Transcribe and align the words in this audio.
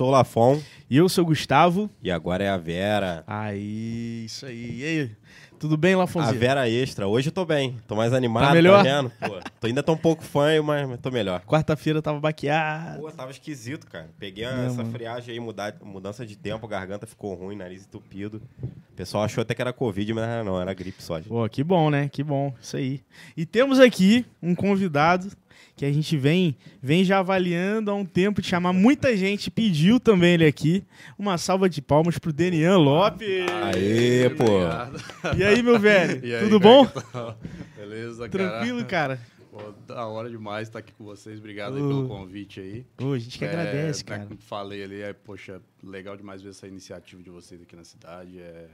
sou 0.00 0.08
o 0.08 0.10
Lafon. 0.12 0.58
E 0.88 0.96
eu 0.96 1.10
sou 1.10 1.24
o 1.24 1.26
Gustavo. 1.26 1.90
E 2.02 2.10
agora 2.10 2.42
é 2.42 2.48
a 2.48 2.56
Vera. 2.56 3.22
Aí, 3.26 4.24
isso 4.24 4.46
aí. 4.46 4.80
E 4.80 4.84
aí? 4.84 5.10
Tudo 5.58 5.76
bem, 5.76 5.92
A 5.92 5.98
Lafonzinho? 5.98 6.40
Vera 6.40 6.66
Extra. 6.70 7.06
Hoje 7.06 7.28
eu 7.28 7.32
tô 7.32 7.44
bem. 7.44 7.76
Tô 7.86 7.94
mais 7.94 8.14
animado. 8.14 8.46
Tá 8.48 8.54
melhor? 8.54 8.82
vendo? 8.82 9.12
Pô, 9.20 9.38
tô 9.60 9.66
ainda 9.66 9.82
tô 9.82 9.92
um 9.92 9.96
pouco 9.98 10.24
fã, 10.24 10.62
mas 10.62 10.88
mas 10.88 10.98
tô 11.00 11.10
melhor. 11.10 11.42
Quarta-feira 11.42 12.00
tava 12.00 12.18
baqueado. 12.18 12.98
Pô, 13.02 13.12
tava 13.12 13.30
esquisito, 13.30 13.86
cara. 13.88 14.08
Peguei 14.18 14.46
É, 14.46 14.64
essa 14.68 14.78
mano. 14.78 14.90
friagem 14.90 15.34
aí, 15.34 15.38
mudar, 15.38 15.74
mudança 15.82 16.24
de 16.24 16.34
tempo, 16.34 16.64
a 16.64 16.68
garganta 16.70 17.06
ficou 17.06 17.34
ruim, 17.34 17.56
nariz 17.56 17.84
entupido. 17.84 18.40
O 18.62 18.94
pessoal 18.96 19.24
achou 19.24 19.42
até 19.42 19.54
que 19.54 19.60
era 19.60 19.70
Covid, 19.70 20.14
mas 20.14 20.46
não, 20.46 20.58
era 20.58 20.72
gripe 20.72 21.02
só. 21.02 21.18
gente. 21.18 21.28
Pô, 21.28 21.46
que 21.46 21.62
bom, 21.62 21.90
né? 21.90 22.08
Que 22.08 22.22
bom. 22.24 22.54
Isso 22.58 22.78
aí. 22.78 23.02
E 23.36 23.44
temos 23.44 23.78
aqui 23.78 24.24
um 24.42 24.54
convidado 24.54 25.30
que 25.76 25.84
a 25.84 25.92
gente 25.92 26.16
vem, 26.16 26.56
vem 26.82 27.04
já 27.04 27.18
avaliando 27.20 27.90
há 27.90 27.94
um 27.94 28.04
tempo 28.04 28.42
de 28.42 28.48
chamar. 28.48 28.72
Muita 28.72 29.16
gente 29.16 29.50
pediu 29.50 29.98
também 29.98 30.34
ele 30.34 30.44
aqui. 30.46 30.84
Uma 31.18 31.38
salva 31.38 31.68
de 31.68 31.80
palmas 31.80 32.18
pro 32.18 32.32
Denian 32.32 32.76
Lopes. 32.78 33.46
Aê, 33.74 34.28
pô. 34.30 34.44
Obrigado. 34.44 35.36
E 35.38 35.42
aí, 35.44 35.62
meu 35.62 35.78
velho? 35.80 36.20
Aí, 36.22 36.44
Tudo 36.44 36.60
bom? 36.60 36.84
é 36.84 36.86
que 36.88 37.12
tá? 37.12 37.36
Beleza, 37.76 38.28
cara? 38.28 38.50
Tranquilo, 38.50 38.84
cara? 38.84 39.20
Pô, 39.50 39.72
da 39.86 40.06
hora 40.06 40.30
demais 40.30 40.68
estar 40.68 40.78
aqui 40.78 40.92
com 40.92 41.04
vocês. 41.04 41.38
Obrigado 41.38 41.74
aí 41.74 41.80
pelo 41.82 42.06
convite 42.06 42.60
aí. 42.60 42.86
Ô, 43.02 43.12
a 43.14 43.18
gente 43.18 43.36
que 43.38 43.44
É, 43.44 43.48
agradece, 43.48 44.04
né, 44.04 44.08
cara. 44.08 44.26
Como 44.26 44.38
falei 44.40 44.84
ali, 44.84 45.00
é, 45.02 45.12
poxa, 45.12 45.60
legal 45.82 46.16
demais 46.16 46.40
ver 46.42 46.50
essa 46.50 46.68
iniciativa 46.68 47.20
de 47.22 47.30
vocês 47.30 47.60
aqui 47.60 47.74
na 47.74 47.82
cidade. 47.84 48.38
É, 48.38 48.66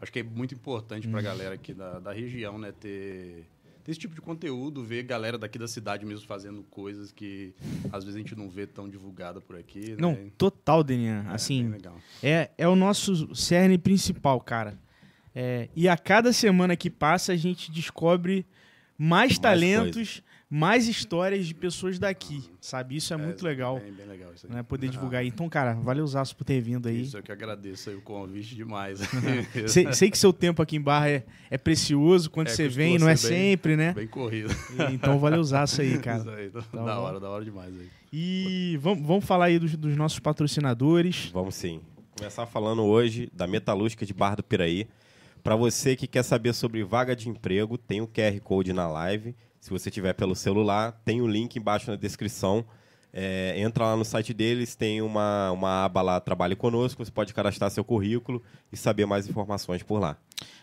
acho 0.00 0.10
que 0.12 0.18
é 0.18 0.22
muito 0.24 0.52
importante 0.54 1.06
Hum. 1.06 1.12
pra 1.12 1.20
galera 1.22 1.54
aqui 1.54 1.72
da, 1.72 2.00
da 2.00 2.12
região, 2.12 2.58
né, 2.58 2.72
ter 2.72 3.46
esse 3.88 3.98
tipo 4.00 4.14
de 4.14 4.20
conteúdo, 4.20 4.82
ver 4.84 5.02
galera 5.04 5.38
daqui 5.38 5.58
da 5.58 5.68
cidade 5.68 6.04
mesmo 6.04 6.26
fazendo 6.26 6.62
coisas 6.64 7.12
que 7.12 7.54
às 7.92 8.04
vezes 8.04 8.16
a 8.16 8.18
gente 8.18 8.34
não 8.36 8.48
vê 8.48 8.66
tão 8.66 8.88
divulgada 8.88 9.40
por 9.40 9.56
aqui. 9.56 9.90
né? 9.90 9.96
Não, 9.98 10.16
total, 10.36 10.82
Denian. 10.82 11.24
É, 11.28 11.34
Assim, 11.34 11.68
legal. 11.68 11.96
é, 12.22 12.50
é 12.58 12.66
o 12.68 12.74
nosso 12.76 13.34
cerne 13.34 13.78
principal, 13.78 14.40
cara. 14.40 14.78
É, 15.34 15.68
e 15.76 15.88
a 15.88 15.96
cada 15.96 16.32
semana 16.32 16.74
que 16.76 16.88
passa, 16.90 17.32
a 17.32 17.36
gente 17.36 17.70
descobre 17.70 18.46
mais, 18.98 19.32
Mais 19.32 19.38
talentos, 19.38 20.22
mais 20.48 20.86
histórias 20.86 21.44
de 21.46 21.52
pessoas 21.54 21.98
daqui, 21.98 22.44
sabe? 22.60 22.96
Isso 22.96 23.12
é, 23.12 23.16
muito 23.16 23.44
legal, 23.44 23.80
Bem, 23.80 23.92
bem 23.92 24.06
legal 24.06 24.32
isso 24.32 24.46
aí. 24.46 24.52
né? 24.54 24.62
Poder 24.62 24.88
divulgar. 24.90 25.24
Então, 25.24 25.48
cara, 25.48 25.74
valeu 25.74 26.06
por 26.36 26.44
ter 26.44 26.60
vindo 26.60 26.88
aí. 26.88 27.02
Isso 27.02 27.16
eu 27.18 27.22
que 27.22 27.32
agradeço 27.32 27.90
aí 27.90 27.96
o 27.96 28.00
convite 28.00 28.54
demais. 28.54 29.00
Sei, 29.66 29.92
sei 29.92 30.10
que 30.10 30.16
seu 30.16 30.32
tempo 30.32 30.62
aqui 30.62 30.76
em 30.76 30.80
Barra 30.80 31.10
é, 31.10 31.24
é 31.50 31.58
precioso. 31.58 32.30
Quando 32.30 32.46
É, 32.46 32.50
você 32.50 32.68
vem, 32.68 32.96
não 32.98 33.06
é 33.08 33.14
bem- 33.14 33.16
sempre, 33.16 33.76
né? 33.76 33.92
Bem 33.92 34.06
corrido. 34.06 34.54
Então, 34.92 35.18
valeu 35.18 35.40
isso 35.42 35.80
aí, 35.80 35.98
cara. 35.98 36.20
Isso 36.20 36.30
aí, 36.30 36.48
da 36.50 36.62
Tá 36.62 36.68
bom. 36.72 36.84
hora, 36.84 37.18
da 37.20 37.28
hora 37.28 37.44
demais 37.44 37.74
aí. 37.74 37.88
E 38.12 38.78
vamos, 38.80 39.04
vamos 39.04 39.24
falar 39.24 39.46
aí 39.46 39.58
dos, 39.58 39.76
dos 39.76 39.96
nossos 39.96 40.20
patrocinadores. 40.20 41.28
Vamos 41.32 41.54
sim. 41.56 41.80
Começar 42.16 42.46
falando 42.46 42.82
hoje 42.84 43.28
da 43.34 43.46
Metalúrgica 43.46 44.06
de 44.06 44.14
Barra 44.14 44.36
do 44.36 44.42
Piraí. 44.44 44.86
Para 45.42 45.54
você 45.56 45.94
que 45.96 46.06
quer 46.06 46.22
saber 46.22 46.54
sobre 46.54 46.82
vaga 46.82 47.14
de 47.14 47.28
emprego, 47.28 47.76
tem 47.76 48.00
o 48.00 48.06
QR 48.08 48.40
Code 48.40 48.72
na 48.72 48.88
live. 48.88 49.34
Se 49.66 49.70
você 49.70 49.90
tiver 49.90 50.12
pelo 50.12 50.36
celular, 50.36 50.92
tem 51.04 51.20
o 51.20 51.26
link 51.26 51.56
embaixo 51.56 51.90
na 51.90 51.96
descrição. 51.96 52.64
É, 53.12 53.60
entra 53.60 53.82
lá 53.86 53.96
no 53.96 54.04
site 54.04 54.32
deles, 54.32 54.76
tem 54.76 55.02
uma, 55.02 55.50
uma 55.50 55.84
aba 55.84 56.02
lá 56.02 56.20
Trabalhe 56.20 56.54
Conosco, 56.54 57.04
você 57.04 57.10
pode 57.10 57.34
cadastrar 57.34 57.68
seu 57.72 57.82
currículo 57.82 58.40
e 58.72 58.76
saber 58.76 59.06
mais 59.06 59.28
informações 59.28 59.82
por 59.82 59.98
lá. 59.98 60.16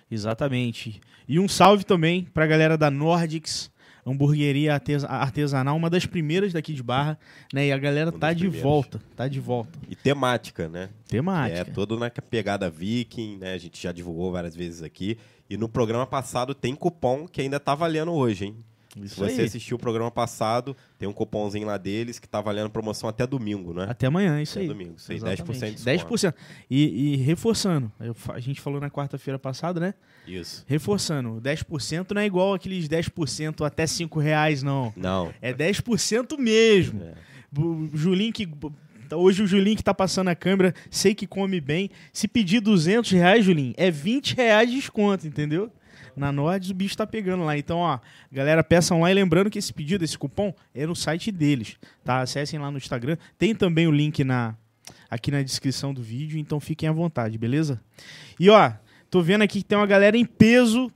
Exatamente. 0.10 1.02
E 1.28 1.38
um 1.38 1.50
salve 1.50 1.84
também 1.84 2.24
pra 2.34 2.48
galera 2.48 2.78
da 2.78 2.90
Nordics, 2.90 3.70
hamburgueria 4.06 4.76
artesa- 4.76 5.08
artesanal, 5.10 5.76
uma 5.76 5.90
das 5.90 6.06
primeiras 6.06 6.54
daqui 6.54 6.74
de 6.74 6.82
Barra, 6.82 7.20
né? 7.54 7.68
E 7.68 7.72
a 7.74 7.78
galera 7.78 8.10
Uma 8.10 8.20
tá 8.20 8.32
de 8.32 8.48
volta, 8.48 9.02
tá 9.18 9.28
de 9.28 9.42
volta. 9.42 9.78
E 9.90 9.98
temática, 9.98 10.70
né? 10.70 10.88
Temática. 11.10 11.60
É 11.60 11.64
todo 11.66 12.00
na 12.00 12.10
pegada 12.10 12.70
viking, 12.70 13.36
né? 13.36 13.52
A 13.54 13.58
gente 13.58 13.84
já 13.84 13.92
divulgou 13.92 14.32
várias 14.32 14.56
vezes 14.56 14.82
aqui. 14.82 15.18
E 15.50 15.58
no 15.58 15.68
programa 15.68 16.08
passado 16.08 16.56
tem 16.56 16.74
cupom 16.74 17.28
que 17.28 17.42
ainda 17.42 17.60
tá 17.60 17.76
valendo 17.76 18.14
hoje, 18.14 18.46
hein? 18.46 18.56
Se 18.94 19.06
Isso 19.06 19.16
você 19.16 19.42
aí. 19.42 19.48
assistiu 19.48 19.76
o 19.76 19.80
programa 19.80 20.12
passado, 20.12 20.76
tem 21.00 21.10
um 21.10 21.14
cupomzinho 21.14 21.66
lá 21.66 21.78
deles 21.78 22.20
que 22.20 22.28
tá 22.28 22.40
valendo 22.40 22.70
promoção 22.70 23.10
até 23.10 23.26
domingo, 23.26 23.74
né? 23.74 23.88
Até 23.90 24.06
amanhã, 24.06 24.40
isso 24.42 24.54
Até 24.54 24.62
aí. 24.62 24.68
domingo, 24.68 24.94
isso 24.98 25.12
aí, 25.12 25.18
Exatamente. 25.18 25.44
10% 25.60 25.76
de 25.76 25.84
desconto. 25.84 26.16
10%. 26.16 26.34
E, 26.70 27.14
e 27.14 27.16
reforçando, 27.18 27.92
eu 28.00 28.16
a 28.30 28.40
gente 28.40 28.62
falou 28.62 28.80
na 28.80 28.90
quarta-feira 28.92 29.40
passada, 29.40 29.80
né? 29.80 29.94
Isso. 30.28 30.64
Reforçando, 30.68 31.42
10% 31.42 32.12
não 32.12 32.22
é 32.22 32.26
igual 32.26 32.54
aqueles 32.54 32.88
10% 32.88 33.66
até 33.66 33.88
5 33.88 34.20
reais, 34.20 34.62
não. 34.62 34.94
Não. 34.96 35.34
É 35.42 35.52
10% 35.54 36.38
mesmo. 36.38 37.02
É. 37.04 37.14
O 37.60 37.90
Julinho 37.94 38.32
que. 38.32 38.48
Hoje 39.12 39.44
o 39.44 39.48
Julinho 39.48 39.78
que 39.78 39.84
tá 39.84 39.94
passando 39.94 40.30
a 40.30 40.36
câmera, 40.36 40.74
sei 40.90 41.14
que 41.14 41.28
come 41.28 41.60
bem. 41.62 41.90
Se 42.12 42.28
pedir 42.28 42.60
200 42.62 43.12
reais, 43.12 43.46
Julinho, 43.46 43.74
é 43.78 43.92
20 43.92 44.36
reais 44.36 44.70
de 44.70 44.76
desconto, 44.78 45.28
entendeu? 45.28 45.72
Na 46.16 46.32
Nordes 46.32 46.70
o 46.70 46.74
bicho 46.74 46.98
tá 46.98 47.06
pegando 47.06 47.44
lá. 47.44 47.58
Então, 47.58 47.80
ó, 47.80 48.00
galera, 48.32 48.64
peçam 48.64 49.02
lá. 49.02 49.12
E 49.12 49.14
lembrando 49.14 49.50
que 49.50 49.60
esse 49.60 49.74
pedido, 49.74 50.04
esse 50.04 50.18
cupom, 50.18 50.54
é 50.74 50.86
no 50.86 50.96
site 50.96 51.32
deles, 51.32 51.78
tá? 52.04 52.22
Acessem 52.22 52.60
lá 52.60 52.70
no 52.70 52.78
Instagram. 52.78 53.18
Tem 53.38 53.54
também 53.56 53.88
o 53.88 53.92
link 53.92 54.24
na, 54.24 54.56
aqui 55.10 55.32
na 55.32 55.42
descrição 55.42 55.94
do 55.94 56.02
vídeo, 56.02 56.40
então 56.40 56.60
fiquem 56.60 56.90
à 56.90 56.92
vontade, 56.92 57.38
beleza? 57.38 57.82
E, 58.40 58.50
ó, 58.50 58.72
tô 59.10 59.22
vendo 59.22 59.42
aqui 59.44 59.60
que 59.60 59.66
tem 59.66 59.78
uma 59.78 59.88
galera 59.88 60.18
em 60.18 60.26
peso 60.26 60.92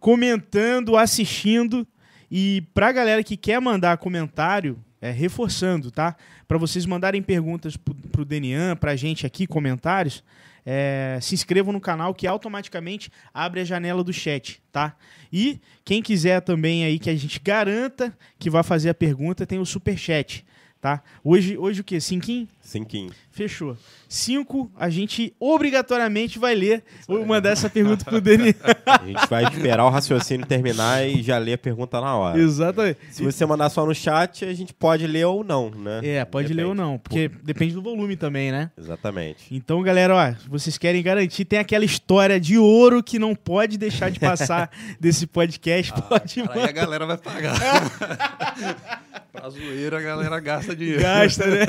comentando, 0.00 0.96
assistindo. 0.96 1.86
E 2.30 2.62
pra 2.74 2.92
galera 2.92 3.22
que 3.22 3.36
quer 3.36 3.60
mandar 3.60 3.96
comentário, 3.98 4.78
é, 5.00 5.10
reforçando, 5.10 5.90
tá? 5.90 6.16
Pra 6.48 6.56
vocês 6.56 6.86
mandarem 6.86 7.22
perguntas 7.22 7.76
pro, 7.76 7.94
pro 7.94 8.24
Denian, 8.24 8.74
pra 8.74 8.96
gente 8.96 9.26
aqui, 9.26 9.46
comentários, 9.46 10.24
é, 10.64 11.18
se 11.20 11.34
inscrevam 11.34 11.72
no 11.72 11.80
canal 11.80 12.14
que 12.14 12.26
automaticamente 12.26 13.10
abre 13.32 13.60
a 13.60 13.64
janela 13.64 14.02
do 14.02 14.12
chat, 14.12 14.62
tá? 14.72 14.96
E 15.32 15.60
quem 15.84 16.02
quiser 16.02 16.40
também 16.40 16.84
aí 16.84 16.98
que 16.98 17.10
a 17.10 17.16
gente 17.16 17.40
garanta 17.40 18.16
que 18.38 18.48
vai 18.48 18.62
fazer 18.62 18.90
a 18.90 18.94
pergunta, 18.94 19.46
tem 19.46 19.58
o 19.58 19.66
super 19.66 19.98
chat, 19.98 20.44
tá? 20.80 21.02
Hoje, 21.22 21.58
hoje 21.58 21.80
o 21.80 21.84
quê? 21.84 22.00
Cinquinho? 22.00 22.48
Cinquinho. 22.60 23.12
Fechou. 23.34 23.76
Cinco, 24.08 24.70
a 24.76 24.88
gente 24.88 25.34
obrigatoriamente 25.40 26.38
vai 26.38 26.54
ler 26.54 26.84
ou 27.08 27.26
mandar 27.26 27.50
essa 27.50 27.68
pergunta 27.68 28.04
pro 28.04 28.20
Denian. 28.20 28.54
A 28.86 29.04
gente 29.04 29.26
vai 29.28 29.42
esperar 29.44 29.84
o 29.84 29.90
raciocínio 29.90 30.46
terminar 30.46 31.04
e 31.04 31.20
já 31.20 31.36
ler 31.36 31.54
a 31.54 31.58
pergunta 31.58 32.00
na 32.00 32.14
hora. 32.14 32.38
Exatamente. 32.38 32.98
Se 33.10 33.24
você 33.24 33.44
mandar 33.44 33.68
só 33.70 33.84
no 33.84 33.94
chat, 33.94 34.44
a 34.44 34.54
gente 34.54 34.72
pode 34.72 35.04
ler 35.06 35.24
ou 35.24 35.42
não, 35.42 35.68
né? 35.70 36.00
É, 36.02 36.24
pode 36.24 36.52
ler 36.54 36.64
ou 36.64 36.74
Depende. 36.74 36.90
não, 36.90 36.98
porque 36.98 37.28
depende 37.42 37.74
do 37.74 37.82
volume 37.82 38.16
também, 38.16 38.52
né? 38.52 38.70
Exatamente. 38.78 39.52
Então, 39.54 39.82
galera, 39.82 40.14
ó, 40.14 40.32
se 40.40 40.48
vocês 40.48 40.78
querem 40.78 41.02
garantir, 41.02 41.44
tem 41.44 41.58
aquela 41.58 41.84
história 41.84 42.38
de 42.38 42.56
ouro 42.56 43.02
que 43.02 43.18
não 43.18 43.34
pode 43.34 43.76
deixar 43.76 44.10
de 44.10 44.20
passar 44.20 44.70
desse 45.00 45.26
podcast, 45.26 45.92
pode 46.08 46.40
Cara, 46.42 46.52
aí 46.52 46.58
a 46.58 46.60
mandar. 46.60 46.72
galera 46.72 47.06
vai 47.06 47.18
pagar. 47.18 47.54
pra 49.32 49.50
zoeira, 49.50 49.98
a 49.98 50.02
galera 50.02 50.40
gasta 50.40 50.76
dinheiro. 50.76 51.02
Gasta, 51.02 51.46
né? 51.46 51.66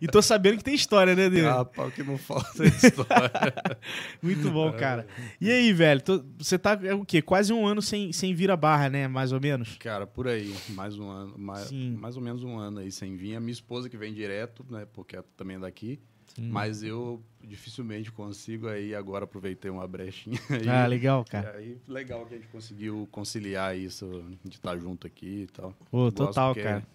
e 0.00 0.06
tô 0.06 0.20
sabendo 0.20 0.57
que 0.58 0.64
tem 0.64 0.74
história, 0.74 1.14
né, 1.14 1.30
Dê? 1.30 1.46
Ah, 1.46 1.64
pau 1.64 1.90
que 1.90 2.02
não 2.02 2.18
falta 2.18 2.62
é 2.62 2.66
história. 2.68 3.80
Muito 4.22 4.50
bom, 4.50 4.72
cara. 4.72 5.06
E 5.40 5.50
aí, 5.50 5.72
velho, 5.72 6.02
tô- 6.02 6.24
você 6.38 6.58
tá 6.58 6.78
é 6.82 6.92
o 6.94 7.04
quê? 7.04 7.22
Quase 7.22 7.52
um 7.52 7.66
ano 7.66 7.80
sem, 7.80 8.12
sem 8.12 8.34
vir 8.34 8.50
a 8.50 8.56
barra, 8.56 8.88
né? 8.90 9.08
Mais 9.08 9.32
ou 9.32 9.40
menos. 9.40 9.76
Cara, 9.78 10.06
por 10.06 10.28
aí, 10.28 10.54
mais 10.70 10.98
um 10.98 11.08
ano, 11.08 11.34
mais, 11.38 11.68
Sim. 11.68 11.96
mais 11.98 12.16
ou 12.16 12.22
menos 12.22 12.42
um 12.44 12.58
ano 12.58 12.80
aí 12.80 12.90
sem 12.92 13.16
vir. 13.16 13.36
A 13.36 13.40
minha 13.40 13.52
esposa 13.52 13.88
que 13.88 13.96
vem 13.96 14.12
direto, 14.12 14.64
né, 14.68 14.86
porque 14.92 15.16
ela 15.16 15.24
também 15.36 15.56
é 15.56 15.60
daqui. 15.60 15.98
Mas 16.40 16.84
eu 16.84 17.20
dificilmente 17.42 18.12
consigo 18.12 18.68
aí 18.68 18.94
agora 18.94 19.24
aproveitei 19.24 19.68
uma 19.72 19.88
brechinha 19.88 20.38
aí. 20.50 20.68
Ah, 20.68 20.86
legal, 20.86 21.24
E 21.26 21.30
cara. 21.32 21.56
aí, 21.56 21.76
legal 21.88 22.24
que 22.26 22.34
a 22.34 22.36
gente 22.36 22.46
conseguiu 22.46 23.08
conciliar 23.10 23.76
isso 23.76 24.24
de 24.44 24.54
estar 24.54 24.76
junto 24.78 25.04
aqui 25.04 25.42
e 25.42 25.46
tal. 25.48 25.72
Pô, 25.90 26.04
Gosto 26.04 26.14
total, 26.14 26.54
cara. 26.54 26.86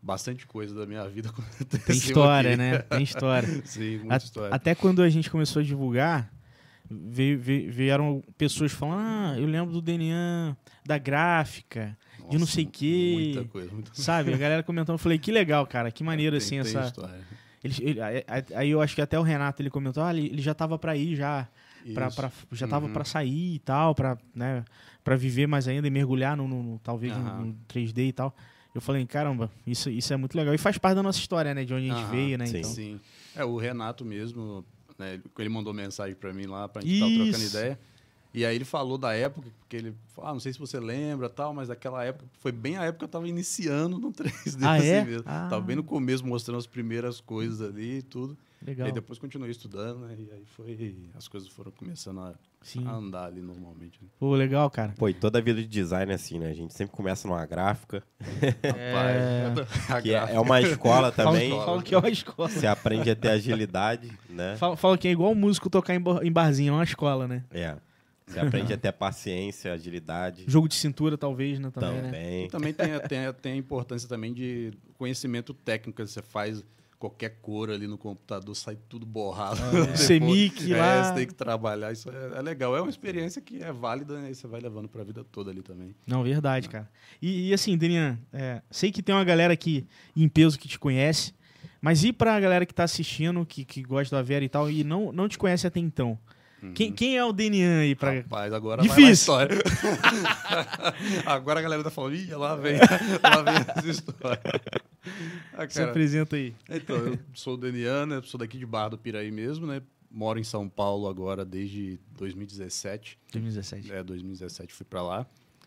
Bastante 0.00 0.46
coisa 0.46 0.74
da 0.74 0.86
minha 0.86 1.06
vida 1.08 1.28
aconteceu 1.30 1.80
Tem 1.86 1.96
história, 1.96 2.50
aqui. 2.50 2.56
né? 2.56 2.78
Tem 2.78 3.02
história. 3.02 3.48
Sim, 3.66 3.98
muita 3.98 4.14
A- 4.14 4.16
história. 4.18 4.54
Até 4.54 4.74
quando 4.74 5.02
a 5.02 5.08
gente 5.08 5.28
começou 5.30 5.60
a 5.60 5.64
divulgar, 5.64 6.32
veio- 6.90 7.38
veio- 7.38 7.72
vieram 7.72 8.22
pessoas 8.36 8.70
falando: 8.72 9.00
Ah, 9.00 9.34
eu 9.38 9.46
lembro 9.46 9.72
do 9.72 9.82
Denian, 9.82 10.56
da 10.86 10.98
gráfica, 10.98 11.96
de 12.28 12.34
não 12.34 12.40
Nossa, 12.40 12.52
sei 12.52 12.64
o 12.64 12.68
quê. 12.68 13.32
Muita 13.34 13.44
coisa, 13.50 13.72
muita 13.72 13.90
Sabe? 13.94 14.32
A 14.32 14.36
galera 14.36 14.62
comentando, 14.62 14.94
eu 14.94 14.98
falei: 14.98 15.18
Que 15.18 15.32
legal, 15.32 15.66
cara, 15.66 15.90
que 15.90 16.04
maneiro 16.04 16.36
Tem- 16.38 16.44
assim 16.44 16.50
tem 16.50 16.60
essa. 16.60 16.86
história. 16.86 17.20
Ele- 17.62 17.74
ele- 17.80 18.00
aí- 18.54 18.70
eu 18.70 18.80
acho 18.80 18.94
que 18.94 19.02
até 19.02 19.18
o 19.18 19.22
Renato 19.22 19.60
ele 19.60 19.68
comentou: 19.70 20.02
Ah, 20.02 20.14
ele, 20.16 20.40
já 20.40 20.54
tava 20.54 20.78
pra 20.78 20.96
ir, 20.96 21.16
já. 21.16 21.48
Pra, 21.94 22.10
pra- 22.10 22.30
já 22.52 22.68
tava 22.68 22.86
Uhum. 22.86 22.92
pra 22.92 23.04
sair 23.04 23.54
e 23.54 23.58
tal, 23.60 23.94
pra, 23.94 24.18
né, 24.34 24.62
pra 25.02 25.16
viver 25.16 25.46
mais 25.46 25.66
ainda 25.66 25.86
e 25.86 25.90
mergulhar 25.90 26.36
no, 26.36 26.46
no- 26.46 26.62
no- 26.62 26.78
talvez 26.80 27.12
no- 27.16 27.18
Aham. 27.26 27.44
no 27.46 27.54
3D 27.66 28.08
e 28.08 28.12
tal. 28.12 28.34
Eu 28.74 28.80
falei, 28.80 29.04
caramba, 29.06 29.50
isso, 29.66 29.90
isso 29.90 30.12
é 30.12 30.16
muito 30.16 30.36
legal. 30.36 30.54
E 30.54 30.58
faz 30.58 30.78
parte 30.78 30.96
da 30.96 31.02
nossa 31.02 31.18
história, 31.18 31.54
né? 31.54 31.64
De 31.64 31.72
onde 31.74 31.90
a 31.90 31.94
gente 31.94 32.02
Aham, 32.04 32.10
veio, 32.10 32.38
né? 32.38 32.46
sim. 32.46 32.58
Então. 32.58 32.70
Sim. 32.70 33.00
É, 33.34 33.44
o 33.44 33.56
Renato 33.56 34.04
mesmo, 34.04 34.64
né, 34.98 35.20
ele 35.38 35.48
mandou 35.48 35.72
mensagem 35.72 36.14
pra 36.14 36.32
mim 36.32 36.46
lá, 36.46 36.68
pra 36.68 36.82
gente 36.82 36.94
estar 36.94 37.06
trocando 37.06 37.44
Isso. 37.44 37.56
ideia. 37.56 37.78
E 38.34 38.44
aí 38.44 38.54
ele 38.54 38.64
falou 38.64 38.98
da 38.98 39.14
época, 39.14 39.48
porque 39.58 39.76
ele 39.76 39.94
falou, 40.14 40.30
ah, 40.30 40.32
não 40.34 40.40
sei 40.40 40.52
se 40.52 40.58
você 40.58 40.78
lembra 40.78 41.28
tal, 41.30 41.54
mas 41.54 41.68
daquela 41.68 42.04
época, 42.04 42.26
foi 42.40 42.52
bem 42.52 42.76
a 42.76 42.84
época 42.84 42.98
que 42.98 43.04
eu 43.04 43.08
tava 43.08 43.26
iniciando 43.26 43.98
no 43.98 44.12
3D 44.12 44.62
Ah, 44.62 44.74
assim 44.74 44.86
é? 44.86 45.04
mesmo. 45.04 45.24
Ah. 45.26 45.46
Tava 45.48 45.62
bem 45.64 45.76
no 45.76 45.82
começo, 45.82 46.24
mostrando 46.26 46.58
as 46.58 46.66
primeiras 46.66 47.20
coisas 47.20 47.60
ali 47.62 47.98
e 47.98 48.02
tudo. 48.02 48.36
Legal. 48.60 48.86
E 48.86 48.90
aí 48.90 48.94
depois 48.94 49.18
continuei 49.18 49.50
estudando, 49.50 50.00
né? 50.00 50.14
E 50.18 50.30
aí 50.32 50.44
foi. 50.56 50.94
As 51.14 51.26
coisas 51.26 51.48
foram 51.48 51.70
começando 51.72 52.20
a, 52.20 52.34
Sim. 52.62 52.86
a 52.86 52.92
andar 52.92 53.26
ali 53.26 53.40
normalmente. 53.40 53.98
Né? 54.02 54.08
Pô, 54.18 54.34
legal, 54.34 54.68
cara. 54.70 54.92
Pô, 54.98 55.08
e 55.08 55.14
toda 55.14 55.38
a 55.38 55.42
vida 55.42 55.60
de 55.62 55.68
design 55.68 56.10
é 56.12 56.14
assim, 56.14 56.38
né? 56.38 56.50
A 56.50 56.54
gente 56.54 56.74
sempre 56.74 56.94
começa 56.94 57.26
numa 57.28 57.44
gráfica, 57.46 58.02
Rapaz, 58.64 59.68
a 59.90 60.02
que 60.02 60.14
é, 60.14 60.34
é 60.34 60.40
uma 60.40 60.60
escola 60.60 61.10
Fala, 61.12 61.12
também. 61.12 61.50
fala 61.50 61.82
que 61.82 61.94
é 61.94 61.98
uma 61.98 62.08
escola. 62.08 62.48
Você 62.48 62.66
aprende 62.66 63.10
a 63.10 63.16
ter 63.16 63.30
agilidade, 63.30 64.10
né? 64.28 64.56
Fala, 64.56 64.76
fala 64.76 64.98
que 64.98 65.08
é 65.08 65.10
igual 65.10 65.34
músico 65.34 65.70
tocar 65.70 65.94
em, 65.94 66.02
em 66.22 66.32
barzinho, 66.32 66.70
é 66.70 66.76
uma 66.76 66.84
escola, 66.84 67.26
né? 67.28 67.44
É. 67.50 67.76
Você 68.26 68.38
aprende 68.40 68.74
a 68.74 68.76
ter 68.76 68.92
paciência, 68.92 69.72
agilidade 69.72 70.44
Jogo 70.46 70.68
de 70.68 70.74
cintura, 70.74 71.16
talvez, 71.16 71.58
né? 71.58 71.70
Também, 71.70 71.92
né? 71.94 72.02
também. 72.02 72.44
E 72.44 72.48
também 72.48 72.72
tem, 72.74 72.92
a- 72.92 73.00
tem, 73.00 73.32
tem 73.40 73.52
a 73.52 73.56
importância 73.56 74.06
também 74.06 74.34
de 74.34 74.70
conhecimento 74.98 75.54
técnico. 75.54 76.06
Você 76.06 76.20
faz 76.20 76.62
qualquer 76.98 77.38
cor 77.40 77.70
ali 77.70 77.86
no 77.86 77.96
computador, 77.96 78.54
sai 78.54 78.76
tudo 78.88 79.06
borrado. 79.06 79.60
Depois, 79.70 80.00
Semic 80.00 80.72
é, 80.72 80.76
lá. 80.76 81.04
Você 81.04 81.14
tem 81.14 81.26
que 81.26 81.34
trabalhar. 81.34 81.92
Isso 81.92 82.10
é, 82.10 82.38
é 82.38 82.42
legal. 82.42 82.76
É 82.76 82.80
uma 82.80 82.90
experiência 82.90 83.40
que 83.40 83.62
é 83.62 83.72
válida 83.72 84.20
né? 84.20 84.30
e 84.30 84.34
você 84.34 84.46
vai 84.46 84.60
levando 84.60 84.88
pra 84.88 85.04
vida 85.04 85.24
toda 85.24 85.50
ali 85.50 85.62
também. 85.62 85.94
Não, 86.06 86.22
verdade, 86.22 86.68
cara. 86.68 86.90
E, 87.22 87.50
e 87.50 87.54
assim, 87.54 87.76
Denian, 87.76 88.18
é, 88.32 88.60
sei 88.70 88.90
que 88.90 89.02
tem 89.02 89.14
uma 89.14 89.24
galera 89.24 89.52
aqui 89.52 89.86
em 90.16 90.28
peso 90.28 90.58
que 90.58 90.66
te 90.66 90.78
conhece, 90.78 91.32
mas 91.80 92.02
e 92.02 92.12
pra 92.12 92.40
galera 92.40 92.66
que 92.66 92.74
tá 92.74 92.84
assistindo, 92.84 93.46
que, 93.46 93.64
que 93.64 93.82
gosta 93.82 94.16
da 94.16 94.22
Vera 94.22 94.44
e 94.44 94.48
tal, 94.48 94.70
e 94.70 94.82
não, 94.82 95.12
não 95.12 95.28
te 95.28 95.38
conhece 95.38 95.66
até 95.66 95.78
então? 95.78 96.18
Quem, 96.74 96.92
quem 96.92 97.16
é 97.16 97.24
o 97.24 97.32
Denian 97.32 97.80
aí 97.80 97.94
pra. 97.94 98.14
Rapaz, 98.14 98.52
agora 98.52 98.82
Difícil. 98.82 99.32
vai 99.32 99.46
lá 99.46 99.52
a 99.52 99.54
história. 99.54 99.58
agora 101.24 101.60
a 101.60 101.62
galera 101.62 101.84
tá 101.84 101.90
falando, 101.90 102.16
ih, 102.16 102.34
lá 102.34 102.56
vem, 102.56 102.78
lá 103.22 103.42
vem 103.42 103.64
essa 103.76 103.88
história. 103.88 104.40
Ah, 105.52 105.68
Se 105.68 105.76
cara, 105.78 105.90
apresenta 105.90 106.36
aí. 106.36 106.54
Então, 106.68 106.96
eu 106.96 107.18
sou 107.34 107.56
Deniano, 107.56 108.16
né? 108.16 108.22
sou 108.24 108.38
daqui 108.38 108.58
de 108.58 108.66
Barra 108.66 108.90
do 108.90 108.98
Piraí 108.98 109.30
mesmo, 109.30 109.66
né? 109.66 109.82
Moro 110.10 110.38
em 110.38 110.44
São 110.44 110.68
Paulo 110.68 111.08
agora 111.08 111.44
desde 111.44 111.98
2017. 112.16 113.18
2017. 113.32 113.92
É, 113.92 114.02
2017 114.02 114.72
fui 114.72 114.86
pra 114.86 115.02
lá. 115.02 115.26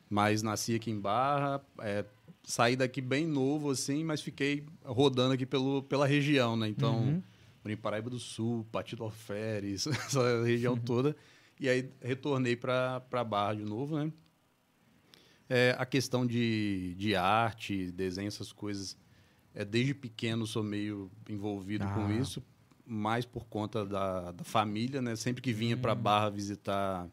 Mas 0.10 0.42
nasci 0.42 0.76
aqui 0.76 0.90
em 0.92 1.00
Barra, 1.00 1.62
é, 1.80 2.04
saí 2.44 2.76
daqui 2.76 3.00
bem 3.02 3.26
novo, 3.28 3.70
assim, 3.72 4.04
mas 4.04 4.22
fiquei 4.22 4.66
rodando 4.84 5.34
aqui 5.34 5.46
pelo, 5.46 5.84
pela 5.84 6.06
região, 6.08 6.56
né? 6.58 6.68
Então, 6.68 7.00
Uhum. 7.00 7.24
em 7.66 7.78
Paraíba 7.78 8.10
do 8.10 8.20
Sul, 8.20 8.66
Patido 8.72 9.04
Alferes, 9.04 9.86
essa 9.88 10.44
região 10.44 10.76
toda. 10.78 11.16
E 11.60 11.70
aí 11.70 11.90
retornei 12.02 12.56
pra 12.56 13.00
Barra 13.26 13.54
de 13.56 13.64
novo, 13.64 13.96
né? 13.98 14.12
É, 15.50 15.76
a 15.78 15.86
questão 15.86 16.26
de, 16.26 16.96
de 16.98 17.14
arte, 17.16 17.92
desenho, 17.92 18.28
essas 18.30 18.52
coisas, 18.54 18.98
é, 19.56 19.64
desde 19.66 19.94
pequeno 19.94 20.46
sou 20.48 20.64
meio 20.64 21.10
envolvido 21.30 21.84
Ah. 21.86 21.94
com 21.94 22.12
isso, 22.12 22.44
mais 22.86 23.26
por 23.26 23.46
conta 23.46 23.86
da, 23.86 24.32
da 24.32 24.44
família, 24.44 25.02
né? 25.02 25.16
Sempre 25.16 25.42
que 25.42 25.54
vinha 25.54 25.78
para 25.78 25.96
Barra 25.96 26.30
visitar 26.30 27.08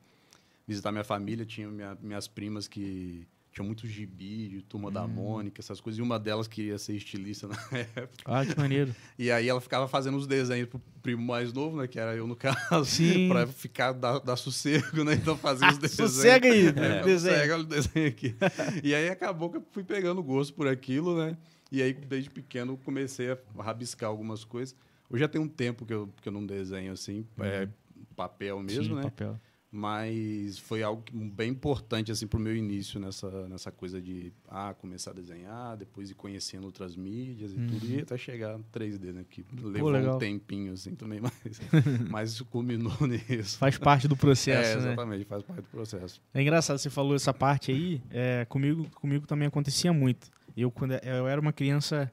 visitar 0.67 0.93
minha 0.93 1.05
família, 1.05 1.47
tinha 1.47 1.67
minha- 1.69 1.97
minhas 2.03 2.29
primas 2.29 2.69
que 2.69 3.27
tinham 3.51 3.65
muito 3.67 3.87
gibi, 3.89 4.49
de 4.49 4.63
Turma 4.63 4.91
da 4.91 5.07
Mônica, 5.09 5.61
essas 5.61 5.81
coisas, 5.81 5.99
e 5.99 6.03
uma 6.03 6.19
delas 6.19 6.47
queria 6.47 6.79
ser 6.79 6.95
estilista 6.95 7.49
na 7.49 7.57
época. 7.97 8.23
Ah, 8.27 8.45
que 8.45 8.55
maneiro. 8.57 8.95
E 9.19 9.31
aí 9.31 9.49
ela 9.49 9.61
ficava 9.63 9.89
fazendo 9.89 10.17
os 10.19 10.27
desenhos 10.27 10.69
pro 10.69 10.79
primo 11.03 11.23
mais 11.25 11.53
novo, 11.55 11.79
né? 11.79 11.89
Que 11.89 11.99
era 11.99 12.15
eu 12.15 12.27
no 12.27 12.37
caso. 12.37 12.85
Sim. 12.85 13.29
pra 13.33 13.47
ficar, 13.47 13.93
dar, 13.93 14.19
dar 14.21 14.37
sossego, 14.37 15.03
né? 15.03 15.15
Então 15.15 15.37
fazia 15.39 15.69
os 15.71 15.79
desenhos. 15.79 16.13
Sossega 16.13 16.47
aí, 16.53 16.67
É, 16.67 17.03
desenho. 17.03 17.35
Sossega, 17.35 17.59
o 17.59 17.65
desenho 17.65 18.09
aqui. 18.09 18.37
e 18.85 18.95
aí 18.95 19.09
acabou 19.09 19.49
que 19.51 19.57
eu 19.57 19.65
fui 19.73 19.83
pegando 19.83 20.23
gosto 20.23 20.53
por 20.55 20.69
aquilo, 20.69 21.17
né? 21.17 21.37
E 21.71 21.83
aí, 21.83 21.93
desde 21.93 22.31
pequeno, 22.31 22.77
comecei 22.79 23.33
a 23.33 23.39
rabiscar 23.59 24.09
algumas 24.09 24.45
coisas. 24.45 24.75
Hoje 25.11 25.21
já 25.21 25.29
tem 25.29 25.41
um 25.41 25.49
tempo 25.49 25.87
que 25.87 25.93
eu, 25.93 26.09
que 26.21 26.29
eu 26.29 26.33
não 26.33 26.45
desenho 26.45 26.93
assim, 26.93 27.27
é, 27.41 27.69
papel 28.15 28.61
mesmo, 28.61 28.85
Sim, 28.85 28.95
né? 28.95 29.03
papel. 29.03 29.39
Mas 29.71 30.59
foi 30.59 30.83
algo 30.83 31.05
bem 31.13 31.51
importante 31.51 32.11
assim 32.11 32.27
para 32.27 32.39
o 32.39 32.41
meu 32.41 32.57
início 32.57 32.99
nessa, 32.99 33.47
nessa 33.49 33.71
coisa 33.71 34.01
de 34.01 34.33
ah, 34.49 34.73
começar 34.73 35.11
a 35.11 35.15
desenhar, 35.15 35.77
depois 35.77 36.11
ir 36.11 36.15
conhecendo 36.15 36.65
outras 36.65 36.97
mídias 36.97 37.53
e 37.53 37.57
tudo, 37.57 37.87
e 37.87 38.01
até 38.01 38.17
chegar 38.17 38.57
no 38.57 38.65
3D, 38.73 39.13
né? 39.13 39.27
Que 39.29 39.45
levou 39.63 39.91
legal. 39.91 40.17
um 40.17 40.19
tempinho 40.19 40.73
assim 40.73 40.95
também, 40.95 41.21
mas, 41.45 41.61
mas 42.09 42.33
isso 42.33 42.47
culminou 42.47 42.97
nisso. 43.07 43.59
Faz 43.59 43.77
parte 43.77 44.09
do 44.09 44.17
processo, 44.17 44.71
é, 44.71 44.75
né? 44.77 44.87
exatamente, 44.87 45.25
faz 45.27 45.43
parte 45.43 45.61
do 45.61 45.69
processo. 45.69 46.23
É 46.33 46.41
engraçado, 46.41 46.79
você 46.79 46.89
falou 46.89 47.15
essa 47.15 47.35
parte 47.35 47.71
aí. 47.71 48.01
é, 48.11 48.47
comigo, 48.47 48.89
comigo 48.95 49.27
também 49.27 49.49
acontecia 49.49 49.93
muito. 49.93 50.31
Eu, 50.61 50.71
quando 50.71 50.95
eu 50.95 51.29
era 51.29 51.41
uma 51.41 51.53
criança 51.53 52.13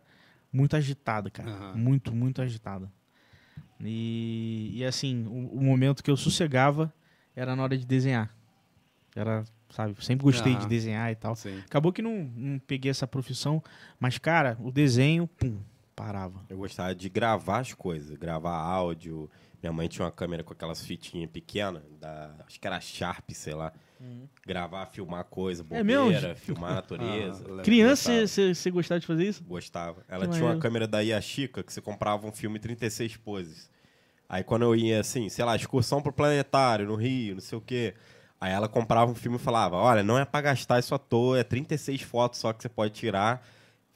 muito 0.51 0.75
agitada, 0.75 1.29
cara. 1.29 1.49
Aham. 1.49 1.73
Muito, 1.75 2.15
muito 2.15 2.41
agitada. 2.41 2.91
E, 3.79 4.71
e 4.73 4.85
assim, 4.85 5.25
o, 5.27 5.57
o 5.57 5.63
momento 5.63 6.03
que 6.03 6.09
eu 6.09 6.15
sossegava 6.15 6.93
era 7.35 7.55
na 7.55 7.63
hora 7.63 7.77
de 7.77 7.85
desenhar. 7.85 8.33
Era, 9.15 9.43
sabe, 9.69 9.95
sempre 10.03 10.23
gostei 10.23 10.53
de 10.53 10.59
Aham. 10.59 10.67
desenhar 10.67 11.11
e 11.11 11.15
tal. 11.15 11.35
Sim. 11.35 11.61
Acabou 11.65 11.91
que 11.91 12.01
não, 12.01 12.31
não 12.35 12.59
peguei 12.59 12.91
essa 12.91 13.07
profissão, 13.07 13.63
mas, 13.99 14.17
cara, 14.17 14.57
o 14.61 14.71
desenho, 14.71 15.27
pum, 15.27 15.59
parava. 15.95 16.45
Eu 16.49 16.57
gostava 16.57 16.93
de 16.93 17.09
gravar 17.09 17.59
as 17.59 17.73
coisas, 17.73 18.15
gravar 18.17 18.57
áudio. 18.57 19.29
Minha 19.61 19.73
mãe 19.73 19.87
tinha 19.87 20.05
uma 20.05 20.11
câmera 20.11 20.43
com 20.43 20.53
aquelas 20.53 20.85
fitinhas 20.85 21.31
pequenas, 21.31 21.83
da, 21.99 22.35
acho 22.45 22.59
que 22.59 22.67
era 22.67 22.79
Sharp, 22.79 23.31
sei 23.31 23.55
lá. 23.55 23.73
Gravar, 24.45 24.85
filmar 24.87 25.23
coisa, 25.25 25.65
É 25.69 25.83
bobeira, 25.83 26.35
filmar 26.35 26.71
a 26.71 26.75
natureza. 26.75 27.45
Ah. 27.59 27.61
Criança, 27.63 28.21
gostava. 28.21 28.53
você 28.53 28.71
gostava 28.71 28.99
de 28.99 29.07
fazer 29.07 29.27
isso? 29.27 29.43
Gostava. 29.43 30.03
Ela 30.07 30.27
Que 30.27 30.33
tinha 30.33 30.45
uma 30.45 30.57
câmera 30.57 30.87
da 30.87 30.99
Yashica 30.99 31.63
que 31.63 31.73
você 31.73 31.81
comprava 31.81 32.27
um 32.27 32.31
filme 32.31 32.59
36 32.59 33.17
poses. 33.17 33.69
Aí 34.27 34.43
quando 34.43 34.63
eu 34.63 34.75
ia 34.75 34.99
assim, 34.99 35.29
sei 35.29 35.45
lá, 35.45 35.55
excursão 35.55 36.01
pro 36.01 36.11
planetário, 36.11 36.87
no 36.87 36.95
Rio, 36.95 37.35
não 37.35 37.41
sei 37.41 37.57
o 37.57 37.61
quê. 37.61 37.93
Aí 38.39 38.51
ela 38.51 38.67
comprava 38.67 39.11
um 39.11 39.15
filme 39.15 39.37
e 39.37 39.39
falava: 39.39 39.75
Olha, 39.75 40.03
não 40.03 40.17
é 40.19 40.25
pra 40.25 40.41
gastar 40.41 40.79
isso 40.79 40.93
à 40.93 40.99
toa, 40.99 41.39
é 41.39 41.43
36 41.43 42.01
fotos 42.01 42.39
só 42.39 42.51
que 42.53 42.61
você 42.61 42.69
pode 42.69 42.93
tirar. 42.93 43.45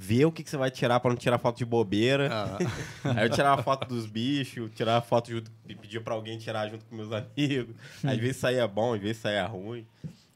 Vê 0.02 0.24
o 0.24 0.32
que, 0.32 0.44
que 0.44 0.50
você 0.50 0.56
vai 0.56 0.72
tirar 0.72 0.98
pra 1.02 1.10
não 1.10 1.18
tirar 1.18 1.38
foto 1.38 1.58
de 1.58 1.66
bobeira. 1.66 2.30
Ah, 2.32 2.58
Aí 3.20 3.26
eu 3.26 3.30
tirava 3.30 3.62
foto 3.62 3.86
dos 3.86 4.06
bichos, 4.06 4.72
tirava 4.74 5.06
foto 5.06 5.30
junto, 5.30 5.52
pedia 5.82 6.00
pra 6.00 6.14
alguém 6.14 6.38
tirar 6.38 6.70
junto 6.70 6.86
com 6.86 6.96
meus 6.96 7.12
amigos. 7.12 7.76
Às 8.02 8.18
vezes 8.18 8.38
saía 8.38 8.66
bom, 8.66 8.94
às 8.94 9.02
vezes 9.02 9.18
saía 9.18 9.46
ruim. 9.46 9.86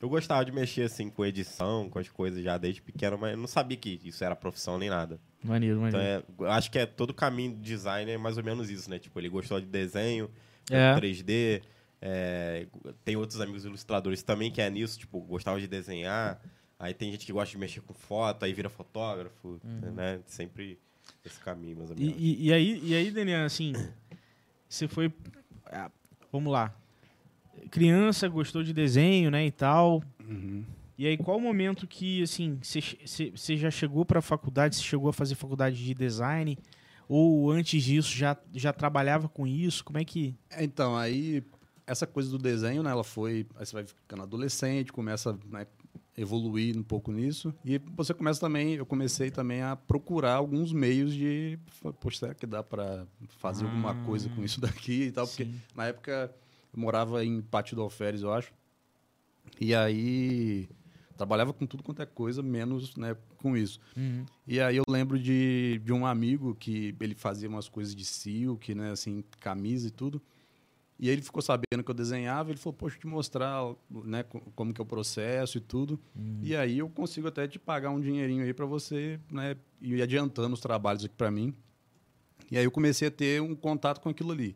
Eu 0.01 0.09
gostava 0.09 0.43
de 0.43 0.51
mexer 0.51 0.81
assim 0.81 1.09
com 1.09 1.25
edição, 1.25 1.89
com 1.89 1.97
as 1.97 2.09
coisas 2.09 2.43
já 2.43 2.57
desde 2.57 2.81
pequeno, 2.81 3.17
mas 3.17 3.31
eu 3.31 3.37
não 3.37 3.47
sabia 3.47 3.77
que 3.77 4.01
isso 4.03 4.21
era 4.21 4.35
profissão 4.35 4.77
nem 4.77 4.89
nada. 4.89 5.17
Maneiro, 5.41 5.77
Então 5.87 5.97
maneiro. 5.97 6.25
é, 6.39 6.43
eu 6.43 6.51
acho 6.51 6.69
que 6.69 6.77
é 6.77 6.85
todo 6.85 7.11
o 7.11 7.13
caminho 7.13 7.53
do 7.53 7.61
design 7.61 8.11
é 8.11 8.17
mais 8.17 8.37
ou 8.37 8.43
menos 8.43 8.69
isso, 8.69 8.89
né? 8.89 8.99
Tipo, 8.99 9.17
ele 9.17 9.29
gostou 9.29 9.61
de 9.61 9.65
desenho, 9.65 10.29
É. 10.69 10.93
3D. 10.95 11.61
é, 12.01 12.65
tem 13.05 13.15
outros 13.15 13.39
amigos 13.39 13.63
ilustradores 13.63 14.21
também 14.23 14.51
que 14.51 14.61
é 14.61 14.69
nisso, 14.69 14.99
tipo, 14.99 15.21
gostava 15.21 15.57
de 15.61 15.67
desenhar. 15.69 16.37
Aí 16.83 16.93
tem 16.93 17.09
gente 17.13 17.25
que 17.25 17.31
gosta 17.31 17.49
de 17.51 17.57
mexer 17.57 17.79
com 17.79 17.93
foto, 17.93 18.43
aí 18.43 18.51
vira 18.51 18.67
fotógrafo, 18.69 19.57
né? 19.63 20.19
Sempre 20.25 20.77
esse 21.23 21.39
caminho, 21.39 21.77
mais 21.77 21.89
ou 21.89 21.95
E, 21.95 21.99
menos. 22.01 22.15
e- 22.21 22.43
e 22.47 22.53
aí, 22.53 22.81
e 22.83 22.93
aí, 22.93 23.09
Daniel, 23.09 23.45
assim, 23.45 23.71
você 24.67 24.85
foi. 24.85 25.09
ah, 25.67 25.89
Vamos 26.29 26.51
lá. 26.51 26.75
Criança, 27.71 28.27
gostou 28.27 28.63
de 28.63 28.73
desenho, 28.73 29.31
né, 29.31 29.45
e 29.45 29.51
tal. 29.51 30.03
uhum. 30.27 30.65
E 30.97 31.07
aí, 31.07 31.17
qual 31.17 31.37
o 31.37 31.41
momento 31.41 31.87
que, 31.87 32.21
assim, 32.21 32.59
você 32.61 33.55
já 33.57 33.71
chegou 33.71 34.03
para 34.03 34.19
a 34.19 34.21
faculdade, 34.21 34.75
você 34.75 34.81
chegou 34.83 35.09
a 35.09 35.13
fazer 35.13 35.35
faculdade 35.35 35.77
de 35.83 35.93
design? 35.93 36.57
Ou 37.07 37.49
antes 37.49 37.81
disso 37.83 38.13
já, 38.15 38.35
já 38.53 38.73
trabalhava 38.73 39.29
com 39.29 39.47
isso? 39.47 39.83
Como 39.85 39.97
é 39.99 40.03
que. 40.05 40.35
É, 40.49 40.63
Então, 40.63 40.97
aí 40.97 41.43
essa 41.87 42.05
coisa 42.05 42.29
do 42.29 42.37
desenho, 42.37 42.83
né, 42.83 42.91
ela 42.91 43.03
foi, 43.03 43.45
aí 43.55 43.65
você 43.65 43.73
vai 43.73 43.85
ficando 43.85 44.23
adolescente, 44.23 44.91
começa 44.91 45.37
né, 45.49 45.65
evoluir 46.17 46.77
um 46.77 46.83
pouco 46.83 47.11
nisso, 47.11 47.53
e 47.65 47.79
você 47.95 48.13
começa 48.13 48.39
também, 48.39 48.75
eu 48.75 48.85
comecei 48.85 49.31
também 49.31 49.61
a 49.61 49.75
procurar 49.75 50.35
alguns 50.35 50.71
meios 50.71 51.13
de, 51.13 51.57
poxa, 51.99 52.19
será 52.19 52.33
que 52.35 52.45
dá 52.45 52.61
para 52.61 53.07
fazer 53.39 53.65
alguma 53.65 53.91
Ah. 53.91 53.95
coisa 53.95 54.29
com 54.29 54.43
isso 54.43 54.61
daqui 54.91 55.03
e 55.05 55.11
tal, 55.11 55.25
porque 55.27 55.45
Sim. 55.45 55.59
na 55.75 55.87
época 55.87 56.31
eu 56.73 56.79
morava 56.79 57.23
em 57.25 57.41
Pátio 57.41 57.75
do 57.75 57.81
Alferes, 57.81 58.21
eu 58.21 58.31
acho, 58.31 58.53
e 59.59 59.73
aí 59.73 60.69
trabalhava 61.17 61.53
com 61.53 61.65
tudo 61.65 61.83
quanto 61.83 62.01
é 62.01 62.05
coisa, 62.05 62.41
menos 62.41 62.95
né, 62.95 63.15
com 63.37 63.55
isso. 63.55 63.79
Uhum. 63.95 64.25
E 64.47 64.59
aí 64.59 64.75
eu 64.77 64.83
lembro 64.87 65.17
de, 65.19 65.79
de 65.83 65.93
um 65.93 66.05
amigo 66.05 66.55
que 66.55 66.95
ele 66.99 67.13
fazia 67.15 67.47
umas 67.47 67.69
coisas 67.69 67.95
de 67.95 68.03
silk, 68.03 68.73
né, 68.73 68.91
assim, 68.91 69.23
camisa 69.39 69.87
e 69.87 69.91
tudo. 69.91 70.21
E 71.03 71.09
aí 71.09 71.15
ele 71.15 71.21
ficou 71.21 71.41
sabendo 71.41 71.83
que 71.83 71.91
eu 71.91 71.93
desenhava, 71.93 72.49
ele 72.49 72.57
falou, 72.57 72.73
poxa, 72.73 72.97
te 72.97 73.05
mostrar, 73.05 73.61
né, 73.91 74.23
co- 74.23 74.39
como 74.55 74.73
que 74.73 74.79
é 74.79 74.83
o 74.83 74.85
processo 74.85 75.57
e 75.57 75.59
tudo. 75.59 75.99
E 76.41 76.55
aí 76.55 76.77
eu 76.77 76.87
consigo 76.87 77.27
até 77.27 77.45
te 77.45 77.59
pagar 77.59 77.89
um 77.89 77.99
dinheirinho 77.99 78.41
aí 78.41 78.53
para 78.53 78.65
você, 78.65 79.19
né, 79.29 79.57
ir 79.81 80.01
adiantando 80.01 80.53
os 80.53 80.61
trabalhos 80.61 81.03
aqui 81.03 81.13
para 81.13 81.29
mim. 81.29 81.53
E 82.49 82.57
aí 82.57 82.63
eu 82.63 82.71
comecei 82.71 83.09
a 83.09 83.11
ter 83.11 83.41
um 83.41 83.53
contato 83.53 83.99
com 83.99 84.07
aquilo 84.07 84.31
ali. 84.31 84.55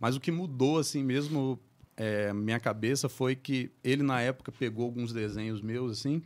Mas 0.00 0.16
o 0.16 0.20
que 0.20 0.30
mudou 0.32 0.78
assim 0.78 1.04
mesmo 1.04 1.60
é, 1.98 2.32
minha 2.32 2.58
cabeça 2.58 3.06
foi 3.06 3.36
que 3.36 3.70
ele, 3.84 4.02
na 4.02 4.22
época, 4.22 4.50
pegou 4.50 4.86
alguns 4.86 5.12
desenhos 5.12 5.60
meus, 5.60 5.98
assim, 5.98 6.22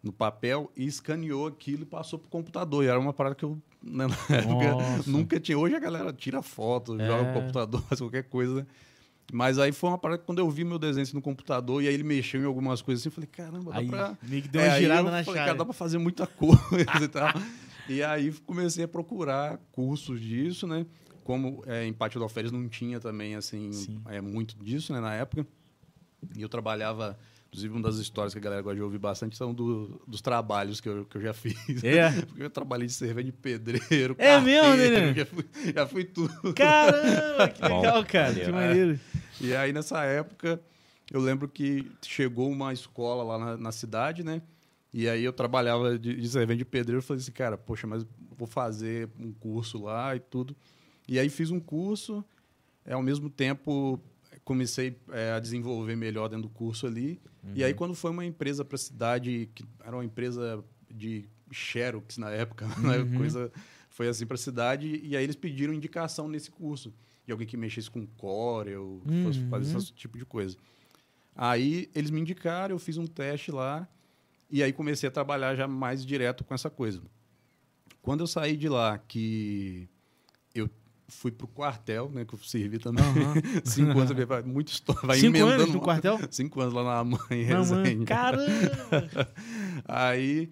no 0.00 0.12
papel 0.12 0.70
e 0.76 0.86
escaneou 0.86 1.48
aquilo 1.48 1.82
e 1.82 1.86
passou 1.86 2.20
pro 2.20 2.28
computador. 2.28 2.84
E 2.84 2.86
era 2.86 3.00
uma 3.00 3.12
parada 3.12 3.34
que 3.34 3.44
eu, 3.44 3.60
né, 3.86 4.06
na 4.28 4.36
época, 4.36 5.02
nunca 5.06 5.38
tinha. 5.40 5.58
Hoje 5.58 5.74
a 5.74 5.78
galera 5.80 6.12
tira 6.12 6.42
foto, 6.42 7.00
É. 7.00 7.06
joga 7.06 7.22
no 7.28 7.40
computador, 7.40 7.80
faz 7.88 8.00
qualquer 8.00 8.24
coisa, 8.24 8.56
né? 8.56 8.66
Mas 9.32 9.58
aí 9.58 9.72
foi 9.72 9.90
uma 9.90 9.98
parada 9.98 10.20
que 10.20 10.24
quando 10.26 10.38
eu 10.38 10.48
vi 10.48 10.62
meu 10.64 10.78
desenho 10.78 11.06
no 11.14 11.20
computador 11.22 11.82
e 11.82 11.88
aí 11.88 11.94
ele 11.94 12.04
mexeu 12.04 12.40
em 12.42 12.44
algumas 12.44 12.80
coisas 12.80 13.02
assim, 13.02 13.08
eu 13.08 13.12
falei, 13.12 13.28
caramba, 13.28 13.72
dá 13.72 13.78
Aí 13.78 13.88
pra... 13.88 14.16
deu 14.22 14.60
É, 14.60 14.64
uma 14.66 14.72
aí 14.74 14.82
girada 14.82 15.10
na 15.10 15.24
falei, 15.24 15.40
cara, 15.40 15.54
dá 15.56 15.64
pra 15.64 15.74
fazer 15.74 15.98
muita 15.98 16.26
coisa 16.38 17.04
e 17.04 17.08
tal. 17.08 17.28
E 17.88 18.02
aí 18.04 18.32
comecei 18.46 18.84
a 18.84 18.88
procurar 18.88 19.58
cursos 19.72 20.20
disso, 20.20 20.66
né? 20.68 20.86
Como 21.24 21.62
é, 21.66 21.84
em 21.84 21.92
Pátio 21.92 22.20
da 22.20 22.24
Alferes 22.26 22.52
não 22.52 22.68
tinha 22.68 23.00
também, 23.00 23.34
assim, 23.34 23.72
Sim. 23.72 24.00
é, 24.06 24.20
muito 24.20 24.56
disso, 24.62 24.92
né, 24.92 25.00
na 25.00 25.12
época. 25.14 25.44
E 26.36 26.40
eu 26.42 26.48
trabalhava, 26.48 27.18
inclusive 27.56 27.72
uma 27.72 27.82
das 27.82 27.96
histórias 27.96 28.34
que 28.34 28.38
a 28.38 28.42
galera 28.42 28.60
gosta 28.60 28.76
de 28.76 28.82
ouvir 28.82 28.98
bastante 28.98 29.34
são 29.36 29.54
do- 29.54 30.00
dos 30.06 30.20
trabalhos 30.20 30.78
que 30.80 30.88
eu, 30.88 31.06
que 31.06 31.16
eu 31.16 31.22
já 31.22 31.32
fiz. 31.34 31.82
É. 31.82 32.10
Porque 32.26 32.42
eu 32.42 32.50
trabalhei 32.50 32.86
de 32.86 32.92
servente 32.92 33.26
de 33.26 33.32
pedreiro, 33.32 34.14
É 34.18 34.38
mesmo, 34.40 34.68
carteiro, 34.68 35.06
né? 35.06 35.14
Já 35.16 35.24
fui, 35.26 35.44
já 35.74 35.86
fui 35.86 36.04
tudo. 36.04 36.52
Caramba, 36.54 37.48
que 37.48 37.62
legal, 37.62 38.04
cara. 38.04 38.34
Que 38.34 38.52
maneiro. 38.52 38.52
maneiro. 38.52 39.00
E 39.40 39.54
aí, 39.56 39.72
nessa 39.72 40.02
época, 40.04 40.60
eu 41.10 41.20
lembro 41.20 41.48
que 41.48 41.90
chegou 42.02 42.50
uma 42.50 42.72
escola 42.72 43.22
lá 43.22 43.38
na, 43.38 43.56
na 43.56 43.72
cidade, 43.72 44.22
né? 44.22 44.42
E 44.92 45.08
aí 45.08 45.24
eu 45.24 45.32
trabalhava 45.32 45.98
de, 45.98 46.14
de 46.14 46.28
servente 46.28 46.58
de 46.58 46.64
pedreiro. 46.64 46.98
Eu 46.98 47.02
falei 47.02 47.22
assim, 47.22 47.32
cara, 47.32 47.56
poxa, 47.56 47.86
mas 47.86 48.06
vou 48.36 48.46
fazer 48.46 49.08
um 49.18 49.32
curso 49.32 49.82
lá 49.82 50.14
e 50.14 50.20
tudo. 50.20 50.54
E 51.08 51.18
aí 51.18 51.28
fiz 51.30 51.50
um 51.50 51.60
curso. 51.60 52.24
É, 52.84 52.92
ao 52.94 53.02
mesmo 53.02 53.28
tempo, 53.28 54.00
comecei 54.46 54.96
é, 55.10 55.32
a 55.32 55.40
desenvolver 55.40 55.96
melhor 55.96 56.28
dentro 56.28 56.44
do 56.44 56.48
curso 56.48 56.86
ali. 56.86 57.20
E 57.52 57.64
aí, 57.64 57.74
quando 57.74 57.94
foi 57.94 58.12
uma 58.12 58.24
empresa 58.24 58.64
para 58.64 58.76
a 58.76 58.78
cidade, 58.78 59.50
que 59.52 59.64
era 59.84 59.94
uma 59.96 60.04
empresa 60.04 60.64
de 60.88 61.28
Xerox 61.52 62.16
na 62.16 62.30
época, 62.30 62.64
né? 62.78 63.16
coisa 63.18 63.50
foi 63.90 64.06
assim 64.08 64.24
para 64.24 64.36
a 64.36 64.38
cidade. 64.38 65.00
E 65.02 65.16
aí 65.16 65.24
eles 65.24 65.34
pediram 65.36 65.74
indicação 65.74 66.28
nesse 66.28 66.50
curso 66.50 66.94
de 67.26 67.32
alguém 67.32 67.46
que 67.46 67.56
mexesse 67.56 67.90
com 67.90 68.06
Corel, 68.06 69.02
que 69.04 69.24
fosse 69.24 69.40
Uhum. 69.40 69.48
fazer 69.50 69.76
esse 69.76 69.92
tipo 69.92 70.16
de 70.16 70.24
coisa. 70.24 70.56
Aí 71.34 71.90
eles 71.92 72.10
me 72.10 72.20
indicaram, 72.20 72.72
eu 72.74 72.78
fiz 72.78 72.96
um 72.96 73.06
teste 73.06 73.50
lá 73.50 73.88
e 74.48 74.62
aí 74.62 74.72
comecei 74.72 75.08
a 75.08 75.12
trabalhar 75.12 75.56
já 75.56 75.66
mais 75.66 76.06
direto 76.06 76.44
com 76.44 76.54
essa 76.54 76.70
coisa. 76.70 77.02
Quando 78.00 78.20
eu 78.20 78.26
saí 78.28 78.56
de 78.56 78.68
lá, 78.68 78.96
que 78.96 79.88
fui 81.08 81.30
pro 81.30 81.46
quartel, 81.46 82.10
né, 82.10 82.24
que 82.24 82.34
eu 82.34 82.38
servi 82.40 82.78
também, 82.78 83.04
cinco 83.64 83.98
anos, 84.00 84.44
muito 84.46 84.68
história, 84.68 85.02
vai 85.04 85.18
Cinco 85.18 85.38
anos 85.44 85.68
no 85.68 85.74
uma- 85.78 85.84
quartel? 85.84 86.18
Cinco 86.30 86.60
anos 86.60 86.74
lá 86.74 86.82
na 86.82 87.04
mãe, 87.04 87.18
em 87.30 87.42
Resende. 87.44 88.04
Caramba! 88.04 89.30
Aí, 89.86 90.50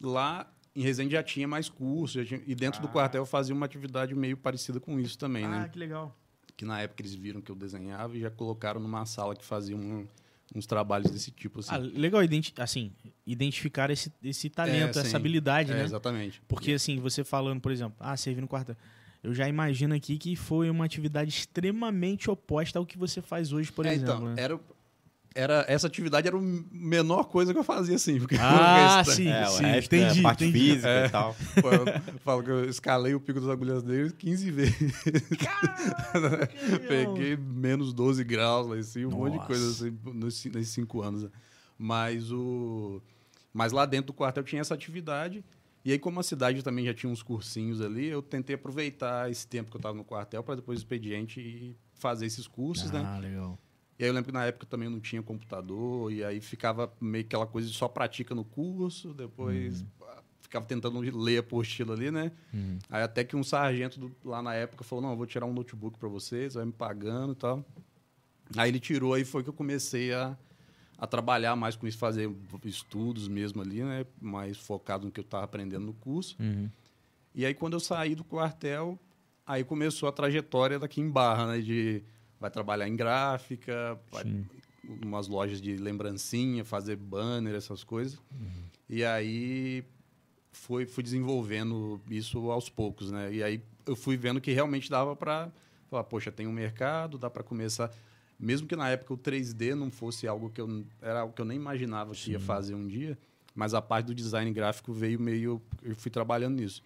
lá 0.00 0.50
em 0.74 0.82
Resende 0.82 1.12
já 1.12 1.22
tinha 1.22 1.46
mais 1.46 1.68
cursos, 1.68 2.12
já 2.12 2.24
tinha- 2.24 2.42
e 2.46 2.54
dentro 2.54 2.80
do 2.82 2.88
quartel 2.88 3.22
eu 3.22 3.26
fazia 3.26 3.54
uma 3.54 3.64
atividade 3.66 4.14
meio 4.14 4.36
parecida 4.36 4.80
com 4.80 4.98
isso 4.98 5.16
também, 5.18 5.44
ah, 5.44 5.48
né? 5.48 5.68
que 5.72 5.78
legal. 5.78 6.16
Que 6.56 6.64
na 6.64 6.80
época 6.80 7.02
eles 7.02 7.14
viram 7.14 7.40
que 7.40 7.50
eu 7.50 7.56
desenhava 7.56 8.16
e 8.16 8.20
já 8.20 8.30
colocaram 8.30 8.80
numa 8.80 9.04
sala 9.06 9.34
que 9.34 9.44
fazia 9.44 9.76
um- 9.76 10.06
uns 10.54 10.66
trabalhos 10.66 11.10
desse 11.10 11.30
tipo, 11.30 11.60
assim. 11.60 11.70
Ah, 11.74 11.78
legal, 11.78 12.22
identi 12.22 12.52
assim, 12.58 12.92
identificar 13.26 13.90
esse, 13.90 14.12
esse 14.22 14.48
talento, 14.50 14.98
É, 14.98 15.02
essa 15.02 15.16
habilidade, 15.16 15.72
É, 15.72 15.76
né? 15.76 15.82
exatamente. 15.84 16.40
Porque 16.46 16.72
assim, 16.72 16.98
você 17.00 17.24
falando, 17.24 17.60
por 17.60 17.72
exemplo, 17.72 17.96
ah, 17.98 18.16
servir 18.16 18.40
no 18.40 18.46
quartel. 18.48 18.76
Eu 19.24 19.32
já 19.34 19.48
imagino 19.48 19.94
aqui 19.94 20.18
que 20.18 20.36
foi 20.36 20.68
uma 20.68 20.84
atividade 20.84 21.30
extremamente 21.30 22.30
oposta 22.30 22.78
ao 22.78 22.84
que 22.84 22.98
você 22.98 23.22
faz 23.22 23.52
hoje, 23.52 23.72
por 23.72 23.86
É, 23.86 23.94
exemplo. 23.94 24.14
então, 24.14 24.28
né? 24.28 24.34
era, 24.36 24.60
era, 25.34 25.64
essa 25.66 25.86
atividade 25.86 26.28
era 26.28 26.36
a 26.36 26.40
menor 26.70 27.24
coisa 27.24 27.52
que 27.54 27.58
eu 27.58 27.64
fazia, 27.64 27.96
assim. 27.96 28.18
Porque 28.18 28.36
Ah, 28.38 28.52
o 28.52 28.74
resto- 28.98 29.12
sim, 29.12 29.28
É, 29.28 29.46
sim, 29.46 29.64
resto 29.64 29.86
entendi, 29.96 30.18
é 30.20 30.22
parte 30.22 30.44
entendi. 30.44 30.58
física 30.58 31.06
e 31.06 31.10
tal. 31.10 31.34
Pô, 31.60 31.70
eu 31.72 32.18
falo 32.20 32.42
que 32.42 32.50
eu 32.50 32.68
escalei 32.68 33.14
o 33.14 33.20
pico 33.20 33.40
das 33.40 33.48
agulhas 33.48 33.82
dele 33.82 34.10
15 34.12 34.50
vezes. 34.50 34.92
Peguei 36.86 37.36
menos 37.36 37.92
12 37.92 38.22
graus 38.24 38.66
lá 38.66 38.76
assim, 38.76 39.04
um 39.04 39.10
monte 39.10 39.32
de 39.32 39.36
Nossa. 39.38 39.48
coisa 39.48 39.70
assim, 39.70 39.98
nos- 40.12 40.44
nesses 40.46 40.68
cinco 40.68 41.02
anos. 41.02 41.30
Mas, 41.78 42.30
o... 42.30 43.00
Mas 43.52 43.72
lá 43.72 43.86
dentro 43.86 44.08
do 44.08 44.12
quartel 44.12 44.42
tinha 44.44 44.60
essa 44.60 44.74
atividade. 44.74 45.42
E 45.84 45.92
aí, 45.92 45.98
como 45.98 46.18
a 46.18 46.22
cidade 46.22 46.62
também 46.62 46.86
já 46.86 46.94
tinha 46.94 47.12
uns 47.12 47.22
cursinhos 47.22 47.80
ali, 47.82 48.06
eu 48.06 48.22
tentei 48.22 48.54
aproveitar 48.54 49.30
esse 49.30 49.46
tempo 49.46 49.70
que 49.70 49.76
eu 49.76 49.78
estava 49.78 49.94
no 49.96 50.02
quartel 50.04 50.42
para 50.42 50.54
depois 50.56 50.78
do 50.78 50.82
expediente 50.82 51.40
e 51.40 51.76
fazer 51.92 52.24
esses 52.24 52.46
cursos, 52.48 52.90
né? 52.90 53.02
Ah, 53.04 53.18
legal. 53.18 53.58
E 53.98 54.02
aí 54.02 54.08
eu 54.08 54.14
lembro 54.14 54.28
que 54.30 54.32
na 54.32 54.46
época 54.46 54.64
também 54.66 54.86
eu 54.86 54.90
não 54.90 54.98
tinha 55.00 55.22
computador, 55.22 56.10
e 56.10 56.24
aí 56.24 56.40
ficava 56.40 56.90
meio 57.00 57.24
aquela 57.24 57.46
coisa 57.46 57.68
de 57.68 57.74
só 57.74 57.86
pratica 57.86 58.34
no 58.34 58.44
curso, 58.44 59.12
depois 59.12 59.82
Uhum. 59.82 59.86
ficava 60.40 60.64
tentando 60.64 60.98
ler 61.00 61.36
a 61.36 61.40
apostila 61.40 61.92
ali, 61.94 62.10
né? 62.10 62.32
Uhum. 62.52 62.78
Aí 62.88 63.02
até 63.02 63.22
que 63.22 63.36
um 63.36 63.44
sargento 63.44 64.00
do- 64.00 64.16
lá 64.24 64.40
na 64.42 64.54
época 64.54 64.84
falou, 64.84 65.02
não, 65.02 65.10
eu 65.10 65.16
vou 65.18 65.26
tirar 65.26 65.44
um 65.44 65.52
notebook 65.52 65.98
para 65.98 66.08
vocês, 66.08 66.54
vai 66.54 66.64
me 66.64 66.72
pagando 66.72 67.32
e 67.34 67.36
tal. 67.36 67.64
Aí 68.56 68.70
ele 68.70 68.80
tirou, 68.80 69.12
aí 69.14 69.24
foi 69.24 69.42
que 69.42 69.50
eu 69.50 69.54
comecei 69.54 70.12
a, 70.14 70.36
a 70.98 71.06
trabalhar 71.06 71.56
mais 71.56 71.76
com 71.76 71.86
isso, 71.86 71.98
fazer 71.98 72.30
estudos 72.64 73.28
mesmo 73.28 73.62
ali, 73.62 73.82
né? 73.82 74.06
Mais 74.20 74.56
focado 74.56 75.04
no 75.04 75.12
que 75.12 75.20
eu 75.20 75.24
estava 75.24 75.44
aprendendo 75.44 75.86
no 75.86 75.94
curso. 75.94 76.36
Uhum. 76.40 76.70
E 77.34 77.44
aí, 77.44 77.54
quando 77.54 77.72
eu 77.72 77.80
saí 77.80 78.14
do 78.14 78.24
quartel, 78.24 78.98
aí 79.46 79.64
começou 79.64 80.08
a 80.08 80.12
trajetória 80.12 80.78
daqui 80.78 81.00
em 81.00 81.10
Barra, 81.10 81.46
né? 81.46 81.60
De 81.60 82.02
vai 82.40 82.50
trabalhar 82.50 82.86
em 82.88 82.94
gráfica, 82.94 83.98
vai 84.12 84.24
umas 85.02 85.28
lojas 85.28 85.60
de 85.60 85.76
lembrancinha, 85.76 86.64
fazer 86.64 86.96
banner, 86.96 87.54
essas 87.54 87.82
coisas. 87.82 88.18
E 88.88 89.04
aí 89.04 89.84
foi, 90.52 90.86
fui 90.86 91.02
desenvolvendo 91.02 92.00
isso 92.10 92.50
aos 92.50 92.68
poucos, 92.68 93.10
né? 93.10 93.32
E 93.32 93.42
aí 93.42 93.62
eu 93.86 93.96
fui 93.96 94.16
vendo 94.16 94.40
que 94.40 94.52
realmente 94.52 94.90
dava 94.90 95.16
para 95.16 95.50
falar, 95.90 96.04
poxa, 96.04 96.30
tem 96.30 96.46
um 96.46 96.52
mercado, 96.52 97.18
dá 97.18 97.30
para 97.30 97.42
começar. 97.42 97.90
Mesmo 98.44 98.68
que 98.68 98.76
na 98.76 98.90
época 98.90 99.14
o 99.14 99.16
3D 99.16 99.74
não 99.74 99.90
fosse 99.90 100.28
algo 100.28 100.50
que 100.50 100.60
eu 100.60 100.84
era 101.00 101.20
algo 101.20 101.32
que 101.32 101.40
eu 101.40 101.46
nem 101.46 101.56
imaginava 101.56 102.12
que 102.12 102.32
ia 102.32 102.40
fazer 102.40 102.74
um 102.74 102.86
dia, 102.86 103.18
mas 103.54 103.72
a 103.72 103.80
parte 103.80 104.06
do 104.06 104.14
design 104.14 104.52
gráfico 104.52 104.92
veio 104.92 105.18
meio 105.18 105.62
eu 105.82 105.96
fui 105.96 106.10
trabalhando 106.10 106.56
nisso. 106.56 106.84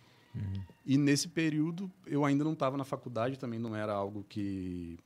E 0.87 0.97
nesse 0.97 1.27
período 1.29 1.91
eu 2.07 2.25
ainda 2.25 2.45
não 2.45 2.53
estava 2.53 2.77
na 2.77 2.85
faculdade, 2.85 3.39
também 3.39 3.59
não 3.59 3.75
era 3.75 3.93
algo 3.93 4.25
que 4.29 4.99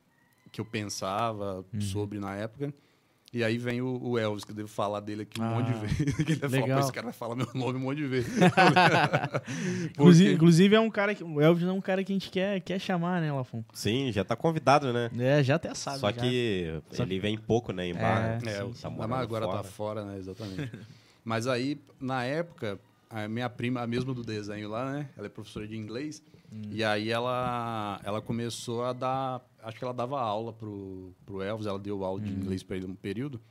que 0.51 0.61
eu 0.61 0.65
pensava 0.65 1.65
sobre 1.81 2.19
na 2.19 2.35
época. 2.35 2.71
E 3.33 3.43
aí 3.43 3.57
vem 3.57 3.81
o, 3.81 3.99
o 3.99 4.19
Elvis, 4.19 4.43
que 4.43 4.51
eu 4.51 4.55
devo 4.55 4.67
falar 4.67 4.99
dele 4.99 5.23
aqui 5.23 5.41
um 5.41 5.43
monte 5.43 5.65
de 5.65 5.73
Ah, 5.73 5.77
vezes. 5.81 6.13
que 6.23 6.31
ele 6.33 6.35
vai 6.35 6.49
legal. 6.61 6.77
"Pô, 6.79 6.83
esse 6.85 6.93
cara 6.93 7.05
vai 7.05 7.13
falar 7.13 7.35
meu 7.35 7.47
nome 7.55 7.79
um 7.79 7.81
monte 7.81 7.97
de 7.97 8.05
vezes. 8.07 8.31
Inclusive, 9.89 9.93
Porque- 9.97 10.31
inclusive 10.33 10.75
é 10.75 10.79
um 10.79 10.89
cara 10.89 11.15
que. 11.15 11.23
O 11.23 11.41
Elvis 11.41 11.67
é 11.67 11.71
um 11.71 11.81
cara 11.81 12.03
que 12.03 12.11
a 12.11 12.15
gente 12.15 12.29
quer, 12.29 12.59
quer 12.61 12.79
chamar, 12.79 13.21
né, 13.21 13.31
Lafon? 13.31 13.63
Sim, 13.73 14.11
já 14.11 14.23
tá 14.23 14.35
convidado, 14.35 14.93
né? 14.93 15.09
É, 15.17 15.43
já 15.43 15.55
até 15.55 15.73
sabe. 15.73 15.99
Só 15.99 16.11
já. 16.11 16.21
que 16.21 16.79
Só- 16.91 17.03
ele 17.03 17.19
vem 17.19 17.37
pouco, 17.37 17.71
né, 17.71 17.87
em 17.87 17.93
barra. 17.93 18.39
É, 18.43 18.49
É, 18.49 18.65
sim. 18.65 18.73
Tá 18.81 18.87
agora 19.17 19.45
fora. 19.45 19.57
tá 19.57 19.63
fora, 19.63 20.05
né? 20.05 20.17
Exatamente. 20.17 20.71
Mas 21.25 21.47
aí, 21.47 21.79
na 21.99 22.23
época, 22.25 22.79
a 23.09 23.27
minha 23.27 23.49
prima, 23.49 23.81
a 23.81 23.87
mesma 23.87 24.13
do 24.13 24.23
desenho 24.23 24.69
lá, 24.69 24.91
né? 24.91 25.09
Ela 25.17 25.27
é 25.27 25.29
professora 25.29 25.67
de 25.67 25.75
inglês. 25.77 26.21
Hum. 26.53 26.61
E 26.71 26.83
aí 26.83 27.09
ela, 27.09 27.99
ela 28.03 28.21
começou 28.21 28.83
a 28.83 28.93
dar. 28.93 29.41
Acho 29.61 29.77
que 29.77 29.83
ela 29.83 29.93
dava 29.93 30.19
aula 30.21 30.53
pro, 30.53 31.13
pro 31.25 31.41
Elvis, 31.41 31.65
ela 31.65 31.79
deu 31.79 32.03
aula 32.03 32.21
de 32.21 32.31
Hum. 32.31 32.35
inglês 32.35 32.61
para 32.61 32.75
ele 32.77 32.85
um 32.85 32.95
período. 32.95 33.41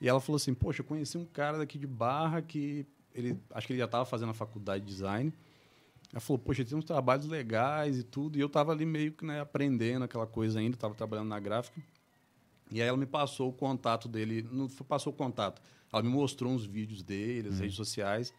E 0.00 0.08
ela 0.08 0.20
falou 0.20 0.36
assim: 0.36 0.54
Poxa, 0.54 0.80
eu 0.82 0.84
conheci 0.84 1.18
um 1.18 1.24
cara 1.24 1.58
daqui 1.58 1.78
de 1.78 1.86
Barra 1.86 2.40
que. 2.40 2.86
Ele, 3.12 3.36
acho 3.52 3.66
que 3.66 3.72
ele 3.72 3.80
já 3.80 3.86
estava 3.86 4.04
fazendo 4.04 4.30
a 4.30 4.34
faculdade 4.34 4.84
de 4.84 4.90
design. 4.92 5.32
Ela 6.12 6.20
falou, 6.20 6.38
poxa, 6.38 6.64
tem 6.64 6.76
uns 6.76 6.84
trabalhos 6.84 7.26
legais 7.26 7.98
e 7.98 8.02
tudo. 8.02 8.36
E 8.36 8.40
eu 8.40 8.48
tava 8.48 8.72
ali 8.72 8.84
meio 8.84 9.12
que 9.12 9.24
né, 9.24 9.40
aprendendo 9.40 10.04
aquela 10.04 10.26
coisa 10.26 10.58
ainda, 10.58 10.76
tava 10.76 10.94
trabalhando 10.94 11.28
na 11.28 11.38
gráfica. 11.38 11.80
E 12.70 12.80
aí 12.80 12.86
ela 12.88 12.96
me 12.96 13.06
passou 13.06 13.48
o 13.48 13.52
contato 13.52 14.08
dele, 14.08 14.46
não 14.50 14.68
passou 14.68 15.12
o 15.12 15.16
contato. 15.16 15.60
Ela 15.92 16.02
me 16.02 16.08
mostrou 16.08 16.52
uns 16.52 16.64
vídeos 16.64 17.02
dele, 17.02 17.48
as 17.48 17.58
redes 17.60 17.76
sociais. 17.76 18.32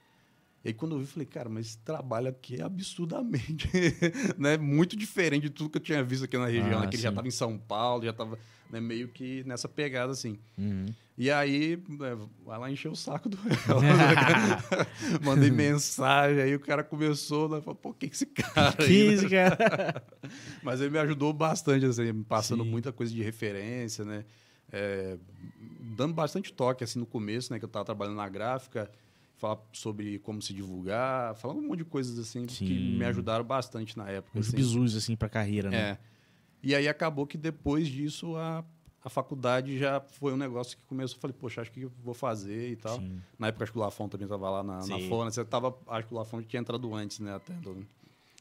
E 0.64 0.70
aí 0.70 0.74
quando 0.74 0.96
eu 0.96 1.00
vi, 1.00 1.08
falei, 1.08 1.26
cara, 1.26 1.50
mas 1.50 1.68
esse 1.68 1.78
trabalho 1.80 2.28
aqui 2.28 2.62
é 2.62 2.64
absurdamente, 2.64 3.68
né, 4.38 4.58
muito 4.58 4.96
diferente 4.96 5.44
de 5.44 5.50
tudo 5.50 5.72
que 5.72 5.78
eu 5.78 5.82
tinha 5.82 6.04
visto 6.04 6.26
aqui 6.26 6.38
na 6.38 6.46
região, 6.46 6.78
Ah, 6.78 6.82
né, 6.82 6.88
que 6.88 6.96
ele 6.96 7.04
já 7.04 7.10
estava 7.10 7.28
em 7.28 7.32
São 7.32 7.58
Paulo, 7.58 8.04
já 8.04 8.12
estava 8.12 8.38
né, 8.70 8.80
meio 8.80 9.08
que 9.08 9.44
nessa 9.44 9.68
pegada 9.68 10.12
assim. 10.12 10.38
Uhum. 10.58 10.86
E 11.18 11.30
aí, 11.30 11.82
né, 11.90 12.18
vai 12.46 12.60
lá 12.60 12.72
encher 12.72 12.90
o 12.90 12.96
saco 12.96 13.28
do 13.28 13.38
Mandei 15.22 15.52
mensagem, 15.52 16.42
aí 16.42 16.56
o 16.56 16.60
cara 16.60 16.84
começou, 16.84 17.50
né, 17.50 17.60
falou, 17.62 17.76
pô, 17.76 17.94
que 17.94 18.08
que 18.08 18.16
esse 18.16 18.26
cara 18.28 18.74
Que 18.74 19.30
cara? 19.30 20.04
Mas 20.64 20.80
ele 20.80 20.92
me 20.92 21.00
ajudou 21.00 21.34
bastante, 21.34 21.86
assim, 21.86 22.12
me 22.12 22.24
passando 22.24 22.64
Sim. 22.64 22.70
muita 22.70 22.92
coisa 22.92 23.12
de 23.14 23.22
referência, 23.22 24.06
né? 24.06 24.26
É, 24.72 25.18
dando 25.96 26.14
bastante 26.14 26.54
toque, 26.54 26.84
assim, 26.84 26.98
no 26.98 27.06
começo, 27.06 27.52
né? 27.52 27.60
Que 27.60 27.66
eu 27.66 27.68
estava 27.68 27.84
trabalhando 27.84 28.16
na 28.16 28.30
gráfica, 28.30 28.90
falar 29.42 29.60
sobre 29.74 30.20
como 30.20 30.42
se 30.42 30.54
divulgar, 30.54 31.36
falando 31.36 31.58
um 31.60 31.68
monte 31.68 31.80
de 31.80 31.86
coisas, 31.86 32.18
assim, 32.20 32.46
que 32.46 32.54
Sim. 32.54 32.98
me 32.98 33.04
ajudaram 33.06 33.44
bastante 33.44 33.98
na 33.98 34.08
época. 34.08 34.38
Uns 34.40 34.48
assim. 34.48 34.56
bizus, 34.56 34.96
assim, 34.96 35.16
pra 35.16 35.28
carreira, 35.28 35.70
né? 35.70 35.78
É. 35.78 35.98
E 36.64 36.76
aí 36.76 36.88
acabou 36.88 37.26
que 37.26 37.38
depois 37.38 37.88
disso 37.88 38.36
a, 38.38 38.64
a 39.04 39.10
faculdade 39.10 39.80
já 39.80 40.00
foi 40.00 40.32
um 40.32 40.38
negócio 40.38 40.78
que 40.78 40.84
começou. 40.84 41.18
Eu 41.18 41.22
falei, 41.22 41.36
poxa, 41.38 41.62
acho 41.62 41.72
que 41.72 41.82
eu 41.82 41.92
vou 42.04 42.14
fazer 42.14 42.70
e 42.72 42.76
tal. 42.76 43.00
Sim. 43.00 43.20
Na 43.40 43.48
época, 43.48 43.64
acho 43.64 43.72
que 43.74 43.80
o 43.80 43.82
Lafon 43.82 44.08
também 44.08 44.26
estava 44.26 44.48
lá 44.48 44.62
na, 44.64 44.86
na. 44.86 45.00
Fona. 45.10 45.32
Você 45.32 45.44
tava, 45.44 45.76
acho 45.88 46.08
que 46.08 46.14
o 46.14 46.18
Lafon 46.18 46.42
tinha 46.44 46.60
entrado 46.60 46.94
antes, 46.94 47.20
né? 47.20 47.34
Até, 47.34 47.54
do- 47.56 47.86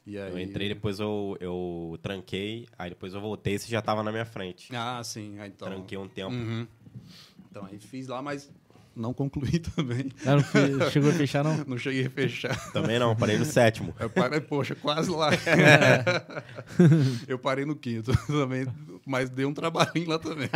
e 0.05 0.17
aí... 0.17 0.31
Eu 0.31 0.39
entrei, 0.39 0.67
depois 0.67 0.99
eu, 0.99 1.37
eu 1.39 1.97
tranquei, 2.01 2.67
aí 2.77 2.89
depois 2.89 3.13
eu 3.13 3.21
voltei 3.21 3.55
e 3.55 3.59
você 3.59 3.69
já 3.69 3.81
tava 3.81 4.03
na 4.03 4.11
minha 4.11 4.25
frente. 4.25 4.75
Ah, 4.75 5.03
sim. 5.03 5.37
Então, 5.43 5.67
Tranquei 5.67 5.97
um 5.97 6.07
tempo. 6.07 6.31
Uhum. 6.31 6.67
Então, 7.49 7.65
aí 7.65 7.79
fiz 7.79 8.07
lá, 8.07 8.21
mas 8.21 8.49
não 8.95 9.13
concluí 9.13 9.59
também. 9.75 10.11
Não 10.25 10.41
fe- 10.41 10.89
chegou 10.91 11.09
a 11.09 11.13
fechar, 11.13 11.43
não? 11.43 11.57
Não 11.65 11.77
cheguei 11.77 12.05
a 12.05 12.09
fechar. 12.09 12.71
Também 12.71 12.99
não, 12.99 13.15
parei 13.15 13.37
no 13.37 13.45
sétimo. 13.45 13.93
Eu 13.99 14.09
parei, 14.09 14.41
poxa, 14.41 14.75
quase 14.75 15.09
lá. 15.11 15.29
eu 17.27 17.37
parei 17.39 17.65
no 17.65 17.75
quinto 17.75 18.11
também, 18.27 18.65
mas 19.05 19.29
deu 19.29 19.47
um 19.49 19.53
trabalhinho 19.53 20.09
lá 20.09 20.19
também. 20.19 20.49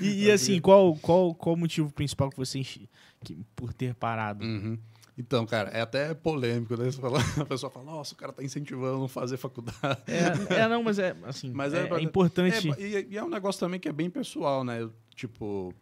E, 0.00 0.24
e, 0.26 0.30
assim, 0.30 0.60
qual, 0.60 0.94
qual, 0.96 1.34
qual 1.34 1.54
o 1.54 1.58
motivo 1.58 1.90
principal 1.92 2.30
que 2.30 2.36
você 2.36 2.58
enche, 2.58 2.88
que, 3.24 3.44
por 3.54 3.72
ter 3.72 3.94
parado? 3.94 4.44
Uhum. 4.44 4.78
Então, 5.16 5.44
cara, 5.46 5.68
é 5.70 5.80
até 5.82 6.14
polêmico, 6.14 6.74
né? 6.76 6.86
Você 6.90 7.00
fala- 7.00 7.20
a 7.38 7.44
pessoa 7.44 7.70
fala, 7.70 7.84
nossa, 7.84 8.14
o 8.14 8.16
cara 8.16 8.32
tá 8.32 8.42
incentivando 8.42 8.96
a 8.96 8.98
não 9.00 9.08
fazer 9.08 9.36
faculdade. 9.36 9.78
É, 10.06 10.54
é, 10.60 10.68
não, 10.68 10.82
mas 10.82 10.98
é 10.98 11.14
assim, 11.24 11.52
Mas 11.52 11.74
é, 11.74 11.86
é 11.86 11.94
é 11.94 12.00
importante. 12.00 12.70
É, 12.70 12.80
e, 12.80 13.08
e 13.10 13.18
é 13.18 13.22
um 13.22 13.28
negócio 13.28 13.60
também 13.60 13.78
que 13.78 13.88
é 13.88 13.92
bem 13.92 14.08
pessoal, 14.10 14.64
né? 14.64 14.80
Eu, 14.82 14.92
Tipo, 15.14 15.74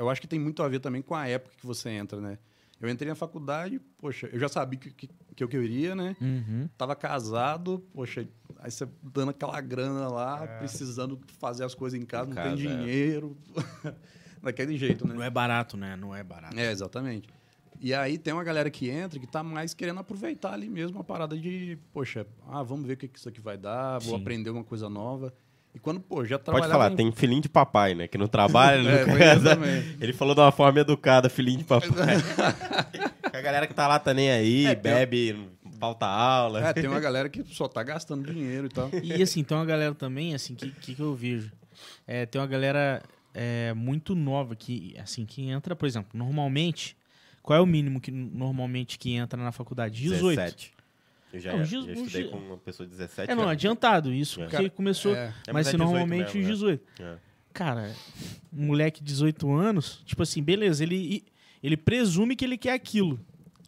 eu 0.00 0.08
acho 0.08 0.20
que 0.20 0.26
tem 0.26 0.38
muito 0.38 0.62
a 0.62 0.68
ver 0.68 0.80
também 0.80 1.02
com 1.02 1.14
a 1.14 1.28
época 1.28 1.54
que 1.58 1.66
você 1.66 1.90
entra, 1.90 2.20
né? 2.20 2.38
Eu 2.80 2.88
entrei 2.88 3.10
na 3.10 3.14
faculdade, 3.14 3.78
poxa, 3.98 4.26
eu 4.32 4.40
já 4.40 4.48
sabia 4.48 4.78
que, 4.80 4.90
que, 4.90 5.10
que 5.36 5.44
eu 5.44 5.48
queria, 5.48 5.94
né? 5.94 6.16
Uhum. 6.18 6.66
Tava 6.78 6.96
casado, 6.96 7.84
poxa, 7.92 8.26
aí 8.58 8.70
você 8.70 8.88
dando 9.02 9.30
aquela 9.32 9.60
grana 9.60 10.08
lá, 10.08 10.46
precisando 10.58 11.20
fazer 11.38 11.64
as 11.64 11.74
coisas 11.74 12.00
em 12.00 12.06
casa, 12.06 12.24
Em 12.24 12.28
não 12.30 12.42
casa, 12.42 12.56
tem 12.56 12.66
é. 12.66 12.76
dinheiro. 12.76 13.36
Daquele 14.42 14.78
jeito, 14.78 15.06
né? 15.06 15.12
Não 15.12 15.22
é 15.22 15.28
barato, 15.28 15.76
né? 15.76 15.94
Não 15.96 16.16
é 16.16 16.24
barato. 16.24 16.58
É, 16.58 16.72
exatamente. 16.72 17.28
E 17.78 17.92
aí 17.92 18.16
tem 18.16 18.32
uma 18.32 18.42
galera 18.42 18.70
que 18.70 18.88
entra 18.88 19.20
que 19.20 19.26
tá 19.26 19.42
mais 19.42 19.74
querendo 19.74 20.00
aproveitar 20.00 20.54
ali 20.54 20.70
mesmo 20.70 20.98
a 20.98 21.04
parada 21.04 21.36
de, 21.36 21.78
poxa, 21.92 22.26
ah, 22.48 22.62
vamos 22.62 22.86
ver 22.86 22.94
o 22.94 22.96
que 22.96 23.08
que 23.08 23.18
isso 23.18 23.28
aqui 23.28 23.42
vai 23.42 23.58
dar, 23.58 23.98
vou 23.98 24.16
Sim. 24.16 24.22
aprender 24.22 24.48
uma 24.48 24.64
coisa 24.64 24.88
nova. 24.88 25.34
E 25.74 25.78
quando, 25.78 26.00
pô, 26.00 26.24
já 26.24 26.36
Pode 26.38 26.44
trabalhava... 26.46 26.72
falar, 26.72 26.92
em- 26.92 26.96
tem 26.96 27.12
filhinho 27.12 27.40
de 27.42 27.48
papai, 27.48 27.94
né? 27.94 28.08
Que 28.08 28.18
não 28.18 28.26
trabalha, 28.26 28.80
É, 28.90 29.06
não 29.06 29.16
casa. 29.16 29.32
exatamente. 29.52 29.96
Ele 30.00 30.12
falou 30.12 30.34
de 30.34 30.40
uma 30.40 30.50
forma 30.52 30.80
educada, 30.80 31.28
filhinho 31.28 31.58
de 31.58 31.64
papai. 31.64 31.88
a 33.32 33.40
galera 33.40 33.66
que 33.66 33.74
tá 33.74 33.86
lá 33.86 33.98
tá 33.98 34.12
nem 34.12 34.30
aí, 34.30 34.66
É, 34.66 34.74
tem- 34.74 34.92
bebe, 34.92 35.48
falta 35.78 36.06
aula. 36.06 36.66
É, 36.68 36.72
tem 36.72 36.88
uma 36.88 37.00
galera 37.00 37.28
que 37.28 37.44
só 37.54 37.68
tá 37.68 37.82
gastando 37.82 38.32
dinheiro 38.32 38.66
e 38.66 38.68
tal. 38.68 38.90
E 39.02 39.22
assim, 39.22 39.42
tem 39.44 39.56
uma 39.56 39.64
galera 39.64 39.94
também, 39.94 40.34
assim, 40.34 40.54
que, 40.54 40.70
que, 40.70 40.94
que 40.94 41.00
eu 41.02 41.14
vejo. 41.14 41.50
É, 42.06 42.26
tem 42.26 42.40
uma 42.40 42.46
galera 42.48 43.02
é, 43.32 43.72
muito 43.74 44.14
nova 44.14 44.54
que, 44.56 44.94
assim, 45.02 45.24
que 45.24 45.48
entra, 45.48 45.74
por 45.76 45.86
exemplo, 45.86 46.10
normalmente. 46.14 46.96
Qual 47.42 47.56
é 47.58 47.62
o 47.62 47.66
mínimo 47.66 48.00
que 48.00 48.10
normalmente 48.10 48.98
que 48.98 49.12
entra 49.14 49.42
na 49.42 49.50
faculdade? 49.50 50.02
18. 50.02 50.36
17. 50.38 50.72
Eu 51.32 51.38
já, 51.40 51.52
Não, 51.52 51.58
já 51.58 51.64
Jesus- 51.64 51.98
estudei 51.98 52.24
com 52.28 52.36
uma 52.38 52.56
pessoa 52.58 52.86
de 52.86 52.92
17 52.92 53.30
É, 53.30 53.34
não, 53.34 53.42
anos. 53.42 53.52
adiantado 53.52 54.12
isso, 54.12 54.40
É. 54.40 54.44
porque 54.44 54.56
Cara, 54.56 54.70
começou. 54.70 55.14
é. 55.14 55.32
É, 55.46 55.52
mas 55.52 55.66
é 55.66 55.70
se 55.70 55.76
18 55.76 55.78
normalmente 55.78 56.36
mesmo, 56.36 56.40
os 56.40 56.46
né? 56.46 56.52
18. 56.52 56.82
É. 57.02 57.16
Cara, 57.52 57.94
um 58.52 58.66
moleque 58.66 59.00
de 59.00 59.06
18 59.06 59.50
anos, 59.52 60.02
tipo 60.04 60.22
assim, 60.22 60.42
beleza, 60.42 60.82
ele, 60.82 61.24
ele 61.62 61.76
presume 61.76 62.34
que 62.36 62.44
ele 62.44 62.56
quer 62.58 62.72
aquilo. 62.72 63.18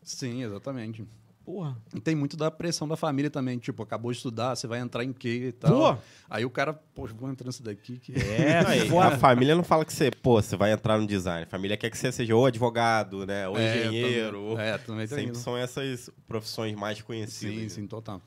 Sim, 0.02 0.42
exatamente. 0.42 1.04
Porra. 1.44 1.76
E 1.94 2.00
tem 2.00 2.14
muito 2.14 2.36
da 2.36 2.50
pressão 2.50 2.86
da 2.86 2.96
família 2.96 3.30
também. 3.30 3.58
Tipo, 3.58 3.82
acabou 3.82 4.10
de 4.12 4.16
estudar, 4.18 4.54
você 4.54 4.66
vai 4.66 4.78
entrar 4.80 5.04
em 5.04 5.12
quê 5.12 5.48
e 5.48 5.52
tal. 5.52 5.96
Pô! 5.96 6.02
Aí 6.30 6.44
o 6.44 6.50
cara, 6.50 6.72
poxa, 6.72 7.12
vou 7.14 7.28
entrar 7.28 7.46
nisso 7.46 7.62
daqui. 7.62 7.98
Que... 7.98 8.12
É, 8.14 8.60
Aí, 8.66 8.98
a 8.98 9.18
família 9.18 9.54
não 9.54 9.64
fala 9.64 9.84
que 9.84 9.92
você, 9.92 10.10
pô, 10.10 10.40
você 10.40 10.56
vai 10.56 10.72
entrar 10.72 10.98
no 10.98 11.06
design. 11.06 11.42
A 11.44 11.46
família 11.46 11.76
quer 11.76 11.90
que 11.90 11.98
você 11.98 12.12
seja 12.12 12.34
ou 12.36 12.46
advogado, 12.46 13.26
né? 13.26 13.48
Ou 13.48 13.56
É, 13.58 13.86
engenheiro. 13.86 14.36
também- 14.38 14.50
ou- 14.52 14.60
É, 14.60 14.78
também 14.78 15.08
tem 15.08 15.18
Sempre 15.18 15.36
são 15.38 15.56
essas 15.56 16.10
profissões 16.28 16.74
mais 16.76 17.02
conhecidas. 17.02 17.54
Sim, 17.56 17.62
né? 17.62 17.68
sim, 17.68 17.86
total. 17.86 18.22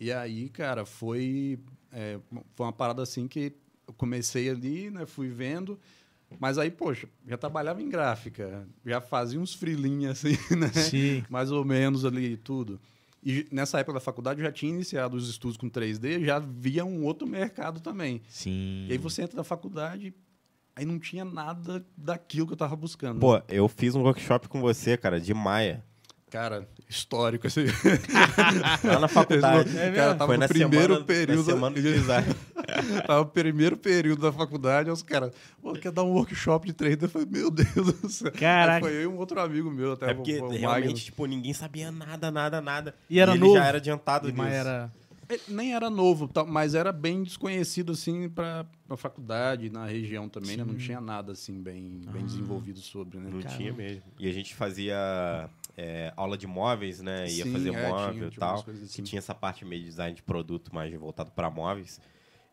E 0.00 0.12
aí, 0.12 0.48
cara, 0.48 0.84
foi, 0.84 1.58
é, 1.92 2.18
foi 2.54 2.66
uma 2.66 2.72
parada 2.72 3.02
assim 3.02 3.26
que 3.28 3.52
eu 3.86 3.94
comecei 3.94 4.48
ali, 4.50 4.90
né? 4.90 5.06
Fui 5.06 5.28
vendo. 5.28 5.78
Mas 6.40 6.58
aí, 6.58 6.70
poxa, 6.70 7.08
já 7.26 7.36
trabalhava 7.36 7.80
em 7.82 7.88
gráfica, 7.88 8.66
já 8.84 9.00
fazia 9.00 9.40
uns 9.40 9.54
frilinhos 9.54 10.12
assim, 10.12 10.36
né? 10.56 10.68
Sim. 10.72 11.24
Mais 11.28 11.50
ou 11.50 11.64
menos 11.64 12.04
ali 12.04 12.32
e 12.32 12.36
tudo. 12.36 12.80
E 13.24 13.46
nessa 13.52 13.78
época 13.78 13.94
da 13.94 14.00
faculdade 14.00 14.40
eu 14.40 14.44
já 14.46 14.50
tinha 14.52 14.72
iniciado 14.72 15.16
os 15.16 15.28
estudos 15.30 15.56
com 15.56 15.70
3D, 15.70 16.24
já 16.24 16.38
via 16.40 16.84
um 16.84 17.04
outro 17.04 17.26
mercado 17.26 17.80
também. 17.80 18.20
Sim. 18.28 18.86
E 18.88 18.92
aí 18.92 18.98
você 18.98 19.22
entra 19.22 19.36
na 19.36 19.44
faculdade, 19.44 20.12
aí 20.74 20.84
não 20.84 20.98
tinha 20.98 21.24
nada 21.24 21.86
daquilo 21.96 22.46
que 22.48 22.52
eu 22.54 22.56
tava 22.56 22.74
buscando. 22.74 23.20
Pô, 23.20 23.40
eu 23.48 23.68
fiz 23.68 23.94
um 23.94 24.02
workshop 24.02 24.48
com 24.48 24.60
você, 24.60 24.96
cara, 24.96 25.20
de 25.20 25.32
Maia. 25.32 25.84
Cara, 26.30 26.66
histórico 26.88 27.46
esse. 27.46 27.66
Lá 28.82 28.98
na 28.98 29.06
faculdade. 29.06 29.68
Esse- 29.68 29.92
cara, 29.92 30.14
tava 30.14 30.26
Foi 30.26 30.36
no 30.38 30.48
primeiro 30.48 30.94
semana, 30.94 31.04
período. 31.04 31.38
Na 31.46 31.52
semana 31.52 31.74
do 31.76 31.82
design. 31.82 32.26
Tava 33.06 33.20
no 33.20 33.26
primeiro 33.26 33.76
período 33.76 34.22
da 34.22 34.32
faculdade, 34.32 34.90
os 34.90 35.02
caras, 35.02 35.32
pô, 35.60 35.72
quer 35.74 35.92
dar 35.92 36.02
um 36.02 36.12
workshop 36.12 36.66
de 36.66 36.74
3D? 36.74 37.02
Eu 37.02 37.08
falei, 37.08 37.28
meu 37.30 37.50
Deus 37.50 37.92
do 38.00 38.08
céu. 38.08 38.32
Caraca. 38.32 38.86
Aí 38.86 38.92
foi 38.92 38.92
eu 38.98 39.02
e 39.02 39.06
um 39.06 39.16
outro 39.16 39.40
amigo 39.40 39.70
meu, 39.70 39.92
até 39.92 40.10
É 40.10 40.14
porque 40.14 40.38
o, 40.38 40.46
o 40.46 40.48
realmente, 40.50 41.04
tipo, 41.04 41.26
ninguém 41.26 41.52
sabia 41.52 41.90
nada, 41.90 42.30
nada, 42.30 42.60
nada. 42.60 42.94
E 43.08 43.18
era 43.18 43.32
ele 43.32 43.40
novo. 43.40 43.54
já 43.54 43.64
era 43.64 43.78
adiantado 43.78 44.28
E 44.28 44.32
mas 44.32 44.52
era. 44.54 44.92
Ele 45.28 45.40
nem 45.48 45.74
era 45.74 45.88
novo, 45.88 46.28
tá, 46.28 46.44
mas 46.44 46.74
era 46.74 46.92
bem 46.92 47.22
desconhecido, 47.22 47.92
assim, 47.92 48.28
pra, 48.28 48.66
pra 48.86 48.96
faculdade, 48.96 49.70
na 49.70 49.86
região 49.86 50.28
também, 50.28 50.56
né? 50.56 50.64
Não 50.64 50.76
tinha 50.76 51.00
nada, 51.00 51.32
assim, 51.32 51.62
bem, 51.62 52.02
bem 52.12 52.24
desenvolvido 52.26 52.80
sobre, 52.80 53.18
né? 53.18 53.30
Não 53.30 53.40
Caramba. 53.40 53.56
tinha 53.56 53.72
mesmo. 53.72 54.02
E 54.18 54.28
a 54.28 54.32
gente 54.32 54.54
fazia 54.54 55.48
é, 55.76 56.12
aula 56.16 56.36
de 56.36 56.46
móveis, 56.46 57.00
né? 57.00 57.26
Ia 57.30 57.44
Sim, 57.44 57.52
fazer 57.52 57.74
é, 57.74 57.88
móvel 57.88 58.28
e 58.28 58.30
tal. 58.36 58.64
assim. 58.68 58.86
Que 58.86 59.02
tinha 59.02 59.18
essa 59.18 59.34
parte 59.34 59.64
meio 59.64 59.82
de 59.82 59.88
design 59.88 60.14
de 60.14 60.22
produto 60.22 60.74
mais 60.74 60.92
voltado 60.94 61.30
para 61.30 61.48
móveis. 61.48 62.00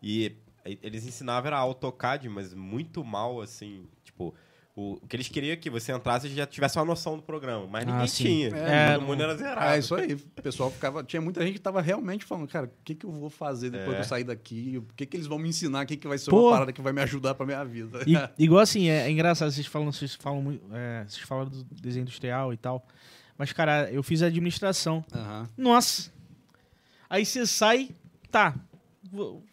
E 0.01 0.35
e- 0.65 0.77
eles 0.83 1.05
ensinavam 1.05 1.47
era 1.47 1.57
AutoCAD, 1.57 2.27
mas 2.29 2.53
muito 2.53 3.03
mal, 3.03 3.41
assim. 3.41 3.87
Tipo, 4.03 4.35
o, 4.75 4.97
que 5.07 5.15
eles 5.15 5.27
queriam 5.27 5.53
é 5.53 5.55
que 5.55 5.69
você 5.69 5.91
entrasse 5.93 6.27
e 6.27 6.35
já 6.35 6.45
tivesse 6.45 6.77
uma 6.77 6.85
noção 6.85 7.15
do 7.17 7.23
programa. 7.23 7.65
Mas 7.67 7.87
Ah, 7.87 7.91
ninguém 7.91 8.07
sim. 8.07 8.23
tinha. 8.23 8.47
É, 8.49 8.91
Todo 8.93 9.01
não- 9.01 9.07
mundo 9.07 9.23
era 9.23 9.35
zerado. 9.35 9.61
Ah, 9.61 9.77
isso 9.77 9.95
aí. 9.95 10.13
O 10.13 10.41
pessoal 10.41 10.69
ficava. 10.69 11.03
Tinha 11.03 11.21
muita 11.21 11.41
gente 11.43 11.53
que 11.55 11.61
tava 11.61 11.81
realmente 11.81 12.23
falando, 12.25 12.47
cara, 12.47 12.67
o 12.67 12.71
que, 12.83 12.93
que 12.93 13.05
eu 13.05 13.11
vou 13.11 13.29
fazer 13.29 13.69
depois 13.71 13.91
É. 13.91 13.95
que 13.95 13.99
eu 14.01 14.05
sair 14.05 14.23
daqui? 14.25 14.77
O 14.77 14.93
que, 14.95 15.05
que 15.05 15.17
eles 15.17 15.27
vão 15.27 15.39
me 15.39 15.49
ensinar? 15.49 15.83
O 15.83 15.87
que, 15.87 15.97
que 15.97 16.07
vai 16.07 16.17
ser 16.17 16.29
Pô. 16.29 16.43
uma 16.47 16.51
parada 16.51 16.73
que 16.73 16.81
vai 16.81 16.93
me 16.93 17.01
ajudar 17.01 17.33
pra 17.35 17.45
minha 17.45 17.63
vida? 17.63 17.99
I- 18.05 18.15
igual 18.43 18.61
assim, 18.61 18.89
é, 18.89 19.07
é 19.07 19.11
engraçado, 19.11 19.49
vocês 19.51 19.65
falam, 19.65 19.91
vocês 19.91 20.15
falam 20.15 20.41
muito. 20.41 20.63
é, 20.73 21.03
vocês 21.07 21.23
falam 21.25 21.45
do 21.45 21.63
desenho 21.81 22.03
industrial 22.03 22.53
e 22.53 22.57
tal. 22.57 22.85
Mas, 23.37 23.51
cara, 23.53 23.89
eu 23.91 24.03
fiz 24.03 24.21
administração. 24.21 25.03
Nossa! 25.57 26.11
Aí 27.09 27.25
você 27.25 27.47
sai, 27.47 27.89
tá. 28.29 28.53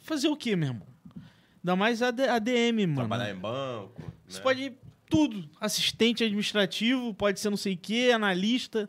Fazer 0.01 0.29
o 0.29 0.37
quê, 0.37 0.57
meu 0.57 0.69
irmão? 0.69 0.87
Ainda 1.62 1.77
mais 1.77 2.03
AD, 2.03 2.29
ADM, 2.29 2.81
mano. 2.81 2.95
Trabalhar 2.95 3.31
em 3.31 3.38
banco. 3.38 4.03
Você 4.27 4.38
né? 4.38 4.42
pode 4.42 4.62
ir 4.62 4.79
tudo. 5.09 5.49
Assistente 5.61 6.23
administrativo, 6.23 7.12
pode 7.14 7.40
ser 7.40 7.51
não 7.51 7.57
sei 7.57 7.75
o 7.75 7.79
quê, 7.79 8.12
analista. 8.14 8.88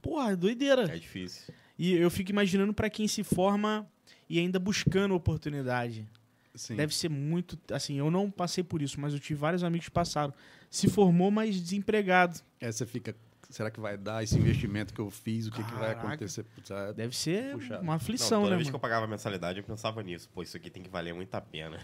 Porra, 0.00 0.36
doideira. 0.36 0.84
É 0.84 0.98
difícil. 0.98 1.52
E 1.78 1.92
eu 1.92 2.10
fico 2.10 2.30
imaginando 2.30 2.72
pra 2.72 2.88
quem 2.88 3.08
se 3.08 3.22
forma 3.22 3.86
e 4.28 4.38
ainda 4.38 4.58
buscando 4.58 5.14
oportunidade. 5.14 6.08
Sim. 6.54 6.76
Deve 6.76 6.94
ser 6.94 7.08
muito. 7.08 7.58
Assim, 7.70 7.98
eu 7.98 8.10
não 8.10 8.30
passei 8.30 8.62
por 8.62 8.82
isso, 8.82 9.00
mas 9.00 9.12
eu 9.12 9.20
tive 9.20 9.38
vários 9.38 9.64
amigos 9.64 9.86
que 9.86 9.92
passaram. 9.92 10.32
Se 10.70 10.88
formou, 10.88 11.30
mas 11.30 11.60
desempregado. 11.60 12.40
Aí 12.60 12.72
você 12.72 12.86
fica, 12.86 13.16
será 13.54 13.70
que 13.70 13.80
vai 13.80 13.96
dar 13.96 14.22
esse 14.22 14.38
investimento 14.38 14.92
que 14.94 15.00
eu 15.00 15.10
fiz? 15.10 15.46
O 15.46 15.50
que, 15.52 15.62
que 15.62 15.74
vai 15.74 15.92
acontecer? 15.92 16.42
Putz, 16.44 16.70
é- 16.70 16.92
Deve 16.92 17.16
ser 17.16 17.52
Puxado. 17.52 17.82
uma 17.82 17.86
Não, 17.92 17.96
aflição, 17.96 18.40
toda 18.42 18.50
né? 18.50 18.56
vez 18.56 18.68
que 18.68 18.74
eu 18.74 18.78
Mano? 18.78 18.80
pagava 18.82 19.06
mensalidade, 19.06 19.58
eu 19.58 19.64
pensava 19.64 20.02
nisso. 20.02 20.28
Pô, 20.34 20.42
isso 20.42 20.56
aqui 20.56 20.70
tem 20.70 20.82
que 20.82 20.90
valer 20.90 21.14
muito 21.14 21.34
a 21.34 21.40
pena. 21.40 21.78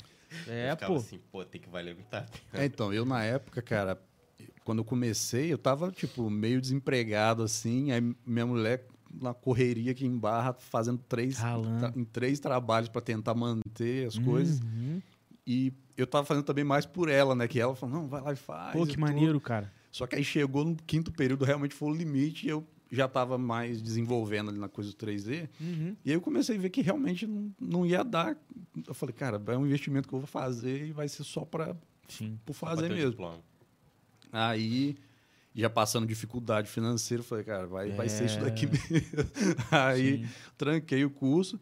É, 0.46 0.70
eu 0.70 0.74
ficava 0.76 0.92
pô. 0.94 0.98
assim, 1.00 1.18
pô, 1.32 1.44
tem 1.44 1.60
que 1.60 1.68
valer 1.68 1.94
muito 1.94 2.12
a 2.14 2.22
pena. 2.22 2.62
É, 2.62 2.64
então, 2.64 2.92
eu 2.92 3.04
na 3.04 3.22
época, 3.24 3.60
cara, 3.62 4.00
quando 4.64 4.78
eu 4.78 4.84
comecei, 4.84 5.52
eu 5.52 5.58
tava, 5.58 5.90
tipo, 5.90 6.28
meio 6.28 6.60
desempregado, 6.60 7.42
assim, 7.42 7.90
aí 7.92 8.00
minha 8.26 8.46
mulher 8.46 8.86
na 9.10 9.32
correria 9.32 9.92
aqui 9.92 10.04
em 10.04 10.18
Barra, 10.18 10.52
fazendo 10.52 10.98
três, 11.08 11.36
tra- 11.38 11.92
em 11.96 12.04
três 12.04 12.38
trabalhos 12.38 12.90
para 12.90 13.00
tentar 13.00 13.34
manter 13.34 14.06
as 14.06 14.18
coisas. 14.18 14.60
Uhum. 14.60 15.00
E 15.46 15.72
eu 15.96 16.06
tava 16.06 16.26
fazendo 16.26 16.44
também 16.44 16.62
mais 16.62 16.84
por 16.84 17.08
ela, 17.08 17.34
né? 17.34 17.48
Que 17.48 17.58
ela 17.58 17.74
falou, 17.74 17.94
não, 18.02 18.06
vai 18.06 18.20
lá 18.20 18.32
e 18.34 18.36
faz. 18.36 18.72
Pô, 18.76 18.86
que 18.86 18.98
maneiro, 19.00 19.40
cara. 19.40 19.72
Só 19.90 20.06
que 20.06 20.16
aí 20.16 20.24
chegou 20.24 20.64
no 20.64 20.76
quinto 20.76 21.10
período, 21.12 21.44
realmente 21.44 21.74
foi 21.74 21.90
o 21.90 21.94
limite, 21.94 22.46
e 22.46 22.50
eu 22.50 22.66
já 22.90 23.06
tava 23.08 23.36
mais 23.36 23.82
desenvolvendo 23.82 24.50
ali 24.50 24.58
na 24.58 24.68
coisa 24.68 24.90
do 24.90 24.96
3D. 24.96 25.48
Uhum. 25.60 25.96
E 26.04 26.10
aí 26.10 26.16
eu 26.16 26.20
comecei 26.20 26.56
a 26.56 26.60
ver 26.60 26.70
que 26.70 26.80
realmente 26.80 27.26
não, 27.26 27.52
não 27.60 27.86
ia 27.86 28.02
dar. 28.02 28.36
Eu 28.86 28.94
falei, 28.94 29.14
cara, 29.14 29.42
é 29.46 29.56
um 29.56 29.66
investimento 29.66 30.08
que 30.08 30.14
eu 30.14 30.20
vou 30.20 30.26
fazer 30.26 30.86
e 30.86 30.92
vai 30.92 31.08
ser 31.08 31.24
só 31.24 31.44
para 31.44 31.76
por 32.44 32.54
fazer 32.54 32.88
mesmo. 32.88 33.42
Aí, 34.32 34.96
já 35.54 35.68
passando 35.68 36.06
dificuldade 36.06 36.68
financeira, 36.70 37.20
eu 37.20 37.24
falei, 37.24 37.44
cara, 37.44 37.66
vai, 37.66 37.90
vai 37.90 38.08
ser 38.08 38.26
isso 38.26 38.38
É. 38.38 38.42
daqui 38.42 38.66
mesmo. 38.66 38.82
Aí, 39.70 40.22
Sim. 40.24 40.30
tranquei 40.56 41.04
o 41.04 41.10
curso. 41.10 41.58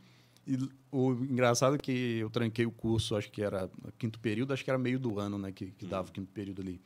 E 0.46 0.56
o 0.92 1.12
engraçado 1.24 1.74
é 1.74 1.78
que 1.78 2.18
eu 2.18 2.30
tranquei 2.30 2.64
o 2.66 2.70
curso, 2.70 3.16
acho 3.16 3.30
que 3.32 3.42
era 3.42 3.68
quinto 3.98 4.20
período, 4.20 4.52
acho 4.52 4.62
que 4.62 4.70
era 4.70 4.78
meio 4.78 4.98
do 4.98 5.18
ano, 5.18 5.38
né? 5.38 5.50
Que, 5.50 5.72
que 5.72 5.84
dava 5.86 6.08
o 6.08 6.12
quinto 6.12 6.30
período 6.32 6.62
ali. 6.62 6.80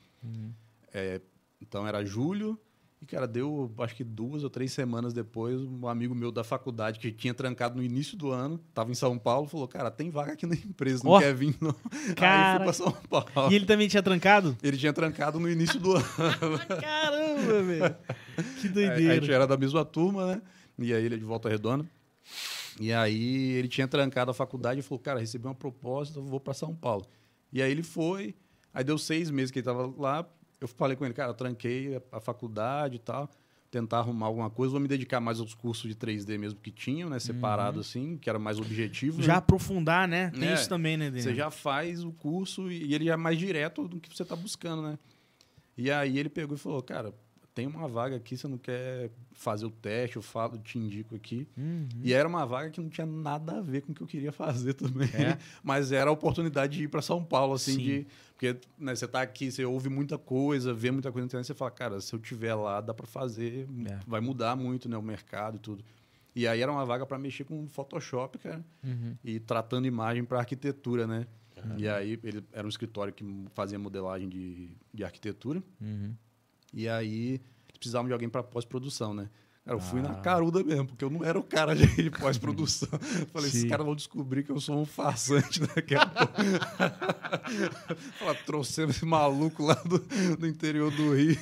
É, 0.93 1.21
então 1.61 1.87
era 1.87 2.05
julho, 2.05 2.59
e, 3.03 3.07
cara, 3.07 3.27
deu 3.27 3.73
acho 3.79 3.97
que 3.97 4.05
duas 4.05 4.45
ou 4.45 4.51
três 4.51 4.73
semanas 4.73 5.15
depois, 5.15 5.59
um 5.59 5.89
amigo 5.89 6.15
meu 6.15 6.31
da 6.31 6.45
faculdade 6.45 6.99
que 6.99 7.11
tinha 7.11 7.33
trancado 7.33 7.75
no 7.75 7.83
início 7.83 8.15
do 8.15 8.31
ano, 8.31 8.59
tava 8.75 8.91
em 8.91 8.95
São 8.95 9.19
Paulo, 9.19 9.49
falou: 9.49 9.67
Cara, 9.67 9.91
tem 9.91 10.11
vaga 10.11 10.33
aqui 10.33 10.45
na 10.45 10.55
empresa, 10.55 11.03
não 11.03 11.13
Ó. 11.13 11.19
quer 11.19 11.35
vir, 11.35 11.57
não. 11.63 11.75
Cara. 12.15 12.53
Aí 12.53 12.57
fui 12.57 12.65
pra 12.65 12.73
São 12.75 12.93
Paulo. 13.09 13.51
E 13.51 13.55
ele 13.55 13.65
também 13.65 13.89
tinha 13.89 14.03
trancado? 14.03 14.55
Ele 14.63 14.77
tinha 14.77 14.93
trancado 14.93 15.41
no 15.41 15.49
início 15.49 15.81
do 15.81 15.95
ano. 15.97 16.05
Caramba, 16.79 17.63
velho. 17.63 17.97
Que 18.61 18.69
Aí, 18.69 18.85
a 18.85 18.97
gente 18.97 19.09
doideira. 19.09 19.35
era 19.35 19.47
da 19.47 19.57
mesma 19.57 19.83
turma, 19.83 20.27
né? 20.27 20.43
E 20.79 20.93
aí 20.93 21.03
ele 21.03 21.15
é 21.15 21.19
de 21.19 21.25
volta 21.25 21.49
redonda. 21.49 21.87
E 22.79 22.93
aí 22.93 23.53
ele 23.53 23.69
tinha 23.69 23.89
trancado 23.89 24.31
a 24.31 24.35
faculdade 24.35 24.81
e 24.81 24.83
falou, 24.83 24.99
cara, 24.99 25.19
recebi 25.21 25.47
uma 25.47 25.55
proposta, 25.55 26.21
vou 26.21 26.39
para 26.39 26.53
São 26.53 26.75
Paulo. 26.75 27.07
E 27.51 27.63
aí 27.63 27.71
ele 27.71 27.83
foi, 27.83 28.35
aí 28.75 28.85
deu 28.85 28.99
seis 28.99 29.31
meses 29.31 29.51
que 29.51 29.59
ele 29.59 29.69
estava 29.69 29.93
lá, 29.99 30.27
eu 30.61 30.69
falei 30.69 30.97
com 30.97 31.05
ele, 31.05 31.15
cara, 31.15 31.33
tranquei 31.33 32.01
a, 32.13 32.21
faculdade 32.21 32.97
e 32.97 32.99
tal, 32.99 33.29
tentar 33.71 33.99
arrumar 33.99 34.27
alguma 34.27 34.51
coisa, 34.51 34.73
vou 34.73 34.81
me 34.81 34.89
dedicar 34.89 35.21
mais 35.21 35.41
aos 35.41 35.55
cursos 35.55 35.89
de 35.89 35.95
3D 35.95 36.39
mesmo 36.39 36.59
que 36.61 36.71
tinham, 36.71 37.09
né? 37.09 37.19
Separado 37.19 37.81
assim, 37.81 38.19
que 38.19 38.29
era 38.29 38.39
mais 38.39 38.59
objetivo. 38.59 39.23
Já 39.23 39.35
né? 39.35 39.39
aprofundar, 39.39 40.09
né? 40.09 40.31
Tem 40.31 40.49
É, 40.49 40.55
isso 40.55 40.69
também, 40.69 40.97
né, 40.97 41.07
Daniel? 41.07 41.23
Você 41.23 41.35
já 41.35 41.51
faz 41.51 42.05
o 42.05 42.13
curso 42.13 42.71
e 42.71 42.93
ele 42.95 43.05
já 43.05 43.15
é 43.15 43.17
mais 43.17 43.39
direto 43.39 43.87
do 43.87 44.01
que 44.01 44.15
você 44.15 44.23
está 44.23 44.35
buscando, 44.37 44.83
né? 44.83 44.99
E 45.77 45.91
aí 45.91 46.19
ele 46.19 46.29
pegou 46.29 46.57
e 46.57 46.59
falou, 46.59 46.83
cara, 46.83 47.15
tem 47.55 47.67
uma 47.67 47.89
vaga 47.89 48.17
aqui, 48.17 48.37
você 48.37 48.47
não 48.47 48.57
quer 48.59 49.11
fazer 49.33 49.67
o 49.67 49.71
teste, 49.71 50.17
eu 50.17 50.23
falo, 50.23 50.57
te 50.59 50.79
indico 50.79 51.15
aqui. 51.17 51.47
Uhum. 51.57 51.89
E 52.03 52.13
era 52.13 52.29
uma 52.29 52.47
vaga 52.47 52.71
que 52.71 52.81
não 52.81 52.89
tinha 52.89 53.07
nada 53.07 53.59
a 53.59 53.61
ver 53.61 53.83
com 53.83 53.93
o 53.93 53.95
que 53.95 54.01
eu 54.03 54.07
queria 54.07 54.33
fazer 54.33 54.75
também. 54.75 55.09
É? 55.09 55.37
Mas 55.63 55.91
era 55.93 56.11
a 56.11 56.13
oportunidade 56.13 56.77
de 56.79 56.85
ir 56.85 56.89
para 56.89 57.03
São 57.03 57.25
Paulo, 57.25 57.55
assim, 57.55 57.73
Sim. 57.75 57.79
de. 57.83 58.07
Porque 58.35 58.57
né, 58.79 58.95
você 58.95 59.07
tá 59.07 59.21
aqui, 59.21 59.51
você 59.53 59.65
ouve 59.65 59.89
muita 59.91 60.17
coisa, 60.17 60.73
vê 60.73 60.91
muita 60.91 61.13
coisa 61.13 61.25
na 61.25 61.27
internet, 61.27 61.47
você 61.47 61.55
fala, 61.55 61.71
cara, 61.71 62.01
se 62.01 62.15
eu 62.15 62.19
tiver 62.19 62.55
lá, 62.55 62.81
dá 62.81 62.95
para 62.95 63.07
fazer, 63.07 63.69
É. 63.87 63.99
vai 64.07 64.21
mudar 64.21 64.57
muito, 64.57 64.89
né, 64.89 64.97
o 64.97 65.03
mercado 65.03 65.57
e 65.57 65.61
tudo. 65.61 65.85
E 66.35 66.47
aí 66.49 66.61
era 66.63 66.71
uma 66.73 66.87
vaga 66.87 67.05
para 67.05 67.19
mexer 67.19 67.45
com 67.45 67.67
Photoshop, 67.69 68.39
cara 68.39 68.65
Uhum. 68.83 69.15
e 69.25 69.39
tratando 69.41 69.87
imagem 69.87 70.25
para 70.25 70.39
arquitetura, 70.39 71.07
né? 71.07 71.27
E 71.77 71.87
aí 71.87 72.19
ele 72.25 72.43
era 72.53 72.65
um 72.67 72.71
escritório 72.71 73.13
que 73.13 73.23
fazia 73.53 73.79
modelagem 73.79 74.29
de, 74.31 74.71
de 74.95 75.05
arquitetura. 75.05 75.63
Uhum. 75.79 76.15
E 76.73 76.89
aí 76.89 77.33
eles 77.69 77.79
precisavam 77.79 78.07
de 78.07 78.13
alguém 78.13 78.29
para 78.29 78.43
pós-produção, 78.43 79.13
né? 79.15 79.29
Cara, 79.65 79.77
eu 79.77 79.81
fui 79.81 80.01
Ah. 80.01 80.05
na 80.05 80.15
caruda 80.15 80.65
mesmo, 80.65 80.87
porque 80.87 81.05
eu 81.05 81.11
não 81.11 81.23
era 81.23 81.39
o 81.39 81.43
cara 81.43 81.75
de, 81.77 82.11
pós-produção. 82.11 82.89
Falei, 83.33 83.49
esses 83.49 83.65
caras 83.65 83.85
vão 83.85 83.95
descobrir 83.95 84.43
que 84.43 84.51
eu 84.51 84.59
sou 84.59 84.81
um 84.81 84.87
farsante 84.87 85.61
daqui 85.75 85.95
a 85.95 86.07
pouco. 86.07 86.33
Fala, 88.19 88.35
trouxemos 88.47 88.97
esse 88.97 89.05
maluco 89.05 89.65
lá 89.65 89.75
do, 89.85 89.99
do 90.37 90.47
interior 90.47 90.91
do 90.91 91.15
Rio. 91.15 91.37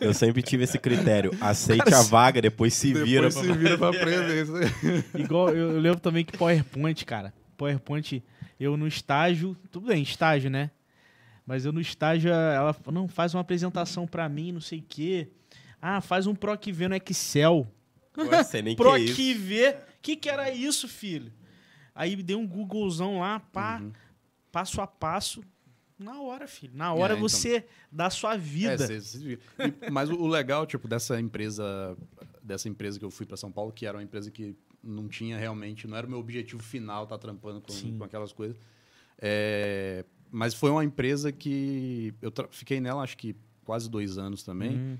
Eu 0.00 0.12
sempre 0.12 0.42
tive 0.42 0.64
esse 0.64 0.78
critério. 0.78 1.30
Aceite 1.40 1.84
Cara, 1.84 2.00
a 2.00 2.02
vaga, 2.02 2.42
depois 2.42 2.74
se 2.74 2.92
vira. 2.92 3.28
Depois 3.28 3.46
se 3.46 3.52
vira 3.52 3.78
pra 3.78 3.88
aprender 3.88 4.42
isso 4.42 4.54
aí. 4.56 5.04
Igual, 5.22 5.50
eu, 5.50 5.72
eu 5.72 5.80
lembro 5.80 6.00
também 6.00 6.24
que 6.24 6.36
PowerPoint, 6.36 7.04
cara. 7.04 7.32
PowerPoint, 7.56 8.22
eu 8.58 8.76
no 8.76 8.86
estágio, 8.86 9.56
tudo 9.70 9.86
bem, 9.86 10.02
estágio, 10.02 10.50
né? 10.50 10.70
Mas 11.46 11.64
eu 11.64 11.72
no 11.72 11.80
estágio, 11.80 12.30
ela 12.30 12.72
falou, 12.72 13.02
não, 13.02 13.08
faz 13.08 13.32
uma 13.34 13.40
apresentação 13.40 14.06
pra 14.06 14.28
mim, 14.28 14.50
não 14.52 14.60
sei 14.60 14.80
o 14.80 14.84
quê. 14.88 15.28
Ah, 15.80 16.00
faz 16.00 16.26
um 16.26 16.34
PROQV 16.34 16.88
no 16.88 16.96
Excel. 16.96 17.66
Pô, 18.12 18.22
sei 18.44 18.62
nem 18.62 18.74
que 18.76 18.82
é. 18.82 18.84
PROQV? 18.84 19.68
O 19.70 20.02
que, 20.02 20.16
que 20.16 20.28
era 20.28 20.50
isso, 20.50 20.88
filho? 20.88 21.32
Aí 21.94 22.16
dei 22.16 22.34
um 22.36 22.46
Googlezão 22.46 23.20
lá, 23.20 23.38
pá, 23.40 23.78
Uhum. 23.80 23.92
passo 24.50 24.80
a 24.80 24.86
passo. 24.86 25.42
Na 25.98 26.20
hora, 26.20 26.46
filho. 26.46 26.72
Na 26.76 26.92
hora 26.92 27.14
É, 27.14 27.16
então. 27.16 27.26
você 27.28 27.64
dá 27.90 28.06
a 28.06 28.10
sua 28.10 28.36
vida. 28.36 28.74
É, 28.74 28.78
cê- 28.86 29.00
cê. 29.00 29.38
E- 29.58 29.90
mas 29.90 30.10
o, 30.10 30.26
legal, 30.26 30.66
tipo, 30.66 30.86
dessa 30.86 31.18
empresa, 31.18 31.96
dessa 32.42 32.68
empresa 32.68 32.98
que 32.98 33.04
eu 33.04 33.10
fui 33.10 33.24
para 33.24 33.36
São 33.38 33.50
Paulo, 33.50 33.72
que 33.72 33.86
era 33.86 33.96
uma 33.96 34.02
empresa 34.04 34.30
que 34.30 34.54
não 34.84 35.08
tinha 35.08 35.38
realmente, 35.38 35.86
não 35.86 35.96
era 35.96 36.06
o 36.06 36.10
meu 36.10 36.18
objetivo 36.18 36.62
final 36.62 37.04
estar 37.04 37.16
trampando 37.16 37.62
Sim. 37.72 37.92
com, 37.92 37.98
com 37.98 38.04
aquelas 38.04 38.30
coisas. 38.30 38.58
É, 39.18 40.04
mas 40.30 40.54
foi 40.54 40.70
uma 40.70 40.84
empresa 40.84 41.30
que 41.32 42.12
eu 42.20 42.32
fiquei 42.50 42.80
nela, 42.80 43.02
acho 43.02 43.16
que 43.16 43.34
quase 43.64 43.88
dois 43.90 44.18
anos 44.18 44.42
também. 44.42 44.76
Hum, 44.78 44.96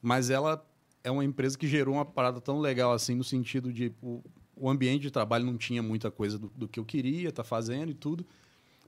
Mas 0.00 0.30
ela 0.30 0.64
é 1.04 1.10
uma 1.10 1.24
empresa 1.24 1.56
que 1.58 1.66
gerou 1.66 1.94
uma 1.94 2.04
parada 2.04 2.40
tão 2.40 2.58
legal 2.60 2.92
assim, 2.92 3.14
no 3.14 3.24
sentido 3.24 3.72
de 3.72 3.92
o, 4.02 4.22
o 4.56 4.68
ambiente 4.70 5.02
de 5.02 5.10
trabalho 5.10 5.44
não 5.44 5.56
tinha 5.56 5.82
muita 5.82 6.10
coisa 6.10 6.38
do, 6.38 6.48
do 6.56 6.68
que 6.68 6.78
eu 6.80 6.84
queria 6.84 7.28
estar 7.28 7.44
fazendo 7.44 7.90
e 7.90 7.94
tudo. 7.94 8.24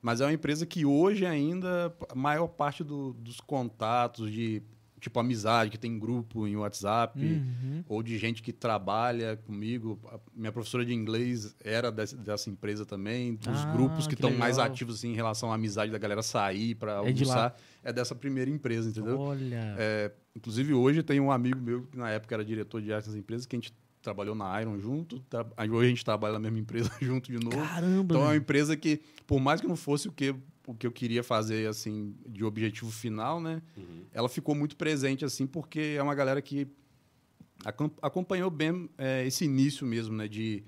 Mas 0.03 0.21
é 0.21 0.25
uma 0.27 0.33
empresa 0.33 0.67
que 0.67 0.85
hoje 0.85 1.25
ainda, 1.25 1.95
a 2.11 2.15
maior 2.15 2.47
parte 2.49 2.85
do- 2.85 3.15
dos 3.15 3.41
contatos 3.41 4.31
de, 4.31 4.63
tipo, 5.05 5.21
amizade, 5.21 5.71
que 5.71 5.79
tem 5.79 5.99
grupo 5.99 6.47
em 6.47 6.57
WhatsApp, 6.57 7.19
uhum. 7.23 7.85
ou 7.89 8.03
de 8.03 8.17
gente 8.19 8.43
que 8.43 8.53
trabalha 8.53 9.37
comigo. 9.37 9.99
A 10.11 10.19
minha 10.35 10.51
professora 10.51 10.85
de 10.85 10.93
inglês 10.95 11.55
era 11.63 11.93
dessa, 11.93 12.17
dessa 12.17 12.49
empresa 12.51 12.85
também. 12.87 13.39
Os 13.41 13.65
Ah, 13.65 13.73
grupos 13.73 14.07
que 14.07 14.15
estão 14.15 14.31
mais 14.33 14.59
ativos 14.59 14.97
assim, 14.97 15.11
em 15.13 15.15
relação 15.15 15.53
à 15.53 15.55
amizade 15.57 15.93
da 15.93 15.99
galera 15.99 16.23
sair 16.23 16.75
para 16.75 17.07
É 17.07 17.13
de 17.13 17.23
almoçar 17.23 17.57
é 17.83 17.93
dessa 17.93 18.15
primeira 18.15 18.51
empresa, 18.51 18.89
entendeu? 18.89 19.19
Olha. 19.19 19.75
É, 19.79 20.11
inclusive, 20.35 20.73
hoje 20.73 21.03
tem 21.03 21.21
um 21.21 21.31
amigo 21.31 21.61
meu 21.61 21.83
que 21.83 21.99
na 21.99 22.11
época 22.11 22.35
era 22.35 22.45
diretor 22.45 22.81
de 22.81 22.93
arte 22.93 23.07
das 23.07 23.15
empresas, 23.15 23.45
que 23.47 23.55
a 23.55 23.59
gente 23.59 23.75
trabalhou 24.01 24.35
na 24.35 24.61
Iron 24.63 24.79
junto. 24.79 25.21
tra- 25.31 25.47
Hoje 25.71 25.87
a 25.87 25.89
gente 25.91 26.05
trabalha 26.05 26.33
na 26.35 26.41
mesma 26.41 26.59
empresa 26.61 26.91
junto 27.01 27.31
de 27.31 27.39
novo. 27.45 27.57
Caramba. 27.59 28.05
Então 28.05 28.17
é 28.17 28.21
uma 28.25 28.29
velho. 28.31 28.41
empresa 28.41 28.75
que, 28.77 29.01
por 29.27 29.39
mais 29.39 29.61
que 29.61 29.67
não 29.67 29.77
fosse 29.77 30.09
o 30.09 30.13
que, 30.13 30.35
o 30.67 30.75
que 30.75 30.87
eu 30.87 30.93
queria 30.93 31.23
fazer, 31.23 31.69
assim, 31.69 32.15
de 32.27 32.45
objetivo 32.45 32.91
final, 32.91 33.41
né? 33.41 33.63
Ela 34.13 34.29
ficou 34.29 34.55
muito 34.55 34.77
presente, 34.77 35.25
assim, 35.25 35.47
porque 35.47 35.95
é 35.99 36.03
uma 36.03 36.15
galera 36.15 36.41
que 36.41 36.67
acom- 37.65 37.91
acompanhou 38.03 38.51
bem 38.51 38.89
é, 38.97 39.27
esse 39.27 39.45
início 39.45 39.87
mesmo, 39.87 40.15
né? 40.17 40.29
De 40.29 40.63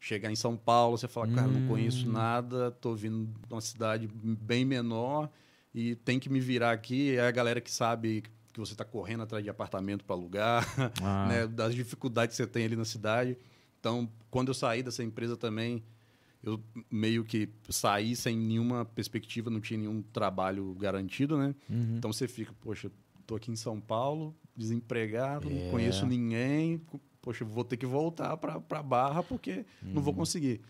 chegar 0.00 0.30
em 0.30 0.36
São 0.36 0.56
Paulo, 0.56 0.96
você 0.98 1.06
fala, 1.06 1.26
cara, 1.28 1.48
não 1.48 1.60
conheço 1.60 2.08
Hum. 2.08 2.12
nada, 2.12 2.70
tô 2.72 2.94
vindo 2.94 3.26
de 3.46 3.54
uma 3.54 3.60
cidade 3.60 4.08
bem 4.12 4.64
menor 4.64 5.30
e 5.74 5.94
tem 5.96 6.18
que 6.18 6.28
me 6.28 6.40
virar 6.40 6.72
aqui. 6.72 7.16
É 7.16 7.20
a 7.26 7.30
galera 7.30 7.60
que 7.60 7.70
sabe 7.70 8.24
que 8.52 8.58
você 8.60 8.72
está 8.72 8.84
correndo 8.84 9.22
atrás 9.22 9.42
de 9.44 9.48
apartamento 9.48 10.04
para 10.04 10.14
alugar, 10.16 10.66
Ah. 11.00 11.26
né, 11.28 11.46
das 11.46 11.74
dificuldades 11.74 12.36
que 12.36 12.42
você 12.42 12.46
tem 12.48 12.64
ali 12.64 12.76
na 12.76 12.84
cidade. 12.84 13.36
Então, 13.80 14.08
quando 14.30 14.48
eu 14.48 14.54
saí 14.54 14.82
dessa 14.82 15.02
empresa 15.02 15.36
também, 15.36 15.82
eu 16.42 16.60
meio 16.90 17.24
que 17.24 17.48
saí 17.68 18.16
sem 18.16 18.36
nenhuma 18.36 18.84
perspectiva, 18.84 19.48
não 19.50 19.60
tinha 19.60 19.78
nenhum 19.78 20.02
trabalho 20.02 20.74
garantido, 20.74 21.38
né? 21.38 21.54
Uhum. 21.70 21.96
Então 21.98 22.12
você 22.12 22.26
fica, 22.26 22.52
poxa, 22.60 22.90
tô 23.26 23.36
aqui 23.36 23.50
em 23.52 23.56
São 23.56 23.80
Paulo, 23.80 24.34
desempregado, 24.56 25.48
É. 25.48 25.52
não 25.52 25.70
conheço 25.70 26.04
ninguém, 26.06 26.80
poxa, 27.20 27.44
vou 27.44 27.64
ter 27.64 27.76
que 27.76 27.86
voltar 27.86 28.36
para 28.36 28.82
Barra 28.82 29.22
porque 29.22 29.64
não 29.82 29.96
Uhum. 29.96 30.02
vou 30.02 30.14
conseguir. 30.14 30.60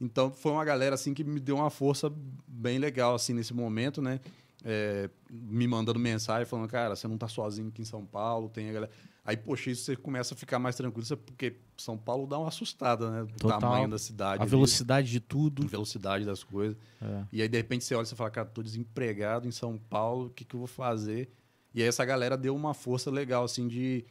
Então 0.00 0.32
foi 0.32 0.50
uma 0.52 0.64
galera 0.64 0.96
assim 0.96 1.14
que 1.14 1.22
me 1.22 1.38
deu 1.38 1.56
uma 1.56 1.70
força 1.70 2.12
bem 2.48 2.78
legal 2.78 3.14
assim 3.14 3.32
nesse 3.32 3.54
momento, 3.54 4.02
né? 4.02 4.18
É, 4.64 5.08
me 5.30 5.66
mandando 5.66 5.98
mensagem 5.98 6.44
falando, 6.46 6.68
cara, 6.68 6.94
você 6.96 7.06
não 7.08 7.16
tá 7.18 7.28
sozinho 7.28 7.68
aqui 7.68 7.82
em 7.82 7.84
São 7.84 8.04
Paulo, 8.04 8.48
tem 8.48 8.68
a 8.68 8.72
galera. 8.72 8.92
Aí, 9.24 9.36
poxa, 9.36 9.70
isso 9.70 9.84
você 9.84 9.94
começa 9.96 10.34
a 10.34 10.36
ficar 10.36 10.58
mais 10.58 10.74
tranquilo, 10.74 11.06
porque 11.18 11.54
São 11.82 11.98
Paulo 11.98 12.26
dá 12.26 12.38
uma 12.38 12.48
assustada, 12.48 13.10
né? 13.10 13.22
O 13.22 13.26
Total. 13.38 13.60
tamanho 13.60 13.88
da 13.88 13.98
cidade. 13.98 14.40
A 14.40 14.42
ali, 14.42 14.50
velocidade 14.50 15.10
de 15.10 15.20
tudo. 15.20 15.64
a 15.64 15.66
velocidade 15.66 16.24
das 16.24 16.42
coisas. 16.44 16.76
É. 17.00 17.24
E 17.32 17.42
aí, 17.42 17.48
de 17.48 17.56
repente, 17.56 17.84
você 17.84 17.94
olha 17.94 18.04
e 18.04 18.14
fala, 18.14 18.30
cara, 18.30 18.48
tô 18.48 18.62
desempregado 18.62 19.46
em 19.46 19.50
São 19.50 19.76
Paulo, 19.78 20.26
o 20.26 20.30
que, 20.30 20.44
que 20.44 20.54
eu 20.54 20.58
vou 20.58 20.66
fazer? 20.66 21.30
E 21.74 21.82
aí 21.82 21.88
essa 21.88 22.04
galera 22.04 22.36
deu 22.36 22.54
uma 22.54 22.74
força 22.74 23.10
legal, 23.10 23.44
assim, 23.44 23.66
de 23.68 24.04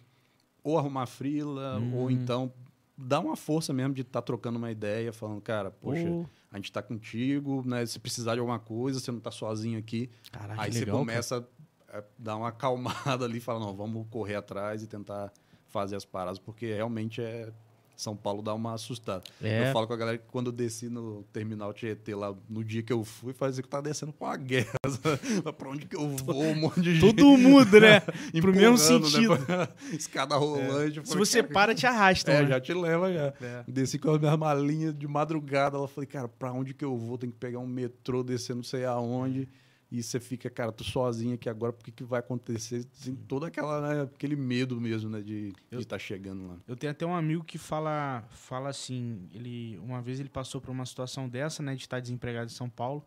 ou 0.64 0.78
arrumar 0.78 1.06
frila, 1.08 1.80
Hum. 1.80 1.96
ou 1.96 2.12
então 2.12 2.52
dar 2.98 3.20
uma 3.20 3.36
força 3.36 3.74
mesmo 3.74 3.94
de 3.96 4.02
estar 4.02 4.22
trocando 4.22 4.58
uma 4.60 4.70
ideia, 4.72 5.12
falando, 5.12 5.42
cara, 5.42 5.72
poxa, 5.72 6.06
Pô, 6.06 6.26
a 6.52 6.58
gente 6.58 6.72
tá 6.72 6.82
contigo, 6.84 7.64
né? 7.66 7.84
Se 7.86 7.98
precisar 8.00 8.34
de 8.36 8.40
alguma 8.40 8.60
coisa, 8.60 9.00
você 9.00 9.12
não 9.12 9.20
tá 9.20 9.32
sozinho 9.32 9.80
aqui. 9.80 10.10
Caraca, 10.32 10.62
aí 10.62 10.72
você 10.72 10.80
legal, 10.82 11.00
começa 11.00 11.48
a 11.92 12.04
dar 12.18 12.36
uma 12.36 12.50
acalmada 12.50 13.26
ali, 13.26 13.40
fala, 13.40 13.60
não, 13.60 13.76
vamos 13.76 14.06
correr 14.10 14.36
atrás 14.36 14.84
e 14.84 14.88
tentar 14.88 15.32
fazer 15.72 15.96
as 15.96 16.06
paradas, 16.06 16.40
porque 16.40 16.74
realmente 16.74 17.22
é. 17.22 17.50
São 17.96 18.16
Paulo 18.16 18.42
dá 18.42 18.52
uma 18.56 18.74
assustada. 18.74 19.22
É. 19.40 19.68
Eu 19.68 19.74
falo 19.74 19.86
com 19.86 19.94
a 19.94 19.98
galera 19.98 20.18
que 20.18 20.24
quando 20.32 20.48
eu 20.48 20.52
desci 20.52 20.90
no 20.90 21.22
terminal 21.32 21.72
Tietê 21.72 22.16
lá, 22.16 22.34
no 22.50 22.64
dia 22.64 22.82
que 22.82 22.92
eu 22.92 23.04
fui, 23.04 23.32
fazia 23.32 23.62
que 23.62 23.68
eu 23.68 23.70
tava 23.70 23.84
descendo 23.84 24.12
com 24.12 24.26
a 24.26 24.36
guerra. 24.36 24.74
pra 25.56 25.70
onde 25.70 25.86
que 25.86 25.96
eu 25.96 26.10
vou? 26.10 26.42
Um 26.42 26.56
monte 26.56 26.82
de 26.82 26.96
gente. 26.96 27.16
Todo 27.16 27.38
mundo, 27.38 27.80
né? 27.80 28.00
Pro 28.42 28.52
mesmo 28.52 28.76
empurrando, 28.76 28.78
sentido. 28.80 29.38
Né? 29.38 29.68
Escada 29.94 30.36
rolante. 30.36 30.98
eu 30.98 31.06
Se 31.06 31.12
falei, 31.12 31.26
você 31.26 31.44
cara, 31.44 31.54
para, 31.54 31.76
te 31.76 31.86
arrasta. 31.86 32.32
É, 32.32 32.42
né? 32.42 32.48
já 32.48 32.60
te 32.60 32.74
leva 32.74 33.14
já. 33.14 33.34
É. 33.40 33.64
Desci 33.68 34.00
com 34.00 34.10
as 34.10 34.20
minhas 34.20 34.38
malinhas 34.38 34.98
de 34.98 35.08
madrugada. 35.08 35.78
Ela 35.78 35.88
falei, 35.88 36.08
cara, 36.08 36.28
pra 36.28 36.52
onde 36.52 36.74
que 36.74 36.84
eu 36.84 36.98
vou? 36.98 37.20
Tem 37.20 37.30
que 37.30 37.38
pegar 37.38 37.60
um 37.60 37.68
metrô, 37.68 38.24
descer 38.24 38.56
não 38.56 38.64
sei 38.64 38.84
aonde. 38.84 39.48
E 39.92 40.02
você 40.02 40.22
fica, 40.22 40.50
cara, 40.50 40.72
tô 40.72 40.86
sozinho 40.86 41.36
aqui 41.36 41.50
agora, 41.50 41.74
o 41.74 41.76
que, 41.76 41.92
que 41.92 42.04
vai 42.06 42.22
acontecer? 42.22 42.86
Tem 43.04 43.14
todo 43.14 43.46
aquela, 43.46 43.82
né, 43.82 44.02
aquele 44.04 44.38
medo 44.38 44.80
mesmo, 44.80 45.10
né, 45.10 45.22
de 45.22 45.52
estar 45.70 45.98
tá 45.98 46.00
chegando 46.00 46.48
lá. 46.48 46.58
Eu 46.66 46.78
tenho 46.78 46.92
até 46.92 47.06
um 47.06 47.14
amigo 47.14 47.44
que 47.44 47.58
fala, 47.58 48.24
fala 48.30 48.70
assim, 48.70 49.28
ele 49.34 49.78
uma 49.80 50.02
vez 50.02 50.22
ele 50.22 50.30
passou 50.30 50.62
por 50.62 50.72
uma 50.72 50.86
situação 50.86 51.28
dessa, 51.28 51.62
né, 51.62 51.76
de 51.76 51.82
estar 51.82 52.00
desempregado 52.00 52.46
em 52.46 52.56
São 52.56 52.70
Paulo. 52.70 53.06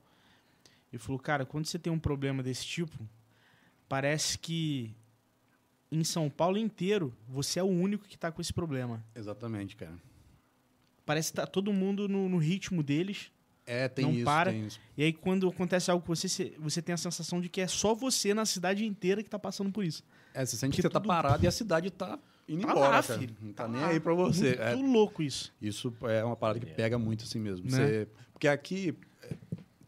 E 0.93 0.99
falou, 0.99 1.19
cara, 1.19 1.47
quando 1.47 1.65
você 1.65 1.79
tem 1.79 1.91
um 1.91 1.99
problema 1.99 2.43
desse 2.43 2.67
tipo, 2.67 3.09
parece 3.89 4.39
que 4.39 4.95
em 5.91 6.05
São 6.05 6.29
Paulo 6.29 6.59
inteiro 6.59 7.15
você 7.27 7.61
é 7.61 7.63
o 7.63 7.67
único 7.67 8.07
que 8.07 8.15
está 8.15 8.31
com 8.31 8.43
esse 8.43 8.53
problema. 8.53 9.03
Exatamente, 9.15 9.75
cara. 9.75 9.95
Parece 11.07 11.33
que 11.33 11.37
tá 11.37 11.47
todo 11.47 11.73
mundo 11.73 12.09
no, 12.09 12.29
no 12.29 12.37
ritmo 12.37 12.83
deles. 12.83 13.33
É, 13.67 13.89
tem 13.89 14.05
não 14.05 14.13
isso, 14.13 14.25
para. 14.25 14.51
tem 14.51 14.67
isso. 14.67 14.79
E 14.97 15.03
aí, 15.03 15.13
quando 15.13 15.49
acontece 15.49 15.91
algo 15.91 16.05
com 16.05 16.15
você, 16.15 16.55
você 16.59 16.83
tem 16.83 16.93
a 16.93 16.99
sensação 16.99 17.41
de 17.41 17.49
que 17.49 17.61
é 17.61 17.67
só 17.67 17.95
você 17.95 18.35
na 18.35 18.45
cidade 18.45 18.85
inteira 18.85 19.23
que 19.23 19.31
tá 19.31 19.39
passando 19.39 19.71
por 19.73 19.83
isso. 19.85 20.03
É, 20.35 20.45
você 20.45 20.57
sente 20.57 20.71
Porque 20.73 20.83
que 20.83 20.89
você 20.89 20.93
tá 20.93 21.01
parado 21.01 21.45
e 21.45 21.47
a 21.47 21.51
cidade 21.53 21.91
tá 21.91 22.19
indo 22.49 22.67
Tá 22.67 22.73
embora, 22.73 22.89
lá, 22.91 23.03
cara. 23.03 23.19
filho. 23.19 23.35
Não 23.41 23.53
tá, 23.53 23.63
Tá 23.65 23.69
nem 23.69 23.81
lá. 23.81 23.89
aí 23.89 24.01
pra 24.01 24.13
você. 24.15 24.49
Muito 24.49 24.61
É, 24.63 24.75
louco 24.75 25.23
isso. 25.23 25.53
isso 25.63 25.95
é 26.03 26.23
uma 26.23 26.37
parada 26.37 26.61
que 26.61 26.67
pega 26.67 26.99
muito 26.99 27.25
assim 27.25 27.39
mesmo. 27.39 27.65
Né? 27.71 27.71
Você- 27.71 28.09
porque 28.33 28.49
aqui 28.49 28.95
é, 29.23 29.35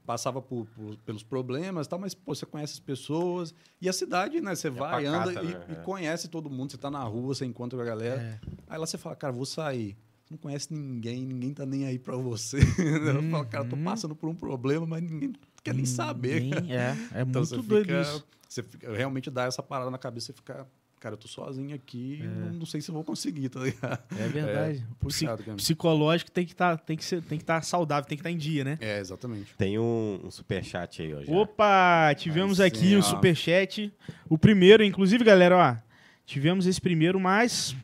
passava 0.06 0.40
por- 0.40 0.66
por- 0.68 0.96
pelos 0.98 1.22
problemas 1.22 1.86
e 1.86 1.90
tal, 1.90 1.98
mas 1.98 2.14
pô, 2.14 2.34
você 2.34 2.46
conhece 2.46 2.74
as 2.74 2.80
pessoas. 2.80 3.52
E 3.82 3.88
a 3.88 3.92
cidade, 3.92 4.40
né? 4.40 4.54
Você 4.54 4.70
vai, 4.70 5.04
pacata, 5.04 5.30
anda 5.30 5.42
e, 5.42 5.46
né? 5.54 5.64
e 5.68 5.72
É. 5.72 5.74
conhece 5.76 6.28
todo 6.28 6.48
mundo. 6.48 6.70
Você 6.70 6.78
tá 6.78 6.90
na 6.90 7.02
rua, 7.02 7.34
você 7.34 7.44
encontra 7.44 7.76
com 7.76 7.82
a 7.82 7.86
galera. 7.86 8.22
É. 8.22 8.40
Aí 8.68 8.78
lá 8.78 8.86
você 8.86 8.96
fala, 8.96 9.14
cara, 9.16 9.32
vou 9.34 9.44
sair. 9.44 9.96
Você 10.26 10.34
não 10.34 10.38
conhece 10.38 10.74
ninguém, 10.74 11.24
ninguém 11.24 11.54
tá 11.54 11.64
nem 11.64 11.86
aí 11.86 12.00
pra 12.00 12.16
você. 12.16 12.58
Eu 13.16 13.22
falo, 13.30 13.44
cara, 13.46 13.64
tô 13.64 13.76
Uhum. 13.76 13.84
passando 13.84 14.16
por 14.16 14.28
um 14.28 14.34
problema, 14.34 14.84
mas 14.84 15.00
ninguém 15.02 15.32
quer 15.62 15.72
nem 15.72 15.84
saber. 15.86 16.40
Ninguém- 16.42 16.72
É, 16.74 16.96
é 17.14 17.22
Então 17.22 17.42
muito 17.42 17.46
você 17.46 17.62
doido 17.62 17.86
fica, 17.86 18.00
isso. 18.02 18.26
Você 18.48 18.62
fica- 18.64 18.92
realmente 18.92 19.30
dá 19.30 19.44
essa 19.44 19.62
parada 19.62 19.88
na 19.90 19.98
cabeça, 19.98 20.26
você 20.26 20.32
fica, 20.32 20.66
cara, 20.98 21.14
eu 21.14 21.16
tô 21.18 21.28
sozinho 21.28 21.76
aqui, 21.76 22.20
não, 22.40 22.52
não 22.54 22.66
sei 22.66 22.80
se 22.80 22.88
eu 22.90 22.94
vou 22.94 23.04
conseguir, 23.04 23.48
tá 23.50 23.60
ligado? 23.60 24.02
É 24.18 24.28
verdade. 24.28 24.78
É, 24.78 24.82
Psi- 24.82 24.94
puxado, 25.26 25.44
cara. 25.44 25.56
psicológico 25.56 26.30
tem 26.32 26.44
que 26.44 26.52
estar 26.52 26.76
tem 26.78 26.96
que 26.96 27.04
ser, 27.04 27.22
tem 27.22 27.38
que 27.38 27.44
estar 27.44 27.62
saudável, 27.62 28.08
tem 28.08 28.16
que 28.18 28.22
estar 28.22 28.30
em 28.30 28.36
dia, 28.36 28.64
né? 28.64 28.78
É, 28.80 28.98
exatamente. 28.98 29.54
Tem 29.56 29.78
um, 29.78 30.20
um 30.24 30.30
superchat 30.30 31.02
aí, 31.02 31.14
ó. 31.14 31.22
já. 31.22 31.32
Opa, 31.32 32.12
tivemos 32.16 32.58
Aí 32.58 32.66
aqui 32.66 32.78
sim, 32.78 32.96
o 32.96 32.98
ó. 32.98 33.02
superchat. 33.02 33.92
O 34.28 34.36
primeiro, 34.36 34.82
inclusive, 34.82 35.22
galera, 35.22 35.56
ó. 35.56 35.86
Tivemos 36.24 36.66
esse 36.66 36.80
primeiro, 36.80 37.20
mas 37.20 37.76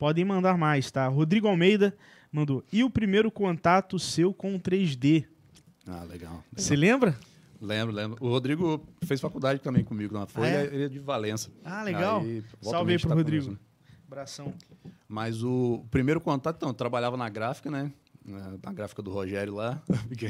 podem 0.00 0.24
mandar 0.24 0.56
mais, 0.56 0.90
tá? 0.90 1.06
Rodrigo 1.08 1.46
Almeida 1.46 1.94
mandou. 2.32 2.64
E 2.72 2.82
o 2.82 2.88
primeiro 2.88 3.30
contato 3.30 3.98
seu 3.98 4.32
com 4.32 4.54
o 4.56 4.58
3D? 4.58 5.26
Ah, 5.86 6.04
legal. 6.04 6.42
Você 6.56 6.74
lembra? 6.74 7.14
Lembro, 7.60 7.94
lembro. 7.94 8.16
O 8.24 8.28
Rodrigo 8.30 8.82
fez 9.04 9.20
faculdade 9.20 9.60
também 9.60 9.84
comigo 9.84 10.14
na 10.14 10.26
Folha, 10.26 10.46
Ah, 10.46 10.62
é? 10.62 10.64
ele 10.64 10.84
é 10.84 10.88
de 10.88 10.98
Valença. 10.98 11.50
Ah, 11.62 11.82
legal. 11.82 12.20
Aí, 12.22 12.42
Salve 12.62 12.92
aí 12.92 12.98
pro 12.98 13.08
tá 13.10 13.14
Rodrigo. 13.14 13.44
conversando. 13.44 13.70
Abração. 14.06 14.54
Mas 15.06 15.42
o 15.44 15.84
primeiro 15.90 16.18
contato, 16.20 16.56
então, 16.56 16.70
eu 16.70 16.74
trabalhava 16.74 17.16
na 17.18 17.28
gráfica, 17.28 17.70
né? 17.70 17.92
Na 18.24 18.72
gráfica 18.72 19.02
do 19.02 19.10
Rogério 19.10 19.54
lá. 19.54 19.82
porque 20.08 20.28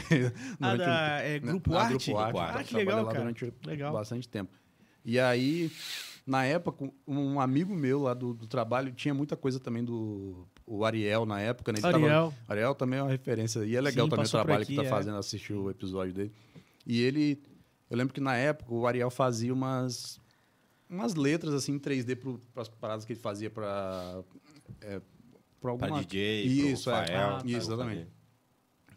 Ah, 0.61 0.77
da, 0.77 0.85
um- 0.85 0.89
é, 0.89 1.41
na- 1.41 1.53
Grupo 1.53 1.71
na 1.71 1.81
Arte? 1.81 1.93
Grupo 2.13 2.19
Arte. 2.19 2.33
Grupo 2.33 2.39
Ah, 2.41 2.51
então, 2.51 2.65
que 2.65 2.75
legal, 2.77 2.97
lá 3.05 3.13
cara. 3.13 3.19
durante 3.21 3.53
Legal. 3.65 3.93
bastante 3.93 4.29
tempo. 4.29 4.51
E 5.05 5.19
aí, 5.21 5.71
na 6.31 6.45
época, 6.45 6.89
um 7.07 7.41
amigo 7.41 7.75
meu 7.75 8.03
lá 8.03 8.15
do, 8.15 8.33
do 8.33 8.47
trabalho 8.47 8.93
tinha 8.93 9.13
muita 9.13 9.37
coisa 9.37 9.59
também 9.59 9.85
do 9.85 10.47
o 10.65 10.85
Ariel 10.85 11.27
na 11.27 11.41
época, 11.41 11.73
né? 11.73 11.79
Ele 11.79 11.83
tava- 11.83 11.97
Ariel. 12.05 12.35
Ariel 12.47 12.75
também 12.77 13.01
é 13.01 13.03
uma 13.03 13.11
referência. 13.11 13.65
E 13.65 13.75
é 13.75 13.81
legal 13.81 14.07
Sim, 14.07 14.11
também 14.11 14.25
o 14.27 14.31
trabalho 14.31 14.63
aqui, 14.63 14.75
que 14.77 14.81
tá 14.81 14.87
é. 14.87 14.89
fazendo, 14.89 15.17
assistir 15.17 15.53
o 15.53 15.69
episódio 15.69 16.15
dele. 16.15 16.33
E 16.87 17.01
ele. 17.03 17.43
Eu 17.91 17.97
lembro 17.97 18.15
que 18.15 18.21
na 18.21 18.37
época 18.37 18.73
o 18.73 18.87
Ariel 18.87 19.11
fazia 19.11 19.53
umas. 19.53 20.21
Umas 20.89 21.15
letras 21.15 21.53
assim 21.55 21.73
em 21.73 21.79
3D 21.79 22.17
para 22.53 22.63
as 22.63 22.69
paradas 22.69 23.05
que 23.05 23.13
ele 23.13 23.21
fazia 23.21 23.51
para. 23.51 24.23
É, 24.81 25.01
Pra 25.61 25.73
alguma. 25.73 26.01
DJ, 26.03 26.45
Isso, 26.47 26.85
pro 26.85 26.93
é. 27.01 27.17
Ah, 27.17 27.39
pra 27.39 27.47
isso, 27.51 27.57
exatamente. 27.73 28.07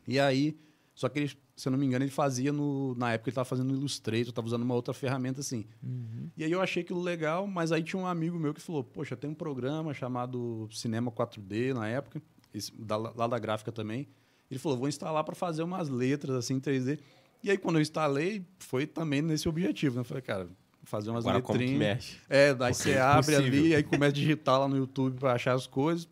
E 0.07 0.17
aí, 0.19 0.57
só 0.95 1.09
que 1.09 1.19
ele, 1.19 1.37
se 1.55 1.67
eu 1.67 1.71
não 1.71 1.77
me 1.77 1.85
engano, 1.85 2.03
ele 2.03 2.11
fazia 2.11 2.51
no. 2.51 2.95
Na 2.95 3.13
época 3.13 3.29
ele 3.29 3.31
estava 3.33 3.45
fazendo 3.45 3.67
no 3.71 3.75
Illustrator, 3.77 4.29
estava 4.29 4.47
usando 4.47 4.63
uma 4.63 4.73
outra 4.73 4.93
ferramenta 4.93 5.39
assim. 5.41 5.65
Uhum. 5.83 6.29
E 6.35 6.43
aí 6.43 6.51
eu 6.51 6.61
achei 6.61 6.81
aquilo 6.83 7.01
legal, 7.01 7.45
mas 7.45 7.71
aí 7.71 7.83
tinha 7.83 8.01
um 8.01 8.07
amigo 8.07 8.39
meu 8.39 8.53
que 8.53 8.61
falou: 8.61 8.83
Poxa, 8.83 9.15
tem 9.15 9.29
um 9.29 9.35
programa 9.35 9.93
chamado 9.93 10.67
Cinema 10.71 11.11
4D 11.11 11.73
na 11.73 11.87
época, 11.87 12.21
esse- 12.53 12.71
da- 12.75 12.97
lá 12.97 13.27
da 13.27 13.37
gráfica 13.37 13.71
também. 13.71 14.07
Ele 14.49 14.59
falou: 14.59 14.77
Vou 14.77 14.87
instalar 14.87 15.23
para 15.23 15.35
fazer 15.35 15.61
umas 15.63 15.89
letras 15.89 16.35
assim 16.35 16.55
em 16.55 16.59
3D. 16.59 16.99
E 17.43 17.51
aí 17.51 17.57
quando 17.57 17.75
eu 17.75 17.81
instalei, 17.81 18.45
foi 18.57 18.87
também 18.87 19.21
nesse 19.21 19.47
objetivo. 19.49 19.95
Né? 19.95 20.01
Eu 20.01 20.05
falei, 20.05 20.21
cara, 20.23 20.47
fazer 20.83 21.09
umas 21.11 21.25
Agora 21.25 21.41
como 21.41 21.59
que 21.59 21.65
letrinhas. 21.65 21.79
mexe? 21.95 22.17
É, 22.29 22.53
daí 22.53 22.71
Porque 22.71 22.83
você 22.83 22.91
é 22.91 23.01
abre 23.01 23.35
ali, 23.35 23.75
aí 23.75 23.83
começa 23.83 24.09
a 24.11 24.13
digitar 24.13 24.59
lá 24.59 24.67
no 24.67 24.77
YouTube 24.77 25.19
para 25.19 25.33
achar 25.33 25.53
as 25.53 25.67
coisas. 25.67 26.07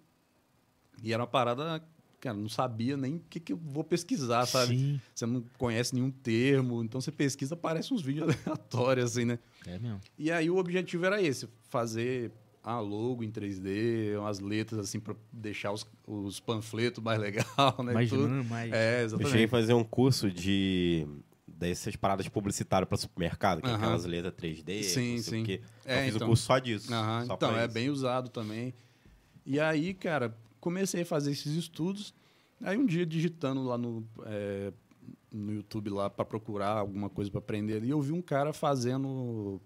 E 1.02 1.14
era 1.14 1.22
uma 1.24 1.28
parada, 1.28 1.82
cara, 2.22 2.38
não 2.38 2.48
sabia 2.48 2.96
nem 2.96 3.16
o 3.16 3.20
que, 3.30 3.40
que 3.40 3.52
eu 3.52 3.58
vou 3.58 3.84
pesquisar, 3.84 4.46
sabe? 4.46 4.78
Sim. 4.78 5.02
Você 5.14 5.26
não 5.26 5.44
conhece 5.58 5.94
nenhum 5.94 6.12
termo, 6.12 6.84
então 6.84 7.02
você 7.02 7.12
pesquisa, 7.12 7.56
aparece 7.56 7.94
uns 7.94 8.02
vídeos 8.02 8.30
aleatórios, 8.46 9.12
assim, 9.12 9.26
né? 9.26 9.40
É 9.66 9.78
mesmo. 9.80 10.00
E 10.18 10.32
aí 10.32 10.50
o 10.50 10.58
objetivo 10.58 11.06
era 11.06 11.22
esse, 11.22 11.50
fazer 11.68 12.32
a 12.64 12.80
logo 12.80 13.24
em 13.24 13.32
3D, 13.32 14.20
umas 14.20 14.40
letras 14.40 14.80
assim 14.82 15.00
para 15.00 15.16
deixar 15.34 15.72
os, 15.72 15.86
os 16.06 16.40
panfletos 16.40 17.04
mais 17.04 17.20
legal, 17.20 17.76
né? 17.84 17.92
Imaginando 17.92 18.28
Tudo. 18.30 18.44
mais. 18.46 18.72
É, 18.72 18.76
Eu 18.76 19.10
cheguei 19.10 19.22
a 19.22 19.24
exatamente. 19.24 19.48
fazer 19.48 19.74
um 19.74 19.84
curso 19.84 20.30
de 20.32 21.08
dessas 21.48 21.96
paradas 21.96 22.28
publicitárias 22.28 22.88
para 22.88 22.98
supermercado, 22.98 23.62
que 23.62 23.68
é 23.68 23.70
Aham. 23.72 23.78
aquelas 23.78 24.06
letras 24.06 24.34
3D. 24.34 24.84
Sim, 24.84 25.18
sim. 25.22 25.42
o 25.42 25.46
quê. 25.46 25.62
É, 25.86 26.00
eu 26.00 26.06
fiz 26.06 26.16
então. 26.16 26.28
um 26.28 26.30
curso 26.30 26.44
só 26.44 26.60
disso. 26.60 26.94
Aham, 26.94 27.26
só 27.26 27.34
então, 27.36 27.58
é 27.58 27.66
isso. 27.66 27.74
bem 27.74 27.90
usado 27.90 28.30
também. 28.30 28.74
E 29.46 29.60
aí, 29.60 29.94
cara, 29.94 30.36
comecei 30.62 31.02
a 31.02 31.06
fazer 31.06 31.32
esses 31.32 31.54
estudos. 31.56 32.14
Aí 32.62 32.78
um 32.78 32.86
dia 32.86 33.06
digitando 33.06 33.64
lá 33.64 33.78
no, 33.78 34.08
é, 34.26 34.72
no 35.32 35.52
YouTube 35.54 35.90
lá 35.90 36.10
para 36.10 36.24
procurar 36.24 36.78
alguma 36.78 37.10
coisa 37.10 37.30
para 37.30 37.40
aprender 37.40 37.78
ali, 37.78 37.90
eu 37.90 38.00
vi 38.00 38.14
um 38.14 38.22
cara 38.22 38.54
fazendo 38.54 39.60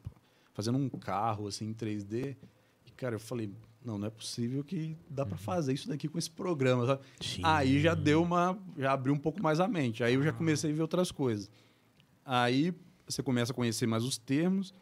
fazendo 0.54 0.78
um 0.78 0.90
carro 0.90 1.48
assim 1.48 1.68
em 1.68 1.74
3D. 1.74 2.38
E 2.86 2.92
cara, 2.92 3.16
eu 3.16 3.20
falei, 3.20 3.52
não, 3.84 3.98
não 3.98 4.08
é 4.08 4.10
possível 4.10 4.64
que 4.64 4.98
dá 5.10 5.26
para 5.26 5.38
fazer 5.38 5.74
isso 5.74 5.88
daqui 5.88 6.08
com 6.08 6.18
esse 6.18 6.32
programa. 6.32 7.00
Aí 7.44 7.80
já 7.82 7.94
deu 7.94 8.24
uma. 8.24 8.58
Já 8.78 8.94
abriu 8.94 9.14
um 9.14 9.20
pouco 9.20 9.44
mais 9.44 9.60
a 9.60 9.68
mente. 9.68 10.04
Aí 10.04 10.14
eu 10.14 10.24
já 10.24 10.32
comecei 10.32 10.72
a 10.72 10.74
ver 10.74 10.82
outras 10.82 11.12
coisas. 11.12 11.52
Aí 12.26 12.74
você 13.06 13.22
começa 13.22 13.52
a 13.52 13.56
conhecer 13.56 13.86
mais 13.86 14.04
os 14.04 14.18
termos. 14.18 14.74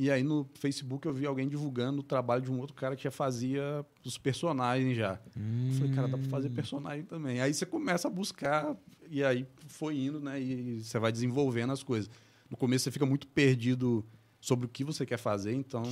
E 0.00 0.12
aí 0.12 0.22
no 0.22 0.48
Facebook 0.54 1.06
eu 1.08 1.12
vi 1.12 1.26
alguém 1.26 1.48
divulgando 1.48 1.98
o 2.00 2.02
trabalho 2.04 2.40
de 2.42 2.52
um 2.52 2.60
outro 2.60 2.74
cara 2.76 2.94
que 2.94 3.02
já 3.02 3.10
fazia 3.10 3.84
os 4.04 4.16
personagens 4.16 4.96
já. 4.96 5.18
Eu 5.34 5.74
falei, 5.74 5.92
cara, 5.92 6.06
dá 6.06 6.16
pra 6.16 6.28
fazer 6.28 6.50
personagem 6.50 7.04
também. 7.04 7.40
Aí 7.40 7.52
você 7.52 7.66
começa 7.66 8.06
a 8.06 8.10
buscar, 8.10 8.76
e 9.10 9.24
aí 9.24 9.44
foi 9.66 9.98
indo, 9.98 10.20
né? 10.20 10.40
E 10.40 10.84
você 10.84 11.00
vai 11.00 11.10
desenvolvendo 11.10 11.72
as 11.72 11.82
coisas. 11.82 12.08
No 12.48 12.56
começo 12.56 12.84
você 12.84 12.92
fica 12.92 13.04
muito 13.04 13.26
perdido 13.26 14.06
sobre 14.40 14.66
o 14.66 14.68
que 14.68 14.84
você 14.84 15.04
quer 15.04 15.18
fazer, 15.18 15.52
então. 15.52 15.82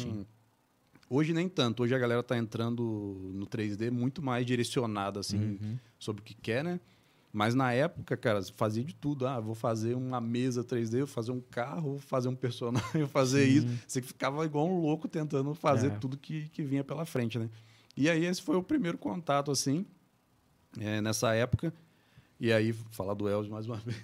Hoje 1.11 1.33
nem 1.33 1.49
tanto. 1.49 1.83
Hoje 1.83 1.95
a 1.95 1.99
galera 1.99 2.23
tá 2.23 2.37
entrando 2.39 3.31
no 3.35 3.47
3D 3.47 3.91
muito 3.91 4.23
mais 4.23 4.47
direcionada, 4.47 5.21
assim, 5.21 5.59
Uhum. 5.61 5.79
sobre 5.99 6.21
o 6.23 6.25
que 6.25 6.35
quer, 6.35 6.63
né? 6.65 6.81
Mas 7.37 7.55
na 7.55 7.71
época, 7.71 8.17
cara, 8.17 8.41
fazia 8.57 8.83
de 8.83 8.95
tudo. 8.95 9.27
Ah, 9.27 9.39
vou 9.39 9.55
fazer 9.55 9.95
uma 9.95 10.23
mesa 10.23 10.65
3D, 10.65 11.01
vou 11.01 11.07
fazer 11.07 11.33
um 11.33 11.41
carro, 11.51 11.91
vou 11.91 11.99
fazer 11.99 12.29
um 12.29 12.35
personagem, 12.35 12.89
vou 13.03 13.09
fazer 13.09 13.45
Sim. 13.45 13.53
isso. 13.59 13.67
Você 13.87 14.01
ficava 14.01 14.43
igual 14.47 14.67
um 14.67 14.81
louco 14.81 15.07
tentando 15.07 15.53
fazer 15.55 15.89
É. 15.89 15.91
tudo 15.91 16.17
que, 16.17 16.49
que 16.49 16.63
vinha 16.63 16.83
pela 16.83 17.05
frente, 17.05 17.39
né? 17.39 17.51
E 17.95 18.09
aí 18.09 18.25
esse 18.25 18.41
foi 18.41 18.57
o 18.57 18.63
primeiro 18.63 18.97
contato, 18.97 19.51
assim, 19.51 19.85
é, 20.81 21.03
nessa 21.03 21.35
época. 21.35 21.75
E 22.41 22.51
aí, 22.51 22.73
falar 22.91 23.13
do 23.13 23.29
Elvis 23.29 23.51
mais 23.51 23.67
uma 23.67 23.77
vez. 23.85 23.99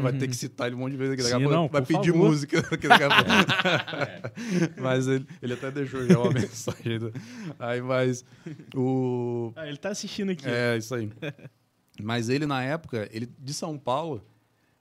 vai 0.00 0.12
ter 0.12 0.28
que 0.28 0.36
citar 0.36 0.68
ele 0.68 0.76
um 0.76 0.78
monte 0.78 0.92
de 0.92 0.98
vezes 0.98 1.14
aqui. 1.14 1.22
Daqui 1.24 1.44
Sim, 1.44 1.50
não, 1.50 1.66
vai 1.68 1.82
pedir 1.82 2.12
favor. 2.12 2.28
música. 2.28 2.58
aqui 2.72 2.86
daqui 2.86 3.02
a 3.02 3.08
pouco. 3.08 4.80
mas 4.80 5.08
ele, 5.08 5.26
ele 5.42 5.54
até 5.54 5.72
deixou 5.72 6.06
já 6.06 6.18
uma 6.20 6.32
mensagem. 6.32 6.98
né? 7.00 7.10
Aí, 7.58 7.82
mas 7.82 8.24
o, 8.76 9.52
Ah, 9.56 9.66
ele 9.66 9.76
tá 9.76 9.88
assistindo 9.88 10.30
aqui. 10.30 10.44
é, 10.48 10.76
isso 10.76 10.94
aí. 10.94 11.10
Mas 12.00 12.28
ele, 12.28 12.46
na 12.46 12.62
época, 12.62 13.08
ele 13.12 13.26
de 13.38 13.54
São 13.54 13.78
Paulo, 13.78 14.24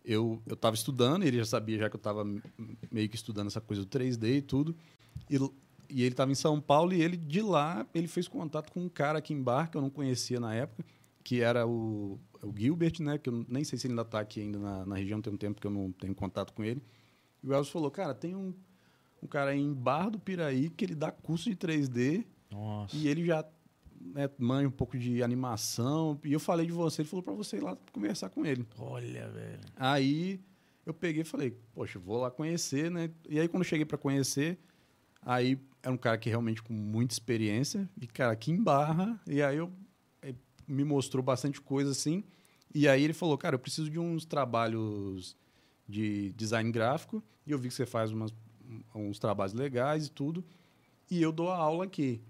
eu, 0.04 0.42
eu 0.46 0.56
tava 0.56 0.76
estudando, 0.76 1.24
ele 1.24 1.38
já 1.38 1.46
sabia 1.46 1.78
já 1.78 1.90
que 1.90 1.96
eu 1.96 2.00
tava 2.00 2.26
meio 2.92 3.10
que 3.10 3.16
estudando 3.16 3.48
essa 3.48 3.62
coisa 3.62 3.84
do 3.84 3.88
3D 3.88 4.38
e 4.38 4.42
tudo. 4.42 4.76
E, 5.30 5.38
e 5.90 6.04
ele 6.04 6.16
tava 6.16 6.32
em 6.32 6.36
São 6.36 6.60
Paulo 6.60 6.94
e 6.94 7.02
ele, 7.02 7.18
de 7.18 7.42
lá, 7.42 7.86
ele 7.94 8.08
fez 8.08 8.28
contato 8.28 8.72
com 8.72 8.82
um 8.82 8.90
cara 8.90 9.20
aqui 9.20 9.34
em 9.34 9.42
Bar, 9.42 9.70
que 9.70 9.78
eu 9.78 9.82
não 9.82 9.90
conhecia 9.90 10.40
na 10.40 10.54
época, 10.54 10.86
que 11.24 11.42
era 11.42 11.68
o, 11.68 12.20
o 12.42 12.54
Gilbert, 12.56 13.00
né? 13.02 13.18
Que 13.18 13.30
eu 13.30 13.46
nem 13.48 13.64
sei 13.64 13.78
se 13.78 13.88
ele 13.88 13.94
ainda 13.94 14.06
tá 14.06 14.20
aqui 14.20 14.42
ainda 14.42 14.60
na, 14.60 14.86
na 14.86 14.96
região, 14.96 15.22
tem 15.22 15.34
um 15.34 15.38
tempo 15.38 15.60
que 15.60 15.68
eu 15.68 15.72
não 15.72 15.92
tenho 15.92 16.16
contato 16.16 16.54
com 16.54 16.64
ele. 16.64 16.82
E 17.44 17.48
o 17.48 17.54
Elvis 17.54 17.72
falou, 17.72 17.90
cara, 17.90 18.14
tem 18.14 18.36
um, 18.36 18.54
um 19.22 19.28
cara 19.28 19.52
aí 19.52 19.60
em 19.60 19.74
Bar 19.74 20.10
do 20.10 20.20
Piraí 20.20 20.70
que 20.70 20.86
ele 20.86 20.96
dá 20.96 21.12
curso 21.12 21.50
de 21.50 21.56
3D 21.56 22.26
Nossa. 22.52 22.96
e 22.96 23.08
ele 23.08 23.26
já 23.26 23.46
né, 24.00 24.30
manja 24.38 24.68
um 24.68 24.72
pouco 24.72 24.98
de 24.98 25.22
animação. 25.22 26.20
E 26.24 26.34
eu 26.34 26.40
falei 26.40 26.66
de 26.66 26.72
você, 26.72 27.02
ele 27.02 27.10
falou 27.10 27.24
pra 27.24 27.34
você 27.34 27.58
ir 27.58 27.64
lá 27.64 27.78
conversar 27.92 28.30
com 28.30 28.46
ele. 28.46 28.66
Olha, 28.78 29.30
velho. 29.30 29.60
Aí 29.76 30.40
eu 30.86 30.94
peguei 30.94 31.22
e 31.22 31.26
falei, 31.26 31.58
poxa, 31.74 32.00
vou 32.00 32.18
lá 32.18 32.32
conhecer, 32.32 32.90
né? 32.90 33.12
E 33.28 33.40
aí, 33.40 33.48
quando 33.48 33.62
eu 33.62 33.70
cheguei 33.70 33.86
para 33.86 33.98
conhecer, 33.98 34.58
aí 35.22 35.60
era 35.84 35.94
um 35.94 35.98
cara 35.98 36.18
que 36.18 36.30
realmente 36.30 36.62
com 36.62 36.74
muita 36.74 37.14
experiência, 37.14 37.90
e, 38.00 38.08
cara, 38.08 38.32
aqui 38.32 38.52
em 38.52 38.62
Barra, 38.62 39.20
e 39.28 39.42
aí 39.42 39.58
eu 39.58 39.72
eh, 40.22 40.34
me 40.68 40.84
mostrou 40.84 41.24
bastante 41.24 41.62
coisa 41.62 41.92
assim. 41.92 42.24
E 42.74 42.88
aí 42.88 43.04
ele 43.04 43.14
falou, 43.14 43.38
cara, 43.38 43.56
eu 43.56 43.60
preciso 43.60 43.90
de 43.90 44.00
uns 44.00 44.26
trabalhos 44.26 45.38
de 45.88 46.32
design 46.34 46.72
gráfico, 46.72 47.24
e 47.46 47.52
eu 47.52 47.58
vi 47.58 47.68
que 47.68 47.74
você 47.74 47.86
faz 47.86 48.12
umas, 48.12 48.34
uns 48.94 49.20
trabalhos 49.20 49.54
legais 49.54 50.08
e 50.08 50.12
tudo, 50.12 50.44
e 51.10 51.22
eu 51.22 51.32
dou 51.32 51.50
a 51.50 51.58
aula 51.58 51.86
aqui. 51.86 52.22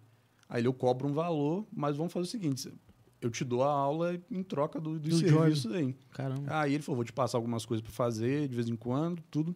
Aí 0.49 0.61
ele, 0.61 0.67
eu 0.67 0.73
cobro 0.73 1.07
um 1.07 1.13
valor, 1.13 1.65
mas 1.71 1.95
vamos 1.95 2.11
fazer 2.11 2.23
o 2.23 2.29
seguinte, 2.29 2.73
eu 3.21 3.29
te 3.29 3.45
dou 3.45 3.63
a 3.63 3.71
aula 3.71 4.19
em 4.31 4.41
troca 4.41 4.79
do, 4.81 4.97
dos 4.99 5.21
Do 5.21 5.29
serviços 5.29 5.71
aí. 5.71 5.95
Caramba. 6.11 6.43
Aí 6.59 6.73
ele 6.73 6.81
falou, 6.81 6.95
vou 6.97 7.05
te 7.05 7.13
passar 7.13 7.37
algumas 7.37 7.65
coisas 7.65 7.83
para 7.83 7.93
fazer 7.93 8.47
de 8.47 8.55
vez 8.55 8.67
em 8.67 8.75
quando, 8.75 9.21
tudo. 9.29 9.55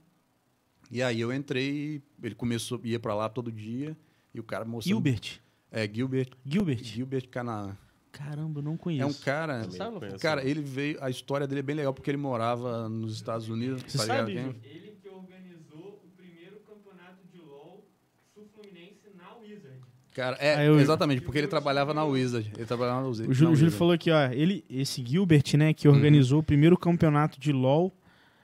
E 0.91 1.01
aí 1.01 1.19
eu 1.19 1.33
entrei, 1.33 2.03
ele 2.21 2.35
começou, 2.35 2.79
ia 2.83 2.99
para 2.99 3.15
lá 3.15 3.27
todo 3.27 3.51
dia, 3.51 3.97
e 4.33 4.39
o 4.39 4.43
cara 4.43 4.63
mostrando... 4.65 4.95
Gilbert. 4.95 5.39
É, 5.71 5.91
Gilbert. 5.91 6.29
Gilbert. 6.45 6.83
Gilbert 6.83 7.27
Canaã. 7.29 7.75
Caramba, 8.11 8.59
eu 8.59 8.63
não 8.63 8.77
conheço. 8.77 9.03
É 9.03 9.07
um 9.07 9.13
cara... 9.13 9.65
Conheço. 9.65 10.19
Cara, 10.19 10.47
ele 10.47 10.61
veio... 10.61 11.03
A 11.03 11.09
história 11.09 11.47
dele 11.47 11.61
é 11.61 11.63
bem 11.63 11.75
legal, 11.75 11.91
porque 11.95 12.11
ele 12.11 12.17
morava 12.17 12.87
nos 12.87 13.15
Estados 13.15 13.49
Unidos. 13.49 13.81
Você 13.81 13.97
tá 13.97 14.03
ligado 14.03 14.27
sabe? 14.27 14.39
Ju? 14.39 14.55
Ele 14.63 14.97
que 15.01 15.09
organizou 15.09 15.99
o 16.05 16.09
primeiro 16.15 16.57
campeonato 16.59 17.25
de 17.31 17.39
LoL 17.39 17.89
sul-fluminense 18.35 19.09
na 19.17 19.35
Wizard. 19.37 19.81
Cara, 20.13 20.37
é, 20.39 20.67
eu- 20.67 20.79
exatamente, 20.79 21.21
porque 21.21 21.39
ele 21.39 21.47
trabalhava 21.47 21.93
na 21.93 22.03
Wizard. 22.05 22.51
Ele 22.55 22.65
trabalhava 22.65 23.01
na 23.01 23.07
Wizard. 23.07 23.31
O 23.31 23.33
Júlio, 23.33 23.51
Wizard. 23.53 23.75
falou 23.75 23.93
aqui, 23.93 24.11
ó, 24.11 24.27
ele, 24.31 24.63
esse 24.69 25.03
Gilbert, 25.05 25.43
né, 25.57 25.73
que 25.73 25.87
organizou 25.87 26.39
o 26.39 26.43
primeiro 26.43 26.77
campeonato 26.77 27.39
de 27.39 27.51
LoL 27.51 27.91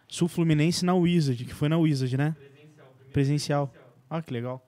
sul-fluminense 0.08 0.84
na 0.84 0.96
Wizard, 0.96 1.46
que 1.46 1.54
foi 1.54 1.70
na 1.70 1.78
Wizard, 1.78 2.18
né? 2.18 2.36
Presencial. 2.40 2.88
Presencial. 3.14 3.74
Ah, 4.10 4.22
que 4.22 4.34
legal. 4.34 4.66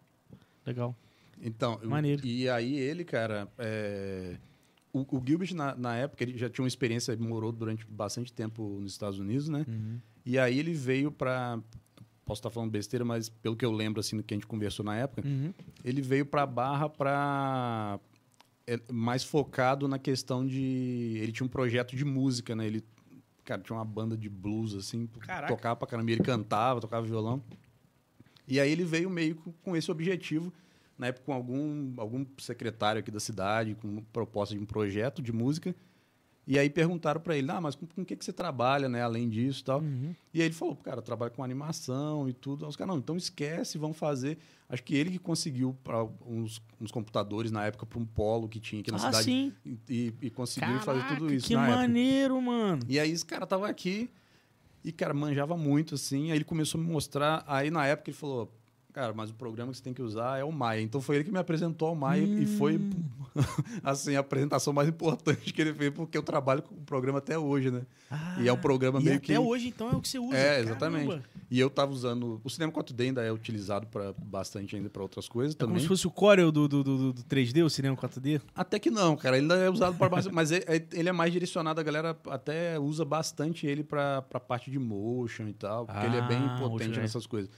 Legal. 0.66 0.96
Então, 1.42 1.80
Maneiro. 1.84 2.24
e 2.24 2.48
aí 2.48 2.78
ele, 2.78 3.04
cara, 3.04 3.48
é, 3.58 4.36
o, 4.94 5.00
o 5.00 5.24
Gilbert, 5.26 5.56
na, 5.56 5.76
na 5.76 5.96
época, 5.96 6.24
ele 6.24 6.38
já 6.38 6.48
tinha 6.50 6.62
uma 6.64 6.68
experiência, 6.68 7.14
ele 7.14 7.24
morou 7.28 7.52
durante 7.52 7.84
bastante 7.90 8.32
tempo 8.32 8.78
nos 8.80 8.92
Estados 8.92 9.18
Unidos, 9.18 9.50
né? 9.50 9.66
E 10.24 10.38
aí 10.38 10.60
ele 10.60 10.74
veio 10.74 11.12
pra. 11.12 11.60
Posso 12.32 12.40
estar 12.40 12.50
falando 12.50 12.72
besteira, 12.72 13.04
mas 13.04 13.28
pelo 13.28 13.58
que 13.58 13.66
eu 13.66 13.74
lembro, 13.74 14.00
assim, 14.00 14.16
do 14.16 14.24
que 14.24 14.34
a 14.34 14.38
gente 14.38 14.48
conversou 14.48 14.86
na 14.86 14.96
época, 14.96 15.28
Uhum. 15.28 15.54
ele 15.84 16.02
veio 16.02 16.26
pra 16.26 16.46
Barra 16.46 16.88
pra. 16.88 18.00
é, 18.66 18.80
mais 18.90 19.22
focado 19.22 19.86
na 19.86 20.00
questão 20.00 20.48
de. 20.48 21.18
Ele 21.22 21.34
tinha 21.34 21.46
um 21.46 21.50
projeto 21.50 21.94
de 21.94 22.06
música, 22.06 22.56
né? 22.56 22.66
Ele, 22.66 22.86
cara, 23.44 23.62
tinha 23.62 23.78
uma 23.78 23.84
banda 23.84 24.16
de 24.16 24.30
blues, 24.30 24.74
assim, 24.76 25.08
Caraca. 25.28 25.48
tocava 25.54 25.76
pra 25.76 25.86
caramba. 25.90 26.10
Ele 26.10 26.22
cantava, 26.24 26.80
tocava 26.80 27.06
violão. 27.06 27.44
E 28.48 28.62
aí 28.62 28.72
ele 28.72 28.86
veio 28.86 29.10
meio 29.10 29.36
com- 29.36 29.52
com 29.52 29.76
esse 29.76 29.92
objetivo, 29.92 30.54
na 30.98 31.08
época 31.08 31.26
com 31.26 31.34
algum, 31.34 31.94
algum 31.98 32.26
secretário 32.38 33.00
aqui 33.00 33.12
da 33.12 33.20
cidade, 33.20 33.76
com 33.76 34.02
proposta 34.14 34.56
de 34.56 34.62
um 34.62 34.66
projeto 34.66 35.22
de 35.22 35.34
música. 35.34 35.76
E 36.48 36.58
aí 36.58 36.70
perguntaram 36.70 37.22
pra 37.22 37.38
ele, 37.38 37.50
ah, 37.52 37.62
mas 37.62 37.76
com, 37.76 37.86
que, 38.04 38.16
que 38.16 38.26
você 38.26 38.34
trabalha, 38.34 38.90
né, 38.90 39.02
além 39.04 39.30
disso 39.30 39.62
e 39.62 39.64
tal? 39.64 39.80
Uhum. 39.80 40.14
E 40.34 40.40
aí 40.42 40.48
ele 40.48 40.56
falou, 40.56 40.76
cara, 40.76 40.98
eu 40.98 41.02
trabalho 41.04 41.32
com 41.32 41.44
animação 41.44 42.28
e 42.28 42.34
tudo. 42.34 42.66
Aí 42.66 42.70
os 42.70 42.76
caras, 42.76 42.92
não, 42.94 43.00
então 43.00 43.16
esquece, 43.16 43.78
vamos 43.78 43.96
fazer. 43.98 44.38
Acho 44.68 44.84
que 44.84 44.96
ele 44.96 45.12
que 45.12 45.20
conseguiu 45.20 45.78
para 45.84 46.04
uns, 46.26 46.60
uns 46.80 46.92
computadores 46.92 47.52
na 47.52 47.66
época 47.66 47.86
para 47.86 48.00
um 48.00 48.06
polo 48.06 48.50
que 48.50 48.60
tinha 48.60 48.82
aqui 48.82 48.90
na 48.92 48.98
Ah, 48.98 49.00
cidade. 49.02 49.24
sim. 49.26 49.54
E, 49.88 50.14
e, 50.22 50.30
conseguiram 50.32 50.80
Caraca, 50.80 51.00
fazer 51.04 51.16
tudo 51.16 51.32
isso 51.34 51.46
que 51.48 51.54
na 51.54 51.64
época. 51.64 51.78
maneiro, 51.78 52.42
mano. 52.42 52.82
E 52.90 53.00
aí 53.00 53.12
esse 53.12 53.26
cara 53.26 53.46
tava 53.46 53.68
aqui 53.70 54.10
e, 54.84 54.92
cara, 54.92 55.14
manjava 55.14 55.56
muito, 55.56 55.94
assim. 55.96 56.32
Aí 56.32 56.38
ele 56.38 56.44
começou 56.46 56.82
a 56.82 56.84
me 56.84 56.90
mostrar. 56.90 57.44
Aí 57.46 57.70
na 57.70 57.86
época 57.86 58.10
ele 58.10 58.18
falou, 58.18 58.52
cara, 58.92 59.14
mas 59.14 59.30
o 59.30 59.34
programa 59.34 59.72
que 59.72 59.78
você 59.78 59.84
tem 59.84 59.94
que 59.94 60.02
usar 60.02 60.40
é 60.40 60.44
o 60.44 60.52
Maia. 60.52 60.82
Então 60.82 61.00
foi 61.02 61.16
ele 61.16 61.24
que 61.26 61.32
me 61.32 61.40
apresentou 61.40 61.88
ao 61.90 61.96
Maia 61.96 62.22
e 62.24 62.46
foi, 62.46 62.78
Hum. 62.78 62.90
assim, 63.84 64.16
a 64.16 64.20
apresentação 64.20 64.74
mais 64.74 64.90
importante 64.90 65.54
que 65.54 65.62
ele 65.62 65.74
fez, 65.74 65.92
porque 65.94 66.18
eu 66.18 66.24
trabalho 66.24 66.62
com 66.62 66.76
o 66.76 66.82
programa 66.82 67.20
até 67.20 67.38
hoje, 67.38 67.72
né? 67.72 67.82
e 68.40 68.50
é 68.50 68.56
programa 68.58 69.00
Ah, 69.00 69.02
E 69.02 69.06
meio 69.06 69.18
até 69.18 69.26
que. 69.26 69.38
hoje, 69.38 69.68
então, 69.70 69.90
é 69.90 69.96
o 69.96 70.02
que 70.02 70.08
você 70.10 70.20
usa. 70.20 70.36
É, 70.38 70.60
exatamente. 70.60 71.08
Caramba. 71.08 71.24
E 71.50 71.60
eu 71.60 71.70
tava 71.70 71.92
usando. 71.92 72.40
O 72.44 72.50
cinema 72.50 72.72
4D 72.72 73.02
ainda 73.08 73.22
é 73.24 73.32
utilizado 73.32 73.88
para 73.88 74.14
bastante 74.22 74.76
ainda 74.76 74.90
para 74.90 75.02
outras 75.02 75.28
coisas 75.28 75.54
É 75.56 75.58
como 75.58 75.70
também. 75.70 75.82
se 75.82 75.88
fosse 75.88 76.08
o 76.08 76.12
Corel 76.12 76.52
do, 76.52 76.68
do, 76.68 76.84
do, 76.84 77.14
do 77.14 77.24
3D, 77.24 77.64
o 77.66 77.70
cinema 77.70 77.96
4D. 77.98 78.42
Até 78.56 78.80
que 78.80 78.90
não, 78.90 79.16
cara. 79.18 79.38
Ele 79.38 79.44
ainda 79.52 79.56
é 79.56 79.70
usado 79.70 79.98
para 79.98 80.08
bastante. 80.10 80.34
mas 80.34 80.52
é- 80.52 80.64
é- 80.68 80.86
ele 80.94 81.10
é 81.10 81.12
mais 81.12 81.32
direcionado, 81.34 81.80
a 81.80 81.84
galera 81.84 82.18
até 82.30 82.78
usa 82.80 83.04
bastante 83.04 83.66
ele 83.68 83.84
para 83.84 84.22
pra 84.22 84.40
parte 84.40 84.70
de 84.72 84.80
motion 84.80 85.48
e 85.48 85.54
tal, 85.54 85.86
porque 85.86 86.06
ele 86.06 86.18
é 86.18 86.22
bem 86.22 86.38
Ah, 86.38 86.58
potente 86.60 86.88
motion, 86.90 87.00
é. 87.00 87.04
nessas 87.04 87.26
coisas. 87.26 87.50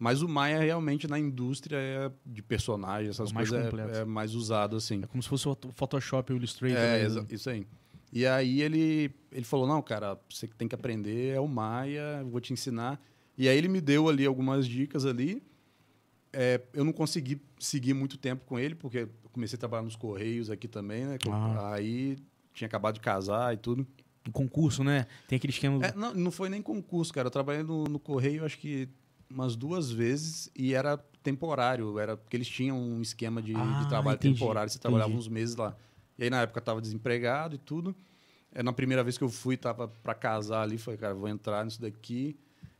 Mas 0.00 0.22
o 0.22 0.28
Maya 0.28 0.58
realmente 0.60 1.06
na 1.06 1.18
indústria 1.18 1.76
é 1.76 2.10
de 2.24 2.42
personagem, 2.42 3.10
essas 3.10 3.30
É 3.30 3.34
mais 3.34 3.50
coisas 3.50 3.68
completo. 3.68 3.98
é, 3.98 4.00
é 4.00 4.04
mais 4.06 4.34
usado 4.34 4.74
assim. 4.74 5.02
É 5.04 5.06
como 5.06 5.22
se 5.22 5.28
fosse 5.28 5.46
o 5.46 5.54
Photoshop 5.74 6.32
e 6.32 6.34
o 6.34 6.38
Illustrator. 6.38 6.74
É, 6.78 6.98
né? 7.00 7.04
exa- 7.04 7.26
isso 7.30 7.50
aí. 7.50 7.66
E 8.10 8.26
aí 8.26 8.62
ele, 8.62 9.14
ele 9.30 9.44
falou, 9.44 9.66
não, 9.68 9.82
cara, 9.82 10.18
você 10.28 10.48
que 10.48 10.54
tem 10.56 10.66
que 10.66 10.74
aprender 10.74 11.34
é 11.34 11.38
o 11.38 11.46
Maia, 11.46 12.24
vou 12.24 12.40
te 12.40 12.50
ensinar. 12.52 12.98
E 13.36 13.46
aí 13.46 13.56
ele 13.58 13.68
me 13.68 13.78
deu 13.80 14.08
ali 14.08 14.24
algumas 14.24 14.66
dicas 14.66 15.04
ali. 15.04 15.42
É, 16.32 16.60
eu 16.72 16.82
não 16.84 16.92
consegui 16.92 17.40
seguir 17.58 17.92
muito 17.92 18.16
tempo 18.16 18.44
com 18.46 18.58
ele, 18.58 18.74
porque 18.74 19.00
eu 19.00 19.30
comecei 19.32 19.56
a 19.56 19.60
trabalhar 19.60 19.82
nos 19.82 19.96
Correios 19.96 20.48
aqui 20.48 20.66
também, 20.66 21.04
né? 21.04 21.18
Ah. 21.30 21.74
Aí 21.74 22.16
tinha 22.54 22.66
acabado 22.66 22.94
de 22.94 23.00
casar 23.00 23.52
e 23.52 23.58
tudo. 23.58 23.86
O 24.26 24.32
concurso, 24.32 24.82
né? 24.82 25.06
Tem 25.28 25.36
aquele 25.36 25.52
esquema. 25.52 25.84
É, 25.84 25.94
não, 25.94 26.14
não 26.14 26.30
foi 26.30 26.48
nem 26.48 26.62
concurso, 26.62 27.12
cara. 27.12 27.26
Eu 27.26 27.30
trabalhei 27.30 27.62
no, 27.62 27.84
no 27.84 27.98
Correio, 27.98 28.44
acho 28.46 28.58
que 28.58 28.88
umas 29.30 29.56
duas 29.56 29.90
vezes 29.90 30.50
e 30.56 30.74
era 30.74 30.96
temporário, 31.22 31.98
era 31.98 32.16
porque 32.16 32.36
eles 32.36 32.48
tinham 32.48 32.78
um 32.78 33.00
esquema 33.00 33.40
de, 33.42 33.52
de 33.74 33.84
Ah, 33.84 33.88
trabalho 33.88 34.16
entendi, 34.16 34.34
temporário, 34.34 34.70
você 34.70 34.78
trabalhava 34.78 35.10
entendi. 35.10 35.20
uns 35.20 35.28
meses 35.28 35.56
lá. 35.56 35.76
E 36.18 36.24
aí 36.24 36.30
na 36.30 36.42
época 36.42 36.58
eu 36.58 36.64
tava 36.64 36.80
desempregado 36.80 37.54
e 37.54 37.58
tudo. 37.58 37.94
É, 38.52 38.62
na 38.62 38.72
primeira 38.72 39.04
vez 39.04 39.16
que 39.16 39.24
eu 39.24 39.28
fui, 39.28 39.56
tava 39.56 39.86
para 39.88 40.14
casar 40.14 40.62
ali, 40.62 40.76
falei, 40.76 40.98
cara, 40.98 41.14
vou 41.14 41.28
entrar 41.28 41.64
nisso 41.64 41.80
daqui. 41.80 42.36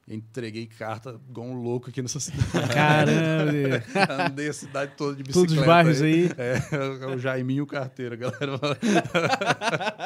Entreguei 0.09 0.67
carta 0.67 1.21
igual 1.29 1.47
um 1.47 1.55
louco 1.55 1.89
aqui 1.89 2.03
nessa 2.03 2.19
cidade. 2.19 2.75
Caramba! 2.75 3.85
Andei 4.27 4.49
a 4.49 4.53
cidade 4.53 4.95
toda 4.97 5.15
de 5.15 5.23
bicicleta. 5.23 5.47
Todos 5.47 5.61
os 5.61 5.67
bairros 5.67 6.03
aí. 6.03 6.29
É, 6.37 7.07
o 7.07 7.19
Jaiminho 7.19 7.65
carteiro, 7.65 8.19
galera. 8.19 8.59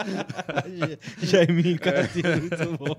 Jaiminho, 1.23 1.79
carteiro, 1.79 2.41
muito 2.41 2.79
bom. 2.79 2.97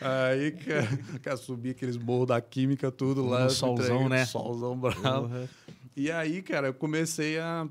Aí, 0.00 0.52
cara, 0.52 0.88
cara, 1.22 1.36
subi 1.36 1.70
aqueles 1.70 1.96
morros 1.96 2.26
da 2.26 2.40
química, 2.40 2.90
tudo 2.90 3.24
lá. 3.24 3.44
No 3.44 3.50
solzão, 3.50 4.08
né? 4.08 4.26
Solzão 4.26 4.76
bravo. 4.76 5.28
Porra. 5.28 5.48
E 5.96 6.10
aí, 6.10 6.42
cara, 6.42 6.68
eu 6.68 6.74
comecei 6.74 7.38
a. 7.38 7.68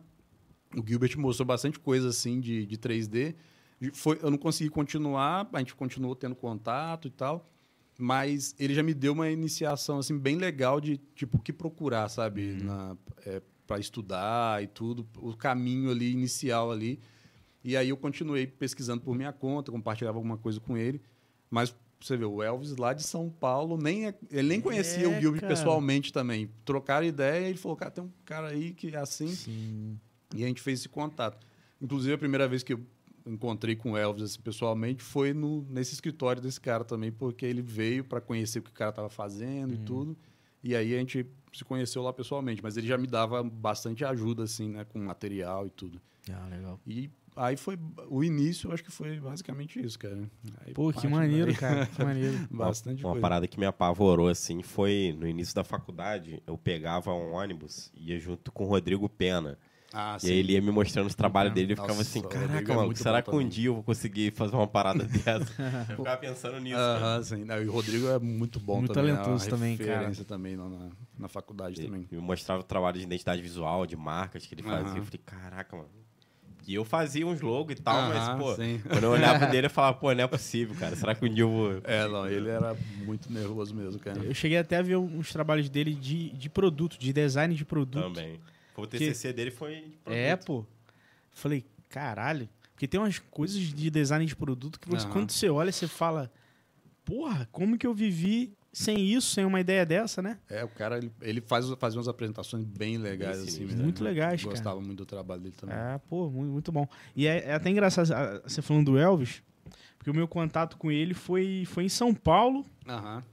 O 0.75 0.83
Gilbert 0.85 1.17
mostrou 1.17 1.45
bastante 1.45 1.79
coisa 1.79 2.09
assim 2.09 2.39
de, 2.39 2.65
de 2.65 2.77
3D. 2.77 3.35
E 3.81 3.91
Foi, 3.91 4.19
eu 4.21 4.31
não 4.31 4.37
consegui 4.37 4.69
continuar, 4.69 5.47
a 5.53 5.59
gente 5.59 5.75
continuou 5.75 6.15
tendo 6.15 6.35
contato 6.35 7.07
e 7.07 7.11
tal. 7.11 7.47
Mas 7.97 8.53
ele 8.59 8.73
já 8.75 8.83
me 8.83 8.93
deu 8.93 9.13
uma 9.13 9.29
iniciação 9.29 9.97
assim 9.99 10.17
bem 10.17 10.37
legal 10.37 10.79
de 10.79 10.97
tipo 11.15 11.37
o 11.37 11.41
que 11.41 11.51
procurar, 11.51 12.07
sabe, 12.09 12.53
na 12.61 12.95
é, 13.25 13.41
para 13.65 13.79
estudar 13.79 14.63
e 14.63 14.67
tudo, 14.67 15.05
o 15.17 15.35
caminho 15.35 15.89
ali 15.91 16.11
inicial 16.11 16.71
ali. 16.71 16.99
E 17.63 17.75
aí 17.75 17.89
eu 17.89 17.97
continuei 17.97 18.45
pesquisando 18.47 19.01
por 19.01 19.13
minha 19.15 19.33
conta, 19.33 19.71
compartilhava 19.71 20.17
alguma 20.17 20.37
coisa 20.37 20.59
com 20.59 20.77
ele. 20.77 21.01
Mas 21.49 21.75
você 21.99 22.15
vê, 22.15 22.23
o 22.23 22.41
Elvis 22.43 22.77
lá 22.77 22.93
de 22.93 23.01
São 23.03 23.29
Paulo, 23.29 23.75
nem 23.77 24.05
é- 24.07 24.13
ele 24.31 24.47
nem 24.47 24.61
conhecia 24.61 25.03
É, 25.05 25.27
o 25.27 25.33
cara. 25.33 25.47
pessoalmente 25.47 26.13
também. 26.13 26.49
Trocaram 26.63 27.05
ideia 27.05 27.45
e 27.47 27.49
ele 27.49 27.57
falou, 27.57 27.75
cara, 27.75 27.89
tem 27.91 28.03
um 28.03 28.11
cara 28.23 28.49
aí 28.49 28.71
que 28.73 28.95
é 28.95 28.99
assim. 28.99 29.27
Sim. 29.27 29.99
E 30.35 30.43
a 30.43 30.47
gente 30.47 30.61
fez 30.61 30.79
esse 30.79 30.87
contato. 30.89 31.45
Inclusive, 31.81 32.13
a 32.13 32.17
primeira 32.17 32.47
vez 32.47 32.61
que 32.63 32.73
eu 32.73 32.79
encontrei 33.27 33.75
com 33.75 33.91
o 33.91 33.97
Elvis 33.97 34.23
assim, 34.23 34.39
pessoalmente 34.41 35.03
foi 35.03 35.33
no, 35.33 35.65
nesse 35.69 35.93
escritório 35.93 36.41
desse 36.41 36.59
cara 36.59 36.83
também, 36.83 37.11
porque 37.11 37.45
ele 37.45 37.61
veio 37.61 38.03
para 38.03 38.21
conhecer 38.21 38.59
o 38.59 38.61
que 38.61 38.69
o 38.69 38.73
cara 38.73 38.89
estava 38.89 39.09
fazendo 39.09 39.73
e 39.73 39.77
tudo. 39.77 40.17
E 40.63 40.75
aí 40.75 40.95
a 40.95 40.97
gente 40.99 41.25
se 41.53 41.63
conheceu 41.63 42.01
lá 42.01 42.11
pessoalmente, 42.11 42.61
mas 42.61 42.77
ele 42.77 42.87
já 42.87 42.97
me 42.97 43.07
dava 43.07 43.43
bastante 43.43 44.03
ajuda, 44.03 44.43
assim, 44.43 44.69
né, 44.69 44.85
com 44.85 44.99
material 44.99 45.65
e 45.67 45.69
tudo. 45.69 46.01
Ah, 46.31 46.47
legal. 46.49 46.79
E 46.85 47.09
aí 47.35 47.55
foi 47.55 47.77
o 48.09 48.23
início, 48.23 48.67
eu 48.69 48.73
acho 48.73 48.83
que 48.83 48.91
foi 48.91 49.19
basicamente 49.19 49.79
isso, 49.79 49.97
cara. 49.97 50.29
Aí 50.65 50.73
Pô, 50.73 50.91
que 50.91 51.07
maneiro, 51.07 51.47
daí- 51.47 51.55
cara. 51.55 51.85
Que 51.85 52.03
maneiro. 52.03 52.35
Bastante 52.51 53.03
uma 53.03 53.11
coisa. 53.11 53.21
parada 53.21 53.47
que 53.47 53.59
me 53.59 53.65
apavorou, 53.65 54.27
assim, 54.27 54.61
foi 54.61 55.15
no 55.17 55.27
início 55.27 55.55
da 55.55 55.63
faculdade, 55.63 56.41
eu 56.45 56.57
pegava 56.57 57.13
um 57.13 57.31
ônibus, 57.33 57.91
ia 57.95 58.19
junto 58.19 58.51
com 58.51 58.65
o 58.65 58.67
Rodrigo 58.67 59.07
Pena. 59.07 59.57
Ah, 59.93 60.17
E 60.21 60.27
aí 60.29 60.37
ele 60.37 60.53
ia 60.53 60.61
me 60.61 60.69
mostrando 60.69 61.07
os 61.07 61.15
trabalhos 61.15 61.53
dele 61.53 61.69
e 61.69 61.73
eu 61.73 61.77
ficava 61.77 62.01
assim, 62.01 62.21
caraca, 62.21 62.73
é 62.73 62.75
mano, 62.75 62.85
muito 62.87 63.01
será 63.01 63.21
que 63.21 63.29
um 63.29 63.33
também." 63.33 63.47
dia 63.47 63.67
eu 63.69 63.73
vou 63.75 63.83
conseguir 63.83 64.31
fazer 64.33 64.55
uma 64.55 64.67
parada 64.67 65.03
dessa? 65.07 65.47
Eu 65.89 65.97
ficava 65.97 66.17
pensando 66.17 66.59
nisso. 66.59 66.75
cara. 66.75 66.97
Aham, 67.17 67.23
sim. 67.23 67.43
Não, 67.45 67.61
e 67.61 67.67
o 67.67 67.71
Rodrigo 67.71 68.07
é 68.09 68.19
muito 68.19 68.59
bom 68.59 68.79
Muito 68.79 68.93
também. 68.93 69.15
talentoso 69.15 69.45
é 69.45 69.47
uma 69.47 69.55
também, 69.57 69.77
cara. 69.77 69.91
referência 69.93 70.25
também 70.25 70.55
lá 70.57 70.67
na, 70.69 70.89
na 71.17 71.27
faculdade 71.29 71.79
também. 71.81 72.05
E 72.11 72.15
me 72.15 72.21
mostrava 72.21 72.59
o 72.61 72.63
trabalho 72.63 72.97
de 72.97 73.03
identidade 73.05 73.41
visual, 73.41 73.85
de 73.85 73.95
marcas 73.95 74.45
que 74.45 74.53
ele 74.53 74.61
fazia. 74.63 74.87
Aham. 74.87 74.97
Eu 74.97 75.03
falei, 75.03 75.21
caraca, 75.25 75.75
mano. 75.77 75.89
E 76.67 76.73
eu 76.75 76.83
fazia 76.83 77.25
uns 77.25 77.39
logos 77.39 77.79
e 77.79 77.81
tal, 77.81 77.95
mas, 78.09 78.27
Aham, 78.27 78.37
pô, 78.39 78.53
sim. 78.55 78.81
quando 78.89 79.05
eu 79.05 79.11
olhava 79.11 79.45
dele, 79.47 79.67
eu 79.67 79.71
falava, 79.71 79.97
pô, 79.97 80.13
não 80.13 80.25
é 80.25 80.27
possível, 80.27 80.75
cara. 80.75 80.97
Será 80.97 81.15
que 81.15 81.23
um 81.25 81.29
dia 81.33 81.43
eu 81.45 81.49
vou. 81.49 81.71
É, 81.85 82.05
não, 82.09 82.27
ele 82.27 82.49
era 82.49 82.75
muito 82.97 83.31
nervoso 83.31 83.73
mesmo, 83.73 83.97
cara. 84.01 84.19
Eu 84.21 84.33
cheguei 84.33 84.57
até 84.57 84.75
a 84.75 84.81
ver 84.81 84.97
uns 84.97 85.31
trabalhos 85.31 85.69
dele 85.69 85.93
de, 85.95 86.29
de 86.31 86.49
produto, 86.49 86.99
de 86.99 87.13
design 87.13 87.55
de 87.55 87.63
produto. 87.63 88.13
Também. 88.13 88.37
O 88.77 88.85
TCC 88.87 89.33
dele 89.33 89.51
foi. 89.51 89.93
É, 90.05 90.35
pô. 90.35 90.65
Falei, 91.31 91.65
caralho. 91.89 92.47
Porque 92.73 92.87
tem 92.87 92.99
umas 92.99 93.17
coisas 93.17 93.59
de 93.59 93.89
design 93.89 94.23
de 94.25 94.35
produto 94.35 94.79
que 94.79 94.87
você, 94.87 95.05
Aham. 95.05 95.13
quando 95.13 95.31
você 95.31 95.49
olha, 95.49 95.71
você 95.71 95.87
fala, 95.87 96.31
porra, 97.03 97.49
como 97.51 97.75
que 97.77 97.87
eu 97.87 97.93
vivi 97.93 98.53
sem 98.71 98.99
isso, 98.99 99.31
sem 99.33 99.43
uma 99.43 99.59
ideia 99.59 99.83
dessa, 99.83 100.21
né? 100.21 100.37
É, 100.47 100.63
o 100.63 100.67
cara, 100.67 100.99
ele, 100.99 101.11
ele 101.21 101.41
faz, 101.41 101.67
fazia 101.79 101.97
umas 101.97 102.07
apresentações 102.07 102.63
bem 102.63 102.97
legais, 102.99 103.37
Bem 103.37 103.47
assim. 103.47 103.51
sinistro. 103.57 103.77
né? 103.79 103.83
Muito 103.83 104.03
legais, 104.03 104.41
cara. 104.43 104.51
Gostava 104.53 104.79
muito 104.79 104.97
do 104.99 105.05
trabalho 105.07 105.41
dele 105.41 105.55
também. 105.57 105.75
É, 105.75 105.97
pô, 106.07 106.29
muito, 106.29 106.51
muito 106.51 106.71
bom. 106.71 106.87
E 107.15 107.25
é, 107.25 107.45
é 107.49 107.53
até 107.55 107.71
engraçado 107.71 108.07
você 108.43 108.61
falando 108.61 108.91
do 108.91 108.97
Elvis, 108.99 109.41
porque 109.97 110.11
o 110.11 110.13
meu 110.13 110.27
contato 110.27 110.77
com 110.77 110.91
ele 110.91 111.15
foi, 111.15 111.63
foi 111.65 111.85
em 111.85 111.89
São 111.89 112.13
Paulo, 112.13 112.63
Aham. 112.87 113.23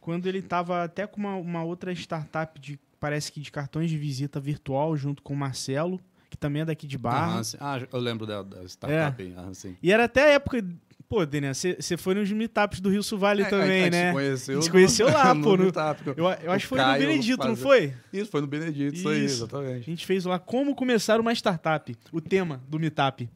quando 0.00 0.26
ele 0.26 0.42
tava 0.42 0.82
até 0.82 1.06
com 1.06 1.20
uma, 1.20 1.36
uma 1.36 1.62
outra 1.62 1.92
startup 1.92 2.58
de, 2.60 2.80
parece 2.98 3.30
que 3.32 3.40
de 3.40 3.50
cartões 3.50 3.90
de 3.90 3.96
visita 3.96 4.40
virtual, 4.40 4.96
junto 4.96 5.22
com 5.22 5.34
o 5.34 5.36
Marcelo, 5.36 6.00
que 6.30 6.36
também 6.36 6.62
é 6.62 6.64
daqui 6.64 6.86
de 6.86 6.98
Barra. 6.98 7.34
Aham, 7.34 7.44
sim. 7.44 7.56
Ah, 7.60 7.80
eu 7.92 7.98
lembro 8.00 8.26
da, 8.26 8.42
da 8.42 8.64
startup 8.64 9.22
aí. 9.22 9.32
Aham, 9.34 9.54
sim. 9.54 9.76
E 9.82 9.92
era 9.92 10.04
até 10.04 10.24
a 10.24 10.28
época. 10.34 10.64
Pô, 11.08 11.24
Daniel, 11.24 11.54
você 11.54 11.96
foi 11.96 12.14
nos 12.14 12.30
meetups 12.32 12.80
do 12.80 12.88
Rio 12.88 13.02
Suvale 13.02 13.42
É, 13.42 13.48
também, 13.48 13.80
a 13.80 13.84
gente 13.84 13.92
né? 13.92 14.12
Conheceu 14.12 14.58
A 14.58 14.60
gente 14.60 14.70
conheceu 14.72 15.06
lá, 15.06 15.32
no 15.34 15.42
pô, 15.44 15.56
no- 15.56 15.62
Meetup. 15.64 16.02
Eu, 16.08 16.16
eu 16.16 16.50
acho 16.52 16.64
que 16.64 16.68
foi 16.68 16.78
Caio 16.78 17.00
no 17.02 17.08
Benedito, 17.08 17.46
não 17.46 17.54
foi? 17.56 17.92
Isso, 18.12 18.30
foi 18.30 18.40
no 18.40 18.46
Benedito, 18.48 18.96
isso, 18.96 19.08
aí, 19.08 19.24
Isso. 19.24 19.44
A 19.44 19.46
exatamente. 19.46 19.86
gente 19.86 20.04
fez 20.04 20.24
lá 20.24 20.38
como 20.38 20.74
começar 20.74 21.20
uma 21.20 21.32
startup, 21.32 21.96
o 22.10 22.20
tema 22.20 22.60
do 22.68 22.78
meetup. 22.80 23.28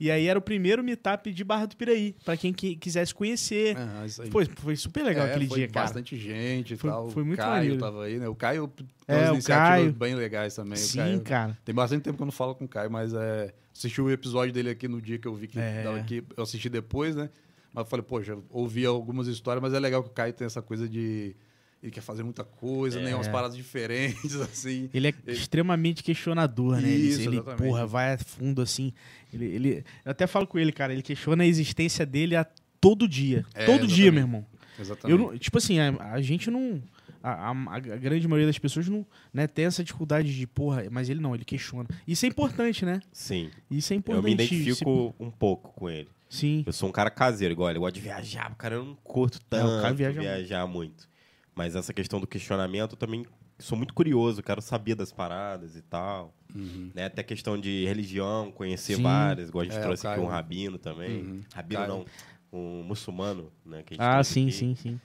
E 0.00 0.10
aí 0.12 0.26
era 0.26 0.38
o 0.38 0.42
primeiro 0.42 0.82
meetup 0.82 1.30
de 1.32 1.44
Barra 1.44 1.66
do 1.66 1.76
Piraí, 1.76 2.14
pra 2.24 2.36
quem 2.36 2.52
que- 2.52 2.76
quisesse 2.76 3.12
conhecer. 3.14 3.76
Aí. 4.20 4.30
Foi, 4.30 4.46
foi 4.46 4.76
super 4.76 5.02
legal 5.04 5.26
É, 5.26 5.30
aquele 5.32 5.48
foi 5.48 5.58
dia, 5.58 5.68
cara. 5.68 5.86
bastante 5.86 6.16
gente 6.16 6.74
e 6.74 6.76
Foi- 6.76 6.88
tal. 6.90 7.10
foi 7.10 7.24
muito 7.24 7.40
o 7.40 7.42
Caio 7.42 7.54
maneiro. 7.56 7.78
tava 7.78 8.04
aí, 8.04 8.18
né? 8.18 8.28
O 8.28 8.34
Caio 8.34 8.68
tem 8.68 8.86
É, 9.08 9.16
umas 9.18 9.30
o 9.30 9.32
iniciativas 9.34 9.68
Caio. 9.70 9.92
bem 9.92 10.14
legais 10.14 10.54
também. 10.54 10.76
Sim, 10.76 10.98
Caio- 10.98 11.20
cara. 11.22 11.58
Tem 11.64 11.74
bastante 11.74 12.02
tempo 12.04 12.16
que 12.16 12.22
eu 12.22 12.26
não 12.26 12.32
falo 12.32 12.54
com 12.54 12.64
o 12.64 12.68
Caio, 12.68 12.90
mas 12.90 13.12
é, 13.12 13.52
assisti 13.78 14.00
o 14.00 14.10
episódio 14.10 14.52
dele 14.52 14.70
aqui 14.70 14.88
no 14.88 15.00
dia 15.00 15.18
que 15.18 15.26
eu 15.28 15.34
vi 15.34 15.46
que 15.46 15.58
É. 15.58 15.82
tava 15.82 15.98
aqui. 15.98 16.22
Eu 16.36 16.42
assisti 16.42 16.68
depois, 16.68 17.14
né? 17.16 17.30
Mas 17.72 17.84
eu 17.84 17.90
falei, 17.90 18.04
poxa, 18.04 18.36
ouvi 18.50 18.84
algumas 18.84 19.26
histórias, 19.28 19.62
mas 19.62 19.72
é 19.72 19.78
legal 19.78 20.02
que 20.02 20.08
o 20.10 20.12
Caio 20.12 20.32
tem 20.32 20.46
essa 20.46 20.60
coisa 20.62 20.88
de. 20.88 21.34
Ele 21.80 21.92
quer 21.92 22.00
fazer 22.00 22.24
muita 22.24 22.42
coisa, 22.42 23.00
né? 23.00 23.14
Umas 23.14 23.28
paradas 23.28 23.56
diferentes, 23.56 24.34
assim. 24.40 24.90
Ele 24.92 25.08
é 25.08 25.14
extremamente 25.28 26.02
questionador, 26.02 26.80
né? 26.80 26.90
Ele, 26.90 27.08
Isso, 27.08 27.20
ele 27.20 27.36
exatamente. 27.36 27.62
porra, 27.68 27.86
vai 27.86 28.14
a 28.14 28.18
fundo 28.18 28.60
assim. 28.60 28.92
Ele, 29.32 29.44
ele, 29.44 29.84
eu 30.04 30.10
até 30.10 30.26
falo 30.26 30.44
com 30.46 30.58
ele, 30.58 30.72
cara, 30.72 30.92
ele 30.92 31.02
questiona 31.02 31.44
a 31.44 31.46
existência 31.46 32.04
dele 32.04 32.34
a 32.34 32.44
todo 32.80 33.06
dia. 33.06 33.44
É, 33.54 33.64
todo 33.64 33.86
dia, 33.86 34.06
exatamente. 34.06 34.10
meu 34.12 34.22
irmão. 34.22 34.46
Exatamente. 34.80 35.22
Eu 35.34 35.38
tipo 35.38 35.58
assim, 35.58 35.78
a, 35.78 35.90
a 36.14 36.20
gente 36.20 36.50
não. 36.50 36.82
A, 37.22 37.50
a- 37.50 37.74
a 37.74 37.78
grande 37.80 38.26
maioria 38.28 38.46
das 38.46 38.58
pessoas 38.58 38.88
não 38.88 39.04
né, 39.32 39.46
tem 39.46 39.64
essa 39.64 39.82
dificuldade 39.82 40.34
de, 40.34 40.46
porra, 40.46 40.84
mas 40.90 41.08
ele 41.08 41.20
não, 41.20 41.34
ele 41.34 41.44
questiona. 41.44 41.88
Isso 42.06 42.24
é 42.24 42.28
importante, 42.28 42.84
né? 42.84 43.00
Sim. 43.12 43.50
Isso 43.70 43.92
é 43.92 43.96
Eu 43.96 43.98
importante. 43.98 44.24
me 44.24 44.32
identifico 44.32 45.14
um 45.18 45.30
pouco 45.30 45.72
com 45.72 45.88
ele. 45.90 46.08
Se- 46.28 46.38
Sim. 46.40 46.62
Eu 46.66 46.72
sou 46.72 46.88
um 46.88 46.92
cara 46.92 47.10
caseiro, 47.10 47.52
igual 47.52 47.70
ele. 47.70 47.78
Eu 47.78 47.82
gosto 47.82 47.94
de 47.94 48.00
viajar, 48.02 48.54
cara, 48.56 48.74
eu 48.76 48.84
não 48.84 48.94
curto 49.02 49.38
É, 49.38 49.40
tanto 49.48 49.82
cara 49.82 49.94
viaja 49.94 50.20
viajar 50.20 50.66
muito. 50.66 51.08
Mas 51.54 51.74
essa 51.74 51.92
questão 51.92 52.20
do 52.20 52.26
questionamento, 52.26 52.92
eu 52.92 52.96
também 52.98 53.24
sou 53.58 53.76
muito 53.76 53.92
curioso, 53.92 54.42
quero 54.42 54.60
saber 54.62 54.94
das 54.94 55.10
paradas 55.10 55.74
e 55.74 55.82
tal. 55.82 56.32
Uhum. 56.54 56.90
Né? 56.94 57.06
Até 57.06 57.22
questão 57.24 57.58
de 57.58 57.84
religião, 57.86 58.52
conhecer 58.52 58.94
Sim. 58.96 59.02
várias. 59.02 59.48
Igual 59.48 59.62
a 59.62 59.64
gente 59.64 59.76
É, 59.78 59.80
trouxe 59.80 60.06
aqui 60.06 60.20
um 60.20 60.26
rabino 60.26 60.78
também. 60.78 61.22
Uhum. 61.22 61.40
Rabino 61.52 61.80
Caio. 61.80 61.92
não, 61.92 62.04
um 62.52 62.82
muçulmano, 62.84 63.50
né? 63.66 63.82
que 63.84 63.94
a 63.94 63.96
gente 63.96 64.02
Ah, 64.06 64.22
sim, 64.22 64.44
aqui. 64.48 64.52
sim, 64.52 64.74
sim. 64.76 65.00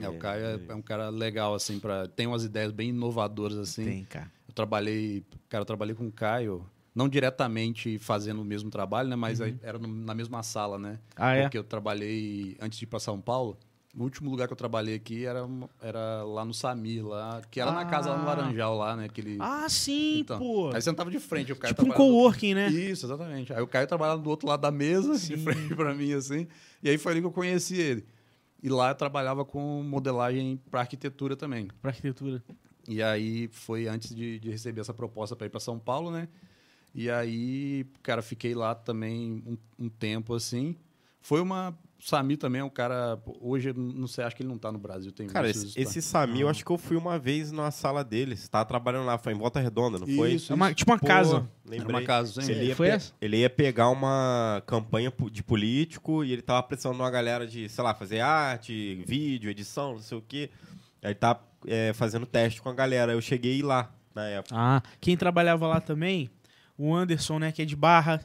É, 0.00 0.08
o 0.08 0.18
Caio 0.18 0.44
é, 0.44 0.60
é 0.68 0.74
um 0.74 0.82
cara 0.82 1.08
legal, 1.08 1.54
assim, 1.54 1.78
para 1.78 2.08
tem 2.08 2.26
umas 2.26 2.44
ideias 2.44 2.72
bem 2.72 2.88
inovadoras, 2.90 3.56
assim. 3.58 3.84
Tem, 3.84 4.04
cara. 4.04 4.30
Eu 4.48 4.54
trabalhei, 4.54 5.24
cara, 5.48 5.62
eu 5.62 5.66
trabalhei 5.66 5.94
com 5.94 6.06
o 6.06 6.12
Caio, 6.12 6.64
não 6.94 7.08
diretamente 7.08 7.98
fazendo 7.98 8.40
o 8.42 8.44
mesmo 8.44 8.70
trabalho, 8.70 9.08
né? 9.08 9.16
Mas 9.16 9.40
aí 9.40 9.56
era 9.62 9.78
na 9.78 10.14
mesma 10.14 10.42
sala, 10.42 10.78
né? 10.78 10.98
Ah, 11.16 11.34
é? 11.34 11.42
Porque 11.42 11.58
eu 11.58 11.64
trabalhei, 11.64 12.56
antes 12.60 12.78
de 12.78 12.84
ir 12.84 12.88
pra 12.88 12.98
São 13.00 13.20
Paulo, 13.20 13.56
o 13.96 14.02
último 14.02 14.28
lugar 14.28 14.48
que 14.48 14.52
eu 14.52 14.56
trabalhei 14.56 14.96
aqui 14.96 15.24
era, 15.24 15.46
era 15.80 16.24
lá 16.24 16.44
no 16.44 16.52
Sami, 16.52 17.00
lá, 17.00 17.40
que 17.48 17.60
era 17.60 17.70
na 17.70 17.84
casa 17.84 18.10
lá 18.10 18.16
no 18.16 18.22
Ah. 18.24 18.34
Laranjal, 18.34 18.76
lá, 18.76 18.96
né? 18.96 19.04
Aquele... 19.04 19.36
Ah, 19.40 19.68
sim, 19.68 20.18
Então, 20.20 20.38
pô. 20.40 20.66
Aí 20.68 20.74
você 20.74 20.82
sentava 20.82 21.10
de 21.12 21.20
frente, 21.20 21.52
o 21.52 21.56
Caio 21.56 21.72
Tipo 21.74 21.82
um 21.82 21.90
trabalhava- 21.90 22.12
coworking, 22.12 22.54
né? 22.54 22.68
Isso, 22.70 23.06
exatamente. 23.06 23.52
Aí 23.52 23.62
o 23.62 23.66
Caio 23.68 23.86
trabalhava 23.86 24.20
do 24.20 24.28
outro 24.28 24.48
lado 24.48 24.60
da 24.60 24.72
mesa, 24.72 25.16
Sim. 25.16 25.36
de 25.36 25.42
frente 25.44 25.74
pra 25.76 25.94
mim, 25.94 26.12
assim. 26.12 26.48
E 26.82 26.88
aí 26.88 26.98
foi 26.98 27.12
ali 27.12 27.20
que 27.20 27.26
eu 27.28 27.32
conheci 27.32 27.76
ele. 27.76 28.04
E 28.64 28.68
lá 28.70 28.88
eu 28.88 28.94
trabalhava 28.94 29.44
com 29.44 29.82
modelagem 29.82 30.56
para 30.70 30.80
arquitetura 30.80 31.36
também. 31.36 31.68
Pra 31.82 31.90
arquitetura. 31.90 32.42
E 32.88 33.02
aí 33.02 33.46
foi 33.48 33.86
antes 33.86 34.14
de, 34.14 34.38
de 34.38 34.50
receber 34.50 34.80
essa 34.80 34.94
proposta 34.94 35.36
para 35.36 35.46
ir 35.46 35.50
para 35.50 35.60
São 35.60 35.78
Paulo, 35.78 36.10
né? 36.10 36.26
E 36.94 37.10
aí, 37.10 37.84
cara, 38.02 38.22
fiquei 38.22 38.54
lá 38.54 38.74
também 38.74 39.42
um, 39.46 39.58
um 39.78 39.88
tempo 39.90 40.32
assim. 40.32 40.74
Foi 41.20 41.42
uma. 41.42 41.78
Sami 42.04 42.36
também 42.36 42.60
é 42.60 42.64
um 42.64 42.68
cara. 42.68 43.18
Hoje, 43.40 43.72
não 43.72 44.06
sei, 44.06 44.24
acho 44.24 44.36
que 44.36 44.42
ele 44.42 44.50
não 44.50 44.58
tá 44.58 44.70
no 44.70 44.78
Brasil. 44.78 45.10
Tem 45.10 45.26
Cara, 45.26 45.48
esse, 45.48 45.72
esse 45.74 46.02
Sami, 46.02 46.42
eu 46.42 46.50
acho 46.50 46.62
que 46.62 46.70
eu 46.70 46.76
fui 46.76 46.98
uma 46.98 47.18
vez 47.18 47.50
na 47.50 47.70
sala 47.70 48.04
dele. 48.04 48.36
Você 48.36 48.46
tava 48.46 48.66
trabalhando 48.66 49.06
lá, 49.06 49.16
foi 49.16 49.32
em 49.32 49.36
Volta 49.38 49.58
Redonda, 49.58 49.98
não 49.98 50.06
foi? 50.06 50.34
Isso, 50.34 50.52
É 50.52 50.54
uma- 50.54 50.74
tipo 50.74 50.90
uma 50.90 50.98
Pô, 50.98 51.06
casa. 51.06 51.48
Lembrei. 51.64 51.80
Era 51.80 51.88
uma 51.88 52.02
casa, 52.02 52.42
hein? 52.42 52.50
Ele 52.50 52.64
ia, 52.66 52.76
Foi 52.76 52.88
essa? 52.88 53.14
ele 53.22 53.38
ia 53.38 53.48
pegar 53.48 53.88
uma 53.88 54.62
campanha 54.66 55.10
de 55.32 55.42
político 55.42 56.22
e 56.22 56.30
ele 56.30 56.42
tava 56.42 56.62
pressionando 56.62 57.02
uma 57.02 57.10
galera 57.10 57.46
de, 57.46 57.70
sei 57.70 57.82
lá, 57.82 57.94
fazer 57.94 58.20
arte, 58.20 59.02
vídeo, 59.06 59.50
edição, 59.50 59.92
não 59.92 60.00
sei 60.00 60.18
o 60.18 60.22
quê. 60.22 60.50
Aí 61.02 61.14
tá 61.14 61.40
é, 61.66 61.94
fazendo 61.94 62.26
teste 62.26 62.60
com 62.60 62.68
a 62.68 62.74
galera. 62.74 63.12
Eu 63.12 63.20
cheguei 63.22 63.62
lá 63.62 63.90
na 64.14 64.26
época. 64.28 64.54
Ah, 64.54 64.82
quem 65.00 65.16
trabalhava 65.16 65.66
lá 65.66 65.80
também, 65.80 66.28
o 66.76 66.94
Anderson, 66.94 67.38
né, 67.38 67.50
que 67.50 67.62
é 67.62 67.64
de 67.64 67.74
Barra, 67.74 68.20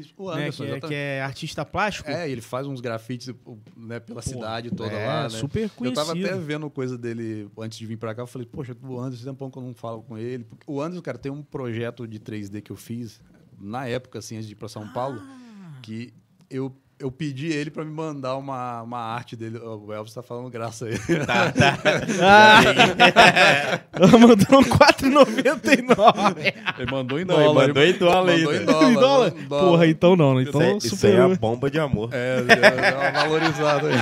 Isso, 0.00 0.14
o 0.16 0.34
né, 0.34 0.42
Anderson, 0.42 0.64
que, 0.64 0.70
é, 0.70 0.80
que 0.80 0.94
é 0.94 1.22
artista 1.22 1.64
plástico. 1.64 2.10
É, 2.10 2.28
ele 2.30 2.40
faz 2.40 2.66
uns 2.66 2.80
grafites 2.80 3.32
né, 3.76 4.00
pela 4.00 4.22
cidade 4.22 4.70
toda 4.70 4.92
é, 4.92 5.06
lá, 5.06 5.22
né? 5.24 5.28
super 5.30 5.64
Eu 5.64 5.70
conhecido. 5.70 6.06
tava 6.06 6.18
até 6.18 6.36
vendo 6.36 6.68
coisa 6.70 6.96
dele 6.96 7.48
antes 7.58 7.78
de 7.78 7.86
vir 7.86 7.96
pra 7.96 8.14
cá. 8.14 8.22
Eu 8.22 8.26
falei, 8.26 8.46
poxa, 8.50 8.76
o 8.82 8.98
Anderson, 9.00 9.24
tem 9.24 9.32
um 9.32 9.36
pouco 9.36 9.58
que 9.58 9.64
eu 9.64 9.66
não 9.68 9.74
falo 9.74 10.02
com 10.02 10.16
ele. 10.16 10.46
O 10.66 10.80
Anderson, 10.80 11.02
cara, 11.02 11.18
tem 11.18 11.30
um 11.32 11.42
projeto 11.42 12.06
de 12.06 12.18
3D 12.18 12.60
que 12.62 12.70
eu 12.72 12.76
fiz 12.76 13.20
na 13.60 13.86
época, 13.86 14.18
assim, 14.20 14.36
antes 14.36 14.46
de 14.46 14.52
ir 14.52 14.56
pra 14.56 14.68
São 14.68 14.86
Paulo, 14.88 15.20
Ah. 15.20 15.78
que 15.82 16.12
eu, 16.48 16.74
eu 16.98 17.12
pedi 17.12 17.46
ele 17.46 17.70
pra 17.70 17.84
me 17.84 17.92
mandar 17.92 18.36
uma, 18.36 18.82
uma 18.82 18.98
arte 18.98 19.36
dele. 19.36 19.58
O 19.58 19.92
Elvis 19.92 20.12
tá 20.14 20.22
falando 20.22 20.50
graça 20.50 20.86
aí. 20.86 20.98
Tá, 21.24 21.52
tá. 21.52 21.78
Ah! 22.20 23.80
Ela 23.92 24.18
mandou 24.18 24.58
um 24.58 24.64
4,99. 24.64 26.54
Ele 26.78 26.90
mandou 26.90 27.20
em 27.20 27.24
Não, 27.24 27.40
ele 27.40 27.52
mandou 27.54 27.84
em 27.84 27.92
dólar 27.92 28.36
Mandou 28.36 28.50
ainda. 28.52 28.62
em 28.62 28.66
dólar. 28.66 28.90
Em 28.90 28.94
dólar? 28.94 29.32
em 29.38 29.46
Porra, 29.48 29.86
então 29.86 30.16
não, 30.16 30.34
né? 30.34 30.42
Isso, 30.42 30.48
Então 30.50 30.60
aí, 30.60 30.76
isso 30.78 30.86
aí 30.86 31.12
superou. 31.12 31.32
é 31.32 31.36
bomba 31.36 31.70
de 31.70 31.78
amor. 31.78 32.10
É, 32.12 32.42
deu 32.42 32.56
uma 32.98 33.10
valorizada 33.12 33.88
aí. 33.88 33.94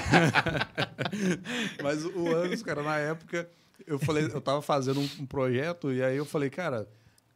Mas 1.82 2.04
o 2.04 2.34
Anderson, 2.34 2.64
cara, 2.64 2.82
na 2.82 2.96
época, 2.98 3.48
eu 3.86 3.98
falei, 3.98 4.24
eu 4.24 4.40
tava 4.40 4.62
fazendo 4.62 5.00
um, 5.00 5.08
um 5.20 5.26
projeto 5.26 5.92
e 5.92 6.02
aí 6.02 6.16
eu 6.16 6.24
falei, 6.24 6.50
cara, 6.50 6.86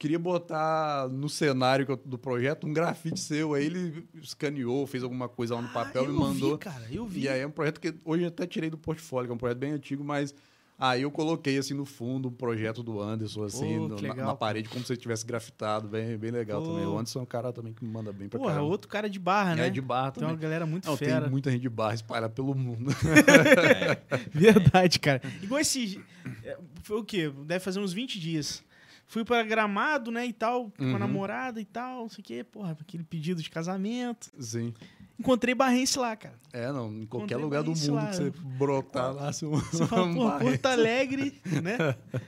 queria 0.00 0.18
botar 0.18 1.08
no 1.10 1.28
cenário 1.28 1.84
eu- 1.88 2.00
do 2.04 2.16
projeto 2.18 2.66
um 2.66 2.72
grafite 2.72 3.20
seu. 3.20 3.52
Aí 3.54 3.66
ele 3.66 4.04
escaneou, 4.20 4.86
fez 4.86 5.04
alguma 5.04 5.28
coisa 5.28 5.54
lá 5.54 5.62
no 5.62 5.68
papel, 5.68 6.04
Ah, 6.04 6.08
me 6.08 6.14
eu 6.14 6.18
mandou. 6.20 6.52
Vi, 6.52 6.58
cara, 6.58 6.86
eu 6.90 7.06
vi. 7.06 7.20
E 7.20 7.28
aí 7.28 7.40
é 7.40 7.46
um 7.46 7.50
projeto 7.50 7.78
que 7.78 7.94
hoje 8.04 8.22
eu 8.24 8.28
até 8.28 8.46
tirei 8.46 8.70
do 8.70 8.78
portfólio, 8.78 9.28
que 9.28 9.32
é 9.32 9.34
um 9.34 9.38
projeto 9.38 9.58
bem 9.58 9.72
antigo, 9.72 10.02
mas 10.02 10.34
aí 10.78 11.02
eu 11.02 11.10
coloquei 11.10 11.58
assim 11.58 11.74
no 11.74 11.84
fundo 11.84 12.28
o 12.28 12.32
projeto 12.32 12.82
do 12.82 12.98
Anderson, 12.98 13.44
assim, 13.44 13.76
Pô, 13.76 13.88
no- 13.88 13.96
na, 13.96 13.96
legal, 13.96 14.16
na 14.28 14.32
pô. 14.32 14.38
parede, 14.38 14.70
como 14.70 14.82
se 14.82 14.90
ele 14.94 15.00
tivesse 15.00 15.26
grafitado, 15.26 15.86
bem, 15.86 16.16
bem 16.16 16.30
legal 16.30 16.62
Pô. 16.62 16.68
também. 16.68 16.86
O 16.86 16.94
Anderson 16.96 17.18
é 17.18 17.22
um 17.22 17.26
cara 17.26 17.52
também 17.52 17.74
que 17.74 17.84
me 17.84 17.90
manda 17.92 18.10
bem 18.10 18.26
pra 18.26 18.38
Porra, 18.40 18.52
caramba. 18.54 18.70
outro 18.70 18.88
cara 18.88 19.10
de 19.10 19.18
barra, 19.18 19.54
né? 19.54 19.66
É 19.66 19.70
de 19.70 19.82
barra 19.82 20.12
Tem 20.12 20.20
também. 20.22 20.34
uma 20.34 20.40
galera 20.40 20.64
muito 20.64 20.86
Não, 20.88 20.96
fera. 20.96 21.20
tem 21.20 21.30
muita 21.30 21.50
gente 21.50 21.60
de 21.60 21.68
barra 21.68 21.92
espalhada 21.92 22.32
pelo 22.32 22.54
mundo. 22.54 22.90
Verdade, 24.32 24.98
cara. 24.98 25.20
Igual 25.42 25.60
esse. 25.60 26.00
é, 26.44 26.56
Foi 26.82 26.98
o 26.98 27.04
quê? 27.04 27.30
Deve 27.44 27.60
fazer 27.62 27.80
uns 27.80 27.92
20 27.92 28.18
dias. 28.18 28.62
Fui 29.10 29.24
pra 29.24 29.42
Gramado, 29.42 30.12
né, 30.12 30.24
e 30.24 30.32
tal, 30.32 30.70
com 30.70 30.84
a 30.84 30.86
Uhum. 30.86 30.98
namorada 31.00 31.60
e 31.60 31.64
tal, 31.64 32.02
não 32.02 32.08
sei 32.08 32.22
o 32.22 32.24
quê. 32.24 32.44
Porra, 32.44 32.76
aquele 32.80 33.02
pedido 33.02 33.42
de 33.42 33.50
casamento. 33.50 34.30
Sim. 34.38 34.72
Encontrei 35.18 35.52
barrense 35.52 35.98
lá, 35.98 36.14
cara. 36.14 36.36
É, 36.52 36.70
não, 36.70 36.86
em 36.92 37.06
qualquer 37.06 37.34
Encontrei 37.34 37.36
lugar 37.38 37.62
do 37.64 37.72
mundo 37.72 37.92
lá. 37.94 38.06
que 38.06 38.14
você 38.16 38.30
brotar 38.56 39.12
lá, 39.12 39.32
você, 39.32 39.44
Você 39.46 39.84
fala, 39.88 40.06
um 40.06 40.14
pô. 40.14 40.30
Porto 40.38 40.66
Alegre, 40.66 41.34
né? 41.60 41.76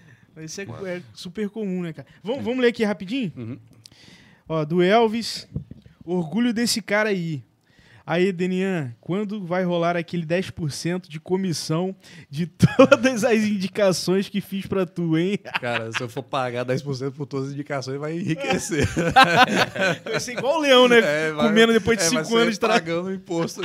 Isso 0.45 0.61
é, 0.61 0.65
é 0.97 1.03
super 1.15 1.49
comum, 1.49 1.83
né, 1.83 1.93
cara? 1.93 2.09
Vamos, 2.21 2.43
vamos 2.45 2.59
ler 2.61 2.69
aqui 2.69 2.83
rapidinho? 2.83 3.33
Uhum. 3.37 3.59
Ó, 4.49 4.65
do 4.65 4.83
Elvis. 4.83 5.47
Orgulho 6.05 6.53
desse 6.53 6.83
cara 6.83 7.11
aí. 7.11 7.45
Aí, 8.05 8.33
Denian, 8.33 8.95
quando 9.01 9.45
vai 9.45 9.63
rolar 9.65 9.97
aquele 9.97 10.27
10% 10.27 11.09
de 11.09 11.21
comissão 11.21 11.95
de 12.29 12.47
todas 12.77 13.23
as 13.25 13.39
indicações 13.45 14.29
que 14.29 14.41
fiz 14.41 14.67
pra 14.67 14.85
tu, 14.85 15.17
hein? 15.17 15.39
Cara, 15.61 15.93
se 15.93 16.03
eu 16.03 16.09
for 16.09 16.23
pagar 16.23 16.65
10% 16.67 17.13
por 17.13 17.27
todas 17.27 17.49
as 17.49 17.55
indicações, 17.55 17.99
vai 18.01 18.15
enriquecer. 18.19 18.89
Vai 20.05 20.21
ser 20.21 20.33
igual 20.33 20.59
o 20.59 20.61
leão, 20.61 20.89
né? 20.89 20.99
É, 21.03 21.33
vai- 21.33 21.47
Comendo 21.49 21.73
depois 21.73 21.99
de 21.99 22.05
é, 22.05 22.11
vai 22.11 22.25
5 22.25 22.37
ser 22.37 22.43
anos 22.43 22.55
de 22.55 22.61
trabalho. 22.61 22.83
pagando 22.83 23.13
imposto. 23.15 23.61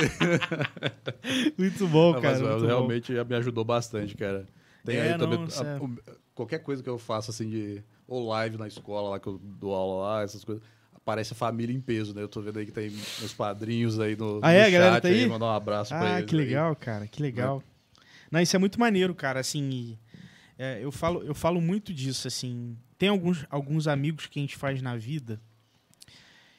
Muito 1.56 1.86
bom, 1.88 2.12
Não, 2.14 2.20
cara. 2.20 2.34
mas 2.38 2.42
muito 2.42 2.60
bom. 2.60 2.66
realmente 2.66 3.12
me 3.12 3.36
ajudou 3.36 3.64
bastante, 3.64 4.14
cara. 4.16 4.46
Tem 4.84 4.96
É, 4.96 5.12
aí 5.12 5.18
também. 5.18 5.38
não, 5.38 5.44
a- 5.46 5.50
sério. 5.50 5.84
o- 5.84 5.98
qualquer 6.34 6.58
coisa 6.60 6.82
que 6.82 6.88
eu 6.88 6.98
faço, 6.98 7.30
assim, 7.30 7.48
de. 7.48 7.82
Ou 8.06 8.26
live 8.28 8.56
na 8.56 8.66
escola 8.66 9.10
lá, 9.10 9.20
que 9.20 9.26
eu 9.26 9.38
dou 9.42 9.74
aula 9.74 10.02
lá, 10.08 10.22
essas 10.22 10.42
coisas. 10.44 10.62
Aparece 11.08 11.32
a 11.32 11.36
família 11.36 11.74
em 11.74 11.80
peso, 11.80 12.14
né? 12.14 12.20
Eu 12.22 12.28
tô 12.28 12.42
vendo 12.42 12.58
aí 12.58 12.66
que 12.66 12.72
tem 12.72 12.90
meus 12.90 13.32
padrinhos 13.32 13.98
aí 13.98 14.14
no, 14.14 14.40
Ah, 14.42 14.52
é? 14.52 14.66
no 14.66 14.72
galera 14.72 14.92
chat 14.96 15.02
tá 15.02 15.08
aí? 15.08 15.26
Mandar 15.26 15.46
um 15.46 15.50
abraço 15.56 15.88
pra 15.88 16.16
Ah, 16.16 16.18
eles. 16.18 16.28
que 16.28 16.36
aí. 16.36 16.44
legal, 16.44 16.76
cara, 16.76 17.06
que 17.06 17.22
legal. 17.22 17.62
Não, 18.30 18.40
isso 18.42 18.54
é 18.54 18.58
muito 18.58 18.78
maneiro, 18.78 19.14
cara, 19.14 19.40
assim, 19.40 19.96
é, 20.58 20.84
eu, 20.84 20.92
falo, 20.92 21.22
eu 21.22 21.34
falo 21.34 21.62
muito 21.62 21.94
disso, 21.94 22.28
assim, 22.28 22.76
tem 22.98 23.08
alguns, 23.08 23.46
alguns 23.48 23.88
amigos 23.88 24.26
que 24.26 24.38
a 24.38 24.42
gente 24.42 24.54
faz 24.54 24.82
na 24.82 24.96
vida 24.96 25.40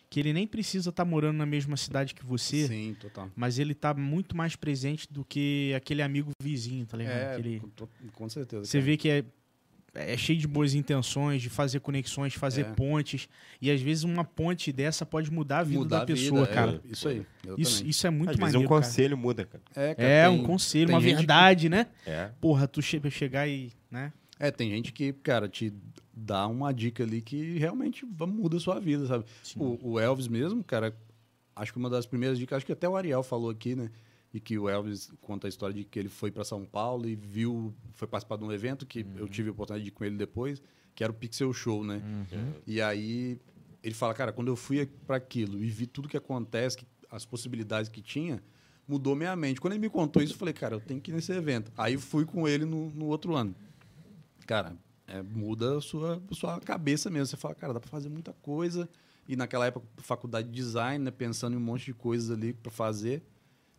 que 0.09 0.19
ele 0.19 0.33
nem 0.33 0.47
precisa 0.47 0.89
estar 0.89 1.05
morando 1.05 1.37
na 1.37 1.45
mesma 1.45 1.77
cidade 1.77 2.15
que 2.15 2.25
você, 2.25 2.65
Sim, 2.67 2.97
total. 2.99 3.29
mas 3.35 3.59
ele 3.59 3.75
tá 3.75 3.93
muito 3.93 4.35
mais 4.35 4.55
presente 4.55 5.07
do 5.13 5.23
que 5.23 5.71
aquele 5.77 6.01
amigo 6.01 6.31
vizinho, 6.41 6.87
tá 6.87 6.97
ligado? 6.97 7.15
É, 7.15 7.31
Aquele- 7.33 7.59
com, 7.59 7.87
com 8.13 8.27
certeza. 8.29 8.65
você 8.65 8.79
cara. 8.79 8.85
vê 8.85 8.97
que 8.97 9.09
é, 9.09 9.23
é 9.93 10.15
cheio 10.17 10.37
de 10.39 10.47
boas 10.47 10.73
intenções, 10.73 11.41
de 11.41 11.49
fazer 11.49 11.79
conexões, 11.79 12.33
de 12.33 12.39
fazer 12.39 12.61
É. 12.61 12.63
pontes, 12.73 13.27
e 13.61 13.69
às 13.71 13.81
vezes 13.81 14.03
uma 14.03 14.23
ponte 14.23 14.71
dessa 14.71 15.05
pode 15.05 15.31
mudar 15.31 15.59
a 15.59 15.63
vida 15.63 15.79
Mudar 15.79 15.97
da 15.97 16.03
a 16.03 16.05
vida, 16.05 16.19
pessoa, 16.19 16.43
é, 16.43 16.47
cara. 16.47 16.81
Isso 16.85 17.07
aí. 17.07 17.25
Isso, 17.57 17.85
isso 17.85 18.07
é 18.07 18.09
muito 18.09 18.31
Às 18.31 18.35
maneiro, 18.37 18.59
um 18.59 18.67
cara. 18.67 18.81
conselho 18.81 19.17
muda, 19.17 19.45
cara. 19.45 19.63
É, 19.75 19.95
cara, 19.95 20.07
É, 20.09 20.27
tem- 20.29 20.39
um 20.39 20.43
conselho, 20.43 20.89
uma 20.89 21.01
gente 21.01 21.11
que- 21.11 21.17
verdade, 21.17 21.69
né? 21.69 21.87
É. 22.05 22.29
Porra, 22.39 22.67
tu 22.67 22.81
che 22.81 22.99
chegar 23.09 23.47
e, 23.47 23.71
né? 23.89 24.13
É, 24.39 24.51
tem 24.51 24.69
gente 24.69 24.93
que, 24.93 25.11
cara, 25.11 25.49
te 25.49 25.73
dá 26.13 26.47
uma 26.47 26.73
dica 26.73 27.03
ali 27.03 27.21
que 27.21 27.57
realmente 27.57 28.05
muda 28.05 28.57
a 28.57 28.59
sua 28.59 28.79
vida, 28.79 29.05
sabe? 29.07 29.25
O, 29.57 29.93
o 29.93 29.99
Elvis 29.99 30.27
mesmo, 30.27 30.63
cara, 30.63 30.95
acho 31.55 31.71
que 31.73 31.79
uma 31.79 31.89
das 31.89 32.05
primeiras 32.05 32.37
dicas, 32.37 32.57
acho 32.57 32.65
que 32.65 32.71
até 32.71 32.87
o 32.87 32.95
Ariel 32.95 33.23
falou 33.23 33.49
aqui, 33.49 33.75
né? 33.75 33.89
E 34.33 34.39
que 34.39 34.57
o 34.59 34.69
Elvis 34.69 35.11
conta 35.21 35.47
a 35.47 35.49
história 35.49 35.73
de 35.73 35.83
que 35.83 35.97
ele 35.97 36.09
foi 36.09 36.29
para 36.31 36.43
São 36.43 36.63
Paulo 36.65 37.07
e 37.09 37.15
viu, 37.15 37.73
foi 37.93 38.07
participar 38.07 38.37
de 38.37 38.43
um 38.43 38.51
evento 38.51 38.85
que 38.85 39.05
eu 39.15 39.27
tive 39.27 39.49
a 39.49 39.51
oportunidade 39.51 39.83
de 39.83 39.89
ir 39.89 39.91
com 39.91 40.05
ele 40.05 40.17
depois, 40.17 40.61
que 40.93 41.03
era 41.03 41.11
o 41.11 41.15
Pixel 41.15 41.51
Show, 41.51 41.83
né? 41.83 42.01
E 42.67 42.79
aí 42.81 43.39
ele 43.81 43.95
fala, 43.95 44.13
cara, 44.13 44.31
quando 44.31 44.49
eu 44.49 44.55
fui 44.55 44.85
para 45.07 45.15
aquilo 45.15 45.63
e 45.63 45.67
vi 45.69 45.87
tudo 45.87 46.07
que 46.07 46.17
acontece, 46.17 46.77
que- 46.77 46.85
as 47.09 47.25
possibilidades 47.25 47.89
que 47.89 48.01
tinha, 48.03 48.43
mudou 48.87 49.15
minha 49.15 49.35
mente. 49.35 49.59
Quando 49.59 49.73
ele 49.73 49.79
me 49.81 49.89
contou 49.89 50.21
isso, 50.21 50.33
eu 50.33 50.37
falei, 50.37 50.53
cara, 50.53 50.75
eu 50.75 50.79
tenho 50.79 51.01
que 51.01 51.09
ir 51.09 51.13
nesse 51.15 51.31
evento. 51.31 51.71
Aí 51.75 51.97
fui 51.97 52.23
com 52.23 52.47
ele 52.47 52.65
no, 52.65 52.91
no 52.91 53.05
outro 53.07 53.35
ano. 53.35 53.55
Cara, 54.45 54.75
é, 55.07 55.21
muda 55.23 55.77
a 55.77 55.81
sua, 55.81 56.21
a 56.29 56.35
sua 56.35 56.59
cabeça 56.59 57.09
mesmo. 57.09 57.25
Você 57.27 57.37
fala, 57.37 57.55
cara, 57.55 57.73
dá 57.73 57.79
para 57.79 57.89
fazer 57.89 58.09
muita 58.09 58.31
coisa. 58.33 58.87
E 59.27 59.35
naquela 59.35 59.65
época, 59.67 59.87
faculdade 59.97 60.47
de 60.49 60.53
design, 60.55 61.03
né, 61.05 61.09
pensando 61.11 61.53
em 61.53 61.57
um 61.57 61.61
monte 61.61 61.85
de 61.85 61.93
coisas 61.93 62.29
ali 62.29 62.53
para 62.53 62.71
fazer. 62.71 63.23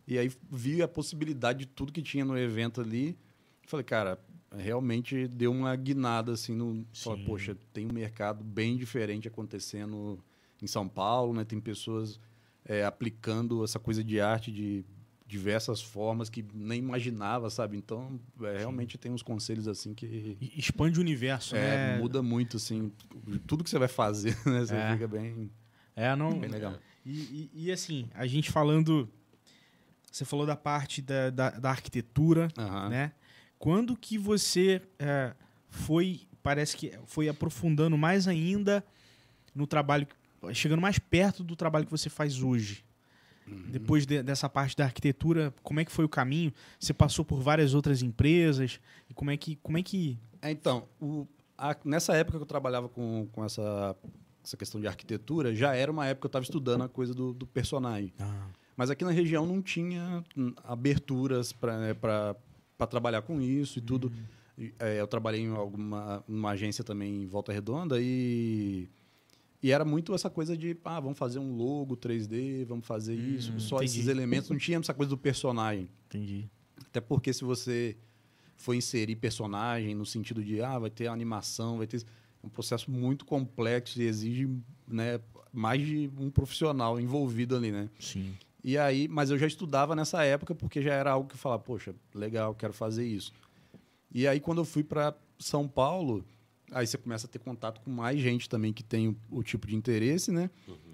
E 0.07 0.17
aí 0.17 0.31
vi 0.49 0.81
a 0.81 0.87
possibilidade 0.87 1.59
de 1.59 1.65
tudo 1.67 1.91
que 1.91 2.01
tinha 2.01 2.25
no 2.25 2.37
evento 2.37 2.81
ali. 2.81 3.17
Falei, 3.65 3.83
cara, 3.83 4.19
realmente 4.57 5.27
deu 5.27 5.51
uma 5.51 5.75
guinada 5.75 6.33
assim 6.33 6.55
no. 6.55 6.85
Falei, 6.93 7.23
poxa, 7.25 7.57
tem 7.71 7.87
um 7.87 7.93
mercado 7.93 8.43
bem 8.43 8.75
diferente 8.77 9.27
acontecendo 9.27 10.19
em 10.61 10.67
São 10.67 10.87
Paulo, 10.87 11.33
né? 11.33 11.43
Tem 11.45 11.59
pessoas 11.59 12.19
é, 12.65 12.83
aplicando 12.85 13.63
essa 13.63 13.79
coisa 13.79 14.03
de 14.03 14.19
arte 14.19 14.51
de 14.51 14.83
diversas 15.25 15.81
formas 15.81 16.29
que 16.29 16.43
nem 16.53 16.79
imaginava, 16.79 17.49
sabe? 17.49 17.77
Então, 17.77 18.19
é, 18.41 18.57
realmente 18.57 18.97
tem 18.97 19.13
uns 19.13 19.23
conselhos 19.23 19.65
assim 19.65 19.93
que 19.93 20.35
E- 20.41 20.59
Expande 20.59 20.99
o 20.99 21.01
universo, 21.01 21.55
é, 21.55 21.77
né? 21.93 21.99
muda 21.99 22.21
muito, 22.21 22.57
assim, 22.57 22.91
tudo 23.47 23.63
que 23.63 23.69
você 23.69 23.79
vai 23.79 23.87
fazer, 23.87 24.35
né? 24.45 24.65
Você 24.65 24.75
É. 24.75 24.91
fica 24.93 25.07
bem, 25.07 25.49
É, 25.95 26.13
não. 26.17 26.37
bem 26.37 26.49
legal. 26.49 26.73
E, 27.05 27.11
e- 27.11 27.49
e, 27.67 27.71
assim, 27.71 28.09
a 28.13 28.27
gente 28.27 28.51
falando. 28.51 29.07
Você 30.11 30.25
falou 30.25 30.45
da 30.45 30.55
parte 30.57 31.01
da, 31.01 31.29
da, 31.29 31.49
da 31.51 31.69
arquitetura, 31.69 32.49
Aham. 32.57 32.89
né? 32.89 33.11
Quando 33.57 33.95
que 33.95 34.17
você 34.17 34.81
é, 34.99 35.33
foi, 35.69 36.21
parece 36.43 36.75
que 36.75 36.91
foi 37.05 37.29
aprofundando 37.29 37.97
mais 37.97 38.27
ainda 38.27 38.83
no 39.55 39.65
trabalho, 39.65 40.07
chegando 40.53 40.81
mais 40.81 40.99
perto 40.99 41.43
do 41.43 41.55
trabalho 41.55 41.85
que 41.85 41.91
você 41.91 42.09
faz 42.09 42.41
hoje? 42.41 42.83
Uhum. 43.47 43.63
Depois 43.69 44.05
de- 44.05 44.21
dessa 44.23 44.49
parte 44.49 44.75
da 44.75 44.83
arquitetura, 44.85 45.53
como 45.63 45.79
é 45.79 45.85
que 45.85 45.91
foi 45.91 46.03
o 46.05 46.09
caminho? 46.09 46.51
Você 46.79 46.93
passou 46.93 47.23
por 47.23 47.39
várias 47.41 47.73
outras 47.73 48.01
empresas? 48.01 48.79
E 49.09 49.13
como 49.13 49.31
é 49.31 49.37
que, 49.37 49.55
como 49.57 49.77
é 49.77 49.83
que 49.83 50.17
É, 50.41 50.51
então, 50.51 50.87
o- 50.99 51.27
a- 51.57 51.75
nessa 51.85 52.15
época 52.15 52.37
que 52.37 52.41
eu 52.43 52.47
trabalhava 52.47 52.89
com, 52.89 53.27
com 53.31 53.45
essa, 53.45 53.95
essa 54.43 54.57
questão 54.57 54.81
de 54.81 54.87
arquitetura, 54.87 55.53
já 55.55 55.75
era 55.75 55.91
uma 55.91 56.05
época 56.07 56.21
que 56.21 56.25
eu 56.27 56.29
estava 56.29 56.43
estudando 56.43 56.83
a 56.83 56.89
coisa 56.89 57.13
do, 57.13 57.31
do 57.33 57.45
personagem. 57.45 58.11
Mas 58.81 58.89
aqui 58.89 59.05
na 59.05 59.11
região 59.11 59.45
não 59.45 59.61
tinha 59.61 60.23
hum, 60.35 60.55
aberturas 60.63 61.53
para 61.53 62.35
trabalhar 62.89 63.21
com 63.21 63.39
isso 63.39 63.77
e 63.77 63.81
tudo. 63.83 64.11
E, 64.57 64.73
é, 64.79 64.99
eu 64.99 65.05
trabalhei 65.05 65.41
em 65.41 65.51
alguma 65.51 66.23
numa 66.27 66.49
agência 66.49 66.83
também 66.83 67.21
em 67.21 67.27
Volta 67.27 67.53
Redonda 67.53 68.01
e, 68.01 68.89
e 69.61 69.71
era 69.71 69.85
muito 69.85 70.15
essa 70.15 70.31
coisa 70.31 70.57
de, 70.57 70.75
ah, 70.83 70.99
vamos 70.99 71.19
fazer 71.19 71.37
um 71.37 71.55
logo 71.55 71.95
3D, 71.95 72.65
vamos 72.65 72.87
fazer 72.87 73.13
isso. 73.13 73.51
Só 73.59 73.75
entendi. 73.75 73.91
esses 73.91 74.07
elementos, 74.07 74.49
não 74.49 74.57
tinha 74.57 74.79
essa 74.79 74.95
coisa 74.95 75.11
do 75.11 75.17
personagem. 75.17 75.87
Entendi. 76.07 76.49
Até 76.83 76.99
porque 76.99 77.31
se 77.31 77.43
você 77.43 77.95
for 78.55 78.73
inserir 78.73 79.15
personagem 79.15 79.93
no 79.93 80.07
sentido 80.07 80.43
de, 80.43 80.59
ah, 80.59 80.79
vai 80.79 80.89
ter 80.89 81.05
animação, 81.05 81.77
vai 81.77 81.85
ter... 81.85 82.01
É 82.43 82.47
um 82.47 82.49
processo 82.49 82.89
muito 82.89 83.25
complexo 83.25 84.01
e 84.01 84.05
exige 84.05 84.49
né, 84.87 85.21
mais 85.53 85.85
de 85.85 86.09
um 86.17 86.31
profissional 86.31 86.99
envolvido 86.99 87.55
ali, 87.55 87.71
né? 87.71 87.87
Sim. 87.99 88.33
E 88.63 88.77
aí, 88.77 89.07
mas 89.07 89.31
eu 89.31 89.37
já 89.37 89.47
estudava 89.47 89.95
nessa 89.95 90.23
época 90.23 90.53
porque 90.53 90.81
já 90.81 90.93
era 90.93 91.11
algo 91.11 91.27
que 91.27 91.35
eu 91.35 91.39
falava, 91.39 91.63
poxa, 91.63 91.95
legal, 92.13 92.53
quero 92.53 92.73
fazer 92.73 93.05
isso. 93.05 93.33
E 94.13 94.27
aí 94.27 94.39
quando 94.39 94.59
eu 94.59 94.65
fui 94.65 94.83
para 94.83 95.15
São 95.39 95.67
Paulo, 95.67 96.23
aí 96.71 96.85
você 96.85 96.97
começa 96.97 97.25
a 97.25 97.29
ter 97.29 97.39
contato 97.39 97.81
com 97.81 97.89
mais 97.89 98.19
gente 98.19 98.47
também 98.47 98.71
que 98.71 98.83
tem 98.83 99.09
o, 99.09 99.17
o 99.29 99.43
tipo 99.43 99.65
de 99.67 99.75
interesse, 99.75 100.31
né? 100.31 100.49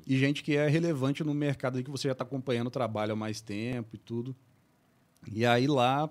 E 0.05 0.17
gente 0.17 0.43
que 0.43 0.55
é 0.55 0.67
relevante 0.67 1.23
no 1.23 1.33
mercado 1.33 1.83
que 1.83 1.91
você 1.91 2.07
já 2.07 2.13
está 2.13 2.23
acompanhando 2.23 2.67
o 2.67 2.71
trabalho 2.71 3.13
há 3.13 3.15
mais 3.15 3.41
tempo 3.41 3.95
e 3.95 3.97
tudo. 3.97 4.35
E 5.29 5.45
aí 5.45 5.67
lá 5.67 6.09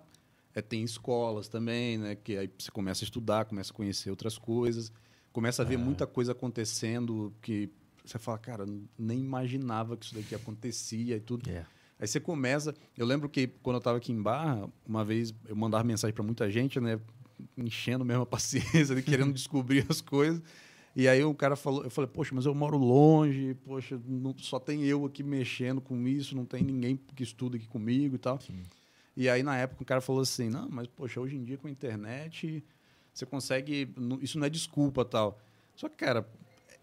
é, 0.55 0.61
tem 0.61 0.83
escolas 0.83 1.49
também, 1.49 1.97
né? 1.97 2.15
Que 2.17 2.37
aí 2.37 2.51
você 2.59 2.71
começa 2.71 3.03
a 3.03 3.07
estudar, 3.07 3.47
começa 3.47 3.73
a 3.73 3.75
conhecer 3.75 4.11
outras 4.11 4.37
coisas, 4.37 4.93
começa 5.33 5.63
a 5.63 5.65
ver 5.65 5.79
muita 5.79 6.07
coisa 6.07 6.33
acontecendo 6.33 7.33
que 7.41 7.71
você 8.11 8.19
fala, 8.19 8.39
cara, 8.39 8.67
nem 8.99 9.19
imaginava 9.19 9.97
que 9.97 10.07
isso 10.07 10.15
daqui 10.15 10.35
acontecia 10.35 11.17
e 11.17 11.21
tudo. 11.21 11.49
É. 11.51 11.65
Aí 11.99 12.07
você 12.07 12.21
começa. 12.21 12.75
Eu 12.97 13.07
lembro 13.07 13.29
que 13.29 13.47
quando 13.63 13.77
eu 13.77 13.79
estava 13.79 13.99
aqui 13.99 14.13
em 14.13 14.21
Barra, 14.21 14.69
uma 14.87 15.05
vez 15.05 15.35
eu 15.47 15.57
mandava 15.57 15.83
mensagem 15.85 16.15
para 16.15 16.23
muita 16.25 16.51
gente, 16.51 16.79
né? 16.81 17.01
Enchendo 17.57 18.05
mesmo 18.05 18.23
a 18.23 18.27
paciência, 18.27 19.01
querendo 19.03 19.33
descobrir 19.33 19.85
as 19.89 20.01
coisas. 20.01 20.43
E 20.95 21.07
aí 21.09 21.23
o 21.23 21.35
cara 21.35 21.57
falou, 21.57 21.85
eu 21.85 21.91
falei, 21.91 22.09
poxa, 22.11 22.35
mas 22.35 22.47
eu 22.47 22.55
moro 22.55 22.79
longe, 22.79 23.55
poxa, 23.67 24.01
não- 24.07 24.35
só 24.39 24.59
tem 24.59 24.83
eu 24.85 25.05
aqui 25.05 25.23
mexendo 25.23 25.79
com 25.81 26.07
isso, 26.09 26.35
não 26.35 26.47
tem 26.47 26.63
ninguém 26.63 26.99
que 27.15 27.23
estuda 27.23 27.57
aqui 27.57 27.67
comigo 27.67 28.15
e 28.15 28.19
tal. 28.19 28.39
E 29.15 29.29
aí 29.29 29.43
na 29.43 29.57
época 29.59 29.83
o 29.83 29.87
cara 29.87 30.01
falou 30.01 30.23
assim, 30.23 30.49
não, 30.49 30.69
mas 30.71 30.87
poxa, 30.87 31.21
hoje 31.21 31.37
em 31.37 31.45
dia 31.45 31.59
com 31.59 31.69
a 31.69 31.71
internet 31.71 32.65
você 33.13 33.25
consegue, 33.27 33.89
isso 34.21 34.39
não 34.39 34.47
é 34.47 34.51
desculpa 34.51 35.05
tal. 35.05 35.39
Só 35.75 35.89
que, 35.89 35.97
cara, 35.97 36.27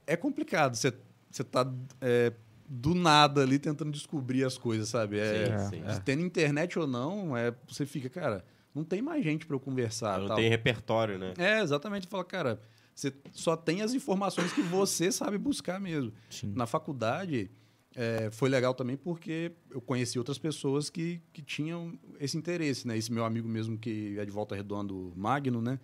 é 0.05 0.15
complicado. 0.15 0.76
Você, 0.76 0.91
você 1.36 1.44
tá 1.44 1.72
é, 2.00 2.32
do 2.68 2.94
nada 2.94 3.42
ali 3.42 3.60
tentando 3.60 3.92
descobrir 3.92 4.44
as 4.44 4.58
coisas, 4.58 4.90
sabe? 4.90 5.20
É, 5.20 5.58
Sim, 5.60 5.70
sim. 5.70 5.94
se 5.94 6.02
Tendo 6.02 6.22
internet 6.22 6.78
ou 6.78 6.88
não, 6.88 7.36
é, 7.36 7.54
você 7.68 7.86
fica, 7.86 8.10
cara, 8.10 8.46
não 8.74 8.84
tem 8.84 9.02
mais 9.02 9.24
gente 9.24 9.46
para 9.46 9.56
eu 9.56 9.60
conversar. 9.60 10.20
Não 10.20 10.28
tal. 10.28 10.38
tem 10.38 10.50
repertório, 10.50 11.18
né? 11.18 11.34
É, 11.38 11.62
exatamente. 11.62 12.08
Fala, 12.08 12.24
cara, 12.24 12.60
você 12.94 13.14
só 13.32 13.56
tem 13.56 13.82
as 13.82 13.94
informações 13.94 14.54
que 14.54 14.62
você 14.62 15.12
sabe 15.12 15.38
buscar 15.38 15.80
mesmo. 15.80 16.14
Sim. 16.30 16.54
Na 16.56 16.66
faculdade, 16.66 17.50
é, 17.96 18.30
foi 18.32 18.50
legal 18.50 18.74
também 18.74 18.98
porque 18.98 19.52
eu 19.70 19.82
conheci 19.82 20.18
outras 20.18 20.38
pessoas 20.38 20.90
que, 20.90 21.22
que 21.32 21.42
tinham 21.42 21.98
esse 22.20 22.38
interesse, 22.38 22.88
né? 22.88 22.98
Esse 22.98 23.12
meu 23.12 23.26
amigo 23.26 23.48
mesmo 23.48 23.78
que 23.78 24.18
é 24.18 24.26
de 24.26 24.32
Volta 24.32 24.56
Redonda, 24.56 24.94
o 24.94 25.14
Magno, 25.16 25.62
né? 25.62 25.80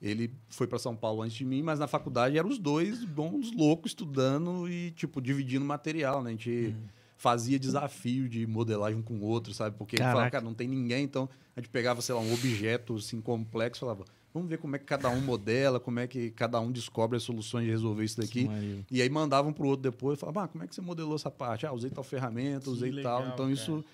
Ele 0.00 0.32
foi 0.48 0.66
para 0.66 0.78
São 0.78 0.96
Paulo 0.96 1.22
antes 1.22 1.36
de 1.36 1.44
mim, 1.44 1.62
mas 1.62 1.78
na 1.78 1.86
faculdade 1.86 2.38
eram 2.38 2.48
os 2.48 2.58
dois 2.58 3.04
bons 3.04 3.52
loucos 3.54 3.90
estudando 3.90 4.68
e, 4.68 4.92
tipo, 4.92 5.20
dividindo 5.20 5.64
material, 5.64 6.22
né? 6.22 6.30
A 6.30 6.32
gente 6.32 6.74
fazia 7.16 7.58
desafio 7.58 8.28
de 8.28 8.46
modelagem 8.46 8.98
um 8.98 9.02
com 9.02 9.14
o 9.14 9.22
outro, 9.22 9.52
sabe? 9.52 9.76
Porque 9.76 9.96
ele 9.96 10.02
falava, 10.02 10.18
Caraca. 10.20 10.38
cara, 10.38 10.44
não 10.44 10.54
tem 10.54 10.66
ninguém, 10.66 11.04
então 11.04 11.28
a 11.54 11.60
gente 11.60 11.68
pegava, 11.68 12.00
sei 12.00 12.14
lá, 12.14 12.20
um 12.20 12.32
objeto 12.32 12.96
assim 12.96 13.20
complexo 13.20 13.80
e 13.80 13.80
falava, 13.80 14.04
Vamos 14.32 14.48
ver 14.48 14.58
como 14.58 14.76
é 14.76 14.78
que 14.78 14.84
cada 14.84 15.08
um 15.10 15.20
modela, 15.20 15.80
como 15.80 15.98
é 15.98 16.06
que 16.06 16.30
cada 16.30 16.60
um 16.60 16.70
descobre 16.70 17.16
as 17.16 17.22
soluções 17.24 17.64
de 17.64 17.70
resolver 17.70 18.04
isso 18.04 18.20
daqui. 18.20 18.44
Maneiro. 18.44 18.86
E 18.88 19.02
aí 19.02 19.10
mandavam 19.10 19.52
pro 19.52 19.66
outro 19.66 19.82
depois, 19.82 20.20
falavam, 20.20 20.44
ah, 20.44 20.48
como 20.48 20.62
é 20.62 20.68
que 20.68 20.74
você 20.74 20.80
modelou 20.80 21.16
essa 21.16 21.30
parte? 21.30 21.66
Ah, 21.66 21.72
usei 21.72 21.90
tal 21.90 22.04
ferramenta, 22.04 22.64
Que 22.64 22.70
usei 22.70 22.92
legal, 22.92 23.22
tal. 23.22 23.28
Então 23.32 23.46
cara. 23.46 23.52
isso 23.52 23.84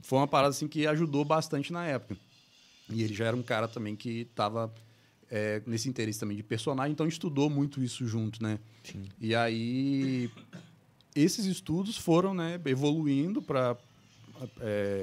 foi 0.00 0.18
uma 0.18 0.26
parada 0.26 0.50
assim 0.50 0.66
que 0.66 0.86
ajudou 0.86 1.22
bastante 1.22 1.70
na 1.70 1.84
época. 1.84 2.16
E 2.88 3.02
ele 3.02 3.12
já 3.12 3.26
era 3.26 3.36
um 3.36 3.42
cara 3.42 3.68
também 3.68 3.94
que 3.94 4.20
estava 4.20 4.72
nesse 5.66 5.88
interesse 5.88 6.20
também 6.20 6.36
de 6.36 6.42
personagem, 6.42 6.92
então 6.92 7.06
estudou 7.06 7.50
muito 7.50 7.82
isso 7.82 8.06
junto, 8.06 8.42
né? 8.42 8.58
Sim. 8.82 9.04
E 9.20 9.34
aí 9.34 10.30
esses 11.14 11.44
estudos 11.46 11.96
foram, 11.96 12.34
né, 12.34 12.60
evoluindo 12.66 13.40
para 13.40 13.76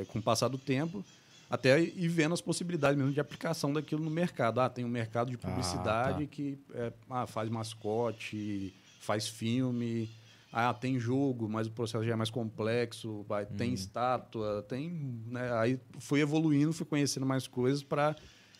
com 0.10 0.20
o 0.20 0.22
passar 0.22 0.50
do 0.50 0.58
tempo 0.58 1.04
até 1.52 1.82
ir 1.82 2.08
vendo 2.08 2.34
as 2.34 2.40
possibilidades 2.40 2.98
mesmo 2.98 3.12
de 3.12 3.20
aplicação 3.20 3.74
daquilo 3.74 4.02
no 4.02 4.10
mercado. 4.10 4.62
Ah, 4.62 4.70
tem 4.70 4.86
um 4.86 4.90
mercado 4.90 5.30
de 5.30 5.38
publicidade 5.38 6.26
tá. 6.26 6.32
que 6.32 6.58
é, 6.74 6.94
ah, 7.10 7.28
faz 7.28 7.50
mascote, 7.50 8.74
faz 9.02 9.28
filme. 9.28 10.10
Ah, 10.54 10.74
tem 10.74 10.98
jogo, 10.98 11.50
mas 11.50 11.68
o 11.68 11.72
processo 11.72 12.06
já 12.06 12.14
é 12.14 12.16
mais 12.16 12.30
complexo. 12.30 13.26
Vai, 13.28 13.46
Tem 13.46 13.74
estátua, 13.74 14.66
tem. 14.68 14.90
Né, 15.28 15.52
aí 15.54 15.80
fui 16.00 16.22
evoluindo, 16.22 16.72
fui 16.72 16.86
conhecendo 16.86 17.26
mais 17.26 17.48
coisas 17.48 17.84
para 17.84 18.16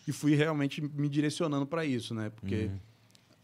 e 0.06 0.12
fui 0.12 0.34
realmente 0.34 0.80
me 0.80 1.08
direcionando 1.08 1.66
para 1.66 1.84
isso, 1.84 2.14
né? 2.14 2.30
Porque 2.30 2.70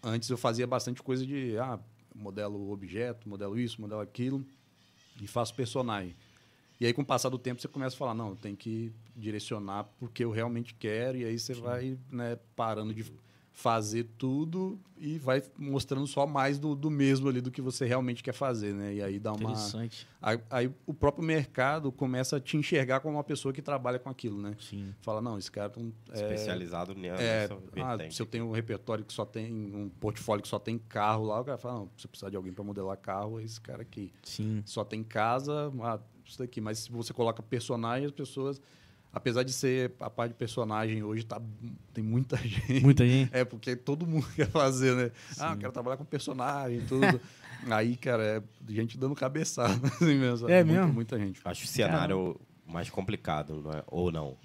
antes 0.02 0.28
eu 0.28 0.36
fazia 0.36 0.66
bastante 0.66 1.02
coisa 1.02 1.26
de 1.26 1.56
ah, 1.59 1.78
modelo 2.14 2.70
objeto, 2.70 3.28
modelo 3.28 3.59
isso, 3.59 3.80
modelo 3.80 4.00
aquilo 4.00 4.44
e 5.20 5.26
faço 5.26 5.54
personagem. 5.54 6.14
E 6.80 6.86
aí, 6.86 6.92
com 6.92 7.02
o 7.02 7.04
passar 7.04 7.28
do 7.28 7.38
tempo, 7.38 7.61
você 7.61 7.66
começa 7.66 7.96
a 7.96 7.98
falar, 7.98 8.14
não, 8.14 8.36
tem 8.36 8.54
que 8.54 8.92
direcionar 9.16 9.84
porque 9.98 10.24
eu 10.24 10.30
realmente 10.30 10.74
quero, 10.74 11.18
e 11.18 11.24
aí 11.24 11.38
você 11.38 11.52
vai 11.54 11.98
né, 12.11 12.38
parando 12.54 12.94
de 12.94 13.04
fazer 13.59 14.06
tudo 14.16 14.78
e 14.96 15.18
vai 15.18 15.42
mostrando 15.59 16.06
só 16.06 16.24
mais 16.24 16.61
do, 16.61 16.76
do 16.76 16.88
mesmo 16.88 17.28
ali 17.28 17.40
do 17.40 17.50
que 17.50 17.61
você 17.61 17.84
realmente 17.84 18.22
quer 18.22 18.32
fazer, 18.32 18.72
né? 18.72 18.94
E 18.94 19.02
aí 19.02 19.18
dá 19.18 19.32
uma... 19.32 19.50
Interessante. 19.50 20.06
Aí, 20.22 20.40
aí 20.48 20.72
o 20.86 20.94
próprio 20.94 21.24
mercado 21.24 21.90
começa 21.90 22.36
a 22.36 22.40
te 22.40 22.56
enxergar 22.56 23.00
como 23.00 23.16
uma 23.16 23.24
pessoa 23.24 23.52
que 23.52 23.61
trabalha 23.61 23.98
com 23.98 24.09
aquilo, 24.09 24.40
né? 24.40 24.56
Sim. 24.61 24.94
Fala, 25.00 25.20
não, 25.20 25.36
esse 25.36 25.50
cara 25.50 25.72
não, 25.76 25.92
é, 26.12 26.14
Especializado 26.14 26.94
nessa 26.94 27.20
é, 27.20 27.48
ah, 27.82 28.09
se 28.09 28.22
eu 28.22 28.26
tenho 28.26 28.46
um 28.46 28.52
repertório 28.52 29.04
que 29.04 29.12
só 29.12 29.24
tem 29.24 29.52
um 29.52 29.88
portfólio 29.88 30.40
que 30.40 30.48
só 30.48 30.61
tem 30.61 30.78
carro 30.78 31.24
lá, 31.24 31.40
o 31.40 31.44
cara 31.44 31.59
fala, 31.59 31.80
não, 31.80 31.90
se 31.96 32.02
você 32.02 32.09
precisar 32.09 32.30
de 32.30 32.36
alguém 32.36 32.52
para 32.52 32.62
modelar 32.62 32.96
carro, 32.96 33.40
é 33.40 33.42
esse 33.42 33.61
cara 33.61 33.82
aqui. 33.82 34.12
Sim. 34.22 34.62
Só 34.64 34.84
tem 34.84 35.02
casa, 35.02 35.72
ah, 35.82 35.98
isso 36.24 36.38
daqui. 36.38 36.61
Mas 36.61 36.78
se 36.78 36.92
você 36.92 37.12
coloca 37.12 37.42
personagem, 37.42 38.06
as 38.06 38.12
pessoas, 38.12 38.62
apesar 39.18 39.42
de 39.42 39.52
ser 39.52 39.92
a 40.00 40.08
parte 40.08 40.32
de 40.32 40.38
personagem 40.38 41.02
hoje 41.02 41.24
tá 41.24 41.40
tem 41.92 42.02
muita 42.02 42.36
gente. 42.42 42.80
Muita 42.82 43.06
gente. 43.06 43.30
É 43.34 43.44
porque 43.44 43.76
todo 43.76 44.06
mundo 44.06 44.26
quer 44.34 44.48
fazer, 44.48 44.94
né? 44.96 45.10
Ah, 45.38 45.52
eu 45.52 45.58
quero 45.58 45.72
trabalhar 45.72 45.96
com 45.96 46.04
personagem, 46.04 46.78
e 46.78 46.82
tudo. 46.82 47.20
Aí, 47.70 47.96
cara, 47.96 48.22
é 48.22 48.72
gente 48.72 48.96
dando 48.96 49.14
cabeçada 49.16 49.74
assim 49.88 50.14
mesmo. 50.16 50.38
sabe? 50.38 50.52
É 50.52 50.62
Muita- 50.64 50.80
mesmo? 50.80 50.94
Muita 50.94 51.18
gente. 51.18 51.40
Acho 51.44 51.64
o 51.64 51.68
cenário 51.68 52.40
mais 52.66 52.88
complicado, 52.88 53.60
não 53.62 53.72
é? 53.72 53.82
ou 53.88 54.10
não? 54.12 54.36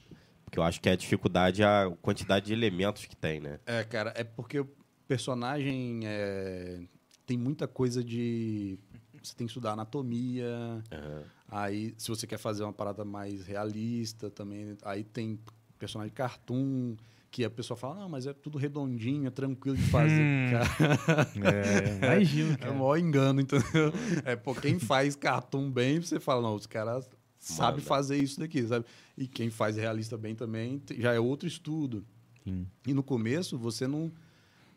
Porque 0.46 0.58
eu 0.60 0.64
acho 0.64 0.80
que 0.82 0.90
a 0.90 0.96
dificuldade 0.96 1.62
é 1.62 1.66
a 1.66 1.92
quantidade 2.02 2.48
de 2.48 2.54
elementos 2.54 3.06
que 3.06 3.16
tem, 3.16 3.40
né? 3.40 3.60
É, 3.66 3.84
cara, 3.84 4.14
é 4.16 4.24
porque 4.24 4.60
o 4.60 4.68
personagem 5.08 6.02
é, 6.06 6.82
tem 7.26 7.38
muita 7.38 7.68
coisa 7.68 8.04
de. 8.04 8.78
Você 9.24 9.34
tem 9.36 9.48
que 9.48 9.52
estudar 9.52 9.72
anatomia. 9.74 10.84
Aham. 10.92 11.24
Aí, 11.50 11.94
se 11.98 12.10
você 12.10 12.26
quer 12.28 12.38
fazer 12.38 12.64
uma 12.64 12.74
parada 12.74 13.06
mais 13.06 13.46
realista 13.46 14.30
também, 14.30 14.76
aí 14.84 15.04
tem 15.04 15.40
personagem 15.80 16.14
cartoon, 16.14 16.96
que 17.30 17.44
a 17.44 17.50
pessoa 17.50 17.76
fala, 17.78 17.96
não, 17.96 18.10
mas 18.10 18.26
é 18.28 18.34
tudo 18.34 18.58
redondinho, 18.58 19.26
é 19.28 19.30
tranquilo 19.32 19.76
de 19.78 19.84
fazer. 19.84 20.22
Hum, 20.24 20.52
Cara, 20.52 21.30
É, 21.44 21.98
imagino, 21.98 22.52
é 22.52 22.56
o 22.56 22.58
cara. 22.58 22.74
maior 22.74 22.98
engano, 22.98 23.42
entendeu? 23.42 23.92
É, 24.26 24.36
pô, 24.36 24.54
quem 24.54 24.78
faz 24.80 25.16
cartoon 25.16 25.70
bem, 25.72 26.00
você 26.00 26.20
fala, 26.20 26.42
não, 26.42 26.56
os 26.56 26.66
caras 26.68 27.10
sabem 27.40 27.78
Manda. 27.78 27.82
fazer 27.88 28.18
isso 28.18 28.40
daqui, 28.40 28.66
sabe? 28.68 28.86
E 29.18 29.28
quem 29.28 29.50
faz 29.50 29.76
realista 29.78 30.18
bem 30.18 30.36
também 30.36 30.82
já 30.98 31.14
é 31.14 31.20
outro 31.20 31.48
estudo. 31.48 32.06
Sim. 32.44 32.68
E 32.86 32.94
no 32.94 33.02
começo, 33.04 33.58
você 33.58 33.88
não. 33.88 34.12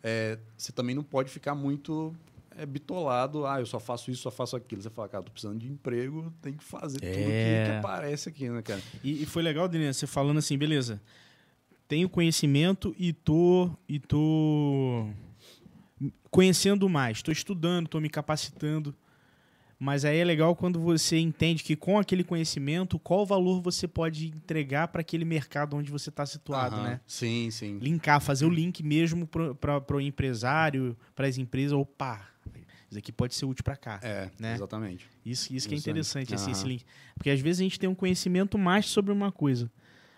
é, 0.03 0.39
você 0.57 0.73
também 0.73 0.95
não 0.95 1.03
pode 1.05 1.31
ficar 1.31 1.55
muito 1.55 2.15
é, 2.57 2.67
bitolado. 2.67 3.47
Ah, 3.47 3.61
eu 3.61 3.67
só 3.67 3.79
faço 3.79 4.11
isso, 4.11 4.23
só 4.23 4.31
faço 4.31 4.57
aquilo. 4.57 4.83
Você 4.83 4.91
fala, 4.91 5.09
cara, 5.09 5.23
tô 5.25 5.31
precisando 5.33 5.59
de 5.59 5.69
emprego, 5.69 6.33
tem 6.41 6.55
que 6.55 6.65
fazer 6.65 7.01
tudo 7.01 7.11
que, 7.13 7.21
É. 7.21 7.65
que 7.67 7.77
aparece 7.79 8.29
aqui, 8.29 8.49
né, 8.49 8.63
cara? 8.63 8.81
E, 9.05 9.23
e 9.23 9.27
foi 9.27 9.43
legal, 9.43 9.69
Denis, 9.69 9.97
você 9.97 10.07
falando 10.07 10.39
assim, 10.39 10.57
beleza. 10.57 11.01
Tenho 11.89 12.09
conhecimento 12.09 12.95
e 12.99 13.13
tô 13.13 13.71
e 13.89 14.01
tô 14.01 15.09
conhecendo 16.31 16.89
mais, 16.89 17.23
tô 17.23 17.31
estudando, 17.31 17.89
tô 17.89 18.01
me 18.01 18.09
capacitando. 18.09 18.95
Mas 19.79 20.07
aí 20.07 20.17
é 20.19 20.25
legal 20.25 20.57
quando 20.57 20.81
você 20.81 21.19
entende 21.19 21.63
que 21.63 21.77
com 21.77 21.99
aquele 21.99 22.25
conhecimento, 22.25 22.99
qual 22.99 23.27
valor 23.27 23.61
você 23.61 23.87
pode 23.87 24.29
entregar 24.29 24.89
para 24.89 25.03
aquele 25.03 25.25
mercado 25.25 25.77
onde 25.77 25.91
você 25.91 26.09
está 26.09 26.25
situado, 26.25 26.77
Aham. 26.77 26.85
né? 26.85 27.01
Sim, 27.07 27.51
sim. 27.51 27.79
Linkar, 27.79 28.21
fazer 28.23 28.47
o 28.47 28.51
link 28.51 28.83
mesmo 28.83 29.27
para 29.27 29.97
o 29.97 30.01
empresário, 30.01 30.97
para 31.15 31.27
as 31.27 31.37
empresas. 31.37 31.73
Opa, 31.75 32.27
isso 32.91 32.99
aqui 32.99 33.11
pode 33.13 33.35
ser 33.35 33.45
útil 33.47 33.65
para 33.65 33.77
cá. 33.77 34.01
É, 34.03 34.31
né? 34.39 34.55
exatamente. 34.55 35.07
Isso, 35.25 35.53
isso 35.55 35.69
que 35.69 35.75
é 35.75 35.79
interessante, 35.79 36.35
assim, 36.35 36.51
esse 36.51 36.61
Aham. 36.61 36.69
link. 36.71 36.85
Porque 37.15 37.31
às 37.31 37.41
vezes 37.41 37.61
a 37.61 37.63
gente 37.65 37.79
tem 37.79 37.89
um 37.89 37.95
conhecimento 37.95 38.57
mais 38.59 38.87
sobre 38.87 39.13
uma 39.13 39.33
coisa. 39.33 39.71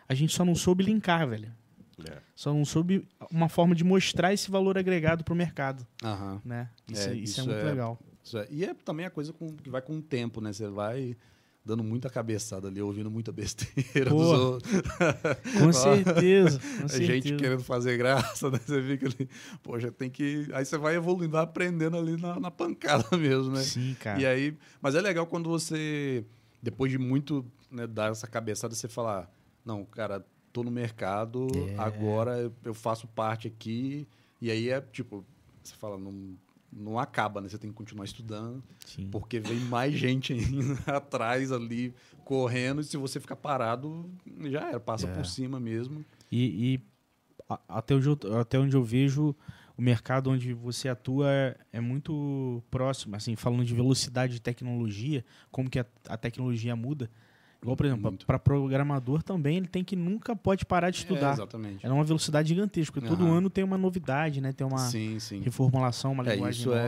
A 0.09 0.15
gente 0.15 0.35
só 0.35 0.45
não 0.45 0.55
soube 0.55 0.85
linkar, 0.85 1.27
velho. 1.29 1.53
É. 2.09 2.19
Só 2.35 2.53
não 2.55 2.65
soube 2.65 3.07
uma 3.31 3.49
forma 3.49 3.75
de 3.75 3.83
mostrar 3.83 4.33
esse 4.33 4.51
valor 4.51 4.79
agregado 4.79 5.25
pro 5.25 5.35
mercado, 5.35 5.85
Aham. 6.05 6.41
né? 6.45 6.71
Isso 6.89 7.09
É, 7.09 7.13
é, 7.13 7.15
isso 7.17 7.41
é 7.41 7.43
isso 7.43 7.51
muito 7.51 7.61
é- 7.61 7.71
legal. 7.71 7.99
Isso 8.23 8.39
é- 8.39 8.47
E 8.51 8.65
é 8.65 8.73
também 8.75 9.05
a 9.07 9.11
coisa 9.11 9.33
com- 9.33 9.57
que 9.57 9.69
vai 9.71 9.83
com 9.83 9.97
o 9.99 10.03
tempo, 10.03 10.41
né? 10.41 10.53
Você 10.53 10.69
vai 10.69 11.17
dando 11.65 11.85
muita 11.85 12.09
cabeçada 12.09 12.69
ali, 12.69 12.81
ouvindo 12.81 13.11
muita 13.11 13.31
besteira 13.31 14.09
Pô, 14.11 14.17
dos 14.17 14.27
outros. 14.41 14.73
Com 15.61 15.73
certeza, 15.73 16.59
com 16.59 16.85
A 16.87 16.89
certeza. 16.89 17.05
gente 17.13 17.37
querendo 17.37 17.63
fazer 17.63 17.97
graça, 17.99 18.51
né? 18.51 18.59
Você 18.65 18.83
fica 18.83 19.07
ali, 19.07 19.29
poxa, 19.63 19.91
tem 19.93 20.09
que. 20.09 20.49
Aí 20.53 20.65
você 20.65 20.79
vai 20.79 20.95
evoluindo, 20.97 21.33
vai 21.33 21.43
aprendendo 21.43 21.97
ali 21.97 22.17
na, 22.21 22.41
na 22.41 22.51
pancada 22.51 23.05
mesmo, 23.19 23.51
né? 23.53 23.63
Sim, 23.63 23.95
cara. 24.01 24.21
E 24.21 24.27
aí, 24.27 24.57
mas 24.81 24.95
é 24.95 25.01
legal 25.01 25.27
quando 25.27 25.49
você, 25.51 26.25
depois 26.63 26.91
de 26.91 26.97
muito 26.99 27.45
né, 27.71 27.87
dar 27.87 28.11
essa 28.13 28.27
cabeçada, 28.27 28.75
você 28.75 28.89
falar, 28.89 29.31
não, 29.65 29.85
cara, 29.85 30.25
tô 30.53 30.63
no 30.65 30.71
mercado, 30.71 31.47
É. 31.71 31.75
agora 31.77 32.39
eu- 32.39 32.53
eu 32.65 32.73
faço 32.75 33.07
parte 33.09 33.47
aqui. 33.47 34.09
E 34.41 34.51
aí 34.51 34.71
é 34.71 34.81
tipo, 34.81 35.23
você 35.63 35.75
fala, 35.75 35.99
não, 35.99 36.35
não 36.73 36.99
acaba, 36.99 37.41
né? 37.41 37.49
Você 37.49 37.59
tem 37.59 37.71
que 37.71 37.77
continuar 37.77 38.05
estudando, 38.05 38.63
Sim. 38.85 39.09
porque 39.11 39.41
vem 39.41 39.59
mais 39.61 39.95
gente 39.95 40.33
ainda 40.33 40.75
atrás 40.97 41.51
ali, 41.51 41.95
correndo, 42.25 42.81
e 42.81 42.85
se 42.85 42.97
você 42.97 43.19
ficar 43.19 43.37
parado, 43.37 44.11
já 44.51 44.69
era, 44.69 44.81
passa 44.81 45.07
É. 45.07 45.15
por 45.15 45.25
cima 45.27 45.59
mesmo. 45.59 46.05
E, 46.31 46.75
e 46.75 46.81
até, 47.69 47.95
onde 47.95 48.07
eu, 48.09 48.19
até 48.39 48.59
onde 48.59 48.77
eu 48.77 48.85
vejo, 48.85 49.35
o 49.77 49.81
mercado 49.83 50.31
onde 50.31 50.53
você 50.53 50.89
atua 50.89 51.31
é, 51.31 51.57
é 51.73 51.81
muito 51.81 52.63
próximo, 52.71 53.17
assim, 53.17 53.35
falando 53.37 53.65
de 53.65 53.75
velocidade 53.75 54.35
de 54.35 54.41
tecnologia, 54.41 55.25
como 55.51 55.71
que 55.71 55.79
a, 55.79 55.87
a 56.09 56.17
tecnologia 56.17 56.75
muda. 56.77 57.11
Igual, 57.61 57.77
por 57.77 57.87
exemplo, 57.87 58.17
para 58.27 58.39
programador 58.39 59.23
também, 59.23 59.57
ele 59.57 59.67
tem 59.67 59.83
que 59.83 59.97
nunca 59.97 60.37
pode 60.37 60.65
parar 60.65 60.91
de 60.91 60.99
É, 60.99 61.01
estudar. 61.01 61.33
exatamente. 61.33 61.85
É 61.85 61.91
uma 61.91 62.05
velocidade 62.05 62.49
gigantesca, 62.49 62.93
porque 62.93 63.09
todo 63.09 63.25
Aham. 63.25 63.39
ano 63.39 63.51
tem 63.51 63.65
uma 63.65 63.77
novidade, 63.77 64.41
né? 64.41 64.53
Tem 64.53 64.67
uma 64.67 64.79
Sim, 64.79 65.19
sim. 65.19 65.41
reformulação, 65.41 66.13
uma 66.13 66.23
É, 66.29 66.35
linguagem 66.37 66.61
isso 66.61 66.71
nova. 66.71 66.81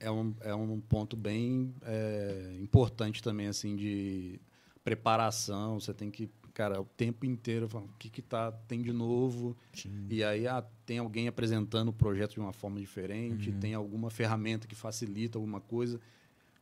é, 0.00 0.06
é, 0.06 0.10
um, 0.10 0.34
é 0.42 0.54
um 0.54 0.78
ponto 0.80 1.16
bem 1.16 1.74
é, 1.82 2.56
importante 2.60 3.22
também, 3.22 3.46
assim, 3.46 3.74
de 3.74 4.38
preparação. 4.84 5.80
Você 5.80 5.94
tem 5.94 6.10
que, 6.10 6.28
cara, 6.52 6.80
o 6.80 6.84
tempo 6.84 7.24
inteiro, 7.24 7.66
falar, 7.68 7.84
o 7.84 7.90
que 7.98 8.10
que 8.10 8.20
tá, 8.22 8.52
tem 8.52 8.82
de 8.82 8.92
novo? 8.92 9.56
Sim. 9.72 10.06
E 10.10 10.22
aí, 10.22 10.46
ah, 10.46 10.62
tem 10.84 10.98
alguém 10.98 11.26
apresentando 11.26 11.88
o 11.88 11.92
projeto 11.92 12.34
de 12.34 12.40
uma 12.40 12.52
forma 12.52 12.78
diferente, 12.80 13.50
Uhum. 13.50 13.58
tem 13.58 13.74
alguma 13.74 14.10
ferramenta 14.10 14.66
que 14.66 14.74
facilita 14.74 15.38
alguma 15.38 15.60
coisa. 15.60 15.98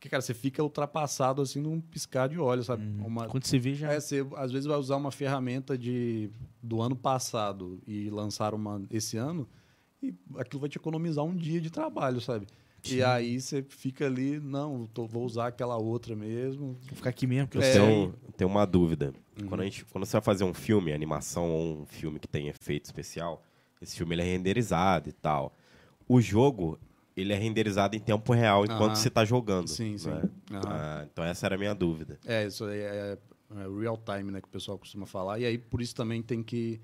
Porque, 0.05 0.11
cara, 0.11 0.21
você 0.21 0.35
fica 0.35 0.61
ultrapassado, 0.61 1.41
assim, 1.41 1.59
num 1.59 1.81
piscar 1.81 2.29
de 2.29 2.37
olhos, 2.39 2.67
sabe? 2.67 2.85
Uhum. 2.85 3.07
Uma, 3.07 3.25
Quando 3.27 3.43
você 3.45 3.57
vê, 3.57 3.73
já. 3.73 3.91
é, 3.91 3.99
você 3.99 4.23
às 4.35 4.51
vezes 4.51 4.67
vai 4.67 4.77
usar 4.77 4.97
uma 4.97 5.11
ferramenta 5.11 5.75
de, 5.75 6.29
do 6.61 6.79
ano 6.79 6.95
passado 6.95 7.79
e 7.87 8.07
lançar 8.11 8.53
uma 8.53 8.83
esse 8.91 9.17
ano, 9.17 9.47
e 10.03 10.13
aquilo 10.37 10.59
vai 10.59 10.69
te 10.69 10.77
economizar 10.77 11.25
um 11.25 11.35
dia 11.35 11.59
de 11.59 11.71
trabalho, 11.71 12.21
sabe? 12.21 12.45
Sim. 12.83 12.97
E 12.97 13.03
aí 13.03 13.41
você 13.41 13.63
fica 13.63 14.05
ali, 14.05 14.39
não, 14.39 14.85
tô- 14.85 15.07
vou 15.07 15.25
usar 15.25 15.47
aquela 15.47 15.75
outra 15.75 16.15
mesmo. 16.15 16.77
Vou 16.87 16.95
ficar 16.97 17.09
aqui 17.09 17.25
mesmo, 17.25 17.47
que 17.47 17.57
eu 17.57 17.61
É. 17.63 17.81
um- 17.81 18.11
tem 18.37 18.45
uma 18.45 18.63
dúvida. 18.63 19.11
Uhum. 19.41 19.47
Quando, 19.47 19.61
a 19.61 19.63
gente, 19.63 19.83
quando 19.85 20.05
você 20.05 20.11
vai 20.11 20.21
fazer 20.21 20.43
um 20.43 20.53
filme, 20.53 20.93
animação 20.93 21.49
ou 21.49 21.81
um 21.81 21.85
filme 21.87 22.19
que 22.19 22.27
tem 22.27 22.47
efeito 22.47 22.85
especial, 22.85 23.43
esse 23.81 23.97
filme 23.97 24.13
ele 24.13 24.21
é 24.21 24.25
renderizado 24.25 25.09
e 25.09 25.13
tal. 25.13 25.55
O 26.07 26.21
jogo, 26.21 26.77
ele 27.15 27.31
é 27.33 27.35
renderizado 27.35 27.95
em 27.95 27.99
tempo 27.99 28.33
real 28.33 28.65
enquanto 28.65 28.81
Aham. 28.93 28.95
você 28.95 29.07
está 29.07 29.23
jogando. 29.23 29.67
Sim, 29.69 29.97
sim. 29.97 30.09
né? 30.09 30.29
Ah, 30.51 31.05
então 31.11 31.23
essa 31.23 31.45
era 31.45 31.55
a 31.55 31.57
minha 31.57 31.73
dúvida. 31.73 32.19
É, 32.25 32.45
isso 32.45 32.65
aí 32.65 32.79
é, 32.79 33.17
é 33.55 33.79
real 33.79 33.97
time, 33.97 34.31
né, 34.31 34.41
que 34.41 34.47
o 34.47 34.51
pessoal 34.51 34.77
costuma 34.77 35.05
falar. 35.05 35.39
E 35.39 35.45
aí, 35.45 35.57
por 35.57 35.81
isso 35.81 35.95
também 35.95 36.21
tem 36.21 36.43
que 36.43 36.81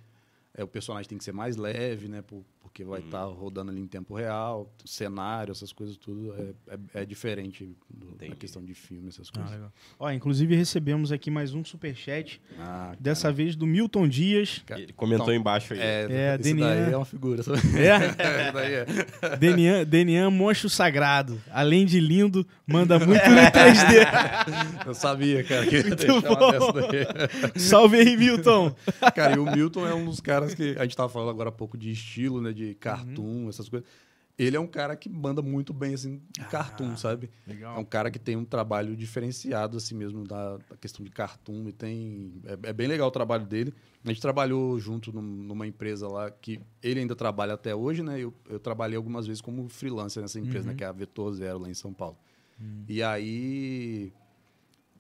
É, 0.54 0.64
o 0.66 0.68
personagem 0.68 1.08
tem 1.08 1.18
que 1.18 1.24
ser 1.24 1.32
mais 1.32 1.56
leve, 1.56 2.10
né? 2.10 2.22
por- 2.22 2.44
Porque 2.72 2.84
Uhum. 2.84 2.90
vai 2.92 3.02
estar 3.02 3.26
rodando 3.26 3.70
ali 3.70 3.82
em 3.82 3.86
tempo 3.88 4.16
real, 4.16 4.72
cenário, 4.86 5.52
essas 5.52 5.74
coisas 5.74 5.98
tudo 5.98 6.34
é, 6.34 6.74
é, 6.96 7.02
é 7.02 7.06
diferente 7.06 7.76
do, 7.90 8.16
da 8.16 8.34
questão 8.34 8.64
de 8.64 8.74
filme, 8.74 9.10
essas 9.10 9.28
Ah, 9.30 9.34
coisas. 9.40 9.52
legal. 9.52 9.74
Ó, 10.00 10.10
inclusive 10.10 10.56
recebemos 10.56 11.12
aqui 11.12 11.30
mais 11.30 11.54
um 11.54 11.66
superchat, 11.66 12.42
Ah, 12.58 12.96
dessa 12.98 13.30
vez 13.30 13.58
do 13.58 13.68
Milton 13.68 14.08
Dias. 14.08 14.64
cara. 14.66 14.80
Ele 14.82 14.94
comentou 14.94 15.26
Então, 15.26 15.36
embaixo 15.36 15.74
aí. 15.74 15.80
É, 15.82 16.08
É, 16.10 16.36
esse 16.40 16.44
Denian. 16.54 16.68
daí 16.86 16.94
é 16.94 16.96
uma 16.98 17.06
figura. 17.06 17.44
sabe? 17.44 17.60
É? 17.78 18.86
É. 19.34 19.38
Denian, 19.38 19.84
Denian 19.86 20.30
Monstro 20.30 20.70
Sagrado. 20.70 21.42
Além 21.52 21.86
de 21.86 22.00
lindo, 22.00 22.48
manda 22.66 22.98
muito 23.00 23.12
no 23.30 23.36
3D. 23.52 24.86
Eu 24.86 24.94
sabia, 24.94 25.44
cara, 25.44 25.66
que 25.68 25.76
ia 25.76 25.84
Muito 25.84 25.96
deixar 25.98 26.14
uma 26.14 26.36
bom. 26.36 26.52
dessa 26.52 26.72
daí. 26.88 27.60
Salve 27.60 27.98
aí, 27.98 28.16
Milton. 28.18 28.74
Cara, 29.14 29.36
e 29.36 29.40
o 29.40 29.46
Milton 29.52 29.86
é 29.88 29.94
um 29.94 30.06
dos 30.06 30.20
caras 30.22 30.54
que. 30.54 30.76
A 30.80 30.84
gente 30.84 30.96
tava 30.96 31.10
falando 31.10 31.30
agora 31.30 31.50
há 31.50 31.52
pouco 31.52 31.78
de 31.78 31.92
estilo, 31.92 32.42
né? 32.42 32.54
De 32.54 32.61
cartoon, 32.80 33.50
essas 33.50 33.68
coisas. 33.70 33.88
Ele 34.38 34.56
é 34.58 34.60
um 34.60 34.66
cara 34.66 34.96
que 34.96 35.08
manda 35.08 35.40
muito 35.42 35.72
bem, 35.72 35.94
assim, 35.94 36.20
em 36.40 36.44
cartoon, 36.50 36.96
sabe? 36.98 37.30
É 37.48 37.52
Legal. 37.52 37.80
um 37.80 37.84
cara 37.84 38.10
que 38.10 38.18
tem 38.18 38.36
um 38.36 38.46
trabalho 38.46 38.96
diferenciado, 38.96 39.78
assim 39.78 39.94
mesmo, 39.94 40.24
da, 40.24 40.58
da 40.58 40.78
questão 40.80 41.04
de 41.06 41.12
cartoon. 41.12 41.68
E 41.68 41.72
tem. 41.72 42.34
É, 42.46 42.70
é 42.70 42.74
bem 42.74 42.88
legal 42.88 43.10
o 43.10 43.12
trabalho 43.12 43.46
dele. 43.46 43.72
A 44.04 44.08
gente 44.08 44.22
trabalhou 44.22 44.80
junto 44.80 45.12
num- 45.14 45.22
numa 45.22 45.68
empresa 45.68 46.08
lá 46.08 46.32
que 46.32 46.60
ele 46.82 47.02
ainda 47.02 47.16
trabalha 47.16 47.54
até 47.54 47.76
hoje, 47.76 48.02
né? 48.02 48.20
Eu, 48.20 48.34
eu 48.50 48.60
trabalhei 48.60 48.96
algumas 48.98 49.28
vezes 49.28 49.42
como 49.42 49.68
freelancer 49.70 50.22
nessa 50.24 50.40
empresa, 50.40 50.70
né? 50.70 50.74
Que 50.74 50.84
é 50.86 50.88
a 50.88 50.92
Vetor 50.92 51.34
Zero, 51.34 51.60
lá 51.60 51.70
em 51.70 51.74
São 51.76 51.94
Paulo. 51.94 52.18
E 52.88 53.04
aí. 53.04 54.12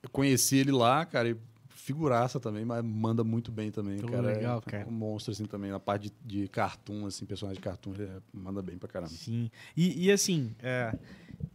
Eu 0.03 0.09
conheci 0.09 0.57
ele 0.57 0.71
lá, 0.71 1.05
cara, 1.05 1.29
e 1.29 1.37
figuraça 1.81 2.39
também, 2.39 2.63
mas 2.63 2.83
manda 2.83 3.23
muito 3.23 3.51
bem 3.51 3.71
também. 3.71 3.97
Pô, 3.99 4.07
cara, 4.07 4.21
legal, 4.27 4.63
é 4.65 4.69
cara. 4.69 4.87
um 4.87 4.91
monstro, 4.91 5.31
assim, 5.31 5.45
também. 5.45 5.71
Na 5.71 5.79
parte 5.79 6.11
de, 6.25 6.41
de 6.41 6.47
cartoon, 6.47 7.05
assim, 7.07 7.25
personagem 7.25 7.59
de 7.59 7.63
cartoon, 7.63 7.93
ele 7.93 8.03
é- 8.03 8.21
manda 8.33 8.61
bem 8.61 8.77
pra 8.77 8.87
caramba. 8.87 9.11
Sim. 9.11 9.49
E, 9.75 10.05
e 10.05 10.11
assim, 10.11 10.55
é, 10.59 10.95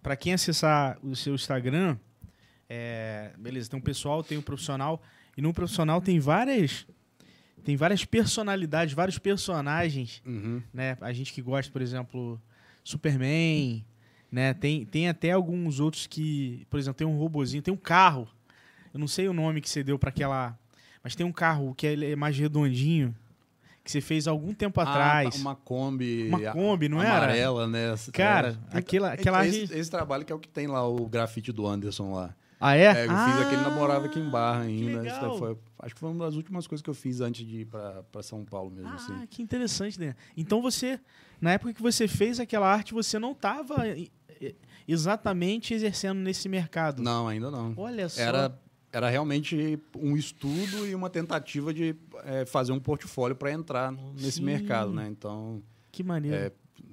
para 0.02 0.16
quem 0.16 0.32
acessar 0.34 0.98
o 1.02 1.14
seu 1.14 1.34
Instagram, 1.34 1.96
é, 2.68 3.32
beleza, 3.38 3.70
tem 3.70 3.78
um 3.78 3.82
pessoal, 3.82 4.22
tem 4.24 4.36
um 4.36 4.42
profissional, 4.42 5.00
e 5.36 5.40
no 5.42 5.52
profissional 5.52 6.00
tem 6.00 6.18
várias. 6.18 6.86
Tem 7.64 7.76
várias 7.76 8.04
personalidades, 8.04 8.94
vários 8.94 9.18
personagens, 9.18 10.22
Uhum. 10.24 10.62
né? 10.72 10.96
A 11.00 11.12
gente 11.12 11.32
que 11.32 11.42
gosta, 11.42 11.70
por 11.72 11.82
exemplo, 11.82 12.40
Superman, 12.84 13.84
né? 14.30 14.54
Tem, 14.54 14.84
tem 14.86 15.08
até 15.08 15.32
alguns 15.32 15.80
outros 15.80 16.06
que, 16.06 16.64
por 16.70 16.78
exemplo, 16.78 16.96
tem 16.98 17.06
um 17.06 17.16
robozinho, 17.18 17.62
tem 17.62 17.74
um 17.74 17.76
carro. 17.76 18.28
Eu 18.96 18.98
não 18.98 19.06
sei 19.06 19.28
o 19.28 19.32
nome 19.34 19.60
que 19.60 19.68
você 19.68 19.84
deu 19.84 19.98
para 19.98 20.08
aquela, 20.08 20.58
mas 21.04 21.14
tem 21.14 21.26
um 21.26 21.30
carro 21.30 21.74
que 21.74 21.86
ele 21.86 22.12
é 22.12 22.16
mais 22.16 22.34
redondinho, 22.34 23.14
que 23.84 23.92
você 23.92 24.00
fez 24.00 24.26
algum 24.26 24.54
tempo 24.54 24.80
atrás. 24.80 25.34
Ah, 25.36 25.38
uma 25.38 25.54
Kombi. 25.54 26.28
Uma 26.28 26.50
Kombi, 26.50 26.88
não 26.88 27.02
era? 27.02 27.18
amarela, 27.18 27.66
né? 27.66 27.94
Cara, 28.10 28.58
É. 28.72 28.78
aquela- 28.78 29.12
aquela 29.12 29.46
esse, 29.46 29.70
esse 29.70 29.90
trabalho 29.90 30.24
que 30.24 30.32
é 30.32 30.34
o 30.34 30.38
que 30.38 30.48
tem 30.48 30.66
lá, 30.66 30.88
o 30.88 31.06
grafite 31.06 31.52
do 31.52 31.66
Anderson 31.66 32.14
lá. 32.14 32.34
Ah, 32.58 32.74
é? 32.74 32.84
É, 32.84 33.06
eu 33.06 33.10
ah, 33.10 33.26
fiz 33.26 33.46
aquele 33.46 33.60
namorava 33.60 34.06
aqui 34.06 34.18
em 34.18 34.30
Barra 34.30 34.62
ainda. 34.62 35.02
Foi- 35.36 35.58
acho 35.80 35.94
que 35.94 36.00
foi 36.00 36.10
uma 36.10 36.24
das 36.24 36.36
últimas 36.36 36.66
coisas 36.66 36.82
que 36.82 36.88
eu 36.88 36.94
fiz 36.94 37.20
antes 37.20 37.46
de 37.46 37.60
ir 37.60 37.66
pra 37.66 38.22
São 38.22 38.46
Paulo 38.46 38.70
mesmo. 38.70 38.88
Ah, 38.88 38.94
assim. 38.94 39.26
que 39.26 39.42
interessante, 39.42 40.00
né? 40.00 40.14
Então 40.34 40.62
você, 40.62 40.98
na 41.38 41.52
época 41.52 41.74
que 41.74 41.82
você 41.82 42.08
fez 42.08 42.40
aquela 42.40 42.66
arte, 42.66 42.94
você 42.94 43.18
não 43.18 43.32
estava 43.32 43.76
exatamente 44.88 45.74
exercendo 45.74 46.18
nesse 46.18 46.48
mercado. 46.48 47.02
Não, 47.02 47.28
ainda 47.28 47.50
não. 47.50 47.74
Olha 47.76 48.08
só. 48.08 48.22
Era, 48.22 48.58
era 48.92 49.08
realmente 49.10 49.78
um 49.96 50.16
estudo 50.16 50.86
e 50.86 50.94
uma 50.94 51.10
tentativa 51.10 51.72
de 51.72 51.94
é, 52.24 52.44
fazer 52.44 52.72
um 52.72 52.80
portfólio 52.80 53.36
para 53.36 53.52
entrar 53.52 53.92
nesse 53.92 54.38
Sim. 54.38 54.44
mercado, 54.44 54.92
né? 54.92 55.08
Então, 55.08 55.62
Que 55.92 56.02
maneiro. 56.02 56.36
É, 56.36 56.52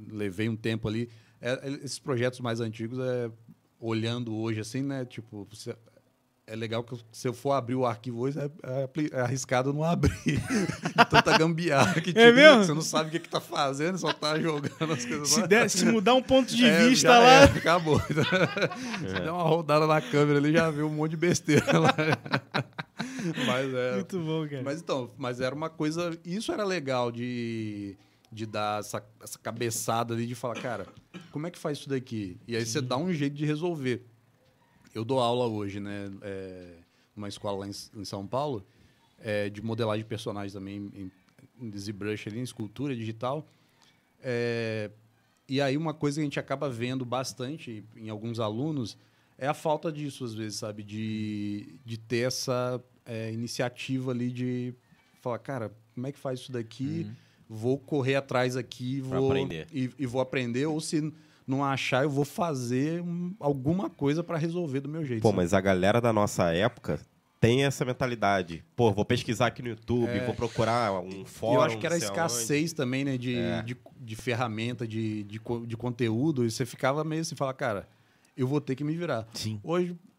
levei 0.10 0.50
um 0.50 0.56
tempo 0.56 0.88
ali. 0.88 1.10
É, 1.40 1.52
é, 1.52 1.70
esses 1.84 2.00
projetos 2.00 2.40
mais 2.40 2.60
antigos, 2.60 3.00
é, 3.00 3.32
olhando 3.80 4.36
hoje 4.36 4.60
assim, 4.60 4.82
né? 4.82 5.06
Tipo, 5.06 5.48
é 6.46 6.56
legal 6.56 6.84
que 6.84 6.98
se 7.12 7.28
eu 7.28 7.34
for 7.34 7.54
abrir 7.54 7.76
o 7.76 7.86
arquivo 7.86 8.20
hoje, 8.20 8.38
é, 8.38 8.46
é 8.64 8.90
é 9.14 9.22
arriscado 9.22 9.72
não 9.74 9.84
abrir. 9.84 10.14
tanta 11.10 11.38
gambiarra 11.38 12.02
que 12.02 12.12
tinha. 12.12 12.26
É 12.26 12.32
mesmo? 12.32 12.64
Você 12.66 12.74
não 12.74 12.82
sabe 12.82 13.08
o 13.10 13.12
que, 13.12 13.20
que 13.20 13.30
tá 13.30 13.40
fazendo, 13.40 13.98
só 13.98 14.12
tá 14.12 14.38
jogando 14.40 14.92
as 14.94 15.06
coisas 15.06 15.30
se, 15.30 15.40
lá. 15.40 15.48
der- 15.48 15.70
se 15.70 15.86
mudar 15.86 16.14
um 16.16 16.22
ponto 16.22 16.54
de 16.54 16.66
É, 16.68 16.88
vista 16.88 17.08
já 17.08 17.20
lá. 17.20 17.32
é, 17.42 17.44
acabou. 17.46 18.00
Se 18.02 18.14
der 18.14 19.32
uma 19.32 19.44
rodada 19.44 19.88
na 19.88 20.02
câmera 20.02 20.38
ali, 20.40 20.52
já 20.52 20.70
vê 20.70 20.84
um 20.84 20.90
monte 20.90 21.12
de 21.12 21.18
besteira 21.18 21.80
lá. 21.80 21.96
Mas 23.46 23.74
é. 23.74 23.96
Muito 23.96 24.20
bom, 24.20 24.48
cara. 24.48 24.64
Mas 24.64 24.82
então, 24.82 25.12
mas 25.18 25.40
era 25.40 25.56
uma 25.56 25.70
coisa. 25.70 26.18
Isso 26.26 26.52
era 26.52 26.64
legal 26.66 27.12
de, 27.12 27.96
de 28.32 28.46
dar 28.46 28.80
essa, 28.82 29.02
essa 29.22 29.40
cabeçada 29.40 30.14
ali 30.14 30.28
de 30.28 30.36
falar, 30.36 30.56
cara, 30.56 30.88
como 31.32 31.48
é 31.48 31.52
que 31.52 31.58
faz 31.60 31.78
isso 31.80 31.90
daqui? 31.90 32.38
E 32.48 32.56
aí 32.56 32.66
você 32.66 32.82
dá 32.82 32.98
um 32.98 33.14
jeito 33.14 33.34
de 33.36 33.46
resolver. 33.46 34.06
Eu 34.94 35.04
dou 35.04 35.20
aula 35.20 35.48
hoje, 35.48 35.80
né? 35.80 36.12
É, 36.22 36.76
numa 37.16 37.28
escola 37.28 37.60
lá 37.60 37.68
em, 37.68 38.00
em 38.00 38.06
São 38.06 38.26
Paulo, 38.26 38.66
é, 39.20 39.50
de 39.50 39.62
modelagem 39.62 40.04
de 40.04 40.10
personagens 40.10 40.54
também, 40.54 40.92
em, 40.96 41.12
em 41.60 41.78
ZBrush 41.78 42.28
ali, 42.28 42.40
em 42.40 42.44
escultura 42.44 42.96
digital. 42.96 43.48
É, 44.22 44.90
e 45.48 45.62
aí 45.62 45.76
uma 45.76 45.94
coisa 45.94 46.16
que 46.16 46.22
a 46.22 46.24
gente 46.24 46.40
acaba 46.40 46.70
vendo 46.70 47.06
bastante 47.06 47.84
em 47.96 48.10
alguns 48.10 48.40
alunos 48.40 48.98
é 49.38 49.48
a 49.48 49.54
falta 49.54 49.92
disso, 49.92 50.24
às 50.24 50.34
vezes, 50.34 50.60
sabe? 50.60 50.84
De, 50.84 51.76
de 51.86 51.98
ter 51.98 52.28
essa 52.28 52.82
é, 53.06 53.32
iniciativa 53.32 54.12
ali 54.12 54.32
de 54.32 54.74
falar, 55.22 55.40
cara, 55.40 55.72
como 55.94 56.08
é 56.08 56.12
que 56.12 56.20
faz 56.20 56.40
isso 56.40 56.52
daqui? 56.52 57.10
Vou 57.50 57.78
correr 57.78 58.16
atrás 58.16 58.56
aqui 58.56 59.02
vou, 59.02 59.28
aprender. 59.28 59.68
E, 59.72 59.90
e 60.00 60.06
vou 60.06 60.22
aprender, 60.22 60.66
ou 60.66 60.80
se 60.80 61.14
não 61.48 61.64
achar, 61.64 62.04
eu 62.04 62.10
vou 62.10 62.26
fazer 62.26 63.02
um- 63.02 63.34
alguma 63.40 63.90
coisa 63.90 64.24
para 64.24 64.38
resolver 64.38 64.80
do 64.82 64.90
meu 64.90 65.04
jeito. 65.06 65.22
Pô, 65.22 65.30
sabe? 65.30 65.38
mas 65.38 65.54
a 65.54 65.62
galera 65.62 66.00
da 66.02 66.12
nossa 66.14 66.52
época 66.54 67.00
tem 67.40 67.66
essa 67.66 67.84
mentalidade. 67.84 68.64
Pô, 68.76 68.92
vou 68.92 69.04
pesquisar 69.04 69.48
aqui 69.48 69.62
no 69.62 69.68
YouTube, 69.70 70.10
É. 70.10 70.26
vou 70.26 70.34
procurar 70.34 70.94
um 71.02 71.26
fórum. 71.26 71.56
eu 71.56 71.62
acho 71.62 71.78
que 71.78 71.86
era 71.86 71.98
escassez 71.98 72.72
também, 72.72 73.04
né? 73.04 73.18
De, 73.18 73.36
É. 73.36 73.62
de, 73.62 73.76
de 74.00 74.16
ferramenta, 74.16 74.88
de, 74.88 75.24
de, 75.24 75.42
de 75.68 75.78
conteúdo. 75.78 76.46
E 76.46 76.52
você 76.52 76.66
ficava 76.66 77.04
meio 77.04 77.22
assim, 77.22 77.36
fala, 77.36 77.54
cara, 77.54 77.88
eu 78.38 78.48
vou 78.48 78.62
ter 78.62 78.76
que 78.76 78.84
me 78.84 78.96
virar. 78.96 79.28
Sim. 79.34 79.60
Hoje, 79.62 79.90
falar 79.90 80.13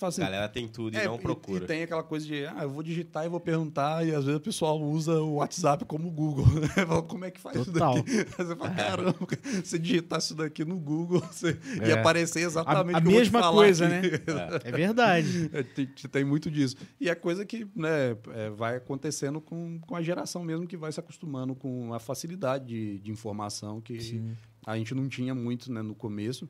assim. 0.00 0.22
A 0.22 0.24
galera 0.26 0.48
tem 0.48 0.66
tudo 0.68 0.96
é, 0.96 1.04
e 1.04 1.06
não 1.06 1.16
e- 1.16 1.20
procura. 1.20 1.64
E, 1.64 1.66
tem 1.66 1.82
aquela 1.82 2.02
coisa 2.02 2.26
de, 2.26 2.46
ah, 2.46 2.58
eu 2.62 2.70
vou 2.70 2.82
digitar 2.82 3.24
e 3.24 3.28
vou 3.28 3.40
perguntar, 3.40 4.06
e 4.06 4.14
às 4.14 4.24
vezes 4.24 4.38
o 4.38 4.42
pessoal 4.42 4.80
usa 4.80 5.20
o 5.20 5.34
WhatsApp 5.34 5.84
como 5.84 6.08
o 6.08 6.10
Google. 6.10 6.44
Fala, 6.86 7.02
como 7.02 7.24
é 7.24 7.30
que 7.30 7.40
faz 7.40 7.64
Total. 7.64 7.94
isso 7.98 8.04
daqui? 8.04 8.18
Aí 8.40 8.46
você 8.46 8.56
fala, 8.56 8.70
caramba, 8.74 9.16
se 9.64 9.78
digitar 9.78 10.18
isso 10.18 10.34
daqui 10.34 10.64
no 10.64 10.78
Google, 10.78 11.20
você 11.20 11.58
É. 11.80 11.88
ia 11.88 12.00
aparecer 12.00 12.40
A, 12.40 12.42
exatamente 12.46 12.96
a 12.96 13.00
te 13.00 13.06
mesma 13.08 13.50
coisa, 13.52 13.86
aqui. 13.86 14.10
né? 14.10 14.18
É 14.64 14.70
verdade. 14.72 15.50
É, 15.52 15.62
tem, 15.62 15.86
tem 15.86 16.24
muito 16.24 16.50
disso. 16.50 16.76
E 17.00 17.08
é 17.08 17.14
coisa 17.14 17.44
que 17.44 17.66
né, 17.74 18.16
é, 18.34 18.50
vai 18.50 18.76
acontecendo 18.76 19.40
com, 19.40 19.78
com 19.80 19.96
a 19.96 20.02
geração 20.02 20.42
mesmo 20.44 20.66
que 20.66 20.76
vai 20.76 20.90
se 20.92 21.00
acostumando 21.00 21.54
com 21.54 21.92
a 21.94 21.98
facilidade 21.98 22.66
de, 22.66 22.98
de 22.98 23.10
informação 23.10 23.80
que 23.80 24.00
Sim. 24.00 24.36
a 24.66 24.76
gente 24.76 24.94
não 24.94 25.08
tinha 25.08 25.34
muito 25.34 25.72
né, 25.72 25.82
no 25.82 25.94
começo. 25.94 26.48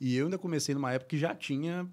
E 0.00 0.16
eu 0.16 0.24
ainda 0.26 0.38
comecei 0.38 0.74
numa 0.74 0.92
época 0.92 1.10
que 1.10 1.18
já 1.18 1.34
tinha 1.34 1.86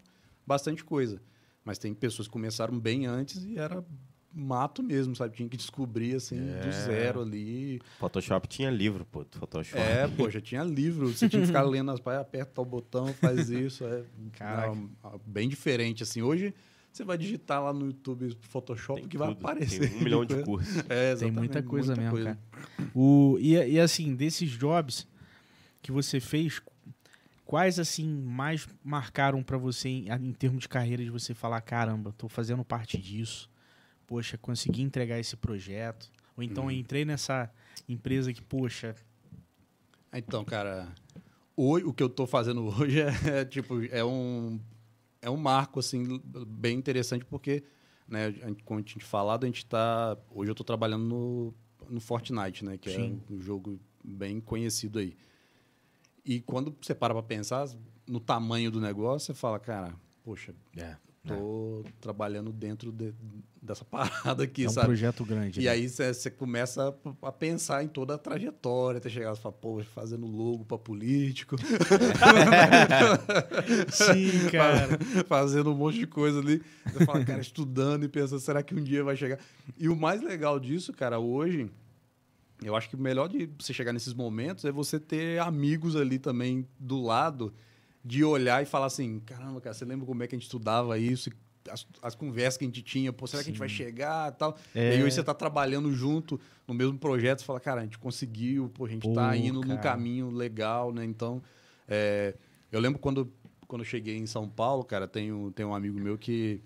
bastante 0.49 0.83
coisa. 0.83 1.21
Mas 1.63 1.77
tem 1.77 1.93
pessoas 1.93 2.27
que 2.27 2.31
começaram 2.31 2.77
bem 2.79 3.05
antes 3.05 3.43
e 3.45 3.57
era 3.59 3.85
mato 4.33 4.81
mesmo, 4.83 5.15
sabe? 5.15 5.35
Tinha 5.35 5.47
que 5.49 5.57
descobrir 5.57 6.15
assim, 6.15 6.37
É. 6.37 6.59
do 6.65 6.71
zero 6.71 7.21
ali. 7.21 7.79
Photoshop 7.99 8.47
tinha 8.47 8.69
livro, 8.69 9.05
pô, 9.05 9.23
do 9.23 9.37
Photoshop. 9.37 9.79
É, 9.81 10.07
pô, 10.07 10.29
já 10.29 10.41
tinha 10.41 10.63
livro. 10.63 11.07
Você 11.09 11.29
tinha 11.29 11.41
que 11.41 11.47
ficar 11.47 11.61
lendo 11.69 11.91
as 11.91 11.99
páginas, 11.99 12.25
aperta 12.27 12.61
o 12.61 12.65
botão, 12.65 13.13
faz 13.13 13.49
isso. 13.49 13.83
É 13.85 14.03
Caraca. 14.33 14.75
bem 15.25 15.47
diferente, 15.49 16.01
assim. 16.03 16.21
Hoje, 16.21 16.53
você 16.91 17.03
vai 17.03 17.17
digitar 17.17 17.61
lá 17.63 17.71
no 17.73 17.87
YouTube 17.87 18.35
Photoshop 18.41 19.01
Tem 19.01 19.09
que 19.09 19.17
vai 19.17 19.27
tudo, 19.29 19.39
aparecer. 19.39 19.89
Tem 19.89 19.99
um 19.99 20.03
milhão 20.03 20.25
de 20.25 20.41
cursos. 20.43 20.83
É, 20.89 21.15
Tem 21.15 21.31
muita 21.31 21.61
coisa 21.61 21.95
mesmo, 21.95 22.11
coisa. 22.11 22.35
cara. 22.35 22.89
O, 22.95 23.37
e, 23.39 23.53
e 23.55 23.79
assim, 23.79 24.15
desses 24.15 24.49
jobs 24.51 25.07
que 25.81 25.91
você 25.91 26.19
fez, 26.19 26.61
quais 27.49 27.79
assim 27.79 28.07
mais 28.07 28.67
marcaram 28.83 29.41
pra 29.41 29.57
você 29.57 29.89
em, 29.89 30.07
em 30.07 30.33
termos 30.33 30.61
de 30.61 30.69
carreira 30.69 31.03
de 31.03 31.09
você 31.09 31.33
falar, 31.33 31.59
caramba, 31.61 32.13
tô 32.15 32.29
fazendo 32.29 32.63
parte 32.63 32.95
disso. 32.95 33.49
Poxa, 34.05 34.37
consegui 34.37 34.83
entregar 34.83 35.17
esse 35.17 35.35
projeto. 35.35 36.11
Ou 36.37 36.43
então 36.43 36.65
eu 36.65 36.77
entrei 36.77 37.05
nessa 37.05 37.51
empresa 37.87 38.31
que, 38.31 38.41
poxa, 38.43 38.95
Então, 40.13 40.45
cara, 40.45 40.93
hoje, 41.57 41.85
o 41.87 41.91
que 41.91 42.03
eu 42.03 42.09
tô 42.09 42.27
fazendo 42.27 42.67
hoje 42.69 43.01
é, 43.01 43.39
é, 43.39 43.45
tipo, 43.45 43.83
é 43.85 44.05
um, 44.05 44.59
é 45.19 45.27
um 45.27 45.37
marco, 45.37 45.79
assim, 45.79 46.21
bem 46.47 46.77
interessante, 46.77 47.25
porque, 47.25 47.63
né, 48.07 48.31
como 48.63 48.79
a 48.79 48.83
gente 48.83 49.03
falado, 49.03 49.45
a 49.45 49.47
gente 49.47 49.65
tá... 49.65 50.15
Hoje 50.29 50.51
eu 50.51 50.55
tô 50.55 50.63
trabalhando 50.63 51.05
no, 51.05 51.53
no 51.89 51.99
Fortnite, 51.99 52.63
né, 52.63 52.77
que 52.77 52.91
Sim. 52.91 53.19
é 53.27 53.33
um 53.33 53.41
jogo 53.41 53.79
bem 54.03 54.39
conhecido 54.39 54.99
aí. 54.99 55.17
E 56.25 56.41
quando 56.41 56.75
você 56.81 56.93
para 56.93 57.13
pra 57.13 57.23
pensar 57.23 57.67
no 58.07 58.19
tamanho 58.19 58.69
do 58.71 58.81
negócio, 58.81 59.27
você 59.27 59.33
fala, 59.39 59.59
cara, 59.59 59.93
poxa, 60.23 60.53
É. 60.77 60.95
tô 61.27 61.83
trabalhando 62.01 62.51
dentro 62.51 62.91
de- 62.91 63.13
dessa 63.61 63.83
parada 63.85 64.43
aqui, 64.43 64.63
é 64.63 64.67
um 64.67 64.71
sabe? 64.71 64.87
projeto 64.87 65.23
grande. 65.25 65.59
E 65.59 65.63
né? 65.65 65.69
aí 65.69 65.87
você 65.87 66.31
começa 66.31 66.95
a, 67.21 67.27
a 67.27 67.31
pensar 67.31 67.83
em 67.83 67.87
toda 67.87 68.15
a 68.15 68.17
trajetória, 68.17 68.97
até 68.99 69.09
chegar 69.09 69.33
e 69.33 69.37
falar, 69.37 69.53
pô, 69.53 69.83
fazendo 69.83 70.25
logo 70.25 70.63
pra 70.65 70.77
político, 70.77 71.55
Sim, 73.91 74.49
cara. 74.51 74.87
fazendo 75.27 75.71
um 75.71 75.75
monte 75.75 75.99
de 75.99 76.07
coisa 76.07 76.39
ali. 76.39 76.61
Você 76.85 77.05
fala, 77.05 77.23
cara, 77.25 77.41
estudando 77.41 78.03
e 78.05 78.09
pensando, 78.09 78.39
será 78.39 78.63
que 78.63 78.73
um 78.73 78.83
dia 78.83 79.03
vai 79.03 79.15
chegar? 79.15 79.39
E 79.77 79.89
o 79.89 79.95
mais 79.95 80.21
legal 80.21 80.59
disso, 80.59 80.93
cara, 80.93 81.19
hoje, 81.19 81.69
eu 82.63 82.75
acho 82.75 82.89
que 82.89 82.95
o 82.95 82.99
melhor 82.99 83.27
de 83.27 83.49
você 83.57 83.73
chegar 83.73 83.93
nesses 83.93 84.13
momentos 84.13 84.65
é 84.65 84.71
você 84.71 84.99
ter 84.99 85.39
amigos 85.39 85.95
ali 85.95 86.19
também 86.19 86.67
do 86.79 87.01
lado, 87.01 87.53
de 88.03 88.23
olhar 88.23 88.61
e 88.61 88.65
falar 88.65 88.87
assim, 88.87 89.19
caramba, 89.21 89.61
cara, 89.61 89.73
você 89.73 89.85
lembra 89.85 90.05
como 90.05 90.23
é 90.23 90.27
que 90.27 90.35
a 90.35 90.37
gente 90.37 90.45
estudava 90.45 90.97
isso? 90.97 91.29
As, 91.69 91.85
as 92.01 92.15
conversas 92.15 92.57
que 92.57 92.65
a 92.65 92.67
gente 92.67 92.81
tinha, 92.81 93.13
pô, 93.13 93.27
será 93.27 93.43
que 93.43 93.49
a 93.49 93.51
gente 93.51 93.59
vai 93.59 93.69
chegar 93.69 94.31
e 94.31 94.35
tal? 94.35 94.57
É. 94.73 94.97
E 94.97 95.03
aí 95.03 95.11
você 95.11 95.23
tá 95.23 95.33
trabalhando 95.33 95.93
junto 95.93 96.39
no 96.67 96.73
mesmo 96.73 96.97
projeto, 96.97 97.39
você 97.39 97.45
fala, 97.45 97.59
cara, 97.59 97.81
a 97.81 97.83
gente 97.83 97.97
conseguiu, 97.97 98.69
pô, 98.69 98.85
a 98.85 98.89
gente 98.89 99.03
Pô, 99.03 99.13
tá 99.13 99.35
indo 99.35 99.61
num 99.61 99.77
cara. 99.77 99.81
caminho 99.81 100.29
legal, 100.31 100.91
né? 100.91 101.05
Então, 101.05 101.41
é, 101.87 102.35
eu 102.71 102.79
lembro 102.79 102.99
quando, 102.99 103.31
quando 103.67 103.81
eu 103.81 103.85
cheguei 103.85 104.17
em 104.17 104.25
São 104.25 104.49
Paulo, 104.49 104.83
cara, 104.83 105.07
tem 105.07 105.31
um, 105.31 105.51
tem 105.51 105.65
um 105.65 105.73
amigo 105.73 105.99
meu 105.99 106.17
que 106.17 106.61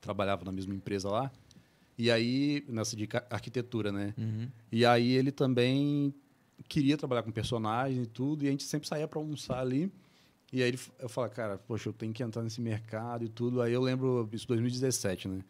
trabalhava 0.00 0.44
na 0.44 0.52
mesma 0.52 0.74
empresa 0.74 1.08
lá, 1.08 1.30
e 2.02 2.10
aí, 2.10 2.64
nessa 2.68 2.96
de 2.96 3.08
arquitetura, 3.30 3.92
né? 3.92 4.12
Uhum. 4.18 4.48
E 4.72 4.84
aí 4.84 5.12
ele 5.12 5.30
também 5.30 6.12
queria 6.68 6.96
trabalhar 6.96 7.22
com 7.22 7.30
personagens 7.30 8.04
e 8.04 8.08
tudo, 8.08 8.44
e 8.44 8.48
a 8.48 8.50
gente 8.50 8.64
sempre 8.64 8.88
saía 8.88 9.06
para 9.06 9.20
almoçar 9.20 9.60
ali. 9.60 9.88
E 10.52 10.60
aí 10.64 10.70
ele, 10.70 10.80
eu 10.98 11.08
falava, 11.08 11.32
cara, 11.32 11.58
poxa, 11.58 11.88
eu 11.88 11.92
tenho 11.92 12.12
que 12.12 12.20
entrar 12.20 12.42
nesse 12.42 12.60
mercado 12.60 13.24
e 13.24 13.28
tudo. 13.28 13.62
Aí 13.62 13.72
eu 13.72 13.80
lembro, 13.80 14.28
isso 14.32 14.48
2017, 14.48 15.28
né? 15.28 15.44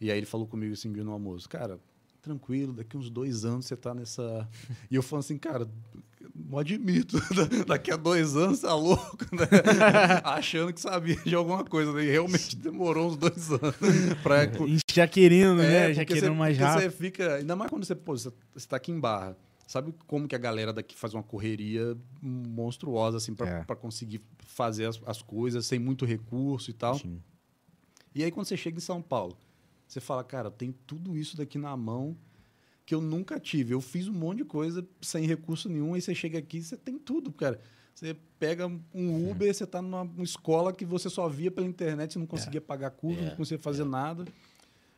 E 0.00 0.10
aí 0.10 0.16
ele 0.16 0.24
falou 0.24 0.46
comigo 0.46 0.72
assim, 0.72 0.88
no 0.88 1.12
almoço, 1.12 1.46
cara, 1.46 1.78
tranquilo, 2.20 2.72
daqui 2.72 2.96
uns 2.96 3.10
dois 3.10 3.44
anos 3.44 3.66
você 3.66 3.76
tá 3.76 3.94
nessa... 3.94 4.48
E 4.90 4.94
eu 4.94 5.02
falo 5.02 5.20
assim, 5.20 5.36
cara, 5.38 5.68
não 6.34 6.58
admito, 6.58 7.16
daqui 7.66 7.90
a 7.90 7.96
dois 7.96 8.36
anos 8.36 8.60
você 8.60 8.66
tá 8.66 8.74
louco, 8.74 9.24
né? 9.32 9.46
Achando 10.24 10.72
que 10.72 10.80
sabia 10.80 11.16
de 11.16 11.34
alguma 11.34 11.64
coisa, 11.64 11.92
né? 11.92 12.04
E 12.04 12.10
realmente 12.10 12.56
demorou 12.56 13.08
uns 13.08 13.16
dois 13.16 13.50
anos 13.50 13.74
pra... 14.22 14.44
E 14.44 14.78
Já 14.92 15.06
querendo, 15.08 15.56
né? 15.58 15.64
Já 15.70 16.02
É, 16.02 16.04
porque 16.04 16.14
querendo 16.14 16.32
você- 16.32 16.38
mais 16.38 16.58
rápido. 16.58 16.82
Você 16.82 16.90
fica, 16.90 17.34
ainda 17.36 17.56
mais 17.56 17.70
quando 17.70 17.84
você, 17.84 17.94
pô, 17.94 18.16
você 18.16 18.32
você 18.54 18.66
tá 18.66 18.76
aqui 18.76 18.90
em 18.92 19.00
Barra. 19.00 19.36
Sabe 19.66 19.94
como 20.08 20.26
que 20.26 20.34
a 20.34 20.38
galera 20.38 20.72
daqui 20.72 20.96
faz 20.96 21.14
uma 21.14 21.22
correria 21.22 21.96
monstruosa, 22.20 23.18
assim, 23.18 23.34
pra, 23.34 23.64
É. 23.68 23.74
conseguir 23.76 24.20
fazer 24.44 24.86
as, 24.86 25.00
as 25.06 25.22
coisas 25.22 25.64
sem 25.64 25.78
muito 25.78 26.04
recurso 26.04 26.70
e 26.70 26.74
tal. 26.74 26.98
Sim. 26.98 27.22
E 28.12 28.24
aí, 28.24 28.32
quando 28.32 28.46
você 28.46 28.56
chega 28.56 28.78
em 28.78 28.80
São 28.80 29.00
Paulo, 29.00 29.36
você 29.92 30.00
fala, 30.00 30.22
cara, 30.22 30.48
eu 30.48 30.52
tenho 30.52 30.72
tudo 30.86 31.16
isso 31.16 31.36
daqui 31.36 31.58
na 31.58 31.76
mão 31.76 32.16
que 32.86 32.94
eu 32.94 33.00
nunca 33.00 33.38
tive. 33.40 33.74
Eu 33.74 33.80
fiz 33.80 34.08
um 34.08 34.12
monte 34.12 34.38
de 34.38 34.44
coisa 34.44 34.86
sem 35.00 35.26
recurso 35.26 35.68
nenhum, 35.68 35.94
aí 35.94 36.00
você 36.00 36.14
chega 36.14 36.38
aqui 36.38 36.58
e 36.58 36.62
você 36.62 36.76
tem 36.76 36.98
tudo, 36.98 37.32
cara. 37.32 37.60
Você 37.94 38.16
pega 38.38 38.66
um 38.94 39.30
Uber, 39.30 39.52
você 39.52 39.66
tá 39.66 39.82
numa 39.82 40.02
uma 40.02 40.24
escola 40.24 40.72
que 40.72 40.84
você 40.84 41.10
só 41.10 41.28
via 41.28 41.50
pela 41.50 41.66
internet, 41.66 42.12
você 42.12 42.18
não 42.18 42.26
conseguia 42.26 42.60
pagar 42.60 42.90
curso, 42.90 43.20
não 43.22 43.36
conseguia 43.36 43.62
fazer 43.62 43.84
nada. 43.84 44.24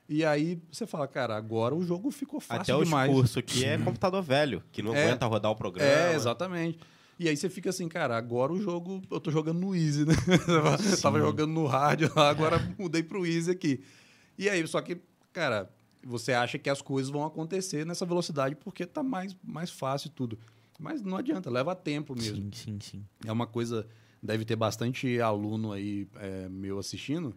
E 0.09 0.25
aí 0.25 0.61
você 0.71 0.87
fala, 0.87 1.09
cara, 1.09 1.35
agora 1.37 1.75
o 1.75 1.83
jogo 1.83 2.11
ficou 2.11 2.39
fácil 2.39 2.75
Até 2.77 2.85
demais. 2.85 3.11
cursos 3.11 3.37
aqui 3.39 3.65
é 3.65 3.79
computador 3.79 4.23
velho, 4.23 4.63
que 4.71 4.83
não 4.83 4.95
É. 4.95 5.05
aguenta 5.07 5.27
rodar 5.27 5.51
o 5.51 5.57
programa. 5.57 5.91
É, 5.91 6.15
exatamente. 6.15 6.79
E 7.19 7.29
aí 7.29 7.37
você 7.37 7.49
fica 7.49 7.71
assim, 7.71 7.89
cara, 7.89 8.17
agora 8.17 8.53
o 8.53 8.61
jogo 8.61 9.01
eu 9.11 9.21
tô 9.21 9.31
jogando 9.31 9.59
no 9.61 9.75
Easy, 9.75 10.05
né? 10.05 10.15
Eu 10.93 11.01
Tava 11.01 11.19
jogando 11.19 11.53
no 11.53 11.67
hard 11.67 12.03
lá, 12.17 12.29
agora 12.31 12.59
mudei 12.79 13.03
pro 13.03 13.25
Easy 13.27 13.51
aqui. 13.51 13.81
E 14.39 14.49
aí, 14.49 14.67
só 14.67 14.81
que, 14.81 15.01
cara, 15.33 15.71
você 16.05 16.33
acha 16.33 16.59
que 16.59 16.69
as 16.69 16.83
coisas 16.83 17.11
vão 17.11 17.25
acontecer 17.25 17.87
nessa 17.87 18.05
velocidade 18.05 18.55
porque 18.57 18.87
tá 18.87 19.03
mais, 19.03 19.37
mais 19.43 19.71
fácil 19.71 20.11
tudo. 20.11 20.39
Mas 20.79 21.01
não 21.03 21.17
adianta, 21.17 21.49
leva 21.51 21.75
tempo 21.77 22.15
mesmo. 22.15 22.37
Sim, 22.37 22.51
sim, 22.53 22.79
sim. 22.81 23.05
É 23.25 23.31
uma 23.31 23.47
coisa. 23.47 23.87
Deve 24.23 24.45
ter 24.45 24.57
bastante 24.57 25.21
aluno 25.21 25.73
aí 25.73 26.09
é, 26.17 26.49
meu 26.49 26.79
assistindo. 26.79 27.35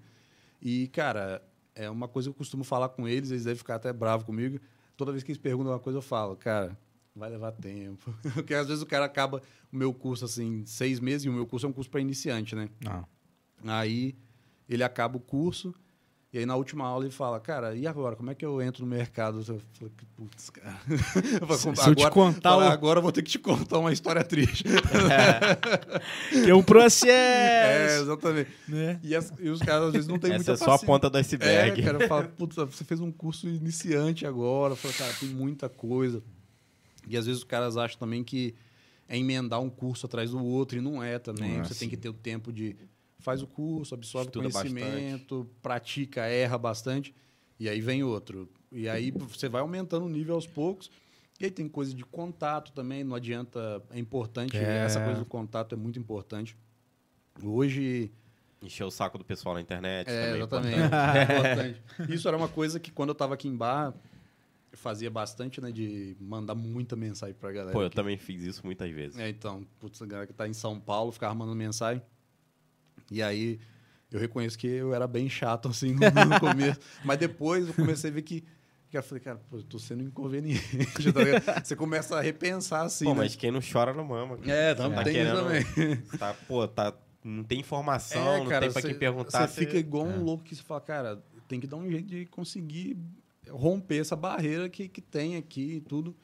E, 0.61 0.87
cara, 0.89 1.43
é 1.75 1.89
uma 1.89 2.07
coisa 2.07 2.29
que 2.29 2.31
eu 2.31 2.37
costumo 2.37 2.63
falar 2.63 2.89
com 2.89 3.07
eles, 3.07 3.31
eles 3.31 3.43
devem 3.43 3.57
ficar 3.57 3.75
até 3.75 3.91
bravos 3.91 4.25
comigo. 4.25 4.59
Toda 4.95 5.11
vez 5.11 5.23
que 5.23 5.31
eles 5.31 5.41
perguntam 5.41 5.73
uma 5.73 5.79
coisa, 5.79 5.97
eu 5.97 6.01
falo, 6.01 6.35
cara, 6.35 6.77
vai 7.15 7.29
levar 7.29 7.51
tempo. 7.51 8.13
Porque 8.33 8.53
às 8.53 8.67
vezes 8.67 8.81
o 8.81 8.85
cara 8.85 9.05
acaba 9.05 9.41
o 9.71 9.75
meu 9.75 9.93
curso 9.93 10.25
assim, 10.25 10.63
seis 10.65 10.99
meses, 10.99 11.25
e 11.25 11.29
o 11.29 11.33
meu 11.33 11.45
curso 11.45 11.65
é 11.65 11.69
um 11.69 11.73
curso 11.73 11.89
para 11.89 12.01
iniciante, 12.01 12.55
né? 12.55 12.69
Ah, 12.85 13.03
Aí 13.63 14.15
ele 14.69 14.83
acaba 14.83 15.17
o 15.17 15.19
curso, 15.19 15.73
e 16.35 16.39
aí 16.39 16.45
na 16.45 16.53
última 16.57 16.85
aula 16.85 17.05
ele 17.05 17.13
fala, 17.13 17.39
cara, 17.39 17.73
e 17.75 17.87
agora? 17.87 18.13
Como 18.17 18.29
é 18.29 18.35
que 18.35 18.45
eu 18.45 18.61
entro 18.61 18.83
no 18.83 18.89
mercado? 18.93 19.39
Eu 19.39 19.43
falei, 19.43 19.93
putz, 20.17 20.49
cara. 20.49 20.77
Eu 21.39 21.47
falei, 21.47 21.57
Se- 21.57 21.81
se 21.83 21.89
eu 21.89 21.95
te 21.95 22.09
contar 22.09 22.49
falei, 22.51 22.67
o- 22.67 22.71
agora 22.73 22.99
eu 22.99 23.01
vou 23.03 23.11
ter 23.13 23.21
que 23.23 23.31
te 23.31 23.39
contar 23.39 23.79
uma 23.79 23.93
história 23.93 24.21
triste. 24.21 24.65
que 26.29 26.49
é 26.49 26.53
um 26.53 26.59
é, 26.59 26.63
processo. 26.63 28.03
exatamente. 28.03 28.51
né? 28.67 28.99
E, 29.01 29.15
as- 29.15 29.31
e 29.39 29.47
os 29.49 29.61
caras 29.61 29.87
às 29.87 29.93
vezes 29.93 30.07
não 30.09 30.19
tem 30.19 30.31
Essa 30.31 30.37
muita 30.37 30.51
é 30.51 30.57
só 30.57 30.73
a 30.73 30.79
ponta 30.79 31.09
do 31.09 31.17
É, 31.17 31.21
iceberg. 31.21 31.81
cara, 31.81 32.03
eu 32.03 32.07
falo, 32.09 32.27
putz, 32.29 32.55
você 32.57 32.83
fez 32.83 32.99
um 32.99 33.11
curso 33.13 33.47
iniciante 33.47 34.25
agora. 34.25 34.73
Eu 34.73 34.77
falo, 34.77 34.93
cara, 34.93 35.13
tem 35.17 35.29
muita 35.29 35.69
coisa. 35.69 36.21
E 37.07 37.15
às 37.15 37.25
vezes 37.25 37.39
os 37.43 37.47
caras 37.47 37.77
acham 37.77 37.97
também 37.97 38.23
que 38.23 38.53
é 39.07 39.17
emendar 39.17 39.61
um 39.61 39.69
curso 39.69 40.05
atrás 40.05 40.31
do 40.31 40.43
outro, 40.43 40.77
e 40.77 40.81
não 40.81 41.01
é 41.03 41.17
também. 41.19 41.53
Não 41.53 41.59
é 41.61 41.63
você 41.63 41.75
tem 41.75 41.87
assim. 41.87 41.89
que 41.89 41.97
ter 41.97 42.09
o 42.09 42.13
tempo 42.13 42.51
de. 42.51 42.75
Faz 43.25 43.41
o 43.41 43.47
curso, 43.47 43.95
absorve 43.95 44.27
Estuda 44.27 44.51
conhecimento, 44.51 45.49
pratica, 45.59 46.27
erra 46.27 46.59
bastante, 46.59 47.11
e 47.59 47.67
aí 47.67 47.81
vem 47.81 48.03
outro. 48.03 48.47
E 48.71 48.87
aí 48.87 49.09
você 49.09 49.49
vai 49.49 49.61
aumentando 49.61 50.05
o 50.05 50.09
nível 50.09 50.35
aos 50.35 50.45
poucos. 50.45 50.91
E 51.39 51.45
aí 51.45 51.49
tem 51.49 51.67
coisa 51.67 51.91
de 51.91 52.05
contato 52.05 52.71
também, 52.71 53.03
não 53.03 53.15
adianta. 53.15 53.81
É 53.89 53.97
importante, 53.97 54.55
É. 54.55 54.85
essa 54.85 55.03
coisa 55.03 55.21
do 55.21 55.25
contato 55.25 55.73
é 55.73 55.75
muito 55.75 55.97
importante. 55.97 56.55
Hoje. 57.43 58.11
Encher 58.61 58.83
o 58.83 58.91
saco 58.91 59.17
do 59.17 59.25
pessoal 59.25 59.55
na 59.55 59.61
internet. 59.61 60.07
É, 60.07 60.45
também, 60.45 60.75
exatamente. 60.75 60.77
importante. 60.77 61.17
É 61.17 61.23
importante. 61.73 62.13
Isso 62.13 62.27
era 62.27 62.37
uma 62.37 62.47
coisa 62.47 62.79
que 62.79 62.91
quando 62.91 63.09
eu 63.09 63.15
tava 63.15 63.33
aqui 63.33 63.47
em 63.47 63.55
Barra, 63.55 63.95
eu 64.71 64.77
fazia 64.77 65.09
bastante, 65.09 65.59
né? 65.59 65.71
De 65.71 66.15
mandar 66.21 66.53
muita 66.53 66.95
mensagem 66.95 67.33
pra 67.33 67.51
galera. 67.51 67.71
Pô, 67.73 67.81
eu 67.81 67.87
aqui. 67.87 67.95
também 67.95 68.17
fiz 68.17 68.43
isso 68.43 68.61
muitas 68.63 68.89
vezes. 68.91 69.17
É, 69.17 69.27
então, 69.29 69.65
putz, 69.79 69.99
a 69.99 70.05
galera 70.05 70.27
que 70.27 70.33
tá 70.33 70.47
em 70.47 70.53
São 70.53 70.79
Paulo 70.79 71.11
ficava 71.11 71.33
mandando 71.33 71.57
mensagem. 71.57 72.03
E 73.11 73.21
aí 73.21 73.59
eu 74.11 74.19
reconheço 74.19 74.57
que 74.57 74.67
eu 74.67 74.93
era 74.93 75.07
bem 75.07 75.29
chato, 75.29 75.67
assim, 75.69 75.93
no, 75.93 75.99
começo. 76.39 76.79
Mas 77.03 77.17
depois 77.17 77.67
eu 77.67 77.73
comecei 77.73 78.09
a 78.09 78.13
ver 78.13 78.21
que. 78.21 78.43
que 78.89 78.97
eu 78.97 79.03
falei, 79.03 79.23
cara, 79.23 79.37
pô, 79.49 79.57
eu 79.57 79.63
tô 79.63 79.77
sendo 79.79 80.03
inconveniente. 80.03 80.61
tá? 81.45 81.61
Você 81.63 81.75
começa 81.75 82.17
a 82.17 82.21
repensar, 82.21 82.83
assim. 82.83 83.05
Pô, 83.05 83.11
né? 83.13 83.17
mas 83.21 83.35
quem 83.35 83.51
não 83.51 83.59
chora 83.61 83.93
não 83.93 84.05
mama. 84.05 84.39
É, 84.45 84.73
tá, 84.73 84.89
Tá 84.89 85.03
tem 85.03 85.13
querendo- 85.13 85.35
também. 85.37 85.97
Tá, 86.17 86.33
pô, 86.47 86.67
tá, 86.67 86.93
não 87.23 87.43
tem 87.43 87.59
informação, 87.59 88.35
É, 88.35 88.39
não 88.39 88.45
cara, 88.47 88.61
tem 88.65 88.71
pra 88.71 88.81
cê- 88.81 88.87
quem 88.89 88.97
perguntar. 88.97 89.47
Você 89.47 89.65
fica 89.65 89.77
igual 89.77 90.05
um 90.05 90.23
louco 90.23 90.43
que 90.43 90.55
você 90.55 90.61
fala, 90.63 90.81
cara, 90.81 91.23
tem 91.47 91.59
que 91.59 91.67
dar 91.67 91.77
um 91.77 91.89
jeito 91.89 92.07
de 92.07 92.25
conseguir 92.27 92.97
romper 93.49 93.97
essa 93.99 94.15
barreira 94.15 94.67
que, 94.69 94.87
que 94.87 95.01
tem 95.01 95.35
aqui 95.35 95.75
e 95.75 95.81
tudo. 95.81 96.15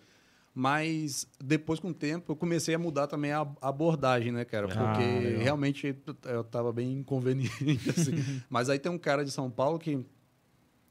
Mas 0.54 1.26
depois, 1.39 1.80
com 1.80 1.89
o 1.89 1.93
tempo, 1.93 2.32
eu 2.32 2.36
comecei 2.36 2.76
a 2.76 2.80
mudar 2.80 3.08
também 3.08 3.32
a 3.32 3.47
abordagem, 3.62 4.34
né, 4.34 4.43
cara? 4.43 4.68
Ah, 4.74 4.93
Porque 4.93 5.10
legal. 5.10 5.41
realmente 5.43 5.95
eu 6.26 6.43
tava 6.43 6.74
bem 6.74 6.91
inconveniente, 6.91 7.56
assim. 7.89 8.12
Mas 8.49 8.70
aí 8.70 8.78
tem 8.78 8.91
um 8.91 8.97
cara 8.97 9.24
de 9.24 9.32
São 9.32 9.49
Paulo 9.49 9.80
que 9.80 10.06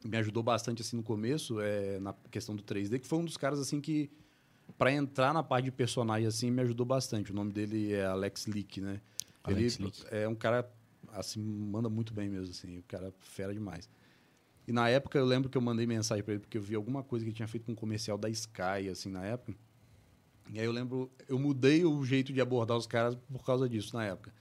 me 0.03 0.17
ajudou 0.17 0.43
bastante, 0.43 0.81
assim, 0.81 0.97
no 0.97 1.03
começo, 1.03 1.61
é, 1.61 2.01
na 2.01 2.15
questão 2.31 2.57
do 2.57 2.63
3D, 2.63 2.99
que 2.99 3.07
foi 3.07 3.19
um 3.19 3.25
dos 3.25 3.37
caras, 3.37 3.59
assim, 3.59 3.83
que 3.83 4.11
para 4.79 4.93
entrar 4.93 5.35
na 5.35 5.43
parte 5.43 5.67
de 5.67 5.73
personagem, 5.73 6.27
assim, 6.27 6.51
me 6.51 6.63
ajudou 6.63 6.87
bastante. 6.87 7.31
O 7.31 7.35
nome 7.35 7.53
dele 7.53 7.93
é 7.93 8.07
Alex 8.07 8.47
Leak, 8.47 8.81
né? 8.81 9.01
Alex 9.45 9.79
Ele 9.79 9.93
é 10.11 10.27
um 10.27 10.35
cara, 10.35 10.71
assim, 11.13 11.41
manda 11.43 11.91
muito 11.91 12.15
bem 12.15 12.31
mesmo, 12.31 12.51
assim. 12.51 12.79
O 12.79 12.83
cara 12.85 13.09
é 13.09 13.13
fera 13.19 13.53
demais. 13.53 13.91
E 14.71 14.73
na 14.73 14.89
época 14.89 15.19
eu 15.19 15.25
lembro 15.25 15.51
que 15.51 15.59
eu 15.59 15.61
mandei 15.61 15.85
mensagem 15.85 16.23
para 16.23 16.35
ele, 16.35 16.43
porque 16.43 16.57
eu 16.57 16.63
vi 16.63 16.77
alguma 16.77 17.03
coisa 17.03 17.25
que 17.25 17.31
ele 17.31 17.35
tinha 17.35 17.49
feito 17.49 17.65
com 17.65 17.73
um 17.73 17.75
comercial 17.75 18.17
da 18.17 18.31
Sky, 18.31 18.89
assim, 18.89 19.11
na 19.11 19.25
época. 19.25 19.59
E 20.49 20.61
aí 20.61 20.65
eu 20.65 20.71
lembro, 20.71 21.11
eu 21.29 21.41
mudei 21.41 21.85
o 21.85 22.05
jeito 22.05 22.33
de 22.33 22.41
abordar 22.41 22.77
os 22.77 22.87
caras 22.87 23.17
por 23.33 23.45
causa 23.45 23.69
disso, 23.69 23.97
na 23.97 24.05
época. 24.05 24.33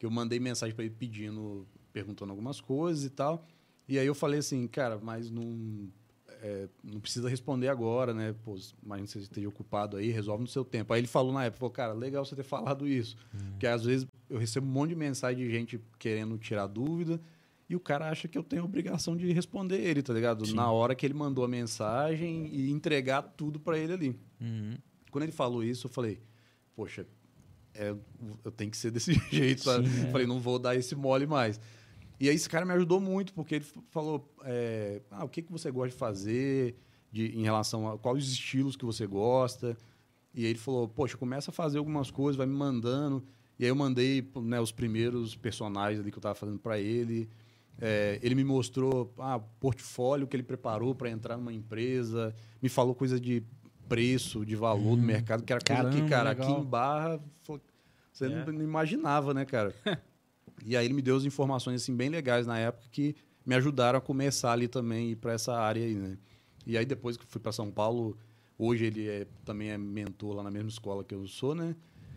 Que 0.00 0.04
eu 0.04 0.10
mandei 0.10 0.40
mensagem 0.40 0.74
para 0.74 0.84
ele 0.84 0.92
pedindo, 0.98 1.64
perguntando 1.92 2.32
algumas 2.32 2.60
coisas 2.60 3.04
e 3.04 3.10
tal. 3.10 3.46
E 3.86 4.00
aí 4.00 4.06
eu 4.06 4.16
falei 4.16 4.40
assim, 4.40 4.66
cara, 4.66 4.98
mas 5.00 5.30
não, 5.30 5.88
é, 6.42 6.68
não 6.82 6.98
precisa 6.98 7.28
responder 7.28 7.68
agora, 7.68 8.12
né? 8.12 8.34
Pô, 8.42 8.56
imagina 8.82 9.06
que 9.06 9.12
você 9.12 9.18
esteja 9.20 9.48
ocupado 9.48 9.96
aí, 9.96 10.10
resolve 10.10 10.42
no 10.42 10.48
seu 10.48 10.64
tempo. 10.64 10.92
Aí 10.92 10.98
ele 10.98 11.06
falou 11.06 11.32
na 11.32 11.44
época, 11.44 11.60
falou, 11.60 11.72
cara, 11.72 11.92
legal 11.92 12.24
você 12.24 12.34
ter 12.34 12.42
falado 12.42 12.88
isso. 12.88 13.16
Porque 13.50 13.68
às 13.68 13.84
vezes 13.84 14.08
eu 14.28 14.38
recebo 14.38 14.66
um 14.66 14.70
monte 14.70 14.88
de 14.88 14.96
mensagem 14.96 15.46
de 15.46 15.48
gente 15.48 15.80
querendo 16.00 16.36
tirar 16.36 16.66
dúvida 16.66 17.20
e 17.68 17.76
o 17.76 17.80
cara 17.80 18.10
acha 18.10 18.28
que 18.28 18.36
eu 18.36 18.42
tenho 18.42 18.62
a 18.62 18.64
obrigação 18.64 19.16
de 19.16 19.32
responder 19.32 19.80
ele, 19.80 20.02
tá 20.02 20.12
ligado? 20.12 20.46
Sim. 20.46 20.54
Na 20.54 20.70
hora 20.70 20.94
que 20.94 21.06
ele 21.06 21.14
mandou 21.14 21.44
a 21.44 21.48
mensagem 21.48 22.46
e 22.52 22.70
entregar 22.70 23.22
tudo 23.22 23.58
para 23.58 23.78
ele 23.78 23.92
ali. 23.92 24.20
Uhum. 24.40 24.76
Quando 25.10 25.24
ele 25.24 25.32
falou 25.32 25.62
isso, 25.62 25.86
eu 25.86 25.90
falei, 25.90 26.20
poxa, 26.74 27.06
é, 27.74 27.94
eu 28.44 28.50
tenho 28.50 28.70
que 28.70 28.76
ser 28.76 28.90
desse 28.90 29.12
jeito, 29.30 29.62
sabe? 29.62 29.88
Sim, 29.88 30.06
é. 30.06 30.10
Falei, 30.10 30.26
não 30.26 30.40
vou 30.40 30.58
dar 30.58 30.76
esse 30.76 30.94
mole 30.94 31.26
mais. 31.26 31.60
E 32.20 32.28
aí 32.28 32.34
esse 32.34 32.48
cara 32.48 32.64
me 32.64 32.72
ajudou 32.72 33.00
muito, 33.00 33.32
porque 33.34 33.56
ele 33.56 33.66
falou, 33.90 34.32
é, 34.44 35.02
ah, 35.10 35.24
o 35.24 35.28
que, 35.28 35.42
que 35.42 35.50
você 35.50 35.70
gosta 35.70 35.90
de 35.90 35.96
fazer 35.96 36.76
de, 37.10 37.36
em 37.36 37.42
relação 37.42 37.88
a 37.88 37.98
quais 37.98 38.24
os 38.24 38.32
estilos 38.32 38.76
que 38.76 38.84
você 38.84 39.06
gosta. 39.06 39.76
E 40.34 40.44
aí 40.44 40.50
ele 40.50 40.58
falou, 40.58 40.88
poxa, 40.88 41.16
começa 41.16 41.50
a 41.50 41.54
fazer 41.54 41.78
algumas 41.78 42.10
coisas, 42.10 42.36
vai 42.36 42.46
me 42.46 42.54
mandando. 42.54 43.22
E 43.58 43.64
aí 43.64 43.70
eu 43.70 43.76
mandei 43.76 44.26
né, 44.36 44.60
os 44.60 44.72
primeiros 44.72 45.36
personagens 45.36 46.00
ali 46.00 46.10
que 46.10 46.16
eu 46.16 46.20
estava 46.20 46.34
fazendo 46.34 46.58
para 46.58 46.80
ele. 46.80 47.28
É, 47.80 48.18
ele 48.22 48.34
me 48.34 48.44
mostrou 48.44 49.12
ah, 49.18 49.36
o 49.36 49.40
portfólio 49.58 50.26
que 50.26 50.36
ele 50.36 50.42
preparou 50.42 50.94
para 50.94 51.10
entrar 51.10 51.36
numa 51.36 51.52
empresa, 51.52 52.34
me 52.62 52.68
falou 52.68 52.94
coisa 52.94 53.18
de 53.18 53.42
preço, 53.88 54.44
de 54.46 54.54
valor 54.56 54.96
do 54.96 55.02
mercado, 55.02 55.42
que 55.42 55.52
era 55.52 55.60
coisa 55.60 55.82
Caramba, 55.82 56.02
que, 56.02 56.08
cara, 56.08 56.30
legal. 56.30 56.50
aqui 56.52 56.60
em 56.60 56.64
Barra, 56.64 57.20
você 58.12 58.26
É. 58.26 58.28
não, 58.46 58.62
imaginava, 58.62 59.34
né, 59.34 59.44
cara? 59.44 59.74
e 60.64 60.76
aí 60.76 60.84
ele 60.84 60.94
me 60.94 61.02
deu 61.02 61.16
as 61.16 61.24
informações 61.24 61.82
assim 61.82 61.94
bem 61.94 62.08
legais 62.08 62.46
na 62.46 62.58
época 62.58 62.86
que 62.90 63.16
me 63.44 63.54
ajudaram 63.54 63.98
a 63.98 64.02
começar 64.02 64.52
ali 64.52 64.68
também 64.68 65.10
ir 65.10 65.16
para 65.16 65.32
essa 65.32 65.54
área 65.54 65.84
aí, 65.84 65.94
né? 65.94 66.16
E 66.64 66.78
aí 66.78 66.84
depois 66.86 67.16
que 67.16 67.26
fui 67.26 67.40
para 67.40 67.50
São 67.50 67.70
Paulo, 67.70 68.16
hoje 68.56 68.84
ele 68.84 69.08
é, 69.08 69.26
também 69.44 69.70
é 69.70 69.76
mentor 69.78 70.36
lá 70.36 70.42
na 70.42 70.50
mesma 70.50 70.68
escola 70.68 71.02
que 71.02 71.14
eu 71.14 71.26
sou, 71.26 71.54
né? 71.54 71.74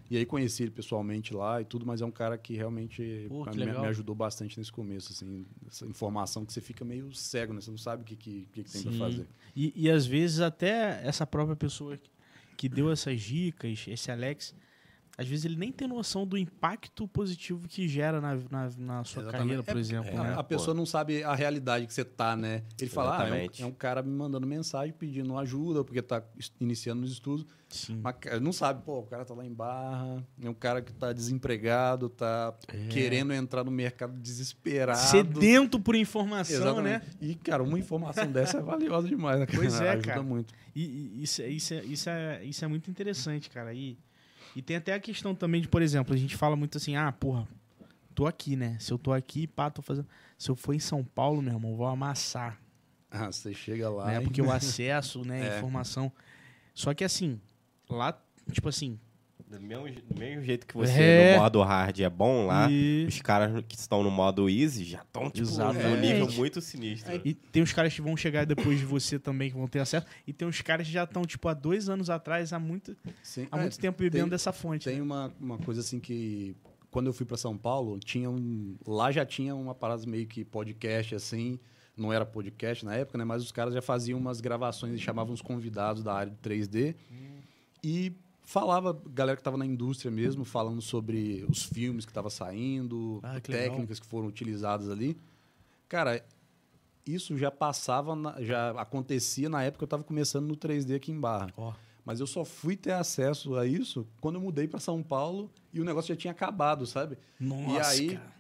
E 0.09 0.17
aí 0.17 0.25
conheci 0.25 0.63
ele 0.63 0.71
pessoalmente 0.71 1.33
lá 1.33 1.61
e 1.61 1.65
tudo, 1.65 1.85
mas 1.85 2.01
é 2.01 2.05
um 2.05 2.11
cara 2.11 2.37
que 2.37 2.53
realmente 2.55 3.25
Pô, 3.27 3.43
que 3.43 3.49
me, 3.65 3.65
me 3.81 3.87
ajudou 3.89 4.13
bastante 4.15 4.57
nesse 4.57 4.71
começo, 4.71 5.11
assim, 5.11 5.45
essa 5.67 5.85
informação 5.85 6.45
que 6.45 6.53
você 6.53 6.61
fica 6.61 6.85
meio 6.85 7.11
cego, 7.13 7.53
né? 7.53 7.61
Você 7.61 7.71
não 7.71 7.77
sabe 7.77 8.03
o 8.03 8.05
que, 8.05 8.15
que, 8.15 8.47
que 8.51 8.63
que 8.63 8.71
tem 8.71 8.81
para 8.83 8.91
fazer. 8.99 9.27
E, 9.55 9.73
e 9.75 9.89
às 9.89 10.05
vezes 10.05 10.39
até 10.41 11.01
essa 11.05 11.25
própria 11.25 11.55
pessoa 11.55 11.97
que- 11.97 12.09
que 12.57 12.69
deu 12.69 12.91
essas 12.91 13.19
dicas, 13.21 13.85
esse 13.87 14.11
Alex, 14.11 14.55
às 15.17 15.27
vezes 15.27 15.45
ele 15.45 15.55
nem 15.55 15.71
tem 15.71 15.87
noção 15.87 16.25
do 16.25 16.37
impacto 16.37 17.07
positivo 17.07 17.67
que 17.67 17.87
gera 17.87 18.19
na, 18.19 18.35
na, 18.35 18.69
na 18.77 19.03
sua 19.03 19.23
Exatamente. 19.23 19.31
carreira, 19.31 19.63
por 19.63 19.77
É- 19.77 19.79
exemplo. 19.79 20.09
é, 20.09 20.13
né? 20.15 20.33
a 20.37 20.43
pessoa 20.43 20.73
não 20.73 20.85
sabe 20.85 21.23
a 21.23 21.33
realidade 21.35 21.87
que 21.87 21.93
você 21.93 22.03
tá, 22.03 22.35
né? 22.35 22.63
Ele 22.79 22.89
fala, 22.89 23.17
ah, 23.23 23.27
é 23.29 23.47
um, 23.47 23.63
é 23.63 23.65
um 23.65 23.71
cara 23.71 24.01
me 24.01 24.11
mandando 24.11 24.45
mensagem 24.45 24.93
pedindo 24.93 25.37
ajuda, 25.37 25.83
porque 25.83 26.01
tá 26.01 26.21
iniciando 26.59 27.03
os 27.03 27.11
estudos. 27.11 27.45
Sim. 27.69 27.99
Mas 28.01 28.15
não 28.41 28.53
sabe, 28.53 28.83
pô, 28.83 28.99
o 28.99 29.03
cara 29.07 29.25
tá 29.25 29.33
lá 29.33 29.45
em 29.45 29.51
Barra, 29.53 30.23
é 30.41 30.49
um 30.49 30.53
cara 30.53 30.81
que 30.81 30.93
tá 30.93 31.11
desempregado, 31.11 32.07
tá 32.09 32.53
É. 32.71 32.87
querendo 32.87 33.33
entrar 33.33 33.63
no 33.63 33.71
mercado 33.71 34.17
desesperado. 34.19 34.99
Sedento 34.99 35.79
por 35.79 35.95
informação, 35.95 36.55
Exatamente. 36.55 37.05
né? 37.05 37.11
E, 37.21 37.35
cara, 37.35 37.63
uma 37.63 37.77
informação 37.79 38.31
dessa 38.31 38.57
é 38.59 38.61
valiosa 38.61 39.07
demais, 39.07 39.39
né? 39.39 39.45
Pois 39.53 39.79
é, 39.81 39.89
Ajuda 39.91 40.07
cara. 40.07 40.23
muito. 40.23 40.53
E, 40.75 40.83
e 40.83 41.23
isso, 41.23 41.41
é- 41.41 41.49
isso, 41.49 41.73
é, 41.73 41.83
isso, 41.85 42.09
é, 42.09 42.43
isso 42.45 42.63
é 42.65 42.67
muito 42.67 42.89
interessante, 42.89 43.49
cara. 43.49 43.73
E, 43.73 43.97
e 44.55 44.61
tem 44.61 44.77
até 44.77 44.93
a 44.93 44.99
questão 44.99 45.35
também 45.35 45.61
de, 45.61 45.67
por 45.67 45.81
exemplo, 45.81 46.13
a 46.13 46.17
gente 46.17 46.35
fala 46.35 46.55
muito 46.55 46.77
assim, 46.77 46.95
ah, 46.95 47.11
porra, 47.11 47.47
tô 48.13 48.25
aqui, 48.27 48.55
né? 48.55 48.77
Se 48.79 48.91
eu 48.91 48.97
tô 48.97 49.11
aqui, 49.13 49.45
pá, 49.47 49.69
tô 49.69 49.81
fazendo. 49.81 50.07
Se 50.37 50.49
eu 50.49 50.55
for 50.55 50.73
em 50.73 50.79
São 50.79 51.03
Paulo, 51.03 51.41
meu 51.41 51.53
irmão, 51.53 51.75
vou 51.75 51.85
amassar. 51.87 52.59
Ah, 53.11 53.31
você 53.31 53.53
chega 53.53 53.89
lá. 53.89 54.07
né? 54.07 54.21
Porque 54.21 54.41
o 54.41 54.49
acesso, 54.51 55.23
né, 55.25 55.47
É. 55.55 55.57
informação. 55.57 56.11
Só 56.73 56.93
que 56.93 57.03
assim, 57.03 57.39
lá, 57.89 58.17
tipo 58.51 58.67
assim. 58.69 58.99
Do 59.47 59.61
mesmo, 59.61 59.85
do 60.09 60.19
mesmo 60.19 60.41
jeito 60.43 60.65
que 60.65 60.73
você 60.75 60.91
É. 60.99 61.33
no 61.35 61.41
modo 61.43 61.61
hard 61.61 61.99
é 61.99 62.09
bom 62.09 62.47
lá, 62.47 62.67
e, 62.69 63.05
os 63.07 63.21
caras 63.21 63.63
que 63.67 63.75
estão 63.77 64.01
no 64.01 64.09
modo 64.09 64.49
easy 64.49 64.83
já 64.83 65.01
estão 65.03 65.29
tipo, 65.29 65.47
Exatamente. 65.47 65.85
num 65.87 66.01
nível 66.01 66.31
muito 66.31 66.59
sinistro. 66.61 67.21
e 67.23 67.33
tem 67.35 67.61
os 67.61 67.71
caras 67.71 67.93
que 67.93 68.01
vão 68.01 68.17
chegar 68.17 68.43
depois 68.45 68.79
de 68.79 68.85
você 68.85 69.19
também 69.19 69.51
que 69.51 69.55
vão 69.55 69.67
ter 69.67 69.79
acesso. 69.79 70.07
E 70.25 70.33
tem 70.33 70.47
os 70.47 70.59
caras 70.61 70.87
que 70.87 70.93
já 70.93 71.03
estão, 71.03 71.21
tipo, 71.25 71.47
há 71.47 71.53
dois 71.53 71.87
anos 71.89 72.09
atrás, 72.09 72.51
há 72.53 72.59
muito, 72.59 72.97
Sim, 73.21 73.47
há 73.51 73.57
é, 73.57 73.61
muito 73.61 73.77
tempo 73.79 73.99
bebendo 73.99 74.23
tem- 74.25 74.29
dessa 74.31 74.51
fonte. 74.51 74.85
Tem 74.85 74.95
né? 74.95 75.01
uma, 75.03 75.31
uma 75.39 75.57
coisa 75.59 75.81
assim 75.81 75.99
que 75.99 76.55
quando 76.89 77.05
eu 77.07 77.13
fui 77.13 77.25
para 77.25 77.37
São 77.37 77.55
Paulo, 77.55 77.99
tinha 77.99 78.29
um, 78.31 78.75
lá 78.87 79.11
já 79.11 79.25
tinha 79.25 79.53
uma 79.53 79.75
parada 79.75 80.03
meio 80.07 80.25
que 80.25 80.43
podcast 80.43 81.13
assim, 81.13 81.59
não 81.95 82.11
era 82.11 82.25
podcast 82.25 82.83
na 82.83 82.95
época, 82.95 83.17
né, 83.17 83.23
mas 83.23 83.43
os 83.43 83.51
caras 83.51 83.73
já 83.75 83.81
faziam 83.81 84.17
umas 84.17 84.41
gravações 84.41 84.95
e 84.95 84.97
chamavam 84.97 85.33
os 85.33 85.41
convidados 85.41 86.01
da 86.03 86.13
área 86.15 86.31
de 86.31 86.37
3D 86.37 86.95
e 87.83 88.11
falava, 88.45 88.97
galera 89.13 89.35
que 89.35 89.41
estava 89.41 89.57
na 89.57 89.65
indústria 89.65 90.09
mesmo, 90.11 90.45
falando 90.45 90.81
sobre 90.81 91.45
os 91.49 91.63
filmes 91.63 92.05
que 92.05 92.11
estavam 92.11 92.29
saindo, 92.29 93.19
Ah, 93.23 93.39
que 93.41 93.51
legal. 93.51 93.69
técnicas 93.71 93.99
que 93.99 94.05
foram 94.05 94.27
utilizadas 94.27 94.89
ali. 94.89 95.17
Cara, 95.89 96.23
isso 97.05 97.37
já 97.37 97.51
passava, 97.51 98.15
na- 98.15 98.41
já 98.41 98.71
acontecia 98.79 99.49
na 99.49 99.63
época 99.63 99.79
que 99.79 99.83
eu 99.83 99.87
estava 99.87 100.03
começando 100.03 100.47
no 100.47 100.55
3D 100.55 100.95
aqui 100.95 101.11
em 101.11 101.19
Barra. 101.19 101.47
Ó. 101.57 101.73
Mas 102.05 102.19
eu 102.19 102.27
só 102.27 102.45
fui 102.45 102.75
ter 102.75 102.91
acesso 102.91 103.55
a 103.55 103.65
isso 103.65 104.07
quando 104.21 104.35
eu 104.35 104.41
mudei 104.41 104.67
para 104.67 104.79
São 104.79 105.01
Paulo 105.01 105.49
e 105.73 105.81
o 105.81 105.83
negócio 105.83 106.13
já 106.13 106.15
tinha 106.19 106.31
acabado, 106.31 106.85
sabe? 106.85 107.17
Nossa, 107.39 107.89
aí- 107.89 108.15
cara. 108.15 108.35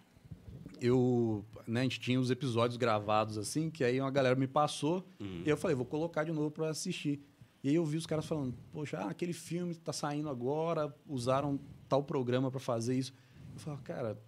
Eu, 0.81 1.43
né, 1.65 1.79
a 1.79 1.83
gente 1.83 1.99
tinha 1.99 2.19
os 2.19 2.29
episódios 2.29 2.77
gravados 2.77 3.37
assim, 3.37 3.69
que 3.69 3.83
aí 3.83 3.99
uma 3.99 4.11
galera 4.11 4.35
me 4.35 4.45
passou 4.47 5.05
Uhum. 5.19 5.41
e 5.45 5.49
eu 5.49 5.55
falei, 5.57 5.73
vou 5.75 5.85
colocar 5.85 6.25
de 6.25 6.31
novo 6.31 6.51
para 6.51 6.69
assistir. 6.69 7.21
E 7.65 7.69
aí 7.69 7.73
eu 7.75 7.83
vi 7.83 7.97
os 7.97 8.05
caras 8.05 8.27
falando, 8.27 8.53
poxa, 8.71 8.99
ah, 8.99 9.09
aquele 9.09 9.33
filme 9.33 9.73
tá 9.73 9.91
saindo 9.91 10.29
agora, 10.29 10.95
usaram 11.07 11.59
tal 11.89 12.03
programa 12.03 12.51
para 12.51 12.59
fazer 12.59 12.95
isso. 12.95 13.11
Eu 13.55 13.59
falei, 13.59 13.79
cara, 13.83 14.21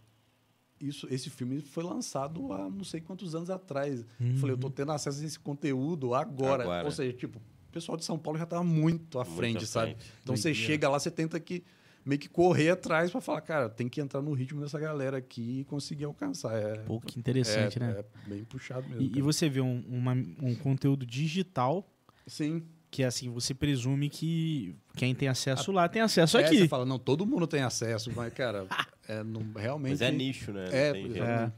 isso, 0.82 1.08
esse 1.12 1.30
filme 1.30 1.62
foi 1.62 1.84
lançado 1.84 2.52
há 2.52 2.68
não 2.68 2.84
sei 2.84 3.00
quantos 3.00 3.36
anos 3.36 3.52
atrás. 3.52 4.04
Eu 4.20 4.38
falei, 4.38 4.56
eu 4.56 4.58
tô 4.58 4.72
tendo 4.72 4.92
acesso 4.92 5.22
a 5.22 5.26
esse 5.26 5.38
conteúdo 5.38 6.16
agora. 6.16 6.64
Agora. 6.64 6.86
Ou 6.86 6.92
seja, 6.92 7.16
tipo, 7.16 7.38
o 7.38 7.72
pessoal 7.72 7.96
de 7.96 8.04
São 8.06 8.18
Paulo 8.18 8.40
já 8.40 8.46
tava 8.48 8.64
muito 8.64 9.20
à 9.20 9.24
Muito 9.24 9.38
frente, 9.38 9.64
à 9.64 9.68
sabe? 9.68 9.92
frente. 9.94 10.12
Então 10.24 10.36
você 10.36 10.52
chega 10.56 10.90
lá, 10.90 11.00
você 11.00 11.12
tenta 11.12 11.40
que 11.40 11.64
meio 12.04 12.20
que 12.20 12.28
correr 12.30 12.72
atrás 12.72 13.12
para 13.12 13.22
falar, 13.22 13.42
cara, 13.42 13.70
tem 13.70 13.88
que 13.88 14.02
entrar 14.02 14.20
no 14.20 14.34
ritmo 14.34 14.62
dessa 14.62 14.80
galera 14.80 15.18
aqui 15.18 15.60
e 15.60 15.64
conseguir 15.66 16.06
alcançar. 16.06 16.58
É, 16.58 16.74
Pô, 16.80 17.00
que 17.00 17.20
interessante, 17.20 17.78
é, 17.78 17.80
né? 17.82 18.00
é 18.00 18.30
bem 18.30 18.44
puxado 18.46 18.90
mesmo. 18.90 19.04
E, 19.04 19.20
e 19.20 19.22
você 19.22 19.48
vê 19.48 19.62
um, 19.62 19.84
uma- 19.88 20.14
um 20.42 20.56
conteúdo 20.56 21.06
digital 21.06 21.88
Sim. 22.26 22.64
Que, 22.90 23.04
assim, 23.04 23.30
você 23.30 23.54
presume 23.54 24.10
que 24.10 24.76
quem 24.96 25.14
tem 25.14 25.28
acesso 25.28 25.72
lá 25.72 25.88
tem 25.90 26.02
acesso 26.02 26.38
É, 26.38 26.46
aqui. 26.46 26.58
você 26.60 26.68
fala, 26.68 26.86
não, 26.86 26.98
todo 26.98 27.26
mundo 27.26 27.46
tem 27.46 27.62
acesso, 27.62 28.12
mas, 28.16 28.34
cara, 28.34 28.66
é, 29.08 29.24
não, 29.24 29.42
realmente. 29.56 29.92
Mas 29.92 30.02
é 30.02 30.12
nicho, 30.12 30.52
né? 30.52 30.66
Não 30.66 30.74
É, 30.78 30.98
exatamente. 30.98 31.54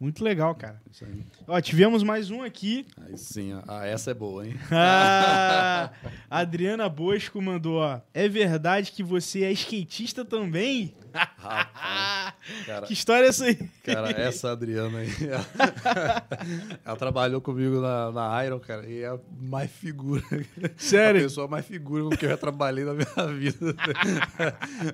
Muito 0.00 0.22
legal, 0.22 0.54
cara. 0.54 0.80
Isso 0.92 1.04
aí. 1.04 1.24
Ó, 1.48 1.60
tivemos 1.60 2.04
mais 2.04 2.30
um 2.30 2.42
aqui. 2.42 2.86
Aí 3.04 3.18
sim, 3.18 3.52
ah, 3.66 3.84
essa 3.84 4.12
é 4.12 4.14
boa, 4.14 4.46
hein? 4.46 4.54
Ah, 4.70 5.90
a 6.30 6.38
Adriana 6.38 6.88
Bosco 6.88 7.42
mandou, 7.42 7.80
ó. 7.80 8.00
É 8.14 8.28
verdade 8.28 8.92
que 8.92 9.02
você 9.02 9.42
é 9.42 9.50
skatista 9.50 10.24
também? 10.24 10.94
Rapaz, 11.12 12.34
cara, 12.64 12.86
Que 12.86 12.92
história 12.92 13.26
é 13.26 13.28
essa 13.30 13.44
aí? 13.46 13.56
cara, 13.82 14.10
essa 14.10 14.52
Adriana 14.52 14.98
aí. 14.98 15.08
Ela 16.84 16.96
trabalhou 16.96 17.40
comigo 17.40 17.80
na, 17.80 18.12
na 18.12 18.44
Iron, 18.44 18.60
cara, 18.60 18.86
e 18.86 19.02
é 19.02 19.08
a 19.08 19.18
mais 19.40 19.68
figura. 19.70 20.22
A 20.62 20.70
Sério? 20.76 21.22
pessoa 21.22 21.48
mais 21.48 21.66
figura 21.66 22.04
com 22.04 22.10
que 22.10 22.24
eu 22.24 22.30
já 22.30 22.36
trabalhei 22.36 22.84
na 22.84 22.94
minha 22.94 23.26
vida. 23.36 23.74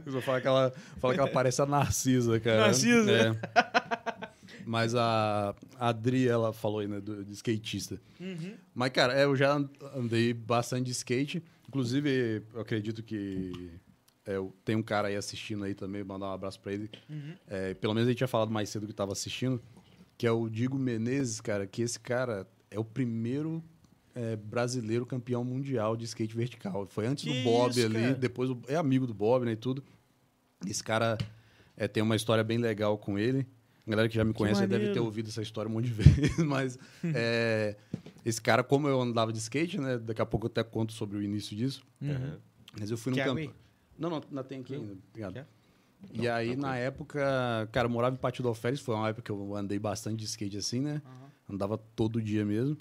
Eu 0.07 0.23
falo 0.23 0.41
que 0.41 0.47
ela, 0.47 0.73
fala 0.99 1.13
que 1.15 1.21
ela 1.21 1.29
parece 1.31 1.61
a 1.61 1.67
Narcisa, 1.67 2.41
cara. 2.41 2.61
Narcisa? 2.61 3.11
É. 3.13 4.24
Mas 4.67 4.95
a, 4.95 5.55
a 5.79 5.89
Adri, 5.89 6.27
ela 6.29 6.53
falou 6.53 6.79
aí, 6.81 6.89
né, 6.89 7.01
do, 7.01 7.25
de 7.25 7.33
skatista. 7.33 8.01
Uhum. 8.21 8.55
Mas, 8.75 8.91
cara, 8.91 9.13
é, 9.19 9.25
eu 9.25 9.37
já 9.37 9.55
andei 9.95 10.33
bastante 10.33 10.87
de 10.87 10.93
skate. 10.93 11.43
Inclusive, 11.69 12.43
eu 12.55 12.61
acredito 12.61 13.03
que 13.03 13.71
é, 14.27 14.37
eu- 14.37 14.55
tem 14.65 14.75
um 14.77 14.83
cara 14.83 15.09
aí 15.09 15.17
assistindo 15.17 15.65
aí 15.65 15.75
também, 15.75 16.03
mandar 16.05 16.27
um 16.27 16.33
abraço 16.33 16.61
pra 16.61 16.73
ele. 16.73 16.91
Uhum. 17.11 17.35
É, 17.49 17.75
pelo 17.75 17.93
menos 17.95 18.07
a 18.09 18.11
gente 18.11 18.19
tinha 18.19 18.29
falado 18.29 18.51
mais 18.51 18.69
cedo 18.71 18.87
que 18.87 18.93
tava 18.93 19.13
assistindo, 19.13 19.61
que 20.17 20.27
é 20.27 20.31
o 20.31 20.49
Digo 20.49 20.79
Menezes, 20.79 21.41
cara, 21.41 21.67
que 21.67 21.83
esse 21.83 21.99
cara 22.01 22.47
é 22.71 22.79
o 22.79 22.85
primeiro 22.85 23.63
é, 24.15 24.37
brasileiro 24.37 25.05
campeão 25.05 25.43
mundial 25.45 25.97
de 25.97 26.05
skate 26.05 26.37
vertical. 26.37 26.87
Foi 26.87 27.05
antes 27.07 27.25
Que 27.25 27.37
do 27.43 27.43
Bob 27.45 27.71
isso, 27.73 27.85
ali, 27.87 27.95
cara? 27.95 28.15
depois 28.15 28.49
o- 28.49 28.63
é 28.69 28.77
amigo 28.77 29.07
do 29.07 29.13
Bob, 29.15 29.45
né, 29.45 29.53
e 29.53 29.57
tudo. 29.57 29.83
Esse 30.67 30.83
cara 30.85 31.19
é, 31.77 31.89
tem 31.89 32.03
uma 32.03 32.15
história 32.17 32.45
bem 32.45 32.57
legal 32.59 32.97
com 32.97 33.19
ele. 33.19 33.45
A 33.87 33.91
galera 33.91 34.09
que 34.09 34.15
já 34.15 34.25
me 34.25 34.33
conhece 34.33 34.61
já 34.61 34.67
deve 34.67 34.93
ter 34.93 35.01
ouvido 35.01 35.29
essa 35.29 35.43
história 35.43 35.69
um 35.69 35.73
monte 35.75 35.87
de 35.87 35.93
vezes, 36.03 36.39
mas 36.39 36.79
é, 37.03 37.77
esse 38.25 38.41
cara, 38.41 38.65
como 38.65 38.89
eu 38.89 39.01
andava 39.01 39.33
de 39.33 39.39
skate, 39.39 39.79
né, 39.79 39.99
daqui 39.99 40.23
a 40.23 40.27
pouco 40.27 40.47
eu 40.47 40.51
até 40.51 40.63
conto 40.65 40.93
sobre 40.93 41.19
o 41.19 41.23
início 41.23 41.55
disso, 41.57 41.85
Uhum. 42.01 42.37
mas 42.81 42.91
eu 42.91 42.97
fui 42.97 43.11
no 43.11 43.17
Quer 43.17 43.27
campo. 43.27 43.55
Não, 43.99 44.09
não, 44.11 44.23
ainda 44.29 44.43
tem 44.43 44.61
aqui 44.61 44.75
ainda. 44.75 44.97
Obrigado. 45.11 45.35
Quer? 45.35 45.47
E 46.13 46.29
aí, 46.29 46.55
na 46.57 46.77
época, 46.77 47.69
cara, 47.73 47.87
eu 47.87 47.91
morava 47.91 48.15
em 48.15 48.19
Pátio 48.19 48.43
do 48.43 48.49
Alferes, 48.49 48.81
foi 48.81 48.95
uma 48.95 49.09
época 49.09 49.23
que 49.23 49.31
eu 49.31 49.55
andei 49.57 49.79
bastante 49.79 50.17
de 50.19 50.25
skate 50.25 50.57
assim, 50.59 50.81
né? 50.81 51.01
Andava 51.49 51.79
todo 51.79 52.21
dia 52.21 52.45
mesmo. 52.45 52.77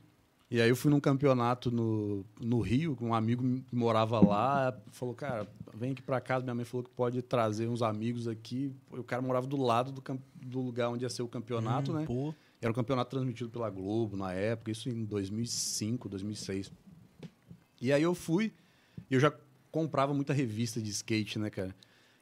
E 0.53 0.61
aí 0.61 0.69
eu 0.69 0.75
fui 0.75 0.91
num 0.91 0.99
campeonato 0.99 1.71
no, 1.71 2.23
no 2.39 2.61
Rio, 2.61 2.95
com 2.95 3.07
um 3.07 3.13
amigo 3.15 3.43
que 3.67 3.75
morava 3.75 4.19
lá, 4.19 4.79
falou, 4.91 5.15
cara, 5.15 5.47
vem 5.73 5.93
aqui 5.93 6.01
pra 6.03 6.21
casa, 6.21 6.43
minha 6.43 6.53
mãe 6.53 6.63
falou 6.63 6.83
que 6.83 6.91
pode 6.91 7.23
trazer 7.23 7.67
uns 7.67 7.81
amigos 7.81 8.27
aqui. 8.27 8.71
O 8.91 9.03
cara 9.03 9.19
morava 9.19 9.47
do 9.47 9.57
lado 9.57 9.91
do, 9.91 10.03
do 10.45 10.61
lugar 10.61 10.89
onde 10.89 11.05
ia 11.05 11.09
ser 11.09 11.23
o 11.23 11.27
campeonato, 11.27 11.91
Hum, 11.91 11.95
né? 11.95 12.05
Pô, 12.05 12.35
Era 12.61 12.69
um 12.69 12.73
campeonato 12.75 13.09
transmitido 13.09 13.49
pela 13.49 13.67
Globo 13.71 14.15
na 14.15 14.31
época, 14.31 14.69
isso 14.69 14.89
em 14.89 15.03
2005, 15.05 16.07
2006. 16.07 16.71
E 17.81 17.91
aí 17.91 18.03
eu 18.03 18.13
fui, 18.13 18.53
e 19.09 19.15
eu 19.15 19.19
já 19.19 19.33
comprava 19.71 20.13
muita 20.13 20.33
revista 20.33 20.79
de 20.79 20.91
skate, 20.91 21.39
né, 21.39 21.49
cara? 21.49 21.75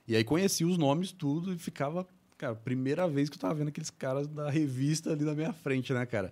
E 0.08 0.16
aí 0.16 0.24
conheci 0.24 0.64
os 0.64 0.78
nomes 0.78 1.12
tudo 1.12 1.52
e 1.52 1.58
ficava, 1.58 2.08
cara, 2.38 2.56
primeira 2.56 3.10
vez 3.10 3.30
que 3.30 3.36
eu 3.36 3.42
tava 3.42 3.56
vendo 3.56 3.68
aqueles 3.68 3.90
caras 3.90 4.26
da 4.26 4.50
revista 4.50 5.12
ali 5.12 5.26
na 5.26 5.34
minha 5.34 5.52
frente, 5.52 5.92
né, 5.92 6.06
cara? 6.06 6.32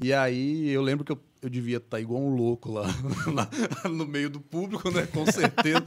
E 0.00 0.12
aí 0.12 0.68
eu 0.68 0.82
lembro 0.82 1.04
que 1.04 1.12
eu, 1.12 1.20
eu 1.40 1.48
devia 1.48 1.76
estar 1.76 2.00
igual 2.00 2.20
um 2.20 2.34
louco 2.34 2.70
lá, 2.72 2.86
lá 3.32 3.48
no 3.90 4.06
meio 4.06 4.28
do 4.30 4.40
público, 4.40 4.90
né? 4.90 5.06
Com 5.06 5.24
certeza. 5.26 5.82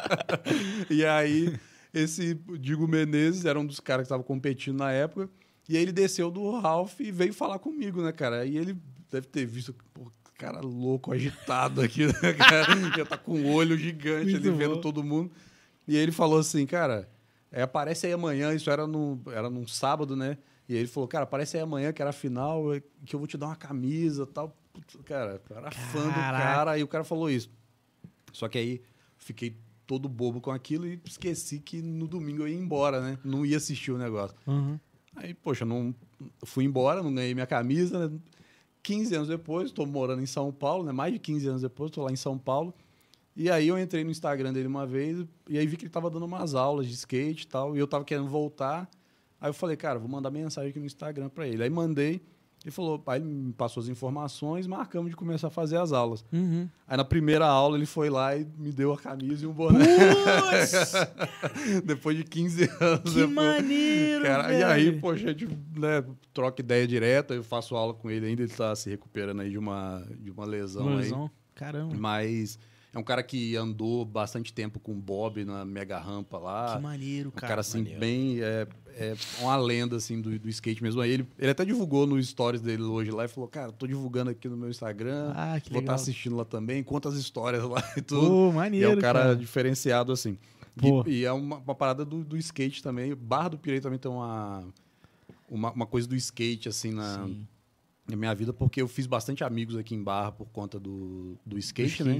e 0.90 1.04
aí 1.04 1.58
esse 1.92 2.34
Digo 2.60 2.86
Menezes 2.86 3.44
era 3.44 3.58
um 3.58 3.66
dos 3.66 3.80
caras 3.80 4.02
que 4.02 4.06
estava 4.06 4.22
competindo 4.22 4.78
na 4.78 4.92
época. 4.92 5.30
E 5.68 5.76
aí 5.76 5.82
ele 5.82 5.92
desceu 5.92 6.30
do 6.30 6.58
Ralph 6.60 7.00
e 7.00 7.10
veio 7.10 7.32
falar 7.32 7.58
comigo, 7.58 8.02
né, 8.02 8.12
cara? 8.12 8.44
E 8.44 8.56
ele 8.56 8.76
deve 9.10 9.26
ter 9.26 9.44
visto, 9.46 9.74
pô, 9.92 10.12
cara 10.38 10.60
louco, 10.60 11.12
agitado 11.12 11.80
aqui, 11.80 12.06
né, 12.06 12.12
cara? 12.38 12.66
Já 12.96 13.04
tá 13.04 13.16
com 13.16 13.32
um 13.32 13.52
olho 13.52 13.76
gigante 13.76 14.30
Muito 14.30 14.48
ali 14.48 14.56
vendo 14.56 14.74
bom. 14.76 14.80
todo 14.80 15.02
mundo. 15.02 15.32
E 15.88 15.96
aí 15.96 16.02
ele 16.02 16.12
falou 16.12 16.38
assim, 16.38 16.66
cara, 16.66 17.08
é, 17.50 17.62
aparece 17.62 18.06
aí 18.06 18.12
amanhã, 18.12 18.52
isso 18.52 18.70
era, 18.70 18.86
no, 18.86 19.20
era 19.28 19.48
num 19.48 19.66
sábado, 19.66 20.14
né? 20.14 20.36
E 20.68 20.74
aí 20.74 20.80
ele 20.80 20.88
falou, 20.88 21.08
cara, 21.08 21.24
aparece 21.24 21.56
aí 21.56 21.62
amanhã, 21.62 21.92
que 21.92 22.02
era 22.02 22.10
a 22.10 22.12
final, 22.12 22.74
é, 22.74 22.82
que 23.04 23.14
eu 23.14 23.18
vou 23.18 23.26
te 23.26 23.36
dar 23.36 23.46
uma 23.46 23.56
camisa 23.56 24.24
e 24.24 24.26
tal. 24.26 24.56
Putz, 24.72 24.96
Cara, 25.04 25.40
eu 25.48 25.56
era 25.56 25.70
fã 25.70 26.06
do 26.06 26.12
Caraca. 26.12 26.44
cara, 26.44 26.70
aí 26.72 26.82
o 26.82 26.88
cara 26.88 27.04
falou 27.04 27.30
isso. 27.30 27.50
Só 28.32 28.48
que 28.48 28.58
aí 28.58 28.82
fiquei 29.16 29.56
todo 29.86 30.08
bobo 30.08 30.40
com 30.40 30.50
aquilo 30.50 30.86
e 30.86 31.00
esqueci 31.04 31.60
que 31.60 31.80
no 31.80 32.08
domingo 32.08 32.42
eu 32.42 32.48
ia 32.48 32.56
embora, 32.56 33.00
né? 33.00 33.18
Não 33.24 33.46
ia 33.46 33.56
assistir 33.56 33.92
o 33.92 33.98
negócio. 33.98 34.36
Uhum. 34.46 34.78
Aí, 35.14 35.32
poxa, 35.32 35.64
não 35.64 35.94
fui 36.44 36.64
embora, 36.64 37.02
não 37.02 37.14
ganhei 37.14 37.32
minha 37.32 37.46
camisa. 37.46 38.08
Né? 38.08 38.18
15 38.82 39.14
anos 39.14 39.28
depois, 39.28 39.68
estou 39.68 39.86
morando 39.86 40.22
em 40.22 40.26
São 40.26 40.52
Paulo, 40.52 40.84
né? 40.84 40.92
Mais 40.92 41.12
de 41.12 41.18
15 41.18 41.48
anos 41.48 41.62
depois, 41.62 41.90
estou 41.90 42.04
lá 42.04 42.12
em 42.12 42.16
São 42.16 42.36
Paulo. 42.36 42.74
E 43.34 43.50
aí 43.50 43.68
eu 43.68 43.78
entrei 43.78 44.02
no 44.02 44.10
Instagram 44.10 44.52
dele 44.52 44.66
uma 44.66 44.86
vez 44.86 45.26
e 45.48 45.58
aí 45.58 45.66
vi 45.66 45.76
que 45.76 45.84
ele 45.84 45.88
estava 45.88 46.08
dando 46.08 46.24
umas 46.24 46.54
aulas 46.54 46.86
de 46.86 46.94
skate 46.94 47.44
e 47.44 47.46
tal, 47.46 47.76
e 47.76 47.78
eu 47.78 47.84
estava 47.84 48.04
querendo 48.04 48.28
voltar. 48.28 48.88
Aí 49.40 49.50
eu 49.50 49.54
falei, 49.54 49.76
cara, 49.76 49.98
vou 49.98 50.08
mandar 50.08 50.30
mensagem 50.30 50.70
aqui 50.70 50.78
no 50.78 50.86
Instagram 50.86 51.28
para 51.28 51.46
ele. 51.46 51.62
Aí 51.62 51.70
mandei, 51.70 52.20
ele 52.64 52.70
falou, 52.72 53.00
aí 53.06 53.20
ele 53.20 53.28
me 53.28 53.52
passou 53.52 53.80
as 53.80 53.88
informações, 53.88 54.66
marcamos 54.66 55.10
de 55.10 55.16
começar 55.16 55.48
a 55.48 55.50
fazer 55.50 55.76
as 55.76 55.92
aulas. 55.92 56.24
Uhum. 56.32 56.68
Aí 56.88 56.96
na 56.96 57.04
primeira 57.04 57.46
aula 57.46 57.76
ele 57.76 57.86
foi 57.86 58.10
lá 58.10 58.36
e 58.36 58.44
me 58.58 58.72
deu 58.72 58.92
a 58.92 58.98
camisa 58.98 59.44
e 59.44 59.46
um 59.46 59.52
boné. 59.52 59.84
Depois 61.84 62.16
de 62.16 62.24
15 62.24 62.62
anos. 62.80 63.12
que 63.12 63.20
depois. 63.20 63.30
maneiro, 63.30 64.24
Cara, 64.24 64.52
e 64.52 64.62
aí, 64.64 65.00
poxa, 65.00 65.26
a 65.26 65.32
gente 65.32 65.46
né, 65.76 66.04
troca 66.32 66.60
ideia 66.60 66.86
direta, 66.86 67.34
eu 67.34 67.44
faço 67.44 67.76
aula 67.76 67.94
com 67.94 68.10
ele 68.10 68.26
ainda, 68.26 68.42
ele 68.42 68.52
tá 68.52 68.74
se 68.74 68.90
recuperando 68.90 69.40
aí 69.42 69.50
de 69.50 69.58
uma, 69.58 70.04
de 70.18 70.30
uma 70.30 70.44
lesão, 70.44 70.82
Uma 70.86 70.92
aí. 70.92 70.96
lesão. 71.02 71.30
Caramba. 71.54 71.94
Mas 71.96 72.58
é 72.96 72.98
um 72.98 73.02
cara 73.02 73.22
que 73.22 73.54
andou 73.56 74.04
bastante 74.06 74.52
tempo 74.54 74.80
com 74.80 74.92
o 74.92 74.94
Bob 74.94 75.44
na 75.44 75.64
mega 75.66 75.98
rampa 75.98 76.38
lá. 76.38 76.76
que 76.76 76.82
maneiro, 76.82 77.28
Um 77.28 77.32
cara. 77.32 77.48
cara, 77.48 77.60
assim, 77.60 77.78
maneiro. 77.78 78.00
bem. 78.00 78.40
É, 78.40 78.66
é 78.98 79.14
uma 79.40 79.54
lenda, 79.56 79.96
assim, 79.96 80.18
do, 80.20 80.38
do 80.38 80.48
skate 80.48 80.82
mesmo. 80.82 81.02
Aí 81.02 81.10
ele, 81.10 81.28
ele 81.38 81.50
até 81.50 81.62
divulgou 81.64 82.06
no 82.06 82.22
stories 82.22 82.62
dele 82.62 82.82
hoje 82.82 83.10
lá 83.10 83.26
e 83.26 83.28
falou: 83.28 83.48
Cara, 83.48 83.70
tô 83.70 83.86
divulgando 83.86 84.30
aqui 84.30 84.48
no 84.48 84.56
meu 84.56 84.70
Instagram. 84.70 85.32
Ah, 85.36 85.60
que 85.60 85.68
vou 85.70 85.80
estar 85.80 85.92
legal. 85.92 85.94
assistindo 85.96 86.34
lá 86.36 86.44
também, 86.46 86.82
conta 86.82 87.10
as 87.10 87.16
histórias 87.16 87.62
lá 87.64 87.82
e 87.98 88.00
tudo. 88.00 88.26
Pô, 88.26 88.50
E 88.50 88.54
maneiro, 88.54 88.92
é 88.92 88.96
um 88.96 89.00
cara, 89.00 89.18
cara. 89.20 89.36
diferenciado, 89.36 90.10
assim. 90.10 90.38
Pô. 90.74 91.04
E, 91.06 91.18
e 91.20 91.24
é 91.26 91.32
uma, 91.32 91.56
uma 91.58 91.74
parada 91.74 92.02
do, 92.02 92.24
do 92.24 92.36
skate 92.38 92.82
também. 92.82 93.14
Barra 93.14 93.50
do 93.50 93.58
Pirei 93.58 93.80
também 93.80 93.98
tem 93.98 94.10
uma, 94.10 94.64
uma, 95.50 95.70
uma 95.72 95.86
coisa 95.86 96.08
do 96.08 96.16
skate, 96.16 96.68
assim, 96.70 96.92
na, 96.92 97.26
Sim. 97.26 97.46
na 98.08 98.16
minha 98.16 98.34
vida, 98.34 98.54
porque 98.54 98.80
eu 98.80 98.88
fiz 98.88 99.06
bastante 99.06 99.44
amigos 99.44 99.76
aqui 99.76 99.94
em 99.94 100.02
Barra 100.02 100.32
por 100.32 100.46
conta 100.48 100.80
do, 100.80 101.36
do 101.44 101.58
skate, 101.58 102.02
Do 102.02 102.08
né? 102.10 102.18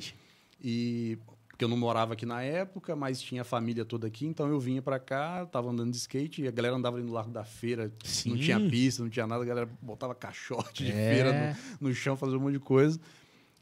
E 0.60 1.18
porque 1.48 1.64
eu 1.64 1.68
não 1.68 1.76
morava 1.78 2.12
aqui 2.12 2.26
na 2.26 2.42
época, 2.42 2.94
mas 2.94 3.18
tinha 3.20 3.40
a 3.40 3.44
família 3.44 3.82
toda 3.82 4.06
aqui, 4.06 4.26
então 4.26 4.46
eu 4.46 4.60
vinha 4.60 4.82
pra 4.82 4.98
cá, 4.98 5.46
tava 5.46 5.70
andando 5.70 5.90
de 5.90 5.96
skate, 5.96 6.42
e 6.42 6.48
a 6.48 6.50
galera 6.50 6.76
andava 6.76 6.98
ali 6.98 7.06
no 7.06 7.12
Largo 7.14 7.30
da 7.30 7.44
Feira, 7.44 7.90
Sim. 8.04 8.30
não 8.30 8.36
tinha 8.36 8.60
pista, 8.60 9.02
não 9.02 9.08
tinha 9.08 9.26
nada, 9.26 9.42
a 9.42 9.46
galera 9.46 9.70
botava 9.80 10.14
caixote 10.14 10.84
de 10.84 10.90
É. 10.92 11.08
feira 11.08 11.56
no, 11.80 11.88
no 11.88 11.94
chão, 11.94 12.14
fazia 12.14 12.36
um 12.36 12.40
monte 12.42 12.52
de 12.54 12.58
coisa. 12.60 13.00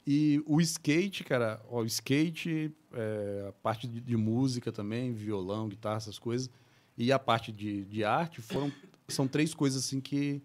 E 0.05 0.42
o 0.45 0.61
skate, 0.61 1.22
cara, 1.22 1.62
ó, 1.70 1.82
o 1.82 1.86
skate, 1.86 2.72
é, 2.92 3.47
a 3.49 3.53
parte 3.53 3.86
de, 3.86 4.01
de 4.01 4.16
música 4.16 4.72
também, 4.72 5.12
violão, 5.12 5.68
guitarra, 5.68 5.99
essas 5.99 6.18
coisas, 6.18 6.51
e 6.99 7.12
a 7.12 7.18
parte 7.18 7.53
de, 7.53 7.84
de 7.84 8.03
arte 8.03 8.42
foram 8.42 8.72
são 9.07 9.28
três 9.28 9.55
coisas 9.55 9.84
assim 9.84 10.01
que 10.01 10.42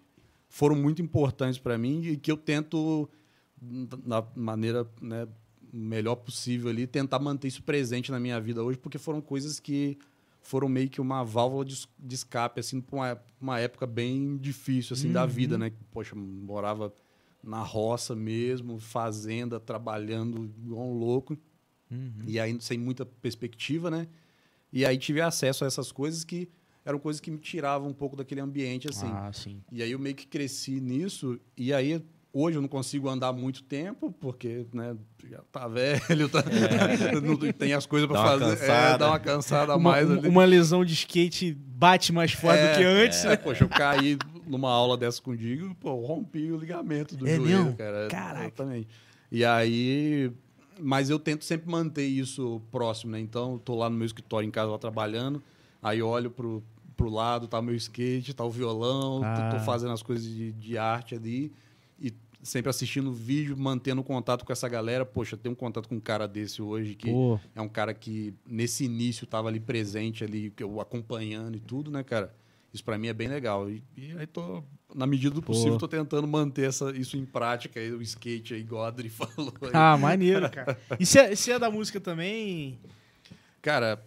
foram 0.48 0.76
muito 0.76 1.02
importantes 1.02 1.58
para 1.58 1.78
mim 1.80 2.04
e 2.04 2.16
que 2.16 2.32
eu 2.32 2.38
tento 2.38 3.10
da 3.60 4.24
maneira 4.36 4.88
né, 5.02 5.28
melhor 5.72 6.16
possível 6.16 6.70
ali 6.70 6.86
tentar 6.88 7.20
manter 7.20 7.48
isso 7.48 7.64
presente 7.64 8.12
na 8.12 8.20
minha 8.20 8.40
vida 8.40 8.64
hoje 8.64 8.78
porque 8.78 8.98
foram 8.98 9.22
coisas 9.22 9.60
que 9.60 9.98
foram 10.42 10.68
meio 10.70 10.90
que 10.90 11.00
uma 11.02 11.24
válvula 11.24 11.66
de, 11.66 11.74
es- 11.74 11.88
de 12.00 12.16
escape 12.16 12.60
assim 12.60 12.82
para 12.82 12.96
uma, 12.96 13.22
uma 13.42 13.60
época 13.60 13.86
bem 13.86 14.38
difícil 14.38 14.94
assim 14.96 15.12
da 15.12 15.26
vida 15.26 15.58
né 15.58 15.72
poxa 15.92 16.16
morava 16.16 16.94
na 17.44 17.62
roça 17.62 18.16
mesmo 18.16 18.80
fazenda 18.80 19.60
trabalhando 19.60 20.52
igual 20.64 20.88
um 20.88 20.94
louco 20.94 21.38
Uhum. 21.92 22.12
e 22.28 22.40
aí 22.40 22.56
sem 22.62 22.78
muita 22.78 23.04
perspectiva, 23.04 23.90
né? 23.90 24.08
E 24.72 24.86
aí 24.86 24.96
tive 24.96 25.22
acesso 25.22 25.64
a 25.64 25.68
essas 25.68 25.92
coisas 25.92 26.24
que 26.24 26.48
eram 26.86 27.00
coisas 27.00 27.20
que 27.20 27.32
me 27.32 27.40
tiravam 27.40 27.90
um 27.90 27.94
pouco 27.94 28.16
daquele 28.16 28.42
ambiente, 28.42 28.88
assim. 28.88 29.12
Ah, 29.12 29.32
sim. 29.34 29.60
E 29.72 29.82
aí 29.82 29.92
eu 29.92 29.98
meio 29.98 30.16
que 30.16 30.28
cresci 30.28 30.80
nisso, 30.80 31.40
e 31.58 31.74
aí 31.74 32.00
hoje 32.34 32.58
eu 32.58 32.62
não 32.62 32.68
consigo 32.70 33.10
andar 33.10 33.34
muito 33.34 33.64
tempo, 33.64 34.12
porque, 34.20 34.66
né, 34.74 34.96
já 35.30 35.40
tá 35.52 35.68
velho, 35.68 36.30
tá, 36.30 36.44
não 37.24 37.38
tem 37.54 37.74
as 37.74 37.86
coisas 37.86 38.10
uma 38.10 38.16
fazer, 38.24 38.64
é, 38.64 38.98
dá 38.98 39.08
uma 39.10 39.20
cansada 39.20 39.74
a 39.74 39.78
mais 39.80 40.08
uma- 40.10 40.18
ali. 40.20 40.28
uma 40.28 40.46
lesão 40.46 40.84
de 40.86 40.94
skate 40.94 41.54
bate 41.54 42.12
mais 42.14 42.32
forte 42.32 42.62
do 42.62 42.78
que 42.78 42.84
antes. 42.84 43.26
É, 43.26 43.36
poxa, 43.38 43.64
eu 43.64 43.70
caí 43.70 44.18
numa 44.46 44.70
aula 44.72 44.98
dessa 44.98 45.22
com 45.22 45.32
o 45.32 45.38
Digo, 45.38 45.74
pô, 45.76 45.94
rompi 46.06 46.52
o 46.52 46.58
ligamento 46.58 47.16
do 47.16 47.28
É 47.28 47.36
joelho, 47.36 47.76
cara. 47.76 48.08
Caraca. 48.10 48.42
Exatamente. 48.46 48.88
E 49.32 49.44
aí. 49.46 50.32
Mas 50.82 51.10
eu 51.10 51.20
tento 51.20 51.44
sempre 51.44 51.70
manter 51.70 52.06
isso 52.08 52.62
próximo, 52.72 53.12
né? 53.12 53.20
Então, 53.20 53.54
eu 53.54 53.60
tô 53.60 53.76
lá 53.76 53.90
no 53.90 53.98
meu 53.98 54.06
escritório 54.06 54.48
em 54.48 54.52
casa, 54.52 54.72
lá 54.72 54.78
trabalhando, 54.78 55.44
aí 55.84 56.02
olho 56.02 56.32
pro, 56.32 56.64
pro 56.96 57.10
lado, 57.10 57.50
tá 57.50 57.60
o 57.60 57.62
meu 57.62 57.76
skate, 57.76 58.34
tá 58.34 58.46
o 58.46 58.50
violão, 58.50 59.20
tô- 59.20 59.26
Ah. 59.26 59.50
tô, 59.52 59.60
fazendo 59.66 59.92
as 59.92 60.02
coisas 60.02 60.26
de, 60.26 60.54
de 60.54 60.78
arte 60.78 61.14
ali, 61.16 61.52
sempre 62.42 62.70
assistindo 62.70 63.12
vídeo, 63.12 63.58
mantendo 63.58 64.04
contato 64.04 64.46
com 64.46 64.52
essa 64.52 64.68
galera. 64.68 65.06
Poxa, 65.06 65.36
tem 65.38 65.52
um 65.52 65.56
contato 65.56 65.88
com 65.90 65.96
um 65.96 66.00
cara 66.00 66.28
desse 66.28 66.62
hoje 66.62 66.96
que 66.96 67.12
Pô, 67.12 67.40
é 67.56 67.62
um 67.62 67.70
cara 67.70 67.94
que 67.94 68.34
nesse 68.48 68.86
início 68.86 69.26
estava 69.26 69.48
ali 69.48 69.60
presente 69.60 70.24
ali, 70.24 70.52
que 70.52 70.64
eu 70.64 70.80
acompanhando 70.80 71.56
e 71.56 71.60
tudo, 71.60 71.92
né, 71.92 72.04
cara? 72.04 72.34
Isso 72.74 72.84
para 72.84 72.98
mim 72.98 73.08
é 73.08 73.14
bem 73.14 73.28
legal. 73.28 73.70
E, 73.70 73.84
e 73.98 74.16
aí 74.18 74.28
tô, 74.28 74.64
na 74.94 75.08
medida 75.08 75.34
do 75.34 75.42
Pô. 75.42 75.54
possível, 75.54 75.78
tô 75.78 75.88
tentando 75.88 76.28
manter 76.28 76.68
essa, 76.70 76.92
isso 76.92 77.18
em 77.18 77.26
prática, 77.26 77.80
aí, 77.80 77.92
o 77.92 78.02
skate 78.02 78.54
aí, 78.54 78.62
igual 78.62 78.86
a 78.86 78.88
Adri 78.88 79.10
falou. 79.10 79.54
aí. 79.62 79.72
ah, 79.74 79.98
maneiro, 79.98 80.50
cara. 80.50 80.78
E 81.00 81.06
você 81.06 81.52
é, 81.52 81.56
é 81.56 81.60
da 81.60 81.70
música 81.72 82.00
também? 82.00 82.80
Cara, 83.62 84.02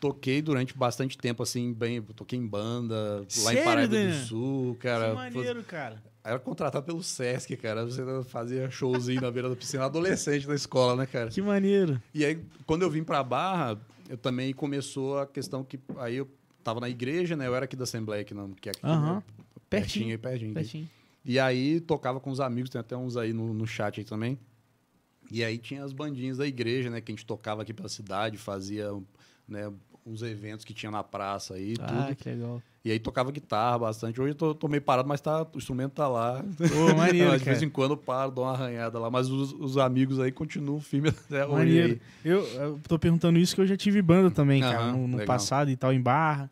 toquei 0.00 0.42
durante 0.42 0.76
bastante 0.76 1.16
tempo, 1.16 1.42
assim, 1.42 1.72
bem, 1.72 2.02
toquei 2.02 2.38
em 2.38 2.46
banda, 2.46 3.20
lá 3.20 3.24
Sério, 3.28 3.60
em 3.60 3.64
Paraíba 3.64 3.94
Daniel? 3.94 4.18
do 4.18 4.26
Sul, 4.26 4.74
cara. 4.80 5.08
que 5.10 5.14
maneiro, 5.14 5.62
cara. 5.62 6.02
Era 6.28 6.38
contratado 6.38 6.84
pelo 6.84 7.02
Sesc, 7.02 7.56
cara. 7.56 7.84
Você 7.84 8.02
fazia 8.24 8.70
showzinho 8.70 9.20
na 9.20 9.30
beira 9.30 9.48
da 9.48 9.56
piscina, 9.56 9.84
adolescente 9.84 10.46
da 10.46 10.54
escola, 10.54 10.94
né, 10.96 11.06
cara? 11.06 11.30
Que 11.30 11.40
maneiro. 11.40 12.00
E 12.12 12.24
aí, 12.24 12.38
quando 12.66 12.82
eu 12.82 12.90
vim 12.90 13.02
pra 13.02 13.22
Barra, 13.24 13.80
eu 14.08 14.16
também 14.18 14.52
começou 14.52 15.18
a 15.18 15.26
questão 15.26 15.64
que 15.64 15.78
aí 15.98 16.16
eu 16.16 16.28
tava 16.62 16.80
na 16.80 16.88
igreja, 16.88 17.34
né? 17.36 17.46
Eu 17.46 17.54
era 17.54 17.64
aqui 17.64 17.74
da 17.76 17.84
Assembleia, 17.84 18.24
que, 18.24 18.34
não, 18.34 18.50
que 18.52 18.68
é 18.68 18.72
aqui, 18.72 18.80
Aham. 18.84 19.14
né? 19.16 19.22
Pertinho. 19.70 20.10
aí, 20.10 20.18
pertinho. 20.18 20.50
aqui. 20.50 20.60
Pertinho. 20.60 20.88
E 21.24 21.38
aí 21.38 21.80
tocava 21.80 22.20
com 22.20 22.30
os 22.30 22.40
amigos, 22.40 22.70
tem 22.70 22.80
até 22.80 22.96
uns 22.96 23.16
aí 23.16 23.32
no, 23.32 23.52
no 23.54 23.66
chat 23.66 23.98
aí 24.00 24.04
também. 24.04 24.38
E 25.30 25.44
aí 25.44 25.58
tinha 25.58 25.84
as 25.84 25.92
bandinhas 25.92 26.38
da 26.38 26.46
igreja, 26.46 26.88
né? 26.90 27.00
Que 27.00 27.12
a 27.12 27.14
gente 27.14 27.26
tocava 27.26 27.62
aqui 27.62 27.72
pela 27.74 27.88
cidade, 27.88 28.36
fazia 28.38 28.90
né, 29.46 29.70
uns 30.06 30.22
eventos 30.22 30.64
que 30.64 30.72
tinha 30.72 30.90
na 30.90 31.04
praça 31.04 31.54
aí, 31.54 31.74
Ah, 31.80 32.04
tudo. 32.06 32.16
que 32.16 32.28
legal. 32.30 32.62
E 32.84 32.90
aí 32.92 32.98
tocava 32.98 33.30
guitarra 33.32 33.78
bastante. 33.80 34.20
Hoje 34.20 34.30
eu 34.30 34.34
tô, 34.34 34.54
tô 34.54 34.68
meio 34.68 34.80
parado, 34.80 35.08
mas 35.08 35.20
tá, 35.20 35.42
o 35.42 35.58
instrumento 35.58 35.92
tá 35.92 36.06
lá. 36.08 36.42
Pô, 36.72 36.94
maneiro, 36.94 37.30
Mas 37.30 37.40
de 37.42 37.44
vez 37.44 37.60
em 37.62 37.68
quando 37.68 37.92
eu 37.92 37.96
paro, 37.96 38.30
dou 38.30 38.44
uma 38.44 38.52
arranhada 38.52 38.98
lá. 38.98 39.10
Mas 39.10 39.28
os, 39.28 39.52
os 39.52 39.76
amigos 39.76 40.18
aí 40.20 40.30
continuam 40.32 40.80
firmes 40.80 41.12
até 41.26 41.44
hoje. 41.44 41.54
Maneiro. 41.56 42.00
Eu, 42.24 42.40
eu 42.44 42.80
tô 42.86 42.98
perguntando 42.98 43.38
isso 43.38 43.54
que 43.54 43.60
eu 43.60 43.66
já 43.66 43.76
tive 43.76 44.00
banda 44.00 44.30
também, 44.30 44.60
cara, 44.60 44.78
Aham, 44.84 44.92
no, 44.92 45.08
no 45.08 45.24
passado 45.24 45.70
e 45.70 45.76
tal, 45.76 45.92
em 45.92 46.00
barra. 46.00 46.50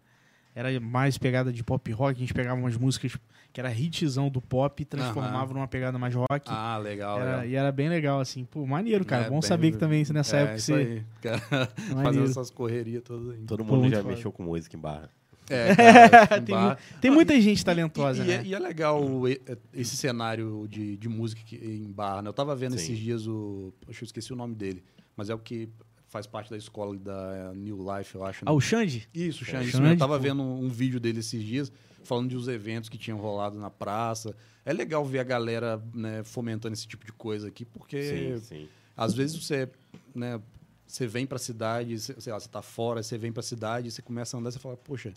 Era 0.55 0.79
mais 0.81 1.17
pegada 1.19 1.53
de 1.53 1.63
pop 1.63 1.91
rock, 1.93 2.17
a 2.17 2.21
gente 2.21 2.33
pegava 2.35 2.59
umas 2.59 2.77
músicas 2.77 3.17
que 3.53 3.61
era 3.61 3.73
hitzão 3.73 4.29
do 4.29 4.41
pop 4.41 4.83
e 4.83 4.85
transformava 4.87 5.45
Aham. 5.47 5.55
numa 5.55 5.69
pegada 5.69 5.99
mais 5.99 6.15
rock. 6.15 6.47
Ah, 6.47 6.77
legal, 6.79 7.19
Era- 7.21 7.31
legal. 7.31 7.47
e 7.47 7.55
era 7.55 7.73
bem 7.73 7.89
legal, 7.89 8.21
assim. 8.21 8.45
Pô, 8.45 8.67
maneiro, 8.67 9.05
cara. 9.05 9.25
É, 9.27 9.29
Bom 9.29 9.41
bem- 9.41 9.43
saber 9.49 9.73
que 9.73 9.79
também 9.79 10.05
nessa 10.13 10.37
é, 10.37 10.41
época 10.43 10.57
isso 10.59 10.67
você. 10.67 10.75
aí, 10.75 11.03
cara. 11.23 11.41
Fazendo 12.03 12.25
essas 12.25 12.51
correrias 12.51 13.03
todas 13.03 13.31
aí. 13.35 13.39
Todo 13.47 13.65
Pô, 13.65 13.73
mundo 13.73 13.83
muito 13.83 13.95
já 13.97 14.03
mexeu 14.03 14.33
com 14.33 14.43
música 14.43 14.77
em 14.77 14.81
barra. 14.81 15.09
É, 15.49 15.75
cara, 15.77 16.41
tem, 16.43 17.01
tem 17.01 17.11
muita 17.11 17.41
gente 17.41 17.65
talentosa, 17.65 18.25
e, 18.25 18.27
né? 18.27 18.35
e 18.35 18.39
é, 18.39 18.45
e 18.47 18.55
é 18.55 18.59
legal 18.59 19.29
e- 19.29 19.41
esse 19.73 19.97
cenário 19.97 20.67
de, 20.69 20.97
de 20.97 21.09
música 21.09 21.41
que- 21.45 21.57
em 21.57 21.91
bar, 21.93 22.23
né? 22.23 22.29
Eu 22.29 22.33
tava 22.33 22.55
vendo 22.57 22.73
Sim. 22.73 22.85
esses 22.85 22.99
dias 22.99 23.27
o. 23.27 23.73
Poxa, 23.85 24.03
eu 24.03 24.07
esqueci 24.07 24.33
o 24.33 24.37
nome 24.37 24.55
dele. 24.55 24.83
Mas 25.17 25.31
é 25.31 25.35
o 25.35 25.39
que 25.39 25.69
faz 26.09 26.27
parte 26.27 26.51
da 26.51 26.57
escola 26.57 26.97
da 26.97 27.53
New 27.55 27.79
Life, 27.79 28.15
eu 28.15 28.25
acho. 28.25 28.45
né? 28.45 28.51
Ah, 28.51 28.55
o 28.55 28.61
Xande? 28.61 29.09
Isso, 29.15 29.43
o 29.43 29.47
Xande. 29.47 29.71
Xande, 29.71 29.91
Eu 29.91 29.97
tava 29.99 30.17
pô. 30.17 30.23
vendo 30.23 30.43
um 30.43 30.69
vídeo 30.69 30.99
dele 31.01 31.21
esses 31.21 31.43
dias, 31.43 31.71
falando 32.05 32.29
de 32.31 32.37
os 32.37 32.49
eventos 32.49 32.89
que 32.89 32.99
tinham 32.99 33.19
rolado 33.19 33.59
na 33.59 33.71
praça. 33.71 34.35
É 34.65 34.73
legal 34.73 35.05
ver 35.05 35.21
a 35.21 35.25
galera 35.25 35.83
né, 35.95 36.23
fomentando 36.25 36.75
esse 36.75 36.87
tipo 36.87 37.05
de 37.07 37.13
coisa 37.13 37.49
aqui, 37.49 37.65
porque 37.65 38.03
Sim, 38.03 38.39
sim. 38.41 38.69
às 38.97 39.15
vezes 39.15 39.43
você, 39.45 39.69
né, 40.15 40.41
você 40.87 41.07
vem 41.07 41.25
pra 41.27 41.39
cidade, 41.39 41.99
você- 41.99 42.15
sei 42.21 42.33
lá, 42.33 42.39
você 42.41 42.49
tá 42.49 42.63
fora, 42.63 43.03
você 43.03 43.17
vem 43.17 43.33
pra 43.33 43.43
cidade, 43.43 43.91
você 43.91 44.03
começa 44.03 44.37
a 44.37 44.41
andar, 44.41 44.51
você 44.51 44.59
fala, 44.59 44.77
poxa... 44.77 45.13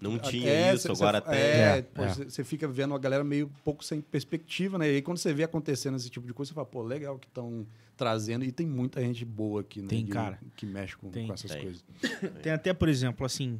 Não 0.00 0.18
tinha 0.18 0.50
é, 0.50 0.74
isso, 0.74 0.82
cê- 0.82 0.92
agora 0.92 1.22
cê-. 1.26 1.34
É, 1.34 1.78
É, 1.78 1.82
pô, 1.82 2.02
é. 2.02 2.08
Você, 2.14 2.44
fica 2.44 2.68
vendo 2.68 2.94
a 2.94 2.98
galera 2.98 3.24
meio 3.24 3.50
pouco 3.64 3.82
sem 3.84 4.00
perspectiva, 4.00 4.76
né? 4.76 4.90
E 4.90 4.96
aí 4.96 5.02
quando 5.02 5.16
você 5.18 5.32
vê 5.32 5.44
acontecendo 5.44 5.96
esse 5.96 6.10
tipo 6.10 6.26
de 6.26 6.34
coisa, 6.34 6.50
você 6.50 6.54
fala, 6.54 6.66
pô, 6.66 6.82
legal 6.82 7.18
que 7.18 7.26
estão 7.26 7.66
trazendo. 7.96 8.44
E 8.44 8.52
tem 8.52 8.66
muita 8.66 9.00
gente 9.00 9.24
boa 9.24 9.62
aqui, 9.62 9.80
né? 9.80 9.88
Tem, 9.88 10.04
de- 10.04 10.10
cara. 10.10 10.38
Que 10.56 10.66
mexe 10.66 10.96
com, 10.96 11.10
Tem. 11.10 11.26
com 11.26 11.32
essas 11.32 11.50
Tem. 11.50 11.62
coisas. 11.62 11.84
Tem 12.42 12.52
até, 12.52 12.74
por 12.74 12.88
exemplo, 12.88 13.24
assim, 13.24 13.58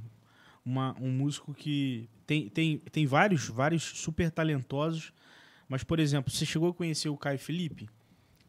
uma, 0.65 0.95
um 1.01 1.11
músico 1.11 1.55
que 1.55 2.09
tem, 2.27 2.49
tem, 2.49 2.79
tem 2.91 3.07
vários, 3.07 3.49
vários 3.49 3.83
super 3.83 4.31
talentosos, 4.31 5.13
mas, 5.69 5.83
por 5.83 5.99
exemplo, 5.99 6.31
você 6.31 6.45
chegou 6.45 6.69
a 6.71 6.75
conhecer 6.75 7.09
o 7.09 7.17
Caio 7.17 7.39
Felipe? 7.39 7.89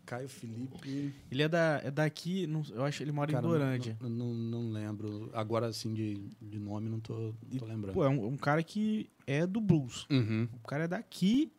Caio 0.05 0.29
Felipe... 0.29 1.13
Ele 1.31 1.41
é, 1.41 1.49
da, 1.49 1.81
é 1.83 1.91
daqui, 1.91 2.45
não- 2.47 2.63
eu 2.71 2.83
acho 2.85 2.97
que 2.97 3.03
ele 3.03 3.11
mora 3.11 3.31
Cara, 3.31 3.45
em 3.45 3.49
Dorândia. 3.49 3.97
Não, 4.01 4.09
não, 4.09 4.33
não 4.33 4.71
lembro. 4.71 5.29
Agora, 5.33 5.67
assim, 5.67 5.93
de, 5.93 6.21
de 6.41 6.59
nome, 6.59 6.89
não 6.89 6.99
tô, 6.99 7.33
não 7.51 7.57
tô 7.57 7.65
lembrando. 7.65 7.93
Pô, 7.93 8.03
é 8.05 8.09
um, 8.09 8.27
um 8.27 8.37
cara 8.37 8.61
que 8.63 9.09
é 9.25 9.45
do 9.45 9.59
blues. 9.59 10.05
Uhum. 10.09 10.47
O 10.53 10.67
cara 10.67 10.83
é 10.85 10.87
daqui, 10.87 11.51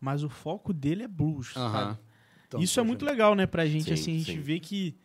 mas 0.00 0.22
o 0.22 0.28
foco 0.28 0.72
dele 0.72 1.02
é 1.02 1.08
blues. 1.08 1.54
Então, 2.48 2.60
Isso 2.60 2.80
é 2.80 2.82
muito 2.82 3.04
legal, 3.04 3.34
né, 3.34 3.46
pra 3.46 3.64
gente, 3.66 3.84
Sim, 3.84 3.92
assim, 3.92 4.14
a 4.14 4.18
gente 4.18 4.32
sim. 4.32 4.40
vê 4.40 4.58
que... 4.58 4.96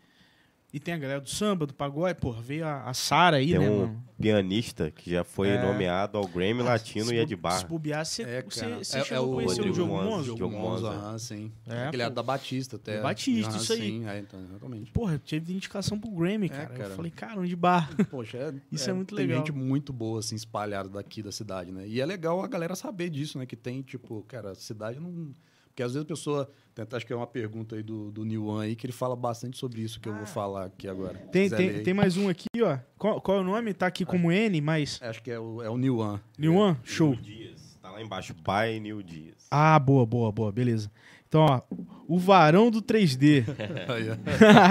E 0.75 0.79
tem 0.81 0.93
a 0.93 0.97
galera 0.97 1.21
do 1.21 1.29
samba, 1.29 1.65
do 1.65 1.73
pagode, 1.73 2.19
pô, 2.19 2.33
veio 2.33 2.65
a, 2.67 2.83
a 2.89 2.93
Sara 2.93 3.37
aí, 3.37 3.51
Tem 3.51 3.59
né, 3.59 3.69
um 3.69 3.79
mano? 3.79 4.03
pianista 4.19 4.91
que 4.91 5.09
já 5.09 5.23
foi 5.23 5.47
É. 5.47 5.61
nomeado 5.63 6.17
ao 6.17 6.27
Grammy 6.27 6.61
Latino 6.63 7.05
Se 7.05 7.15
e 7.15 7.17
é 7.17 7.23
de 7.23 7.29
Se 7.29 7.35
barra. 7.37 7.63
bobear, 7.65 8.05
você, 8.05 8.23
É, 8.23 8.27
É- 8.39 9.13
é 9.15 9.19
o 9.21 9.31
conhecer 9.35 9.61
o 9.61 9.71
Diogo 9.71 9.93
Monza. 9.93 10.35
Diogo 10.35 10.49
Monza, 10.53 10.89
aham, 10.89 11.17
sim. 11.17 11.49
É, 11.65 11.83
Aquele 11.87 12.03
pô. 12.03 12.05
era 12.07 12.09
da 12.13 12.21
Batista 12.21 12.75
até. 12.75 12.99
Batista, 13.01 13.55
isso 13.55 13.71
aí. 13.71 13.79
Sim, 13.79 14.05
é, 14.05 14.19
então, 14.19 14.37
exatamente. 14.43 14.91
Porra, 14.91 15.17
teve 15.17 15.53
indicação 15.53 15.97
pro 15.97 16.11
Grammy, 16.11 16.49
cara. 16.49 16.65
cara. 16.67 16.89
Eu 16.89 16.95
falei, 16.97 17.11
cara, 17.11 17.39
onde 17.39 17.55
bar? 17.55 17.89
Poxa, 18.11 18.37
é, 18.37 18.53
Isso 18.69 18.89
é 18.89 18.93
muito 18.93 19.15
tem 19.15 19.25
legal. 19.27 19.45
gente 19.45 19.53
muito 19.53 19.93
boa, 19.93 20.19
assim, 20.19 20.35
espalhada 20.35 20.89
daqui 20.89 21.23
da 21.23 21.31
cidade, 21.31 21.71
né? 21.71 21.87
E 21.87 22.01
é 22.01 22.05
legal 22.05 22.43
a 22.43 22.47
galera 22.49 22.75
saber 22.75 23.09
disso, 23.09 23.39
né? 23.39 23.45
Que 23.45 23.55
tem, 23.55 23.81
tipo, 23.81 24.23
cara, 24.27 24.51
a 24.51 24.55
cidade 24.55 24.99
não... 24.99 25.31
Porque 25.75 25.83
às 25.83 25.91
vezes 25.93 26.05
a 26.05 26.07
pessoa... 26.07 26.49
tem- 26.73 26.85
Acho 26.93 27.05
que 27.05 27.11
é 27.11 27.15
uma 27.17 27.27
pergunta 27.27 27.75
aí 27.75 27.83
do, 27.83 28.09
do 28.09 28.23
Niwan 28.23 28.63
aí, 28.63 28.77
que 28.77 28.85
ele 28.85 28.93
fala 28.93 29.13
bastante 29.13 29.57
sobre 29.57 29.81
isso 29.81 29.99
que 29.99 30.07
eu 30.07 30.15
vou 30.15 30.25
falar 30.25 30.63
aqui 30.67 30.87
agora. 30.87 31.15
Tem, 31.33 31.49
tem, 31.49 31.67
ler 31.69 31.83
tem 31.83 31.93
mais 31.93 32.15
um 32.15 32.29
aqui, 32.29 32.45
ó. 32.61 32.77
Qual, 32.97 33.19
qual 33.19 33.39
é 33.39 33.41
o 33.41 33.43
nome? 33.43 33.73
Tá 33.73 33.87
aqui 33.87 34.05
como 34.05 34.31
N, 34.31 34.61
mas. 34.61 35.01
Acho 35.03 35.21
que 35.21 35.29
é 35.29 35.37
o, 35.37 35.61
é 35.61 35.69
o 35.69 35.77
Niwan. 35.77 36.21
Niwan? 36.39 36.77
Show. 36.81 37.09
Nil 37.11 37.21
Dias. 37.21 37.77
Tá 37.81 37.91
lá 37.91 38.01
embaixo. 38.01 38.33
By 38.33 38.79
New 38.79 39.03
Dias. 39.03 39.35
Ah, 39.51 39.77
boa, 39.77 40.05
boa, 40.05 40.31
boa, 40.31 40.49
beleza. 40.49 40.89
Então, 41.27 41.41
ó, 41.41 41.61
o 42.07 42.17
varão 42.17 42.71
do 42.71 42.81
3D. 42.81 43.43
Aí, 43.93 44.09
ó. 44.11 44.15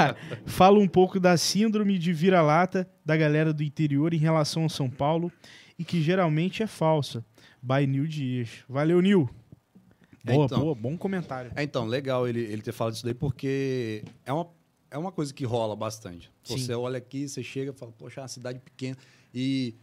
Fala 0.49 0.79
um 0.79 0.89
pouco 0.89 1.21
da 1.21 1.37
síndrome 1.37 1.99
de 1.99 2.15
vira-lata 2.15 2.89
da 3.05 3.15
galera 3.15 3.53
do 3.53 3.63
interior 3.63 4.15
em 4.15 4.19
relação 4.19 4.65
a 4.65 4.69
São 4.71 4.89
Paulo 4.89 5.31
e 5.79 5.85
que 5.85 6.01
geralmente 6.01 6.63
é 6.63 6.67
falsa. 6.67 7.23
By 7.63 7.87
Nil 7.87 8.07
Dias. 8.07 8.49
Valeu, 8.69 9.01
Nil. 9.01 9.29
É, 10.27 10.33
Boa, 10.33 10.47
então. 10.47 10.61
boa, 10.61 10.75
bom 10.75 10.97
comentário. 10.97 11.53
É, 11.55 11.63
então, 11.63 11.85
legal 11.87 12.27
ele, 12.27 12.41
ele 12.41 12.63
ter 12.63 12.73
falado 12.73 12.95
isso 12.95 13.05
daí, 13.05 13.13
porque 13.15 14.03
é 14.25 14.33
uma, 14.33 14.49
é 14.91 14.97
uma 14.97 15.13
coisa 15.13 15.33
que 15.35 15.45
rola 15.45 15.77
bastante. 15.77 16.31
Você 16.43 16.73
olha 16.75 16.97
aqui, 16.99 17.29
você 17.29 17.43
chega 17.43 17.73
e 17.73 17.75
fala, 17.75 17.93
poxa, 17.93 18.21
é 18.21 18.23
uma 18.23 18.29
cidade 18.29 18.59
pequena. 18.59 18.97
E 19.35 19.75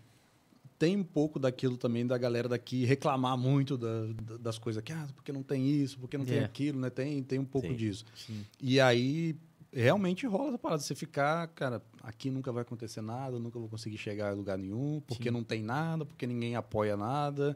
tem 0.80 0.97
um 0.97 1.03
pouco 1.03 1.38
daquilo 1.38 1.77
também 1.77 2.07
da 2.07 2.18
galera 2.18 2.49
daqui 2.49 2.85
reclamar 2.85 3.38
muito 3.38 3.77
da- 3.77 4.07
da- 4.23 4.38
das 4.38 4.57
coisas 4.57 4.81
que, 4.84 4.91
ah, 4.91 5.07
porque 5.15 5.31
não 5.31 5.43
tem 5.43 5.69
isso, 5.69 5.99
porque 5.99 6.18
não 6.18 6.26
tem 6.26 6.39
É. 6.39 6.43
aquilo, 6.43 6.80
né? 6.80 6.89
Tem, 6.89 7.22
tem 7.22 7.38
um 7.38 7.45
pouco 7.45 7.68
Sim. 7.68 7.76
disso. 7.76 8.03
Sim. 8.15 8.43
E 8.59 8.80
aí, 8.80 9.35
realmente 9.72 10.26
rola 10.26 10.49
essa 10.49 10.57
parada. 10.57 10.81
Você 10.81 10.95
ficar, 10.95 11.47
cara, 11.49 11.84
aqui 12.01 12.31
nunca 12.31 12.51
vai 12.51 12.63
acontecer 12.63 13.01
nada, 13.01 13.38
nunca 13.38 13.59
vou 13.59 13.69
conseguir 13.69 13.99
chegar 13.99 14.31
a 14.31 14.34
lugar 14.34 14.57
nenhum, 14.57 15.03
porque 15.05 15.26
Sim. 15.30 15.34
não 15.35 15.43
tem 15.43 15.61
nada, 15.61 16.03
porque 16.03 16.26
ninguém 16.26 16.55
apoia 16.55 16.97
nada. 16.97 17.55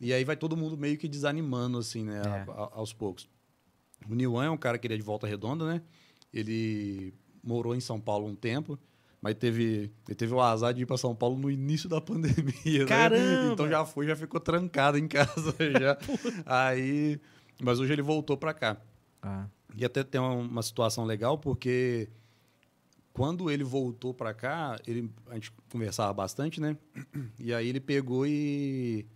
E 0.00 0.12
aí 0.12 0.24
vai 0.24 0.36
todo 0.36 0.56
mundo 0.56 0.76
meio 0.76 0.96
que 0.96 1.08
desanimando, 1.08 1.78
assim, 1.78 2.04
né, 2.04 2.20
É. 2.24 2.28
a- 2.28 2.52
a- 2.52 2.70
aos 2.74 2.92
poucos. 2.92 3.28
O 4.08 4.14
Niwan 4.14 4.44
é 4.46 4.50
um 4.50 4.56
cara 4.56 4.78
que 4.78 4.86
ele 4.86 4.94
é 4.94 4.96
de 4.96 5.02
Volta 5.02 5.26
Redonda, 5.26 5.66
né? 5.66 5.82
Ele 6.32 7.12
morou 7.42 7.74
em 7.74 7.80
São 7.80 8.00
Paulo 8.00 8.26
um 8.26 8.34
tempo, 8.34 8.78
mas 9.20 9.34
teve, 9.34 9.90
ele 10.06 10.14
teve 10.14 10.32
o 10.32 10.40
azar 10.40 10.72
de 10.72 10.82
ir 10.82 10.86
para 10.86 10.96
São 10.96 11.14
Paulo 11.16 11.36
no 11.36 11.50
início 11.50 11.88
da 11.88 12.00
pandemia, 12.02 12.86
Caramba! 12.86 13.16
né? 13.46 13.52
Então 13.52 13.68
já 13.68 13.84
foi, 13.84 14.06
já 14.06 14.14
ficou 14.14 14.38
trancado 14.38 14.96
em 14.98 15.08
casa 15.08 15.54
já. 15.80 15.98
aí, 16.46 17.20
mas 17.60 17.80
hoje 17.80 17.92
ele 17.92 18.02
voltou 18.02 18.36
para 18.36 18.54
cá. 18.54 18.80
Ah, 19.20 19.48
E 19.76 19.84
até 19.84 20.04
tem 20.04 20.20
uma, 20.20 20.34
uma 20.34 20.62
situação 20.62 21.04
legal, 21.04 21.36
porque 21.38 22.08
quando 23.12 23.50
ele 23.50 23.64
voltou 23.64 24.14
pra 24.14 24.32
cá, 24.32 24.78
ele, 24.86 25.10
a 25.26 25.34
gente 25.34 25.50
conversava 25.72 26.12
bastante, 26.12 26.60
né? 26.60 26.76
E 27.38 27.52
aí 27.52 27.68
ele 27.68 27.80
pegou 27.80 28.24
e 28.26 29.06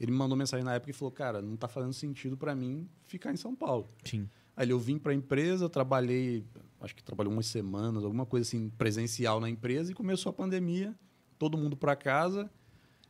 ele 0.00 0.10
me 0.12 0.18
mandou 0.18 0.36
mensagem 0.36 0.64
na 0.64 0.74
época 0.74 0.90
e 0.90 0.94
falou: 0.94 1.12
Cara, 1.12 1.40
não 1.42 1.56
tá 1.56 1.68
fazendo 1.68 1.92
sentido 1.92 2.36
pra 2.36 2.54
mim 2.54 2.88
ficar 3.04 3.32
em 3.32 3.36
São 3.36 3.54
Paulo. 3.54 3.88
sim. 4.04 4.28
Aí 4.56 4.70
eu 4.70 4.78
vim 4.78 4.98
pra 4.98 5.12
empresa, 5.12 5.68
trabalhei, 5.68 6.44
acho 6.80 6.94
que 6.94 7.02
trabalhei 7.02 7.32
umas 7.32 7.46
semanas, 7.46 8.04
alguma 8.04 8.24
coisa 8.24 8.46
assim, 8.46 8.70
presencial 8.78 9.40
na 9.40 9.50
empresa, 9.50 9.90
e 9.90 9.94
começou 9.96 10.30
a 10.30 10.32
pandemia, 10.32 10.94
todo 11.36 11.58
mundo 11.58 11.76
pra 11.76 11.96
casa, 11.96 12.48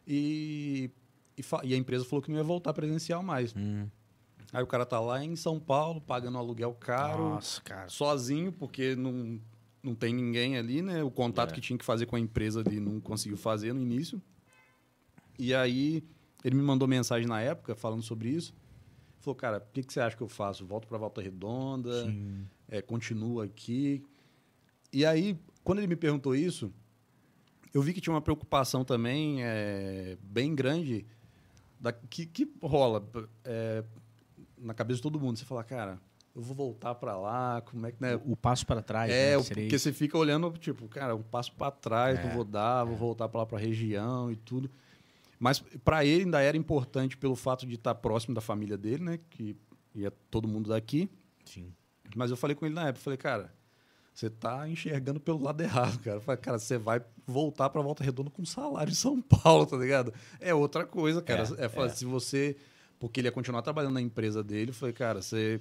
e, 0.06 0.90
e, 1.36 1.42
e 1.64 1.74
a 1.74 1.76
empresa 1.76 2.02
falou 2.06 2.22
que 2.22 2.30
não 2.30 2.38
ia 2.38 2.42
voltar 2.42 2.72
presencial 2.72 3.22
mais. 3.22 3.54
Hum. 3.54 3.86
Aí 4.54 4.62
o 4.62 4.66
cara 4.66 4.86
tá 4.86 4.98
lá 5.00 5.22
em 5.22 5.36
São 5.36 5.60
Paulo, 5.60 6.00
pagando 6.00 6.36
um 6.36 6.38
aluguel 6.38 6.72
caro, 6.74 7.22
Nossa, 7.30 7.60
cara. 7.60 7.88
sozinho, 7.90 8.50
porque 8.50 8.96
não, 8.96 9.38
não 9.82 9.94
tem 9.94 10.14
ninguém 10.14 10.56
ali, 10.56 10.80
né? 10.80 11.02
O 11.02 11.10
contato 11.10 11.50
É. 11.50 11.54
que 11.54 11.60
tinha 11.60 11.78
que 11.78 11.84
fazer 11.84 12.06
com 12.06 12.16
a 12.16 12.20
empresa 12.20 12.62
ele 12.64 12.80
não 12.80 13.00
conseguiu 13.00 13.36
fazer 13.36 13.74
no 13.74 13.82
início. 13.82 14.22
E 15.38 15.52
aí 15.52 16.02
ele 16.44 16.54
me 16.54 16.62
mandou 16.62 16.86
mensagem 16.86 17.26
na 17.26 17.40
época 17.40 17.74
falando 17.74 18.02
sobre 18.02 18.28
isso. 18.28 18.54
Falou, 19.18 19.34
cara, 19.34 19.58
o 19.58 19.72
que, 19.72 19.82
que 19.82 19.92
você 19.92 20.00
acha 20.00 20.14
que 20.14 20.22
eu 20.22 20.28
faço? 20.28 20.66
Volto 20.66 20.86
para 20.86 20.98
Volta 20.98 21.22
Redonda, 21.22 22.14
é, 22.68 22.82
continuo 22.82 23.40
aqui. 23.40 24.04
E 24.92 25.06
aí, 25.06 25.38
quando 25.64 25.78
ele 25.78 25.86
me 25.86 25.96
perguntou 25.96 26.36
isso, 26.36 26.70
eu 27.72 27.80
vi 27.80 27.94
que 27.94 28.00
tinha 28.00 28.12
uma 28.12 28.20
preocupação 28.20 28.84
também 28.84 29.42
é, 29.42 30.18
bem 30.22 30.54
grande 30.54 31.06
da, 31.80 31.90
que, 31.92 32.26
que 32.26 32.52
rola 32.62 33.02
é, 33.44 33.82
na 34.58 34.74
cabeça 34.74 34.98
de 34.98 35.02
todo 35.02 35.18
mundo. 35.18 35.38
Você 35.38 35.46
fala, 35.46 35.64
cara, 35.64 35.98
eu 36.36 36.42
vou 36.42 36.54
voltar 36.54 36.94
para 36.94 37.16
lá, 37.16 37.62
como 37.62 37.86
é 37.86 37.92
que... 37.92 38.02
Né? 38.02 38.16
O, 38.16 38.32
o 38.32 38.36
passo 38.36 38.66
para 38.66 38.82
trás. 38.82 39.10
É, 39.10 39.36
né, 39.36 39.42
seria 39.42 39.64
porque 39.64 39.78
você 39.78 39.92
fica 39.92 40.18
olhando, 40.18 40.50
tipo, 40.58 40.86
cara, 40.86 41.16
um 41.16 41.22
passo 41.22 41.52
para 41.54 41.70
trás, 41.70 42.18
É, 42.18 42.24
não 42.24 42.34
vou 42.34 42.44
dar, 42.44 42.84
vou 42.84 42.96
voltar 42.96 43.28
para 43.28 43.40
lá 43.40 43.46
para 43.46 43.56
a 43.56 43.60
região 43.60 44.30
e 44.30 44.36
tudo. 44.36 44.70
Mas 45.44 45.62
para 45.84 46.06
ele 46.06 46.24
ainda 46.24 46.40
era 46.40 46.56
importante 46.56 47.18
pelo 47.18 47.36
fato 47.36 47.66
de 47.66 47.74
estar 47.74 47.94
próximo 47.96 48.34
da 48.34 48.40
família 48.40 48.78
dele, 48.78 49.04
né? 49.04 49.20
Que 49.28 49.54
ia 49.94 50.10
todo 50.30 50.48
mundo 50.48 50.70
daqui. 50.70 51.06
Sim. 51.44 51.70
Mas 52.16 52.30
eu 52.30 52.36
falei 52.38 52.56
com 52.56 52.64
ele 52.64 52.74
na 52.74 52.88
época, 52.88 53.04
falei, 53.04 53.18
cara, 53.18 53.54
você 54.14 54.30
tá 54.30 54.66
enxergando 54.66 55.20
pelo 55.20 55.42
lado 55.42 55.60
errado, 55.60 55.98
cara. 56.00 56.16
Eu 56.16 56.20
falei, 56.22 56.40
cara, 56.40 56.58
você 56.58 56.78
vai 56.78 57.04
voltar 57.26 57.68
para 57.68 57.82
Volta 57.82 58.02
Redonda 58.02 58.30
com 58.30 58.42
salário 58.46 58.90
em 58.90 58.94
São 58.94 59.20
Paulo, 59.20 59.66
tá 59.66 59.76
ligado? 59.76 60.14
É 60.40 60.54
outra 60.54 60.86
coisa, 60.86 61.20
cara. 61.20 61.42
É, 61.58 61.66
É, 61.66 61.68
falar, 61.68 61.88
é. 61.88 61.90
se 61.90 62.06
você... 62.06 62.56
Porque 62.98 63.20
ele 63.20 63.28
ia 63.28 63.32
continuar 63.32 63.60
trabalhando 63.60 63.92
na 63.92 64.00
empresa 64.00 64.42
dele, 64.42 64.70
eu 64.70 64.74
falei, 64.74 64.94
cara, 64.94 65.20
você, 65.20 65.60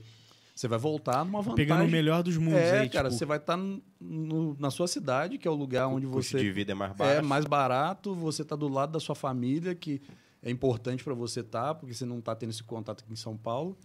você 0.54 0.68
vai 0.68 0.78
voltar 0.78 1.26
numa 1.26 1.42
vantagem... 1.42 1.56
Pegando 1.56 1.88
o 1.88 1.92
melhor 1.92 2.22
dos 2.22 2.38
mundos 2.38 2.60
É, 2.60 2.82
aí, 2.82 2.90
cara, 2.90 3.10
tipo, 3.10 3.18
você 3.20 3.26
vai 3.26 3.38
estar 3.38 3.58
na 4.00 4.70
sua 4.70 4.88
cidade, 4.88 5.38
que 5.38 5.48
é 5.48 5.52
o 5.52 5.56
lugar 5.56 5.88
onde 5.88 6.06
o 6.06 6.12
custo 6.12 6.38
você 6.38 6.44
de 6.44 6.52
vida 6.52 6.74
é 6.74 6.76
mais 6.76 6.94
baixo. 6.94 7.20
é 7.20 7.22
mais 7.22 7.46
barato, 7.46 8.14
você 8.14 8.44
tá 8.44 8.56
do 8.56 8.68
lado 8.68 8.92
da 8.92 9.00
sua 9.00 9.16
família, 9.16 9.74
que 9.74 10.02
é 10.42 10.52
importante 10.52 11.04
para 11.04 11.14
você 11.14 11.40
estar, 11.40 11.74
porque 11.76 11.94
você 11.94 12.06
não 12.06 12.22
tá 12.22 12.36
tendo 12.36 12.52
esse 12.52 12.64
contato 12.64 13.04
aqui 13.04 13.14
em 13.14 13.16
São 13.16 13.36
Paulo, 13.36 13.78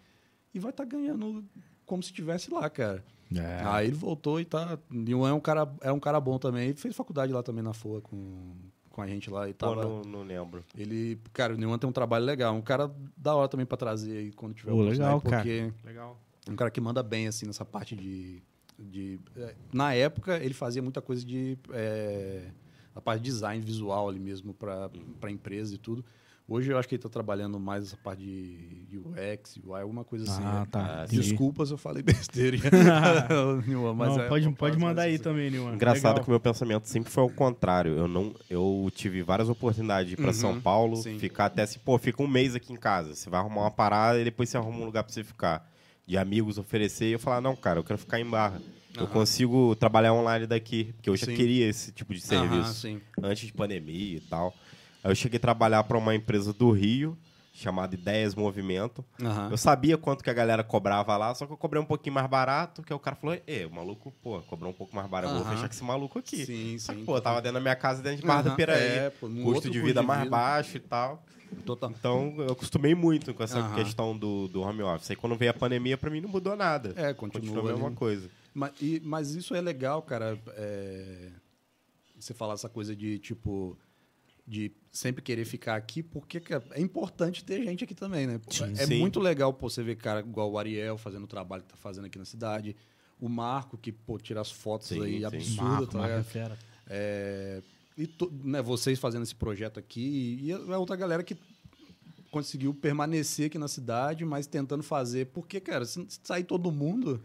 e 0.53 0.59
vai 0.59 0.71
estar 0.71 0.85
ganhando 0.85 1.45
como 1.87 2.03
se 2.03 2.11
estivesse 2.11 2.53
lá, 2.53 2.69
cara. 2.69 3.03
É. 3.35 3.63
Aí 3.65 3.87
ele 3.89 3.97
voltou 3.97 4.41
e 4.41 4.45
tá. 4.45 4.79
Niwan 4.91 5.31
é 5.31 5.33
um 5.33 5.41
cara, 5.41 5.71
é 5.83 5.93
um 5.93 6.01
cara 6.01 6.21
bom 6.21 6.39
também. 6.39 6.69
Ele 6.69 6.79
fez 6.79 6.97
faculdade 6.97 7.33
lá 7.33 7.43
também 7.43 7.63
na 7.63 7.75
FOA 7.75 8.01
com, 8.01 8.55
com 8.91 9.03
a 9.03 9.07
gente 9.07 9.31
lá 9.31 9.49
e 9.49 9.53
tava. 9.53 9.83
não, 9.83 10.03
não 10.03 10.23
lembro. 10.23 10.65
Ele, 10.77 11.21
cara, 11.33 11.55
o 11.55 11.57
Niwan 11.57 11.79
tem 11.79 11.89
um 11.89 11.93
trabalho 11.93 12.25
legal, 12.25 12.55
um 12.55 12.63
cara 12.63 12.91
da 13.17 13.35
hora 13.35 13.49
também 13.49 13.67
para 13.67 13.77
trazer 13.77 14.17
aí 14.17 14.33
quando 14.33 14.55
tiver 14.55 14.71
Pô, 14.71 14.83
legal, 14.83 15.21
cara. 15.21 15.37
porque 15.37 15.73
Legal. 15.85 16.19
Um 16.49 16.57
cara 16.57 16.71
que 16.71 16.81
manda 16.81 17.03
bem, 17.03 17.27
assim, 17.29 17.47
nessa 17.47 17.65
parte 17.65 17.95
de. 17.95 18.43
de 18.79 19.21
é, 19.37 19.55
na 19.73 19.95
época, 19.95 20.37
ele 20.39 20.55
fazia 20.55 20.83
muita 20.83 21.01
coisa 21.01 21.25
de. 21.25 21.59
É, 21.73 22.51
a 22.95 23.01
parte 23.01 23.21
de 23.23 23.31
design 23.31 23.65
visual 23.65 24.09
ali 24.09 24.19
mesmo 24.19 24.53
para 24.53 24.91
a 25.23 25.31
empresa 25.31 25.75
e 25.75 25.79
tudo. 25.79 26.05
Hoje 26.51 26.73
eu 26.73 26.79
acho 26.79 26.89
que 26.89 26.95
ele 26.95 27.03
tá 27.03 27.11
trabalhando 27.11 27.61
mais 27.61 27.85
essa 27.85 27.97
parte 27.99 28.23
de 28.23 28.97
UX, 28.99 29.59
UI, 29.63 29.83
alguma 29.83 30.03
coisa 30.03 30.25
assim. 30.25 30.43
Ah, 30.43 30.61
né? 30.61 30.67
tá. 30.71 31.01
Ah, 31.01 31.05
entendi. 31.05 31.21
Desculpa 31.21 31.67
se 31.67 31.73
eu 31.75 31.77
falei 31.77 32.01
besteira. 32.03 32.57
Nilma, 33.67 33.93
mas 33.93 34.17
Não, 34.17 34.23
é 34.23 34.29
pode, 34.29 34.51
pode 34.53 34.79
mandar 34.79 35.03
aí 35.03 35.15
assim. 35.17 35.23
também, 35.23 35.51
Nilman. 35.51 35.75
Engraçado 35.75 36.13
Legal. 36.15 36.25
que 36.25 36.31
o 36.31 36.33
meu 36.33 36.41
pensamento 36.41 36.87
sempre 36.89 37.11
foi 37.11 37.23
ao 37.23 37.29
contrário. 37.29 37.93
Eu 37.99 38.09
não, 38.09 38.35
eu 38.49 38.91
tive 38.95 39.23
várias 39.23 39.51
oportunidades 39.51 40.09
de 40.09 40.15
ir 40.15 40.17
pra 40.17 40.29
Uhum, 40.29 40.33
São 40.33 40.59
Paulo, 40.61 40.97
sim. 40.97 41.19
ficar 41.19 41.45
até 41.47 41.63
assim, 41.63 41.79
pô, 41.85 41.99
fica 41.99 42.23
um 42.23 42.27
mês 42.27 42.55
aqui 42.55 42.73
em 42.73 42.77
casa. 42.77 43.15
Você 43.15 43.29
vai 43.29 43.41
arrumar 43.41 43.61
uma 43.61 43.71
parada 43.71 44.19
e 44.19 44.25
depois 44.25 44.49
você 44.49 44.57
arruma 44.57 44.79
um 44.79 44.85
lugar 44.87 45.05
pra 45.05 45.13
você 45.13 45.23
ficar. 45.23 45.71
De 46.09 46.17
amigos 46.17 46.57
oferecer 46.57 47.11
e 47.11 47.13
eu 47.13 47.19
falar, 47.19 47.43
não, 47.43 47.55
cara, 47.55 47.79
eu 47.81 47.85
quero 47.85 47.99
ficar 47.99 48.19
em 48.19 48.25
barra. 48.25 48.63
Eu 48.97 49.03
Aham. 49.05 49.13
consigo 49.13 49.77
trabalhar 49.77 50.15
online 50.15 50.47
daqui, 50.47 50.95
porque 50.95 51.11
eu 51.11 51.15
já 51.15 51.27
Sim. 51.27 51.35
queria 51.35 51.69
esse 51.69 51.93
tipo 51.93 52.15
de 52.15 52.21
Aham, 52.23 52.29
serviço 52.29 52.81
sim. 52.81 53.01
antes 53.23 53.47
de 53.47 53.53
pandemia 53.53 54.17
e 54.17 54.21
tal. 54.21 54.57
Aí 55.05 55.11
eu 55.11 55.15
cheguei 55.15 55.37
a 55.37 55.41
trabalhar 55.41 55.85
para 55.85 55.99
uma 55.99 56.15
empresa 56.15 56.55
do 56.55 56.71
Rio, 56.71 57.19
chamada 57.53 57.95
Ideias 57.95 58.35
Movimento. 58.35 59.05
Aham. 59.23 59.49
Eu 59.51 59.59
sabia 59.59 59.99
quanto 59.99 60.25
que 60.25 60.31
a 60.31 60.33
galera 60.33 60.65
cobrava 60.65 61.15
lá, 61.19 61.35
só 61.35 61.45
que 61.45 61.53
eu 61.53 61.59
cobrei 61.59 61.83
um 61.83 61.85
pouquinho 61.85 62.15
mais 62.15 62.27
barato, 62.27 62.83
que 62.83 62.91
aí 62.91 62.97
o 62.97 63.01
cara 63.01 63.15
falou, 63.15 63.39
e 63.47 63.67
o 63.67 63.71
maluco, 63.71 64.11
pô, 64.23 64.41
cobrou 64.41 64.71
um 64.71 64.75
pouco 64.75 64.97
mais 64.97 65.07
barato, 65.11 65.35
eu 65.35 65.37
vou 65.37 65.45
Aham. 65.45 65.57
fechar 65.57 65.69
com 65.69 65.75
esse 65.75 65.85
maluco 65.85 66.19
aqui. 66.19 66.47
Sim, 66.47 66.79
Só 66.79 66.95
que, 66.95 67.05
pô, 67.05 67.17
eu 67.19 67.21
tava 67.21 67.43
dentro 67.43 67.57
da 67.57 67.61
minha 67.61 67.77
casa, 67.77 68.03
dentro 68.03 68.23
de 68.23 68.27
Barra 68.27 68.45
do 68.45 68.49
Aham, 68.49 68.57
Piraí, 68.57 68.81
é, 68.81 69.11
pô, 69.11 69.29
custo 69.29 69.69
de 69.69 69.79
vida 69.79 70.03
mais 70.03 70.27
baixo 70.27 70.79
e 70.79 70.81
tal. 70.81 71.23
Total. 71.65 71.91
Então, 71.91 72.35
eu 72.39 72.53
acostumei 72.53 72.95
muito 72.95 73.33
com 73.35 73.43
essa 73.43 73.59
Aham. 73.59 73.75
questão 73.75 74.17
do, 74.17 74.49
do 74.49 74.61
home 74.63 74.83
office. 74.83 75.11
Aí 75.11 75.17
quando 75.17 75.37
veio 75.37 75.51
a 75.51 75.55
pandemia, 75.55 75.97
pra 75.99 76.11
mim 76.11 76.21
não 76.21 76.29
mudou 76.29 76.57
nada. 76.57 76.93
É, 76.97 77.13
continua 77.15 77.41
Continua 77.41 77.71
a 77.71 77.73
mesma 77.75 77.87
ali. 77.89 77.97
coisa. 77.97 78.31
Mas, 78.55 78.73
e- 78.81 79.01
mas 79.05 79.35
isso 79.35 79.55
é 79.55 79.61
legal, 79.61 80.03
cara. 80.03 80.39
é, 80.57 81.31
você 82.19 82.35
falar 82.35 82.55
essa 82.55 82.69
coisa 82.69 82.97
de, 82.97 83.19
tipo, 83.19 83.79
de 84.47 84.73
sempre 84.91 85.23
querer 85.23 85.45
ficar 85.45 85.77
aqui, 85.77 86.03
porque 86.03 86.41
cara, 86.41 86.65
é 86.73 86.81
importante 86.81 87.45
ter 87.45 87.63
gente 87.63 87.85
aqui 87.85 87.95
também, 87.95 88.27
né? 88.27 88.41
Sim. 88.51 88.73
é 88.77 88.87
Sim. 88.87 88.99
muito 88.99 89.21
legal 89.21 89.53
pô, 89.53 89.69
você 89.71 89.83
ver 89.83 89.97
cara 89.97 90.21
igual 90.21 90.51
o 90.51 90.59
Ariel 90.59 90.99
fazendo 90.99 91.25
o 91.25 91.29
trabalho 91.29 91.63
que 91.63 91.69
tá 91.69 91.77
fazendo 91.77 92.07
aqui 92.07 92.19
na 92.19 92.25
cidade. 92.25 92.75
O 93.21 93.29
Marco, 93.29 93.77
que, 93.77 93.93
pô, 93.93 94.17
tira 94.19 94.41
as 94.41 94.51
fotos 94.51 94.89
Sim, 94.89 95.03
aí 95.03 95.41
sim. 95.43 95.55
Marco, 95.57 95.87
tá 95.89 95.99
Marco 95.99 96.13
é 96.13 96.17
ligado? 96.19 96.25
fera. 96.25 96.59
É, 96.89 97.63
e 97.99 98.07
to- 98.07 98.33
né, 98.45 98.63
vocês 98.63 98.99
fazendo 98.99 99.25
esse 99.25 99.35
projeto 99.35 99.79
aqui, 99.79 100.39
e 100.41 100.53
a 100.53 100.79
outra 100.79 100.95
galera 100.97 101.23
que 101.23 101.37
conseguiu 102.31 102.73
permanecer 102.73 103.47
aqui 103.47 103.59
na 103.59 103.69
cidade, 103.69 104.25
mas 104.25 104.47
tentando 104.47 104.83
fazer. 104.83 105.27
Porque, 105.27 105.59
cara, 105.61 105.85
se 105.85 106.07
sair 106.23 106.45
todo 106.45 106.71
mundo, 106.71 107.21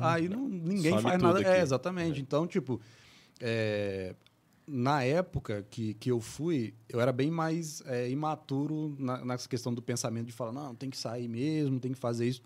aí 0.00 0.28
não, 0.28 0.48
ninguém 0.48 1.00
faz 1.00 1.22
nada. 1.22 1.38
aqui. 1.38 1.48
É, 1.48 1.60
exatamente. 1.60 2.20
Então, 2.20 2.46
tipo, 2.46 2.80
é, 3.40 4.14
na 4.66 5.02
época 5.04 5.64
que, 5.70 5.94
que 5.94 6.10
eu 6.10 6.20
fui, 6.20 6.74
eu 6.88 7.00
era 7.00 7.12
bem 7.12 7.30
mais 7.30 7.80
é, 7.86 8.10
imaturo 8.10 8.96
na, 8.98 9.24
nessa 9.24 9.48
questão 9.48 9.72
do 9.72 9.80
pensamento 9.80 10.26
de 10.26 10.32
falar, 10.32 10.52
não, 10.52 10.74
tem 10.74 10.90
que 10.90 10.98
sair 10.98 11.28
mesmo, 11.28 11.78
tem 11.78 11.92
que 11.92 11.98
fazer 11.98 12.26
isso. 12.26 12.42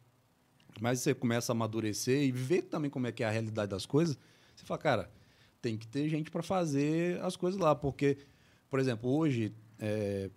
Mas 0.81 1.01
você 1.01 1.15
começa 1.15 1.53
a 1.53 1.55
amadurecer 1.55 2.23
e 2.23 2.33
ver 2.33 2.63
também 2.63 2.91
como 2.91 3.07
é 3.07 3.13
que 3.13 3.23
é 3.23 3.27
a 3.27 3.31
realidade 3.31 3.71
das 3.71 3.87
coisas, 3.87 4.19
você 4.55 4.65
fala, 4.65 4.79
cara, 4.79 5.11
tem 5.63 5.77
que 5.79 5.87
ter 5.87 6.09
gente 6.09 6.31
para 6.31 6.43
fazer 6.43 7.19
as 7.23 7.37
coisas 7.37 7.59
lá. 7.59 7.75
Porque, 7.75 8.19
por 8.69 8.79
exemplo, 8.81 9.09
hoje, 9.11 9.55
é, 9.79 10.29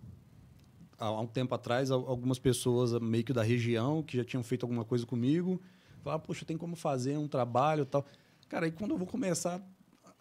há 0.98 1.10
um 1.20 1.26
tempo 1.26 1.54
atrás, 1.54 1.90
al- 1.90 2.08
algumas 2.08 2.38
pessoas 2.38 2.92
meio 3.00 3.24
que 3.24 3.32
da 3.32 3.42
região 3.42 4.02
que 4.02 4.16
já 4.16 4.24
tinham 4.24 4.42
feito 4.42 4.62
alguma 4.64 4.84
coisa 4.84 5.04
comigo, 5.04 5.60
falaram, 6.02 6.22
poxa, 6.22 6.44
tem 6.44 6.56
como 6.56 6.76
fazer 6.76 7.18
um 7.18 7.28
trabalho 7.28 7.82
e 7.82 7.86
tal. 7.86 8.06
Cara, 8.48 8.66
aí 8.66 8.72
quando 8.72 8.92
eu 8.92 8.98
vou 8.98 9.06
começar 9.06 9.60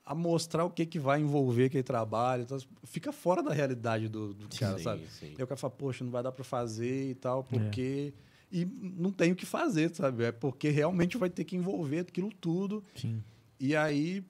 a 0.03 0.13
mostrar 0.13 0.65
o 0.65 0.69
que, 0.69 0.85
que 0.85 0.99
vai 0.99 1.21
envolver 1.21 1.65
aquele 1.65 1.83
trabalho, 1.83 2.45
tal, 2.45 2.59
fica 2.83 3.11
fora 3.11 3.41
da 3.41 3.51
realidade 3.53 4.07
do, 4.07 4.33
do 4.33 4.47
cara, 4.57 4.77
Sim, 4.77 4.83
sabe? 4.83 5.07
sim. 5.07 5.33
Aí 5.37 5.43
o 5.43 5.47
cara 5.47 5.55
fala, 5.57 5.71
poxa, 5.71 6.03
não 6.03 6.11
vai 6.11 6.21
dar 6.23 6.31
para 6.31 6.43
fazer 6.43 7.11
e 7.11 7.15
tal, 7.15 7.43
porque... 7.43 8.13
E 8.51 8.63
não 8.63 9.11
tem 9.11 9.31
o 9.31 9.35
que 9.35 9.45
fazer, 9.45 9.93
sabe? 9.93 10.23
É 10.23 10.31
porque 10.31 10.69
realmente 10.69 11.17
vai 11.17 11.29
ter 11.29 11.43
que 11.43 11.55
envolver 11.57 11.99
aquilo 12.01 12.31
tudo. 12.39 12.83
Sim. 12.95 13.21
E 13.59 13.75
aí, 13.75 14.23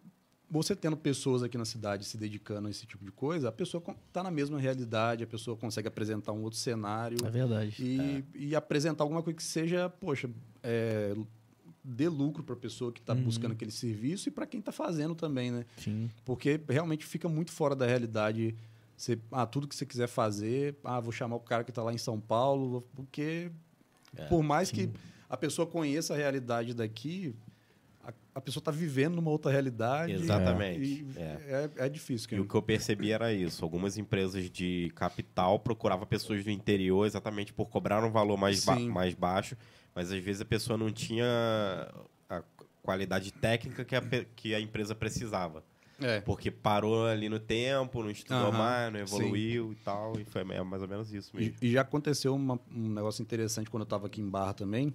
você 0.64 0.76
tendo 0.76 0.96
pessoas 0.98 1.44
aqui 1.44 1.58
na 1.58 1.66
cidade 1.66 2.06
se 2.06 2.18
dedicando 2.18 2.68
a 2.68 2.72
esse 2.72 2.86
tipo 2.86 3.04
de 3.06 3.12
coisa, 3.12 3.50
a 3.50 3.52
pessoa 3.52 3.84
está 4.08 4.22
na 4.24 4.32
mesma 4.32 4.60
realidade, 4.60 5.24
a 5.24 5.28
pessoa 5.28 5.56
consegue 5.58 5.88
apresentar 5.88 6.32
um 6.34 6.42
outro 6.44 6.60
cenário 6.60 7.18
É 7.26 7.30
verdade. 7.30 7.76
e, 7.80 8.24
e 8.34 8.56
apresentar 8.56 9.04
alguma 9.04 9.22
coisa 9.24 9.36
que 9.38 9.44
seja, 9.44 9.90
poxa, 9.90 10.30
é, 10.64 11.16
dê 11.84 12.08
lucro 12.10 12.44
para 12.44 12.56
a 12.56 12.58
pessoa 12.58 12.92
que 12.92 13.00
está 13.00 13.14
Uhum. 13.14 13.24
buscando 13.24 13.52
aquele 13.52 13.72
serviço 13.72 14.30
e 14.30 14.32
para 14.32 14.46
quem 14.46 14.60
está 14.60 14.72
fazendo 14.72 15.14
também, 15.16 15.52
né? 15.52 15.66
Sim. 15.78 16.10
Porque 16.26 16.60
realmente 16.68 17.06
fica 17.06 17.30
muito 17.30 17.52
fora 17.52 17.76
da 17.76 17.86
realidade. 17.86 18.56
Você, 18.98 19.20
ah, 19.32 19.46
tudo 19.46 19.68
que 19.68 19.76
você 19.76 19.86
quiser 19.86 20.08
fazer, 20.08 20.76
ah, 20.84 21.00
vou 21.00 21.12
chamar 21.12 21.36
o 21.36 21.40
cara 21.40 21.64
que 21.64 21.72
está 21.72 21.84
lá 21.84 21.94
em 21.94 21.98
São 21.98 22.20
Paulo, 22.20 22.82
porque 22.96 23.52
É, 24.16 24.26
por 24.28 24.42
mais 24.42 24.72
que 24.72 24.90
a 25.30 25.36
pessoa 25.36 25.68
conheça 25.68 26.14
a 26.14 26.18
realidade 26.18 26.74
daqui, 26.74 27.36
a, 28.36 28.42
pessoa 28.42 28.60
está 28.62 28.70
vivendo 28.70 29.16
numa 29.16 29.32
outra 29.32 29.50
realidade. 29.50 30.12
Exatamente. 30.12 30.84
E 30.84 31.08
É. 31.18 31.70
é, 31.80 31.86
é 31.86 31.90
difícil. 31.90 32.28
E 32.38 32.42
o 32.42 32.46
que 32.48 32.54
eu 32.54 32.62
percebi 32.62 33.12
era 33.12 33.32
isso. 33.34 33.64
Algumas 33.64 33.98
empresas 33.98 34.50
de 34.52 34.92
capital 34.94 35.58
procuravam 35.58 36.06
pessoas 36.06 36.44
do 36.44 36.52
interior 36.52 37.06
exatamente 37.08 37.54
por 37.54 37.68
cobrar 37.70 38.04
um 38.04 38.12
valor 38.12 38.38
mais, 38.38 38.64
ba- 38.66 38.76
Sim. 38.76 38.90
mais 38.90 39.14
baixo, 39.14 39.56
mas 39.96 40.12
às 40.12 40.22
vezes 40.22 40.42
a 40.42 40.46
pessoa 40.46 40.78
não 40.78 40.92
tinha 40.92 41.26
a 42.30 42.44
qualidade 42.84 43.32
técnica 43.32 43.86
que 43.86 43.96
a, 43.96 44.02
que 44.36 44.54
a 44.54 44.60
empresa 44.60 44.94
precisava. 44.94 45.64
É. 46.02 46.20
Porque 46.20 46.52
parou 46.52 47.06
ali 47.08 47.30
no 47.30 47.40
tempo, 47.40 48.04
não 48.04 48.12
estudou 48.12 48.50
Aham, 48.50 48.58
mais, 48.58 48.92
não 48.94 49.00
evoluiu 49.00 49.72
e 49.72 49.76
tal. 49.76 50.20
E 50.20 50.26
foi 50.26 50.44
mais 50.44 50.82
ou 50.82 50.88
menos 50.90 51.14
isso 51.14 51.32
E, 51.36 51.40
mesmo. 51.40 51.56
e 51.62 51.72
já 51.72 51.82
aconteceu 51.82 52.36
uma- 52.36 52.60
um 52.70 52.90
negócio 52.90 53.22
interessante 53.22 53.70
quando 53.70 53.84
eu 53.84 53.86
estava 53.86 54.08
aqui 54.08 54.20
em 54.20 54.30
Barra 54.30 54.54
também. 54.54 54.94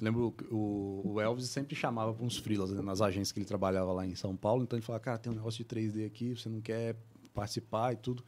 Lembro 0.00 0.32
que 0.32 0.44
o, 0.52 1.02
o 1.04 1.20
Elvis 1.20 1.48
sempre 1.48 1.76
chamava 1.76 2.12
para 2.12 2.24
uns 2.24 2.36
freelas 2.36 2.70
né, 2.70 2.80
nas 2.82 3.00
agências 3.00 3.32
que 3.32 3.38
ele 3.38 3.46
trabalhava 3.46 3.92
lá 3.92 4.06
em 4.06 4.14
São 4.14 4.36
Paulo. 4.36 4.62
Então 4.62 4.76
ele 4.76 4.84
falava, 4.84 5.02
cara, 5.04 5.18
tem 5.18 5.32
um 5.32 5.36
negócio 5.36 5.62
de 5.62 5.64
3D 5.64 6.06
aqui, 6.06 6.36
você 6.36 6.48
não 6.48 6.60
quer 6.60 6.96
participar 7.34 7.92
e 7.92 7.96
tudo. 7.96 8.24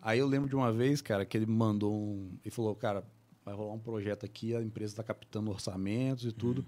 Aí 0.00 0.18
eu 0.18 0.26
lembro 0.26 0.48
de 0.48 0.54
uma 0.54 0.72
vez, 0.72 1.00
cara, 1.00 1.24
que 1.24 1.36
ele 1.36 1.46
mandou 1.46 1.94
um. 1.94 2.38
Ele 2.44 2.50
falou, 2.50 2.74
cara, 2.74 3.04
vai 3.44 3.54
rolar 3.54 3.72
um 3.72 3.78
projeto 3.78 4.24
aqui, 4.24 4.54
a 4.54 4.62
empresa 4.62 4.92
está 4.92 5.02
captando 5.02 5.50
orçamentos 5.50 6.24
e 6.24 6.32
tudo. 6.32 6.64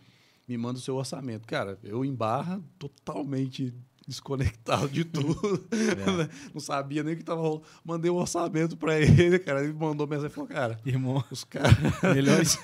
Me 0.48 0.56
manda 0.56 0.78
o 0.78 0.82
seu 0.82 0.96
orçamento. 0.96 1.46
Cara, 1.46 1.78
eu 1.82 2.04
em 2.04 2.14
barra, 2.14 2.60
totalmente 2.78 3.74
desconectado 4.06 4.88
de 4.88 5.04
tudo. 5.06 5.64
né? 5.70 6.28
Não 6.52 6.60
sabia 6.60 7.02
nem 7.02 7.14
o 7.14 7.16
que 7.16 7.22
tava 7.24 7.40
rolando. 7.40 7.62
Mandei 7.84 8.10
um 8.10 8.16
orçamento 8.16 8.76
para 8.76 8.98
ele, 9.00 9.38
cara. 9.38 9.62
Ele 9.62 9.72
mandou 9.72 10.06
mensagem 10.06 10.30
e 10.30 10.34
falou, 10.34 10.48
cara, 10.48 10.78
Irmão, 10.84 11.22
os 11.30 11.44
caras. 11.44 11.72
melhor 12.14 12.40
isso. 12.42 12.58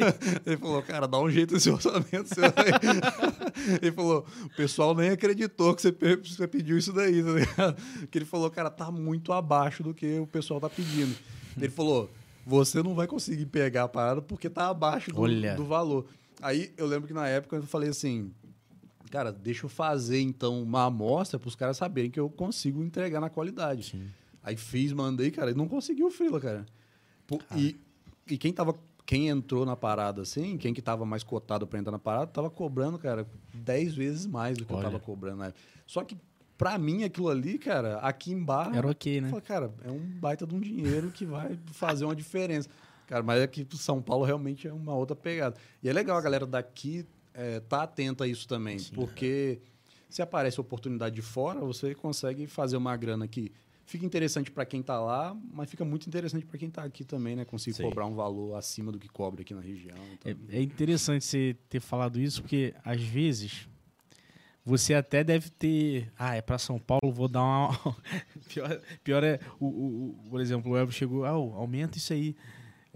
Ele 0.45 0.57
falou, 0.57 0.83
cara, 0.83 1.07
dá 1.07 1.19
um 1.21 1.31
jeito 1.31 1.55
nesse 1.55 1.71
orçamento. 1.71 2.31
Ele 3.81 3.93
falou, 3.93 4.27
o 4.45 4.49
pessoal 4.57 4.95
nem 4.95 5.11
acreditou 5.11 5.75
que 5.75 5.83
você, 5.83 5.93
pe- 5.93 6.17
você 6.17 6.47
pediu 6.47 6.77
isso 6.79 6.93
daí, 6.93 7.23
tá 7.23 7.31
ligado? 7.33 7.77
Porque 8.01 8.19
ele 8.19 8.25
falou, 8.25 8.51
cara, 8.51 8.71
tá 8.71 8.91
muito 8.91 9.33
abaixo 9.33 9.83
do 9.83 9.95
que 9.95 10.19
o 10.19 10.27
pessoal 10.27 10.61
tá 10.61 10.69
pedindo. 10.69 11.15
Ele 11.57 11.71
falou, 11.71 12.11
você 12.47 12.83
não 12.83 12.95
vai 12.95 13.07
conseguir 13.07 13.47
pegar 13.47 13.85
a 13.85 13.89
parada 13.89 14.21
porque 14.23 14.49
tá 14.51 14.69
abaixo 14.69 15.11
do, 15.11 15.17
do 15.57 15.65
valor. 15.65 16.07
Aí 16.43 16.73
eu 16.77 16.87
lembro 16.87 17.07
que 17.09 17.15
na 17.15 17.27
época 17.27 17.57
eu 17.57 17.63
falei 17.63 17.89
assim, 17.89 18.31
cara, 19.11 19.33
deixa 19.33 19.65
eu 19.67 19.71
fazer 19.71 20.21
então 20.21 20.63
uma 20.63 20.85
amostra 20.87 21.39
para 21.39 21.49
os 21.49 21.55
caras 21.55 21.77
saberem 21.77 22.11
que 22.11 22.21
eu 22.21 22.29
consigo 22.29 22.83
entregar 22.83 23.21
na 23.21 23.31
qualidade. 23.31 23.85
Sim. 23.91 24.09
Aí 24.43 24.57
fiz, 24.57 24.93
mandei, 24.93 25.31
cara, 25.31 25.51
e 25.51 25.55
não 25.55 25.67
conseguiu 25.67 26.07
o 26.07 26.11
freela, 26.11 26.41
cara. 26.41 26.67
Pô, 27.27 27.41
E, 27.57 27.77
e 28.29 28.37
quem 28.39 28.53
tava. 28.53 28.75
Quem 29.05 29.29
entrou 29.29 29.65
na 29.65 29.77
parada 29.77 30.23
assim, 30.23 30.59
quem 30.59 30.75
que 30.75 30.83
tava 30.83 31.07
mais 31.07 31.23
cotado 31.23 31.65
para 31.65 31.79
entrar 31.79 31.93
na 31.93 31.99
parada, 31.99 32.27
tava 32.27 32.51
cobrando, 32.51 32.99
cara, 32.99 33.25
10 33.55 33.95
vezes 33.95 34.27
mais 34.27 34.59
do 34.59 34.65
que 34.65 34.73
Olha. 34.73 34.81
eu 34.81 34.91
tava 34.91 34.99
cobrando 34.99 35.37
na 35.37 35.47
época. 35.47 35.61
Só 35.87 36.03
que, 36.03 36.17
pra 36.59 36.77
mim, 36.77 37.05
aquilo 37.05 37.29
ali, 37.29 37.57
cara, 37.57 37.99
aqui 37.99 38.33
em 38.33 38.43
Barra. 38.43 38.77
Era 38.77 38.91
ok, 38.91 39.21
né? 39.21 39.29
falei, 39.29 39.45
cara, 39.45 39.73
é 39.85 39.93
um 39.93 40.01
baita 40.01 40.45
de 40.45 40.53
um 40.57 40.61
dinheiro 40.61 41.13
que 41.13 41.25
vai 41.25 41.57
fazer 41.67 42.05
uma 42.05 42.17
diferença. 42.17 42.69
Cara, 43.07 43.23
mas 43.23 43.41
aqui 43.41 43.65
pro 43.65 43.79
São 43.79 44.03
Paulo 44.03 44.25
realmente 44.25 44.67
é 44.67 44.73
uma 44.73 44.93
outra 44.93 45.15
pegada. 45.15 45.55
E 45.81 45.89
é 45.89 45.93
legal 45.93 46.17
a 46.17 46.21
galera 46.21 46.45
daqui 46.45 47.07
é, 47.37 47.61
tá 47.61 47.83
atenta 47.83 48.25
a 48.25 48.27
isso 48.27 48.49
também, 48.49 48.79
porque 48.95 49.61
se 50.09 50.23
aparece 50.23 50.61
oportunidade 50.61 51.15
de 51.15 51.23
fora, 51.23 51.61
você 51.61 51.95
consegue 51.95 52.47
fazer 52.47 52.77
uma 52.77 52.97
grana 52.97 53.29
que 53.29 53.53
fica 53.85 54.05
interessante 54.05 54.51
para 54.51 54.65
quem 54.67 54.83
tá 54.83 55.01
lá, 55.01 55.37
mas 55.53 55.71
fica 55.71 55.85
muito 55.85 56.07
interessante 56.09 56.45
para 56.47 56.59
quem 56.59 56.71
tá 56.71 56.83
aqui 56.83 57.05
também, 57.05 57.37
né? 57.37 57.45
Conseguir 57.45 57.77
Sim. 57.77 57.83
cobrar 57.85 58.07
um 58.07 58.15
valor 58.15 58.57
acima 58.57 58.91
do 58.91 58.99
que 58.99 59.09
cobra 59.09 59.43
aqui 59.43 59.55
na 59.55 59.61
região. 59.61 59.97
então. 60.13 60.35
É, 60.51 60.57
é 60.59 60.63
interessante 60.63 61.25
você 61.25 61.57
ter 61.69 61.81
falado 61.81 62.19
isso, 62.21 62.43
porque 62.43 62.75
às 62.85 63.01
vezes 63.01 63.69
você 64.65 64.95
até 64.95 65.23
deve 65.23 65.51
ter. 65.51 66.11
Ah, 66.19 66.35
é 66.35 66.43
pra 66.43 66.59
São 66.59 66.79
Paulo, 66.79 67.13
vou 67.13 67.29
dar 67.29 67.43
uma. 67.43 67.97
pior, 68.49 68.81
pior 69.05 69.23
é, 69.23 69.39
o, 69.61 69.67
o- 69.67 70.09
o- 70.27 70.31
por 70.31 70.41
exemplo, 70.41 70.73
o 70.73 70.77
Elvio 70.77 70.93
chegou, 70.93 71.25
ah, 71.25 71.31
aumenta 71.31 71.97
isso 71.99 72.13
aí. 72.13 72.35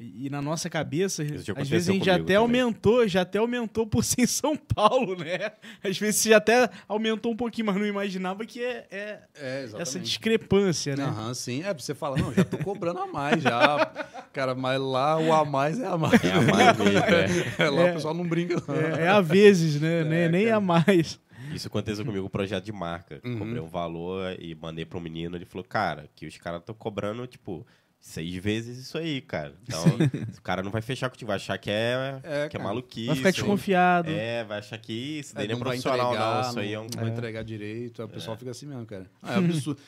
E 0.00 0.26
e 0.26 0.30
na 0.30 0.40
nossa 0.42 0.68
cabeça, 0.70 1.22
às 1.22 1.68
vezes 1.68 1.88
a 1.88 1.92
gente 1.92 2.04
já 2.06 2.14
até 2.14 2.20
também. 2.22 2.36
aumentou, 2.36 3.06
já 3.08 3.22
até 3.22 3.38
aumentou 3.38 3.86
por 3.86 4.02
ser 4.04 4.22
em 4.22 4.26
São 4.26 4.56
Paulo, 4.56 5.16
né? 5.16 5.52
Às 5.82 5.98
vezes 5.98 6.20
você 6.20 6.30
já 6.30 6.36
até 6.38 6.68
aumentou 6.88 7.32
um 7.32 7.36
pouquinho, 7.36 7.66
mas 7.66 7.76
não 7.76 7.86
imaginava 7.86 8.44
que 8.44 8.62
é, 8.62 8.86
é 8.90 9.18
É, 9.34 9.68
essa 9.78 9.98
discrepância, 9.98 10.96
né? 10.96 11.04
Aham, 11.04 11.34
sim. 11.34 11.62
É, 11.62 11.72
você 11.74 11.94
fala, 11.94 12.16
não, 12.16 12.32
já 12.32 12.44
tô 12.44 12.58
cobrando 12.58 12.98
a 13.00 13.06
mais, 13.06 13.42
já. 13.42 13.86
Cara, 14.32 14.54
mas 14.54 14.80
lá 14.80 15.18
o 15.18 15.32
a 15.32 15.44
mais 15.44 15.80
é 15.80 15.86
a 15.86 15.96
mais. 15.98 16.22
É 16.24 16.32
a 16.32 16.40
mais 16.40 16.78
mesmo, 16.78 16.98
é. 17.58 17.64
É, 17.66 17.70
lá 17.70 17.82
É. 17.88 17.90
o 17.90 17.94
pessoal 17.94 18.14
não 18.14 18.26
brinca, 18.26 18.62
não. 18.66 18.74
É, 18.74 19.04
é 19.04 19.08
a 19.08 19.20
vezes, 19.20 19.80
né? 19.80 20.04
nem, 20.04 20.28
nem 20.28 20.50
a 20.50 20.60
mais. 20.60 21.18
Isso 21.54 21.66
aconteceu 21.66 22.04
comigo 22.04 22.22
com 22.22 22.28
o 22.28 22.30
projeto 22.30 22.64
de 22.64 22.72
marca. 22.72 23.20
Uhum. 23.24 23.38
Comprei 23.38 23.60
um 23.60 23.66
valor 23.66 24.36
e 24.38 24.54
mandei 24.54 24.84
pro 24.84 25.00
menino. 25.00 25.36
Ele 25.36 25.44
falou, 25.44 25.64
cara, 25.64 26.08
que 26.14 26.24
os 26.26 26.38
caras 26.38 26.60
estão 26.60 26.74
cobrando, 26.74 27.26
tipo, 27.26 27.66
seis 28.00 28.34
vezes 28.36 28.78
isso 28.78 28.96
aí, 28.98 29.20
cara. 29.20 29.54
Então, 29.62 29.84
o 30.38 30.42
cara 30.42 30.62
não 30.62 30.70
vai 30.70 30.80
fechar 30.82 31.08
contigo, 31.10 31.28
vai 31.28 31.36
achar 31.36 31.58
que 31.58 31.70
é, 31.70 32.20
É, 32.22 32.48
que 32.48 32.56
é 32.56 32.58
cara. 32.58 32.64
maluquice. 32.64 33.06
Vai 33.06 33.16
ficar 33.16 33.30
desconfiado. 33.30 34.10
É, 34.10 34.42
vai 34.44 34.58
achar 34.58 34.78
que 34.78 34.92
isso 35.20 35.34
daí 35.34 35.44
É, 35.44 35.48
não 35.48 35.54
é 35.54 35.58
vai 35.58 35.68
profissional, 35.68 36.08
entregar, 36.08 36.42
não. 36.42 36.50
Isso 36.50 36.58
aí 36.58 36.72
é 36.72 36.80
um. 36.80 36.82
não 36.84 37.02
vai 37.02 37.10
entregar 37.10 37.42
direito. 37.44 38.02
O 38.02 38.08
pessoal 38.08 38.36
fica 38.36 38.50
assim 38.50 38.66
mesmo, 38.66 38.86
cara. 38.86 39.06
Ah, 39.22 39.34
é 39.34 39.38
absurdo. 39.38 39.80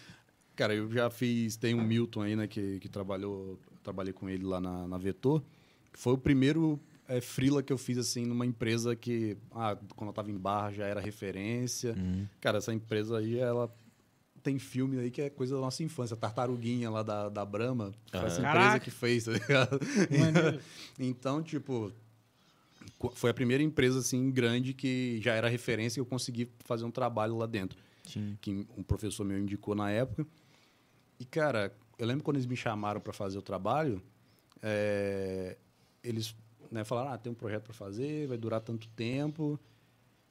cara, 0.55 0.75
eu 0.75 0.91
já 0.93 1.09
fiz. 1.11 1.57
Tem 1.57 1.75
um 1.75 1.83
Milton 1.83 2.23
aí, 2.23 2.37
né, 2.37 2.47
que, 2.47 2.79
que 2.81 2.89
trabalhou. 2.89 3.59
Trabalhei 3.83 4.13
com 4.13 4.29
ele 4.29 4.45
lá 4.45 4.61
na, 4.61 4.87
na 4.87 4.99
Vetor. 4.99 5.43
que 5.93 5.99
Foi 5.99 6.13
o 6.13 6.19
primeiro 6.19 6.79
é, 7.09 7.21
freela 7.21 7.63
que 7.63 7.73
eu 7.73 7.79
fiz, 7.79 7.99
assim, 7.99 8.25
numa 8.25 8.47
empresa 8.47 8.95
que, 8.95 9.37
ah, 9.51 9.77
quando 9.97 10.09
eu 10.11 10.15
tava 10.15 10.31
em 10.31 10.37
barra 10.39 10.71
já 10.71 10.85
era 10.87 11.01
referência. 11.01 11.97
Cara, 12.41 12.59
essa 12.59 12.73
empresa 12.73 13.19
aí, 13.19 13.39
ela 13.39 13.75
tem 14.43 14.59
filme 14.59 14.99
aí 14.99 15.11
que 15.11 15.23
é 15.23 15.31
coisa 15.31 15.55
da 15.55 15.61
nossa 15.61 15.83
infância. 15.83 16.17
Tartaruguinha 16.17 16.91
lá 16.91 17.03
da, 17.03 17.29
da 17.29 17.45
Brahma. 17.45 17.93
Foi 18.11 18.21
essa 18.21 18.41
empresa 18.41 18.43
Caraca. 18.43 18.81
que 18.81 18.91
fez, 18.91 19.25
tá 19.25 19.33
ligado? 19.33 19.79
Então, 20.99 21.43
tipo, 21.43 21.93
foi 23.15 23.31
a 23.31 23.35
primeira 23.35 23.63
empresa 23.63 23.99
assim 23.99 24.31
grande 24.31 24.75
que 24.75 25.21
já 25.23 25.35
era 25.35 25.49
referência 25.49 25.99
e 25.99 26.01
eu 26.01 26.07
consegui 26.07 26.51
fazer 26.65 26.85
um 26.85 26.91
trabalho 26.91 27.37
lá 27.37 27.47
dentro, 27.47 27.79
Sim. 28.05 28.37
que 28.41 28.67
um 28.77 28.83
professor 28.83 29.25
meu 29.25 29.39
indicou 29.39 29.75
na 29.75 29.91
época. 29.91 30.27
E 31.19 31.25
cara, 31.25 31.73
eu 31.99 32.07
lembro 32.07 32.25
quando 32.25 32.37
eles 32.37 32.47
me 32.47 32.57
chamaram 32.57 33.01
para 33.01 33.13
fazer 33.13 33.39
o 33.39 33.43
trabalho, 33.43 34.03
é, 34.63 35.57
eles 36.03 36.35
né, 36.71 36.85
falaram: 36.85 37.13
"Ah, 37.13 37.19
tem 37.19 37.31
um 37.31 37.35
projeto 37.35 37.65
para 37.65 37.75
fazer, 37.75 38.27
vai 38.27 38.37
durar 38.37 38.61
tanto 38.61 38.89
tempo 38.89 39.59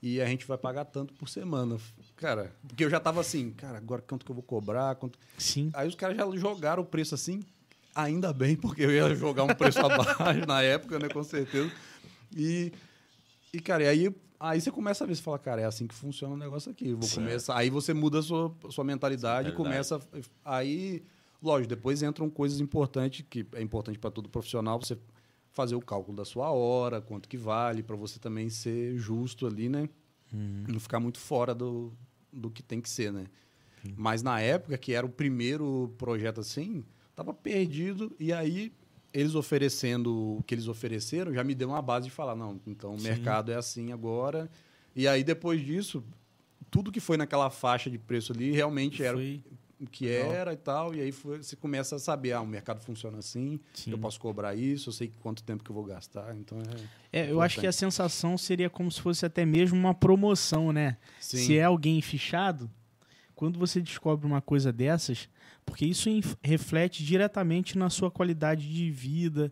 e 0.01 0.21
a 0.21 0.25
gente 0.25 0.45
vai 0.45 0.57
pagar 0.57 0.85
tanto 0.85 1.13
por 1.13 1.29
semana". 1.29 1.77
Cara, 2.15 2.53
porque 2.67 2.83
eu 2.83 2.89
já 2.89 2.99
tava 2.99 3.21
assim, 3.21 3.51
cara, 3.51 3.77
agora 3.77 4.01
quanto 4.01 4.25
que 4.25 4.31
eu 4.31 4.35
vou 4.35 4.43
cobrar, 4.43 4.95
quanto 4.95 5.17
Sim. 5.37 5.69
Aí 5.73 5.87
os 5.87 5.95
caras 5.95 6.17
já 6.17 6.29
jogaram 6.37 6.83
o 6.83 6.85
preço 6.85 7.15
assim, 7.15 7.41
ainda 7.95 8.33
bem, 8.33 8.55
porque 8.55 8.83
eu 8.83 8.91
ia 8.91 9.13
jogar 9.15 9.43
um 9.43 9.53
preço 9.53 9.79
abaixo 9.85 10.45
na 10.47 10.61
época, 10.61 10.99
né, 10.99 11.09
com 11.09 11.23
certeza. 11.23 11.71
E, 12.35 12.71
e 13.53 13.59
cara, 13.59 13.89
aí, 13.89 14.13
aí 14.39 14.61
você 14.61 14.71
começa 14.71 15.03
a 15.03 15.07
ver, 15.07 15.15
você 15.15 15.21
fala, 15.21 15.39
cara, 15.39 15.61
é 15.61 15.65
assim 15.65 15.87
que 15.87 15.95
funciona 15.95 16.33
o 16.33 16.37
negócio 16.37 16.71
aqui. 16.71 16.93
Vou 16.93 17.09
começar, 17.09 17.57
aí 17.57 17.69
você 17.69 17.93
muda 17.93 18.19
a 18.19 18.21
sua, 18.23 18.53
sua 18.69 18.83
mentalidade 18.83 19.49
e 19.49 19.51
começa. 19.51 19.99
Aí, 20.43 21.03
lógico, 21.41 21.69
depois 21.69 22.01
entram 22.01 22.29
coisas 22.29 22.59
importantes, 22.59 23.25
que 23.29 23.45
é 23.53 23.61
importante 23.61 23.99
para 23.99 24.11
todo 24.11 24.29
profissional, 24.29 24.79
você 24.79 24.97
fazer 25.51 25.75
o 25.75 25.81
cálculo 25.81 26.15
da 26.17 26.25
sua 26.25 26.51
hora, 26.51 27.01
quanto 27.01 27.27
que 27.27 27.37
vale, 27.37 27.83
para 27.83 27.95
você 27.95 28.19
também 28.19 28.49
ser 28.49 28.95
justo 28.97 29.45
ali, 29.45 29.67
né? 29.69 29.89
Não 30.67 30.79
ficar 30.79 30.99
muito 30.99 31.19
fora 31.19 31.53
do, 31.53 31.91
do 32.31 32.49
que 32.49 32.63
tem 32.63 32.79
que 32.79 32.89
ser, 32.89 33.11
né? 33.11 33.25
Mas 33.95 34.21
na 34.23 34.39
época, 34.39 34.77
que 34.77 34.93
era 34.93 35.05
o 35.05 35.09
primeiro 35.09 35.93
projeto 35.97 36.39
assim, 36.39 36.83
tava 37.15 37.33
perdido. 37.33 38.15
E 38.19 38.31
aí, 38.31 38.71
eles 39.13 39.35
oferecendo 39.35 40.37
o 40.37 40.43
que 40.43 40.55
eles 40.55 40.67
ofereceram, 40.67 41.33
já 41.33 41.43
me 41.43 41.53
deu 41.53 41.67
uma 41.69 41.81
base 41.81 42.05
de 42.05 42.11
falar, 42.11 42.35
não, 42.35 42.59
então 42.65 42.93
o 42.95 42.97
Sim. 42.99 43.09
mercado 43.09 43.51
é 43.51 43.55
assim 43.55 43.91
agora. 43.91 44.49
E 44.95 45.07
aí, 45.07 45.23
depois 45.23 45.59
disso, 45.65 46.03
tudo 46.69 46.91
que 46.91 46.99
foi 47.01 47.17
naquela 47.17 47.49
faixa 47.49 47.89
de 47.89 47.97
preço 47.97 48.31
ali, 48.31 48.51
realmente 48.51 49.03
era 49.03 49.17
Foi- 49.17 49.43
o 49.45 49.53
que 49.85 50.05
Legal. 50.05 50.31
era 50.33 50.53
e 50.53 50.57
tal. 50.57 50.93
E 50.93 51.01
aí 51.01 51.11
foi- 51.11 51.41
você 51.41 51.55
começa 51.55 51.95
a 51.95 51.99
saber, 51.99 52.33
ah, 52.33 52.41
o 52.41 52.45
mercado 52.47 52.81
funciona 52.81 53.17
assim, 53.19 53.59
Sim. 53.73 53.91
eu 53.91 53.97
posso 53.97 54.19
cobrar 54.19 54.53
isso, 54.55 54.89
eu 54.89 54.93
sei 54.93 55.11
quanto 55.19 55.43
tempo 55.43 55.63
que 55.63 55.71
eu 55.71 55.75
vou 55.75 55.83
gastar. 55.85 56.35
Então 56.35 56.59
é... 57.11 57.21
É, 57.23 57.31
eu 57.31 57.41
acho 57.41 57.59
que 57.59 57.67
a 57.67 57.71
sensação 57.71 58.37
seria 58.37 58.69
como 58.69 58.91
se 58.91 59.01
fosse 59.01 59.25
até 59.25 59.45
mesmo 59.45 59.77
uma 59.77 59.93
promoção, 59.93 60.71
né? 60.71 60.97
Sim. 61.19 61.37
Se 61.37 61.57
é 61.57 61.63
alguém 61.63 62.01
fichado, 62.01 62.69
quando 63.35 63.57
você 63.59 63.81
descobre 63.81 64.25
uma 64.27 64.41
coisa 64.41 64.71
dessas, 64.71 65.27
porque 65.65 65.85
isso 65.85 66.09
reflete 66.43 67.03
diretamente 67.03 67.77
na 67.77 67.89
sua 67.89 68.11
qualidade 68.11 68.71
de 68.71 68.89
vida, 68.91 69.51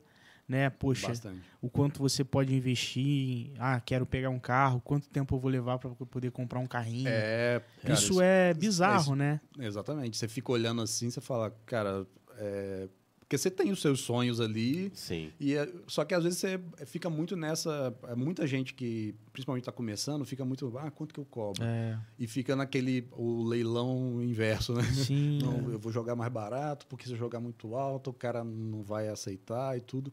né? 0.50 0.70
Poxa, 0.72 1.10
Bastante. 1.10 1.42
o 1.62 1.70
quanto 1.70 2.00
você 2.00 2.24
pode 2.24 2.54
investir 2.56 3.06
em, 3.06 3.54
ah, 3.60 3.80
quero 3.80 4.04
pegar 4.06 4.32
um 4.32 4.40
carro, 4.40 4.82
quanto 4.84 5.08
tempo 5.08 5.36
eu 5.36 5.40
vou 5.40 5.52
levar 5.52 5.78
para 5.78 5.92
poder 5.92 6.32
comprar 6.32 6.60
um 6.60 6.66
carrinho. 6.66 7.08
É, 7.08 7.62
cara, 7.84 7.94
isso 7.94 8.20
é 8.20 8.52
bizarro, 8.56 9.16
né? 9.16 9.40
Exatamente. 9.60 10.18
Você 10.18 10.28
fica 10.28 10.52
olhando 10.52 10.82
assim, 10.82 11.12
você 11.12 11.22
fala, 11.22 11.56
cara, 11.68 12.08
é... 12.40 12.88
porque 13.20 13.38
você 13.38 13.52
tem 13.52 13.70
os 13.72 13.80
seus 13.80 14.00
sonhos 14.00 14.42
ali, 14.42 14.92
Sim. 14.96 15.32
e 15.40 15.54
é- 15.54 15.72
só 15.86 16.04
que 16.04 16.16
às 16.16 16.24
vezes 16.24 16.40
você 16.40 16.60
fica 16.88 17.12
muito 17.12 17.36
nessa. 17.36 17.96
é, 18.08 18.16
Muita 18.16 18.48
gente 18.48 18.74
que, 18.74 19.14
principalmente 19.32 19.62
está 19.62 19.72
começando, 19.72 20.26
fica 20.26 20.44
muito, 20.44 20.76
ah, 20.80 20.90
quanto 20.90 21.14
que 21.14 21.20
eu 21.20 21.26
cobro? 21.26 21.64
É, 21.64 21.96
E 22.18 22.26
fica 22.26 22.56
naquele 22.56 23.08
o 23.12 23.44
leilão 23.44 24.20
inverso, 24.24 24.74
né? 24.74 24.82
sim. 24.82 25.38
Não, 25.46 25.70
eu 25.72 25.78
vou 25.78 25.92
jogar 25.92 26.16
mais 26.16 26.32
barato, 26.32 26.88
porque 26.88 27.06
se 27.06 27.12
eu 27.12 27.18
jogar 27.18 27.40
muito 27.40 27.76
alto, 27.76 28.10
o 28.10 28.14
cara 28.14 28.44
não 28.44 28.82
vai 28.82 29.08
aceitar 29.10 29.78
e 29.78 29.82
tudo. 29.82 30.12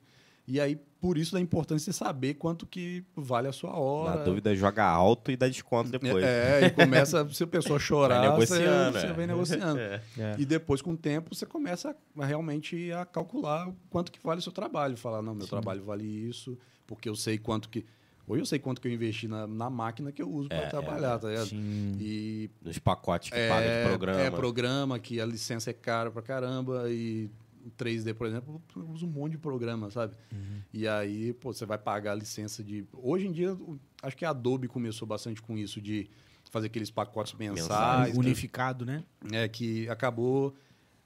E 0.48 0.60
aí, 0.60 0.76
por 1.00 1.18
isso 1.18 1.32
da 1.32 1.40
importância 1.40 1.90
de 1.90 1.96
saber 1.96 2.34
quanto 2.34 2.66
que 2.66 3.04
vale 3.16 3.48
a 3.48 3.52
sua 3.52 3.76
hora. 3.76 4.16
Na 4.18 4.24
dúvida, 4.24 4.54
joga 4.54 4.84
alto 4.84 5.30
e 5.30 5.36
dá 5.36 5.48
desconto 5.48 5.90
depois. 5.90 6.24
É, 6.24 6.66
e 6.66 6.70
começa, 6.70 7.28
se 7.30 7.42
a 7.42 7.46
pessoa 7.46 7.78
chorar, 7.80 8.20
Vai 8.28 8.46
você, 8.46 8.58
negociando. 8.58 8.98
você 9.00 9.06
é. 9.06 9.12
vem 9.12 9.26
negociando. 9.26 9.78
É. 9.80 10.00
É. 10.18 10.36
E 10.38 10.44
depois, 10.44 10.80
com 10.80 10.92
o 10.92 10.96
tempo, 10.96 11.34
você 11.34 11.44
começa 11.44 11.96
a, 12.18 12.24
realmente 12.24 12.92
a 12.92 13.04
calcular 13.04 13.68
o 13.68 13.76
quanto 13.90 14.12
que 14.12 14.20
vale 14.22 14.38
o 14.38 14.42
seu 14.42 14.52
trabalho. 14.52 14.96
Falar, 14.96 15.20
não, 15.20 15.34
meu 15.34 15.46
trabalho 15.46 15.82
vale 15.82 16.04
isso, 16.04 16.56
porque 16.86 17.08
eu 17.08 17.16
sei 17.16 17.38
quanto 17.38 17.68
que... 17.68 17.84
Hoje 18.28 18.42
eu 18.42 18.46
sei 18.46 18.58
quanto 18.58 18.80
que 18.80 18.88
eu 18.88 18.92
investi 18.92 19.28
na, 19.28 19.46
na 19.46 19.70
máquina 19.70 20.10
que 20.10 20.20
eu 20.20 20.28
uso 20.28 20.48
para 20.48 20.58
É, 20.58 20.66
trabalhar, 20.68 21.16
tá 21.18 21.28
ligado? 21.28 21.46
Sim. 21.46 21.96
E 22.00 22.50
Nos 22.60 22.76
pacotes 22.78 23.30
que 23.30 23.48
paga 23.48 23.66
de 23.68 23.88
programa. 23.88 24.20
é 24.20 24.30
programa, 24.32 24.98
que 24.98 25.20
a 25.20 25.26
licença 25.26 25.70
é 25.70 25.72
cara 25.72 26.10
pra 26.10 26.22
caramba. 26.22 26.84
E 26.88 27.30
3D, 27.70 28.14
por 28.14 28.26
exemplo, 28.26 28.62
eu 28.76 28.88
uso 28.90 29.06
um 29.06 29.10
monte 29.10 29.32
de 29.32 29.38
programa, 29.38 29.90
sabe? 29.90 30.14
Uhum. 30.32 30.60
E 30.72 30.86
aí, 30.86 31.32
pô, 31.32 31.52
você 31.52 31.64
vai 31.66 31.78
pagar 31.78 32.12
a 32.12 32.14
licença 32.14 32.62
de. 32.62 32.84
Hoje 32.92 33.26
em 33.26 33.32
dia, 33.32 33.56
acho 34.02 34.16
que 34.16 34.24
a 34.24 34.30
Adobe 34.30 34.68
começou 34.68 35.06
bastante 35.06 35.40
com 35.42 35.56
isso, 35.58 35.80
de 35.80 36.08
fazer 36.50 36.66
aqueles 36.68 36.90
pacotes 36.90 37.32
mensais. 37.34 38.12
né? 38.14 38.18
Unificado, 38.18 38.84
né? 38.86 39.02
É, 39.32 39.48
que 39.48 39.88
acabou 39.88 40.54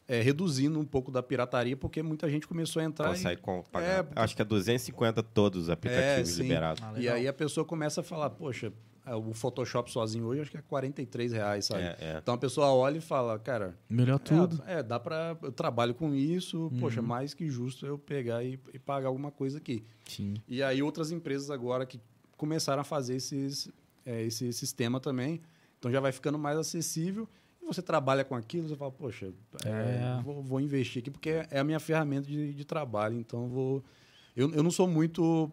é, 0.07 0.21
reduzindo 0.21 0.79
um 0.79 0.85
pouco 0.85 1.11
da 1.13 1.23
pirataria, 1.23 1.77
porque 1.77 2.03
muita 2.03 2.29
gente 2.29 2.47
começou 2.47 2.83
a 2.83 2.85
entrar. 2.85 3.09
e- 3.11 3.13
Consegue 3.15 3.41
com- 3.41 3.63
pagar. 3.71 4.05
É, 4.05 4.07
Acho 4.17 4.35
que 4.37 4.43
é 4.43 4.45
250 4.45 5.23
todos 5.23 5.63
os 5.65 5.71
aplicativos 5.71 6.39
É, 6.39 6.43
liberados. 6.43 6.83
Ah, 6.83 6.95
E 6.99 7.09
aí 7.09 7.29
a 7.29 7.33
pessoa 7.33 7.65
começa 7.65 8.01
a 8.01 8.05
falar, 8.05 8.29
poxa, 8.31 8.73
o 9.17 9.33
Photoshop 9.35 9.91
sozinho 9.91 10.25
hoje 10.27 10.43
acho 10.43 10.51
que 10.51 10.57
é 10.57 10.63
43 10.63 11.33
reais, 11.33 11.65
sabe? 11.67 11.83
É, 11.83 11.97
é. 12.01 12.19
Então 12.23 12.35
a 12.35 12.39
pessoa 12.39 12.73
olha 12.73 12.99
e 12.99 13.01
fala, 13.01 13.39
cara, 13.39 13.77
Melhor 13.89 14.19
tudo. 14.19 14.63
É, 14.67 14.81
é, 14.81 14.83
dá 14.83 14.99
pra. 15.01 15.37
Eu 15.43 15.53
trabalho 15.53 15.95
com 15.95 16.15
isso, 16.15 16.59
Uhum. 16.73 16.79
poxa, 16.81 17.01
mais 17.03 17.35
que 17.35 17.49
justo 17.51 17.87
eu 17.87 17.99
pegar 17.99 18.43
e, 18.45 18.59
e 18.73 18.79
pagar 18.79 19.09
alguma 19.09 19.31
coisa 19.31 19.59
aqui. 19.59 19.85
Sim. 20.07 20.35
E 20.49 20.63
aí 20.63 20.83
outras 20.83 21.11
empresas 21.11 21.51
agora 21.51 21.85
que 21.87 22.01
começaram 22.37 22.81
a 22.81 22.85
fazer 22.85 23.17
esses, 23.17 23.69
é, 24.07 24.23
esse 24.23 24.53
sistema 24.53 24.99
também, 25.01 25.41
então 25.79 25.91
já 25.91 26.01
vai 26.01 26.13
ficando 26.13 26.39
mais 26.39 26.57
acessível. 26.59 27.29
E 27.63 27.67
você 27.67 27.83
trabalha 27.83 28.25
com 28.25 28.35
aquilo, 28.35 28.69
você 28.69 28.75
fala, 28.77 28.91
poxa, 28.91 29.33
é, 29.65 29.69
É. 29.69 30.23
vou, 30.23 30.43
vou 30.43 30.61
investir 30.61 31.01
aqui, 31.03 31.11
porque 31.11 31.45
é 31.51 31.59
a 31.61 31.65
minha 31.65 31.79
ferramenta 31.79 32.27
de, 32.27 32.53
de 32.55 32.65
trabalho, 32.65 33.19
então 33.19 33.47
vou. 33.49 33.85
Eu, 34.35 34.51
eu 34.55 34.63
não 34.63 34.71
sou 34.71 34.89
muito. 34.89 35.51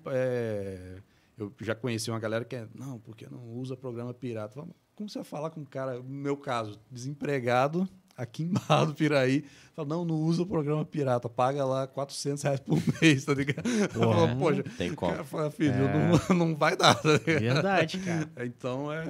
Eu 1.38 1.54
já 1.62 1.76
conheci 1.76 2.10
uma 2.10 2.20
galera 2.20 2.44
que 2.44 2.56
é, 2.56 2.68
não, 2.74 3.00
porque 3.00 3.28
não 3.30 3.44
usa 3.54 3.78
programa 3.78 4.14
pirata. 4.14 4.60
Como 4.96 5.08
você 5.10 5.20
vai 5.20 5.26
falar 5.26 5.50
com 5.52 5.62
um 5.62 5.66
cara, 5.66 5.98
no 5.98 6.10
meu 6.10 6.36
caso, 6.36 6.80
desempregado, 6.90 7.88
aqui 8.18 8.44
em 8.44 8.48
Barra 8.48 8.86
do 8.86 8.96
Piraí, 8.96 9.46
fala, 9.76 9.88
não, 9.88 10.04
não 10.04 10.16
usa 10.16 10.42
o 10.42 10.46
programa 10.48 10.84
pirata, 10.84 11.30
paga 11.30 11.64
lá 11.64 11.86
400 11.86 12.42
reais 12.44 12.60
por 12.60 12.78
mês, 13.00 13.24
tá 13.26 13.34
ligado? 13.36 13.64
Eu 13.68 13.90
falo, 13.90 14.36
Poxa, 14.38 14.64
Tem 14.78 14.92
o 14.92 14.96
como. 14.96 15.12
cara 15.12 15.24
fala, 15.24 15.52
filho, 15.52 15.72
É. 15.86 16.30
não, 16.30 16.36
não 16.48 16.56
vai 16.56 16.76
dar, 16.76 16.96
tá 16.96 17.12
ligado? 17.14 17.40
Verdade, 17.40 18.00
cara. 18.00 18.28
Então, 18.44 18.92
é, 18.92 19.04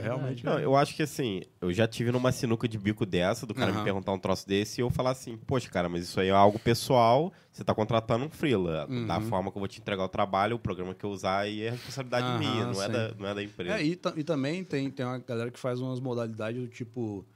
realmente... 0.00 0.44
Não, 0.44 0.58
eu 0.58 0.74
acho 0.74 0.94
que 0.96 1.02
assim, 1.02 1.42
eu 1.60 1.72
já 1.72 1.86
tive 1.86 2.10
numa 2.10 2.32
sinuca 2.32 2.66
de 2.66 2.78
bico 2.78 3.04
dessa, 3.04 3.46
do 3.46 3.52
cara 3.54 3.70
me 3.70 3.76
Aham. 3.76 3.84
perguntar 3.84 4.12
um 4.12 4.18
troço 4.18 4.48
desse 4.48 4.80
e 4.80 4.82
eu 4.82 4.88
falar 4.90 5.10
assim, 5.10 5.36
poxa, 5.46 5.68
cara, 5.68 5.88
mas 5.88 6.04
isso 6.04 6.18
aí 6.18 6.28
é 6.28 6.32
algo 6.32 6.58
pessoal, 6.58 7.30
você 7.52 7.62
tá 7.62 7.74
contratando 7.74 8.24
um 8.24 8.30
freela. 8.30 8.86
Da 9.06 9.18
Uhum. 9.18 9.22
forma 9.22 9.50
que 9.50 9.58
eu 9.58 9.60
vou 9.60 9.68
te 9.68 9.80
entregar 9.80 10.04
o 10.04 10.08
trabalho, 10.08 10.56
o 10.56 10.58
programa 10.58 10.94
que 10.94 11.04
eu 11.04 11.10
usar 11.10 11.40
aí 11.40 11.62
é 11.62 11.70
responsabilidade 11.70 12.26
Aham, 12.26 12.38
minha, 12.38 12.66
não 12.66 12.82
é, 12.82 12.88
da, 12.88 13.14
não 13.18 13.28
é 13.28 13.34
da 13.34 13.42
empresa. 13.42 13.74
É, 13.78 13.84
e, 13.84 13.98
e 14.16 14.24
também 14.24 14.64
tem, 14.64 14.90
tem 14.90 15.04
uma 15.04 15.18
galera 15.18 15.50
que 15.50 15.58
faz 15.58 15.80
umas 15.80 16.00
modalidades 16.00 16.60
do 16.60 16.68
tipo, 16.68 17.26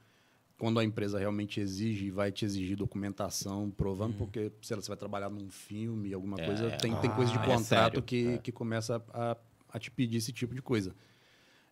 quando 0.58 0.80
a 0.80 0.84
empresa 0.84 1.18
realmente 1.18 1.60
exige 1.60 2.06
e 2.06 2.10
vai 2.10 2.32
te 2.32 2.44
exigir 2.44 2.76
documentação, 2.76 3.70
provando, 3.70 4.14
porque 4.14 4.50
sei 4.60 4.76
lá, 4.76 4.82
você 4.82 4.88
vai 4.88 4.96
trabalhar 4.98 5.30
num 5.30 5.48
filme, 5.48 6.12
alguma 6.12 6.36
Uhum. 6.36 6.42
É. 6.42 6.46
coisa, 6.46 6.70
tem, 6.78 6.94
tem 6.96 7.10
coisa 7.10 7.30
de 7.30 7.38
Ah, 7.38 7.42
é 7.42 7.44
contrato 7.46 7.64
sério, 7.90 8.02
que, 8.02 8.26
é. 8.26 8.38
que 8.38 8.50
começa 8.52 9.02
a, 9.14 9.36
a 9.70 9.78
te 9.78 9.90
pedir 9.90 10.16
esse 10.18 10.32
tipo 10.32 10.54
de 10.54 10.60
coisa. 10.60 10.94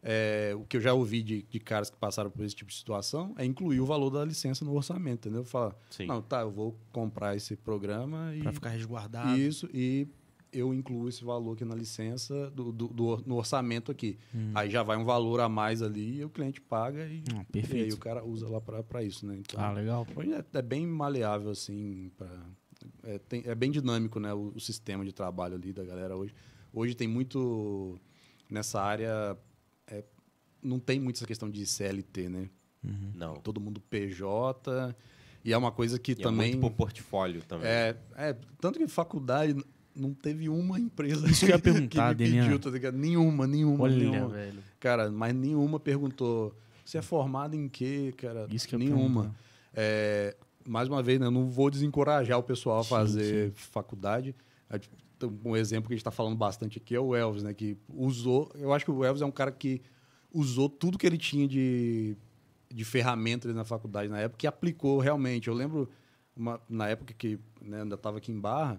é, 0.02 0.52
o 0.56 0.64
que 0.64 0.76
eu 0.76 0.80
já 0.80 0.92
ouvi 0.94 1.20
de, 1.20 1.42
de 1.42 1.58
caras 1.58 1.90
que 1.90 1.96
passaram 1.96 2.30
por 2.30 2.44
esse 2.44 2.54
tipo 2.54 2.70
de 2.70 2.76
situação 2.76 3.34
é 3.36 3.44
incluir 3.44 3.80
o 3.80 3.86
valor 3.86 4.08
da 4.10 4.24
licença 4.24 4.64
no 4.64 4.72
orçamento, 4.74 5.26
entendeu? 5.26 5.42
Falar, 5.44 5.74
não, 6.06 6.22
tá, 6.22 6.42
eu 6.42 6.50
vou 6.52 6.78
comprar 6.92 7.34
esse 7.34 7.56
programa 7.56 8.32
e 8.36 8.40
Pra 8.40 8.52
ficar 8.52 8.68
resguardado. 8.70 9.36
isso 9.36 9.68
e 9.74 10.06
eu 10.58 10.72
incluo 10.74 11.08
esse 11.08 11.24
valor 11.24 11.52
aqui 11.54 11.64
na 11.64 11.74
licença 11.74 12.50
do, 12.50 12.72
do- 12.72 12.88
do 12.88 13.22
no 13.26 13.36
orçamento 13.36 13.90
aqui. 13.92 14.18
Hum. 14.34 14.52
Aí 14.54 14.70
já 14.70 14.82
vai 14.82 14.96
um 14.96 15.04
valor 15.04 15.40
a 15.40 15.48
mais 15.48 15.82
ali 15.82 16.18
e 16.18 16.24
o 16.24 16.30
cliente 16.30 16.60
paga 16.60 17.06
e, 17.06 17.22
Ah, 17.30 17.34
e 17.34 17.36
aí 17.38 17.44
perfeito. 17.44 17.94
o 17.94 17.98
cara 17.98 18.24
usa 18.24 18.48
lá 18.48 18.60
para 18.60 19.02
isso, 19.02 19.26
né? 19.26 19.36
Então, 19.38 19.60
Ah, 19.62 19.72
legal. 19.72 20.06
É, 20.52 20.58
é 20.58 20.62
bem 20.62 20.86
maleável, 20.86 21.50
assim, 21.50 22.10
pra, 22.16 22.28
é, 23.02 23.18
tem- 23.18 23.42
é 23.44 23.54
bem 23.54 23.70
dinâmico, 23.70 24.18
né, 24.20 24.32
o, 24.32 24.52
o 24.54 24.60
sistema 24.60 25.04
de 25.04 25.12
trabalho 25.12 25.54
ali 25.54 25.72
da 25.72 25.84
galera 25.84 26.16
hoje. 26.16 26.34
Hoje 26.72 26.94
tem 26.94 27.08
muito, 27.08 27.98
nessa 28.50 28.80
área, 28.80 29.36
é, 29.86 30.04
não 30.62 30.78
tem 30.78 31.00
muito 31.00 31.16
essa 31.16 31.26
questão 31.26 31.48
de 31.50 31.64
CLT, 31.66 32.28
né? 32.28 32.50
Não. 33.14 33.34
Todo 33.36 33.60
mundo 33.60 33.80
PJ, 33.80 34.94
e 35.44 35.52
é 35.52 35.56
uma 35.58 35.72
coisa 35.72 35.98
que 35.98 36.12
E 36.12 36.14
é 36.14 36.16
também... 36.22 36.50
muito 36.52 36.60
pro 36.60 36.70
portfólio 36.70 37.42
também. 37.42 37.66
É, 37.68 37.96
é, 38.16 38.36
tanto 38.60 38.78
que 38.78 38.86
faculdade 38.86 39.56
não 39.96 40.12
teve 40.14 40.48
uma 40.48 40.78
empresa 40.78 41.26
Isso 41.28 41.44
que 41.46 41.52
ia 41.52 41.58
perguntar, 41.58 42.14
que 42.16 42.24
me 42.24 42.30
pediu, 42.40 42.58
tá 42.58 42.70
ligado? 42.70 42.96
Nenhuma, 42.96 43.46
nenhuma, 43.46 43.84
Olha, 43.84 43.96
nenhuma. 43.96 44.28
velho. 44.28 44.58
Cara, 44.78 45.10
mas 45.10 45.34
nenhuma 45.34 45.80
perguntou, 45.80 46.54
você 46.84 46.98
é 46.98 47.02
formado 47.02 47.54
em 47.54 47.68
quê, 47.68 48.12
cara? 48.16 48.46
Isso 48.50 48.68
que 48.68 48.76
nenhuma. 48.76 49.34
É, 49.74 50.36
mais 50.66 50.88
uma 50.88 51.02
vez, 51.02 51.18
né, 51.20 51.26
eu 51.26 51.30
não 51.30 51.48
vou 51.48 51.70
desencorajar 51.70 52.38
o 52.38 52.42
pessoal 52.42 52.80
a 52.80 52.82
Sim, 52.82 52.88
fazer 52.90 53.52
faculdade. 53.52 54.34
É, 54.70 54.78
tipo, 54.78 54.96
Um 55.44 55.56
exemplo 55.56 55.88
que 55.88 55.94
a 55.94 55.96
gente 55.96 56.00
está 56.02 56.10
falando 56.10 56.36
bastante 56.36 56.78
aqui 56.78 56.94
é 56.94 57.00
o 57.00 57.14
Elvis, 57.14 57.42
né? 57.42 57.54
Que 57.54 57.76
usou. 57.88 58.50
Eu 58.54 58.72
acho 58.72 58.84
que 58.84 58.90
o 58.90 59.04
Elvis 59.04 59.22
é 59.22 59.26
um 59.26 59.30
cara 59.30 59.50
que 59.50 59.80
usou 60.32 60.68
tudo 60.68 60.98
que 60.98 61.06
ele 61.06 61.16
tinha 61.16 61.48
de, 61.48 62.16
de 62.70 62.84
ferramentas 62.84 63.54
na 63.54 63.64
faculdade 63.64 64.08
na 64.10 64.18
época 64.18 64.44
e 64.44 64.46
aplicou 64.46 64.98
realmente. 64.98 65.48
Eu 65.48 65.54
lembro, 65.54 65.88
uma- 66.36 66.60
na 66.68 66.88
época 66.88 67.14
que 67.16 67.38
né, 67.62 67.82
ainda 67.82 67.94
estava 67.94 68.18
aqui 68.18 68.30
em 68.30 68.38
Barra, 68.38 68.78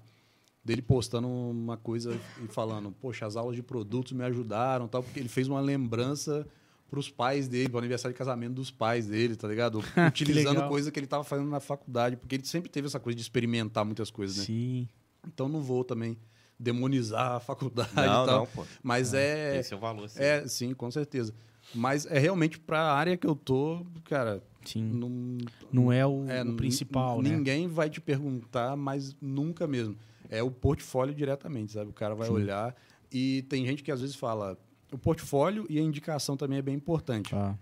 dele 0.68 0.81
postando 0.81 1.27
uma 1.30 1.77
coisa 1.77 2.19
e 2.44 2.48
falando: 2.48 2.91
Poxa, 2.91 3.26
as 3.26 3.38
aulas 3.38 3.56
de 3.56 3.64
produtos 3.64 4.11
me 4.11 4.23
ajudaram, 4.26 4.85
tal, 4.88 5.02
porque 5.02 5.18
ele 5.19 5.30
fez 5.30 5.48
uma 5.48 5.61
lembrança 5.61 6.45
para 6.89 6.99
os 6.99 7.10
pais 7.10 7.48
dele, 7.48 7.69
para 7.69 7.77
o 7.77 7.80
aniversário 7.80 8.14
de 8.14 8.18
casamento 8.18 8.53
dos 8.53 8.69
pais 8.69 9.07
dele, 9.07 9.35
tá 9.38 9.48
ligado? 9.48 9.81
Utilizando 10.07 10.56
legal. 10.56 10.69
coisa 10.69 10.91
que 10.91 10.99
ele 10.99 11.06
estava 11.06 11.23
fazendo 11.23 11.49
na 11.49 11.61
faculdade, 11.61 12.18
porque 12.18 12.35
ele 12.35 12.45
sempre 12.45 12.69
teve 12.69 12.88
essa 12.88 12.99
coisa 12.99 13.15
de 13.15 13.22
experimentar 13.22 13.85
muitas 13.85 14.11
coisas, 14.11 14.38
né? 14.38 14.44
Sim. 14.44 14.88
Então 15.26 15.48
não 15.48 15.61
vou 15.61 15.84
também 15.84 16.18
demonizar 16.60 17.34
a 17.34 17.39
faculdade 17.39 17.91
Não, 17.95 18.03
e 18.03 18.26
tal. 18.26 18.39
não, 18.39 18.45
pô. 18.48 18.65
Mas 18.84 19.14
é, 19.14 19.53
Tem 19.53 19.64
seu 19.64 19.77
valor, 19.80 20.10
sim. 20.10 20.19
é, 20.22 20.48
sim, 20.48 20.73
com 20.73 20.89
certeza. 20.91 21.34
Mas 21.76 22.06
é 22.06 22.18
realmente 22.18 22.57
para 22.57 22.80
a 22.80 22.94
área 22.94 23.18
que 23.18 23.27
eu 23.27 23.35
tô, 23.35 23.85
cara, 24.06 24.41
Sim. 24.65 24.84
não, 24.84 25.38
Não 25.72 25.91
é 25.91 26.06
o, 26.06 26.26
é, 26.30 26.41
o 26.44 26.56
principal, 26.56 27.22
né? 27.22 27.30
Ninguém 27.30 27.68
vai 27.68 27.89
te 27.89 27.99
perguntar, 28.02 28.76
mas 28.76 29.15
nunca 29.22 29.68
mesmo. 29.68 29.95
É 30.30 30.41
o 30.44 30.52
portfólio 30.52 31.14
diretamente, 31.14 31.72
sabe? 31.74 31.90
O 31.90 31.94
cara 31.94 32.14
vai 32.16 32.28
Sim. 32.28 32.34
olhar 32.34 32.76
e 33.12 33.44
tem 33.49 33.66
gente 33.66 33.82
que 33.84 33.91
às 33.91 34.02
vezes 34.02 34.16
fala, 34.16 34.58
o 34.91 34.98
portfólio 34.98 35.66
e 35.70 35.78
a 35.80 35.82
indicação 35.82 36.36
também 36.36 36.60
é 36.60 36.62
bem 36.62 36.76
importante. 36.76 37.34
Ah, 37.36 37.56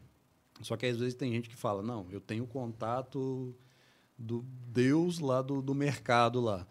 Só 0.62 0.76
que 0.78 0.86
às 0.86 0.98
vezes 0.98 1.14
tem 1.16 1.32
gente 1.32 1.50
que 1.50 1.56
fala, 1.56 1.82
não, 1.84 2.08
eu 2.10 2.20
tenho 2.22 2.46
contato 2.48 3.54
do 4.18 4.44
Deus 4.68 5.20
lá 5.20 5.42
do, 5.42 5.62
do 5.62 5.76
mercado 5.76 6.40
lá. 6.42 6.66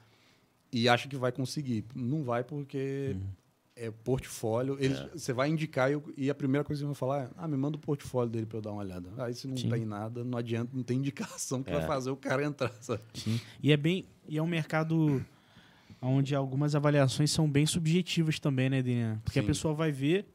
E 0.73 0.89
acha 0.89 1.07
que 1.09 1.16
vai 1.16 1.31
conseguir. 1.31 1.85
Não 1.95 2.25
vai 2.25 2.43
porque 2.43 3.16
é 3.77 3.91
portfólio. 3.93 4.77
Eles, 4.81 4.99
Você 5.12 5.33
vai 5.33 5.49
indicar 5.49 5.89
e, 5.91 5.93
eu- 5.93 6.15
e 6.16 6.29
a 6.31 6.35
primeira 6.35 6.65
coisa 6.65 6.81
que 6.83 6.87
vão 6.87 6.95
falar 6.95 7.25
é, 7.25 7.31
ah, 7.37 7.47
me 7.47 7.57
manda 7.57 7.77
o 7.77 7.81
portfólio 7.81 8.29
dele 8.33 8.47
para 8.47 8.59
eu 8.59 8.62
dar 8.62 8.73
uma 8.73 8.81
olhada. 8.83 9.09
Aí 9.19 9.35
se 9.35 9.47
não 9.47 9.57
Sim. 9.57 9.69
tem 9.69 9.85
nada, 9.85 10.25
não 10.25 10.37
adianta, 10.39 10.71
não 10.75 10.83
tem 10.83 10.99
indicação 10.99 11.62
que 11.62 11.71
É. 11.71 11.79
vai 11.79 11.87
fazer 11.87 12.11
o 12.11 12.16
cara 12.16 12.43
entrar, 12.45 12.73
sabe? 12.81 13.03
sim. 13.15 13.41
E 13.62 13.71
é 13.71 13.77
bem. 13.77 14.07
E 14.27 14.37
é 14.39 14.43
um 14.43 14.47
mercado 14.49 15.25
onde 16.05 16.35
algumas 16.35 16.74
avaliações 16.74 17.31
são 17.31 17.51
bem 17.51 17.66
subjetivas 17.66 18.39
também, 18.39 18.68
né, 18.70 18.82
Daniel? 18.82 19.18
Porque 19.24 19.39
a 19.39 19.43
Sim. 19.43 19.48
pessoa 19.48 19.74
vai 19.74 19.90
ver 19.90 20.26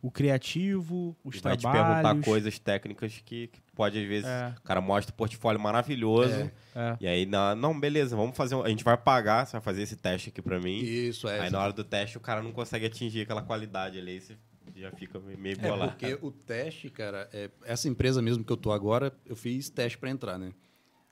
o 0.00 0.10
criativo, 0.10 1.16
os 1.24 1.36
E 1.36 1.40
vai 1.40 1.56
te 1.56 1.62
trabalhos. 1.62 2.02
perguntar 2.02 2.24
coisas 2.24 2.58
técnicas 2.58 3.20
que, 3.24 3.48
que 3.48 3.60
pode, 3.74 3.98
às 3.98 4.06
vezes, 4.06 4.28
É. 4.28 4.54
o 4.56 4.62
cara 4.62 4.80
mostra 4.80 5.12
o 5.12 5.16
portfólio 5.16 5.60
maravilhoso. 5.60 6.32
É. 6.34 6.52
É. 6.74 6.96
E 7.00 7.06
aí, 7.06 7.26
não, 7.26 7.54
não, 7.56 7.78
beleza, 7.78 8.14
vamos 8.16 8.36
fazer. 8.36 8.54
um- 8.54 8.62
a 8.62 8.68
gente 8.68 8.84
vai 8.84 8.96
pagar, 8.96 9.44
você 9.46 9.52
vai 9.52 9.60
fazer 9.60 9.82
esse 9.82 9.96
teste 9.96 10.28
aqui 10.28 10.40
pra 10.40 10.60
mim. 10.60 10.78
Isso, 10.78 11.28
é. 11.28 11.40
aí 11.40 11.50
na 11.50 11.60
hora 11.60 11.72
do 11.72 11.82
teste 11.84 12.16
o 12.16 12.20
cara 12.20 12.42
não 12.42 12.52
consegue 12.52 12.86
atingir 12.86 13.22
aquela 13.22 13.42
qualidade 13.42 13.98
ali, 13.98 14.12
aí 14.12 14.20
você 14.20 14.36
já 14.76 14.92
fica 14.92 15.18
meio 15.18 15.56
É, 15.60 15.68
bolado. 15.68 15.90
porque 15.92 16.16
o 16.22 16.30
teste, 16.30 16.88
cara, 16.90 17.28
é, 17.32 17.50
essa 17.64 17.88
empresa 17.88 18.22
mesmo 18.22 18.44
que 18.44 18.52
eu 18.52 18.56
tô 18.56 18.70
agora, 18.70 19.12
eu 19.26 19.34
fiz 19.34 19.68
teste 19.68 19.98
para 19.98 20.10
entrar, 20.10 20.38
né? 20.38 20.52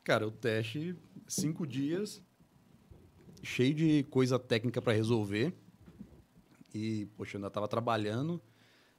Cara, 0.05 0.24
o 0.28 0.30
teste, 0.30 0.94
cinco 1.26 1.66
dias, 1.66 2.22
cheio 3.47 3.73
de 3.73 4.02
coisa 4.10 4.39
técnica 4.39 4.82
para 4.82 4.93
resolver. 4.93 5.55
E, 6.74 7.06
poxa, 7.16 7.36
eu 7.36 7.39
ainda 7.39 7.48
tava 7.48 7.68
trabalhando, 7.68 8.43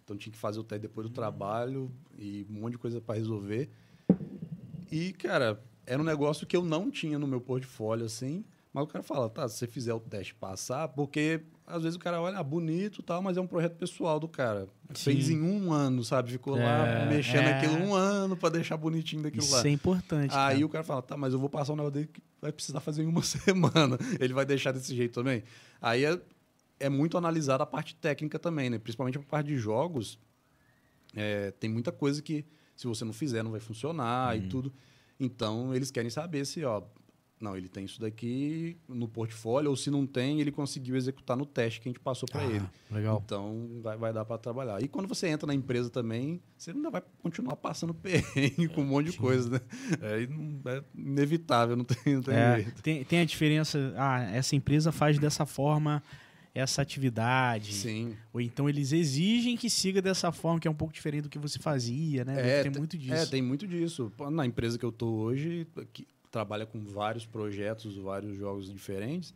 então 0.04 0.18
tinha 0.18 0.32
que 0.32 0.40
fazer 0.40 0.60
o 0.60 0.64
teste 0.64 0.84
depois 0.88 1.06
do 1.06 1.14
trabalho 1.14 1.92
e 2.18 2.48
um 2.50 2.54
monte 2.54 2.72
de 2.72 2.78
coisa 2.78 3.00
para 3.00 3.16
resolver. 3.16 3.70
E, 4.92 5.12
cara, 5.14 5.62
era 5.86 6.02
um 6.02 6.06
negócio 6.06 6.48
que 6.48 6.56
eu 6.56 6.64
não 6.64 6.90
tinha 6.90 7.20
no 7.20 7.28
meu 7.28 7.42
portfólio, 7.42 8.06
assim. 8.06 8.44
Mas 8.78 8.84
o 8.84 8.88
cara 8.88 9.04
fala, 9.04 9.28
tá, 9.28 9.50
se 9.50 9.58
você 9.58 9.66
fizer 9.66 9.92
o 9.92 10.00
teste 10.00 10.36
passar, 10.36 10.88
porque 10.90 11.42
às 11.66 11.82
vezes 11.82 11.96
o 11.96 12.00
cara 12.00 12.22
olha, 12.22 12.38
ah, 12.38 12.44
bonito 12.44 13.02
e 13.02 13.04
tal, 13.04 13.24
mas 13.24 13.36
é 13.36 13.42
um 13.42 13.48
projeto 13.48 13.74
pessoal 13.76 14.20
do 14.20 14.28
cara. 14.28 14.68
Fez 14.94 15.26
Sim. 15.26 15.34
em 15.34 15.42
um 15.42 15.74
ano, 15.74 16.04
sabe? 16.04 16.32
Ficou 16.32 16.56
É, 16.56 16.64
lá 16.64 17.06
mexendo 17.08 17.46
é. 17.48 17.58
aquilo 17.58 17.74
um 17.74 17.96
ano 17.96 18.38
pra 18.38 18.50
deixar 18.50 18.78
bonitinho 18.78 19.24
daquilo 19.24 19.42
Isso 19.44 19.56
lá. 19.56 19.64
é 19.66 19.70
importante. 19.72 20.32
Aí 20.36 20.54
cara. 20.58 20.66
o 20.66 20.70
cara 20.70 20.84
fala, 20.84 21.02
tá, 21.02 21.18
mas 21.18 21.34
eu 21.34 21.40
vou 21.40 21.50
passar 21.50 21.74
um 21.74 21.76
negócio 21.76 21.94
dele 21.96 22.08
que 22.14 22.22
vai 22.40 22.52
precisar 22.52 22.80
fazer 22.80 23.02
em 23.02 23.08
uma 23.08 23.24
semana. 23.26 23.98
Ele 24.20 24.34
vai 24.34 24.46
deixar 24.46 24.72
desse 24.72 24.96
jeito 24.96 25.16
também. 25.16 25.42
Aí 25.82 26.06
é, 26.06 26.22
é 26.80 26.88
muito 26.88 27.18
analisada 27.18 27.64
a 27.64 27.66
parte 27.66 27.96
técnica 27.96 28.38
também, 28.38 28.70
né? 28.70 28.78
Principalmente 28.78 29.18
a 29.18 29.22
parte 29.24 29.48
de 29.48 29.58
jogos. 29.58 30.20
É, 31.16 31.50
tem 31.50 31.68
muita 31.68 31.92
coisa 31.92 32.22
que, 32.22 32.46
se 32.76 32.86
você 32.86 33.04
não 33.04 33.12
fizer, 33.14 33.42
não 33.42 33.50
vai 33.50 33.60
funcionar 33.60 34.36
Uhum. 34.38 34.44
e 34.44 34.48
tudo. 34.48 34.74
Então, 35.20 35.74
eles 35.74 35.90
querem 35.90 36.12
saber 36.12 36.46
se, 36.46 36.64
ó, 36.64 36.84
não, 37.40 37.56
ele 37.56 37.68
tem 37.70 37.86
isso 37.86 38.00
daqui 38.02 38.78
no 38.88 39.08
portfólio, 39.08 39.70
ou 39.70 39.76
se 39.76 39.92
não 39.92 40.08
tem, 40.08 40.42
ele 40.42 40.52
conseguiu 40.52 40.96
executar 40.96 41.38
no 41.38 41.46
teste 41.46 41.80
que 41.80 41.88
a 41.88 41.92
gente 41.92 42.00
passou 42.00 42.28
para 42.28 42.42
Ah, 42.42 42.46
ele. 42.50 42.66
Legal. 42.90 43.22
Então, 43.24 43.80
vai, 43.84 43.96
vai 43.98 44.12
dar 44.12 44.26
para 44.26 44.38
trabalhar. 44.38 44.82
E 44.82 44.88
quando 44.88 45.08
você 45.08 45.28
entra 45.28 45.46
na 45.46 45.54
empresa 45.54 45.90
também, 45.90 46.42
você 46.58 46.72
ainda 46.72 46.90
vai 46.90 47.04
continuar 47.22 47.56
passando 47.58 47.94
perrengue 47.96 48.68
com 48.70 48.82
um 48.82 48.86
monte 48.86 49.12
de 49.12 49.18
coisa, 49.18 49.50
né? 49.50 49.62
É, 50.02 50.24
é 50.78 50.84
inevitável, 50.96 51.76
não 51.76 51.86
tem, 51.86 52.16
não 52.16 52.22
tem 52.24 52.34
É, 52.34 52.56
jeito. 52.64 52.82
tem, 52.82 53.04
tem 53.04 53.20
a 53.20 53.26
diferença. 53.26 53.94
Ah, 53.98 54.22
essa 54.32 54.56
empresa 54.56 54.92
faz 54.92 55.20
dessa 55.20 55.46
forma 55.46 56.02
essa 56.56 56.82
atividade. 56.82 57.72
Sim. 57.72 58.16
Ou 58.34 58.42
então 58.42 58.68
eles 58.68 58.92
exigem 58.92 59.56
que 59.56 59.70
siga 59.70 60.02
dessa 60.02 60.32
forma, 60.32 60.60
que 60.60 60.68
é 60.68 60.72
um 60.72 60.74
pouco 60.74 60.92
diferente 60.92 61.24
do 61.24 61.30
que 61.30 61.38
você 61.38 61.60
fazia, 61.60 62.26
né? 62.26 62.60
É, 62.60 62.64
tem 62.64 62.72
te- 62.72 62.80
muito 62.80 62.98
disso. 62.98 63.14
É, 63.14 63.26
tem 63.28 63.44
muito 63.44 63.68
disso. 63.68 64.12
Na 64.32 64.44
empresa 64.44 64.76
que 64.76 64.84
eu 64.84 64.92
tô 64.92 65.08
hoje, 65.08 65.68
trabalha 66.32 66.66
com 66.66 66.84
vários 66.84 67.26
projetos, 67.26 67.98
vários 67.98 68.38
jogos 68.38 68.72
diferentes, 68.72 69.34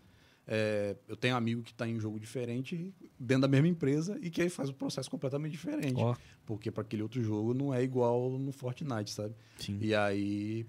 é, 0.48 0.96
eu 1.08 1.16
tenho 1.16 1.34
um 1.34 1.38
amigo 1.38 1.62
que 1.62 1.72
está 1.72 1.88
em 1.88 2.00
jogo 2.00 2.20
diferente 2.20 2.94
dentro 3.20 3.44
da 3.44 3.48
mesma 3.48 3.68
empresa 3.68 4.18
e 4.22 4.30
que 4.30 4.42
aí 4.42 4.50
faz 4.50 4.70
o 4.70 4.74
processo 4.74 5.10
completamente 5.10 5.52
diferente. 5.52 5.96
Ó, 5.98 6.16
Porque 6.46 6.72
para 6.72 6.82
aquele 6.82 7.04
outro 7.04 7.22
jogo 7.22 7.54
não 7.54 7.74
é 7.74 7.84
igual 7.84 8.38
no 8.38 8.52
Fortnite, 8.52 9.12
sabe? 9.12 9.36
sim. 9.58 9.78
E 9.80 9.94
aí 9.94 10.66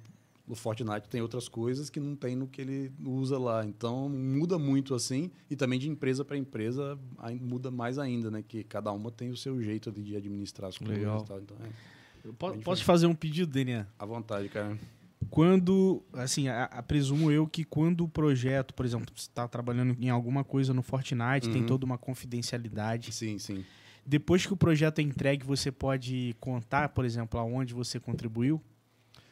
o 0.47 0.55
Fortnite 0.55 1.09
tem 1.09 1.23
outras 1.23 1.49
coisas 1.49 1.89
que 1.89 1.99
não 1.99 2.15
tem 2.15 2.37
no 2.37 2.47
que 2.47 2.61
ele 2.61 2.93
usa 3.05 3.39
lá. 3.39 3.65
Então 3.65 4.09
muda 4.09 4.59
muito 4.59 4.95
assim 4.95 5.31
e 5.51 5.57
também 5.57 5.79
de 5.79 5.89
empresa 5.89 6.25
para 6.25 6.37
empresa 6.37 6.99
aí 7.19 7.41
muda 7.41 7.71
mais 7.71 7.99
ainda, 7.99 8.31
né? 8.31 8.45
Que 8.47 8.63
cada 8.63 8.93
uma 8.93 9.11
tem 9.11 9.31
o 9.31 9.37
seu 9.37 9.61
jeito 9.63 9.91
de 9.91 10.15
administrar 10.15 10.69
as 10.69 10.77
coisas 10.79 10.99
Legal. 10.99 11.23
e 11.23 11.27
tal. 11.27 11.41
Então 11.41 11.57
é 11.61 12.33
posso 12.39 12.55
diferente. 12.59 12.85
fazer 12.85 13.07
um 13.07 13.15
pedido, 13.15 13.51
Daniel? 13.51 13.87
à 13.99 14.05
vontade, 14.05 14.49
cara. 14.49 14.79
Quando, 15.31 16.03
assim, 16.13 16.49
a, 16.49 16.65
a- 16.65 16.83
presumo 16.83 17.31
eu 17.31 17.47
que 17.47 17.65
quando 17.65 18.05
o 18.05 18.09
projeto, 18.09 18.75
por 18.75 18.85
exemplo, 18.85 19.07
você 19.15 19.23
está 19.29 19.47
trabalhando 19.49 19.97
em 20.01 20.11
alguma 20.11 20.45
coisa 20.45 20.75
no 20.75 20.83
Fortnite, 20.83 21.49
tem 21.51 21.63
Uhum. 21.63 21.67
toda 21.67 21.85
uma 21.87 21.97
confidencialidade. 21.99 23.13
Sim, 23.13 23.39
sim. 23.39 23.65
Depois 24.05 24.45
que 24.45 24.53
o 24.53 24.57
projeto 24.57 24.99
é 24.99 25.03
entregue, 25.03 25.45
você 25.45 25.71
pode 25.71 26.35
contar, 26.41 26.89
por 26.91 27.05
exemplo, 27.05 27.39
aonde 27.39 27.73
você 27.73 28.01
contribuiu? 28.01 28.61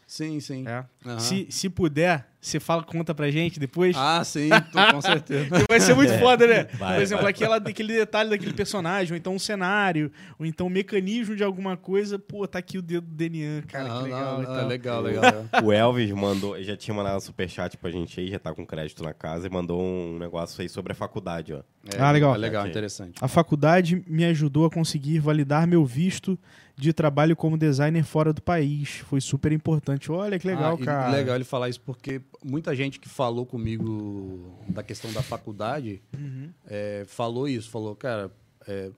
Sim, 0.07 0.41
sim. 0.41 0.67
É. 0.67 0.85
Aham. 1.05 1.19
Se, 1.19 1.47
se 1.51 1.69
puder, 1.69 2.30
Você 2.41 2.59
fala, 2.59 2.83
conta 2.83 3.15
pra 3.15 3.31
gente 3.31 3.61
depois? 3.61 3.95
Ah, 3.99 4.25
sim, 4.25 4.49
tô- 4.73 4.93
com 4.95 5.01
certeza. 5.03 5.47
Vai 5.69 5.79
ser 5.79 5.95
muito 5.95 6.19
foda, 6.19 6.47
né? 6.47 6.65
Vai, 6.79 6.95
Por 6.95 7.03
exemplo, 7.03 7.23
vai. 7.25 7.33
aquela, 7.33 7.57
aquele 7.57 7.93
detalhe 7.93 8.31
daquele 8.31 8.55
personagem, 8.55 9.13
ou 9.13 9.17
então 9.19 9.35
um 9.35 9.39
cenário, 9.39 10.11
ou 10.39 10.47
então 10.47 10.67
um 10.67 10.71
mecanismo 10.71 11.37
de 11.37 11.45
alguma 11.45 11.77
coisa. 11.77 12.19
Pô, 12.19 12.49
tá 12.49 12.59
aqui 12.59 12.79
o 12.79 12.83
dedo 12.83 13.07
do 13.07 13.15
Denian, 13.15 13.61
cara, 13.69 13.89
Não, 13.89 13.99
que 13.99 14.05
legal. 14.05 14.43
não, 14.43 14.55
não, 14.55 14.61
é 14.61 14.65
legal, 14.65 15.03
legal. 15.03 15.23
O 15.63 15.71
Elvis 15.71 16.11
mandou, 16.13 16.63
já 16.63 16.75
tinha 16.77 16.95
mandado 16.95 17.19
um 17.19 17.21
superchat 17.21 17.77
pra 17.77 17.91
gente 17.91 18.19
aí, 18.19 18.31
já 18.31 18.39
tá 18.39 18.55
com 18.55 18.65
crédito 18.65 19.03
na 19.03 19.13
casa, 19.13 19.47
e 19.47 19.51
mandou 19.51 19.79
um 19.83 20.19
negócio 20.19 20.63
aí 20.63 20.69
sobre 20.69 20.93
a 20.93 20.95
faculdade, 20.95 21.53
ó. 21.53 21.59
É, 21.95 22.01
Ah, 22.01 22.11
legal. 22.11 22.35
É 22.35 22.39
legal, 22.39 22.67
interessante. 22.67 23.15
A 23.21 23.29
faculdade 23.29 24.03
me 24.07 24.25
ajudou 24.25 24.65
a 24.65 24.71
conseguir 24.71 25.19
validar 25.19 25.67
meu 25.67 25.85
visto 25.85 26.39
de 26.77 26.93
trabalho 26.95 27.37
como 27.37 27.59
designer 27.59 28.03
fora 28.05 28.33
do 28.33 28.41
país. 28.41 29.03
Foi 29.07 29.21
super 29.21 29.53
importante. 29.53 30.11
Olha 30.11 30.39
que 30.39 30.47
legal, 30.47 30.79
Ah, 30.81 30.85
cara. 30.85 31.11
Legal 31.11 31.35
ele 31.37 31.45
falar 31.45 31.69
isso 31.69 31.81
porque 31.83 32.23
muita 32.45 32.75
gente 32.75 32.99
que 33.01 33.09
falou 33.09 33.45
comigo 33.47 34.59
da 34.69 34.83
questão 34.83 35.13
da 35.13 35.23
faculdade 35.23 36.03
Uhum. 36.17 36.51
é, 36.67 37.05
falou 37.07 37.49
isso. 37.49 37.71
Falou, 37.71 37.95
cara, 37.97 38.31
é, 38.67 38.91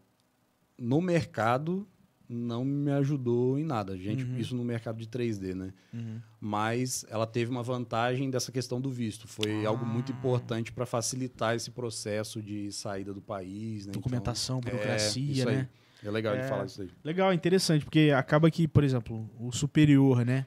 no 0.78 1.00
mercado 1.00 1.86
não 2.28 2.64
me 2.64 2.90
ajudou 2.92 3.58
em 3.58 3.64
nada. 3.64 3.96
Gente, 3.98 4.24
Uhum. 4.24 4.38
isso 4.38 4.56
no 4.56 4.64
mercado 4.64 4.96
de 4.98 5.06
3D, 5.06 5.54
né? 5.54 5.72
Uhum. 5.92 6.18
Mas 6.40 7.04
ela 7.10 7.26
teve 7.26 7.50
uma 7.50 7.62
vantagem 7.62 8.30
dessa 8.30 8.50
questão 8.50 8.80
do 8.80 8.88
visto. 8.90 9.28
Foi 9.28 9.66
algo 9.66 9.84
muito 9.84 10.12
Ah. 10.12 10.16
importante 10.16 10.72
para 10.72 10.86
facilitar 10.86 11.54
esse 11.54 11.70
processo 11.70 12.40
de 12.40 12.72
saída 12.72 13.12
do 13.12 13.20
país. 13.20 13.86
Né? 13.86 13.92
Documentação, 13.92 14.58
Então, 14.60 14.72
burocracia, 14.72 15.46
aí. 15.48 15.56
né? 15.56 15.68
É 16.02 16.10
legal 16.10 16.34
É. 16.34 16.38
ele 16.38 16.48
falar 16.48 16.64
isso 16.64 16.80
aí. 16.82 16.90
Legal, 17.04 17.32
interessante, 17.34 17.84
porque 17.84 18.10
acaba 18.16 18.50
que, 18.50 18.66
por 18.66 18.82
exemplo, 18.82 19.28
o 19.38 19.52
superior, 19.52 20.24
né? 20.24 20.46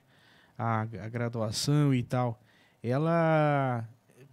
A, 0.57 0.81
a 0.81 1.09
graduação 1.09 1.93
e 1.93 2.01
tal, 2.01 2.41
ela, 2.89 3.87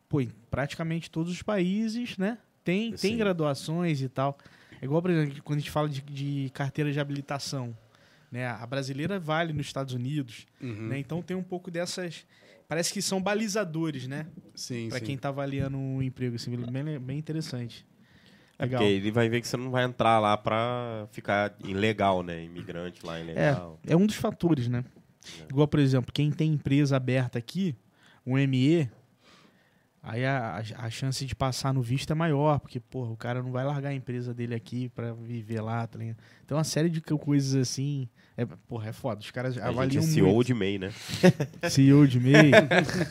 pô, 0.09 0.21
em 0.21 0.31
praticamente 0.51 1.11
todos 1.11 1.33
os 1.33 1.43
países, 1.43 2.17
né? 2.19 2.39
Tem, 2.65 2.93
tem 2.93 3.17
graduações 3.17 4.01
e 4.03 4.09
tal. 4.09 4.39
É 4.81 4.85
igual, 4.85 5.01
por 5.03 5.11
exemplo, 5.11 5.43
quando 5.43 5.59
a 5.59 5.61
gente 5.61 5.71
fala 5.71 5.89
de, 5.89 6.01
de 6.03 6.51
carteira 6.55 6.93
de 6.93 7.01
habilitação, 7.01 7.77
né? 8.31 8.47
A 8.47 8.67
brasileira 8.67 9.19
vale 9.19 9.53
nos 9.53 9.67
Estados 9.67 9.95
Unidos, 9.95 10.47
Uhum. 10.61 10.89
né? 10.89 10.99
Então 10.99 11.21
tem 11.23 11.37
um 11.37 11.43
pouco 11.43 11.71
dessas... 11.71 12.25
Parece 12.69 12.93
que 12.93 13.03
são 13.03 13.21
balizadores, 13.21 14.07
né? 14.09 14.27
Sim, 14.55 14.89
Pra 14.89 14.99
sim. 14.99 15.05
quem 15.05 15.19
tá 15.19 15.29
avaliando 15.29 15.77
um 15.77 16.01
emprego, 16.01 16.37
assim, 16.37 16.57
bem, 16.57 16.99
bem 16.99 17.19
interessante. 17.19 17.85
É 18.59 18.63
Legal. 18.65 18.81
porque 18.81 18.93
ele 18.95 19.11
vai 19.11 19.29
ver 19.29 19.41
que 19.43 19.49
você 19.49 19.57
não 19.59 19.71
vai 19.71 19.85
entrar 19.85 20.19
lá 20.21 20.37
pra 20.39 21.07
ficar 21.11 21.55
ilegal, 21.67 22.23
né? 22.23 22.45
Imigrante 22.45 23.05
lá 23.05 23.21
ilegal. 23.21 23.79
É 23.87 23.95
um 23.97 24.07
dos 24.07 24.17
fatores, 24.17 24.69
né? 24.69 24.85
Igual, 25.51 25.69
por 25.69 25.81
exemplo, 25.81 26.11
quem 26.13 26.31
tem 26.31 26.53
empresa 26.53 26.97
aberta 26.97 27.39
aqui, 27.39 27.75
um 28.27 28.37
ME, 28.47 28.89
aí 30.03 30.25
a, 30.25 30.63
a- 30.79 30.91
chance 30.91 31.25
de 31.25 31.35
passar 31.35 31.73
no 31.73 31.81
visto 31.83 32.11
é 32.11 32.15
maior, 32.15 32.59
porque, 32.61 32.79
porra, 32.81 33.11
o 33.11 33.17
cara 33.17 33.43
não 33.43 33.51
vai 33.53 33.65
largar 33.65 33.91
a 33.91 33.95
empresa 33.95 34.33
dele 34.35 34.55
aqui 34.55 34.89
pra 34.91 35.13
viver 35.13 35.61
lá, 35.61 35.87
tá 35.87 35.99
ligado? 35.99 36.17
Então, 36.45 36.57
uma 36.59 36.65
série 36.65 36.89
de 36.89 37.01
co- 37.01 37.19
coisas 37.19 37.55
assim, 37.55 38.09
é, 38.37 38.45
porra, 38.47 38.89
é 38.89 38.93
foda. 38.93 39.21
Os 39.21 39.31
caras 39.31 39.53
A 39.53 39.55
gente 39.55 39.65
é 39.65 39.69
avaliam 39.69 40.03
CEO 40.03 40.35
muito. 40.35 40.47
de 40.47 40.55
MEI, 40.55 40.79
né? 40.79 40.91
CEO 41.71 42.07
de 42.07 42.19
MEI. 42.21 42.51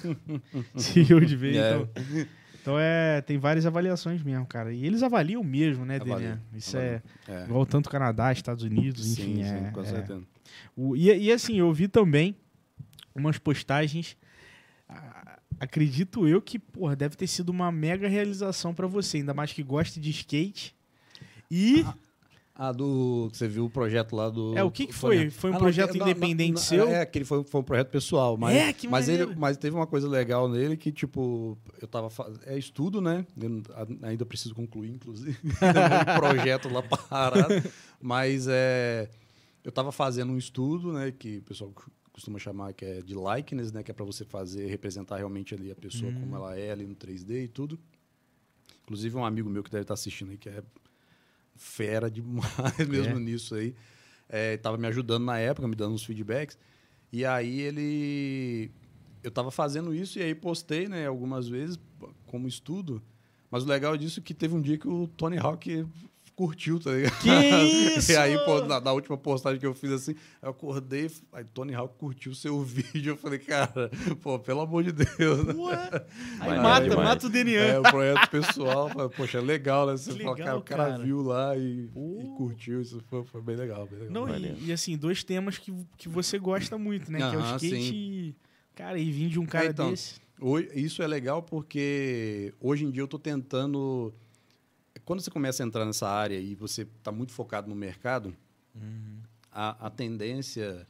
CEO 0.77 1.21
de 1.21 1.37
MEI, 1.37 1.57
É. 1.57 1.69
então... 1.75 1.89
Então, 2.63 2.75
é, 2.79 3.21
tem 3.21 3.39
várias 3.39 3.65
avaliações 3.65 4.21
mesmo, 4.21 4.45
cara. 4.45 4.71
E 4.71 4.85
eles 4.85 5.01
avaliam 5.01 5.43
mesmo, 5.43 5.83
né, 5.83 5.95
Avaliam, 5.95 6.15
Daniel? 6.19 6.37
Isso 6.53 6.77
avaliam. 6.77 7.01
é 7.27 7.31
É. 7.41 7.43
igual 7.45 7.65
tanto 7.65 7.89
Canadá, 7.89 8.31
Estados 8.31 8.63
Unidos, 8.63 9.13
enfim. 9.17 9.37
sim, 9.37 9.41
é, 9.41 9.57
sim, 9.65 9.71
com 9.71 9.81
é. 9.81 9.85
certeza. 9.85 10.21
O- 10.77 10.95
e, 10.95 11.11
e 11.11 11.31
assim, 11.31 11.57
eu 11.57 11.73
vi 11.73 11.87
também 11.87 12.35
umas 13.15 13.39
postagens. 13.39 14.15
Ah, 14.91 15.39
Acredito 15.61 16.27
eu 16.27 16.41
que, 16.41 16.57
porra, 16.57 16.95
deve 16.95 17.15
ter 17.15 17.27
sido 17.27 17.49
uma 17.49 17.71
mega 17.71 18.07
realização 18.07 18.73
pra 18.73 18.87
você, 18.87 19.17
ainda 19.17 19.31
mais 19.31 19.53
que 19.53 19.61
gosta 19.61 19.99
de 19.99 20.09
skate. 20.09 20.75
E. 21.51 21.85
Ah, 22.55 22.71
do. 22.71 23.29
Você 23.31 23.47
viu 23.47 23.65
o 23.65 23.69
projeto 23.69 24.15
lá 24.15 24.27
do. 24.27 24.57
É, 24.57 24.63
o 24.63 24.71
que 24.71 24.87
que 24.87 24.93
foi? 24.93 25.29
Foi 25.29 25.51
um 25.51 25.53
não, 25.53 25.59
projeto 25.59 25.91
não, 25.91 25.99
não, 25.99 26.09
independente 26.09 26.53
não, 26.53 26.61
seu? 26.61 26.87
É, 26.87 27.01
aquele 27.01 27.25
foi, 27.25 27.43
foi 27.43 27.61
um 27.61 27.63
projeto 27.63 27.89
pessoal. 27.89 28.35
Mas, 28.37 28.55
É, 28.55 28.73
que 28.73 28.87
mas, 28.87 29.07
ele, 29.07 29.35
mas 29.35 29.55
teve 29.55 29.75
uma 29.75 29.85
coisa 29.85 30.09
legal 30.09 30.49
nele 30.49 30.75
que, 30.75 30.91
tipo, 30.91 31.55
eu 31.79 31.87
tava 31.87 32.09
fazendo. 32.09 32.39
É 32.47 32.57
estudo, 32.57 32.99
né? 32.99 33.23
Eu 33.39 33.61
ainda 34.01 34.25
preciso 34.25 34.55
concluir, 34.55 34.89
inclusive. 34.89 35.37
um 35.45 36.19
projeto 36.19 36.69
lá 36.69 36.81
parado. 36.81 37.53
Mas 38.01 38.47
é. 38.49 39.09
Eu 39.63 39.71
tava 39.71 39.91
fazendo 39.91 40.31
um 40.31 40.37
estudo, 40.39 40.91
né? 40.91 41.11
Que 41.11 41.37
o 41.37 41.43
pessoal 41.43 41.71
costuma 42.13 42.37
chamar 42.39 42.73
que 42.73 42.83
é 42.85 43.01
de 43.01 43.13
likeness, 43.15 43.71
né? 43.71 43.83
Que 43.83 43.91
é 43.91 43.93
para 43.93 44.05
você 44.05 44.25
fazer, 44.25 44.67
representar 44.67 45.17
realmente 45.17 45.53
ali 45.55 45.71
a 45.71 45.75
pessoa 45.75 46.11
Hum. 46.11 46.19
como 46.19 46.35
ela 46.35 46.57
é 46.57 46.71
ali 46.71 46.85
no 46.85 46.95
3D 46.95 47.45
e 47.45 47.47
tudo. 47.47 47.79
Inclusive 48.83 49.15
um 49.15 49.23
amigo 49.25 49.49
meu 49.49 49.63
que 49.63 49.69
deve 49.71 49.83
estar 49.83 49.93
assistindo 49.93 50.31
aí, 50.31 50.37
que 50.37 50.49
é 50.49 50.63
fera 51.55 52.09
demais 52.09 52.47
mesmo 52.89 53.15
É. 53.15 53.19
nisso 53.19 53.55
aí. 53.55 53.75
É, 54.27 54.57
tava 54.57 54.77
me 54.77 54.87
ajudando 54.87 55.23
na 55.25 55.37
época, 55.37 55.67
me 55.67 55.75
dando 55.75 55.93
uns 55.93 56.03
feedbacks. 56.03 56.57
E 57.11 57.25
aí 57.25 57.59
ele. 57.61 58.71
Eu 59.23 59.29
tava 59.29 59.51
fazendo 59.51 59.93
isso 59.93 60.17
e 60.17 60.21
aí 60.23 60.33
postei, 60.33 60.87
né, 60.87 61.05
algumas 61.05 61.47
vezes 61.47 61.77
como 62.25 62.47
estudo. 62.47 63.01
Mas 63.51 63.63
o 63.63 63.67
legal 63.67 63.95
disso 63.97 64.19
é 64.19 64.23
que 64.23 64.33
teve 64.33 64.55
um 64.55 64.61
dia 64.61 64.77
que 64.77 64.87
o 64.87 65.07
Tony 65.07 65.37
Hawk 65.37 65.85
curtiu, 66.41 66.79
tá 66.79 66.91
ligado? 66.91 67.19
Que 67.19 67.29
isso! 67.29 68.11
E 68.11 68.17
aí, 68.17 68.37
pô, 68.45 68.61
na, 68.65 68.81
na 68.81 68.91
última 68.91 69.15
postagem 69.15 69.59
que 69.59 69.65
eu 69.65 69.75
fiz 69.75 69.91
assim, 69.91 70.15
eu 70.41 70.49
acordei, 70.49 71.09
aí 71.31 71.43
Tony 71.43 71.73
Hawk 71.75 71.95
curtiu 71.99 72.31
o 72.31 72.35
seu 72.35 72.59
vídeo. 72.65 73.11
Eu 73.11 73.17
falei, 73.17 73.37
cara, 73.37 73.91
pô, 74.21 74.39
pelo 74.39 74.61
amor 74.61 74.83
de 74.83 74.91
Deus, 74.91 75.45
né? 75.45 75.53
Ué. 75.53 76.05
Aí 76.41 76.59
Maneiro 76.59 76.95
mata, 76.95 77.09
mata 77.09 77.27
o 77.27 77.29
Denian. 77.29 77.61
É, 77.61 77.79
o 77.79 77.83
projeto 77.83 78.29
pessoal, 78.29 78.89
poxa, 79.15 79.37
é 79.37 79.41
legal, 79.41 79.85
né? 79.85 79.93
Você 79.93 80.17
fala, 80.17 80.35
cara, 80.35 80.57
o 80.57 80.61
cara, 80.61 80.85
cara. 80.91 81.03
viu 81.03 81.21
lá 81.21 81.55
e, 81.55 81.85
e 81.85 82.35
curtiu, 82.37 82.81
isso 82.81 83.01
foi, 83.07 83.23
foi 83.23 83.41
bem 83.41 83.55
legal, 83.55 83.85
bem 83.85 83.99
legal. 83.99 84.27
Não, 84.27 84.35
e, 84.35 84.65
e 84.65 84.73
assim, 84.73 84.97
dois 84.97 85.23
temas 85.23 85.57
que, 85.57 85.73
que 85.97 86.09
você 86.09 86.39
gosta 86.39 86.77
muito, 86.77 87.11
né? 87.11 87.19
que 87.19 87.35
é 87.35 87.37
o 87.37 87.55
skate 87.55 87.93
e. 87.93 88.35
Cara, 88.73 88.97
e 88.97 89.11
vim 89.11 89.27
de 89.27 89.39
um 89.39 89.45
cara 89.45 89.67
então, 89.67 89.91
desse. 89.91 90.19
Hoje, 90.39 90.69
isso 90.73 91.03
é 91.03 91.07
legal 91.07 91.43
porque 91.43 92.51
hoje 92.59 92.85
em 92.85 92.89
dia 92.89 93.03
eu 93.03 93.07
tô 93.07 93.19
tentando. 93.19 94.11
Quando 95.11 95.19
você 95.19 95.29
começa 95.29 95.61
a 95.61 95.65
entrar 95.65 95.83
nessa 95.85 96.07
área 96.07 96.39
e 96.39 96.55
você 96.55 96.83
está 96.83 97.11
muito 97.11 97.33
focado 97.33 97.67
no 97.67 97.75
mercado, 97.75 98.33
a, 99.51 99.87
a 99.87 99.89
tendência 99.89 100.87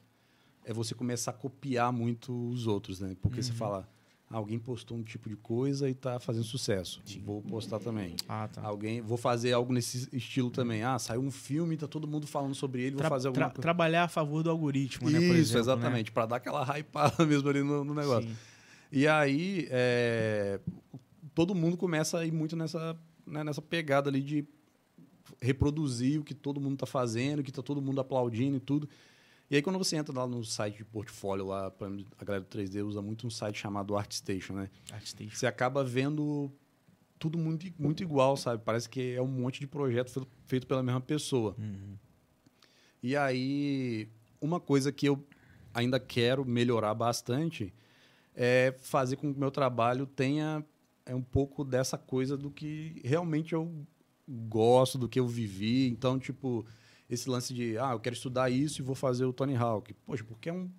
é 0.64 0.72
você 0.72 0.94
começar 0.94 1.32
a 1.32 1.34
copiar 1.34 1.92
muito 1.92 2.32
os 2.50 2.68
outros, 2.68 3.00
né? 3.00 3.16
Porque 3.20 3.42
você 3.42 3.52
fala, 3.52 3.90
"Ah, 4.30 4.38
alguém 4.38 4.60
postou 4.60 4.96
um 4.96 5.02
tipo 5.02 5.28
de 5.28 5.36
coisa 5.36 5.90
e 5.90 5.94
está 5.94 6.20
fazendo 6.20 6.44
sucesso, 6.44 7.02
vou 7.26 7.42
postar 7.42 7.80
também. 7.80 8.16
Ah, 8.30 8.48
tá. 8.48 8.62
Alguém, 8.62 9.02
vou 9.02 9.18
fazer 9.18 9.54
algo 9.54 9.74
nesse 9.74 10.08
estilo 10.16 10.52
também. 10.52 10.84
Ah, 10.84 11.00
saiu 11.00 11.22
um 11.22 11.32
filme, 11.32 11.76
tá 11.76 11.88
todo 11.88 12.08
mundo 12.08 12.28
falando 12.28 12.54
sobre 12.54 12.84
ele, 12.84 12.92
vou 12.92 13.00
Tra- 13.00 13.10
fazer 13.10 13.28
alguma 13.30 13.46
tra- 13.48 13.50
coisa. 13.56 13.62
trabalhar 13.64 14.04
a 14.04 14.08
favor 14.08 14.44
do 14.44 14.52
algoritmo, 14.52 15.10
né? 15.10 15.18
Por 15.20 15.36
Isso, 15.36 15.56
né? 15.56 15.60
exatamente, 15.62 16.12
para 16.12 16.28
dar 16.28 16.36
aquela 16.36 16.62
hypada 16.78 17.26
mesmo 17.26 17.50
ali 17.50 17.64
no, 17.64 17.84
no 17.84 17.96
negócio. 17.96 18.30
Sim. 18.30 18.36
E 18.92 19.08
aí, 19.08 19.68
é, 19.72 20.60
todo 21.34 21.56
mundo 21.56 21.76
começa 21.76 22.20
a 22.20 22.26
ir 22.26 22.32
muito 22.32 22.56
nessa, 22.56 22.96
né, 23.26 23.44
nessa 23.44 23.62
pegada 23.62 24.10
ali 24.10 24.22
de 24.22 24.48
reproduzir 25.42 26.20
o 26.20 26.24
que 26.24 26.34
todo 26.34 26.60
mundo 26.60 26.74
está 26.74 26.86
fazendo, 26.86 27.40
o 27.40 27.44
que 27.44 27.50
está 27.50 27.62
todo 27.62 27.82
mundo 27.82 28.02
aplaudindo 28.02 28.58
e 28.58 28.60
tudo. 28.60 28.90
E 29.50 29.56
aí, 29.56 29.62
quando 29.62 29.78
você 29.78 29.98
entra 29.98 30.18
lá 30.18 30.26
no 30.26 30.44
site 30.46 30.78
de 30.78 30.86
portfólio, 30.86 31.48
lá, 31.48 31.70
pra, 31.70 31.88
a 32.18 32.24
galera 32.24 32.46
do 32.46 32.50
3D 32.50 32.86
usa 32.86 33.02
muito 33.02 33.28
um 33.28 33.30
site 33.30 33.60
chamado 33.60 33.98
ArtStation, 33.98 34.54
né? 34.54 34.70
Artstation. 34.92 35.36
Você 35.36 35.46
acaba 35.46 35.84
vendo 35.84 36.50
tudo 37.20 37.38
muito, 37.38 37.72
muito 37.78 38.02
igual, 38.02 38.38
sabe? 38.38 38.64
Parece 38.64 38.90
que 38.90 39.14
é 39.14 39.22
um 39.22 39.28
monte 39.28 39.60
de 39.60 39.68
projeto 39.68 40.10
feito, 40.10 40.28
feito 40.46 40.68
pela 40.68 40.82
mesma 40.82 41.02
pessoa. 41.02 41.54
Uhum. 41.60 41.98
E 43.04 43.16
aí, 43.16 44.08
uma 44.40 44.60
coisa 44.60 44.92
que 44.92 45.08
eu 45.08 45.22
ainda 45.74 46.00
quero 46.00 46.46
melhorar 46.46 46.94
bastante 46.94 47.74
é 48.34 48.74
fazer 48.80 49.18
com 49.18 49.32
que 49.32 49.38
o 49.38 49.40
meu 49.40 49.52
trabalho 49.52 50.06
tenha 50.06 50.66
é 51.12 51.16
um 51.16 51.22
pouco 51.22 51.66
dessa 51.66 51.98
coisa 51.98 52.38
do 52.38 52.50
que 52.50 53.02
realmente 53.04 53.52
eu 53.54 53.70
gosto, 54.48 54.98
do 54.98 55.10
que 55.10 55.20
eu 55.20 55.28
vivi. 55.28 55.90
Então, 55.90 56.18
tipo, 56.18 56.66
esse 57.10 57.30
lance 57.30 57.54
de, 57.54 57.78
ah, 57.78 57.92
eu 57.92 58.00
quero 58.00 58.16
estudar 58.16 58.50
isso 58.50 58.82
e 58.82 58.84
vou 58.84 58.96
fazer 58.96 59.26
o 59.26 59.34
Tony 59.34 59.56
Hawk. 59.56 59.94
Poxa, 60.06 60.24
porque 60.24 60.50
é, 60.50 60.54
um, 60.54 60.72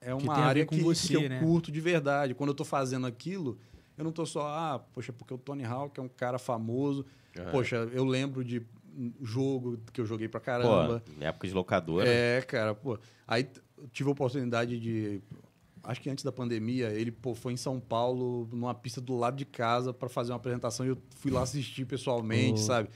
é 0.00 0.14
uma 0.14 0.36
área 0.36 0.64
com 0.64 0.76
que, 0.76 0.82
você, 0.82 1.08
que 1.08 1.14
eu 1.14 1.28
né? 1.28 1.40
curto 1.40 1.72
de 1.72 1.80
verdade. 1.80 2.32
Quando 2.32 2.50
eu 2.50 2.54
tô 2.54 2.64
fazendo 2.64 3.08
aquilo, 3.08 3.58
eu 3.98 4.04
não 4.04 4.12
tô 4.12 4.24
só, 4.24 4.46
ah, 4.46 4.78
poxa, 4.78 5.12
porque 5.12 5.34
o 5.34 5.38
Tony 5.38 5.64
Hawk 5.64 5.98
é 5.98 6.02
um 6.02 6.08
cara 6.08 6.38
famoso. 6.38 7.04
É. 7.34 7.50
Poxa, 7.50 7.76
eu 7.92 8.04
lembro 8.04 8.44
de 8.44 8.64
um 8.96 9.12
jogo 9.20 9.80
que 9.92 10.00
eu 10.00 10.06
joguei 10.06 10.28
pra 10.28 10.38
caramba. 10.38 11.02
Pô, 11.04 11.24
época 11.24 11.48
de 11.48 11.54
locadora. 11.54 12.08
É, 12.08 12.40
cara, 12.42 12.72
pô. 12.72 12.96
Aí 13.26 13.48
tive 13.90 14.08
a 14.08 14.12
oportunidade 14.12 14.78
de. 14.78 15.20
Acho 15.82 16.00
que 16.00 16.08
antes 16.08 16.22
da 16.22 16.30
pandemia, 16.30 16.90
ele 16.90 17.10
pô, 17.10 17.34
foi 17.34 17.52
em 17.52 17.56
São 17.56 17.80
Paulo, 17.80 18.48
numa 18.52 18.74
pista 18.74 19.00
do 19.00 19.16
lado 19.16 19.36
de 19.36 19.44
casa, 19.44 19.92
para 19.92 20.08
fazer 20.08 20.32
uma 20.32 20.36
apresentação 20.36 20.86
e 20.86 20.90
eu 20.90 20.98
fui 21.16 21.30
lá 21.30 21.42
assistir 21.42 21.84
pessoalmente, 21.84 22.60
Oh. 22.60 22.64
sabe? 22.64 22.88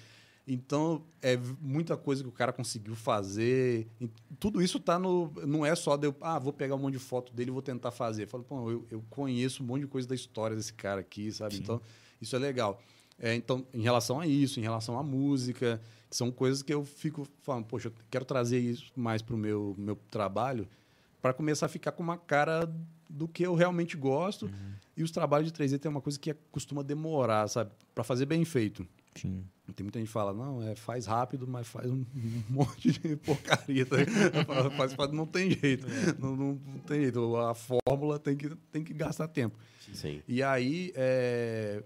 Então, 0.48 1.02
é 1.20 1.36
muita 1.60 1.96
coisa 1.96 2.22
que 2.22 2.28
o 2.28 2.32
cara 2.32 2.52
conseguiu 2.52 2.94
fazer. 2.94 3.88
E 4.00 4.08
tudo 4.38 4.62
isso 4.62 4.78
tá 4.78 4.96
no. 4.96 5.32
Não 5.44 5.66
é 5.66 5.74
só 5.74 5.96
de 5.96 6.06
eu, 6.06 6.14
ah, 6.20 6.38
vou 6.38 6.52
pegar 6.52 6.76
um 6.76 6.78
monte 6.78 6.92
de 6.92 7.00
foto 7.00 7.32
dele 7.34 7.50
e 7.50 7.52
vou 7.52 7.60
tentar 7.62 7.90
fazer. 7.90 8.22
Eu 8.22 8.28
falo, 8.28 8.44
pô, 8.44 8.70
eu, 8.70 8.86
eu 8.88 9.04
conheço 9.10 9.64
um 9.64 9.66
monte 9.66 9.80
de 9.80 9.86
coisa 9.88 10.06
da 10.06 10.14
história 10.14 10.54
desse 10.54 10.72
cara 10.72 11.00
aqui, 11.00 11.32
sabe? 11.32 11.56
Então, 11.56 11.80
isso 12.20 12.36
é 12.36 12.38
legal. 12.38 12.80
É, 13.18 13.34
então, 13.34 13.66
em 13.74 13.80
relação 13.82 14.20
a 14.20 14.26
isso, 14.26 14.60
em 14.60 14.62
relação 14.62 14.96
à 14.96 15.02
música, 15.02 15.80
são 16.08 16.30
coisas 16.30 16.62
que 16.62 16.72
eu 16.72 16.84
fico 16.84 17.26
falando, 17.42 17.64
poxa, 17.64 17.88
eu 17.88 17.92
quero 18.08 18.24
trazer 18.24 18.60
isso 18.60 18.92
mais 18.94 19.22
pro 19.22 19.36
meu, 19.36 19.74
meu 19.76 19.96
trabalho 20.12 20.68
para 21.26 21.34
começar 21.34 21.66
a 21.66 21.68
ficar 21.68 21.90
com 21.90 22.04
uma 22.04 22.16
cara 22.16 22.72
do 23.10 23.26
que 23.26 23.42
eu 23.42 23.54
realmente 23.56 23.96
gosto. 23.96 24.48
E 24.96 25.02
os 25.02 25.10
trabalhos 25.10 25.50
de 25.50 25.58
3D 25.58 25.76
tem 25.78 25.90
uma 25.90 26.00
coisa 26.00 26.18
que 26.20 26.30
é- 26.30 26.36
costuma 26.52 26.82
demorar, 26.84 27.48
sabe? 27.48 27.72
Para 27.92 28.04
fazer 28.04 28.26
bem 28.26 28.44
feito. 28.44 28.86
Sim. 29.16 29.44
Tem 29.74 29.82
muita 29.82 29.98
gente 29.98 30.06
que 30.06 30.12
fala, 30.12 30.32
não, 30.32 30.62
é, 30.62 30.76
faz 30.76 31.04
rápido, 31.06 31.44
mas 31.48 31.66
faz 31.66 31.90
um 31.90 32.04
monte 32.48 32.92
de 32.92 33.16
porcaria. 33.16 33.84
Tá? 33.84 33.96
faz, 34.76 34.92
faz, 34.94 35.10
não 35.10 35.26
tem 35.26 35.50
jeito. 35.50 35.84
Não, 36.20 36.36
não- 36.36 36.60
não 36.64 36.78
tem 36.86 37.00
jeito. 37.02 37.34
A 37.36 37.54
fórmula 37.54 38.20
tem 38.20 38.36
que, 38.36 38.48
tem 38.70 38.84
que 38.84 38.94
gastar 38.94 39.26
tempo. 39.26 39.58
Sim. 39.92 40.22
E 40.28 40.42
aí, 40.44 40.92
é, 40.94 41.82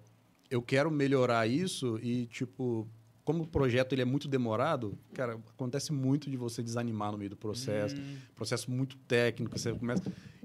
eu 0.51 0.61
quero 0.61 0.91
melhorar 0.91 1.47
isso 1.47 1.99
e, 2.03 2.27
tipo, 2.27 2.87
como 3.31 3.45
o 3.45 3.47
projeto 3.47 3.93
ele 3.93 4.03
é 4.03 4.05
muito 4.05 4.27
demorado, 4.27 4.99
cara, 5.15 5.35
acontece 5.55 5.93
muito 5.93 6.29
de 6.31 6.37
você 6.37 6.63
desanimar 6.63 7.13
no 7.13 7.19
meio 7.19 7.31
do 7.31 7.37
processo. 7.37 7.95
Processo 8.35 8.71
muito 8.71 8.97
técnico, 8.97 9.57
você 9.59 9.73
começa... 9.73 10.03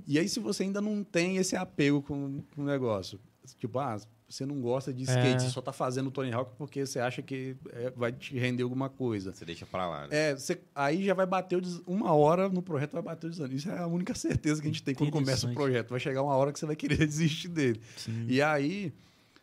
E 0.08 0.20
aí, 0.20 0.30
se 0.30 0.40
você 0.40 0.62
ainda 0.64 0.80
não 0.82 1.04
tem 1.04 1.38
esse 1.38 1.56
apego 1.56 2.02
com, 2.02 2.42
com 2.56 2.62
o 2.62 2.66
negócio, 2.66 3.20
tipo, 3.58 3.80
ah, 3.80 3.98
você 4.30 4.46
não 4.46 4.62
gosta 4.62 4.94
de 4.94 5.02
skate, 5.04 5.28
É. 5.36 5.40
você 5.40 5.50
só 5.50 5.62
tá 5.62 5.72
fazendo 5.74 6.12
Tony 6.12 6.32
Hawk 6.32 6.52
porque 6.58 6.86
você 6.86 7.00
acha 7.00 7.22
que 7.24 7.56
é, 7.72 7.92
vai 7.96 8.12
te 8.12 8.38
render 8.38 8.62
alguma 8.64 8.88
coisa. 8.88 9.34
Você 9.34 9.44
deixa 9.46 9.66
pra 9.66 9.88
lá, 9.88 10.02
né? 10.08 10.10
É, 10.30 10.36
você- 10.36 10.60
aí 10.76 11.04
já 11.04 11.14
vai 11.16 11.26
bater 11.26 11.56
o 11.58 11.62
des- 11.62 11.82
uma 11.88 12.14
hora 12.14 12.48
no 12.50 12.62
projeto, 12.62 12.94
vai 12.94 13.02
bater 13.02 13.28
o 13.28 13.30
desânimo. 13.32 13.56
Isso 13.58 13.70
é 13.70 13.78
a 13.80 13.88
única 13.88 14.14
certeza 14.14 14.62
que 14.62 14.68
a 14.68 14.72
gente 14.72 14.84
tem 14.84 14.94
quando 14.94 15.12
começa 15.12 15.48
o 15.48 15.54
projeto. 15.54 15.90
Vai 15.90 16.00
chegar 16.00 16.22
uma 16.22 16.36
hora 16.36 16.52
que 16.54 16.60
você 16.60 16.66
vai 16.68 16.76
querer 16.76 16.98
desistir 17.08 17.48
dele. 17.48 17.82
Sim. 17.98 18.26
E 18.28 18.42
aí, 18.44 18.94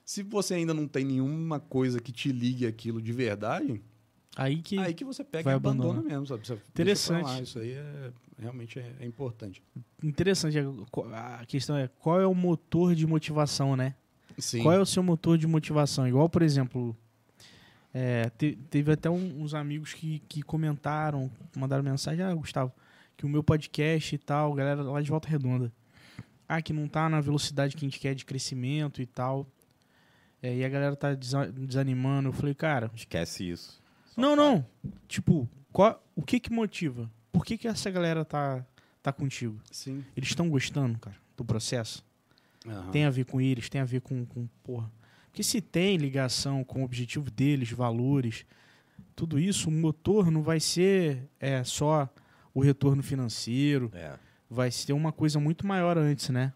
se 0.05 0.23
você 0.23 0.55
ainda 0.55 0.73
não 0.75 0.87
tem 0.89 1.05
nenhuma 1.05 1.59
coisa 1.61 2.01
que 2.01 2.13
te 2.13 2.31
ligue 2.33 2.67
aquilo 2.67 3.01
de 3.01 3.13
verdade, 3.13 3.83
Aí 4.35 4.63
que. 4.63 4.79
aí 4.79 4.95
que 4.95 5.05
você 5.05 5.23
pega 5.23 5.51
e 5.51 5.55
abandona 5.55 6.01
mesmo, 6.01 6.27
sabe? 6.27 6.47
Você 6.47 6.55
Interessante. 6.71 7.25
lá. 7.25 7.41
Isso 7.43 7.59
aí 7.59 7.73
é, 7.73 8.11
realmente 8.39 8.79
é, 8.79 8.91
é 9.01 9.07
importante. 9.07 9.63
Interessante. 10.03 10.57
A 11.13 11.45
questão 11.47 11.77
é 11.77 11.87
qual 11.99 12.19
é 12.21 12.27
o 12.27 12.35
motor 12.35 12.95
de 12.95 13.07
motivação, 13.07 13.77
né? 13.77 13.95
Sim. 14.39 14.63
Qual 14.63 14.73
é 14.75 14.79
o 14.81 14.87
seu 14.87 15.03
motor 15.03 15.37
de 15.37 15.47
motivação? 15.47 16.09
Igual, 16.09 16.31
por 16.31 16.41
exemplo, 16.41 16.97
é, 17.93 18.31
te- 18.31 18.57
teve 18.71 18.91
até 18.93 19.11
um- 19.11 19.43
uns 19.43 19.53
amigos 19.53 19.93
que, 19.93 20.21
que 20.29 20.41
comentaram, 20.43 21.31
mandaram 21.55 21.83
mensagem, 21.85 22.25
ah, 22.25 22.35
Gustavo, 22.35 22.73
que 23.19 23.27
o 23.27 23.29
meu 23.29 23.43
podcast 23.43 24.15
e 24.15 24.19
tal, 24.19 24.55
galera 24.55 24.83
lá 24.83 25.03
de 25.03 25.11
Volta 25.11 25.29
Redonda, 25.29 25.71
ah, 26.49 26.63
que 26.63 26.73
não 26.73 26.89
tá 26.89 27.07
na 27.09 27.21
velocidade 27.21 27.77
que 27.77 27.85
a 27.85 27.89
gente 27.89 28.01
quer 28.01 28.15
de 28.15 28.25
crescimento 28.25 29.03
e 29.03 29.07
tal. 29.07 29.47
É, 30.43 30.55
e 30.57 30.65
a 30.65 30.69
galera 30.69 30.97
tá 30.97 31.15
desa- 31.15 31.51
desanimando. 31.53 32.29
Eu 32.31 32.33
falei, 32.33 32.55
cara, 32.55 32.91
Esquece 32.95 33.49
isso. 33.49 33.81
Só 34.07 34.21
não, 34.21 34.35
não. 34.37 34.67
Tipo, 35.09 35.49
qual, 35.73 36.03
o 36.17 36.23
que 36.23 36.41
que 36.41 36.53
motiva? 36.53 37.11
Por 37.31 37.45
que 37.45 37.57
que 37.57 37.69
essa 37.69 37.91
galera 37.91 38.25
tá, 38.25 38.65
tá 39.03 39.13
contigo? 39.13 39.59
Sim. 39.71 40.05
Eles 40.17 40.29
estão 40.31 40.49
gostando, 40.51 40.99
cara, 40.99 41.17
do 41.37 41.45
processo? 41.45 42.05
Aham. 42.67 42.91
Tem 42.91 43.05
a 43.05 43.11
ver 43.11 43.25
com 43.25 43.41
eles, 43.41 43.69
tem 43.69 43.81
a 43.81 43.85
ver 43.85 44.01
com, 44.03 44.25
com 44.27 44.47
porra. 44.63 44.91
Porque 45.31 45.43
se 45.43 45.61
tem 45.63 45.97
ligação 45.97 46.63
com 46.63 46.83
o 46.83 46.85
objetivo 46.85 47.31
deles, 47.31 47.71
valores, 47.71 48.45
tudo 49.17 49.39
isso, 49.39 49.69
o 49.69 49.73
motor 49.73 50.31
não 50.31 50.43
vai 50.43 50.61
ser 50.61 51.29
é, 51.41 51.65
só 51.65 52.09
o 52.53 52.61
retorno 52.61 53.03
financeiro, 53.03 53.91
É. 53.95 54.19
vai 54.51 54.71
ser 54.71 54.93
uma 54.93 55.11
coisa 55.11 55.41
muito 55.41 55.67
maior 55.67 55.97
antes, 55.97 56.29
né? 56.29 56.53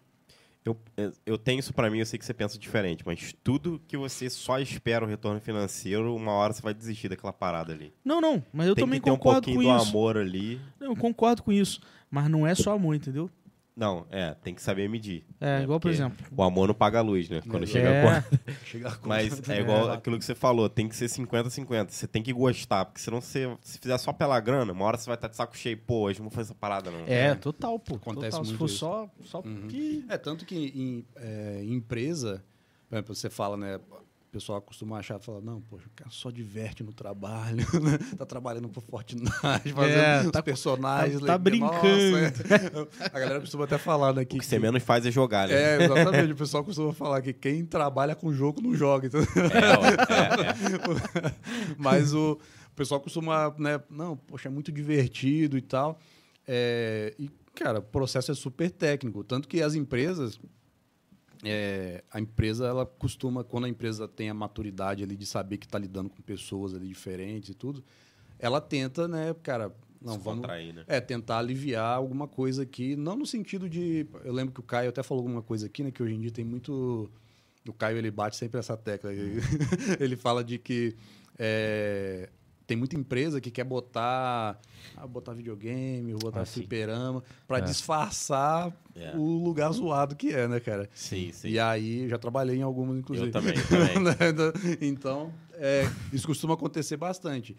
Eu, 0.67 1.11
eu 1.25 1.37
tenho 1.37 1.59
isso 1.59 1.73
pra 1.73 1.89
mim, 1.89 1.99
eu 1.99 2.05
sei 2.05 2.19
que 2.19 2.25
você 2.25 2.33
pensa 2.33 2.57
diferente, 2.59 3.01
mas 3.05 3.33
tudo 3.41 3.81
que 3.87 3.95
você 3.95 4.29
só 4.29 4.59
espera 4.59 5.05
o 5.05 5.07
retorno 5.07 5.39
financeiro, 5.39 6.13
uma 6.13 6.33
hora 6.33 6.51
você 6.51 6.61
vai 6.61 6.73
desistir 6.73 7.07
daquela 7.07 7.31
parada 7.31 7.71
ali. 7.71 7.93
Não, 8.03 8.19
não, 8.19 8.43
mas 8.51 8.67
eu 8.67 8.75
Tem 8.75 8.83
também 8.83 8.99
que 8.99 9.05
ter 9.05 9.11
um 9.11 9.15
concordo 9.15 9.43
pouquinho 9.43 9.63
com 9.63 9.75
do 9.77 9.81
isso. 9.81 9.89
amor 9.89 10.17
ali. 10.17 10.59
Não, 10.77 10.87
Eu 10.87 10.95
concordo 10.97 11.41
com 11.41 11.53
isso, 11.53 11.79
mas 12.11 12.29
não 12.29 12.45
é 12.45 12.53
só 12.53 12.73
amor, 12.73 12.95
entendeu? 12.95 13.29
Não, 13.77 14.07
é, 14.09 14.33
tem 14.43 14.55
que 14.55 14.61
saber 14.61 14.89
medir. 14.89 15.23
É, 15.39 15.59
né? 15.59 15.63
igual, 15.63 15.79
por 15.79 15.91
Porque 15.91 16.01
exemplo. 16.01 16.25
O 16.35 16.41
amor 16.41 16.67
não 16.67 16.73
paga 16.73 16.97
a 16.97 17.01
luz, 17.03 17.29
né? 17.29 17.43
Quando 17.47 17.61
É. 17.63 17.67
chega 17.67 17.89
a 17.89 17.93
É, 17.93 18.03
conta. 18.21 18.41
Chega 18.65 18.87
a 18.87 18.91
conta. 18.95 19.07
Mas 19.07 19.49
é 19.49 19.61
igual 19.61 19.91
aquilo 19.91 20.17
que 20.17 20.25
você 20.25 20.33
falou, 20.33 20.67
tem 20.67 20.89
que 20.89 20.95
ser 20.95 21.05
50-50. 21.05 21.89
Você 21.91 22.07
tem 22.07 22.23
que 22.23 22.33
gostar, 22.33 22.85
porque 22.85 22.99
senão 22.99 23.21
você, 23.21 23.55
se 23.61 23.77
fizer 23.77 23.95
só 23.99 24.11
pela 24.11 24.39
grana, 24.39 24.73
uma 24.73 24.83
hora 24.83 24.97
você 24.97 25.05
vai 25.05 25.13
estar 25.13 25.27
de 25.27 25.35
saco 25.35 25.55
cheio. 25.55 25.77
Pô, 25.77 26.05
hoje 26.07 26.17
não 26.19 26.23
vou 26.27 26.31
fazer 26.31 26.47
essa 26.51 26.55
parada, 26.59 26.89
não. 26.89 27.05
é, 27.05 27.35
total, 27.35 27.77
pô. 27.77 27.95
Acontece 27.97 28.31
total. 28.31 28.45
Se 28.45 28.49
muito 28.51 28.57
for 28.57 28.65
isso. 28.65 28.77
só, 28.79 29.09
só 29.23 29.39
Uhum. 29.41 29.67
que... 29.67 30.03
É, 30.09 30.17
tanto 30.17 30.43
que 30.43 30.55
em, 30.55 31.05
é, 31.15 31.61
em 31.63 31.73
empresa, 31.75 32.43
por 32.89 32.95
exemplo, 32.95 33.13
você 33.13 33.29
fala, 33.29 33.55
né? 33.55 33.79
O 34.27 34.29
pessoal 34.37 34.61
costuma 34.61 34.97
achar, 34.99 35.19
fala, 35.19 35.39
não, 35.41 35.61
poxa, 35.61 35.87
o 35.87 35.91
cara 35.95 36.11
só 36.11 36.29
diverte 36.29 36.83
no 36.83 36.91
trabalho, 36.93 37.57
né? 37.81 37.97
Tá 38.17 38.25
trabalhando 38.25 38.67
pro 38.67 38.81
Fortnite, 38.81 39.31
fazendo 39.31 39.73
É, 39.99 40.21
os 40.25 40.31
tá- 40.31 40.43
personagens. 40.43 41.21
tá- 41.21 41.27
tá 41.27 41.37
brincando. 41.37 41.71
Nossa, 41.71 42.43
é. 43.03 43.09
A 43.13 43.19
galera 43.19 43.39
costuma 43.39 43.63
até 43.63 43.77
falar, 43.77 44.13
né? 44.13 44.23
O 44.23 44.25
Que, 44.25 44.37
que 44.37 44.45
você 44.45 44.59
menos 44.59 44.83
faz 44.83 45.05
é 45.05 45.11
jogar, 45.11 45.47
né? 45.47 45.53
É, 45.55 45.83
exatamente. 45.83 46.33
O 46.33 46.35
pessoal 46.35 46.63
costuma 46.63 46.93
falar 46.93 47.21
que 47.21 47.31
quem 47.33 47.65
trabalha 47.65 48.15
com 48.15 48.31
jogo 48.33 48.61
não 48.61 48.75
joga. 48.75 49.07
Então, 49.07 49.21
É, 49.21 49.77
ó, 49.77 49.85
é, 49.85 51.27
é. 51.29 51.33
mas 51.77 52.13
o, 52.13 52.33
o 52.33 52.75
pessoal 52.75 52.99
costuma, 52.99 53.55
né? 53.57 53.79
Não, 53.89 54.17
poxa, 54.17 54.49
é 54.49 54.51
muito 54.51 54.71
divertido 54.73 55.57
e 55.57 55.61
tal. 55.61 55.97
É, 56.45 57.13
e, 57.17 57.29
cara, 57.55 57.79
o 57.79 57.81
processo 57.81 58.31
é 58.31 58.35
super 58.35 58.69
técnico. 58.71 59.23
Tanto 59.23 59.47
que 59.47 59.61
as 59.61 59.73
empresas. 59.73 60.37
É, 61.43 62.03
a 62.11 62.19
empresa, 62.19 62.67
ela 62.67 62.85
costuma, 62.85 63.43
quando 63.43 63.65
a 63.65 63.69
empresa 63.69 64.07
tem 64.07 64.29
a 64.29 64.33
maturidade 64.33 65.03
ali 65.03 65.15
de 65.15 65.25
saber 65.25 65.57
que 65.57 65.65
está 65.65 65.77
lidando 65.77 66.09
com 66.09 66.21
pessoas 66.21 66.73
ali 66.73 66.87
diferentes 66.87 67.49
e 67.49 67.53
tudo, 67.53 67.83
ela 68.39 68.61
tenta, 68.61 69.07
né, 69.07 69.35
cara, 69.43 69.73
não, 70.01 70.13
Se 70.13 70.19
vamos. 70.19 70.41
contrair, 70.41 70.73
né? 70.73 70.83
É, 70.87 71.01
tentar 71.01 71.39
aliviar 71.39 71.95
alguma 71.95 72.27
coisa 72.27 72.63
aqui, 72.63 72.95
não 72.95 73.15
no 73.15 73.25
sentido 73.25 73.69
de. 73.69 74.07
Eu 74.23 74.31
lembro 74.33 74.53
que 74.53 74.59
o 74.59 74.63
Caio 74.63 74.89
até 74.89 75.01
falou 75.01 75.23
alguma 75.23 75.41
coisa 75.41 75.65
aqui, 75.65 75.83
né? 75.83 75.91
Que 75.91 76.03
hoje 76.03 76.13
em 76.13 76.21
dia 76.21 76.31
tem 76.31 76.45
muito. 76.45 77.09
O 77.67 77.73
Caio 77.73 77.97
ele 77.97 78.11
bate 78.11 78.35
sempre 78.35 78.59
essa 78.59 78.77
tecla. 78.77 79.11
Ele, 79.11 79.41
ele 79.99 80.15
fala 80.15 80.43
de 80.43 80.57
que 80.59 80.95
é, 81.37 82.29
tem 82.67 82.75
muita 82.77 82.97
empresa 82.97 83.39
que 83.39 83.49
quer 83.49 83.63
botar. 83.63 84.59
Ah, 84.95 85.07
botar 85.07 85.33
videogame, 85.33 86.13
botar 86.13 86.41
Ah, 86.41 86.45
fliperama, 86.45 87.23
para 87.47 87.59
É. 87.59 87.61
disfarçar 87.61 88.71
É. 88.95 89.15
o 89.15 89.41
lugar 89.43 89.71
zoado 89.71 90.15
que 90.15 90.31
é, 90.33 90.47
né, 90.47 90.59
cara? 90.59 90.89
Sim, 90.93 91.31
sim. 91.31 91.49
E 91.49 91.59
aí, 91.59 92.09
já 92.09 92.17
trabalhei 92.17 92.57
em 92.57 92.61
algumas, 92.61 92.97
inclusive. 92.97 93.29
Eu 93.29 93.31
também, 93.31 93.53
também. 93.69 94.77
então, 94.81 95.31
é, 95.53 95.83
isso 96.11 96.27
costuma 96.27 96.55
acontecer 96.55 96.97
bastante. 96.97 97.55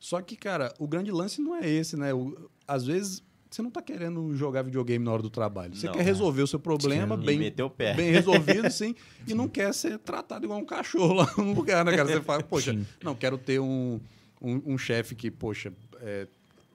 Só 0.00 0.20
que, 0.22 0.36
cara, 0.36 0.72
o 0.78 0.86
grande 0.88 1.10
lance 1.10 1.40
não 1.42 1.54
é 1.56 1.68
esse, 1.68 1.96
né? 1.96 2.14
O- 2.14 2.48
às 2.66 2.84
vezes, 2.86 3.22
você 3.50 3.60
não 3.60 3.70
tá 3.70 3.82
querendo 3.82 4.34
jogar 4.36 4.62
videogame 4.62 5.04
na 5.04 5.10
hora 5.12 5.22
do 5.22 5.30
trabalho. 5.30 5.74
Você 5.74 5.86
Não. 5.86 5.94
quer 5.94 6.02
resolver 6.02 6.42
o 6.42 6.46
seu 6.46 6.60
problema 6.60 7.16
E 7.16 7.26
bem, 7.26 7.38
meter 7.38 7.62
o 7.64 7.70
pé. 7.70 7.94
bem 7.94 8.12
resolvido, 8.12 8.70
sim, 8.70 8.94
e 9.26 9.34
não 9.34 9.48
quer 9.48 9.74
ser 9.74 9.98
tratado 9.98 10.44
igual 10.46 10.60
um 10.60 10.64
cachorro 10.64 11.14
lá 11.14 11.30
no 11.36 11.52
lugar, 11.52 11.84
né, 11.84 11.96
cara? 11.96 12.08
Você 12.08 12.20
fala, 12.22 12.42
poxa, 12.42 12.72
Sim. 12.72 12.86
não, 13.02 13.14
quero 13.16 13.36
ter 13.36 13.58
um, 13.58 13.98
um, 14.40 14.74
um 14.74 14.78
chefe 14.78 15.14
que, 15.14 15.30
poxa, 15.30 15.72
é, 16.00 16.26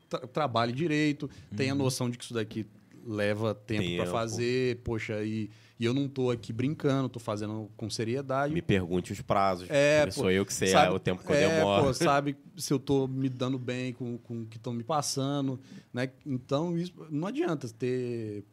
tra- 0.09 0.27
trabalhe 0.27 0.71
direito, 0.73 1.29
tenha 1.55 1.73
noção 1.75 2.09
de 2.09 2.17
que 2.17 2.23
isso 2.23 2.33
daqui 2.33 2.65
leva 3.05 3.53
tempo 3.53 3.83
para 3.95 4.05
Tempo. 4.05 4.11
fazer, 4.11 4.77
poxa, 4.77 5.21
e, 5.25 5.49
e 5.77 5.83
eu 5.83 5.93
não 5.93 6.07
tô 6.07 6.31
aqui 6.31 6.53
brincando, 6.53 7.09
tô 7.09 7.19
fazendo 7.19 7.69
com 7.75 7.89
seriedade. 7.89 8.53
Me 8.53 8.61
pergunte 8.61 9.11
os 9.11 9.19
prazos. 9.21 9.67
É, 9.69 10.03
porque 10.05 10.15
pô, 10.15 10.21
sou 10.21 10.31
eu 10.31 10.45
que 10.45 10.53
sei 10.53 10.69
sabe- 10.69 10.95
o 10.95 10.99
tempo 10.99 11.21
que 11.21 11.29
eu 11.29 11.35
é, 11.35 11.49
demoro. 11.57 11.83
pô, 11.87 11.93
sabe 11.93 12.37
se 12.55 12.71
eu 12.71 12.79
tô 12.79 13.05
me 13.05 13.27
dando 13.27 13.59
bem 13.59 13.91
com, 13.91 14.17
com 14.19 14.43
o 14.43 14.45
que 14.45 14.55
estão 14.55 14.71
me 14.71 14.83
passando, 14.85 15.59
né? 15.93 16.09
Então, 16.25 16.77
isso, 16.77 16.93
não 17.09 17.27
adianta 17.27 17.67
ter, 17.67 18.45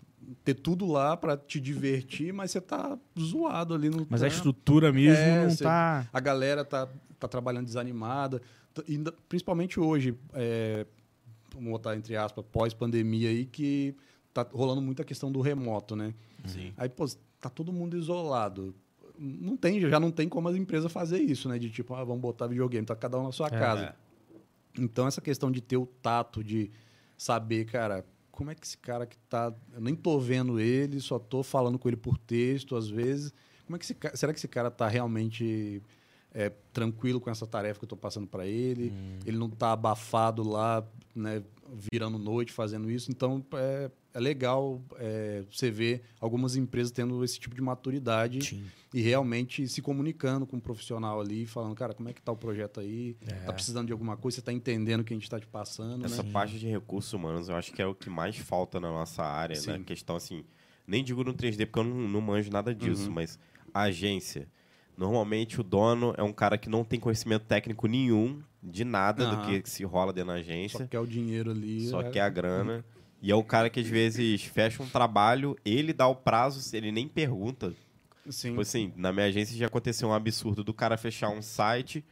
ter 0.43 0.55
tudo 0.55 0.85
lá 0.91 1.17
para 1.17 1.37
te 1.37 1.61
divertir, 1.61 2.33
mas 2.33 2.51
você 2.51 2.61
tá 2.61 2.99
zoado 3.21 3.73
ali 3.73 3.89
no 3.89 4.05
Mas 4.11 4.21
a 4.21 4.27
trampo. 4.27 4.35
estrutura 4.37 4.93
mesmo 4.93 5.15
É, 5.15 5.43
não 5.45 5.51
você- 5.51 5.63
tá... 5.63 6.09
A 6.13 6.19
galera 6.19 6.65
tá, 6.65 6.89
tá 7.21 7.29
trabalhando 7.29 7.67
desanimada, 7.67 8.43
principalmente 9.29 9.79
hoje, 9.81 10.17
é, 10.35 10.87
vamos 11.53 11.71
botar 11.71 11.97
entre 11.97 12.17
aspas, 12.17 12.45
pós-pandemia 12.51 13.29
aí, 13.31 13.45
que 13.47 13.95
tá 14.33 14.47
rolando 14.53 14.81
muita 14.81 15.05
questão 15.05 15.31
do 15.31 15.41
remoto, 15.41 15.97
né? 15.97 16.15
Sim. 16.47 16.73
Aí, 16.77 16.89
pô, 16.89 17.07
tá 17.41 17.49
todo 17.51 17.73
mundo 17.73 17.97
isolado. 17.97 18.75
Não 19.19 19.57
tem, 19.57 19.81
já 19.81 20.01
não 20.01 20.11
tem 20.11 20.29
como 20.29 20.49
as 20.49 20.57
empresas 20.57 20.91
fazer 20.91 21.19
isso, 21.21 21.49
né? 21.49 21.59
De 21.59 21.69
tipo, 21.71 21.95
ah, 21.95 22.05
vamos 22.05 22.23
botar 22.23 22.47
videogame, 22.47 22.87
tá 22.87 22.97
cada 22.97 23.19
um 23.19 23.25
na 23.25 23.33
sua 23.33 23.49
É. 23.49 23.51
casa. 23.51 23.95
Então, 24.79 25.07
essa 25.07 25.21
questão 25.21 25.51
de 25.51 25.61
ter 25.61 25.77
o 25.77 25.85
tato, 25.85 26.43
de 26.43 26.71
saber, 27.19 27.67
cara, 27.67 28.05
como 28.31 28.51
é 28.51 28.55
que 28.55 28.65
esse 28.65 28.79
cara 28.79 29.05
que 29.05 29.19
tá. 29.29 29.53
Eu 29.75 29.81
nem 29.81 29.95
tô 29.95 30.19
vendo 30.19 30.59
ele, 30.59 31.01
só 31.01 31.19
tô 31.19 31.43
falando 31.43 31.79
com 31.79 31.89
ele 31.89 31.97
por 31.97 32.17
texto, 32.17 32.77
às 32.77 32.89
vezes. 32.89 33.35
Como 33.67 33.77
é 33.77 33.79
que 33.79 33.85
esse 33.85 33.97
Será 34.15 34.33
que 34.33 34.39
esse 34.39 34.49
cara 34.49 34.71
tá 34.71 34.89
realmente 34.89 35.83
é, 36.33 36.51
tranquilo 36.73 37.21
com 37.21 37.31
essa 37.31 37.47
tarefa 37.47 37.79
que 37.79 37.85
eu 37.85 37.87
estou 37.87 37.99
passando 37.99 38.27
para 38.27 38.47
ele, 38.47 38.93
ele 39.27 39.37
não 39.37 39.47
está 39.49 39.73
abafado 39.73 40.43
lá, 40.49 40.87
né, 41.15 41.43
virando 41.93 42.19
noite 42.19 42.53
fazendo 42.53 42.91
isso. 42.91 43.11
Então 43.11 43.45
é, 43.55 43.91
é 44.15 44.21
legal 44.21 44.81
é, 44.97 45.45
você 45.51 45.71
ver 45.71 46.03
algumas 46.21 46.57
empresas 46.57 46.91
tendo 46.93 47.23
esse 47.25 47.39
tipo 47.39 47.55
de 47.55 47.61
maturidade 47.61 48.45
Sim. 48.45 48.65
e 48.95 49.01
realmente 49.01 49.67
se 49.69 49.81
comunicando 49.83 50.47
com 50.47 50.57
o 50.57 50.61
profissional 50.61 51.21
ali, 51.21 51.47
falando, 51.47 51.75
cara, 51.75 51.95
como 51.95 52.09
é 52.09 52.13
que 52.13 52.23
tá 52.23 52.31
o 52.33 52.37
projeto 52.37 52.81
aí? 52.81 53.17
É. 53.27 53.35
Tá 53.47 53.53
precisando 53.53 53.87
de 53.87 53.93
alguma 53.93 54.17
coisa? 54.17 54.37
Você 54.37 54.43
tá 54.43 54.53
entendendo 54.53 55.01
o 55.01 55.05
que 55.05 55.13
a 55.13 55.17
gente 55.17 55.25
está 55.25 55.39
te 55.41 55.47
passando, 55.47 56.05
Essa 56.05 56.23
né? 56.23 56.31
parte 56.33 56.59
de 56.59 56.67
recursos 56.69 57.13
humanos 57.13 57.49
eu 57.49 57.57
acho 57.57 57.73
que 57.73 57.83
é 57.83 57.87
o 57.87 57.95
que 57.95 58.09
mais 58.11 58.37
falta 58.37 58.79
na 58.81 58.91
nossa 58.91 59.23
área, 59.25 59.61
né? 59.67 59.83
Questão 59.85 60.15
assim, 60.17 60.45
nem 60.87 61.03
digo 61.05 61.23
no 61.25 61.35
3D 61.35 61.67
porque 61.67 61.79
eu 61.81 61.85
não, 61.85 62.09
não 62.09 62.21
manjo 62.21 62.51
nada 62.51 62.75
disso, 62.75 63.07
Uhum. 63.09 63.15
mas 63.15 63.39
a 63.75 63.83
agência. 63.83 64.49
Normalmente 65.01 65.59
o 65.59 65.65
dono 65.65 66.13
é 66.19 66.23
um 66.23 66.31
cara 66.33 66.59
que 66.59 66.69
não 66.69 66.85
tem 66.85 67.01
conhecimento 67.01 67.47
técnico 67.47 67.87
nenhum 67.87 68.43
de 68.63 68.85
nada 68.85 69.25
do 69.25 69.37
Aham. 69.37 69.63
que 69.63 69.71
se 69.71 69.83
rola 69.83 70.13
dentro 70.13 70.29
da 70.29 70.35
Só 70.35 70.41
agência, 70.41 70.87
quer 70.87 70.99
o 71.01 71.07
dinheiro 71.07 71.51
ali. 71.51 71.89
só 71.89 72.03
é- 72.03 72.11
quer 72.11 72.21
a 72.21 72.29
grana. 72.29 72.85
E 73.23 73.31
é 73.31 73.35
o 73.35 73.43
cara 73.43 73.71
que 73.71 73.81
às 73.81 73.87
vezes 73.87 74.43
fecha 74.45 74.83
um 74.83 74.87
trabalho, 74.87 75.57
ele 75.65 75.95
dá 75.95 76.07
o 76.07 76.15
prazo, 76.15 76.77
ele 76.77 76.93
nem 76.93 77.09
pergunta. 77.09 77.73
Sim. 78.29 78.51
Tipo 78.51 78.61
assim, 78.61 78.93
na 78.95 79.11
minha 79.11 79.25
agência 79.25 79.57
já 79.57 79.69
aconteceu 79.69 80.07
um 80.09 80.13
absurdo 80.13 80.63
do 80.63 80.75
cara 80.75 80.99
fechar 80.99 81.31
um 81.31 81.41
site, 81.41 82.05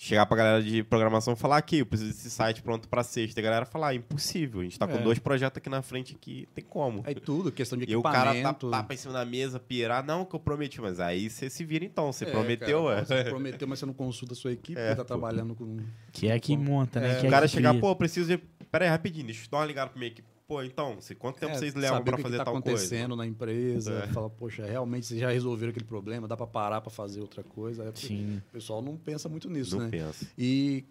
chegar 0.00 0.24
pra 0.26 0.36
galera 0.36 0.62
de 0.62 0.84
programação 0.84 1.32
e 1.34 1.36
falar 1.36 1.56
aqui, 1.56 1.78
eu 1.78 1.86
preciso 1.86 2.12
desse 2.12 2.30
site 2.30 2.62
pronto 2.62 2.88
pra 2.88 3.02
sexta. 3.02 3.40
E 3.40 3.42
a 3.42 3.44
galera 3.44 3.66
falar, 3.66 3.88
ah, 3.88 3.94
impossível, 3.96 4.60
a 4.60 4.62
gente 4.62 4.78
tá 4.78 4.86
com 4.86 4.94
É. 4.96 4.98
dois 5.02 5.18
projetos 5.18 5.58
aqui 5.58 5.68
na 5.68 5.82
frente 5.82 6.14
aqui, 6.14 6.46
tem 6.54 6.64
como. 6.64 7.02
É 7.04 7.12
tudo, 7.14 7.50
questão 7.50 7.76
de 7.76 7.84
E 7.90 7.96
o 7.96 8.02
cara 8.02 8.26
tá, 8.26 8.34
equipamento. 8.36 8.70
tá 8.70 8.82
pra 8.84 8.94
em 8.94 8.96
cima 8.96 9.12
da 9.12 9.24
mesa, 9.24 9.58
pirar, 9.58 10.04
não 10.06 10.24
que 10.24 10.36
eu 10.36 10.38
prometi, 10.40 10.80
mas 10.80 11.00
aí 11.00 11.28
você 11.28 11.50
se 11.50 11.64
vira 11.64 11.84
então, 11.84 12.12
você 12.12 12.24
É, 12.24 12.30
prometeu, 12.30 12.84
cara, 12.84 13.00
é. 13.00 13.04
Você 13.04 13.24
prometeu, 13.24 13.66
mas 13.66 13.80
você 13.80 13.86
não 13.86 13.92
consulta 13.92 14.34
a 14.34 14.36
sua 14.36 14.52
equipe, 14.52 14.78
É, 14.78 14.90
tá 14.94 15.02
pô. 15.02 15.04
trabalhando 15.04 15.56
com. 15.56 15.78
Que 16.12 16.28
é 16.28 16.38
que 16.38 16.56
monta, 16.56 17.00
né? 17.00 17.14
É, 17.16 17.20
que 17.20 17.26
o 17.26 17.26
é 17.26 17.30
cara 17.30 17.46
que 17.48 17.52
chegar, 17.52 17.74
pô, 17.74 17.90
eu 17.90 17.96
preciso 17.96 18.28
de... 18.28 18.38
Pera 18.70 18.84
aí, 18.84 18.90
rapidinho, 18.90 19.24
deixa 19.26 19.46
eu 19.46 19.50
dar 19.50 19.58
uma 19.58 19.66
ligada 19.66 19.90
pra 19.90 19.98
minha 19.98 20.12
equipe. 20.12 20.27
Pô, 20.48 20.62
então, 20.62 20.94
você- 20.94 21.14
quanto 21.14 21.38
tempo 21.38 21.52
É, 21.52 21.58
vocês 21.58 21.74
levam 21.74 22.02
que 22.02 22.10
fazer 22.10 22.22
que 22.22 22.36
tá 22.38 22.44
tal 22.46 22.54
coisa? 22.54 22.70
acontecendo 22.70 23.14
na 23.14 23.26
empresa, 23.26 23.92
É. 24.04 24.06
fala, 24.06 24.30
poxa, 24.30 24.64
realmente 24.64 25.04
vocês 25.04 25.20
já 25.20 25.30
resolveram 25.30 25.68
aquele 25.70 25.84
problema, 25.84 26.26
dá 26.26 26.38
pra 26.38 26.46
parar 26.46 26.80
pra 26.80 26.90
fazer 26.90 27.20
outra 27.20 27.42
coisa. 27.42 27.82
Aí 27.84 27.92
Sim. 27.94 28.38
O 28.48 28.52
pessoal 28.52 28.80
não 28.80 28.96
pensa 28.96 29.28
muito 29.28 29.50
nisso, 29.50 29.76
Não 29.76 29.84
né? 29.84 29.90
pensa. 29.90 30.26
E, 30.38 30.86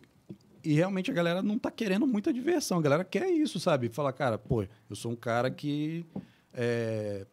e 0.64 0.74
realmente 0.76 1.10
a 1.10 1.14
galera 1.14 1.42
não 1.42 1.58
tá 1.58 1.72
querendo 1.72 2.06
muita 2.06 2.32
diversão. 2.32 2.78
A 2.78 2.82
galera 2.84 3.04
quer 3.04 3.32
isso, 3.32 3.60
sabe? 3.60 3.90
Fala, 3.90 4.14
cara, 4.14 4.38
pô, 4.38 4.62
eu 4.62 4.96
sou 4.96 5.12
um 5.12 5.16
cara 5.16 5.50
que. 5.50 6.06
é, 6.54 7.26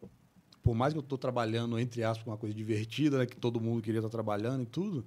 por 0.63 0.73
mais 0.73 0.93
que 0.93 0.97
eu 0.97 1.03
tô 1.03 1.19
trabalhando, 1.19 1.77
entre 1.77 2.03
aspas, 2.03 2.23
com 2.23 2.31
uma 2.31 2.37
coisa 2.37 2.55
divertida, 2.55 3.19
né? 3.19 3.27
Que 3.27 3.35
todo 3.37 3.61
mundo 3.61 3.83
queria 3.83 3.99
estar 3.99 4.09
trabalhando 4.09 4.63
e 4.63 4.65
tudo. 4.65 5.05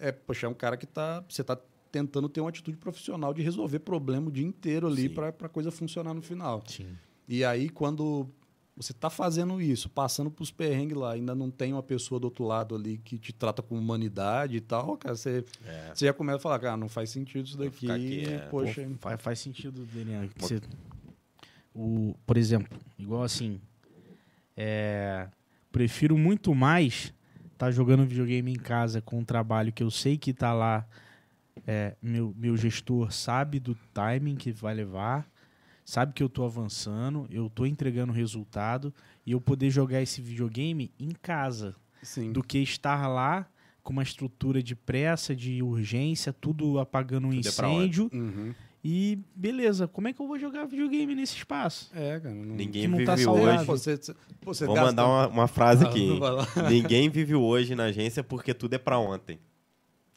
É, 0.00 0.10
poxa, 0.10 0.46
é 0.48 0.50
um 0.50 0.54
cara 0.54 0.76
que 0.76 0.86
tá. 0.86 1.22
Você 1.28 1.44
tá 1.44 1.56
tentando 1.90 2.28
ter 2.28 2.40
uma 2.40 2.50
atitude 2.50 2.76
profissional 2.76 3.32
de 3.34 3.42
resolver 3.42 3.78
problema 3.80 4.28
o 4.28 4.32
dia 4.32 4.46
inteiro 4.46 4.86
ali 4.86 5.08
para 5.08 5.28
a 5.28 5.48
coisa 5.48 5.70
funcionar 5.70 6.14
no 6.14 6.22
final. 6.22 6.62
Sim. 6.66 6.88
E 7.28 7.44
aí, 7.44 7.68
quando 7.68 8.28
você 8.76 8.92
está 8.92 9.10
fazendo 9.10 9.60
isso, 9.60 9.88
passando 9.88 10.30
pros 10.30 10.50
perrengues 10.52 10.96
lá, 10.96 11.12
ainda 11.12 11.34
não 11.34 11.50
tem 11.50 11.72
uma 11.72 11.82
pessoa 11.82 12.20
do 12.20 12.24
outro 12.24 12.44
lado 12.44 12.76
ali 12.76 12.98
que 12.98 13.18
te 13.18 13.32
trata 13.32 13.60
com 13.60 13.76
humanidade 13.76 14.56
e 14.56 14.60
tal, 14.60 14.96
cara, 14.96 15.16
você, 15.16 15.44
É. 15.66 15.90
você 15.94 16.06
já 16.06 16.12
começa 16.12 16.36
a 16.36 16.40
falar, 16.40 16.58
cara, 16.60 16.76
não 16.76 16.88
faz 16.88 17.10
sentido 17.10 17.44
isso 17.46 17.58
daqui. 17.58 17.90
aqui, 17.90 18.24
é. 18.24 18.38
Poxa, 18.48 18.82
Pô, 18.82 18.94
faz, 19.00 19.20
faz 19.22 19.38
sentido, 19.40 19.84
Daniel. 19.92 20.28
que 20.28 20.40
você- 20.40 20.60
o, 21.74 22.14
por 22.24 22.36
exemplo, 22.36 22.78
igual 22.98 23.24
assim, 23.24 23.60
é, 24.56 25.28
prefiro 25.70 26.16
muito 26.16 26.54
mais 26.54 27.12
estar 27.52 27.70
jogando 27.70 28.06
videogame 28.06 28.52
em 28.52 28.56
casa 28.58 29.00
com 29.00 29.18
um 29.18 29.24
trabalho 29.24 29.72
que 29.72 29.82
eu 29.82 29.90
sei 29.90 30.16
que 30.16 30.32
tá 30.32 30.52
lá, 30.52 30.86
é, 31.66 31.96
meu, 32.02 32.34
meu 32.36 32.56
gestor 32.56 33.12
sabe 33.12 33.58
do 33.58 33.76
timing 33.92 34.36
que 34.36 34.52
vai 34.52 34.74
levar, 34.74 35.28
sabe 35.84 36.12
que 36.12 36.22
eu 36.22 36.28
tô 36.28 36.44
avançando, 36.44 37.26
eu 37.30 37.48
tô 37.48 37.66
entregando 37.66 38.12
resultado 38.12 38.92
e 39.24 39.32
eu 39.32 39.40
poder 39.40 39.70
jogar 39.70 40.02
esse 40.02 40.20
videogame 40.20 40.92
em 40.98 41.10
casa 41.10 41.74
sim. 42.02 42.32
do 42.32 42.42
que 42.42 42.58
estar 42.58 43.06
lá 43.06 43.48
com 43.82 43.92
uma 43.92 44.02
estrutura 44.02 44.62
de 44.62 44.74
pressa, 44.74 45.34
de 45.34 45.62
urgência, 45.62 46.32
tudo 46.32 46.78
apagando 46.78 47.26
um 47.26 47.30
Tudo 47.30 47.36
é 47.36 47.48
incêndio. 47.48 48.10
Uhum. 48.12 48.54
E 48.84 49.18
beleza, 49.34 49.88
como 49.88 50.08
é 50.08 50.12
que 50.12 50.20
eu 50.20 50.26
vou 50.26 50.38
jogar 50.38 50.66
videogame 50.66 51.14
nesse 51.14 51.36
espaço? 51.36 51.90
É, 51.94 52.20
cara. 52.20 52.34
Não... 52.34 52.54
Ninguém 52.54 52.86
não 52.86 52.98
vive 52.98 53.06
tá 53.06 53.30
hoje. 53.30 53.64
você, 53.64 53.98
você, 54.42 54.66
Vou 54.66 54.74
gasta- 54.74 54.90
mandar 54.90 55.06
uma, 55.06 55.28
uma 55.28 55.48
frase 55.48 55.84
Ah, 55.84 55.88
aqui. 55.88 56.08
Ninguém 56.70 57.08
vive 57.10 57.34
hoje 57.34 57.74
na 57.74 57.84
agência 57.84 58.22
porque 58.22 58.54
tudo 58.54 58.74
é 58.74 58.78
pra 58.78 58.98
ontem. 58.98 59.38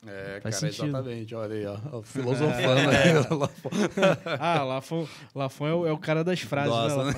É, 0.05 0.39
Faz 0.41 0.55
cara, 0.59 0.71
sentido. 0.71 0.87
exatamente. 0.87 1.35
Olha 1.35 1.55
aí, 1.55 1.65
ó. 1.65 2.01
Filosofando 2.01 2.89
aí. 2.89 3.17
ó. 3.29 3.47
ah, 4.39 4.63
Lafon, 4.63 5.07
Lafon 5.35 5.67
é, 5.67 5.73
o, 5.73 5.87
é 5.87 5.91
o 5.91 5.97
cara 5.97 6.23
das 6.23 6.39
frases, 6.41 6.71
Nossa, 6.73 7.03
né? 7.05 7.13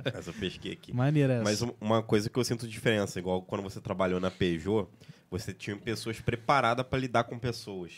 Mas 0.14 0.26
eu 0.26 0.32
pesquei 0.32 0.72
aqui. 0.72 0.94
Maneira 0.94 1.34
essa. 1.34 1.44
Mas 1.44 1.60
um- 1.62 1.74
uma 1.80 2.02
coisa 2.02 2.30
que 2.30 2.38
eu 2.38 2.44
sinto 2.44 2.66
diferença, 2.66 3.18
igual 3.18 3.42
quando 3.42 3.62
você 3.62 3.80
trabalhou 3.82 4.18
na 4.18 4.30
Peugeot, 4.30 4.88
você 5.30 5.52
tinha 5.52 5.76
pessoas 5.76 6.18
preparadas 6.20 6.86
para 6.86 6.98
lidar 6.98 7.24
com 7.24 7.38
pessoas. 7.38 7.92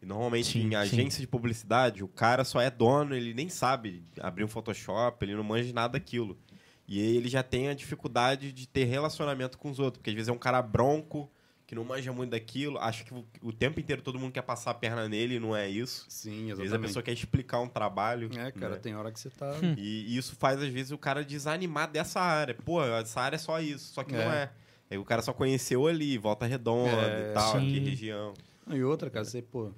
E 0.00 0.06
normalmente 0.06 0.52
Sim, 0.52 0.66
em 0.66 0.68
sim. 0.70 0.74
agência 0.76 1.20
de 1.20 1.26
publicidade, 1.26 2.04
o 2.04 2.08
cara 2.08 2.44
só 2.44 2.60
é 2.60 2.70
dono, 2.70 3.14
ele 3.14 3.34
nem 3.34 3.48
sabe 3.48 4.04
abrir 4.20 4.44
um 4.44 4.48
Photoshop, 4.48 5.24
ele 5.24 5.34
não 5.34 5.42
manja 5.42 5.72
nada 5.72 5.94
daquilo. 5.94 6.38
E 6.86 7.00
aí 7.00 7.16
ele 7.16 7.28
já 7.28 7.42
tem 7.42 7.68
a 7.68 7.74
dificuldade 7.74 8.52
de 8.52 8.68
ter 8.68 8.84
relacionamento 8.84 9.58
com 9.58 9.68
os 9.68 9.80
outros, 9.80 9.98
porque 9.98 10.10
às 10.10 10.14
vezes 10.14 10.28
é 10.28 10.32
um 10.32 10.38
cara 10.38 10.62
bronco, 10.62 11.28
que 11.66 11.74
não 11.74 11.82
manja 11.84 12.12
muito 12.12 12.30
daquilo, 12.30 12.78
acho 12.78 13.04
que 13.04 13.12
o, 13.12 13.24
o 13.42 13.52
tempo 13.52 13.80
inteiro 13.80 14.00
todo 14.00 14.18
mundo 14.18 14.30
quer 14.32 14.42
passar 14.42 14.70
a 14.70 14.74
perna 14.74 15.08
nele 15.08 15.34
e 15.34 15.40
não 15.40 15.54
é 15.56 15.68
isso. 15.68 16.06
Sim, 16.08 16.42
Às 16.52 16.58
vezes 16.58 16.60
a 16.60 16.62
exatamente. 16.64 16.86
pessoa 16.88 17.02
quer 17.02 17.12
explicar 17.12 17.60
um 17.60 17.68
trabalho. 17.68 18.30
É, 18.38 18.52
cara, 18.52 18.74
né? 18.74 18.80
tem 18.80 18.94
hora 18.94 19.10
que 19.10 19.18
você 19.18 19.30
tá... 19.30 19.52
E, 19.76 20.14
e 20.14 20.16
isso 20.16 20.36
faz, 20.36 20.62
às 20.62 20.68
vezes, 20.68 20.92
o 20.92 20.98
cara 20.98 21.24
desanimar 21.24 21.90
dessa 21.90 22.20
área. 22.20 22.54
Pô, 22.54 22.82
essa 22.84 23.20
área 23.20 23.34
é 23.34 23.38
só 23.38 23.60
isso, 23.60 23.92
só 23.92 24.04
que 24.04 24.12
não 24.12 24.20
É. 24.20 24.44
é. 24.44 24.50
Aí 24.92 24.98
o 24.98 25.04
cara 25.04 25.20
só 25.22 25.32
conheceu 25.32 25.88
ali, 25.88 26.16
Volta 26.16 26.46
Redonda 26.46 26.90
É, 26.92 27.30
e 27.30 27.34
tal, 27.34 27.52
sim. 27.58 27.66
aqui 27.66 27.78
região. 27.80 28.34
E 28.70 28.82
outra, 28.84 29.10
cara, 29.10 29.24
você, 29.24 29.42
pô, 29.42 29.72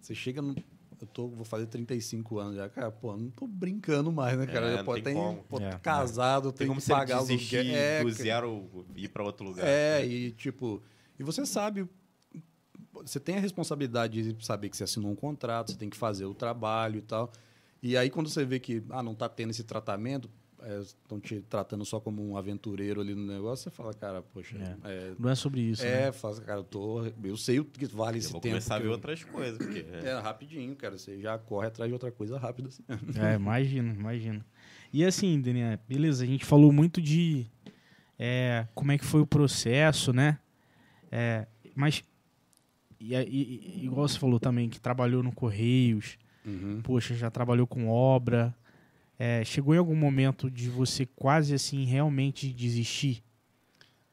você 0.00 0.14
chega 0.16 0.42
no. 0.42 0.56
Eu 1.00 1.06
tô, 1.06 1.28
vou 1.28 1.44
fazer 1.44 1.66
35 1.68 2.40
anos 2.40 2.56
já, 2.56 2.68
cara, 2.68 2.90
pô, 2.90 3.16
não 3.16 3.30
tô 3.30 3.46
brincando 3.46 4.10
mais, 4.10 4.36
né, 4.36 4.46
cara? 4.46 4.80
É, 4.80 5.00
tem, 5.00 5.14
como. 5.14 5.44
pô, 5.48 5.60
É, 5.60 5.78
casado, 5.78 6.50
Tem 6.50 6.58
tem 6.58 6.66
como 6.66 6.80
que 6.80 6.86
você 6.86 6.92
pagar 6.92 7.20
desistir 7.20 7.58
aluguel. 7.58 7.76
É, 7.76 8.02
do 8.02 8.10
zero 8.10 8.68
ir 8.96 9.08
pra 9.08 9.22
outro 9.22 9.46
lugar. 9.46 9.64
É, 9.64 10.04
e 10.04 10.32
tipo, 10.32 10.82
e 11.18 11.22
você 11.22 11.44
sabe, 11.46 11.88
você 12.92 13.18
tem 13.20 13.36
a 13.36 13.40
responsabilidade 13.40 14.32
de 14.32 14.44
saber 14.46 14.68
que 14.68 14.76
você 14.76 14.84
assinou 14.84 15.10
um 15.10 15.16
contrato, 15.16 15.72
você 15.72 15.76
tem 15.78 15.90
que 15.90 15.96
fazer 15.96 16.24
o 16.26 16.34
trabalho 16.34 16.98
e 16.98 17.02
tal. 17.02 17.30
E 17.82 17.96
aí 17.96 18.10
quando 18.10 18.28
você 18.28 18.44
vê 18.44 18.58
que 18.58 18.82
ah, 18.90 19.02
não 19.02 19.14
tá 19.14 19.28
tendo 19.28 19.50
esse 19.50 19.62
tratamento, 19.64 20.28
estão 20.80 21.20
te 21.20 21.40
tratando 21.42 21.84
só 21.84 22.00
como 22.00 22.28
um 22.28 22.36
aventureiro 22.36 23.00
ali 23.00 23.14
no 23.14 23.24
negócio, 23.24 23.62
você 23.64 23.70
fala, 23.70 23.94
cara, 23.94 24.20
poxa, 24.22 24.56
é, 24.84 25.14
Não 25.16 25.30
é 25.30 25.34
sobre 25.36 25.60
isso, 25.60 25.82
é, 25.84 26.06
né? 26.06 26.12
fala, 26.12 26.40
cara, 26.40 26.58
eu 26.60 26.64
tô, 26.64 27.04
eu 27.22 27.36
sei 27.36 27.60
o 27.60 27.64
que 27.64 27.86
vale 27.86 28.16
Eu 28.16 28.18
esse 28.18 28.32
vou 28.32 28.40
tempo. 28.40 28.54
começar 28.54 28.74
a 28.74 28.78
ver 28.80 28.86
eu- 28.86 28.90
outras 28.92 29.22
coisas. 29.22 29.58
Porque, 29.58 29.86
é. 29.92 30.08
É, 30.08 30.18
rapidinho, 30.18 30.74
cara, 30.74 30.98
você 30.98 31.20
já 31.20 31.38
corre 31.38 31.68
atrás 31.68 31.88
de 31.88 31.92
outra 31.92 32.10
coisa 32.10 32.36
rápido 32.38 32.68
assim. 32.68 32.82
É, 33.16 33.34
imagino, 33.36 33.94
imagino. 33.94 34.44
E 34.92 35.04
assim, 35.04 35.40
Daniel, 35.40 35.78
beleza, 35.88 36.24
a 36.24 36.26
gente 36.26 36.44
falou 36.44 36.72
muito 36.72 37.00
de 37.00 37.46
é, 38.18 38.66
como 38.74 38.90
é 38.90 38.98
que 38.98 39.04
foi 39.04 39.20
o 39.20 39.26
processo, 39.26 40.12
né? 40.12 40.40
É, 41.10 41.46
mas, 41.74 42.02
e, 43.00 43.14
e- 43.14 43.84
igual 43.84 44.06
você 44.08 44.18
falou 44.18 44.38
também, 44.40 44.68
que 44.68 44.80
trabalhou 44.80 45.22
no 45.22 45.32
Correios, 45.32 46.18
Uhum. 46.44 46.80
poxa, 46.82 47.14
já 47.14 47.30
trabalhou 47.30 47.66
com 47.66 47.88
obra. 47.88 48.54
É, 49.18 49.44
chegou 49.44 49.74
em 49.74 49.78
algum 49.78 49.96
momento 49.96 50.50
de 50.50 50.68
você 50.70 51.04
quase 51.04 51.52
assim 51.52 51.84
realmente 51.84 52.52
desistir 52.52 53.22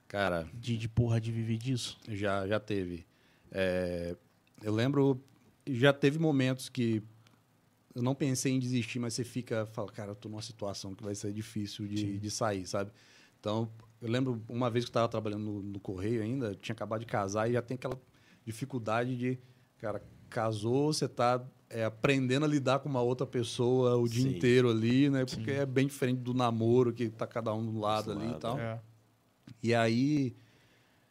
Cara, 0.08 0.48
de, 0.54 0.78
de 0.78 0.88
porra 0.90 1.20
de 1.22 1.32
viver 1.32 1.58
disso? 1.58 1.98
Já, 2.10 2.48
já 2.48 2.60
teve. 2.60 3.06
É, 3.52 4.16
eu 4.64 4.74
lembro, 4.74 5.22
já 5.68 5.92
teve 5.94 6.18
momentos 6.20 6.70
que 6.70 7.04
eu 7.94 8.02
não 8.02 8.14
pensei 8.16 8.52
em 8.54 8.60
desistir, 8.60 9.00
mas 9.00 9.14
você 9.14 9.24
fica, 9.24 9.66
fala, 9.68 9.92
cara, 9.92 10.12
eu 10.12 10.16
tô 10.16 10.28
numa 10.30 10.42
situação 10.42 10.94
que 10.96 11.04
vai 11.04 11.16
ser 11.16 11.32
difícil 11.34 11.88
de, 11.88 12.18
de 12.20 12.32
sair, 12.32 12.66
sabe? 12.68 12.92
Então, 13.40 13.70
eu 14.06 14.11
lembro 14.11 14.40
uma 14.48 14.69
vez 14.69 14.86
que 14.86 14.90
eu 14.90 14.91
estava 14.91 15.07
trabalhando 15.07 15.44
no, 15.44 15.64
no 15.64 15.80
Correio 15.80 16.22
ainda, 16.22 16.53
tinha 16.53 16.73
acabado 16.73 16.99
de 16.99 17.07
casar 17.07 17.49
e 17.49 17.53
já 17.53 17.61
tem 17.61 17.73
aquela 17.73 17.99
dificuldade 18.45 19.18
de, 19.18 19.40
cara, 19.80 19.99
casou, 20.30 20.94
você 20.94 21.07
tá 21.07 21.44
é, 21.68 21.86
aprendendo 21.86 22.45
a 22.45 22.48
lidar 22.48 22.77
com 22.77 22.88
uma 22.88 23.02
outra 23.02 23.26
pessoa 23.26 23.98
o 23.98 24.07
dia 24.07 24.22
Sim. 24.22 24.38
inteiro 24.38 24.69
ali, 24.69 25.10
né? 25.10 25.26
Porque 25.26 25.52
Sim. 25.52 25.60
é 25.60 25.65
bem 25.65 25.88
diferente 25.88 26.19
do 26.19 26.36
namoro, 26.36 26.94
que 26.94 27.10
tá 27.10 27.26
cada 27.26 27.52
um 27.52 27.65
do 27.65 27.80
lado 27.80 28.14
Do 28.14 28.19
ali 28.19 28.27
e 28.27 28.32
lado, 28.32 28.40
tal. 28.40 28.60
É. 28.60 28.80
E 29.64 29.73
aí, 29.73 30.36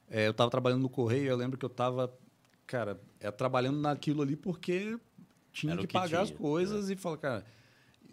é, 0.09 0.29
eu 0.29 0.31
estava 0.31 0.49
trabalhando 0.49 0.83
no 0.83 0.89
correio, 0.89 1.27
eu 1.27 1.37
lembro 1.37 1.59
que 1.59 1.65
eu 1.65 1.71
estava, 1.71 2.17
cara, 2.65 3.01
é, 3.19 3.29
trabalhando 3.29 3.81
naquilo 3.81 4.23
ali 4.23 4.37
porque 4.37 4.97
tinha 5.53 5.77
que 5.79 5.89
que 5.89 5.93
pagar 5.93 6.21
as 6.21 6.29
tinha, 6.29 6.39
coisas 6.39 6.91
e 6.91 6.95
falar, 6.95 7.17
cara, 7.17 7.45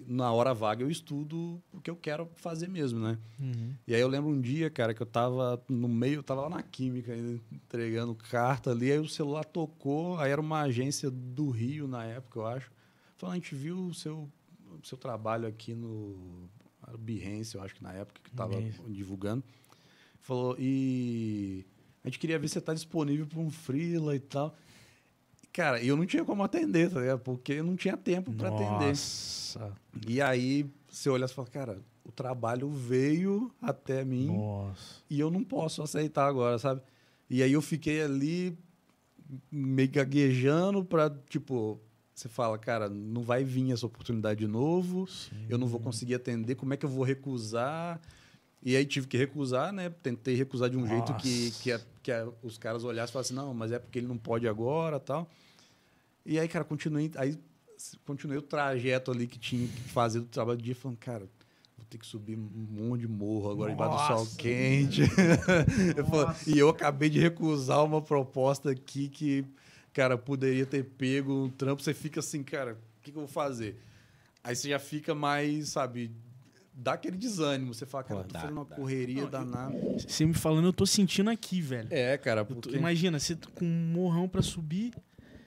na 0.07 0.32
hora 0.32 0.53
vaga 0.53 0.84
eu 0.84 0.90
estudo 0.90 1.61
o 1.73 1.80
que 1.82 1.90
eu 1.90 1.95
quero 1.95 2.30
fazer 2.36 2.68
mesmo, 2.68 2.99
né? 2.99 3.18
Uhum. 3.40 3.73
E 3.88 3.95
aí 3.95 4.02
eu 4.02 4.07
lembro 4.07 4.30
um 4.30 4.40
dia, 4.40 4.69
cara, 4.69 4.94
que 4.94 5.02
eu 5.02 5.06
tava 5.06 5.61
no 5.68 5.88
meio, 5.88 6.15
eu 6.15 6.23
tava 6.23 6.41
lá 6.41 6.49
na 6.49 6.61
química, 6.61 7.14
entregando 7.52 8.15
carta 8.15 8.72
ali, 8.72 8.91
aí 8.91 8.99
o 8.99 9.07
celular 9.07 9.44
tocou, 9.44 10.18
aí 10.19 10.32
era 10.32 10.41
uma 10.41 10.61
agência 10.61 11.10
do 11.10 11.49
Rio 11.49 11.88
na 11.88 12.03
época, 12.03 12.40
eu 12.40 12.45
acho. 12.45 12.72
Falando, 13.18 13.34
a 13.34 13.38
gente 13.38 13.56
viu 13.56 13.88
o 13.88 13.94
seu, 13.94 14.30
o 14.68 14.86
seu 14.86 14.98
trabalho 14.98 15.48
aqui 15.48 15.73
no 15.73 16.49
era 16.91 16.98
Behance, 16.98 17.56
eu 17.56 17.64
acho 17.64 17.76
que 17.76 17.84
na 17.84 17.94
época 17.94 18.19
que 18.23 18.32
tava 18.32 18.61
divulgando. 18.88 19.44
Falou, 20.19 20.56
e 20.60 21.65
a 22.03 22.07
gente 22.07 22.19
queria 22.19 22.38
ver 22.38 22.48
se 22.48 22.56
você 22.56 22.61
tá 22.61 22.73
disponível 22.73 23.26
para 23.26 23.40
um 23.40 23.49
freela 23.49 24.15
e 24.15 24.19
tal. 24.19 24.56
Cara, 25.53 25.84
eu 25.84 25.98
não 25.98 26.06
tinha 26.06 26.23
como 26.23 26.44
atender, 26.44 26.90
tá 26.90 26.99
ligado? 26.99 27.19
Porque 27.19 27.53
eu 27.53 27.64
não 27.64 27.76
tinha 27.76 27.98
tempo 27.98 28.32
para 28.32 28.49
atender. 28.49 28.88
Nossa. 28.88 29.73
E 30.07 30.22
aí 30.22 30.65
você 30.88 31.10
olha 31.10 31.26
e 31.26 31.28
fala, 31.28 31.48
cara, 31.48 31.80
o 32.06 32.11
trabalho 32.11 32.69
veio 32.69 33.52
até 33.61 34.03
mim 34.03 34.28
Nossa. 34.28 35.02
e 35.10 35.19
eu 35.19 35.30
não 35.30 35.44
posso 35.44 35.82
aceitar 35.82 36.26
agora, 36.28 36.57
sabe? 36.57 36.82
E 37.30 37.44
aí 37.44 37.52
eu 37.52 37.61
fiquei 37.61 38.02
ali 38.02 38.57
meio 39.52 39.90
gaguejando 39.90 40.84
pra, 40.84 41.10
tipo, 41.30 41.80
você 42.14 42.28
fala, 42.28 42.57
cara, 42.57 42.90
não 42.90 43.22
vai 43.22 43.44
vir 43.44 43.72
essa 43.72 43.86
oportunidade 43.86 44.40
de 44.40 44.48
novo, 44.48 45.07
eu 45.49 45.57
não 45.57 45.68
vou 45.68 45.80
conseguir 45.80 46.15
atender, 46.15 46.56
como 46.56 46.73
é 46.73 46.78
que 46.78 46.86
eu 46.86 46.90
vou 46.90 47.03
recusar? 47.03 47.99
E 48.63 48.75
aí 48.77 48.85
tive 48.85 49.07
que 49.07 49.17
recusar, 49.17 49.73
né? 49.73 49.89
Tentei 50.03 50.35
recusar 50.35 50.69
de 50.69 50.77
um 50.77 50.85
jeito 50.88 51.13
que, 51.15 51.45
Nossa. 51.47 51.63
que, 51.63 51.71
a- 51.71 51.81
que 52.03 52.11
a- 52.11 52.27
os 52.43 52.57
caras 52.57 52.83
olhassem 52.83 53.09
e 53.09 53.13
falassem, 53.13 53.35
não, 53.35 53.53
mas 53.53 53.71
é 53.71 53.79
porque 53.79 53.97
ele 53.99 54.07
não 54.07 54.17
pode 54.17 54.47
agora 54.47 54.99
tal. 54.99 55.27
E 56.25 56.38
aí, 56.39 56.47
cara, 56.47 56.63
continuei, 56.63 57.09
aí 57.15 57.38
continuei 58.05 58.38
o 58.38 58.41
trajeto 58.43 59.09
ali 59.11 59.25
que 59.25 59.39
tinha 59.39 59.67
que 59.67 59.81
fazer 59.89 60.19
do 60.19 60.27
trabalho 60.27 60.57
do 60.59 60.63
dia, 60.63 60.75
falando, 60.75 60.97
cara, 60.99 61.27
vou 61.75 61.85
ter 61.89 61.97
que 61.97 62.05
subir 62.05 62.38
um 62.38 62.67
monte 62.69 63.01
de 63.01 63.07
morro 63.07 63.49
agora 63.49 63.71
debaixo 63.71 63.95
do 63.97 63.99
sol 64.05 64.17
Nossa. 64.17 64.38
quente. 64.38 65.01
Eu 65.97 66.05
falo- 66.05 66.35
e 66.45 66.59
eu 66.59 66.69
acabei 66.69 67.09
de 67.09 67.19
recusar 67.19 67.83
uma 67.83 67.99
proposta 68.01 68.69
aqui 68.69 69.09
que, 69.09 69.43
cara, 69.91 70.15
poderia 70.19 70.67
ter 70.67 70.83
pego 70.83 71.45
um 71.45 71.49
trampo. 71.49 71.81
Você 71.81 71.95
fica 71.95 72.19
assim, 72.19 72.43
cara, 72.43 72.73
o 72.73 73.01
que, 73.01 73.11
que 73.11 73.17
eu 73.17 73.21
vou 73.21 73.27
fazer? 73.27 73.75
Aí 74.43 74.55
você 74.55 74.69
já 74.69 74.77
fica 74.79 75.15
mais, 75.15 75.69
sabe, 75.69 76.11
dá 76.73 76.93
aquele 76.93 77.18
desânimo. 77.18 77.73
Você 77.73 77.85
fala, 77.85 78.03
cara, 78.03 78.19
Pô, 78.22 78.27
tô 78.27 78.34
dá, 78.34 78.39
fazendo 78.41 78.57
uma 78.57 78.65
dá. 78.65 78.76
correria 78.76 79.27
danada. 79.27 79.76
Você 79.98 80.26
me 80.26 80.34
falando, 80.34 80.65
eu 80.68 80.73
tô 80.73 80.85
sentindo 80.85 81.30
aqui, 81.30 81.61
velho. 81.61 81.88
É, 81.91 82.18
cara, 82.18 82.41
Eu 82.41 82.45
tô- 82.45 82.56
porque... 82.56 82.76
imagina, 82.76 83.19
você 83.19 83.35
tá 83.35 83.48
com 83.53 83.65
um 83.65 83.91
morrão 83.93 84.27
pra 84.27 84.41
subir, 84.41 84.93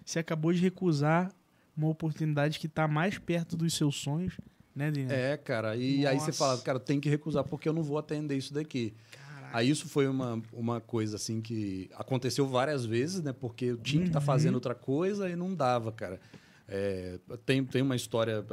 você 0.05 0.19
acabou 0.19 0.53
de 0.53 0.61
recusar 0.61 1.33
uma 1.77 1.89
oportunidade 1.89 2.59
que 2.59 2.69
tá 2.69 2.87
mais 2.87 3.19
perto 3.19 3.57
dos 3.57 3.75
seus 3.75 3.97
sonhos, 3.97 4.35
né, 4.75 4.91
Daniel? 4.91 5.11
É, 5.11 5.37
cara. 5.37 5.77
E 5.77 6.07
aí 6.07 6.19
você 6.19 6.27
Nossa. 6.27 6.33
fala, 6.39 6.61
cara, 6.61 6.79
tem 6.79 7.01
que 7.01 7.09
recusar 7.09 7.43
porque 7.45 7.69
eu 7.69 7.73
não 7.73 7.83
vou 7.83 7.99
atender 7.99 8.37
isso 8.37 8.53
daqui. 8.55 8.95
Aí 9.53 9.71
isso 9.71 9.89
foi 9.89 10.09
uma, 10.09 10.43
uma 10.53 10.81
coisa 10.81 11.15
assim 11.15 11.41
que 11.41 11.89
aconteceu 11.95 12.45
várias 12.47 12.85
vezes, 12.85 13.23
né? 13.23 13.33
Porque 13.33 13.67
eu 13.67 13.77
tinha 13.77 14.03
que 14.03 14.09
estar 14.09 14.21
fazendo 14.21 14.57
outra 14.57 14.75
coisa 14.75 15.29
e 15.31 15.37
não 15.37 15.55
dava, 15.55 15.93
cara. 15.93 16.21
É, 16.67 17.21
tem, 17.47 17.65
tem 17.65 17.81
uma 17.83 17.95
história, 17.95 18.45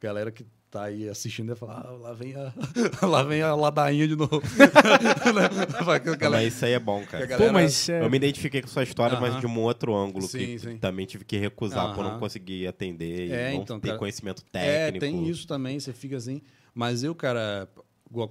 galera 0.00 0.30
que 0.30 0.46
tá 0.70 0.84
aí 0.84 1.08
assistindo 1.08 1.52
e 1.52 1.56
fala, 1.56 1.84
ah, 1.86 1.90
lá 1.92 2.12
vem 2.12 2.34
a, 2.34 2.52
lá 3.06 3.22
vem 3.22 3.42
a 3.42 3.54
ladainha 3.54 4.06
de 4.06 4.14
novo. 4.16 4.40
Galera- 5.24 6.30
Mas 6.30 6.54
isso 6.54 6.64
aí 6.64 6.72
é 6.72 6.78
bom, 6.78 7.04
cara. 7.04 7.26
galera- 7.26 7.48
Pô, 7.48 7.52
mas 7.52 7.88
é, 7.88 8.02
Eu 8.04 8.10
me 8.10 8.16
identifiquei 8.16 8.60
com 8.62 8.68
sua 8.68 8.82
história, 8.82 9.18
mas 9.20 9.32
Aham. 9.32 9.40
de 9.40 9.46
um 9.46 9.60
outro 9.60 9.94
ângulo. 9.96 10.26
Sim, 10.26 10.38
que 10.38 10.58
sim. 10.58 10.78
também 10.78 11.06
tive 11.06 11.24
que 11.24 11.36
recusar 11.36 11.94
por 11.94 12.04
não 12.04 12.18
conseguir 12.18 12.66
atender 12.66 13.30
É, 13.30 13.50
e 13.52 13.54
não 13.56 13.62
então, 13.62 13.80
ter 13.80 13.88
cara. 13.88 13.98
conhecimento 13.98 14.42
É, 14.52 14.90
técnico. 14.90 15.00
tem 15.00 15.28
isso 15.28 15.46
também, 15.46 15.78
você 15.80 15.92
fica 15.92 16.16
assim. 16.16 16.42
Mas 16.74 17.02
eu, 17.02 17.14
cara, 17.14 17.68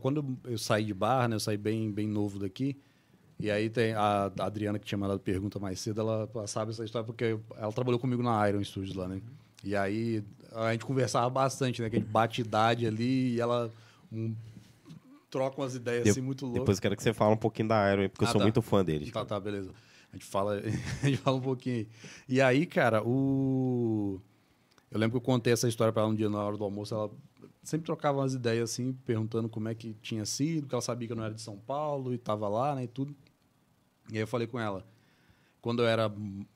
quando 0.01 0.37
eu- 0.45 0.57
saí 0.57 0.85
de 0.85 0.93
bar, 0.93 1.27
né? 1.27 1.35
Eu 1.35 1.39
saí 1.39 1.57
bem, 1.57 1.91
bem 1.91 2.07
novo 2.07 2.39
daqui. 2.39 2.77
E 3.39 3.51
aí 3.51 3.69
tem 3.69 3.93
a 3.93 4.31
a 4.39 4.45
Adriana 4.45 4.79
que 4.79 4.85
tinha 4.85 4.97
mandado 4.97 5.19
pergunta 5.19 5.59
mais 5.59 5.79
cedo, 5.79 6.01
ela, 6.01 6.27
ela 6.33 6.47
sabe 6.47 6.71
essa 6.71 6.83
história 6.83 7.05
porque 7.05 7.37
ela 7.55 7.71
trabalhou 7.71 7.99
comigo 7.99 8.23
na 8.23 8.47
Iron 8.49 8.63
Studios 8.63 8.95
lá, 8.95 9.07
né? 9.07 9.21
E 9.69 9.75
aí 9.75 10.23
a 10.53 10.71
gente 10.71 10.85
conversava 10.85 11.29
bastante, 11.29 11.81
né? 11.81 11.89
Que 11.89 11.97
a 11.97 11.99
gente 11.99 12.09
bate 12.09 12.41
idade 12.41 12.85
ali 12.87 13.35
e 13.35 13.41
ela 13.41 13.71
um, 14.11 14.33
troca 15.29 15.61
umas 15.61 15.75
ideias 15.75 16.03
De- 16.05 16.09
assim 16.11 16.21
muito 16.21 16.45
loucas. 16.45 16.61
Depois 16.61 16.77
eu 16.77 16.81
quero 16.81 16.95
que 16.95 17.03
você 17.03 17.13
fale 17.13 17.33
um 17.33 17.37
pouquinho 17.37 17.67
da 17.67 17.91
Iron, 17.93 18.09
porque 18.09 18.23
eu 18.23 18.29
Ah, 18.29 18.31
sou 18.31 18.39
tá. 18.39 18.45
muito 18.45 18.61
fã 18.61 18.83
deles. 18.83 19.11
Tá, 19.11 19.25
tá, 19.25 19.39
beleza. 19.39 19.71
A 20.11 20.15
gente 20.15 20.25
fala, 20.25 20.61
a 21.03 21.05
gente 21.05 21.17
fala 21.17 21.37
um 21.37 21.41
pouquinho 21.41 21.75
aí. 21.77 21.87
E 22.29 22.41
aí, 22.41 22.65
cara, 22.65 23.03
o. 23.05 24.21
Eu 24.89 24.97
lembro 24.99 25.19
que 25.19 25.23
eu 25.23 25.33
contei 25.33 25.51
essa 25.51 25.67
história 25.67 25.91
pra 25.91 26.03
ela 26.03 26.11
um 26.11 26.15
dia 26.15 26.29
na 26.29 26.39
hora 26.41 26.55
do 26.55 26.63
almoço. 26.63 26.93
Ela 26.95 27.11
sempre 27.61 27.85
trocava 27.85 28.19
umas 28.19 28.33
ideias 28.33 28.71
assim, 28.71 28.93
perguntando 29.05 29.49
como 29.49 29.67
é 29.67 29.75
que 29.75 29.93
tinha 30.01 30.25
sido, 30.25 30.61
porque 30.61 30.75
ela 30.75 30.81
sabia 30.81 31.07
que 31.07 31.11
eu 31.11 31.17
não 31.17 31.25
era 31.25 31.33
de 31.33 31.41
São 31.41 31.57
Paulo 31.57 32.13
e 32.13 32.17
tava 32.17 32.47
lá, 32.47 32.73
né, 32.73 32.85
e 32.85 32.87
tudo. 32.87 33.13
E 34.09 34.15
aí 34.15 34.21
eu 34.23 34.27
falei 34.27 34.47
com 34.47 34.57
ela. 34.57 34.85
Quando 35.67 35.83
eu 35.83 35.87
era 35.89 36.09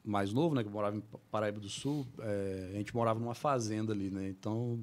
mais 0.06 0.32
novo, 0.32 0.56
né, 0.56 0.62
que 0.64 0.70
eu 0.70 0.72
morava 0.72 0.96
em 0.96 1.04
Paraíba 1.30 1.60
do 1.60 1.68
Sul, 1.68 2.08
eh, 2.20 2.70
a 2.72 2.78
gente 2.78 2.96
morava 2.96 3.20
numa 3.20 3.36
fazenda 3.36 3.92
ali, 3.92 4.10
né? 4.10 4.30
Então, 4.30 4.80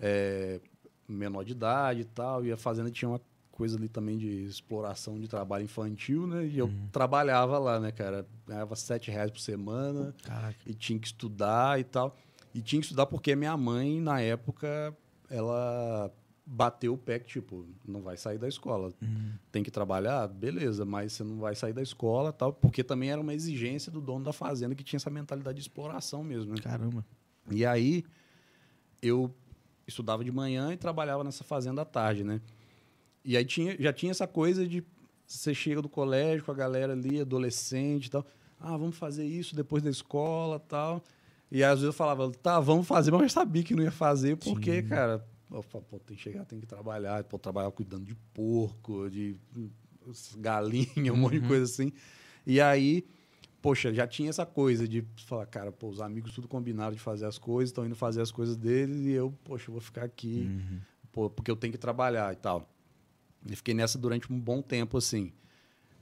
eh, 0.00 0.60
menor 1.06 1.44
de 1.44 1.52
idade 1.52 2.00
e 2.00 2.04
tal, 2.04 2.44
e 2.44 2.50
a 2.50 2.56
fazenda 2.56 2.90
tinha 2.90 3.08
uma 3.08 3.20
coisa 3.52 3.76
ali 3.76 3.88
também 3.88 4.18
de 4.18 4.26
exploração 4.46 5.16
de 5.20 5.28
trabalho 5.28 5.62
infantil, 5.62 6.26
né? 6.26 6.44
E 6.44 6.58
eu 6.58 6.68
trabalhava 6.90 7.56
lá, 7.56 7.78
né, 7.78 7.92
cara? 7.92 8.26
Ganhava 8.48 8.74
sete 8.74 9.12
reais 9.12 9.30
por 9.30 9.38
semana 9.38 10.12
Caraca. 10.24 10.58
e 10.66 10.74
tinha 10.74 10.98
que 10.98 11.06
estudar 11.06 11.78
e 11.78 11.84
tal. 11.84 12.16
E 12.52 12.60
tinha 12.60 12.80
que 12.80 12.86
estudar 12.86 13.06
porque 13.06 13.36
minha 13.36 13.56
mãe, 13.56 14.00
na 14.00 14.20
época, 14.20 14.92
ela 15.30 16.10
bateu 16.44 16.94
o 16.94 16.98
pé 16.98 17.18
que, 17.18 17.26
tipo, 17.26 17.66
não 17.86 18.02
vai 18.02 18.16
sair 18.16 18.38
da 18.38 18.48
escola. 18.48 18.92
Tem 19.50 19.62
que 19.62 19.70
trabalhar? 19.70 20.26
Beleza, 20.28 20.84
mas 20.84 21.12
você 21.12 21.24
não 21.24 21.38
vai 21.38 21.54
sair 21.54 21.72
da 21.72 21.82
escola 21.82 22.32
tal, 22.32 22.52
porque 22.52 22.82
também 22.82 23.10
era 23.10 23.20
uma 23.20 23.32
exigência 23.32 23.90
do 23.92 24.00
dono 24.00 24.24
da 24.24 24.32
fazenda 24.32 24.74
que 24.74 24.84
tinha 24.84 24.98
essa 24.98 25.10
mentalidade 25.10 25.56
de 25.56 25.62
exploração 25.62 26.22
mesmo, 26.24 26.52
né? 26.52 26.60
Caramba. 26.60 27.04
E 27.50 27.64
aí 27.64 28.04
eu 29.00 29.34
estudava 29.86 30.24
de 30.24 30.30
manhã 30.30 30.72
e 30.72 30.76
trabalhava 30.76 31.24
nessa 31.24 31.44
fazenda 31.44 31.82
à 31.82 31.84
tarde, 31.84 32.24
né? 32.24 32.40
E 33.24 33.36
aí 33.36 33.44
tinha, 33.44 33.76
já 33.80 33.92
tinha 33.92 34.10
essa 34.10 34.26
coisa 34.26 34.66
de 34.66 34.84
você 35.26 35.54
chega 35.54 35.80
do 35.80 35.88
colégio 35.88 36.44
com 36.44 36.50
a 36.50 36.54
galera 36.54 36.92
ali, 36.92 37.20
adolescente 37.20 38.06
e 38.06 38.10
tal. 38.10 38.26
Ah, 38.60 38.76
vamos 38.76 38.96
fazer 38.96 39.24
isso 39.24 39.56
depois 39.56 39.82
da 39.82 39.90
escola 39.90 40.58
tal. 40.58 41.02
E 41.50 41.62
às 41.62 41.72
vezes 41.80 41.84
eu 41.84 41.92
falava, 41.92 42.30
tá, 42.30 42.58
vamos 42.60 42.86
fazer, 42.86 43.10
mas 43.10 43.22
eu 43.22 43.28
sabia 43.28 43.62
que 43.62 43.74
não 43.74 43.82
ia 43.82 43.90
fazer, 43.90 44.36
porque, 44.36 44.82
cara, 44.82 45.24
eu 45.58 45.62
falava, 45.62 45.88
pô, 45.90 45.98
tem 45.98 46.16
que 46.16 46.22
chegar, 46.22 46.44
tem 46.44 46.60
que 46.60 46.66
trabalhar, 46.66 47.22
pô, 47.24 47.38
trabalhar 47.38 47.70
cuidando 47.70 48.04
de 48.04 48.14
porco, 48.34 49.08
de 49.10 49.36
galinha, 50.38 51.12
um 51.12 51.16
monte 51.16 51.40
de 51.40 51.46
coisa 51.46 51.64
assim. 51.64 51.92
E 52.46 52.60
aí, 52.60 53.06
poxa, 53.60 53.92
já 53.92 54.06
tinha 54.06 54.30
essa 54.30 54.44
coisa 54.44 54.88
de 54.88 55.04
falar, 55.26 55.46
cara, 55.46 55.70
pô, 55.70 55.88
os 55.88 56.00
amigos 56.00 56.32
tudo 56.32 56.48
combinaram 56.48 56.92
de 56.92 57.00
fazer 57.00 57.26
as 57.26 57.38
coisas, 57.38 57.70
estão 57.70 57.86
indo 57.86 57.94
fazer 57.94 58.20
as 58.20 58.30
coisas 58.30 58.56
deles 58.56 59.06
e 59.06 59.12
eu, 59.12 59.32
poxa, 59.44 59.68
eu 59.68 59.72
vou 59.72 59.80
ficar 59.80 60.04
aqui, 60.04 60.50
pô, 61.12 61.30
porque 61.30 61.50
eu 61.50 61.56
tenho 61.56 61.72
que 61.72 61.78
trabalhar 61.78 62.32
e 62.32 62.36
tal. 62.36 62.68
E 63.46 63.56
fiquei 63.56 63.74
nessa 63.74 63.98
durante 63.98 64.32
um 64.32 64.38
bom 64.38 64.62
tempo, 64.62 64.96
assim. 64.96 65.32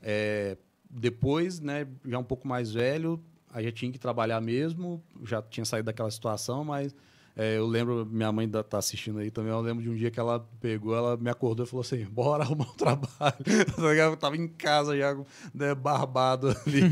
É, 0.02 0.56
depois, 0.90 1.60
né, 1.60 1.86
já 2.04 2.18
um 2.18 2.24
pouco 2.24 2.48
mais 2.48 2.72
velho, 2.72 3.22
aí 3.50 3.64
já 3.64 3.72
tinha 3.72 3.92
que 3.92 3.98
trabalhar 3.98 4.40
mesmo, 4.40 5.02
já 5.24 5.42
tinha 5.42 5.64
saído 5.64 5.86
daquela 5.86 6.10
situação, 6.10 6.64
mas 6.64 6.94
é, 7.36 7.56
eu 7.56 7.66
lembro, 7.66 8.04
minha 8.06 8.30
mãe 8.32 8.48
tá 8.48 8.78
assistindo 8.78 9.18
aí 9.18 9.30
também, 9.30 9.52
eu 9.52 9.60
lembro 9.60 9.82
de 9.82 9.90
um 9.90 9.94
dia 9.94 10.10
que 10.10 10.18
ela 10.18 10.46
pegou, 10.60 10.94
ela 10.96 11.16
me 11.16 11.30
acordou 11.30 11.64
e 11.64 11.68
falou 11.68 11.82
assim, 11.82 12.04
bora 12.04 12.42
arrumar 12.44 12.68
um 12.68 12.76
trabalho. 12.76 13.36
eu 14.10 14.16
tava 14.16 14.36
em 14.36 14.48
casa 14.48 14.96
já, 14.96 15.16
né, 15.54 15.74
barbado 15.74 16.48
ali, 16.66 16.82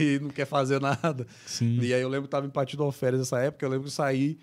e 0.00 0.18
não 0.18 0.30
quer 0.30 0.46
fazer 0.46 0.80
nada. 0.80 1.26
Sim. 1.46 1.78
E 1.80 1.92
aí 1.92 2.00
eu 2.00 2.08
lembro 2.08 2.26
que 2.26 2.30
tava 2.30 2.46
em 2.46 2.50
Partido 2.50 2.90
Férias 2.90 3.20
nessa 3.20 3.38
época, 3.40 3.64
eu 3.64 3.70
lembro 3.70 3.84
que 3.84 3.88
eu 3.88 3.94
saí 3.94 4.38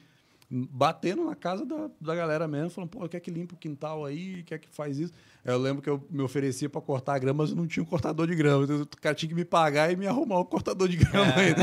batendo 0.49 1.25
na 1.25 1.35
casa 1.35 1.65
da, 1.65 1.89
da 1.99 2.15
galera 2.15 2.47
mesmo, 2.47 2.69
falando, 2.69 2.89
pô, 2.89 3.07
quer 3.09 3.19
que 3.19 3.31
limpa 3.31 3.55
o 3.55 3.57
quintal 3.57 4.05
aí, 4.05 4.43
quer 4.43 4.59
que 4.59 4.67
faz 4.69 4.99
isso. 4.99 5.13
Aí 5.43 5.51
eu 5.51 5.57
lembro 5.57 5.81
que 5.81 5.89
eu 5.89 6.05
me 6.09 6.21
oferecia 6.21 6.69
para 6.69 6.81
cortar 6.81 7.15
a 7.15 7.19
grama, 7.19 7.43
mas 7.43 7.49
eu 7.51 7.55
não 7.55 7.65
tinha 7.65 7.81
um 7.83 7.85
cortador 7.85 8.27
de 8.27 8.35
grama. 8.35 8.63
Então, 8.63 8.81
o 8.81 8.87
cara 9.01 9.15
tinha 9.15 9.29
que 9.29 9.35
me 9.35 9.45
pagar 9.45 9.91
e 9.91 9.95
me 9.95 10.05
arrumar 10.07 10.39
um 10.39 10.45
cortador 10.45 10.87
de 10.87 10.97
grama 10.97 11.33
ainda. 11.35 11.61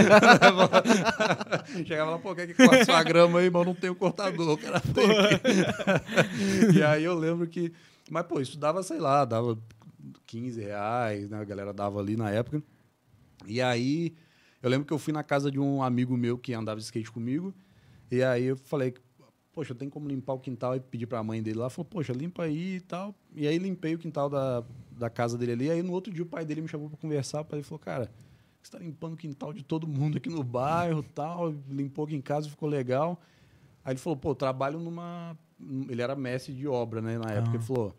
Chegava 1.87 2.11
lá, 2.11 2.19
pô, 2.19 2.35
quer 2.35 2.47
que 2.47 2.55
corte 2.55 2.85
sua 2.85 3.03
grama 3.03 3.39
aí, 3.39 3.51
mas 3.51 3.61
eu 3.61 3.67
não 3.67 3.75
tenho 3.75 3.95
cortador, 3.95 4.55
o 4.55 4.59
cara 4.59 4.81
e 6.75 6.83
aí 6.83 7.05
eu 7.05 7.15
lembro 7.15 7.47
que... 7.47 7.73
Mas, 8.11 8.27
pô, 8.27 8.41
isso 8.41 8.59
dava, 8.59 8.83
sei 8.83 8.99
lá, 8.99 9.25
dava 9.25 9.57
15 10.27 10.61
reais, 10.61 11.29
né? 11.29 11.41
A 11.41 11.45
galera 11.45 11.73
dava 11.73 12.01
ali 12.01 12.17
na 12.17 12.31
época. 12.31 12.63
E 13.47 13.63
aí, 13.63 14.15
eu 14.63 14.69
lembro 14.69 14.87
que 14.87 14.93
eu 14.93 14.99
fui 14.99 15.13
na 15.13 15.23
casa 15.23 15.51
de 15.51 15.59
um 15.59 15.83
amigo 15.83 16.17
meu 16.17 16.37
que 16.37 16.53
andava 16.53 16.79
de 16.79 16.85
skate 16.85 17.11
comigo. 17.11 17.55
E 18.11 18.23
aí 18.23 18.45
eu 18.45 18.57
falei, 18.57 18.95
poxa, 19.53 19.75
tem 19.75 19.89
como 19.89 20.09
limpar 20.09 20.35
o 20.35 20.39
quintal 20.39 20.75
e 20.75 20.81
pedir 20.81 21.07
pra 21.07 21.23
mãe 21.23 21.43
dele 21.43 21.59
lá? 21.59 21.71
Falou, 21.71 21.85
poxa, 21.85 22.13
limpa 22.13 22.45
aí 22.45 22.77
e 22.77 22.81
tal. 22.81 23.15
E 23.35 23.47
aí 23.47 23.59
limpei 23.59 23.95
o 23.95 23.99
quintal 23.99 24.29
da, 24.29 24.65
da 24.91 25.11
casa 25.11 25.37
dele 25.39 25.53
ali. 25.53 25.71
Aí 25.71 25.83
no 25.83 25.93
outro 25.93 26.13
dia 26.13 26.23
o 26.23 26.27
pai 26.27 26.45
dele 26.45 26.63
me 26.63 26.69
chamou 26.69 26.89
pra 26.89 26.99
conversar. 26.99 27.45
Pai 27.45 27.63
falou, 27.63 27.79
cara, 27.79 28.11
você 28.63 28.73
tá 28.73 28.79
limpando 28.79 29.15
o 29.15 29.17
quintal 29.17 29.53
de 29.53 29.63
todo 29.63 29.87
mundo 29.87 30.19
aqui 30.19 30.29
no 30.29 30.43
bairro 30.43 31.01
e 31.01 31.13
tal. 31.13 31.55
Limpou 31.69 32.05
aqui 32.05 32.15
em 32.17 32.21
casa, 32.21 32.49
ficou 32.49 32.69
legal. 32.69 33.21
Aí 33.85 33.93
ele 33.93 34.01
falou, 34.01 34.17
pô, 34.17 34.35
trabalho 34.35 34.79
numa. 34.79 35.37
Ele 35.89 36.01
era 36.01 36.15
mestre 36.15 36.55
de 36.55 36.67
obra, 36.67 37.01
né? 37.01 37.19
Na 37.19 37.33
época. 37.33 37.53
Ah. 37.53 37.55
Ele 37.57 37.65
falou, 37.65 37.95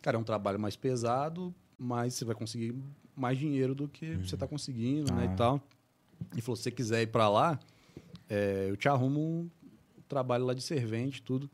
cara, 0.00 0.16
é 0.16 0.20
um 0.20 0.24
trabalho 0.24 0.58
mais 0.58 0.76
pesado, 0.76 1.54
mas 1.78 2.14
você 2.14 2.24
vai 2.24 2.34
conseguir 2.34 2.74
mais 3.16 3.38
dinheiro 3.38 3.74
do 3.74 3.88
que 3.88 4.16
você 4.16 4.36
tá 4.36 4.46
conseguindo, 4.46 5.12
né? 5.12 5.26
Ah. 5.28 5.32
E 5.32 5.36
tal. 5.36 5.60
Ele 6.32 6.42
falou, 6.42 6.56
se 6.56 6.62
você 6.64 6.70
quiser 6.70 7.02
ir 7.02 7.08
para 7.08 7.28
lá, 7.28 7.58
é, 8.28 8.66
eu 8.68 8.76
te 8.76 8.88
arrumo 8.88 9.20
um 9.20 9.50
trabalho 10.08 10.44
lá 10.44 10.54
de 10.54 10.62
servente, 10.62 11.22
tudo. 11.22 11.50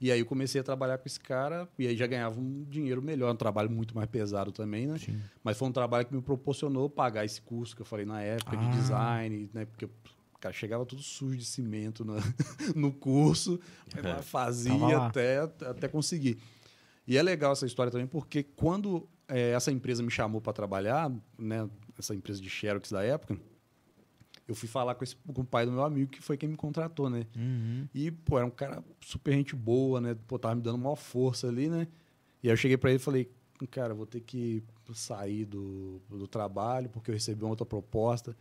E 0.00 0.10
aí 0.10 0.18
eu 0.18 0.26
comecei 0.26 0.60
a 0.60 0.64
trabalhar 0.64 0.98
com 0.98 1.06
esse 1.06 1.20
cara, 1.20 1.68
e 1.78 1.86
aí 1.86 1.96
já 1.96 2.08
ganhava 2.08 2.40
um 2.40 2.64
dinheiro 2.64 3.00
melhor, 3.00 3.32
um 3.32 3.36
trabalho 3.36 3.70
muito 3.70 3.94
mais 3.94 4.08
pesado 4.10 4.50
também, 4.50 4.84
né? 4.86 4.98
Sim. 4.98 5.20
Mas 5.44 5.56
foi 5.56 5.68
um 5.68 5.72
trabalho 5.72 6.04
que 6.04 6.12
me 6.12 6.20
proporcionou 6.20 6.90
pagar 6.90 7.24
esse 7.24 7.40
curso 7.40 7.76
que 7.76 7.82
eu 7.82 7.86
falei 7.86 8.04
na 8.04 8.20
época, 8.20 8.56
Ah. 8.58 8.60
de 8.60 8.76
design, 8.76 9.50
né? 9.54 9.64
Porque 9.64 9.88
cara, 10.40 10.52
chegava 10.52 10.84
tudo 10.84 11.00
sujo 11.02 11.36
de 11.36 11.44
cimento 11.44 12.04
no, 12.04 12.14
no 12.74 12.92
curso, 12.92 13.60
Tava 13.90 14.20
fazia 14.22 14.98
até, 14.98 15.38
até 15.38 15.86
conseguir. 15.86 16.36
E 17.06 17.16
é 17.16 17.22
legal 17.22 17.52
essa 17.52 17.64
história 17.64 17.92
também, 17.92 18.08
porque 18.08 18.42
quando 18.42 19.08
eh, 19.28 19.52
essa 19.52 19.70
empresa 19.70 20.02
me 20.02 20.10
chamou 20.10 20.40
para 20.40 20.52
trabalhar, 20.52 21.12
né? 21.38 21.70
Essa 21.96 22.12
empresa 22.12 22.40
de 22.42 22.50
Xerox 22.50 22.90
da 22.90 23.04
época, 23.04 23.38
eu 24.52 24.56
fui 24.56 24.68
falar 24.68 24.94
com, 24.94 25.02
esse, 25.02 25.16
com 25.16 25.40
o 25.40 25.44
pai 25.44 25.64
do 25.64 25.72
meu 25.72 25.82
amigo, 25.82 26.10
que 26.10 26.20
foi 26.20 26.36
quem 26.36 26.48
me 26.48 26.56
contratou, 26.56 27.08
né? 27.08 27.26
Uhum. 27.34 27.88
E, 27.94 28.10
pô, 28.10 28.36
era 28.36 28.46
um 28.46 28.50
cara 28.50 28.84
super 29.00 29.32
gente 29.32 29.56
boa, 29.56 30.00
né? 30.00 30.14
Pô, 30.28 30.38
tava 30.38 30.54
me 30.54 30.60
dando 30.60 30.78
maior 30.78 30.96
força 30.96 31.48
ali, 31.48 31.68
né? 31.68 31.88
E 32.42 32.48
aí 32.48 32.52
eu 32.52 32.56
cheguei 32.56 32.76
pra 32.76 32.90
ele 32.90 32.98
e 32.98 33.02
falei, 33.02 33.30
cara, 33.70 33.94
vou 33.94 34.06
ter 34.06 34.20
que 34.20 34.62
sair 34.94 35.46
do, 35.46 36.02
do 36.08 36.28
trabalho 36.28 36.90
porque 36.90 37.10
eu 37.10 37.14
recebi 37.14 37.42
uma 37.42 37.50
outra 37.50 37.64
proposta. 37.64 38.36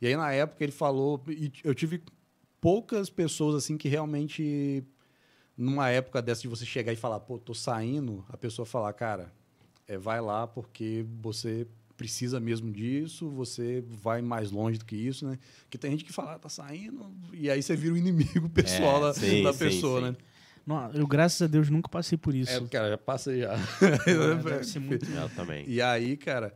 E 0.00 0.06
aí, 0.06 0.14
na 0.16 0.30
época, 0.32 0.62
ele 0.62 0.72
falou... 0.72 1.22
E 1.28 1.50
eu 1.64 1.74
tive 1.74 2.02
poucas 2.60 3.08
pessoas, 3.08 3.54
assim, 3.56 3.76
que 3.76 3.88
realmente... 3.88 4.84
Numa 5.56 5.88
época 5.88 6.20
dessa 6.20 6.42
de 6.42 6.48
você 6.48 6.66
chegar 6.66 6.92
e 6.92 6.96
falar, 6.96 7.20
pô, 7.20 7.38
tô 7.38 7.54
saindo, 7.54 8.24
a 8.28 8.36
pessoa 8.36 8.66
falar, 8.66 8.92
cara, 8.92 9.32
é, 9.86 9.96
vai 9.96 10.20
lá 10.20 10.48
porque 10.48 11.06
você 11.22 11.66
precisa 11.96 12.40
mesmo 12.40 12.70
disso, 12.72 13.28
você 13.30 13.84
vai 13.88 14.20
mais 14.20 14.50
longe 14.50 14.78
do 14.78 14.84
que 14.84 14.96
isso, 14.96 15.26
né? 15.26 15.38
Porque 15.62 15.78
tem 15.78 15.90
gente 15.92 16.04
que 16.04 16.12
fala, 16.12 16.34
ah, 16.34 16.38
tá 16.38 16.48
saindo, 16.48 17.10
e 17.32 17.48
aí 17.50 17.62
você 17.62 17.76
vira 17.76 17.94
o 17.94 17.96
inimigo 17.96 18.48
pessoal 18.50 18.98
É, 18.98 19.00
da, 19.00 19.14
sim, 19.14 19.42
da 19.42 19.52
sim, 19.52 19.58
pessoa, 19.58 20.00
sim. 20.00 20.06
né? 20.10 20.16
Não, 20.66 20.90
eu, 20.92 21.06
graças 21.06 21.42
a 21.42 21.46
Deus, 21.46 21.68
nunca 21.68 21.88
passei 21.90 22.16
por 22.16 22.34
isso. 22.34 22.50
É, 22.50 22.60
cara, 22.68 22.88
já 22.90 22.98
passei 22.98 23.40
já. 23.42 23.52
É, 23.52 24.36
deve 24.42 24.64
ser 24.64 24.78
muito- 24.78 25.04
Eu 25.10 25.28
também. 25.30 25.64
E 25.68 25.80
aí, 25.82 26.16
cara, 26.16 26.54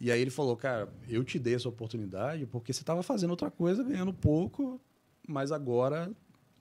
e 0.00 0.10
aí 0.12 0.20
ele 0.20 0.30
falou, 0.30 0.56
cara, 0.56 0.88
eu 1.08 1.24
te 1.24 1.38
dei 1.38 1.54
essa 1.56 1.68
oportunidade 1.68 2.46
porque 2.46 2.72
você 2.72 2.82
estava 2.82 3.02
fazendo 3.02 3.30
outra 3.30 3.50
coisa, 3.50 3.82
ganhando 3.82 4.12
pouco, 4.12 4.80
mas 5.28 5.50
agora, 5.52 6.10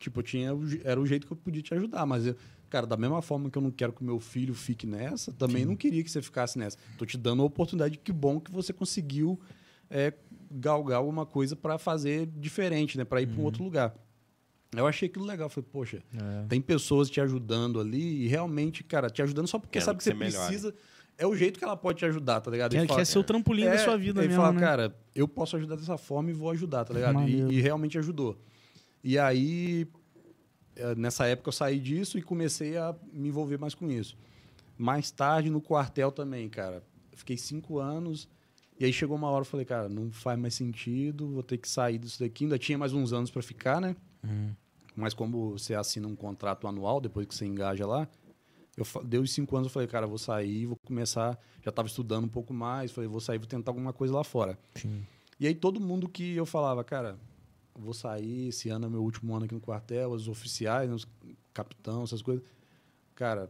tipo, 0.01 0.19
eu 0.19 0.23
tinha, 0.23 0.49
era 0.83 0.99
o 0.99 1.05
jeito 1.05 1.25
que 1.27 1.33
eu 1.33 1.37
podia 1.37 1.61
te 1.61 1.73
ajudar, 1.73 2.05
mas 2.05 2.25
eu, 2.25 2.35
cara, 2.69 2.85
da 2.85 2.97
mesma 2.97 3.21
forma 3.21 3.49
que 3.49 3.57
eu 3.57 3.61
não 3.61 3.71
quero 3.71 3.93
que 3.93 4.01
o 4.01 4.05
meu 4.05 4.19
filho 4.19 4.53
fique 4.53 4.85
nessa, 4.87 5.31
também 5.31 5.63
não 5.63 5.75
queria 5.75 6.03
que 6.03 6.11
você 6.11 6.21
ficasse 6.21 6.57
nessa. 6.57 6.77
Tô 6.97 7.05
te 7.05 7.17
dando 7.17 7.41
a 7.41 7.45
oportunidade, 7.45 7.97
que 7.97 8.11
bom 8.11 8.39
que 8.39 8.51
você 8.51 8.73
conseguiu 8.73 9.39
é, 9.89 10.13
galgar 10.49 10.97
alguma 10.97 11.25
coisa 11.25 11.55
para 11.55 11.77
fazer 11.77 12.25
diferente, 12.37 12.97
né, 12.97 13.05
para 13.05 13.21
ir 13.21 13.27
para 13.27 13.39
um 13.39 13.43
outro 13.43 13.63
lugar. 13.63 13.95
Eu 14.75 14.87
achei 14.87 15.09
aquilo 15.09 15.25
legal, 15.25 15.49
falei, 15.49 15.67
poxa, 15.69 16.01
É. 16.15 16.45
tem 16.47 16.61
pessoas 16.61 17.09
te 17.09 17.19
ajudando 17.19 17.79
ali 17.79 18.23
e 18.23 18.27
realmente, 18.27 18.83
cara, 18.83 19.09
te 19.09 19.21
ajudando 19.21 19.47
só 19.47 19.59
porque 19.59 19.73
Quero 19.73 19.85
sabe 19.85 19.99
que 19.99 20.09
que 20.09 20.15
você 20.15 20.15
precisa. 20.15 20.73
É 21.17 21.27
o 21.27 21.35
jeito 21.35 21.59
que 21.59 21.65
ela 21.65 21.75
pode 21.75 21.99
te 21.99 22.05
ajudar, 22.05 22.39
tá 22.39 22.49
ligado? 22.49 22.71
Quer, 22.71 22.77
Ele 22.79 22.87
fala, 22.87 22.99
quer 22.99 23.05
ser 23.05 23.19
o 23.19 23.23
trampolim 23.23 23.65
da 23.65 23.73
é, 23.73 23.77
sua 23.77 23.97
vida 23.97 24.21
ele 24.21 24.29
mesmo, 24.29 24.41
fala, 24.41 24.53
né? 24.53 24.59
cara, 24.61 24.95
eu 25.13 25.27
posso 25.27 25.57
ajudar 25.57 25.75
dessa 25.75 25.97
forma 25.97 26.29
e 26.29 26.33
vou 26.33 26.49
ajudar, 26.51 26.85
tá 26.85 26.93
ligado? 26.93 27.27
E, 27.27 27.57
e 27.57 27.61
realmente 27.61 27.97
ajudou. 27.99 28.39
E 29.03 29.17
aí, 29.17 29.87
eh, 30.75 30.95
nessa 30.95 31.25
época 31.25 31.49
eu 31.49 31.53
saí 31.53 31.79
disso 31.79 32.17
e 32.17 32.21
comecei 32.21 32.77
a 32.77 32.95
me 33.11 33.29
envolver 33.29 33.57
mais 33.57 33.73
com 33.73 33.89
isso. 33.89 34.17
Mais 34.77 35.11
tarde, 35.11 35.49
no 35.49 35.61
quartel 35.61 36.11
também, 36.11 36.49
cara. 36.49 36.83
Fiquei 37.13 37.37
cinco 37.37 37.79
anos. 37.79 38.27
E 38.79 38.85
aí 38.85 38.91
chegou 38.91 39.15
uma 39.15 39.29
hora 39.29 39.41
eu 39.41 39.45
falei, 39.45 39.65
cara, 39.65 39.87
não 39.87 40.11
faz 40.11 40.39
mais 40.39 40.55
sentido, 40.55 41.27
vou 41.27 41.43
ter 41.43 41.57
que 41.57 41.69
sair 41.69 41.99
disso 41.99 42.19
daqui. 42.19 42.45
Ainda 42.45 42.57
tinha 42.57 42.77
mais 42.77 42.93
uns 42.93 43.13
anos 43.13 43.29
para 43.29 43.41
ficar, 43.41 43.79
né? 43.79 43.95
Uhum. 44.23 44.55
Mas 44.95 45.13
como 45.13 45.51
você 45.51 45.75
assina 45.75 46.07
um 46.07 46.15
contrato 46.15 46.67
anual, 46.67 46.99
depois 46.99 47.27
que 47.27 47.35
você 47.35 47.45
engaja 47.45 47.85
lá, 47.85 48.07
eu 48.75 48.85
deu 49.03 49.21
os 49.21 49.31
cinco 49.31 49.55
anos, 49.55 49.67
eu 49.67 49.71
falei, 49.71 49.87
cara, 49.87 50.07
vou 50.07 50.17
sair, 50.17 50.65
vou 50.65 50.77
começar. 50.85 51.39
Já 51.63 51.69
estava 51.69 51.87
estudando 51.87 52.25
um 52.25 52.29
pouco 52.29 52.53
mais, 52.53 52.91
falei, 52.91 53.07
vou 53.07 53.19
sair, 53.19 53.37
vou 53.37 53.47
tentar 53.47 53.71
alguma 53.71 53.93
coisa 53.93 54.13
lá 54.13 54.23
fora. 54.23 54.57
Sim. 54.75 55.05
E 55.39 55.47
aí 55.47 55.55
todo 55.55 55.79
mundo 55.79 56.07
que 56.07 56.35
eu 56.35 56.45
falava, 56.45 56.83
cara, 56.83 57.17
vou 57.75 57.93
sair, 57.93 58.49
esse 58.49 58.69
ano 58.69 58.85
é 58.85 58.89
meu 58.89 59.01
último 59.01 59.35
ano 59.35 59.45
aqui 59.45 59.53
no 59.53 59.61
quartel, 59.61 60.11
os 60.11 60.27
oficiais, 60.27 60.89
né, 60.89 60.95
os 60.95 61.07
capitão, 61.53 62.03
essas 62.03 62.21
coisas. 62.21 62.43
Cara, 63.15 63.49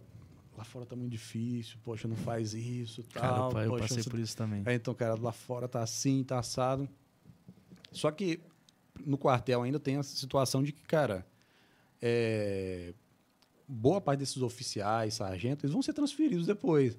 lá 0.57 0.64
fora 0.64 0.85
tá 0.85 0.95
muito 0.95 1.11
difícil, 1.11 1.77
poxa, 1.84 2.07
não 2.07 2.15
faz 2.15 2.53
isso, 2.53 3.03
Cara, 3.14 3.27
tal. 3.27 3.52
eu, 3.53 3.60
eu 3.60 3.69
poxa, 3.72 3.84
passei 3.84 4.03
você 4.03 4.10
por 4.10 4.19
isso 4.19 4.35
também. 4.35 4.64
é, 4.65 4.73
então, 4.73 4.93
cara, 4.93 5.15
lá 5.15 5.31
fora 5.31 5.68
tá 5.68 5.81
assim, 5.81 6.23
tá 6.23 6.39
assado. 6.39 6.88
Só 7.91 8.10
que 8.11 8.39
no 9.06 9.18
quartel 9.18 9.61
ainda 9.64 9.80
tem 9.80 9.98
a 9.98 10.03
situação 10.03 10.64
de 10.64 10.72
que, 10.72 10.81
cara, 10.84 11.26
é, 12.02 12.93
boa 13.72 14.02
parte 14.02 14.19
desses 14.19 14.41
oficiais, 14.41 15.14
sargentos, 15.15 15.64
eles 15.64 15.73
vão 15.73 15.81
ser 15.81 15.93
transferidos 15.93 16.45
depois. 16.45 16.98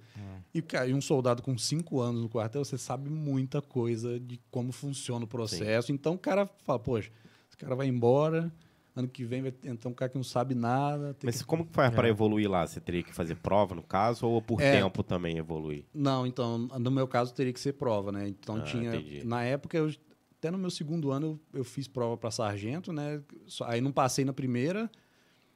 E, 0.55 0.61
cara, 0.62 0.86
e 0.86 0.94
um 0.94 1.01
soldado 1.01 1.43
com 1.43 1.57
cinco 1.57 2.01
anos 2.01 2.23
no 2.23 2.28
quartel, 2.28 2.65
você 2.65 2.77
sabe 2.78 3.09
muita 3.11 3.61
coisa 3.62 4.19
de 4.20 4.40
como 4.51 4.73
funciona 4.73 5.24
o 5.24 5.28
processo. 5.28 5.93
Então, 5.93 6.15
o 6.15 6.19
cara 6.19 6.47
fala, 6.65 6.78
poxa, 6.78 7.11
esse 7.49 7.57
cara 7.57 7.74
vai 7.74 7.86
embora, 7.86 8.53
ano 8.94 9.09
que 9.09 9.24
vem 9.24 9.40
vai 9.43 9.55
entrar 9.65 9.89
um 9.90 9.94
cara 9.94 10.11
que 10.11 10.16
não 10.16 10.24
sabe 10.24 10.55
nada. 10.55 11.15
tem 11.15 11.28
Mas 11.28 11.40
que- 11.40 11.47
como 11.47 11.65
que 11.65 11.73
faz 11.73 11.94
para 11.94 12.09
evoluir 12.09 12.51
lá? 12.51 12.66
Você 12.66 12.81
teria 12.81 13.03
que 13.03 13.12
fazer 13.15 13.36
prova, 13.36 13.74
no 13.74 13.82
caso, 13.82 14.27
ou 14.27 14.43
por 14.43 14.61
É. 14.61 14.70
tempo 14.73 15.03
também 15.03 15.39
evoluir? 15.39 15.85
Não, 15.94 16.27
então, 16.27 16.59
no 16.59 16.90
meu 16.90 17.09
caso 17.09 17.32
teria 17.35 17.53
que 17.53 17.61
ser 17.61 17.73
prova, 17.74 18.12
né? 18.12 18.28
Então 18.28 18.57
Ah, 18.57 18.62
tinha. 18.62 18.94
entendi. 18.97 19.24
Na 19.24 19.43
época, 19.43 19.78
eu, 19.78 19.90
até 20.39 20.51
no 20.51 20.59
meu 20.59 20.70
segundo 20.70 21.11
ano, 21.11 21.40
eu, 21.55 21.61
eu 21.61 21.65
fiz 21.65 21.89
prova 21.89 22.16
para 22.19 22.31
sargento, 22.31 22.93
né? 22.93 23.23
Aí 23.65 23.81
não 23.81 23.93
passei 23.93 24.24
na 24.24 24.32
primeira. 24.35 24.90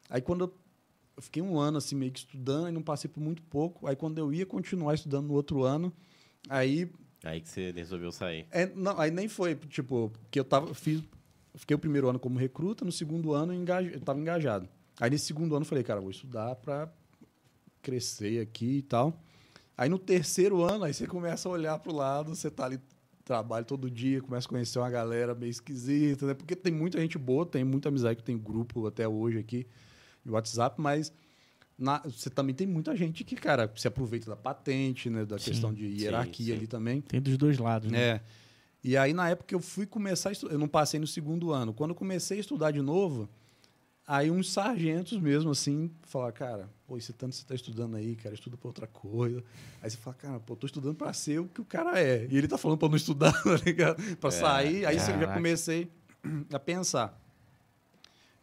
Aí 0.08 0.22
quando 0.22 0.44
eu, 0.44 0.54
eu 1.16 1.22
fiquei 1.22 1.42
um 1.42 1.58
ano 1.58 1.78
assim, 1.78 1.96
meio 1.96 2.12
que 2.12 2.18
estudando, 2.18 2.68
e 2.68 2.72
não 2.72 2.82
passei 2.82 3.08
por 3.08 3.20
muito 3.20 3.42
pouco. 3.44 3.86
Aí 3.86 3.96
quando 3.96 4.18
eu 4.18 4.32
ia 4.32 4.44
continuar 4.44 4.94
estudando 4.94 5.28
no 5.28 5.34
outro 5.34 5.62
ano, 5.64 5.92
aí. 6.48 6.90
Aí 7.24 7.40
que 7.40 7.48
você 7.48 7.72
resolveu 7.72 8.12
sair. 8.12 8.46
é, 8.50 8.66
não, 8.66 9.00
aí 9.00 9.10
nem 9.10 9.26
foi, 9.26 9.54
tipo, 9.54 10.12
que 10.30 10.38
eu 10.38 10.44
tava. 10.44 10.74
Fiz, 10.74 11.02
fiquei 11.54 11.74
o 11.74 11.78
primeiro 11.78 12.08
ano 12.08 12.18
como 12.18 12.38
recruta, 12.38 12.84
no 12.84 12.92
segundo 12.92 13.32
ano 13.32 13.52
eu, 13.54 13.58
engaja, 13.58 13.90
eu 13.90 14.00
tava 14.00 14.20
engajado. 14.20 14.68
Aí 15.00 15.08
nesse 15.08 15.24
segundo 15.24 15.56
ano 15.56 15.64
eu 15.64 15.68
falei, 15.68 15.82
cara, 15.82 16.00
vou 16.00 16.10
estudar 16.10 16.54
para 16.56 16.88
crescer 17.80 18.40
aqui 18.40 18.78
e 18.78 18.82
tal. 18.82 19.18
Aí 19.76 19.88
no 19.88 19.98
terceiro 19.98 20.62
ano, 20.62 20.84
aí 20.84 20.92
você 20.92 21.06
começa 21.06 21.48
a 21.48 21.52
olhar 21.52 21.78
pro 21.78 21.94
lado, 21.94 22.34
você 22.34 22.50
tá 22.50 22.66
ali, 22.66 22.78
trabalha 23.24 23.64
todo 23.64 23.90
dia, 23.90 24.20
começa 24.20 24.46
a 24.46 24.50
conhecer 24.50 24.78
uma 24.78 24.90
galera 24.90 25.34
meio 25.34 25.50
esquisita, 25.50 26.26
né? 26.26 26.34
Porque 26.34 26.54
tem 26.54 26.72
muita 26.72 27.00
gente 27.00 27.16
boa, 27.16 27.46
tem 27.46 27.64
muita 27.64 27.88
amizade 27.88 28.16
que 28.16 28.24
tem 28.24 28.36
grupo 28.36 28.86
até 28.86 29.08
hoje 29.08 29.38
aqui 29.38 29.66
de 30.26 30.32
WhatsApp, 30.32 30.80
mas 30.80 31.12
na- 31.78 32.02
você 32.04 32.28
também 32.28 32.54
tem 32.54 32.66
muita 32.66 32.94
gente 32.96 33.22
que, 33.24 33.36
cara, 33.36 33.72
se 33.76 33.86
aproveita 33.86 34.28
da 34.28 34.36
patente, 34.36 35.08
né? 35.08 35.24
Da 35.24 35.38
Sim, 35.38 35.44
questão 35.50 35.72
de 35.72 35.88
sim, 35.88 36.02
hierarquia 36.04 36.46
sim. 36.46 36.52
ali 36.58 36.66
também. 36.66 37.00
Tem 37.00 37.20
dos 37.20 37.38
dois 37.38 37.56
lados, 37.58 37.90
né? 37.90 37.98
É. 37.98 38.20
E 38.82 38.96
aí, 38.96 39.12
na 39.12 39.28
época 39.28 39.48
que 39.48 39.54
eu 39.54 39.60
fui 39.60 39.86
começar 39.86 40.28
a 40.28 40.32
estudar, 40.32 40.52
eu 40.54 40.58
não 40.58 40.68
passei 40.68 40.98
no 41.00 41.06
segundo 41.06 41.52
ano. 41.52 41.72
Quando 41.72 41.90
eu 41.90 41.94
comecei 41.96 42.38
a 42.38 42.40
estudar 42.40 42.70
de 42.70 42.80
novo, 42.80 43.28
aí 44.06 44.30
uns 44.30 44.52
sargentos 44.52 45.18
mesmo, 45.18 45.50
assim, 45.50 45.90
falaram, 46.02 46.32
cara, 46.34 46.70
pô, 46.86 46.96
esse 46.96 47.12
tanto 47.12 47.34
você 47.34 47.44
tá 47.44 47.54
estudando 47.54 47.96
aí, 47.96 48.14
cara, 48.16 48.34
estuda 48.34 48.56
pra 48.56 48.68
outra 48.68 48.86
coisa. 48.86 49.42
Aí 49.82 49.90
você 49.90 49.96
fala, 49.96 50.14
cara, 50.16 50.40
pô, 50.40 50.54
tô 50.54 50.66
estudando 50.66 50.94
pra 50.94 51.12
ser 51.12 51.40
o 51.40 51.46
que 51.46 51.60
o 51.60 51.64
cara 51.64 52.00
é. 52.00 52.26
E 52.30 52.36
ele 52.36 52.46
tá 52.48 52.56
falando 52.56 52.78
pra 52.78 52.88
não 52.88 52.96
estudar, 52.96 53.32
tá 53.42 53.56
ligado? 53.64 54.16
Pra 54.16 54.30
sair. 54.30 54.86
Aí 54.86 54.96
eu 54.96 55.00
já 55.02 55.26
comecei 55.34 55.90
a 56.52 56.58
pensar. 56.58 57.20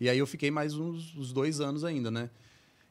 E 0.03 0.09
aí 0.09 0.17
eu 0.17 0.27
fiquei 0.27 0.51
mais 0.51 0.75
uns, 0.75 1.15
uns 1.15 1.31
dois 1.31 1.61
anos 1.61 1.85
ainda, 1.85 2.11
né? 2.11 2.30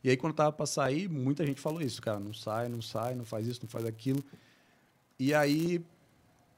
E 0.03 0.09
aí, 0.09 0.17
quando 0.17 0.33
tava 0.33 0.51
pra 0.51 0.65
sair, 0.65 1.11
muita 1.11 1.45
gente 1.45 1.61
falou 1.61 1.83
isso, 1.83 2.01
cara, 2.01 2.19
não 2.19 2.33
sai, 2.33 2.71
não 2.71 2.81
sai, 2.81 3.15
não 3.15 3.27
faz 3.27 3.47
isso, 3.47 3.61
não 3.63 3.69
faz 3.69 3.85
aquilo. 3.85 4.25
E 5.19 5.35
aí, 5.35 5.85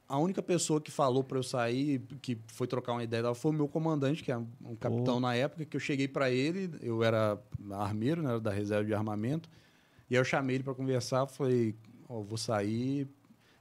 a 0.09 0.17
única 0.17 0.41
pessoa 0.41 0.81
que 0.81 0.93
falou 0.93 1.25
para 1.25 1.39
eu 1.39 1.43
sair, 1.43 2.01
que 2.23 2.39
foi 2.47 2.69
trocar 2.69 2.93
uma 2.93 3.03
ideia, 3.03 3.25
dela, 3.25 3.35
foi 3.35 3.51
o 3.51 3.55
meu 3.55 3.67
comandante, 3.67 4.23
que 4.23 4.31
é 4.31 4.37
um 4.37 4.77
capitão 4.79 5.19
na 5.19 5.35
época, 5.35 5.65
que 5.65 5.77
eu 5.77 5.81
cheguei 5.81 6.07
para 6.07 6.31
ele, 6.31 6.71
eu 6.81 7.03
era 7.03 7.37
armeiro, 7.73 8.23
né, 8.23 8.31
era 8.31 8.41
da 8.41 8.53
reserva 8.53 8.85
de 8.85 8.95
armamento, 8.95 9.51
e 10.09 10.15
aí 10.15 10.21
eu 10.21 10.25
chamei 10.25 10.59
ele 10.59 10.63
para 10.63 10.73
conversar, 10.73 11.27
falei, 11.27 11.75
ó, 12.09 12.21
vou 12.21 12.39
sair, 12.39 13.09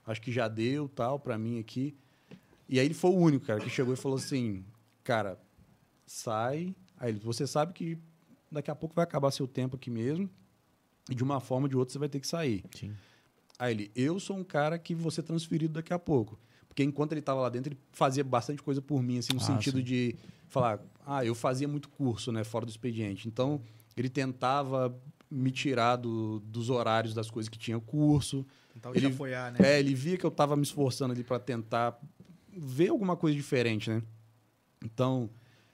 acho 0.05 0.21
que 0.21 0.31
já 0.31 0.47
deu, 0.47 0.87
tal, 0.87 1.17
para 1.17 1.39
mim 1.39 1.59
aqui. 1.59 1.95
E 2.69 2.79
aí 2.79 2.85
ele 2.85 2.93
foi 2.93 3.09
o 3.09 3.15
único, 3.15 3.47
cara, 3.47 3.59
que 3.59 3.69
chegou 3.71 3.95
e 3.95 3.97
falou 3.97 4.19
assim, 4.19 4.63
cara, 5.03 5.39
sai. 6.05 6.75
Aí 7.03 7.09
ele, 7.09 7.19
você 7.19 7.45
sabe 7.45 7.73
que 7.73 7.97
daqui 8.49 8.71
a 8.71 8.75
pouco 8.75 8.95
vai 8.95 9.03
acabar 9.03 9.30
seu 9.30 9.45
tempo 9.45 9.75
aqui 9.75 9.89
mesmo, 9.89 10.30
e 11.09 11.13
de 11.13 11.21
uma 11.21 11.41
forma 11.41 11.65
ou 11.65 11.69
de 11.69 11.75
outra 11.75 11.91
você 11.91 11.99
vai 11.99 12.07
ter 12.07 12.21
que 12.21 12.27
sair. 12.27 12.63
Sim. 12.73 12.93
Aí 13.59 13.73
ele, 13.73 13.91
eu 13.93 14.21
sou 14.21 14.38
um 14.38 14.43
cara 14.43 14.80
que 14.80 14.95
vou 14.95 15.11
ser 15.11 15.21
transferido 15.23 15.73
daqui 15.73 15.91
a 15.93 15.99
pouco. 15.99 16.39
Porque 16.65 16.81
enquanto 16.81 17.11
ele 17.11 17.19
estava 17.19 17.41
lá 17.41 17.49
dentro, 17.49 17.73
ele 17.73 17.80
fazia 17.91 18.23
bastante 18.23 18.63
coisa 18.63 18.81
por 18.81 19.03
mim, 19.03 19.17
assim, 19.17 19.34
no 19.34 19.41
Ah, 19.41 19.43
sentido 19.43 19.80
sim. 19.80 19.84
de 19.84 20.15
falar, 20.47 20.80
ah, 21.05 21.25
eu 21.25 21.35
fazia 21.35 21.67
muito 21.67 21.89
curso, 21.89 22.31
né, 22.31 22.45
fora 22.45 22.65
do 22.65 22.69
expediente. 22.69 23.27
Então, 23.27 23.61
ele 23.97 24.07
tentava 24.09 24.97
me 25.30 25.51
tirar 25.51 25.97
do- 25.97 26.39
dos 26.39 26.69
horários 26.69 27.13
das 27.13 27.30
coisas 27.30 27.49
que 27.49 27.57
tinha 27.59 27.77
curso. 27.81 28.45
Então 28.77 28.91
Ele- 28.95 29.01
já 29.01 29.09
apoiar, 29.09 29.51
né? 29.51 29.59
É, 29.75 29.80
ele 29.80 29.93
via 29.93 30.17
que 30.17 30.25
eu 30.25 30.31
tava 30.31 30.55
me 30.55 30.63
esforçando 30.63 31.11
ali 31.13 31.23
para 31.23 31.38
tentar 31.38 31.99
ver 32.49 32.88
alguma 32.89 33.17
coisa 33.17 33.35
diferente, 33.35 33.89
né? 33.89 34.01
Então, 34.84 35.30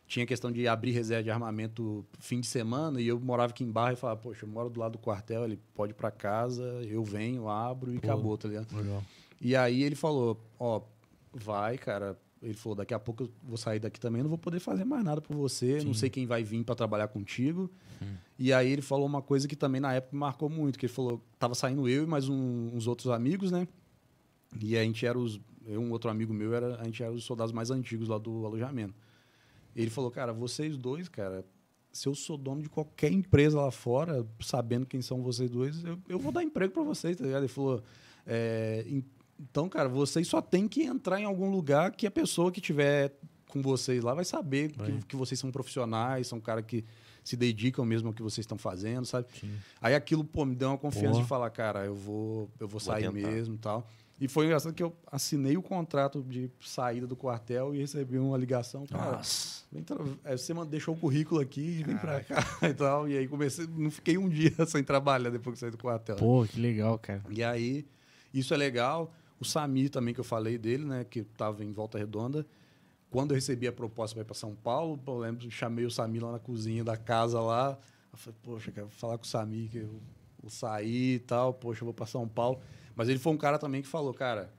tinha 0.09 0.25
questão 0.25 0.51
de 0.51 0.67
abrir 0.67 0.91
reserva 0.91 1.23
de 1.23 1.29
armamento 1.29 2.03
fim 2.19 2.41
de 2.41 2.47
semana 2.47 2.99
e 2.99 3.07
eu 3.07 3.19
morava 3.19 3.51
aqui 3.51 3.63
em 3.63 3.71
Barra 3.71 3.93
e 3.93 3.95
falava, 3.95 4.19
poxa, 4.19 4.43
eu 4.43 4.49
moro 4.49 4.67
do 4.69 4.79
lado 4.79 4.93
do 4.93 4.97
quartel, 4.97 5.45
ele 5.45 5.59
pode 5.75 5.91
ir 5.91 5.95
para 5.95 6.09
casa, 6.11 6.63
eu 6.87 7.03
venho, 7.03 7.47
abro 7.47 7.93
e 7.93 7.99
Pô. 7.99 8.07
acabou, 8.11 8.35
tá 8.37 8.47
ligado? 8.47 8.75
Legal. 8.75 9.03
E 9.39 9.55
aí 9.55 9.83
ele 9.83 9.95
falou, 9.95 10.37
ó, 10.59 10.81
vai, 11.31 11.77
cara. 11.77 12.17
Ele 12.41 12.53
falou, 12.55 12.75
daqui 12.75 12.93
a 12.93 12.99
pouco 12.99 13.23
eu 13.23 13.29
vou 13.43 13.57
sair 13.57 13.79
daqui 13.79 13.99
também, 13.99 14.21
não 14.23 14.29
vou 14.29 14.37
poder 14.37 14.59
fazer 14.59 14.83
mais 14.85 15.03
nada 15.03 15.21
por 15.21 15.35
você, 15.35 15.83
não 15.83 15.93
sei 15.93 16.09
quem 16.09 16.25
vai 16.25 16.41
vir 16.43 16.63
para 16.63 16.73
trabalhar 16.73 17.07
contigo. 17.09 17.69
E 18.39 18.51
aí 18.53 18.71
ele 18.71 18.81
falou 18.81 19.05
uma 19.05 19.21
coisa 19.21 19.47
que 19.47 19.55
também 19.57 19.79
na 19.81 19.93
época 19.93 20.15
me 20.15 20.19
marcou 20.21 20.49
muito, 20.49 20.79
que 20.79 20.85
ele 20.85 20.93
falou, 20.93 21.21
tava 21.37 21.53
saindo 21.53 21.87
eu 21.87 22.03
e 22.03 22.07
mais 22.07 22.27
um- 22.29 22.71
uns 22.73 22.87
outros 22.87 23.11
amigos, 23.11 23.51
né? 23.51 23.67
E 24.59 24.75
a 24.77 24.83
gente 24.83 25.05
era 25.05 25.19
os, 25.19 25.39
eu 25.67 25.81
um 25.81 25.91
outro 25.91 26.09
amigo 26.09 26.33
meu, 26.33 26.53
era, 26.55 26.79
a 26.81 26.83
gente 26.85 27.03
era 27.03 27.11
os 27.11 27.25
soldados 27.25 27.51
mais 27.53 27.69
antigos 27.69 28.07
lá 28.07 28.17
do 28.17 28.45
alojamento. 28.45 28.95
Ele 29.75 29.89
falou, 29.89 30.11
cara, 30.11 30.33
vocês 30.33 30.77
dois, 30.77 31.07
cara, 31.07 31.45
se 31.91 32.07
eu 32.07 32.15
sou 32.15 32.37
dono 32.37 32.61
de 32.61 32.69
qualquer 32.69 33.11
empresa 33.11 33.59
lá 33.59 33.71
fora, 33.71 34.25
sabendo 34.41 34.85
quem 34.85 35.01
são 35.01 35.21
vocês 35.21 35.49
dois, 35.49 35.83
eu, 35.83 35.97
eu 36.07 36.19
vou 36.19 36.31
dar 36.31 36.43
emprego 36.43 36.73
para 36.73 36.83
vocês, 36.83 37.17
tá 37.17 37.23
ligado? 37.23 37.41
Ele 37.41 37.47
falou, 37.47 37.83
é, 38.25 38.85
então, 39.39 39.69
cara, 39.69 39.89
vocês 39.89 40.27
só 40.27 40.41
tem 40.41 40.67
que 40.67 40.83
entrar 40.83 41.19
em 41.19 41.25
algum 41.25 41.49
lugar 41.49 41.91
que 41.91 42.05
a 42.05 42.11
pessoa 42.11 42.51
que 42.51 42.61
tiver 42.61 43.17
com 43.47 43.61
vocês 43.61 44.03
lá 44.03 44.13
vai 44.13 44.25
saber 44.25 44.71
que, 44.71 45.05
que 45.07 45.15
vocês 45.15 45.39
são 45.39 45.51
profissionais, 45.51 46.27
são 46.27 46.39
cara 46.39 46.61
que 46.61 46.85
se 47.23 47.35
dedicam 47.35 47.85
mesmo 47.85 48.09
ao 48.09 48.13
que 48.13 48.21
vocês 48.21 48.43
estão 48.43 48.57
fazendo, 48.57 49.05
sabe? 49.05 49.27
Sim. 49.39 49.51
Aí 49.81 49.95
aquilo, 49.95 50.23
pô, 50.23 50.45
me 50.45 50.55
deu 50.55 50.69
uma 50.69 50.77
confiança 50.77 51.19
de 51.19 51.27
falar, 51.27 51.49
cara, 51.49 51.85
eu 51.85 51.95
vou, 51.95 52.49
eu 52.59 52.67
vou 52.67 52.79
sair 52.79 53.11
tentar. 53.11 53.27
mesmo 53.27 53.55
e 53.55 53.57
tal. 53.57 53.87
E 54.19 54.27
foi 54.27 54.45
engraçado 54.45 54.73
que 54.73 54.83
eu 54.83 54.93
assinei 55.09 55.55
o 55.55 55.61
contrato 55.61 56.21
de 56.21 56.51
saída 56.59 57.07
do 57.07 57.15
quartel 57.15 57.73
e 57.73 57.79
recebi 57.79 58.17
uma 58.17 58.37
ligação, 58.37 58.85
cara, 58.85 59.13
Nossa. 59.17 59.63
vem 59.71 59.81
tra- 59.81 59.97
é, 60.25 60.35
você 60.35 60.53
deixou 60.65 60.93
o 60.93 60.97
currículo 60.97 61.39
aqui, 61.39 61.83
vem 61.83 61.97
pra 61.97 62.21
cá 62.21 62.43
e 62.67 62.73
tal. 62.73 63.07
E 63.07 63.17
aí 63.17 63.27
comecei, 63.27 63.65
não 63.65 63.89
fiquei 63.89 64.17
um 64.17 64.27
dia 64.27 64.53
sem 64.67 64.83
trabalhar 64.83 65.29
depois 65.29 65.53
que 65.53 65.59
saí 65.61 65.71
do 65.71 65.77
quartel. 65.77 66.17
Pô, 66.17 66.45
que 66.45 66.59
legal, 66.59 66.99
cara. 66.99 67.23
E 67.29 67.41
aí, 67.41 67.85
isso 68.33 68.53
é 68.53 68.57
legal. 68.57 69.13
O 69.39 69.45
Samir 69.45 69.89
também, 69.89 70.13
que 70.13 70.19
eu 70.19 70.23
falei 70.25 70.57
dele, 70.57 70.83
né? 70.83 71.05
Que 71.09 71.19
estava 71.19 71.63
em 71.63 71.71
Volta 71.71 71.97
Redonda. 71.97 72.45
Quando 73.09 73.31
eu 73.31 73.35
recebi 73.35 73.67
a 73.67 73.71
proposta 73.71 74.13
para 74.15 74.21
ir 74.23 74.25
para 74.25 74.35
São 74.35 74.53
Paulo, 74.53 74.99
eu 75.07 75.17
lembro, 75.17 75.49
chamei 75.49 75.85
o 75.85 75.89
Samir 75.89 76.23
lá 76.23 76.33
na 76.33 76.39
cozinha 76.39 76.83
da 76.83 76.97
casa 76.97 77.39
lá. 77.39 77.79
Eu 78.11 78.17
falei, 78.17 78.37
poxa, 78.43 78.69
quero 78.71 78.89
falar 78.89 79.17
com 79.17 79.23
o 79.23 79.27
Samir, 79.27 79.69
que 79.69 79.77
eu 79.77 79.99
vou 80.41 80.49
sair 80.51 81.15
e 81.15 81.19
tal. 81.19 81.53
Poxa, 81.53 81.81
eu 81.81 81.85
vou 81.85 81.93
para 81.93 82.05
São 82.05 82.27
Paulo. 82.27 82.59
Mas 82.95 83.09
ele 83.09 83.19
foi 83.19 83.33
um 83.33 83.37
cara 83.37 83.57
também 83.57 83.81
que 83.81 83.87
falou, 83.87 84.13
cara, 84.13 84.53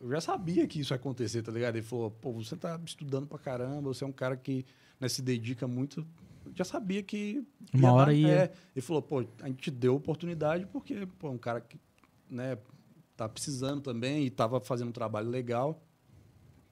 eu 0.00 0.10
já 0.10 0.20
sabia 0.20 0.66
que 0.66 0.80
isso 0.80 0.92
ia 0.92 0.96
acontecer, 0.96 1.42
tá 1.42 1.50
ligado? 1.50 1.76
Ele 1.76 1.84
falou, 1.84 2.10
pô, 2.10 2.32
você 2.32 2.56
tá 2.56 2.78
estudando 2.84 3.26
pra 3.26 3.38
caramba, 3.38 3.92
você 3.92 4.04
é 4.04 4.06
um 4.06 4.12
cara 4.12 4.36
que 4.36 4.64
né, 5.00 5.08
se 5.08 5.22
dedica 5.22 5.66
muito. 5.66 6.06
Eu 6.44 6.52
já 6.54 6.64
sabia 6.64 7.02
que. 7.02 7.44
Uma 7.72 7.88
ia 7.88 7.92
hora 7.92 8.12
ia. 8.12 8.28
É, 8.28 8.52
ele 8.74 8.84
falou, 8.84 9.02
pô, 9.02 9.24
a 9.40 9.46
gente 9.48 9.70
deu 9.70 9.94
oportunidade 9.94 10.66
porque, 10.66 11.06
pô, 11.18 11.28
é 11.28 11.30
um 11.30 11.38
cara 11.38 11.60
que, 11.60 11.78
né, 12.30 12.58
tá 13.16 13.28
precisando 13.28 13.80
também 13.80 14.24
e 14.24 14.30
tava 14.30 14.60
fazendo 14.60 14.88
um 14.88 14.92
trabalho 14.92 15.28
legal. 15.28 15.82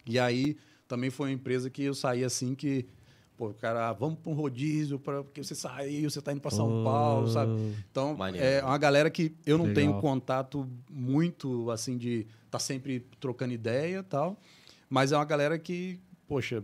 E 0.06 0.18
aí 0.18 0.56
também 0.86 1.10
foi 1.10 1.28
uma 1.30 1.34
empresa 1.34 1.70
que 1.70 1.82
eu 1.82 1.94
saí 1.94 2.22
assim 2.22 2.54
que, 2.54 2.86
pô, 3.36 3.52
cara, 3.54 3.88
ah, 3.88 3.92
vamos 3.92 4.18
para 4.18 4.30
um 4.30 4.34
rodízio 4.34 4.98
para 4.98 5.22
porque 5.22 5.42
você 5.42 5.54
saiu, 5.54 6.08
você 6.08 6.20
tá 6.20 6.32
indo 6.32 6.40
para 6.40 6.50
São 6.50 6.68
Pô. 6.68 6.84
Paulo, 6.84 7.28
sabe? 7.28 7.52
Então, 7.90 8.16
Maneiro. 8.16 8.46
é 8.46 8.62
uma 8.62 8.78
galera 8.78 9.10
que 9.10 9.34
eu 9.44 9.58
não 9.58 9.66
Legal. 9.66 9.74
tenho 9.82 10.00
contato 10.00 10.68
muito, 10.90 11.70
assim, 11.70 11.96
de 11.96 12.26
tá 12.50 12.58
sempre 12.58 13.00
trocando 13.18 13.52
ideia 13.52 13.98
e 13.98 14.02
tal. 14.02 14.38
Mas 14.88 15.12
é 15.12 15.16
uma 15.16 15.24
galera 15.24 15.58
que, 15.58 15.98
poxa, 16.28 16.62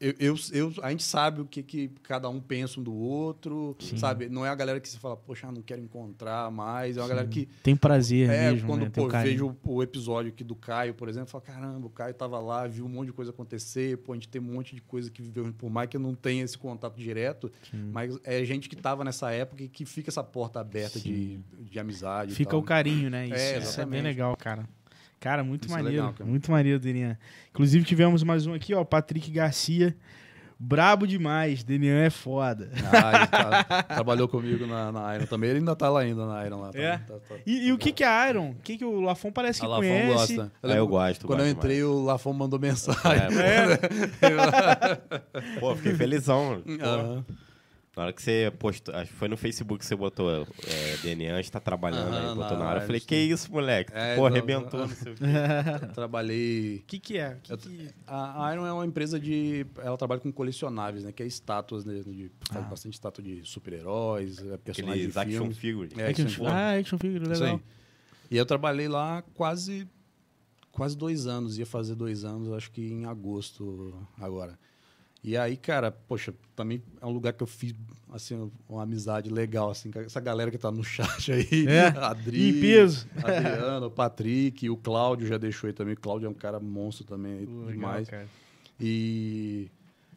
eu, 0.00 0.14
eu, 0.18 0.34
eu- 0.52 0.72
a 0.82 0.90
gente 0.90 1.02
sabe 1.02 1.42
o 1.42 1.44
que, 1.44 1.62
que 1.62 1.88
cada 2.02 2.28
um 2.30 2.40
pensa 2.40 2.80
um 2.80 2.82
do 2.82 2.94
outro, 2.94 3.76
Sim. 3.78 3.98
sabe? 3.98 4.30
Não 4.30 4.46
é 4.46 4.48
a 4.48 4.54
galera 4.54 4.80
que 4.80 4.88
se 4.88 4.98
fala, 4.98 5.14
poxa, 5.14 5.52
não 5.52 5.60
quero 5.60 5.82
encontrar 5.82 6.50
mais. 6.50 6.96
É 6.96 7.00
uma 7.02 7.08
galera 7.08 7.28
que 7.28 7.46
Tem 7.62 7.76
prazer 7.76 8.30
é, 8.30 8.50
mesmo, 8.52 8.66
quando 8.66 8.84
né? 8.84 8.90
Pô, 8.90 9.06
carinho. 9.08 9.32
vejo 9.48 9.56
o, 9.62 9.82
episódio 9.82 10.30
aqui 10.32 10.42
do 10.42 10.54
Caio, 10.54 10.94
por 10.94 11.08
exemplo, 11.08 11.26
eu 11.28 11.30
falo, 11.30 11.44
caramba, 11.44 11.86
o 11.86 11.90
Caio 11.90 12.14
tava 12.14 12.38
lá, 12.40 12.66
viu 12.66 12.86
um 12.86 12.88
monte 12.88 13.08
de 13.08 13.12
coisa 13.12 13.30
acontecer, 13.30 13.98
pô, 13.98 14.12
a 14.12 14.14
gente 14.14 14.28
tem 14.28 14.40
um 14.40 14.44
monte 14.44 14.74
de 14.74 14.80
coisa 14.80 15.10
que 15.10 15.20
viveu, 15.20 15.52
por 15.52 15.68
mais 15.68 15.88
que 15.90 15.96
eu 15.98 16.00
não 16.00 16.14
tenha 16.14 16.42
esse 16.44 16.56
contato 16.56 16.96
direto, 16.96 17.52
Sim. 17.70 17.90
mas 17.92 18.18
é 18.24 18.42
gente 18.44 18.68
que 18.70 18.76
tava 18.76 19.04
nessa 19.04 19.30
época 19.30 19.62
e 19.64 19.68
que 19.68 19.84
fica 19.84 20.08
essa 20.08 20.24
porta 20.24 20.60
aberta 20.60 20.98
de, 20.98 21.38
de 21.58 21.78
amizade. 21.78 22.34
Fica 22.34 22.56
o 22.56 22.62
carinho, 22.62 23.10
né? 23.10 23.26
Isso, 23.26 23.34
É, 23.34 23.58
isso 23.58 23.80
é 23.80 23.84
bem 23.84 24.00
legal, 24.00 24.34
cara. 24.36 24.66
Cara, 25.20 25.44
muito 25.44 25.64
Isso 25.66 25.74
é 25.74 25.76
maneiro. 25.76 25.96
legal, 25.98 26.14
cara. 26.16 26.28
Muito 26.30 26.50
maneiro, 26.50 26.80
Denian. 26.80 27.16
Inclusive, 27.50 27.84
tivemos 27.84 28.22
mais 28.22 28.46
um 28.46 28.54
aqui, 28.54 28.72
ó. 28.74 28.82
Patrick 28.84 29.30
Garcia. 29.30 29.94
Brabo 30.62 31.06
demais. 31.06 31.62
Denian 31.62 31.98
é 32.04 32.10
foda. 32.10 32.70
Ah, 32.92 33.16
ele 33.16 33.26
tá- 33.28 33.82
trabalhou 33.96 34.28
comigo 34.28 34.66
na, 34.66 34.92
na 34.92 35.16
Iron 35.16 35.24
também, 35.26 35.48
ele 35.50 35.58
ainda 35.60 35.74
tá 35.74 35.88
lá 35.88 36.00
ainda 36.00 36.26
na 36.26 36.44
Iron 36.46 36.60
lá. 36.60 36.70
É? 36.74 36.98
Tá, 36.98 37.14
tá- 37.14 37.34
E, 37.46 37.68
e 37.68 37.72
o 37.72 37.78
que 37.78 37.92
que 37.92 38.04
é 38.04 38.28
Iron? 38.30 38.50
O 38.50 38.54
que 38.62 38.76
que 38.76 38.84
o 38.84 39.00
Lafon 39.00 39.32
parece 39.32 39.60
que 39.60 39.64
a 39.66 39.68
Lafon 39.70 39.82
conhece? 39.82 40.36
gosta. 40.36 40.52
Ah, 40.62 40.68
eu 40.72 40.86
gosto. 40.86 41.26
Quando 41.26 41.40
eu 41.40 41.48
entrei, 41.50 41.82
o 41.82 42.02
Lafon 42.02 42.32
mandou 42.34 42.58
mensagem. 42.58 43.28
demais. 43.28 43.78
É, 44.20 44.96
pô, 45.60 45.74
fiquei 45.76 45.94
felizão. 45.94 46.62
Aham. 46.82 47.24
Na 47.96 48.04
hora 48.04 48.12
que 48.12 48.22
você 48.22 48.52
postou, 48.56 48.94
acho 48.94 49.10
que 49.10 49.16
foi 49.16 49.26
no 49.28 49.36
Facebook 49.36 49.80
que 49.80 49.84
você 49.84 49.96
botou 49.96 50.30
é, 50.30 50.96
DNA, 51.02 51.40
está 51.40 51.58
trabalhando 51.58 52.06
Aham, 52.14 52.30
aí, 52.30 52.34
botou 52.36 52.56
na 52.56 52.64
hora. 52.68 52.80
Eu 52.82 52.86
falei, 52.86 53.00
sim. 53.00 53.06
que 53.06 53.16
isso, 53.16 53.50
moleque? 53.50 53.90
É, 53.92 54.14
Pô, 54.14 54.22
então, 54.22 54.26
arrebentou, 54.26 54.80
ah. 54.82 54.86
não 54.86 54.94
sei 54.94 55.12
o 55.12 55.16
quê. 55.16 55.24
Eu 55.82 55.92
Trabalhei 55.92 56.76
O 56.76 56.82
que 56.86 56.98
que 57.00 57.18
é? 57.18 57.36
Que 57.42 57.52
Eu- 57.52 57.58
que- 57.58 57.88
A 58.06 58.52
Iron 58.54 58.64
é 58.64 58.72
uma 58.72 58.86
empresa 58.86 59.18
de. 59.18 59.66
Ela 59.78 59.96
trabalha 59.98 60.20
com 60.20 60.30
colecionáveis, 60.32 61.02
né? 61.04 61.10
Que 61.10 61.24
é 61.24 61.26
estátuas, 61.26 61.84
né? 61.84 61.94
De, 62.00 62.30
faz 62.48 62.64
Ah. 62.64 62.68
bastante 62.68 62.94
estátua 62.94 63.24
de 63.24 63.44
super-heróis, 63.44 64.38
é, 64.38 64.56
personagens 64.56 64.98
Aqueles 64.98 65.12
de 65.14 65.18
action 65.18 65.52
filme. 65.52 65.54
figure. 65.88 66.00
É, 66.00 66.08
Action, 66.10 66.26
action 66.26 66.46
ah, 66.46 66.70
action 66.78 66.98
figure, 66.98 67.26
legal. 67.26 67.54
aí. 67.56 67.60
E 68.30 68.36
eu 68.36 68.46
trabalhei 68.46 68.86
lá 68.86 69.22
quase 69.34 69.88
quase 70.70 70.96
dois 70.96 71.26
anos, 71.26 71.58
ia 71.58 71.66
fazer 71.66 71.96
dois 71.96 72.24
anos, 72.24 72.52
acho 72.52 72.70
que 72.70 72.80
em 72.80 73.04
agosto 73.04 73.92
agora. 74.16 74.56
E 75.22 75.36
aí, 75.36 75.56
cara, 75.56 75.90
poxa, 75.92 76.32
também 76.56 76.82
é 77.00 77.04
um 77.04 77.10
lugar 77.10 77.34
que 77.34 77.42
eu 77.42 77.46
fiz 77.46 77.74
assim 78.10 78.50
uma 78.68 78.82
amizade 78.82 79.28
legal 79.30 79.70
assim, 79.70 79.90
com 79.90 80.00
essa 80.00 80.18
galera 80.18 80.50
que 80.50 80.56
tá 80.58 80.70
no 80.70 80.82
chat 80.82 81.30
aí, 81.30 81.66
É, 81.68 81.88
Adri, 81.98 82.48
em 82.48 82.60
peso. 82.60 83.06
Adriano, 83.22 83.86
o 83.86 83.90
Patrick, 83.90 84.68
o 84.70 84.76
Cláudio 84.76 85.26
já 85.26 85.36
deixou 85.36 85.68
aí 85.68 85.74
também. 85.74 85.94
O 85.94 86.00
Cláudio 86.00 86.26
é 86.26 86.30
um 86.30 86.34
cara 86.34 86.58
monstro 86.58 87.04
também, 87.04 87.40
legal, 87.40 87.66
demais. 87.66 88.08
cara. 88.08 88.26
E, 88.80 89.68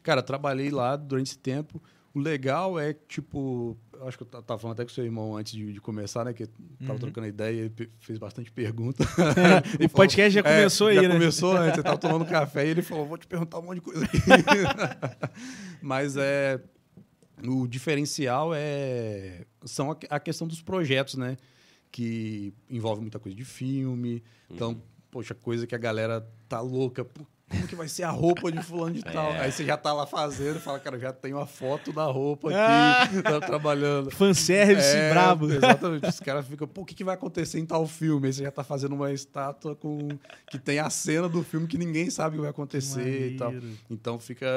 cara, 0.02 0.24
trabalhei 0.24 0.70
lá 0.72 0.96
durante 0.96 1.28
esse 1.28 1.38
tempo. 1.38 1.82
O 2.14 2.20
legal 2.20 2.80
é, 2.80 2.94
tipo, 2.94 3.76
acho 4.08 4.18
que 4.18 4.24
eu 4.24 4.28
ta- 4.28 4.42
tava 4.42 4.60
falando 4.60 4.74
até 4.76 4.84
com 4.84 4.90
seu 4.90 5.04
irmão 5.06 5.36
antes 5.38 5.54
de, 5.54 5.74
de 5.74 5.80
começar, 5.82 6.24
né? 6.26 6.34
Que 6.34 6.46
tava 6.48 6.94
Uhum. 6.94 7.00
trocando 7.00 7.28
ideia, 7.28 7.70
pe- 7.70 7.90
fez 8.00 8.18
bastante 8.20 8.52
pergunta. 8.52 9.04
O 9.84 9.90
podcast 9.90 10.32
já 10.34 10.40
É, 10.46 10.58
começou 10.58 10.88
aí, 10.88 10.96
já 10.96 11.02
né? 11.04 11.10
começou 11.10 11.56
antes, 11.56 11.76
você 11.76 11.84
tava 11.84 11.98
tomando 11.98 12.26
café 12.30 12.66
e 12.66 12.70
ele 12.70 12.82
falou, 12.82 13.06
vou 13.06 13.18
te 13.18 13.28
perguntar 13.28 13.60
um 13.60 13.64
monte 13.64 13.76
de 13.76 13.82
coisa 13.82 14.06
aqui. 14.06 14.20
Mas 15.82 16.16
é... 16.18 16.60
O 17.46 17.68
diferencial 17.68 18.52
é 18.54 19.46
são 19.66 19.92
a, 19.92 19.98
a 20.12 20.20
questão 20.20 20.48
dos 20.48 20.62
projetos, 20.62 21.16
né? 21.16 21.38
Que 21.92 22.54
envolve 22.70 23.02
muita 23.02 23.20
coisa 23.20 23.36
de 23.36 23.44
filme. 23.44 24.24
Então, 24.50 24.70
Uhum. 24.72 24.82
poxa, 25.12 25.34
coisa 25.34 25.68
que 25.68 25.76
a 25.76 25.78
galera 25.78 26.26
tá 26.48 26.62
louca. 26.62 27.04
Pô, 27.04 27.26
como 27.54 27.68
que 27.68 27.76
vai 27.76 27.88
ser 27.88 28.04
a 28.04 28.10
roupa 28.10 28.52
de 28.52 28.62
fulano 28.62 28.94
de 28.96 29.04
tal? 29.06 29.32
É. 29.34 29.42
Aí 29.42 29.52
você 29.52 29.64
já 29.66 29.78
tá 29.78 29.94
lá 29.94 30.06
fazendo, 30.06 30.60
fala, 30.60 30.80
cara, 30.80 31.00
já 31.00 31.14
tem 31.14 31.34
uma 31.34 31.46
foto 31.46 31.94
da 31.94 32.06
roupa 32.06 32.50
aqui, 32.50 33.22
tá 33.24 33.40
trabalhando. 33.40 34.12
Fanservice 34.12 34.96
É, 34.96 35.12
brabo. 35.12 35.52
Exatamente. 35.52 36.08
Os 36.08 36.20
caras 36.20 36.48
ficam, 36.48 36.68
pô, 36.68 36.82
o 36.82 36.86
que, 36.86 36.96
que 36.96 37.04
vai 37.04 37.16
acontecer 37.16 37.60
em 37.60 37.66
tal 37.66 37.88
filme? 37.88 38.28
Aí 38.28 38.34
você 38.34 38.44
já 38.44 38.52
tá 38.52 38.64
fazendo 38.64 38.94
uma 38.96 39.12
estátua 39.12 39.76
com 39.76 40.10
que 40.50 40.60
tem 40.60 40.80
a 40.80 40.90
cena 40.90 41.30
do 41.30 41.44
filme 41.44 41.68
que 41.68 41.78
ninguém 41.78 42.10
sabe 42.10 42.36
o 42.36 42.40
que 42.40 42.42
vai 42.42 42.50
acontecer 42.52 43.34
e 43.34 43.38
tal. 43.38 43.54
Então 43.90 44.20
fica. 44.20 44.48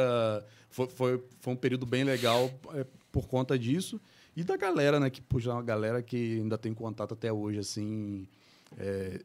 Foi, 0.70 0.88
foi, 0.88 1.24
foi 1.40 1.52
um 1.52 1.56
período 1.56 1.86
bem 1.86 2.04
legal 2.04 2.50
é, 2.74 2.84
por 3.12 3.26
conta 3.28 3.58
disso. 3.58 4.00
E 4.36 4.44
da 4.44 4.56
galera, 4.56 5.00
né? 5.00 5.08
Que, 5.08 5.22
puxa, 5.22 5.48
é 5.50 5.52
uma 5.52 5.62
galera 5.62 6.02
que 6.02 6.38
ainda 6.40 6.58
tem 6.58 6.74
contato 6.74 7.14
até 7.14 7.32
hoje, 7.32 7.58
assim. 7.58 8.28
é, 8.78 9.20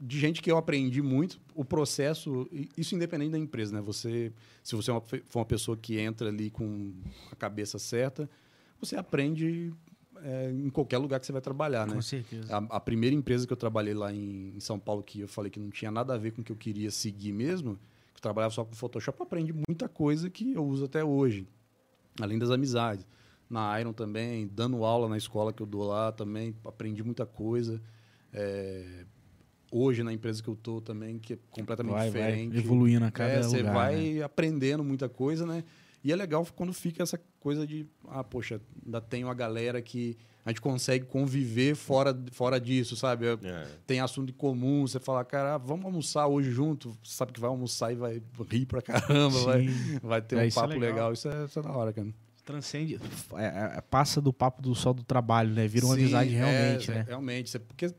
de 0.00 0.18
gente 0.18 0.40
que 0.40 0.50
eu 0.50 0.56
aprendi 0.56 1.02
muito, 1.02 1.40
o 1.54 1.64
processo, 1.64 2.48
isso 2.76 2.94
independente 2.94 3.32
da 3.32 3.38
empresa, 3.38 3.74
né? 3.74 3.80
Você, 3.82 4.32
se 4.62 4.76
você 4.76 4.92
é 4.92 5.00
for 5.00 5.40
uma 5.40 5.44
pessoa 5.44 5.76
que 5.76 5.98
entra 5.98 6.28
ali 6.28 6.50
com 6.50 6.92
a 7.32 7.36
cabeça 7.36 7.78
certa, 7.78 8.30
você 8.80 8.96
aprende 8.96 9.72
é, 10.22 10.50
em 10.50 10.70
qualquer 10.70 10.98
lugar 10.98 11.18
que 11.18 11.26
você 11.26 11.32
vai 11.32 11.40
trabalhar, 11.40 11.86
né? 11.86 11.94
Com 11.94 12.02
certeza. 12.02 12.54
A, 12.54 12.76
a 12.76 12.80
primeira 12.80 13.14
empresa 13.14 13.44
que 13.44 13.52
eu 13.52 13.56
trabalhei 13.56 13.92
lá 13.92 14.12
em, 14.12 14.52
em 14.54 14.60
São 14.60 14.78
Paulo, 14.78 15.02
que 15.02 15.20
eu 15.20 15.28
falei 15.28 15.50
que 15.50 15.58
não 15.58 15.70
tinha 15.70 15.90
nada 15.90 16.14
a 16.14 16.18
ver 16.18 16.30
com 16.30 16.42
o 16.42 16.44
que 16.44 16.52
eu 16.52 16.56
queria 16.56 16.92
seguir 16.92 17.32
mesmo, 17.32 17.76
que 18.14 18.18
eu 18.18 18.22
trabalhava 18.22 18.54
só 18.54 18.64
com 18.64 18.74
Photoshop, 18.74 19.20
aprendi 19.20 19.52
muita 19.52 19.88
coisa 19.88 20.30
que 20.30 20.52
eu 20.52 20.64
uso 20.64 20.84
até 20.84 21.04
hoje, 21.04 21.46
além 22.20 22.38
das 22.38 22.50
amizades. 22.50 23.04
Na 23.50 23.80
Iron 23.80 23.92
também, 23.92 24.46
dando 24.46 24.84
aula 24.84 25.08
na 25.08 25.16
escola 25.16 25.52
que 25.52 25.62
eu 25.62 25.66
dou 25.66 25.84
lá 25.84 26.12
também, 26.12 26.54
aprendi 26.64 27.02
muita 27.02 27.24
coisa. 27.24 27.80
É, 28.32 29.06
hoje 29.70 30.02
na 30.02 30.12
empresa 30.12 30.42
que 30.42 30.48
eu 30.48 30.56
tô 30.56 30.80
também, 30.80 31.18
que 31.18 31.34
é 31.34 31.38
completamente 31.50 31.92
Vai, 31.94 32.10
vai 32.10 32.22
diferente. 32.32 32.56
evoluindo 32.56 33.04
a 33.04 33.10
cada 33.10 33.30
É, 33.30 33.42
você 33.42 33.58
lugar, 33.58 33.74
vai 33.74 33.96
né? 34.14 34.22
aprendendo 34.22 34.82
muita 34.84 35.08
coisa, 35.08 35.44
né? 35.46 35.64
E 36.02 36.12
é 36.12 36.16
legal 36.16 36.46
quando 36.54 36.72
fica 36.72 37.02
essa 37.02 37.20
coisa 37.40 37.66
de, 37.66 37.86
ah, 38.08 38.22
poxa, 38.22 38.60
ainda 38.84 39.00
tem 39.00 39.24
uma 39.24 39.34
galera 39.34 39.82
que 39.82 40.16
a 40.46 40.50
gente 40.50 40.60
consegue 40.60 41.04
conviver 41.04 41.74
fora, 41.74 42.16
fora 42.32 42.58
disso, 42.58 42.96
sabe? 42.96 43.26
É. 43.26 43.66
Tem 43.86 44.00
assunto 44.00 44.30
em 44.30 44.32
comum, 44.32 44.86
você 44.86 44.98
fala, 44.98 45.22
cara, 45.24 45.58
vamos 45.58 45.84
almoçar 45.84 46.26
hoje 46.26 46.50
junto, 46.50 46.96
você 47.02 47.14
sabe 47.16 47.32
que 47.32 47.40
vai 47.40 47.50
almoçar 47.50 47.92
e 47.92 47.96
vai 47.96 48.22
rir 48.50 48.64
pra 48.64 48.80
caramba, 48.80 49.38
vai, 49.44 49.68
Sim. 49.68 49.98
vai 50.02 50.22
ter 50.22 50.36
É, 50.36 50.38
um 50.38 50.42
é 50.42 50.50
papo 50.50 50.68
legal. 50.74 50.80
legal. 50.90 51.12
Isso 51.12 51.28
é, 51.28 51.44
isso 51.44 51.58
é 51.58 51.62
da 51.62 51.70
hora, 51.72 51.92
cara. 51.92 52.08
Transcende. 52.44 52.98
é, 53.36 53.76
é, 53.76 53.80
passa 53.90 54.22
do 54.22 54.32
papo 54.32 54.62
do 54.62 54.74
só 54.74 54.94
do 54.94 55.02
trabalho, 55.02 55.50
né? 55.52 55.68
Vira 55.68 55.84
uma 55.84 55.94
Sim, 55.96 56.02
amizade 56.04 56.34
é, 56.34 56.38
realmente, 56.38 56.90
é, 56.90 56.94
né? 56.94 57.04
Realmente, 57.06 57.50
você- 57.50 57.58
porque 57.58 57.92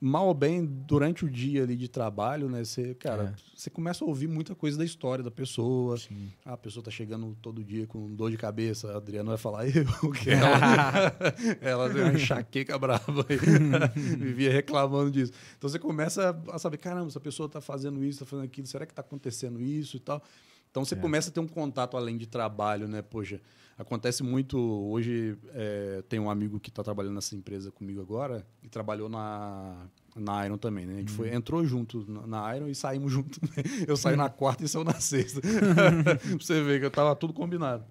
mal 0.00 0.26
ou 0.28 0.34
bem, 0.34 0.64
durante 0.64 1.26
o 1.26 1.30
dia 1.30 1.62
ali 1.62 1.76
de 1.76 1.86
trabalho, 1.86 2.48
né, 2.48 2.64
você, 2.64 2.94
cara, 2.94 3.34
É. 3.36 3.42
você 3.54 3.68
começa 3.68 4.02
a 4.02 4.08
ouvir 4.08 4.26
muita 4.28 4.54
coisa 4.54 4.78
da 4.78 4.84
história 4.84 5.22
da 5.22 5.30
pessoa. 5.30 5.98
Sim. 5.98 6.32
Ah, 6.44 6.54
a 6.54 6.56
pessoa 6.56 6.82
tá 6.82 6.90
chegando 6.90 7.36
todo 7.42 7.62
dia 7.62 7.86
com 7.86 8.14
dor 8.14 8.30
de 8.30 8.38
cabeça, 8.38 8.92
a 8.92 8.96
Adriana 8.96 9.28
vai 9.28 9.36
falar 9.38 9.66
eu, 9.68 9.84
que 10.12 10.30
ela, 10.30 11.12
ela 11.60 11.90
tem 11.90 12.02
uma 12.02 12.14
enxaqueca 12.14 12.78
brava 12.78 13.26
aí, 13.28 13.36
vivia 14.16 14.50
reclamando 14.50 15.10
disso. 15.10 15.32
Então 15.58 15.68
você 15.68 15.78
começa 15.78 16.40
a 16.50 16.58
saber, 16.58 16.78
caramba, 16.78 17.08
essa 17.08 17.20
pessoa 17.20 17.48
tá 17.48 17.60
fazendo 17.60 18.02
isso, 18.02 18.20
tá 18.20 18.24
fazendo 18.26 18.46
aquilo, 18.46 18.66
será 18.66 18.86
que 18.86 18.94
tá 18.94 19.02
acontecendo 19.02 19.60
isso 19.60 19.98
e 19.98 20.00
tal? 20.00 20.22
Então 20.70 20.84
você 20.84 20.94
começa 20.94 21.30
a 21.30 21.32
ter 21.32 21.40
um 21.40 21.48
contato 21.48 21.96
além 21.96 22.16
de 22.16 22.26
trabalho, 22.26 22.86
né? 22.88 23.02
Poxa, 23.02 23.40
acontece 23.80 24.22
muito. 24.22 24.58
Hoje 24.58 25.36
é, 25.54 26.02
tem 26.08 26.20
um 26.20 26.30
amigo 26.30 26.60
que 26.60 26.68
está 26.68 26.82
trabalhando 26.82 27.14
nessa 27.14 27.34
empresa 27.34 27.70
comigo 27.70 28.00
agora 28.00 28.46
e 28.62 28.68
trabalhou 28.68 29.08
na, 29.08 29.86
na 30.14 30.44
Iron 30.44 30.58
também, 30.58 30.86
né? 30.86 30.96
A 30.96 30.98
gente 30.98 31.12
foi, 31.12 31.34
entrou 31.34 31.64
junto 31.64 32.04
na, 32.26 32.54
Iron 32.56 32.68
e 32.68 32.74
saímos 32.74 33.10
junto. 33.12 33.40
né? 33.42 33.62
Eu 33.88 33.96
saí 33.96 34.16
na 34.16 34.28
quarta 34.28 34.64
e 34.64 34.68
saiu 34.68 34.84
na 34.84 34.94
sexta. 34.94 35.40
pra 36.04 36.18
você 36.38 36.62
ver 36.62 36.78
que 36.78 36.86
eu 36.86 36.90
tava 36.90 37.16
tudo 37.16 37.32
combinado. 37.32 37.84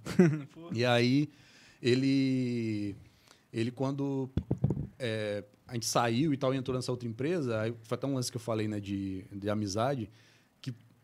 e 0.72 0.86
aí, 0.86 1.30
ele. 1.82 2.96
Ele, 3.52 3.72
quando 3.72 4.30
é, 5.00 5.44
a 5.68 5.74
gente 5.74 5.88
saiu 5.88 6.32
e 6.32 6.38
tal, 6.38 6.54
e 6.54 6.58
entrou 6.58 6.76
nessa 6.76 6.92
outra 6.92 7.08
empresa, 7.08 7.62
aí 7.62 7.74
foi 7.82 7.96
até 7.96 8.06
um 8.06 8.14
lance 8.14 8.30
que 8.30 8.38
eu 8.38 8.42
falei, 8.42 8.68
né, 8.68 8.80
de, 8.80 9.26
de 9.32 9.50
amizade, 9.50 10.08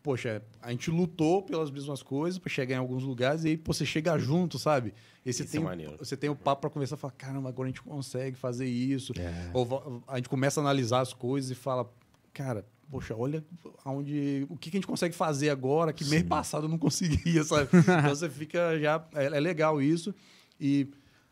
poxa, 0.06 0.40
a 0.62 0.70
gente 0.70 0.88
lutou 0.88 1.42
pelas 1.42 1.68
mesmas 1.68 2.00
coisas 2.00 2.38
para 2.38 2.48
chegar 2.48 2.76
em 2.76 2.78
alguns 2.78 3.02
lugares 3.02 3.42
e 3.42 3.48
aí 3.48 3.56
pô, 3.56 3.72
você 3.72 3.84
chega 3.84 4.16
junto, 4.16 4.56
sabe? 4.56 4.94
E 5.24 5.32
você 5.32 5.42
Isso 5.42 5.50
tem, 5.50 5.66
é 5.66 5.96
você 5.98 6.16
tem 6.16 6.30
o 6.30 6.36
papo 6.36 6.60
para 6.60 6.70
conversar, 6.70 6.96
fala, 6.96 7.12
caramba, 7.18 7.48
agora 7.48 7.66
a 7.66 7.72
gente 7.72 7.82
consegue 7.82 8.36
fazer 8.36 8.66
isso. 8.66 9.12
É. 9.18 9.50
Ou 9.52 10.00
a 10.06 10.14
gente 10.14 10.28
começa 10.28 10.60
a 10.60 10.62
analisar 10.62 11.00
as 11.00 11.12
coisas 11.12 11.50
e 11.50 11.56
fala, 11.56 11.92
cara, 12.32 12.64
poxa, 12.88 13.16
olha 13.16 13.44
aonde, 13.84 14.46
o 14.48 14.56
que, 14.56 14.70
que 14.70 14.76
a 14.76 14.78
gente 14.78 14.86
consegue 14.86 15.12
fazer 15.12 15.50
agora 15.50 15.92
que 15.92 16.04
mês 16.04 16.22
passado 16.22 16.66
eu 16.66 16.68
não 16.68 16.78
conseguia, 16.78 17.42
sabe? 17.42 17.68
então 17.72 18.08
você 18.08 18.30
fica 18.30 18.78
já, 18.78 19.04
é, 19.12 19.24
é 19.24 19.40
legal 19.40 19.82
isso. 19.82 20.14
E 20.60 20.88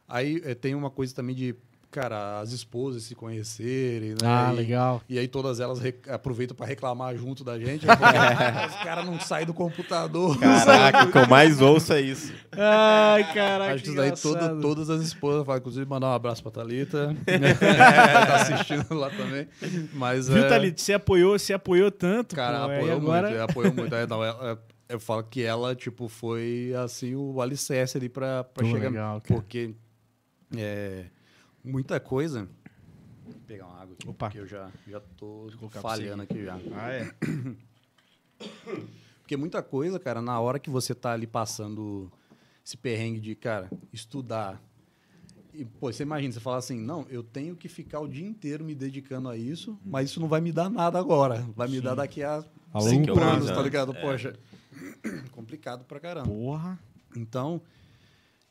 aí 0.08 0.42
é, 0.44 0.52
tem 0.52 0.74
uma 0.74 0.90
coisa 0.90 1.14
também 1.14 1.36
de, 1.36 1.54
cara, 1.94 2.40
as 2.40 2.50
esposas 2.50 3.04
se 3.04 3.14
conhecerem, 3.14 4.10
né? 4.10 4.16
Ah, 4.24 4.50
E- 4.52 4.56
legal. 4.56 5.00
e 5.08 5.18
aí 5.18 5.28
todas 5.28 5.60
elas 5.60 5.80
aproveitam 6.08 6.56
para 6.56 6.66
reclamar 6.66 7.16
junto 7.16 7.44
da 7.44 7.56
gente. 7.58 7.86
Porque 7.86 8.02
Os 8.68 8.82
caras 8.82 9.04
não 9.06 9.20
saem 9.20 9.46
do 9.46 9.54
computador. 9.54 10.36
Caraca, 10.38 11.04
o 11.04 11.12
que 11.12 11.18
eu 11.18 11.28
mais 11.28 11.60
ouço 11.60 11.92
é 11.92 12.00
isso. 12.00 12.32
Ai, 12.52 13.32
caraca. 13.32 13.74
Acho 13.74 13.82
que 13.84 13.88
isso 13.90 13.96
daí 13.96 14.12
todo- 14.12 14.60
todas 14.60 14.90
as 14.90 15.02
esposas 15.02 15.46
falam. 15.46 15.58
Inclusive, 15.60 15.86
mandar 15.86 16.08
um 16.08 16.12
abraço 16.14 16.42
pra 16.42 16.50
Thalita. 16.50 17.14
É, 17.26 18.26
tá 18.26 18.34
assistindo 18.36 18.94
lá 18.94 19.10
também. 19.10 19.46
Mas, 19.92 20.28
Viu, 20.28 20.44
é, 20.44 20.48
Thalito? 20.48 20.80
Você 20.80 20.92
apoiou, 20.94 21.38
você 21.38 21.52
apoiou 21.52 21.90
tanto. 21.90 22.34
Cara, 22.34 22.66
pô, 22.66 22.72
apoiou 22.72 22.96
agora... 22.96 23.28
muito. 23.28 23.38
é, 23.40 23.42
Apoiou 23.42 23.72
muito. 23.74 23.94
É, 23.94 24.06
não, 24.06 24.24
ela- 24.24 24.58
é, 24.88 24.94
eu 24.94 24.98
falo 25.00 25.22
que 25.24 25.42
ela, 25.42 25.74
tipo, 25.74 26.08
foi, 26.08 26.72
assim, 26.84 27.14
o 27.14 27.40
alicerce 27.40 27.96
ali 27.96 28.08
pra, 28.08 28.44
pra 28.44 28.66
chegar... 28.66 28.88
legal, 28.90 29.20
cara. 29.20 29.40
porque 29.40 29.74
é, 30.56 31.04
muita 31.64 31.98
coisa... 31.98 32.48
Vou 33.24 33.34
pegar 33.46 33.66
uma 33.66 33.80
água 33.80 33.94
aqui, 33.94 34.08
Opa. 34.08 34.26
porque 34.26 34.38
eu 34.38 34.46
já, 34.46 34.70
já 34.86 35.00
tô 35.16 35.48
falhando 35.80 36.22
aqui 36.22 36.44
já. 36.44 36.58
Ah, 36.74 36.92
é? 36.92 37.14
Porque 39.24 39.38
muita 39.38 39.62
coisa, 39.62 39.98
cara, 39.98 40.20
na 40.20 40.38
hora 40.38 40.58
que 40.58 40.68
você 40.68 40.94
tá 40.94 41.12
ali 41.12 41.26
passando 41.26 42.12
esse 42.64 42.76
perrengue 42.76 43.20
de, 43.20 43.34
cara, 43.34 43.70
estudar. 43.90 44.62
E, 45.54 45.64
pô, 45.64 45.90
você 45.90 46.02
imagina, 46.02 46.30
você 46.30 46.40
fala 46.40 46.58
assim, 46.58 46.78
não, 46.78 47.06
eu 47.08 47.22
tenho 47.22 47.56
que 47.56 47.66
ficar 47.66 48.00
o 48.00 48.08
dia 48.08 48.26
inteiro 48.26 48.62
me 48.62 48.74
dedicando 48.74 49.30
a 49.30 49.36
isso, 49.36 49.78
mas 49.82 50.10
isso 50.10 50.20
não 50.20 50.28
vai 50.28 50.42
me 50.42 50.52
dar 50.52 50.68
nada 50.68 50.98
agora. 50.98 51.40
Vai 51.56 51.68
me 51.68 51.80
dar 51.80 51.94
daqui 51.94 52.22
a 52.22 52.44
cinco 52.80 53.10
longo 53.10 53.20
anos, 53.22 53.46
tá 53.46 53.62
ligado? 53.62 53.96
É. 53.96 54.00
Poxa, 54.02 54.38
complicado 55.32 55.84
pra 55.86 55.98
caramba. 55.98 56.28
Porra. 56.28 56.78
Então, 57.16 57.62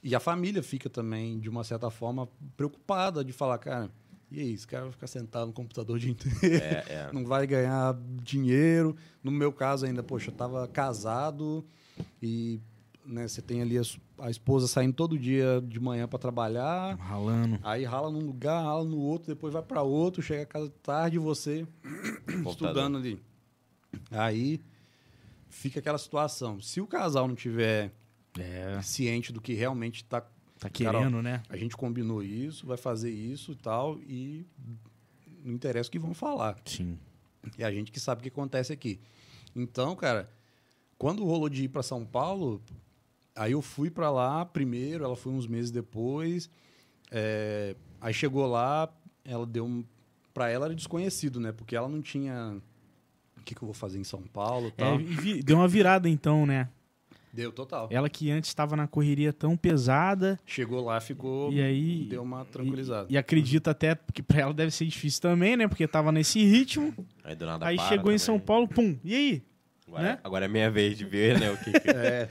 e 0.04 0.14
a 0.14 0.20
família 0.20 0.62
fica 0.62 0.90
também, 0.90 1.40
de 1.40 1.50
uma 1.50 1.64
certa 1.64 1.90
forma, 1.90 2.28
preocupada 2.58 3.24
de 3.24 3.32
falar, 3.32 3.58
cara, 3.58 3.90
e 4.30 4.40
aí, 4.40 4.54
esse 4.54 4.68
cara 4.68 4.84
vai 4.84 4.92
ficar 4.92 5.06
sentado 5.06 5.48
no 5.48 5.54
computador 5.54 5.96
o 5.96 6.00
dia 6.00 6.10
inteiro, 6.10 6.38
É, 6.64 6.86
é. 6.90 7.10
não 7.14 7.24
vai 7.24 7.46
ganhar 7.46 7.96
dinheiro. 8.24 8.96
No 9.24 9.30
meu 9.32 9.54
caso 9.54 9.86
ainda, 9.86 10.02
poxa, 10.02 10.32
eu 10.32 10.36
tava 10.36 10.68
casado 10.68 11.64
e 12.20 12.60
né, 13.06 13.28
você 13.28 13.44
tem 13.44 13.62
ali 13.62 13.78
a, 13.78 13.84
a 14.20 14.32
esposa 14.32 14.68
saindo 14.68 14.94
todo 14.94 15.20
dia 15.20 15.62
de 15.62 15.80
manhã 15.80 16.08
para 16.08 16.18
trabalhar, 16.18 16.98
Ralando. 16.98 17.60
aí 17.64 17.84
rala 17.84 18.10
num 18.10 18.26
lugar, 18.26 18.64
rala 18.64 18.84
no 18.84 18.98
outro, 18.98 19.28
depois 19.28 19.54
vai 19.54 19.62
para 19.62 19.84
outro, 19.84 20.22
chega 20.24 20.42
a 20.44 20.48
casa 20.48 20.74
tarde 20.82 21.18
e 21.18 21.20
você 21.20 21.68
estudando 22.50 22.98
ali. 22.98 23.22
Aí 24.10 24.60
fica 25.48 25.80
aquela 25.80 25.98
situação. 26.00 26.60
Se 26.60 26.82
o 26.82 26.88
casal 26.88 27.28
não 27.28 27.36
tiver 27.36 27.94
É. 28.40 28.82
ciente 28.82 29.32
do 29.32 29.40
que 29.42 29.54
realmente 29.54 29.98
está 30.04 30.22
Tá 30.60 30.70
querendo, 30.70 31.22
né? 31.22 31.44
a 31.50 31.58
gente 31.58 31.76
combinou 31.76 32.24
isso, 32.24 32.66
vai 32.66 32.78
fazer 32.78 33.12
isso 33.12 33.52
e 33.52 33.56
tal, 33.56 34.00
e 34.00 34.46
não 35.44 35.54
interessa 35.54 35.90
o 35.90 35.92
que 35.92 36.00
vão 36.00 36.14
falar. 36.14 36.58
Sim. 36.66 36.98
É 37.58 37.66
a 37.66 37.72
gente 37.72 37.92
que 37.92 38.00
sabe 38.00 38.20
o 38.20 38.24
que 38.24 38.30
acontece 38.30 38.72
aqui. 38.72 39.00
Então, 39.54 39.94
cara, 39.96 40.30
quando 40.98 41.26
rolou 41.26 41.50
de 41.50 41.66
ir 41.66 41.68
para 41.68 41.84
São 41.84 42.06
Paulo, 42.06 42.62
aí 43.36 43.52
eu 43.52 43.62
fui 43.62 43.90
para 43.92 44.10
lá 44.10 44.46
primeiro, 44.46 45.04
ela 45.04 45.16
foi 45.18 45.34
uns 45.34 45.46
meses 45.46 45.70
depois. 45.70 46.50
é, 47.12 47.76
aí 48.00 48.14
chegou 48.14 48.48
lá, 48.48 48.90
ela 49.26 49.46
deu 49.46 49.66
um. 49.66 49.84
Pra 50.34 50.50
ela 50.50 50.66
era 50.66 50.74
desconhecido, 50.76 51.40
né? 51.40 51.52
Porque 51.52 51.76
ela 51.76 51.88
não 51.90 52.02
tinha. 52.02 52.60
O 53.38 53.42
que, 53.44 53.54
que 53.54 53.62
eu 53.62 53.68
vou 53.68 53.74
fazer 53.74 54.00
em 54.00 54.04
São 54.06 54.22
Paulo 54.24 54.68
e 54.68 54.70
É, 54.70 54.72
tal. 54.72 54.98
vi- 54.98 55.44
deu 55.44 55.58
uma 55.58 55.68
virada 55.68 56.08
então, 56.10 56.46
né? 56.46 56.70
Deu 57.34 57.52
total. 57.52 57.88
Ela 57.90 58.08
que 58.10 58.30
antes 58.30 58.50
estava 58.52 58.76
na 58.76 58.88
correria 58.88 59.34
tão 59.34 59.58
pesada 59.58 60.40
Chegou 60.46 60.86
lá, 60.86 61.02
ficou. 61.02 61.52
e 61.52 61.60
aí 61.62 62.06
Deu 62.06 62.22
uma 62.22 62.46
tranquilizada. 62.46 63.08
e, 63.10 63.16
e 63.16 63.18
acredita 63.18 63.72
até 63.72 63.98
que 64.14 64.22
pra 64.22 64.42
ela 64.42 64.54
deve 64.54 64.70
ser 64.70 64.86
difícil 64.86 65.20
também, 65.22 65.58
né? 65.58 65.68
Porque 65.68 65.88
tava 65.88 66.12
nesse 66.12 66.44
ritmo. 66.44 66.94
Aí 67.24 67.36
do 67.36 67.46
nada 67.46 67.66
aí 67.66 67.76
para 67.76 67.88
chegou 67.90 68.04
em 68.12 68.16
também. 68.16 68.20
São 68.20 68.40
Paulo, 68.40 68.68
pum. 68.68 68.98
E 69.04 69.16
aí, 69.16 69.44
Agora, 69.88 70.04
né? 70.04 70.20
agora 70.24 70.46
é 70.46 70.48
minha 70.48 70.70
vez 70.70 70.96
de 70.98 71.06
ver, 71.06 71.40
né? 71.40 71.50
O 71.52 71.58
que, 71.58 71.72
que- 71.72 71.90
É, 71.90 72.30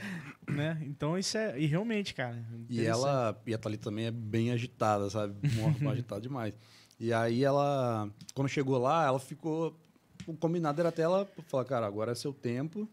né? 0.49 0.81
Então 0.85 1.17
isso 1.17 1.37
é 1.37 1.59
e 1.59 1.65
realmente, 1.65 2.13
cara. 2.13 2.35
E 2.69 2.75
interessante. 2.75 2.87
ela, 2.87 3.41
e 3.45 3.53
a 3.53 3.57
Thalita 3.57 3.83
também 3.89 4.05
é 4.05 4.11
bem 4.11 4.51
agitada, 4.51 5.09
sabe? 5.09 5.35
Muito 5.55 5.83
agitada 5.89 6.21
demais. 6.21 6.53
E 6.99 7.11
aí 7.11 7.43
ela, 7.43 8.09
quando 8.33 8.47
chegou 8.47 8.77
lá, 8.77 9.05
ela 9.05 9.19
ficou. 9.19 9.77
O 10.25 10.33
combinado 10.33 10.79
era 10.79 10.87
até 10.89 11.01
ela 11.01 11.27
falar, 11.49 11.65
cara, 11.65 11.85
agora 11.85 12.13
é 12.13 12.15
seu 12.15 12.31
tempo. 12.31 12.87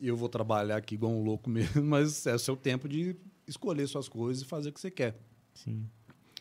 Eu 0.00 0.16
vou 0.16 0.28
trabalhar 0.28 0.76
aqui 0.76 0.94
igual 0.94 1.12
um 1.12 1.22
louco 1.22 1.48
mesmo, 1.50 1.82
mas 1.82 2.26
é 2.26 2.34
o 2.34 2.38
seu 2.38 2.56
tempo 2.56 2.88
de 2.88 3.16
escolher 3.46 3.86
suas 3.86 4.08
coisas 4.08 4.42
e 4.42 4.46
fazer 4.46 4.68
o 4.68 4.72
que 4.72 4.80
você 4.80 4.90
quer. 4.90 5.16
Sim. 5.54 5.86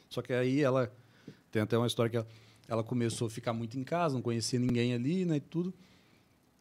Só 0.10 0.22
que 0.22 0.34
aí 0.34 0.62
ela. 0.62 0.92
Tem 1.52 1.62
até 1.62 1.78
uma 1.78 1.88
história 1.88 2.10
que 2.10 2.18
ela, 2.18 2.28
ela 2.68 2.84
começou 2.84 3.28
a 3.28 3.30
ficar 3.30 3.54
muito 3.54 3.80
em 3.80 3.84
casa, 3.84 4.16
não 4.16 4.22
conhecia 4.22 4.60
ninguém 4.60 4.94
ali, 4.94 5.26
né? 5.26 5.38
E 5.38 5.40
tudo. 5.40 5.74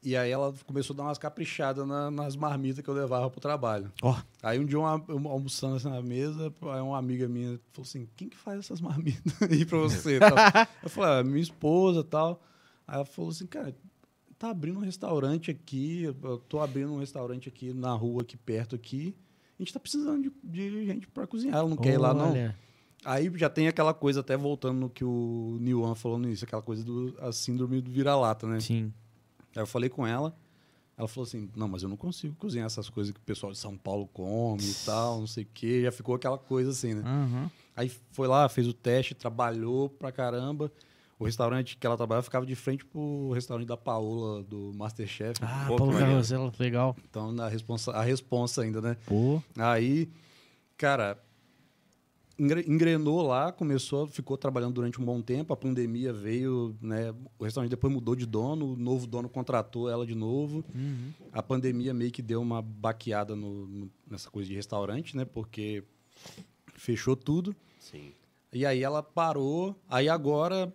E 0.03 0.17
aí 0.17 0.31
ela 0.31 0.55
começou 0.65 0.95
a 0.95 0.97
dar 0.99 1.03
umas 1.05 1.19
caprichadas 1.19 1.87
na- 1.87 2.11
nas 2.13 2.37
marmitas 2.37 2.83
que 2.85 2.89
eu 2.89 2.95
levava 2.95 3.29
pro 3.29 3.41
trabalho. 3.41 3.93
Ó, 4.03 4.17
Aí 4.43 4.57
um 4.59 4.65
dia, 4.65 4.79
uma, 4.79 5.05
eu 5.09 5.17
almoçando 5.29 5.75
assim 5.77 5.89
na 5.89 6.01
mesa, 6.01 6.55
aí 6.73 6.81
uma 6.81 6.97
amiga 6.97 7.27
minha 7.29 7.59
falou 7.73 7.85
assim, 7.89 8.09
quem 8.17 8.29
que 8.29 8.37
faz 8.37 8.61
essas 8.61 8.81
marmitas 8.81 9.35
aí 9.51 9.65
pra 9.67 9.79
você? 9.79 10.19
eu 10.83 10.89
falei, 10.89 11.21
ah, 11.21 11.25
minha 11.25 11.41
esposa 11.43 12.01
e 12.01 12.05
tal. 12.05 12.41
Aí 12.87 12.95
ela 12.95 13.05
falou 13.05 13.31
assim, 13.33 13.47
cara, 13.47 13.75
tá 14.39 14.51
abrindo 14.51 14.79
um 14.79 14.83
restaurante 14.83 15.51
aqui, 15.51 16.03
eu 16.03 16.39
tô 16.49 16.61
abrindo 16.61 16.93
um 16.93 16.99
restaurante 16.99 17.49
aqui 17.49 17.73
na 17.73 17.93
rua, 17.93 18.23
aqui 18.23 18.37
perto 18.37 18.75
aqui. 18.75 19.15
A 19.59 19.63
gente 19.63 19.73
tá 19.73 19.81
precisando 19.81 20.23
de, 20.23 20.33
de 20.45 20.87
gente 20.87 21.07
pra 21.09 21.27
cozinhar, 21.27 21.57
ela 21.59 21.69
não 21.69 21.77
quer 21.77 21.95
ir 21.95 21.99
lá 21.99 22.13
não. 22.13 22.31
olha. 22.31 22.57
Aí 23.05 23.31
já 23.37 23.49
tem 23.49 23.69
aquela 23.69 23.95
coisa, 23.95 24.21
até 24.21 24.37
voltando 24.37 24.81
no 24.81 24.91
que 24.91 25.05
o 25.05 25.59
Niwan 25.61 25.95
falou 25.95 26.19
no 26.19 26.27
início, 26.27 26.45
aquela 26.45 26.63
coisa 26.63 26.83
do 26.85 27.15
a 27.21 27.31
síndrome 27.33 27.81
do 27.81 27.91
vira-lata, 27.91 28.47
né? 28.47 28.61
Sim. 28.61 28.93
Aí 29.55 29.63
eu 29.63 29.67
falei 29.67 29.89
com 29.89 30.07
ela, 30.07 30.37
ela 30.99 31.07
falou 31.07 31.27
assim, 31.27 31.49
não, 31.55 31.69
mas 31.69 31.83
eu 31.83 31.89
não 31.89 31.97
consigo 31.97 32.35
cozinhar 32.35 32.67
essas 32.67 32.89
coisas 32.91 33.13
que 33.13 33.21
o 33.21 33.23
pessoal 33.23 33.53
de 33.53 33.59
São 33.59 33.77
Paulo 33.77 34.09
come 34.13 34.63
e 34.63 34.75
tal, 34.85 35.21
não 35.21 35.27
sei 35.27 35.45
o 35.45 35.49
quê. 35.55 35.83
Já 35.83 35.93
ficou 35.93 36.15
aquela 36.15 36.37
coisa 36.37 36.71
assim, 36.71 36.95
né? 36.95 37.03
Aham. 37.05 37.51
Aí 37.77 37.93
foi 38.11 38.27
lá, 38.27 38.49
fez 38.49 38.67
o 38.67 38.73
teste, 38.73 39.15
trabalhou 39.15 39.89
pra 39.89 40.11
caramba. 40.11 40.73
O 41.19 41.25
restaurante 41.25 41.77
que 41.79 41.87
ela 41.87 41.97
trabalhava 41.97 42.23
ficava 42.25 42.45
de 42.45 42.55
frente 42.55 42.85
pro 42.85 43.31
restaurante 43.33 43.67
da 43.67 43.77
Paola, 43.77 44.43
do 44.43 44.73
Masterchef. 44.77 45.41
Ah, 45.43 45.65
Pô, 45.67 45.75
que 45.75 45.79
Paulo 45.79 45.93
legal. 46.59 46.97
Então, 47.09 47.33
na 47.33 47.49
responsa, 47.49 47.91
a 47.93 48.03
responsa 48.03 48.63
ainda, 48.63 48.83
né? 48.83 48.97
Pô. 49.07 49.43
Aí, 49.57 50.11
cara, 50.77 51.19
engre- 52.39 52.67
engrenou 52.69 53.23
lá, 53.23 53.51
começou, 53.51 54.07
ficou 54.07 54.37
trabalhando 54.37 54.75
durante 54.75 55.01
um 55.01 55.05
bom 55.07 55.23
tempo, 55.23 55.55
a 55.55 55.57
pandemia 55.57 56.13
veio, 56.13 56.77
né? 56.83 57.15
O 57.39 57.45
restaurante 57.45 57.71
depois 57.71 57.91
mudou 57.91 58.15
de 58.15 58.27
dono, 58.27 58.75
o 58.75 58.77
novo 58.77 59.07
dono 59.07 59.27
contratou 59.29 59.89
ela 59.89 60.07
de 60.07 60.15
novo. 60.15 60.63
Uhum. 60.75 61.13
A 61.33 61.43
pandemia 61.43 61.95
meio 61.95 62.11
que 62.13 62.21
deu 62.21 62.43
uma 62.43 62.61
baqueada 62.61 63.35
no- 63.35 63.67
no- 63.67 63.91
nessa 64.11 64.31
coisa 64.31 64.49
de 64.51 64.55
restaurante, 64.55 65.17
né? 65.17 65.25
Porque 65.25 65.83
fechou 66.75 67.17
tudo. 67.17 67.57
Sim. 67.81 68.13
E 68.53 68.67
aí 68.67 68.83
ela 68.83 69.03
parou, 69.03 69.75
aí 69.89 70.09
agora 70.11 70.71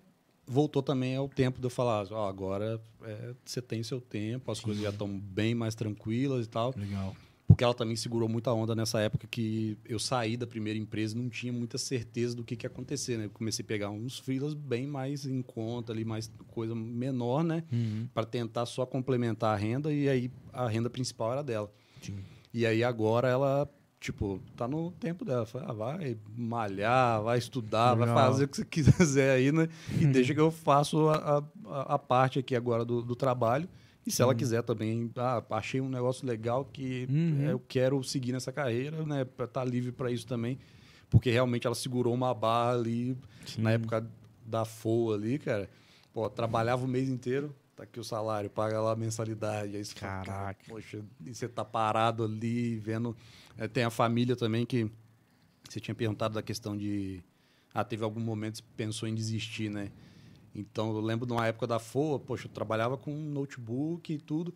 voltou 0.52 0.84
também 0.84 1.16
ao 1.16 1.30
tempo 1.30 1.60
de 1.60 1.66
eu 1.66 1.70
falar, 1.70 2.06
ó, 2.12 2.28
agora 2.28 2.82
é, 3.04 3.34
você 3.46 3.62
tem 3.62 3.82
seu 3.82 4.02
tempo, 4.02 4.52
as 4.52 4.60
coisas 4.60 4.84
já 4.84 4.90
estão 4.90 5.08
bem 5.18 5.56
mais 5.56 5.74
tranquilas 5.74 6.46
e 6.46 6.50
tal. 6.50 6.74
Legal. 6.78 7.16
Porque 7.48 7.64
ela 7.64 7.74
também 7.74 7.96
segurou 7.96 8.30
muita 8.30 8.52
onda 8.54 8.74
nessa 8.74 9.00
época 9.02 9.28
que 9.28 9.78
eu 9.86 10.00
saí 10.00 10.38
da 10.38 10.48
primeira 10.48 10.80
empresa 10.80 11.16
e 11.16 11.22
não 11.22 11.30
tinha 11.30 11.52
muita 11.52 11.78
certeza 11.78 12.36
do 12.36 12.44
que, 12.46 12.56
que 12.56 12.66
ia 12.66 12.70
acontecer, 12.70 13.18
né? 13.18 13.26
Eu 13.26 13.30
comecei 13.30 13.64
a 13.64 13.68
pegar 13.68 13.90
uns 13.90 14.20
freelas 14.20 14.54
bem 14.54 14.88
mais 14.88 15.26
em 15.26 15.42
conta 15.42 15.92
ali, 15.92 16.06
mais 16.06 16.32
coisa 16.48 16.74
menor, 16.74 17.44
né? 17.44 17.64
Uhum. 17.72 18.08
Para 18.14 18.26
tentar 18.26 18.66
só 18.66 18.86
complementar 18.86 19.54
a 19.54 19.58
renda 19.58 19.92
e 19.92 20.08
aí 20.08 20.32
a 20.54 20.68
renda 20.68 20.90
principal 20.90 21.34
era 21.34 21.44
dela. 21.44 21.70
Sim. 22.02 22.20
E 22.54 22.66
aí 22.66 22.84
agora 22.86 23.28
ela, 23.28 23.70
tipo, 24.02 24.42
tá 24.58 24.68
no 24.68 24.92
tempo 24.92 25.24
dela. 25.24 25.46
Fala, 25.46 25.68
ah, 25.70 25.74
vai 25.74 26.18
malhar, 26.36 27.22
vai 27.24 27.38
estudar, 27.38 27.94
vai 27.96 28.08
Legal. 28.08 28.16
fazer 28.32 28.44
o 28.46 28.48
que 28.50 28.58
você 28.58 28.66
quiser 28.98 29.32
aí, 29.36 29.52
né? 29.52 29.70
E 30.00 30.06
deixa 30.08 30.34
que 30.34 30.40
eu 30.40 30.52
faço 30.52 31.08
a, 31.10 31.42
a, 31.68 31.94
a 31.96 32.00
parte 32.00 32.40
aqui 32.40 32.56
agora 32.56 32.84
do, 32.84 33.02
do 33.02 33.16
trabalho. 33.16 33.70
E 34.06 34.12
se 34.12 34.20
ela 34.24 34.34
quiser 34.34 34.64
também, 34.64 35.12
ah, 35.16 35.44
achei 35.52 35.80
um 35.80 35.88
negócio 35.88 36.26
legal 36.28 36.66
que 36.66 37.08
Uhum. 37.10 37.46
é, 37.48 37.54
eu 37.54 37.60
quero 37.68 38.04
seguir 38.04 38.32
nessa 38.32 38.52
carreira, 38.52 39.06
né? 39.06 39.24
Pra 39.24 39.46
estar 39.46 39.64
livre 39.64 39.92
para 39.92 40.10
isso 40.12 40.26
também. 40.26 40.58
Porque 41.08 41.30
realmente 41.30 41.68
ela 41.68 41.76
segurou 41.76 42.12
uma 42.14 42.34
barra 42.34 42.74
ali 42.74 43.16
Sim. 43.46 43.62
na 43.62 43.72
época 43.72 44.06
da 44.46 44.66
FOA 44.66 45.16
ali, 45.16 45.38
cara. 45.38 45.70
Pô, 46.12 46.28
trabalhava 46.30 46.84
o 46.84 46.88
mês 46.88 47.08
inteiro, 47.08 47.56
tá 47.82 47.84
aqui 47.84 48.00
o 48.00 48.04
salário, 48.04 48.50
paga 48.50 48.80
lá 48.80 48.92
a 48.92 48.96
mensalidade. 48.96 49.76
Aí 49.76 49.84
você 49.84 49.96
fala, 49.96 50.12
cara, 50.12 50.26
Caraca. 50.26 50.66
poxa, 50.68 51.04
e 51.26 51.34
você 51.34 51.48
tá 51.48 51.66
parado 51.66 52.24
ali, 52.24 52.78
vendo. 52.78 53.16
É, 53.58 53.68
tem 53.68 53.84
a 53.84 53.90
família 53.90 54.36
também 54.36 54.66
que. 54.66 54.90
Você 55.68 55.80
tinha 55.80 55.96
perguntado 55.96 56.34
da 56.34 56.42
questão 56.42 56.78
de. 56.78 57.24
Ah, 57.74 57.84
teve 57.84 58.04
algum 58.04 58.20
momento 58.20 58.62
que 58.62 58.68
você 58.68 58.74
pensou 58.76 59.08
em 59.08 59.16
desistir, 59.16 59.70
né? 59.70 59.92
Então, 60.54 60.94
eu 60.94 61.00
lembro 61.00 61.26
de 61.26 61.32
uma 61.32 61.48
época 61.48 61.66
da 61.66 61.80
FOA, 61.80 62.20
poxa, 62.20 62.48
eu 62.48 62.52
trabalhava 62.52 62.98
com 62.98 63.14
um 63.14 63.32
notebook 63.32 64.14
e 64.14 64.18
tudo. 64.18 64.54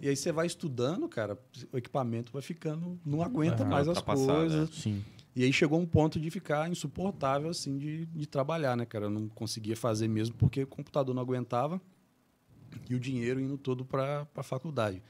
E 0.00 0.08
aí 0.08 0.14
você 0.14 0.30
vai 0.30 0.46
estudando, 0.46 1.08
cara, 1.08 1.38
o 1.72 1.78
equipamento 1.78 2.30
vai 2.30 2.42
ficando, 2.42 3.00
não 3.04 3.22
aguenta 3.22 3.56
ficando 3.56 3.70
mais 3.70 3.88
as 3.88 3.96
ultrapassado, 3.96 4.38
coisas. 4.40 4.70
Sim. 4.74 5.02
E 5.34 5.42
aí 5.42 5.52
chegou 5.52 5.80
um 5.80 5.86
ponto 5.86 6.20
de 6.20 6.30
ficar 6.30 6.70
insuportável, 6.70 7.48
assim, 7.48 7.78
de, 7.78 8.04
de 8.04 8.26
trabalhar, 8.26 8.76
né, 8.76 8.84
cara? 8.84 9.06
Eu 9.06 9.10
não 9.10 9.26
conseguia 9.26 9.76
fazer 9.76 10.06
mesmo 10.06 10.36
porque 10.36 10.64
o 10.64 10.66
computador 10.66 11.14
não 11.14 11.22
aguentava 11.22 11.80
e 12.88 12.94
o 12.94 13.00
dinheiro 13.00 13.40
indo 13.40 13.56
todo 13.58 13.84
para 13.84 14.26
a 14.34 14.42
faculdade. 14.42 15.02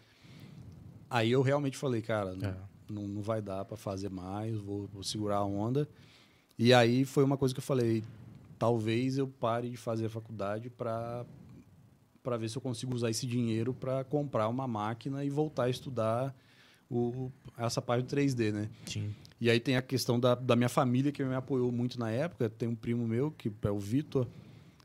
Aí 1.09 1.31
eu 1.31 1.43
realmente 1.43 1.77
falei, 1.77 2.03
cara, 2.03 2.35
não, 2.35 2.49
É. 2.49 2.57
não, 2.91 3.03
não 3.09 3.23
vai 3.23 3.41
dar 3.41 3.65
para 3.65 3.77
fazer 3.77 4.09
mais, 4.11 4.57
vou, 4.57 4.87
vou 4.93 5.03
segurar 5.03 5.37
a 5.39 5.45
onda. 5.45 5.89
E 6.59 6.73
aí 6.73 7.05
foi 7.05 7.23
uma 7.25 7.37
coisa 7.37 7.55
que 7.55 7.59
eu 7.61 7.65
falei, 7.65 8.03
talvez 8.59 9.19
eu 9.19 9.29
pare 9.29 9.71
de 9.71 9.77
fazer 9.77 10.07
a 10.07 10.11
faculdade 10.11 10.71
para 10.71 11.25
para 12.23 12.37
ver 12.37 12.49
se 12.51 12.59
eu 12.59 12.63
consigo 12.63 12.93
usar 12.93 13.09
esse 13.09 13.25
dinheiro 13.25 13.73
para 13.73 14.03
comprar 14.03 14.49
uma 14.49 14.67
máquina 14.67 15.25
e 15.25 15.31
voltar 15.31 15.65
a 15.65 15.71
estudar 15.71 16.35
o, 16.91 17.31
essa 17.57 17.81
parte 17.81 18.05
do 18.05 18.17
3D, 18.17 18.53
né? 18.53 18.69
Sim. 18.85 19.15
E 19.41 19.49
aí 19.49 19.61
tem 19.61 19.77
a 19.77 19.83
questão 19.83 20.19
da, 20.19 20.35
da 20.35 20.57
minha 20.57 20.69
família, 20.69 21.13
que 21.13 21.25
me 21.25 21.37
apoiou 21.37 21.71
muito 21.71 22.01
na 22.01 22.11
época. 22.11 22.51
Tem 22.51 22.69
um 22.69 22.75
primo 22.75 23.07
meu, 23.07 23.31
que 23.31 23.49
é 23.63 23.71
o 23.71 23.79
Vitor. 23.79 24.27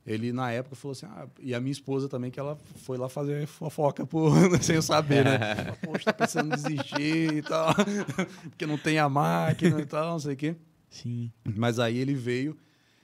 Ele, 0.06 0.34
na 0.34 0.52
época, 0.52 0.76
falou 0.76 0.94
assim... 0.94 1.06
Ah, 1.06 1.28
e 1.40 1.54
a 1.54 1.60
minha 1.60 1.72
esposa 1.72 2.10
também, 2.10 2.32
que 2.32 2.40
ela 2.40 2.58
foi 2.78 2.98
lá 2.98 3.08
fazer 3.08 3.46
fofoca 3.46 4.06
por, 4.06 4.32
sem 4.64 4.76
eu 4.76 4.82
saber, 4.82 5.24
né? 5.24 5.40
Poxa, 5.86 6.06
tá 6.06 6.14
pensando 6.14 6.48
em 6.52 6.56
desistir 6.56 7.34
e 7.36 7.42
tal. 7.44 7.74
Porque 8.50 8.66
não 8.66 8.78
tem 8.78 8.98
a 8.98 9.08
máquina 9.08 9.80
e 9.80 9.86
tal, 9.86 10.12
não 10.14 10.20
sei 10.20 10.34
o 10.34 10.38
quê. 10.38 10.56
Sim. 10.90 11.32
Mas 11.56 11.78
aí 11.80 11.98
ele 11.98 12.14
veio 12.16 12.58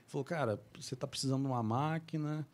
falou, 0.07 0.23
cara, 0.23 0.59
você 0.79 0.95
tá 0.95 1.05
precisando 1.05 1.41
de 1.41 1.47
uma 1.47 1.61
máquina. 1.61 2.47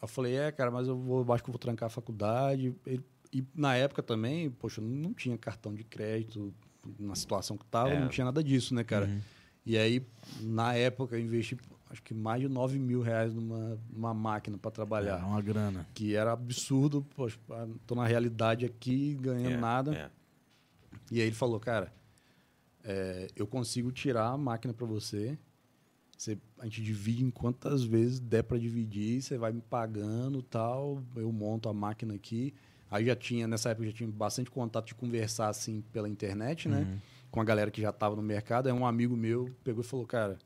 Eu 0.00 0.08
falei, 0.08 0.36
é, 0.36 0.50
cara, 0.50 0.70
mas 0.70 0.88
eu 0.88 0.96
vou, 0.96 1.20
acho 1.34 1.44
que 1.44 1.50
eu 1.50 1.52
vou 1.52 1.58
trancar 1.58 1.86
a 1.86 1.90
faculdade. 1.90 2.74
Ele- 2.86 3.04
e 3.32 3.44
na 3.54 3.76
época 3.76 4.02
também, 4.02 4.50
poxa, 4.50 4.80
não 4.80 5.12
tinha 5.12 5.36
cartão 5.36 5.74
de 5.74 5.84
crédito 5.84 6.52
na 6.98 7.14
situação 7.14 7.58
que 7.58 7.64
tava, 7.66 7.90
É. 7.90 8.00
não 8.00 8.08
tinha 8.08 8.24
nada 8.24 8.42
disso, 8.42 8.74
né, 8.74 8.82
cara? 8.84 9.04
Uhum. 9.04 9.20
E 9.66 9.76
aí, 9.76 10.02
na 10.40 10.72
época, 10.74 11.14
eu 11.16 11.20
investi 11.20 11.58
acho 11.90 12.02
que 12.02 12.12
mais 12.14 12.40
de 12.40 12.48
9 12.48 12.78
mil 12.78 13.00
reais 13.00 13.34
numa, 13.34 13.78
numa 13.90 14.12
máquina 14.14 14.56
para 14.58 14.70
É 14.70 14.72
trabalhar. 14.74 15.24
uma 15.24 15.40
grana. 15.40 15.86
Que 15.94 16.14
era 16.14 16.32
absurdo, 16.32 17.06
poxa, 17.16 17.38
tô 17.86 17.94
na 17.94 18.06
realidade 18.06 18.64
aqui, 18.66 19.14
ganhando 19.20 19.54
É, 19.54 19.56
nada. 19.56 19.94
é. 19.96 20.10
E 21.10 21.20
aí 21.20 21.26
ele 21.26 21.34
falou, 21.34 21.58
cara, 21.58 21.92
é, 22.84 23.28
eu 23.36 23.46
consigo 23.46 23.90
tirar 23.92 24.28
a 24.28 24.36
máquina 24.38 24.72
para 24.74 24.86
você. 24.86 25.38
Você, 26.16 26.36
a 26.58 26.64
gente 26.64 26.82
divide 26.82 27.24
em 27.24 27.30
quantas 27.30 27.84
vezes 27.84 28.18
der 28.18 28.42
para 28.42 28.58
dividir, 28.58 29.22
você 29.22 29.38
vai 29.38 29.52
me 29.52 29.60
pagando 29.60 30.42
tal, 30.42 31.00
eu 31.14 31.30
monto 31.30 31.68
a 31.68 31.72
máquina 31.72 32.14
aqui. 32.14 32.52
Aí 32.90 33.04
já 33.06 33.14
tinha, 33.14 33.46
nessa 33.46 33.70
época 33.70 33.86
já 33.86 33.92
tinha 33.92 34.10
bastante 34.10 34.50
contato 34.50 34.86
de 34.86 34.94
conversar 34.94 35.48
assim 35.48 35.80
pela 35.92 36.08
internet, 36.08 36.68
né? 36.68 36.80
Uhum. 36.80 36.98
Com 37.30 37.40
a 37.40 37.44
galera 37.44 37.70
que 37.70 37.80
já 37.80 37.90
estava 37.90 38.16
no 38.16 38.22
mercado. 38.22 38.66
Aí 38.66 38.72
um 38.72 38.86
amigo 38.86 39.16
meu 39.16 39.54
pegou 39.62 39.82
e 39.84 39.86
falou, 39.86 40.06
cara, 40.06 40.38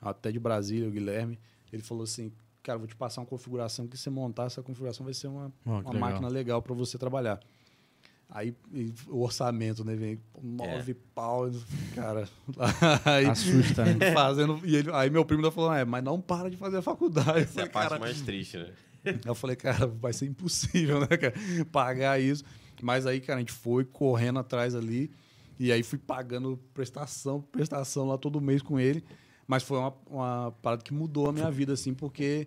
até 0.00 0.32
de 0.32 0.38
Brasília, 0.38 0.88
o 0.88 0.90
Guilherme, 0.90 1.38
ele 1.72 1.82
falou 1.82 2.04
assim, 2.04 2.32
cara, 2.62 2.78
vou 2.78 2.88
te 2.88 2.96
passar 2.96 3.20
uma 3.20 3.26
configuração 3.26 3.86
que 3.86 3.96
você 3.96 4.10
montar 4.10 4.44
essa 4.44 4.62
configuração 4.62 5.04
vai 5.04 5.14
ser 5.14 5.28
uma, 5.28 5.50
que 5.50 5.68
uma 5.68 5.78
legal. 5.78 5.94
máquina 5.94 6.28
legal 6.28 6.62
para 6.62 6.74
você 6.74 6.98
trabalhar. 6.98 7.40
Aí 8.32 8.54
o 9.08 9.22
orçamento, 9.22 9.84
né? 9.84 9.96
Vem 9.96 10.20
nove 10.40 10.94
pau, 10.94 11.50
cara. 11.96 12.28
Aí, 13.04 13.26
Assusta, 13.26 13.84
né? 13.84 14.12
fazendo. 14.14 14.60
E 14.64 14.76
ele, 14.76 14.90
aí 14.92 15.10
meu 15.10 15.24
primo 15.24 15.42
ainda 15.42 15.50
falou, 15.50 15.74
é, 15.74 15.84
mas 15.84 16.04
não 16.04 16.20
para 16.20 16.48
de 16.48 16.56
fazer 16.56 16.76
a 16.76 16.82
faculdade. 16.82 17.40
Essa 17.40 17.62
é 17.62 17.64
a 17.64 17.68
parte 17.68 17.88
cara, 17.88 18.00
mais 18.00 18.20
triste, 18.20 18.56
né? 18.56 18.72
eu 19.26 19.34
falei, 19.34 19.56
cara, 19.56 19.86
vai 19.86 20.12
ser 20.12 20.26
impossível, 20.26 21.00
né, 21.00 21.08
cara? 21.08 21.34
Pagar 21.72 22.20
isso. 22.20 22.44
Mas 22.80 23.04
aí, 23.04 23.20
cara, 23.20 23.38
a 23.38 23.40
gente 23.40 23.52
foi 23.52 23.84
correndo 23.84 24.38
atrás 24.38 24.76
ali. 24.76 25.10
E 25.58 25.72
aí 25.72 25.82
fui 25.82 25.98
pagando 25.98 26.58
prestação, 26.72 27.40
prestação 27.40 28.06
lá 28.06 28.16
todo 28.16 28.40
mês 28.40 28.62
com 28.62 28.78
ele. 28.78 29.04
Mas 29.50 29.64
foi 29.64 29.78
uma, 29.78 29.92
uma 30.06 30.52
parada 30.62 30.80
que 30.80 30.94
mudou 30.94 31.28
a 31.28 31.32
minha 31.32 31.50
vida, 31.50 31.72
assim, 31.72 31.92
porque 31.92 32.46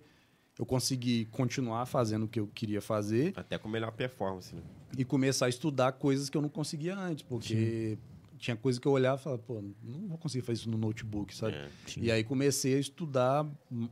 eu 0.57 0.65
consegui 0.65 1.25
continuar 1.25 1.85
fazendo 1.85 2.23
o 2.23 2.27
que 2.29 2.39
eu 2.39 2.47
queria 2.47 2.79
fazer 2.79 3.33
Até 3.35 3.57
com 3.57 3.67
melhor 3.67 3.91
performance, 3.91 4.55
né? 4.55 4.61
e 4.97 5.03
começar 5.03 5.47
a 5.47 5.49
estudar 5.49 5.91
coisas 5.91 6.29
que 6.29 6.37
eu 6.37 6.41
não 6.41 6.47
conseguia 6.47 6.97
antes, 6.97 7.21
porque 7.21 7.97
tinha 8.37 8.55
coisa 8.55 8.79
que 8.79 8.87
eu 8.87 8.93
olhava 8.93 9.19
e 9.19 9.23
falava, 9.23 9.41
pô, 9.41 9.61
não 9.83 10.07
vou 10.07 10.17
conseguir 10.17 10.45
fazer 10.45 10.59
isso 10.61 10.69
no 10.69 10.77
notebook, 10.77 11.35
sabe? 11.35 11.57
É. 11.57 11.69
E 11.97 12.09
aí 12.09 12.23
comecei 12.23 12.75
a 12.75 12.79
estudar 12.79 13.45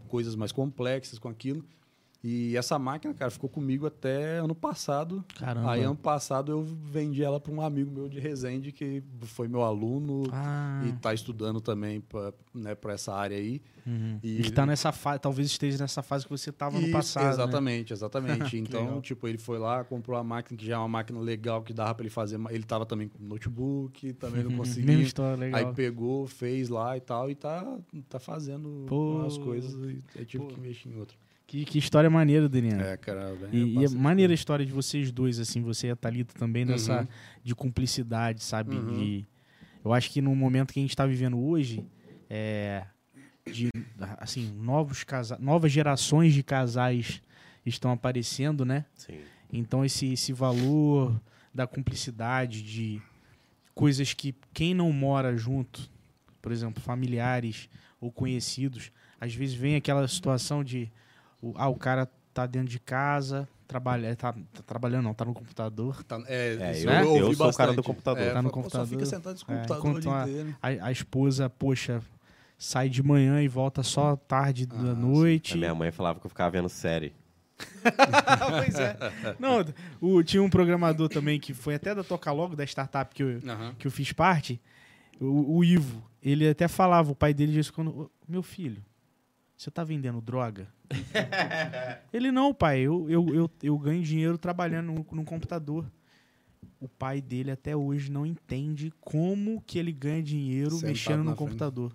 coisas 0.07 0.33
mais 0.33 0.53
complexas 0.53 1.19
com 1.19 1.27
aquilo. 1.27 1.65
E 2.23 2.55
essa 2.55 2.77
máquina, 2.77 3.15
cara, 3.15 3.31
ficou 3.31 3.49
comigo 3.49 3.87
até 3.87 4.37
ano 4.37 4.53
passado. 4.53 5.25
Caramba. 5.39 5.71
Aí 5.71 5.81
ano 5.81 5.95
passado 5.95 6.51
eu 6.51 6.61
vendi 6.63 7.23
ela 7.23 7.39
para 7.39 7.51
um 7.51 7.59
amigo 7.61 7.89
meu 7.89 8.07
de 8.07 8.19
Resende, 8.19 8.71
que 8.71 9.01
foi 9.21 9.47
meu 9.47 9.63
aluno 9.63 10.23
Ah. 10.31 10.83
e 10.87 10.91
tá 10.93 11.15
estudando 11.15 11.59
também 11.59 11.99
para 11.99 12.31
né, 12.53 12.75
pra 12.75 12.93
essa 12.93 13.11
área 13.11 13.35
aí. 13.35 13.59
Uhum. 13.87 14.19
E- 14.21 14.39
E, 14.39 14.43
que 14.43 14.51
tá 14.51 14.67
nessa 14.67 14.91
fase, 14.91 15.19
talvez 15.19 15.47
esteja 15.47 15.79
nessa 15.79 16.03
fase 16.03 16.25
que 16.25 16.29
você 16.29 16.51
tava 16.51 16.77
no 16.79 16.83
Isso, 16.83 16.91
passado. 16.91 17.23
né? 17.23 17.29
Exatamente, 17.31 17.93
exatamente. 17.93 18.57
então, 18.59 19.01
tipo, 19.01 19.27
ele 19.27 19.39
foi 19.39 19.57
lá, 19.57 19.83
comprou 19.83 20.15
a 20.15 20.23
máquina, 20.23 20.55
que 20.55 20.63
já 20.65 20.75
é 20.75 20.77
uma 20.77 20.87
máquina 20.87 21.19
legal, 21.19 21.63
que 21.63 21.73
dava 21.73 21.95
para 21.95 22.03
ele 22.03 22.11
fazer. 22.11 22.39
Ele 22.51 22.63
tava 22.63 22.85
também 22.85 23.07
com 23.07 23.17
notebook, 23.23 24.13
também 24.13 24.43
não 24.43 24.51
conseguia. 24.57 24.85
Mesma 24.85 25.03
história, 25.03 25.37
legal. 25.37 25.59
Aí 25.69 25.73
pegou, 25.73 26.27
fez 26.27 26.69
lá 26.69 26.95
e 26.95 27.01
tal, 27.01 27.31
e 27.31 27.35
tá, 27.35 27.79
tá 28.07 28.19
fazendo 28.19 28.85
Pô. 28.87 29.23
as 29.25 29.39
coisas. 29.39 29.73
E 29.73 30.03
eu 30.15 30.25
tive 30.25 30.43
Pô. 30.43 30.49
que 30.51 30.59
investir 30.59 30.91
em 30.91 30.99
outra. 30.99 31.17
Que, 31.51 31.65
que 31.65 31.77
história 31.77 32.09
maneira, 32.09 32.47
Daniel. 32.47 32.79
É, 32.79 32.95
cara. 32.95 33.37
E, 33.51 33.77
e 33.77 33.83
é 33.83 33.89
maneira 33.89 34.31
a 34.31 34.33
história 34.33 34.65
de 34.65 34.71
vocês 34.71 35.11
dois, 35.11 35.37
assim, 35.37 35.61
você 35.61 35.87
e 35.87 35.91
a 35.91 35.97
Thalita 35.97 36.33
também, 36.39 36.63
nessa 36.63 37.01
Uhum. 37.01 37.07
de 37.43 37.53
cumplicidade, 37.53 38.41
sabe? 38.41 38.73
Uhum. 38.77 38.97
De, 38.97 39.27
eu 39.83 39.91
acho 39.91 40.09
que 40.11 40.21
no 40.21 40.33
momento 40.33 40.71
que 40.71 40.79
a 40.79 40.81
gente 40.81 40.95
tá 40.95 41.05
vivendo 41.05 41.37
hoje, 41.37 41.85
é, 42.29 42.85
de 43.51 43.67
assim, 44.17 44.49
novos 44.61 45.03
casa 45.03 45.37
novas 45.41 45.73
gerações 45.73 46.33
de 46.33 46.41
casais 46.41 47.21
estão 47.65 47.91
aparecendo, 47.91 48.63
né? 48.63 48.85
Sim. 48.95 49.19
Então 49.51 49.83
esse, 49.83 50.13
esse 50.13 50.31
valor 50.31 51.21
da 51.53 51.67
cumplicidade, 51.67 52.63
de 52.63 53.01
coisas 53.75 54.13
que 54.13 54.33
quem 54.53 54.73
não 54.73 54.89
mora 54.93 55.35
junto, 55.35 55.91
por 56.41 56.53
exemplo, 56.53 56.81
familiares 56.81 57.67
ou 57.99 58.09
conhecidos, 58.09 58.89
às 59.19 59.35
vezes 59.35 59.53
vem 59.53 59.75
aquela 59.75 60.07
situação 60.07 60.63
de 60.63 60.89
o, 61.41 61.53
ah, 61.57 61.67
o 61.67 61.75
cara 61.75 62.07
tá 62.33 62.45
dentro 62.45 62.69
de 62.69 62.79
casa, 62.79 63.47
trabalha, 63.67 64.15
tá, 64.15 64.33
tá 64.33 64.61
trabalhando 64.65 65.03
não, 65.05 65.13
tá 65.13 65.25
no 65.25 65.33
computador. 65.33 66.03
Tá- 66.03 66.21
é, 66.27 66.55
É, 66.59 66.71
isso 66.71 66.89
eu- 66.89 67.09
ouvi 67.09 67.19
eu 67.31 67.35
sou 67.35 67.49
o 67.49 67.53
cara 67.53 67.73
do 67.73 67.83
computador. 67.83 68.23
É, 68.23 68.31
Tá 68.33 68.41
no 68.41 68.49
computador. 68.51 68.85
Só 68.87 68.91
fica 68.91 69.05
sentado 69.05 69.33
nesse 69.33 69.43
É, 69.45 69.55
computador 69.67 70.05
o 70.05 70.09
a-. 70.09 70.25
A, 70.61 70.87
a 70.87 70.91
esposa, 70.91 71.49
poxa, 71.49 72.01
sai 72.57 72.89
de 72.89 73.01
manhã 73.01 73.41
e 73.41 73.47
volta 73.47 73.81
só 73.83 74.15
tarde 74.15 74.67
Ah, 74.69 74.75
da 74.75 74.93
noite. 74.95 75.53
A 75.53 75.57
minha 75.57 75.75
mãe 75.75 75.91
falava 75.91 76.19
que 76.19 76.25
eu 76.25 76.29
ficava 76.29 76.51
vendo 76.51 76.69
série. 76.69 77.13
pois 78.57 78.75
é. 78.75 78.97
Não, 79.39 79.63
o, 79.99 80.23
tinha 80.23 80.41
um 80.41 80.49
programador 80.49 81.07
também 81.09 81.39
que 81.39 81.53
foi 81.53 81.75
até 81.75 81.93
da 81.93 82.03
Toca 82.03 82.31
Logo, 82.31 82.55
da 82.55 82.63
startup 82.65 83.13
que 83.13 83.23
eu, 83.23 83.39
Aham. 83.47 83.75
que 83.77 83.87
eu 83.87 83.91
fiz 83.91 84.11
parte, 84.11 84.59
o, 85.19 85.57
o 85.57 85.63
Ivo, 85.63 86.03
ele 86.21 86.47
até 86.49 86.67
falava, 86.67 87.11
o 87.11 87.15
pai 87.15 87.33
dele 87.33 87.51
disse 87.53 87.71
quando, 87.71 87.91
"Ô, 88.01 88.09
meu 88.27 88.41
filho, 88.43 88.83
você 89.61 89.69
tá 89.69 89.83
vendendo 89.83 90.19
droga? 90.19 90.67
ele 92.11 92.31
não, 92.31 92.51
pai, 92.51 92.79
eu, 92.79 93.07
eu, 93.07 93.35
eu, 93.35 93.51
eu 93.61 93.77
ganho 93.77 94.01
dinheiro 94.01 94.35
trabalhando 94.35 94.87
no, 94.87 95.05
no 95.11 95.23
computador. 95.23 95.85
O 96.79 96.87
pai 96.87 97.21
dele 97.21 97.51
até 97.51 97.75
hoje 97.75 98.11
não 98.11 98.25
entende 98.25 98.91
como 98.99 99.61
que 99.61 99.77
ele 99.77 99.91
ganha 99.91 100.23
dinheiro 100.23 100.71
Sentado 100.71 100.89
mexendo 100.89 101.17
no 101.19 101.25
frente. 101.25 101.37
computador. 101.37 101.93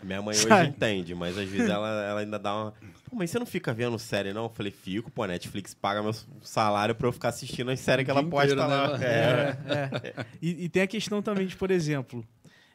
A 0.00 0.04
minha 0.04 0.22
mãe 0.22 0.32
Sabe? 0.32 0.52
hoje 0.52 0.70
entende, 0.70 1.12
mas 1.12 1.36
às 1.36 1.48
vezes 1.48 1.68
ela, 1.68 1.88
ela 2.04 2.20
ainda 2.20 2.38
dá 2.38 2.54
uma. 2.54 2.74
Pô, 3.04 3.16
mas 3.16 3.30
você 3.30 3.38
não 3.40 3.46
fica 3.46 3.74
vendo 3.74 3.98
série, 3.98 4.32
não? 4.32 4.44
Eu 4.44 4.50
falei, 4.50 4.70
fico, 4.70 5.10
pô, 5.10 5.26
Netflix 5.26 5.74
paga 5.74 6.00
meu 6.00 6.14
salário 6.40 6.94
pra 6.94 7.08
eu 7.08 7.12
ficar 7.12 7.30
assistindo 7.30 7.72
as 7.72 7.80
séries 7.80 8.04
que 8.04 8.12
ela 8.12 8.22
posta 8.22 8.52
inteiro, 8.52 8.70
lá. 8.70 8.96
né? 8.96 9.04
É. 9.04 9.56
É, 9.66 10.20
é. 10.20 10.26
E, 10.40 10.66
e 10.66 10.68
tem 10.68 10.82
a 10.82 10.86
questão 10.86 11.20
também 11.20 11.48
de, 11.48 11.56
por 11.56 11.72
exemplo, 11.72 12.24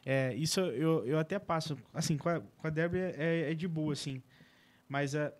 é, 0.04 0.34
isso 0.34 0.60
eu, 0.60 1.04
eu 1.06 1.18
até 1.18 1.38
passo, 1.38 1.78
assim, 1.92 2.18
com 2.18 2.28
a, 2.28 2.40
com 2.40 2.66
a 2.66 2.70
Débora 2.70 3.14
é, 3.16 3.52
é 3.52 3.54
de 3.54 3.66
boa, 3.66 3.94
assim, 3.94 4.22
mas 4.94 5.12
é, 5.12 5.34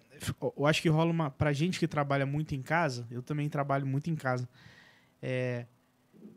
eu 0.56 0.66
acho 0.66 0.82
que 0.82 0.88
rola 0.88 1.12
uma, 1.12 1.30
pra 1.30 1.52
gente 1.52 1.78
que 1.78 1.86
trabalha 1.86 2.26
muito 2.26 2.56
em 2.56 2.60
casa, 2.60 3.06
eu 3.08 3.22
também 3.22 3.48
trabalho 3.48 3.86
muito 3.86 4.10
em 4.10 4.16
casa, 4.16 4.48
é, 5.22 5.64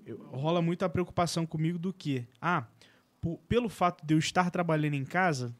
eu- 0.05 0.17
rola 0.31 0.61
muito 0.61 0.85
a 0.85 0.89
preocupação 0.89 1.43
comigo 1.43 1.79
do 1.79 1.91
que, 1.91 2.27
ah, 2.39 2.63
pelo 3.49 3.69
fato 3.69 4.05
de 4.05 4.13
eu 4.13 4.19
estar 4.19 4.51
trabalhando 4.51 4.93
em 4.93 5.03
casa, 5.03 5.51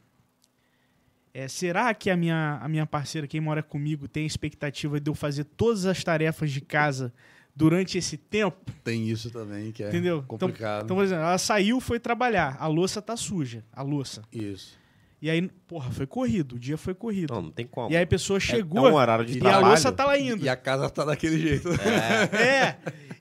é, 1.34 1.48
será 1.48 1.92
que 1.96 2.12
a 2.12 2.16
minha, 2.16 2.60
a 2.62 2.68
minha 2.70 2.86
parceira, 2.86 3.26
quem 3.26 3.42
mora 3.42 3.64
comigo, 3.64 4.08
tem 4.08 4.24
a 4.26 4.28
expectativa 4.28 5.00
de 5.00 5.10
eu 5.10 5.16
fazer 5.16 5.44
todas 5.44 5.88
as 5.88 6.04
tarefas 6.04 6.52
de 6.52 6.62
casa 6.62 7.12
durante 7.56 7.98
esse 7.98 8.18
tempo? 8.18 8.72
Tem 8.84 9.10
isso 9.10 9.32
também, 9.32 9.72
que 9.72 9.82
é 9.84 9.88
Entendeu? 9.88 10.22
complicado. 10.28 10.84
Então, 10.86 10.96
por 10.96 11.04
exemplo, 11.04 11.24
ela 11.24 11.40
saiu, 11.40 11.80
foi 11.82 12.00
trabalhar. 12.00 12.56
A 12.60 12.68
louça 12.68 13.02
tá 13.02 13.18
suja. 13.18 13.66
A 13.74 13.82
louça. 13.82 14.22
Isso. 14.32 14.78
E 15.22 15.30
aí, 15.32 15.50
porra, 15.68 15.90
foi 15.92 16.06
corrido. 16.06 16.56
O 16.56 16.60
dia 16.60 16.78
foi 16.78 16.94
corrido. 16.94 17.34
Não, 17.34 17.42
não 17.44 17.52
tem 17.52 17.66
como. 17.66 17.92
E 17.92 17.98
aí 17.98 18.04
a 18.04 18.08
pessoa 18.08 18.40
chegou 18.40 18.88
é 18.88 18.92
um 18.92 18.96
horário 18.96 19.26
de 19.26 19.34
e 19.36 19.38
a 19.38 19.42
trabalho. 19.42 19.68
louça 19.68 19.92
tá 19.92 20.06
lá 20.06 20.12
ainda. 20.14 20.46
E 20.46 20.48
a 20.50 20.56
casa 20.56 20.90
tá 20.90 21.04
daquele 21.06 21.40
jeito. 21.40 21.70
É. 22.34 22.78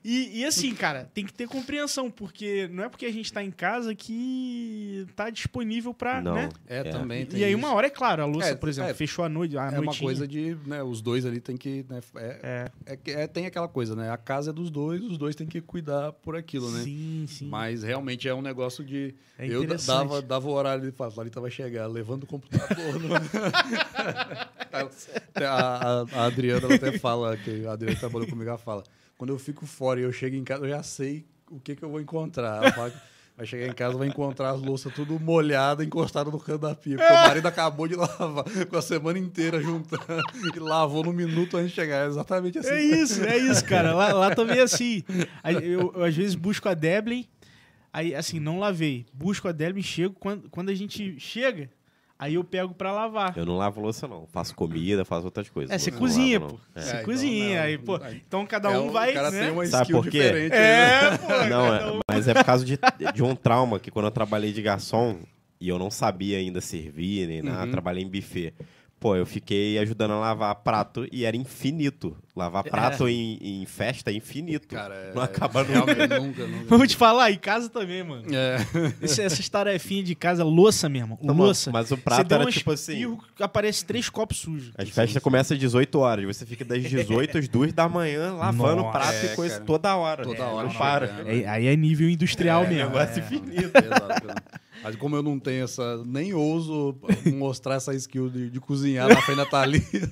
E, 0.09 0.39
e 0.39 0.45
assim, 0.45 0.73
cara, 0.73 1.09
tem 1.13 1.25
que 1.25 1.33
ter 1.33 1.47
compreensão, 1.49 2.09
porque 2.09 2.69
não 2.71 2.83
é 2.85 2.87
porque 2.89 3.05
a 3.05 3.11
gente 3.11 3.33
tá 3.33 3.43
em 3.43 3.51
casa 3.51 3.93
que 3.93 5.05
tá 5.17 5.29
disponível 5.29 5.93
pra, 5.93 6.21
Não. 6.21 6.33
né? 6.35 6.49
É, 6.65 6.77
É. 6.79 6.83
também 6.83 7.23
E, 7.23 7.25
tem 7.25 7.39
e 7.41 7.43
aí, 7.43 7.53
uma 7.55 7.73
hora, 7.73 7.87
é 7.87 7.89
claro, 7.89 8.23
a 8.23 8.25
louça, 8.25 8.49
É, 8.51 8.55
por 8.55 8.69
exemplo, 8.69 8.91
é. 8.91 8.93
fechou 8.93 9.25
a 9.25 9.29
noite, 9.29 9.57
a 9.57 9.65
É 9.65 9.69
uma 9.71 9.81
noitinha. 9.81 10.03
coisa 10.07 10.25
de, 10.27 10.55
né, 10.65 10.81
os 10.81 11.01
dois 11.01 11.25
ali 11.25 11.41
tem 11.41 11.57
que, 11.57 11.85
né, 11.89 11.99
é, 12.15 12.39
É, 12.85 12.93
é, 12.93 12.95
que- 12.95 13.11
é- 13.11 13.27
tem 13.27 13.45
aquela 13.47 13.67
coisa, 13.67 13.95
né, 13.97 14.09
a 14.09 14.15
casa 14.17 14.51
é 14.51 14.53
dos 14.53 14.69
dois, 14.69 15.01
os 15.03 15.17
dois 15.17 15.35
têm 15.35 15.47
que 15.47 15.59
cuidar 15.59 16.13
por 16.13 16.37
aquilo, 16.37 16.71
né. 16.71 16.83
sim, 16.83 17.25
sim. 17.27 17.47
Mas 17.49 17.83
realmente 17.83 18.29
é 18.29 18.33
um 18.33 18.41
negócio 18.41 18.85
de. 18.85 19.13
É 19.37 19.45
eu 19.47 19.65
dava, 19.85 20.21
dava 20.21 20.47
o 20.47 20.51
horário 20.53 20.83
de 20.89 20.91
falar, 20.95 21.11
Larita 21.17 21.41
vai 21.41 21.51
chegar, 21.51 21.86
levando 21.87 22.23
o 22.23 22.27
computador. 22.27 22.99
no- 22.99 23.15
a, 24.75 24.81
a- 25.41 26.05
a 26.11 26.25
Adriana 26.25 26.73
até 26.75 26.97
fala, 26.99 27.35
que 27.37 27.65
a 27.65 27.71
Adriana 27.73 27.95
que 27.95 27.99
trabalhou 27.99 28.27
comigo, 28.27 28.49
ela 28.49 28.57
fala: 28.57 28.83
quando 29.17 29.31
eu 29.31 29.39
fico 29.39 29.65
fora 29.65 29.99
e 29.99 30.03
eu 30.03 30.11
chego 30.11 30.35
em 30.35 30.43
casa, 30.43 30.65
eu 30.65 30.69
já 30.69 30.83
sei 30.83 31.25
o 31.49 31.59
que, 31.59 31.75
que 31.75 31.83
eu 31.83 31.89
vou 31.89 32.01
encontrar. 32.01 32.57
Ela 32.63 32.71
fala 32.73 32.93
vai 33.37 33.45
chegar 33.45 33.67
em 33.67 33.71
casa, 33.73 33.95
vai 33.95 34.07
encontrar 34.07 34.49
as 34.49 34.59
louças 34.59 34.91
tudo 34.91 35.19
molhada, 35.19 35.83
encostada 35.83 36.31
no 36.31 36.39
canto 36.39 36.61
da 36.61 36.73
pia. 36.73 36.97
Porque 36.97 37.13
o 37.13 37.15
marido 37.15 37.45
acabou 37.47 37.87
de 37.87 37.93
lavar, 37.95 38.43
com 38.67 38.75
a 38.77 38.81
semana 38.81 39.19
inteira 39.19 39.61
juntando, 39.61 40.23
e 40.55 40.59
lavou 40.59 41.03
no 41.03 41.13
minuto 41.13 41.55
antes 41.55 41.69
de 41.69 41.75
chegar. 41.75 42.05
É 42.05 42.07
exatamente 42.07 42.57
assim. 42.57 42.69
É 42.69 42.81
isso, 42.81 43.23
é 43.23 43.37
isso, 43.37 43.63
cara. 43.63 43.93
Lá, 43.93 44.11
lá 44.11 44.33
também 44.33 44.57
é 44.57 44.63
assim. 44.63 45.03
Aí 45.43 45.53
Eu, 45.71 45.93
eu, 45.95 46.03
às 46.03 46.15
vezes 46.15 46.33
busco 46.33 46.67
a 46.67 46.73
Deblin, 46.73 47.27
aí 47.93 48.15
assim, 48.15 48.39
não 48.39 48.57
lavei. 48.57 49.05
Busco 49.13 49.47
a 49.47 49.51
Deblin, 49.51 49.83
chego. 49.83 50.15
Quando, 50.19 50.49
quando 50.49 50.69
a 50.69 50.75
gente 50.75 51.19
chega, 51.19 51.69
aí 52.19 52.35
eu 52.35 52.43
pego 52.43 52.73
pra 52.73 52.91
lavar. 52.91 53.37
Eu 53.37 53.45
não 53.45 53.57
lavo 53.57 53.81
louça, 53.81 54.07
não. 54.07 54.25
Faço 54.27 54.53
comida, 54.55 55.03
faço 55.05 55.25
outras 55.25 55.49
coisas. 55.49 55.73
É, 55.73 55.77
você 55.77 55.91
Não 55.91 55.97
cozinha, 55.99 56.39
lavo, 56.39 56.53
pô. 56.53 56.59
não. 56.75 56.81
Você 56.83 56.89
É, 56.89 56.93
então, 56.93 57.05
cozinha. 57.05 57.55
não. 57.57 57.63
aí, 57.63 57.77
pô, 57.77 57.99
então 58.27 58.45
cada 58.45 58.71
É, 58.71 58.77
um 58.79 58.87
o 58.87 58.91
vai. 58.91 59.13
cara 59.13 59.31
né? 59.31 59.39
tem 59.41 59.51
uma 59.51 59.65
Sabe 59.65 59.83
skill 59.83 60.01
por 60.01 60.09
quê? 60.11 60.19
diferente. 60.21 60.51
né? 60.51 60.57
É, 61.13 61.17
pô. 61.17 61.27
Não, 61.49 61.69
cada 61.69 61.93
um- 61.93 61.97
é, 61.97 62.01
mas 62.11 62.27
é 62.27 62.33
por 62.33 62.43
causa 62.45 62.65
de, 62.65 62.79
de 63.13 63.23
um 63.23 63.35
trauma 63.35 63.79
que 63.79 63.91
quando 63.91 64.05
eu 64.05 64.11
trabalhei 64.11 64.51
de 64.51 64.61
garçom 64.61 65.17
e 65.59 65.67
eu 65.69 65.79
não 65.79 65.89
sabia 65.89 66.37
ainda 66.37 66.61
servir 66.61 67.27
nem 67.27 67.41
nada, 67.41 67.65
Uhum. 67.65 67.71
trabalhei 67.71 68.03
em 68.03 68.09
buffet. 68.09 68.53
Pô, 68.99 69.15
eu 69.15 69.27
fiquei 69.27 69.77
ajudando 69.77 70.11
a 70.13 70.19
lavar 70.19 70.55
prato 70.55 71.07
e 71.11 71.23
era 71.23 71.37
infinito. 71.37 72.17
Lavar 72.35 72.63
prato 72.63 73.07
em, 73.07 73.37
em 73.41 73.65
festa 73.67 74.09
é 74.09 74.13
infinito. 74.15 74.67
Cara, 74.75 74.93
é- 74.95 75.13
não 75.13 75.21
acaba 75.21 75.63
nunca. 75.63 75.93
realmente 75.93 76.19
nunca, 76.19 76.47
nunca. 76.47 76.77
Vou 76.77 76.87
te 76.87 76.95
falar, 76.95 77.31
em 77.31 77.37
casa 77.37 77.69
também, 77.69 78.03
mano. 78.03 78.25
É. 78.33 78.57
Esse- 78.99 79.21
essas 79.21 79.47
tarefinhas 79.49 80.05
de 80.05 80.15
casa, 80.15 80.43
louça 80.43 80.89
mesmo. 80.89 81.17
Não, 81.21 81.35
louça. 81.35 81.69
mas 81.71 81.91
o 81.91 81.97
prato 81.97 82.33
era 82.33 82.43
um 82.43 82.49
tipo 82.49 82.71
assim. 82.71 82.93
espirro, 82.93 83.23
aparece 83.39 83.85
três 83.85 84.09
copos 84.09 84.37
sujos. 84.39 84.71
As 84.75 84.89
festas 84.89 85.21
começam 85.21 85.53
às 85.53 85.59
18 85.61 85.99
horas. 85.99 86.25
Você 86.25 86.43
fica 86.45 86.65
das 86.65 86.81
18 86.89 87.37
às 87.37 87.47
2 87.47 87.73
da 87.73 87.87
manhã 87.87 88.33
lavando 88.33 88.77
Nossa. 88.81 88.97
prato 88.99 89.13
É, 89.13 89.25
e 89.33 89.35
coisa 89.35 89.53
cara. 89.55 89.65
toda 89.65 89.95
hora. 89.95 90.23
Toda 90.23 90.39
É, 90.39 90.45
hora 90.45 90.67
Não 90.67 90.73
para. 90.75 91.07
chegando. 91.07 91.29
É- 91.29 91.45
aí 91.47 91.67
é 91.67 91.75
nível 91.75 92.09
industrial 92.09 92.63
É, 92.63 92.67
mesmo. 92.67 92.85
negócio 92.89 93.15
É. 93.21 93.25
infinito. 93.25 93.71
Exato. 93.77 94.27
Mas 94.83 94.95
como 94.95 95.15
eu 95.15 95.23
não 95.23 95.39
tenho 95.39 95.63
essa. 95.63 96.03
Nem 96.05 96.33
ouso 96.33 96.95
mostrar 97.33 97.75
essa 97.75 97.93
skill 97.95 98.29
de, 98.29 98.49
de 98.49 98.59
cozinhar 98.59 99.07
na 99.09 99.21
frente 99.21 99.37
da 99.37 99.45
Thalita. 99.45 100.09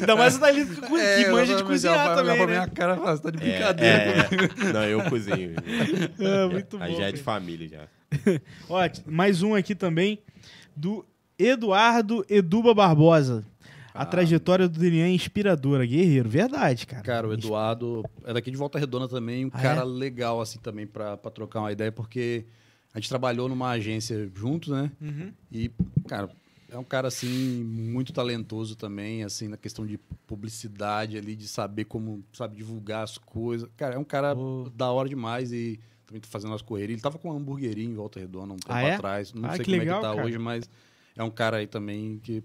Ainda 0.00 0.16
mais 0.16 0.36
o 0.36 0.40
Thalita 0.40 0.74
que, 0.74 0.80
que 1.24 1.30
manja 1.30 1.54
de 1.56 1.62
É, 1.62 1.64
cozinhar 1.64 2.06
ela 2.06 2.16
também, 2.16 2.36
pra 2.36 2.46
né? 2.46 2.52
minha 2.52 2.68
cara 2.68 2.96
fala, 2.96 3.16
você 3.16 3.22
tá 3.22 3.30
de 3.30 3.38
brincadeira. 3.38 3.94
É, 3.96 4.68
é. 4.68 4.72
Não, 4.72 4.84
eu 4.84 5.02
cozinho. 5.10 5.54
É, 6.18 6.46
muito 6.48 6.78
bom. 6.78 6.84
Aí 6.84 6.96
já 6.96 7.04
é 7.08 7.12
de 7.12 7.22
família 7.22 7.68
já. 7.68 7.88
Ó, 8.68 8.78
mais 9.06 9.42
um 9.42 9.54
aqui 9.54 9.74
também 9.74 10.18
do 10.76 11.04
Eduardo 11.38 12.24
Eduba 12.28 12.74
Barbosa. 12.74 13.44
A 13.92 14.02
Ah. 14.02 14.06
trajetória 14.06 14.68
do 14.68 14.78
Daniel 14.78 15.06
é 15.06 15.10
inspiradora. 15.10 15.86
Guerreiro, 15.86 16.28
verdade, 16.28 16.84
cara. 16.86 17.02
Cara, 17.02 17.28
o 17.28 17.32
Eduardo 17.32 18.02
é 18.24 18.32
daqui 18.32 18.50
de 18.50 18.56
Volta 18.56 18.78
Redonda 18.78 19.06
também, 19.08 19.44
um 19.44 19.50
Ah, 19.52 19.60
cara 19.62 19.80
é? 19.82 19.84
legal, 19.84 20.40
assim, 20.40 20.58
também, 20.58 20.84
pra 20.86 21.16
trocar 21.16 21.60
uma 21.60 21.70
ideia, 21.72 21.92
porque 21.92 22.44
a 22.94 23.00
gente 23.00 23.08
trabalhou 23.08 23.48
numa 23.48 23.70
agência 23.70 24.30
juntos, 24.34 24.68
né? 24.68 24.90
Uhum. 25.00 25.32
E, 25.50 25.68
cara, 26.06 26.30
é 26.70 26.78
um 26.78 26.84
cara, 26.84 27.08
assim, 27.08 27.62
muito 27.64 28.12
talentoso 28.12 28.76
também, 28.76 29.24
assim, 29.24 29.48
na 29.48 29.56
questão 29.56 29.84
de 29.84 29.98
publicidade 30.26 31.18
ali, 31.18 31.34
de 31.34 31.48
saber 31.48 31.84
como, 31.86 32.24
sabe, 32.32 32.56
divulgar 32.56 33.02
as 33.02 33.18
coisas. 33.18 33.68
Cara, 33.76 33.96
é 33.96 33.98
um 33.98 34.04
cara 34.04 34.34
Pô. 34.34 34.70
da 34.74 34.90
hora 34.90 35.08
demais 35.08 35.52
e 35.52 35.78
também 36.06 36.20
tá 36.20 36.28
fazendo 36.30 36.54
as 36.54 36.62
correrias. 36.62 36.94
Ele 36.94 37.02
tava 37.02 37.18
com 37.18 37.30
uma 37.30 37.36
hamburgueria 37.36 37.84
em 37.84 37.94
Volta 37.94 38.20
Redonda 38.20 38.52
um 38.54 38.56
tempo 38.56 38.72
Ah, 38.72 38.82
é? 38.82 38.94
atrás. 38.94 39.32
Não 39.32 39.48
Ah, 39.48 39.56
sei 39.56 39.64
como 39.64 39.76
legal, 39.76 39.96
é 39.96 40.00
que 40.00 40.06
tá 40.06 40.14
cara. 40.14 40.26
hoje, 40.26 40.38
mas 40.38 40.70
é 41.16 41.22
um 41.24 41.30
cara 41.30 41.56
aí 41.56 41.66
também 41.66 42.18
que 42.22 42.42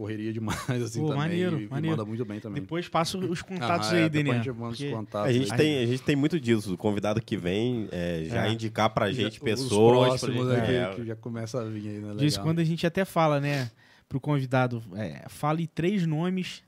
correria 0.00 0.32
demais, 0.32 0.58
assim, 0.82 1.00
Pô, 1.00 1.08
também. 1.08 1.18
maneiro, 1.18 1.60
e, 1.60 1.64
e 1.64 1.68
maneiro. 1.68 1.96
manda 1.96 2.08
muito 2.08 2.24
bem 2.24 2.40
também. 2.40 2.62
Depois 2.62 2.88
passa 2.88 3.18
os 3.18 3.42
contatos 3.42 3.88
Aham, 3.88 3.96
aí, 3.96 4.02
é, 4.04 4.08
Daniel. 4.08 4.34
a 4.34 4.38
gente 4.38 4.52
manda 4.52 4.72
os 4.72 4.82
contatos. 4.84 5.28
A 5.28 5.32
gente, 5.32 5.52
aí. 5.52 5.58
tem, 5.58 5.78
a 5.82 5.86
gente 5.86 6.02
tem 6.02 6.16
muito 6.16 6.40
disso. 6.40 6.72
O 6.72 6.76
convidado 6.78 7.20
que 7.20 7.36
vem 7.36 7.86
é, 7.92 8.24
já 8.24 8.46
É. 8.46 8.52
indicar 8.52 8.88
pra 8.90 9.12
gente 9.12 9.32
Os 9.34 9.38
pessoas. 9.38 9.68
próximos 10.18 10.46
pra 10.46 10.54
aí 10.54 10.60
gente- 10.60 10.66
que- 10.66 10.72
é, 10.76 10.94
que 10.94 11.04
já 11.06 11.16
começa 11.16 11.60
a 11.60 11.64
vir 11.64 11.88
aí, 11.88 11.98
né? 12.00 12.14
Quando 12.42 12.60
a 12.60 12.64
gente 12.64 12.86
até 12.86 13.04
fala, 13.04 13.38
né, 13.40 13.70
pro 14.08 14.18
convidado, 14.18 14.82
é, 14.96 15.26
fale 15.28 15.66
três 15.66 16.06
nomes, 16.06 16.62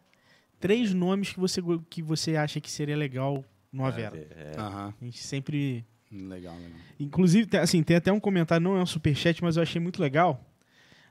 três 0.61 0.93
nomes 0.93 1.31
que 1.33 1.41
você, 1.41 1.61
que 1.89 2.03
você 2.03 2.37
acha 2.37 2.61
que 2.61 2.71
seria 2.71 2.97
legal 2.97 3.43
no 3.73 3.85
Avera. 3.87 4.15
é, 4.31 4.53
Aham, 4.59 4.93
A 5.01 5.05
gente 5.07 5.19
sempre... 5.23 5.85
legal, 6.11 6.55
legal. 6.55 6.71
Inclusive, 7.01 7.57
assim, 7.57 7.83
tem 7.83 7.97
até 7.97 8.13
um 8.13 8.21
comentário, 8.21 8.63
não 8.63 8.77
é 8.77 8.83
um 8.83 8.87
superchat, 8.87 9.43
mas 9.43 9.57
eu 9.57 9.63
achei 9.63 9.81
muito 9.81 10.01
legal. 10.03 10.45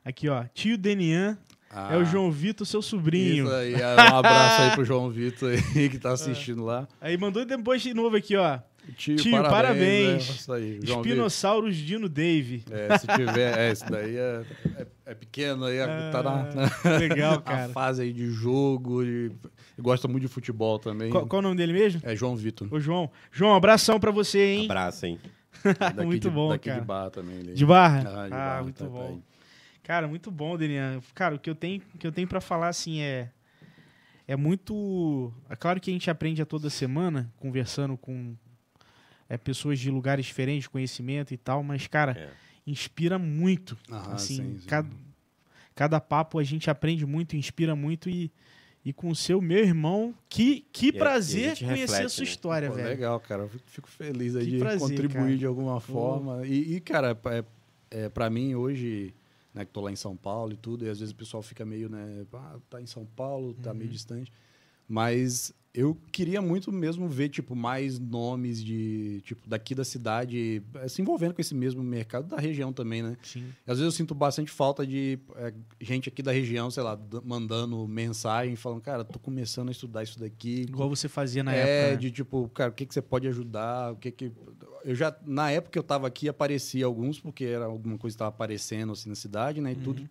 Aqui, 0.04 0.28
ó, 0.28 0.44
tio 0.54 0.78
Denian 0.78 1.36
é 1.72 1.96
o 1.96 2.00
Ah, 2.00 2.04
João 2.04 2.30
Vitor, 2.30 2.66
seu 2.66 2.82
sobrinho. 2.82 3.46
Isso 3.46 3.54
aí, 3.54 3.74
é, 3.74 3.86
um 4.12 4.16
abraço 4.18 4.62
aí 4.62 4.70
pro 4.72 4.84
João 4.84 5.10
Vitor 5.10 5.50
aí 5.50 5.88
que 5.90 5.98
tá 5.98 6.12
assistindo 6.12 6.62
lá. 6.64 6.86
Aí 7.00 7.16
mandou 7.16 7.44
depois 7.44 7.80
de 7.82 7.94
novo 7.94 8.16
aqui, 8.16 8.36
ó. 8.36 8.58
Tio, 8.96 9.14
Tio, 9.14 9.30
parabéns. 9.30 9.52
parabéns. 9.52 10.28
é, 10.28 10.32
isso 10.32 10.52
aí, 10.52 10.72
João 10.82 11.02
Vitor. 11.02 11.06
Espinossauros 11.06 11.76
Dino 11.76 12.08
Dave. 12.08 12.64
É, 12.68 12.98
se 12.98 13.06
tiver, 13.06 13.56
é, 13.58 13.72
isso 13.72 13.84
daí 13.88 14.16
é, 14.16 14.42
é, 14.76 14.86
é 15.06 15.14
pequeno, 15.14 15.66
aí 15.66 15.80
Ah, 15.80 16.10
tá 16.10 16.20
na, 16.22 16.42
na- 16.52 16.98
Legal, 16.98 17.40
cara. 17.42 17.68
fase 17.68 18.02
aí 18.02 18.12
de 18.12 18.28
jogo, 18.28 19.04
e, 19.04 19.30
e 19.78 19.80
gosta 19.80 20.08
muito 20.08 20.22
de 20.22 20.28
futebol 20.28 20.80
também. 20.80 21.10
Qual, 21.10 21.24
qual 21.28 21.38
o 21.38 21.42
nome 21.42 21.56
dele 21.56 21.72
mesmo? 21.72 22.00
É 22.02 22.16
João 22.16 22.34
Vitor. 22.34 22.66
Ô, 22.72 22.80
João. 22.80 23.08
João, 23.30 23.54
abração 23.54 24.00
pra 24.00 24.10
você, 24.10 24.40
hein? 24.54 24.64
Abraço, 24.64 25.06
hein? 25.06 25.20
Muito 26.04 26.28
de, 26.28 26.34
bom, 26.34 26.48
daqui 26.48 26.68
cara. 26.68 26.80
de 26.80 26.86
bar 26.86 27.10
também. 27.10 27.36
ele. 27.36 27.52
De 27.54 27.64
barra? 27.64 27.98
Ah, 28.00 28.26
de 28.26 28.34
Ah, 28.34 28.36
Barra, 28.36 28.62
muito 28.64 28.82
tá- 28.82 28.90
bom. 28.90 29.08
aí. 29.10 29.31
Cara, 29.82 30.06
muito 30.06 30.30
bom, 30.30 30.56
Denian. 30.56 31.00
Cara, 31.14 31.34
o 31.34 31.38
que 31.38 31.50
eu 31.50 31.54
tenho, 31.54 31.82
o 31.94 31.98
que 31.98 32.06
eu 32.06 32.12
tenho 32.12 32.28
para 32.28 32.40
falar 32.40 32.68
assim 32.68 33.00
é 33.00 33.30
é 34.28 34.36
muito, 34.36 35.32
é 35.50 35.56
claro 35.56 35.80
que 35.80 35.90
a 35.90 35.92
gente 35.92 36.08
aprende 36.08 36.40
a 36.40 36.46
toda 36.46 36.70
semana 36.70 37.30
conversando 37.38 37.96
com 37.96 38.36
é, 39.28 39.36
pessoas 39.36 39.80
de 39.80 39.90
lugares 39.90 40.24
diferentes, 40.26 40.68
conhecimento 40.68 41.34
e 41.34 41.36
tal, 41.36 41.62
mas 41.62 41.86
cara, 41.88 42.12
É. 42.16 42.28
inspira 42.66 43.18
muito. 43.18 43.76
Ah, 43.90 44.14
assim, 44.14 44.36
sim, 44.36 44.58
sim. 44.60 44.66
Cada, 44.68 44.88
cada 45.74 46.00
papo 46.00 46.38
a 46.38 46.44
gente 46.44 46.70
aprende 46.70 47.04
muito, 47.04 47.36
inspira 47.36 47.74
muito 47.74 48.08
e 48.08 48.30
e 48.84 48.92
com 48.92 49.10
o 49.10 49.14
seu 49.14 49.40
meu 49.40 49.58
irmão, 49.64 50.12
que 50.28 50.66
que 50.72 50.86
E 50.86 50.88
a- 50.90 50.94
a 50.94 50.98
prazer 50.98 51.56
conhecer 51.56 51.64
a 51.64 51.68
reflete, 51.74 52.08
sua 52.12 52.24
né? 52.24 52.30
história, 52.30 52.68
Pô, 52.68 52.74
velho. 52.74 52.88
legal, 52.88 53.20
cara. 53.20 53.42
Eu 53.42 53.48
fico- 53.66 53.88
feliz 53.88 54.34
aí 54.34 54.44
Que 54.44 54.50
de 54.52 54.58
prazer, 54.58 54.80
contribuir 54.88 55.12
cara. 55.14 55.36
de 55.36 55.46
alguma 55.46 55.78
forma. 55.80 56.44
E, 56.46 56.74
e, 56.76 56.80
cara, 56.80 57.16
é, 57.26 57.44
é, 57.92 58.08
pra 58.08 58.28
mim 58.28 58.56
hoje, 58.56 59.14
né, 59.54 59.64
que 59.64 59.70
tô 59.72 59.80
lá 59.80 59.90
em 59.90 59.96
São 59.96 60.16
Paulo 60.16 60.52
e 60.52 60.56
tudo, 60.56 60.84
e 60.84 60.88
às 60.88 60.98
vezes 61.00 61.12
o 61.12 61.16
pessoal 61.16 61.42
fica 61.42 61.64
meio, 61.64 61.88
né, 61.88 62.26
ah, 62.32 62.58
tá 62.70 62.80
em 62.80 62.86
São 62.86 63.04
Paulo, 63.04 63.54
tá 63.54 63.70
Uhum. 63.70 63.76
meio 63.76 63.90
distante. 63.90 64.32
Mas 64.88 65.52
eu 65.74 65.96
queria 66.12 66.42
muito 66.42 66.70
mesmo 66.70 67.08
ver, 67.08 67.30
tipo, 67.30 67.56
mais 67.56 67.98
nomes 67.98 68.62
de, 68.62 69.22
tipo, 69.24 69.48
daqui 69.48 69.74
da 69.74 69.84
cidade, 69.84 70.62
eh, 70.74 70.88
se 70.88 71.00
envolvendo 71.00 71.32
com 71.32 71.40
esse 71.40 71.54
mesmo 71.54 71.82
mercado 71.82 72.28
da 72.28 72.36
região 72.36 72.72
também, 72.74 73.02
né? 73.02 73.16
Sim. 73.22 73.46
Às 73.66 73.78
vezes 73.78 73.84
eu 73.84 73.90
sinto 73.90 74.14
bastante 74.14 74.50
falta 74.50 74.86
de 74.86 75.18
é, 75.36 75.54
gente 75.80 76.10
aqui 76.10 76.22
da 76.22 76.30
região, 76.30 76.70
sei 76.70 76.82
lá, 76.82 76.98
mandando 77.24 77.88
mensagem, 77.88 78.54
falando, 78.54 78.82
cara, 78.82 79.02
tô 79.02 79.18
começando 79.18 79.68
a 79.68 79.72
estudar 79.72 80.02
isso 80.02 80.20
daqui. 80.20 80.62
Igual 80.68 80.90
você 80.90 81.08
fazia 81.08 81.42
na 81.42 81.54
é, 81.54 81.60
época. 81.60 81.90
né? 81.92 81.96
de 81.96 82.10
tipo, 82.10 82.48
cara, 82.50 82.70
o 82.70 82.74
que, 82.74 82.84
que 82.84 82.92
você 82.92 83.00
pode 83.00 83.26
ajudar? 83.28 83.92
O 83.92 83.96
que 83.96 84.10
que. 84.10 84.30
Eu 84.84 84.94
já, 84.94 85.16
na 85.24 85.50
época 85.50 85.72
que 85.72 85.78
eu 85.78 85.82
tava 85.82 86.06
aqui, 86.06 86.28
aparecia 86.28 86.84
alguns, 86.84 87.18
porque 87.18 87.44
era 87.44 87.64
alguma 87.64 87.96
coisa 87.96 88.14
que 88.14 88.18
tava 88.18 88.28
aparecendo 88.28 88.92
assim 88.92 89.08
na 89.08 89.14
cidade, 89.14 89.60
né? 89.60 89.72
E 89.72 89.76
Uhum. 89.76 89.82
tudo. 89.82 90.08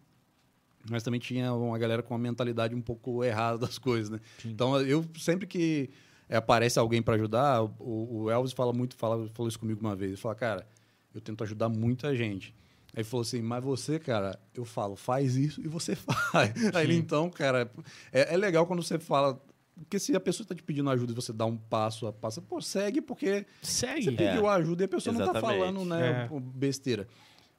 Mas 0.89 1.03
também 1.03 1.19
tinha 1.19 1.53
uma 1.53 1.77
galera 1.77 2.01
com 2.01 2.13
uma 2.13 2.19
mentalidade 2.19 2.73
um 2.75 2.81
pouco 2.81 3.23
errada 3.23 3.57
das 3.59 3.77
coisas, 3.77 4.09
né? 4.09 4.19
Sim. 4.41 4.49
Então, 4.49 4.79
eu 4.81 5.05
sempre 5.17 5.45
que 5.45 5.89
é, 6.27 6.37
aparece 6.37 6.79
alguém 6.79 7.01
para 7.01 7.15
ajudar, 7.15 7.63
o, 7.63 8.23
o 8.23 8.29
Elvis 8.31 8.51
fala 8.53 8.73
muito, 8.73 8.95
fala, 8.95 9.27
falou 9.33 9.47
isso 9.47 9.59
comigo 9.59 9.79
uma 9.81 9.95
vez. 9.95 10.11
Ele 10.11 10.21
fala, 10.21 10.33
cara, 10.35 10.67
eu 11.13 11.21
tento 11.21 11.43
ajudar 11.43 11.69
muita 11.69 12.15
gente. 12.15 12.55
Aí 12.93 13.01
ele 13.01 13.03
falou 13.03 13.21
assim, 13.21 13.41
mas 13.41 13.63
você, 13.63 13.99
cara, 13.99 14.39
eu 14.55 14.65
falo, 14.65 14.95
faz 14.95 15.35
isso 15.35 15.61
e 15.61 15.67
você 15.67 15.93
faz. 15.95 16.75
Aí 16.75 16.83
ele, 16.85 16.95
então, 16.95 17.29
cara, 17.29 17.71
é, 18.11 18.33
é 18.33 18.37
legal 18.37 18.65
quando 18.65 18.81
você 18.83 18.97
fala. 18.97 19.41
Porque 19.75 19.97
se 19.97 20.15
a 20.15 20.19
pessoa 20.19 20.43
está 20.43 20.53
te 20.53 20.61
pedindo 20.61 20.89
ajuda 20.89 21.11
e 21.11 21.15
você 21.15 21.31
dá 21.33 21.45
um 21.45 21.57
passo 21.57 22.05
a 22.05 22.13
passo, 22.13 22.41
pô, 22.41 22.61
segue, 22.61 23.01
porque 23.01 23.45
Segue. 23.61 24.03
você 24.03 24.11
pediu 24.11 24.47
ajuda 24.47 24.83
e 24.83 24.85
a 24.85 24.87
pessoa 24.87 25.13
não 25.13 25.19
tá 25.25 25.31
Exatamente. 25.39 25.59
falando, 25.59 25.85
né, 25.85 26.29
É. 26.31 26.39
besteira. 26.39 27.07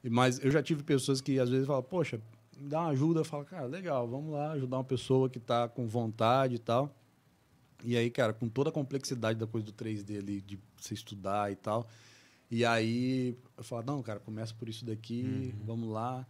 Mas 0.09 0.43
eu 0.43 0.51
já 0.51 0.61
tive 0.61 0.83
pessoas 0.83 1.19
que 1.19 1.39
às 1.39 1.49
vezes 1.49 1.65
falam, 1.65 1.81
poxa, 1.83 2.21
me 2.57 2.69
dá 2.69 2.81
uma 2.81 2.89
ajuda, 2.89 3.21
eu 3.21 3.25
falo, 3.25 3.45
cara, 3.45 3.65
legal, 3.65 4.07
vamos 4.07 4.33
lá 4.33 4.51
ajudar 4.51 4.77
uma 4.77 4.83
pessoa 4.83 5.29
que 5.29 5.39
tá 5.39 5.67
com 5.67 5.87
vontade 5.87 6.55
e 6.55 6.59
tal. 6.59 6.95
E 7.83 7.97
aí, 7.97 8.09
cara, 8.09 8.33
com 8.33 8.47
toda 8.47 8.69
a 8.69 8.73
complexidade 8.73 9.37
da 9.37 9.45
coisa 9.45 9.65
do 9.65 9.73
3D 9.73 10.17
ali, 10.17 10.41
de 10.41 10.57
você 10.77 10.93
estudar 10.93 11.51
e 11.51 11.55
tal. 11.55 11.87
E 12.49 12.63
aí 12.63 13.35
eu 13.57 13.63
falo, 13.63 13.83
não, 13.83 14.01
cara, 14.01 14.19
começa 14.19 14.53
por 14.53 14.69
isso 14.69 14.85
daqui, 14.85 15.53
vamos 15.65 15.89
lá. 15.89 16.25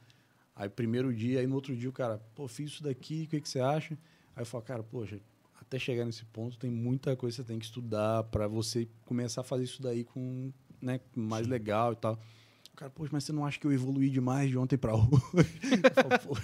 Aí 0.55 0.69
primeiro 0.69 1.13
dia, 1.13 1.39
aí 1.39 1.47
no 1.47 1.55
outro 1.55 1.75
dia 1.75 1.89
o 1.89 1.93
cara, 1.93 2.21
pô, 2.35 2.47
fiz 2.47 2.71
isso 2.71 2.83
daqui, 2.83 3.23
o 3.23 3.27
que, 3.27 3.41
que 3.41 3.49
você 3.49 3.59
acha? 3.59 3.97
Aí 4.35 4.41
eu 4.41 4.45
falo, 4.45 4.63
cara, 4.63 4.83
poxa, 4.83 5.19
até 5.59 5.77
chegar 5.77 6.05
nesse 6.05 6.23
ponto 6.25 6.57
tem 6.57 6.69
muita 6.71 7.15
coisa 7.15 7.35
que 7.35 7.43
você 7.43 7.47
tem 7.47 7.59
que 7.59 7.65
estudar 7.65 8.23
para 8.25 8.47
você 8.47 8.87
começar 9.05 9.41
a 9.41 9.43
fazer 9.43 9.63
isso 9.63 9.81
daí 9.81 10.03
com, 10.03 10.51
né, 10.81 10.99
mais 11.15 11.47
legal 11.47 11.93
e 11.93 11.95
tal. 11.95 12.19
O 12.73 12.75
cara, 12.75 12.89
poxa, 12.89 13.11
mas 13.13 13.23
você 13.23 13.31
não 13.31 13.45
acha 13.45 13.59
que 13.59 13.67
eu 13.67 13.71
evoluí 13.71 14.09
demais 14.09 14.49
de 14.49 14.57
ontem 14.57 14.77
para 14.77 14.93
hoje? 14.97 15.07
Falo, 15.93 16.19
"Pô." 16.25 16.35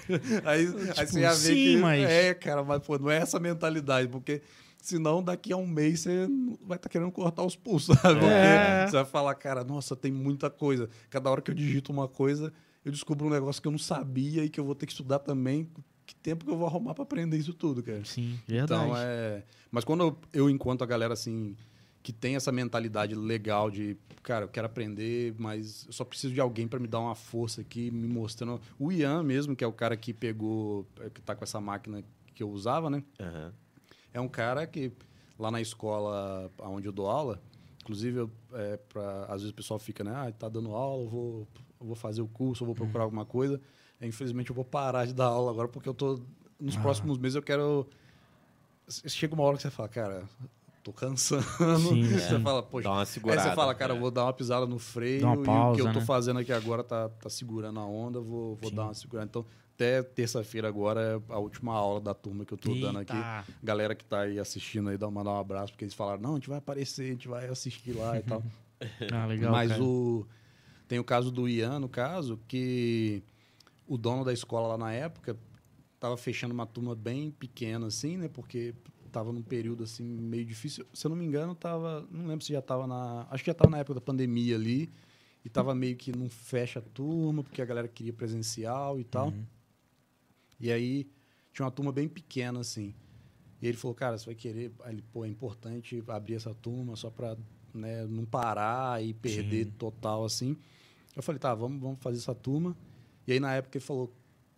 aí, 0.46 0.68
aí 0.96 1.08
você 1.08 1.20
ia 1.22 1.30
ver 1.32 1.36
sim, 1.36 1.54
que 1.56 1.78
mas- 1.78 2.04
é, 2.10 2.34
cara, 2.36 2.64
mas 2.64 2.86
pô, 2.86 3.00
não 3.00 3.10
é 3.10 3.18
essa 3.18 3.40
mentalidade, 3.40 4.08
porque 4.08 4.42
senão 4.78 5.24
daqui 5.24 5.52
a 5.52 5.58
um 5.58 5.66
mês 5.66 6.02
você 6.02 6.28
vai 6.62 6.78
estar 6.78 6.88
querendo 6.88 7.12
cortar 7.12 7.44
os 7.44 7.56
pulsos, 7.56 7.98
sabe? 8.00 8.24
É. 8.26 8.86
você 8.88 8.96
vai 8.98 9.06
falar, 9.06 9.34
cara, 9.36 9.64
nossa, 9.64 9.96
tem 9.96 10.12
muita 10.12 10.50
coisa. 10.52 10.88
Cada 11.10 11.32
hora 11.32 11.42
que 11.42 11.50
eu 11.50 11.56
digito 11.56 11.92
uma 11.92 12.08
coisa, 12.08 12.54
eu 12.86 12.92
descubro 12.92 13.26
um 13.26 13.32
negócio 13.32 13.60
que 13.60 13.68
eu 13.68 13.72
não 13.72 13.80
sabia 13.80 14.44
e 14.46 14.50
que 14.50 14.60
eu 14.60 14.66
vou 14.66 14.76
ter 14.76 14.86
que 14.86 14.92
estudar 14.92 15.20
também. 15.20 15.68
Que 16.06 16.16
tempo 16.16 16.44
que 16.46 16.50
eu 16.52 16.58
vou 16.58 16.66
arrumar 16.68 16.94
para 16.96 17.04
aprender 17.04 17.38
isso 17.38 17.54
tudo, 17.54 17.82
cara? 17.84 18.04
Sim, 18.06 18.40
verdade. 18.48 18.84
Então 18.84 18.94
é. 18.98 19.44
Mas 19.72 19.84
quando 19.84 20.04
eu, 20.04 20.18
eu 20.34 20.50
encontro 20.50 20.84
a 20.84 20.88
galera 20.88 21.14
assim 21.14 21.56
que 22.10 22.14
tem 22.14 22.36
essa 22.36 22.52
mentalidade 22.52 23.14
legal 23.14 23.70
de, 23.70 23.96
cara, 24.24 24.46
eu 24.46 24.50
quero 24.50 24.66
aprender, 24.66 25.36
mas 25.38 25.86
eu 25.86 25.94
só 25.94 26.04
preciso 26.04 26.34
de 26.34 26.42
alguém 26.42 26.68
para 26.68 26.80
me 26.80 26.88
dar 26.88 27.00
uma 27.00 27.14
força 27.14 27.62
aqui, 27.62 27.92
me 27.92 28.08
mostrando. 28.08 28.60
O 28.80 28.92
Ian 28.92 29.22
mesmo, 29.22 29.56
que 29.56 29.64
é 29.64 29.68
o 29.68 29.72
cara 29.72 29.96
que 29.96 30.12
pegou, 30.12 30.88
é, 31.02 31.12
que 31.12 31.22
tá 31.22 31.36
com 31.36 31.44
essa 31.44 31.62
máquina 31.62 32.04
que 32.34 32.42
eu 32.42 32.50
usava, 32.50 32.90
né? 32.90 33.04
Aham. 33.20 33.54
É 34.12 34.20
um 34.20 34.28
cara 34.28 34.66
que 34.66 34.92
lá 35.38 35.52
na 35.52 35.62
escola 35.62 36.52
onde 36.64 36.88
eu 36.88 36.92
dou 36.92 37.08
aula, 37.08 37.40
inclusive, 37.84 38.18
eu, 38.22 38.32
é, 38.54 38.78
pra, 38.78 39.26
às 39.26 39.42
vezes 39.42 39.52
o 39.52 39.54
pessoal 39.56 39.78
fica, 39.80 40.04
né? 40.04 40.12
Ah, 40.16 40.32
tá 40.32 40.50
dando 40.50 40.74
aula, 40.74 41.04
eu 41.04 41.10
vou, 41.10 41.48
eu 41.80 41.86
vou 41.86 41.96
fazer 41.96 42.24
o 42.24 42.28
curso, 42.28 42.64
eu 42.64 42.66
vou 42.66 42.74
procurar 42.76 43.04
alguma 43.04 43.24
coisa. 43.24 43.62
É, 44.02 44.08
infelizmente, 44.08 44.50
eu 44.50 44.56
vou 44.56 44.66
parar 44.66 45.06
de 45.06 45.14
dar 45.14 45.26
aula 45.28 45.52
agora, 45.52 45.68
porque 45.68 45.88
eu 45.88 45.94
tô. 45.94 46.20
Nos 46.60 46.76
Ah. 46.76 46.82
próximos 46.82 47.20
meses 47.20 47.36
eu 47.36 47.44
quero. 47.44 47.88
Chega 49.06 49.36
uma 49.36 49.44
hora 49.44 49.58
que 49.58 49.62
você 49.62 49.70
fala, 49.70 49.88
cara, 49.88 50.28
tô 50.90 50.94
cansando. 50.94 51.44
Sim, 51.80 52.04
você 52.10 52.36
sim. 52.36 52.42
fala, 52.42 52.64
poxa. 52.64 52.84
Dá 52.84 52.94
uma 52.94 53.02
Aí 53.02 53.06
segurada. 53.06 53.42
você 53.42 53.56
fala, 53.56 53.76
cara, 53.76 53.94
é. 53.94 53.96
eu 53.96 54.00
vou 54.00 54.12
dar 54.12 54.26
uma 54.26 54.34
pisada 54.34 54.66
no 54.66 54.80
freio 54.80 55.26
uma 55.26 55.36
e 55.36 55.38
o 55.38 55.42
que 55.42 55.46
pausa, 55.46 55.82
eu 55.82 55.94
tô 55.94 56.00
né? 56.00 56.06
fazendo 56.06 56.40
aqui 56.40 56.52
agora 56.52 56.84
tá, 56.84 57.10
tá 57.10 57.30
segurando 57.30 57.80
a 57.80 57.86
onda, 57.86 58.20
vou, 58.20 58.56
vou 58.56 58.70
Sim. 58.70 58.76
dar 58.76 58.84
uma 58.86 58.94
segurada. 58.94 59.28
Então, 59.30 59.46
até 59.76 60.04
terça-feira 60.04 60.68
agora 60.68 61.02
é 61.02 61.34
a 61.34 61.40
última 61.40 61.74
aula 61.74 62.02
da 62.02 62.14
turma 62.14 62.44
que 62.44 62.54
eu 62.54 62.58
tô 62.58 62.74
dando 62.76 63.00
aqui. 63.00 63.16
Eita. 63.16 63.46
Galera 63.64 63.96
que 63.96 64.04
tá 64.04 64.22
aí 64.22 64.38
assistindo 64.38 64.90
aí, 64.90 64.98
dá 64.98 65.10
mandar 65.10 65.32
um 65.32 65.40
abraço, 65.40 65.72
porque 65.72 65.86
eles 65.86 65.94
falaram, 65.94 66.22
não, 66.22 66.32
a 66.32 66.36
gente 66.36 66.50
vai 66.50 66.58
aparecer, 66.58 67.04
a 67.04 67.12
gente 67.12 67.28
vai 67.28 67.48
assistir 67.48 67.94
lá 67.94 68.18
e 68.18 68.24
tal. 68.24 68.44
Ah, 69.12 69.26
legal. 69.26 69.52
Mas 69.52 69.72
cara. 69.72 69.84
o. 69.84 70.26
Tem 70.88 71.00
o 71.00 71.04
caso 71.04 71.30
do 71.30 71.50
Ian, 71.50 71.80
no 71.80 71.90
caso, 71.90 72.40
que 72.48 73.22
o 73.86 73.98
dono 73.98 74.24
da 74.24 74.32
escola 74.32 74.70
lá 74.70 74.78
na 74.78 74.94
época 74.94 75.38
tava 76.00 76.16
fechando 76.16 76.54
uma 76.54 76.66
turma 76.66 76.96
bem 76.96 77.30
pequena, 77.30 77.88
assim, 77.88 78.16
né? 78.16 78.30
Porque 78.30 78.74
tava 79.10 79.34
num 79.34 79.42
período 79.42 79.84
assim 79.84 80.04
meio 80.04 80.46
difícil. 80.46 80.86
Se 80.94 81.06
eu 81.06 81.10
não 81.10 81.18
me 81.18 81.26
engano, 81.26 81.56
tava. 81.56 82.08
Não 82.12 82.28
lembro 82.28 82.46
se 82.46 82.54
já 82.54 82.62
tava 82.62 82.88
na. 82.88 83.28
Acho 83.30 83.44
que 83.44 83.50
já 83.50 83.54
tava 83.54 83.72
na 83.72 83.80
época 83.80 83.96
da 83.96 84.02
pandemia 84.02 84.56
ali. 84.56 84.90
E 85.44 85.50
tava 85.50 85.74
meio 85.74 85.96
que 85.96 86.16
não 86.16 86.30
fecha 86.30 86.80
a 86.80 86.82
turma, 86.82 87.44
porque 87.44 87.62
a 87.62 87.66
galera 87.66 87.88
queria 87.88 88.12
presencial 88.12 89.00
e 89.00 89.04
tal. 89.06 89.30
Uhum. 89.30 89.46
E 90.60 90.72
aí 90.72 91.10
tinha 91.54 91.66
uma 91.66 91.72
turma 91.72 91.92
bem 91.92 92.08
pequena, 92.08 92.60
assim. 92.60 92.94
E 93.62 93.68
ele 93.68 93.78
falou, 93.78 93.96
cara, 93.96 94.18
você 94.18 94.26
vai 94.26 94.36
querer. 94.36 94.72
Ele, 94.86 95.02
pô, 95.02 95.26
é 95.26 95.28
importante 95.28 96.02
abrir 96.08 96.36
essa 96.36 96.54
turma 96.54 96.96
só 96.96 97.10
pra 97.10 97.38
né, 97.74 98.06
não 98.06 98.26
parar 98.26 99.04
e 99.04 99.14
perder 99.14 99.66
Sim. 99.66 99.72
total, 99.72 100.26
assim. 100.26 100.56
Eu 101.16 101.24
falei, 101.24 101.40
tá, 101.40 101.54
vamos, 101.54 101.82
vamos 101.82 102.00
fazer 102.00 102.18
essa 102.18 102.36
turma. 102.36 102.76
E 103.28 103.34
aí, 103.34 103.40
na 103.40 103.54
época, 103.56 103.78
ele 103.78 103.86
falou, 103.86 104.14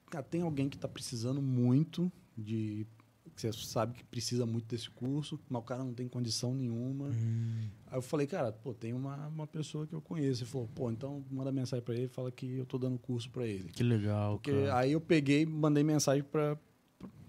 cara, 0.09 0.23
tem 0.23 0.41
alguém 0.41 0.69
que 0.69 0.77
tá 0.77 0.87
precisando 0.87 1.41
muito 1.41 2.11
de. 2.37 2.85
Que 3.35 3.41
Você 3.41 3.51
sabe 3.53 3.93
que 3.93 4.03
precisa 4.03 4.45
muito 4.45 4.65
desse 4.67 4.89
curso, 4.89 5.39
mas 5.49 5.61
o 5.61 5.65
cara 5.65 5.83
não 5.83 5.93
tem 5.93 6.07
condição 6.07 6.53
nenhuma. 6.53 7.07
Hum, 7.09 7.67
Aí 7.87 7.97
eu 7.97 8.01
falei, 8.01 8.25
cara, 8.27 8.51
pô, 8.51 8.73
tem 8.73 8.93
uma, 8.93 9.27
uma 9.27 9.45
pessoa 9.47 9.85
que 9.85 9.93
eu 9.93 10.01
conheço. 10.01 10.43
Ele 10.43 10.49
falou, 10.49 10.69
pô, 10.73 10.89
então 10.91 11.25
manda 11.29 11.51
mensagem 11.51 11.83
pra 11.83 11.93
ele, 11.95 12.07
fala 12.07 12.31
que 12.31 12.57
eu 12.57 12.65
tô 12.65 12.77
dando 12.77 12.97
curso 12.99 13.29
pra 13.29 13.45
ele. 13.45 13.69
que 13.69 13.83
legal, 13.83 14.37
Porque 14.37 14.51
cara. 14.51 14.77
aí 14.77 14.91
eu 14.93 15.01
peguei, 15.01 15.45
mandei 15.45 15.83
mensagem 15.83 16.23
pra 16.23 16.57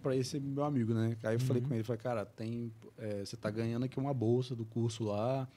para 0.03 0.17
esse 0.17 0.39
meu 0.41 0.65
amigo, 0.65 0.93
né? 0.93 1.17
Aí 1.23 1.37
eu 1.37 1.41
falei 1.41 1.63
Uhum. 1.63 1.69
com 1.69 1.75
ele, 1.75 1.85
falei, 1.85 2.03
cara, 2.03 2.27
tem, 2.27 2.73
é, 2.99 3.25
você 3.25 3.37
tá 3.37 3.49
ganhando 3.51 3.85
aqui 3.85 3.99
uma 4.01 4.13
bolsa 4.13 4.55
do 4.55 4.65
curso 4.65 5.05
lá. 5.05 5.49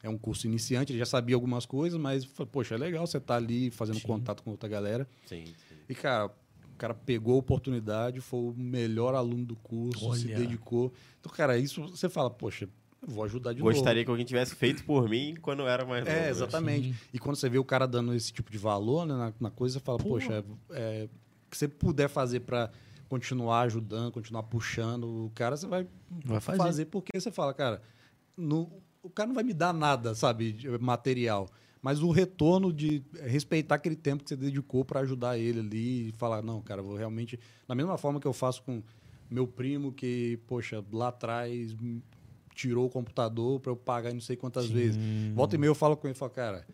É 0.00 0.08
um 0.08 0.16
curso 0.16 0.46
iniciante, 0.46 0.92
ele 0.92 1.00
já 1.00 1.04
sabia 1.04 1.34
algumas 1.34 1.66
coisas, 1.66 1.98
mas 2.00 2.24
falei, 2.24 2.48
poxa, 2.50 2.76
é 2.76 2.78
legal 2.78 3.04
você 3.04 3.18
tá 3.18 3.34
ali 3.34 3.68
fazendo 3.72 3.98
Sim. 3.98 4.06
contato 4.06 4.44
com 4.44 4.50
outra 4.52 4.68
galera. 4.68 5.08
Sim, 5.26 5.44
sim. 5.68 5.74
E 5.88 5.94
cara, 5.96 6.30
cara 6.78 6.94
pegou 6.94 7.34
a 7.34 7.38
oportunidade, 7.38 8.20
foi 8.20 8.40
o 8.40 8.54
melhor 8.56 9.14
aluno 9.14 9.44
do 9.44 9.56
curso, 9.56 10.14
se 10.14 10.26
Olha. 10.26 10.36
dedicou. 10.38 10.92
Então, 11.20 11.30
cara, 11.32 11.58
isso 11.58 11.82
você 11.88 12.08
fala, 12.08 12.30
poxa, 12.30 12.68
eu 13.02 13.08
vou 13.08 13.24
ajudar 13.24 13.52
de 13.52 13.60
Gostaria 13.60 13.94
novo. 14.00 14.04
que 14.06 14.10
alguém 14.10 14.24
tivesse 14.26 14.54
feito 14.54 14.84
por 14.84 15.08
mim 15.08 15.34
quando 15.40 15.60
eu 15.60 15.68
era 15.68 15.84
mais 15.84 16.04
novo. 16.04 16.16
É, 16.16 16.30
exatamente. 16.30 16.88
Sim. 16.92 16.96
E 17.12 17.18
quando 17.18 17.36
você 17.36 17.48
vê 17.48 17.58
o 17.58 17.64
cara 17.64 17.86
dando 17.86 18.14
esse 18.14 18.32
tipo 18.32 18.50
de 18.50 18.58
valor 18.58 19.06
né, 19.06 19.14
na, 19.14 19.32
na 19.40 19.50
coisa, 19.50 19.74
você 19.78 19.84
fala, 19.84 19.98
Pô. 19.98 20.08
poxa, 20.10 20.32
é, 20.32 21.02
é, 21.02 21.04
o 21.46 21.50
que 21.50 21.56
você 21.56 21.68
puder 21.68 22.08
fazer 22.08 22.40
para 22.40 22.70
continuar 23.08 23.60
ajudando, 23.62 24.12
continuar 24.12 24.42
puxando 24.44 25.04
o 25.26 25.32
cara, 25.34 25.56
você 25.56 25.66
vai, 25.66 25.86
Vai 26.24 26.40
fazer. 26.40 26.86
porque 26.86 27.18
você 27.18 27.30
fala, 27.30 27.54
cara, 27.54 27.80
no- 28.36 28.70
o 29.02 29.08
cara 29.08 29.26
não 29.28 29.34
vai 29.34 29.44
me 29.44 29.54
dar 29.54 29.72
nada, 29.72 30.14
sabe, 30.14 30.56
material. 30.80 31.48
Mas 31.80 32.02
o 32.02 32.10
retorno 32.10 32.72
de 32.72 33.02
respeitar 33.24 33.76
aquele 33.76 33.96
tempo 33.96 34.22
que 34.22 34.28
você 34.30 34.36
dedicou 34.36 34.84
para 34.84 35.00
ajudar 35.00 35.38
ele 35.38 35.60
ali 35.60 36.08
e 36.08 36.12
falar, 36.12 36.42
não, 36.42 36.60
cara, 36.60 36.82
vou 36.82 36.96
realmente. 36.96 37.38
Da 37.66 37.74
mesma 37.74 37.96
forma 37.96 38.20
que 38.20 38.26
eu 38.26 38.32
faço 38.32 38.62
com 38.62 38.82
meu 39.30 39.46
primo, 39.46 39.92
que, 39.92 40.38
poxa, 40.46 40.84
lá 40.92 41.08
atrás 41.08 41.76
tirou 42.54 42.86
o 42.86 42.90
computador 42.90 43.60
para 43.60 43.70
eu 43.70 43.76
pagar 43.76 44.12
não 44.12 44.20
sei 44.20 44.36
quantas 44.36 44.68
vezes. 44.68 44.98
Volta 45.34 45.54
e 45.54 45.58
meia 45.58 45.70
eu 45.70 45.74
falo 45.74 45.96
com 45.96 46.08
ele 46.08 46.14
falo, 46.14 46.32
cara, 46.32 46.66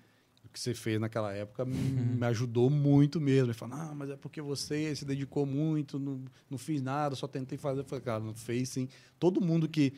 o 0.42 0.48
que 0.48 0.58
você 0.58 0.72
fez 0.72 0.98
naquela 0.98 1.34
época 1.34 1.64
me, 1.64 1.76
me 1.76 2.26
ajudou 2.26 2.70
muito 2.70 3.20
mesmo. 3.20 3.48
Ele 3.48 3.54
fala, 3.54 3.76
não, 3.76 3.94
mas 3.94 4.10
é 4.10 4.16
porque 4.16 4.40
você 4.40 4.94
se 4.96 5.04
dedicou 5.04 5.44
muito, 5.44 5.98
não, 5.98 6.24
não 6.48 6.56
fiz 6.56 6.80
nada, 6.80 7.14
só 7.14 7.26
tentei 7.26 7.58
fazer. 7.58 7.80
Eu 7.80 7.84
falei, 7.84 8.04
cara, 8.04 8.24
não 8.24 8.34
fez 8.34 8.70
sim. 8.70 8.88
Todo 9.18 9.42
mundo 9.42 9.68
que, 9.68 9.92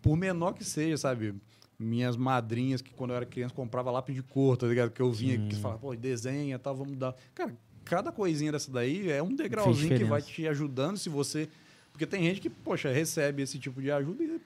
por 0.00 0.16
menor 0.16 0.52
que 0.54 0.64
seja, 0.64 0.96
sabe? 0.96 1.34
Minhas 1.78 2.16
madrinhas, 2.16 2.80
que 2.80 2.92
quando 2.94 3.10
eu 3.10 3.16
era 3.16 3.26
criança 3.26 3.54
comprava 3.54 3.90
lápis 3.90 4.14
de 4.14 4.22
cor, 4.22 4.56
tá 4.56 4.66
ligado? 4.66 4.90
Que 4.90 5.02
eu 5.02 5.12
vinha, 5.12 5.38
que 5.48 5.56
falava, 5.56 5.78
pô, 5.80 5.94
desenha 5.94 6.58
tal, 6.58 6.74
vamos 6.74 6.96
dar. 6.96 7.14
Cara, 7.34 7.54
cada 7.84 8.10
coisinha 8.10 8.50
dessa 8.50 8.70
daí 8.70 9.10
é 9.10 9.22
um 9.22 9.34
degrauzinho 9.34 9.96
que 9.98 10.04
vai 10.04 10.22
te 10.22 10.46
ajudando 10.48 10.96
se 10.96 11.08
você. 11.10 11.48
Porque 11.92 12.06
tem 12.06 12.22
gente 12.24 12.40
que, 12.40 12.48
poxa, 12.50 12.90
recebe 12.92 13.42
esse 13.42 13.58
tipo 13.58 13.80
de 13.82 13.90
ajuda 13.90 14.22
e 14.24 14.40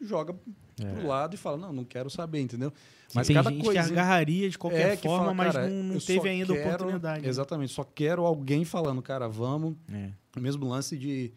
joga 0.00 0.34
pro 0.76 1.06
lado 1.06 1.34
e 1.34 1.36
fala, 1.36 1.56
não, 1.56 1.72
não 1.72 1.84
quero 1.84 2.08
saber, 2.10 2.40
entendeu? 2.40 2.72
Mas 3.14 3.26
tem 3.28 3.40
gente 3.42 3.62
que 3.70 3.78
agarraria 3.78 4.50
de 4.50 4.58
qualquer 4.58 4.92
É, 4.92 4.96
forma, 4.96 5.26
fala, 5.26 5.34
mas 5.34 5.54
não, 5.72 5.82
não 5.94 5.98
teve 6.00 6.28
ainda 6.28 6.52
quero- 6.54 6.68
oportunidade. 6.74 7.22
né? 7.22 7.28
Exatamente, 7.28 7.72
só 7.72 7.82
quero 7.84 8.24
alguém 8.24 8.64
falando, 8.64 9.00
cara, 9.00 9.28
vamos. 9.28 9.76
É. 9.92 10.10
O 10.36 10.40
mesmo 10.40 10.68
lance 10.68 10.96
de 10.96 11.32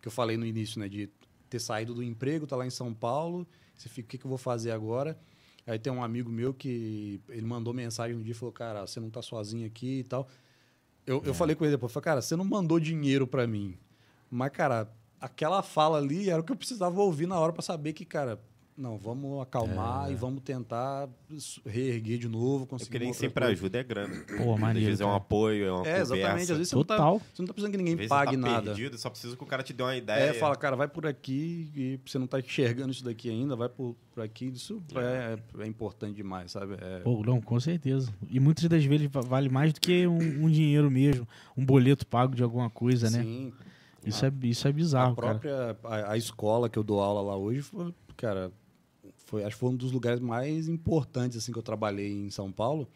que 0.00 0.08
eu 0.08 0.12
falei 0.12 0.36
no 0.36 0.44
início, 0.46 0.78
né? 0.78 0.88
De 0.88 1.08
ter 1.50 1.58
saído 1.58 1.92
do 1.94 2.02
emprego, 2.02 2.46
tá 2.46 2.54
lá 2.56 2.66
em 2.66 2.70
São 2.70 2.92
Paulo, 2.92 3.46
você 3.76 3.88
fica, 3.88 4.06
o 4.06 4.10
que, 4.10 4.18
que 4.18 4.24
eu 4.24 4.28
vou 4.28 4.38
fazer 4.38 4.70
agora? 4.70 5.18
Aí 5.66 5.78
tem 5.78 5.92
um 5.92 6.02
amigo 6.04 6.30
meu 6.30 6.52
que 6.52 7.20
ele 7.28 7.46
mandou 7.46 7.72
mensagem 7.72 8.16
no 8.16 8.22
dia 8.22 8.32
e 8.32 8.34
falou, 8.34 8.52
cara, 8.52 8.86
você 8.86 9.00
não 9.00 9.08
tá 9.10 9.22
sozinho 9.22 9.66
aqui 9.66 10.00
e 10.00 10.04
tal. 10.04 10.28
Eu, 11.06 11.22
É. 11.24 11.28
eu 11.28 11.34
falei 11.34 11.56
com 11.56 11.64
ele 11.64 11.72
depois, 11.72 11.92
falei, 11.92 12.04
cara, 12.04 12.22
você 12.22 12.36
não 12.36 12.44
mandou 12.44 12.78
dinheiro 12.78 13.26
para 13.26 13.46
mim. 13.46 13.76
Mas, 14.30 14.50
cara, 14.50 14.90
aquela 15.20 15.62
fala 15.62 15.98
ali 15.98 16.28
era 16.28 16.40
o 16.40 16.44
que 16.44 16.52
eu 16.52 16.56
precisava 16.56 17.00
ouvir 17.00 17.26
na 17.26 17.38
hora 17.38 17.52
para 17.52 17.62
saber 17.62 17.92
que, 17.94 18.04
cara, 18.04 18.40
não, 18.76 18.98
vamos 18.98 19.40
acalmar 19.40 20.10
e 20.10 20.14
vamos 20.16 20.42
tentar 20.42 21.08
reerguer 21.64 22.18
de 22.18 22.28
novo, 22.28 22.64
É 22.64 22.66
conseguir 22.66 22.90
porque 22.90 23.04
nem 23.04 23.12
sempre 23.12 23.44
coisa. 23.44 23.52
ajuda 23.52 23.78
é 23.78 23.82
grana. 23.84 24.14
Pô, 24.36 24.54
Às 24.54 24.60
maneiro, 24.60 24.86
vezes 24.88 25.00
é 25.00 25.04
um 25.04 25.08
cara. 25.08 25.16
apoio, 25.18 25.64
é 25.64 25.70
uma 25.70 25.80
É, 25.80 25.84
conversa. 25.84 26.14
exatamente. 26.16 26.42
Às 26.52 26.58
vezes 26.58 26.68
você 26.70 26.76
não, 26.76 26.84
tá, 26.84 26.96
Total. 26.96 27.18
você 27.18 27.42
não 27.42 27.46
tá 27.46 27.52
precisando 27.54 27.70
que 27.70 27.76
Às 27.76 27.82
ninguém 27.82 27.96
vezes 27.96 28.08
pague 28.08 28.36
você 28.36 28.42
tá 28.42 28.48
nada. 28.48 28.62
perdido, 28.66 28.98
só 28.98 29.10
precisa 29.10 29.36
que 29.36 29.42
o 29.42 29.46
cara 29.46 29.62
te 29.62 29.72
dê 29.72 29.82
uma 29.82 29.96
ideia. 29.96 30.30
É, 30.30 30.34
fala, 30.34 30.56
cara, 30.56 30.74
vai 30.74 30.88
por 30.88 31.06
aqui 31.06 31.70
e 31.76 32.00
você 32.04 32.18
não 32.18 32.26
tá 32.26 32.40
enxergando 32.40 32.90
isso 32.90 33.04
daqui 33.04 33.30
ainda, 33.30 33.54
vai 33.54 33.68
por, 33.68 33.94
por 34.12 34.22
aqui. 34.24 34.46
Isso 34.46 34.82
é, 34.96 35.38
é 35.62 35.66
importante 35.66 36.16
demais, 36.16 36.50
sabe? 36.50 36.74
É, 36.80 36.98
Pô, 37.00 37.22
não, 37.24 37.40
com 37.40 37.60
certeza. 37.60 38.12
E 38.28 38.40
muitas 38.40 38.64
das 38.68 38.84
vezes 38.84 39.08
va- 39.10 39.20
vale 39.20 39.48
mais 39.48 39.72
do 39.72 39.80
que 39.80 40.06
um, 40.06 40.44
um 40.46 40.50
dinheiro 40.50 40.90
mesmo, 40.90 41.28
um 41.56 41.64
boleto 41.64 42.04
pago 42.06 42.34
de 42.34 42.42
alguma 42.42 42.68
coisa, 42.68 43.08
né? 43.08 43.22
sim. 43.22 43.52
Isso 44.06 44.26
é, 44.26 44.32
isso 44.42 44.66
é 44.66 44.70
A 44.70 44.72
bizarro, 44.74 45.16
cara. 45.16 45.38
própria 45.38 45.76
a, 45.84 46.12
a 46.12 46.16
escola 46.18 46.68
que 46.68 46.78
eu 46.78 46.82
dou 46.82 47.00
aula 47.00 47.22
lá 47.22 47.36
hoje, 47.38 47.62
foi, 47.62 47.94
cara, 48.18 48.52
foi, 49.34 49.42
acho 49.42 49.56
que 49.56 49.60
foi 49.60 49.70
um 49.70 49.76
dos 49.76 49.90
lugares 49.90 50.20
mais 50.20 50.68
importantes 50.68 51.36
assim 51.36 51.50
que 51.50 51.58
eu 51.58 51.62
trabalhei 51.62 52.12
em 52.12 52.30
São 52.30 52.52
Paulo, 52.52 52.88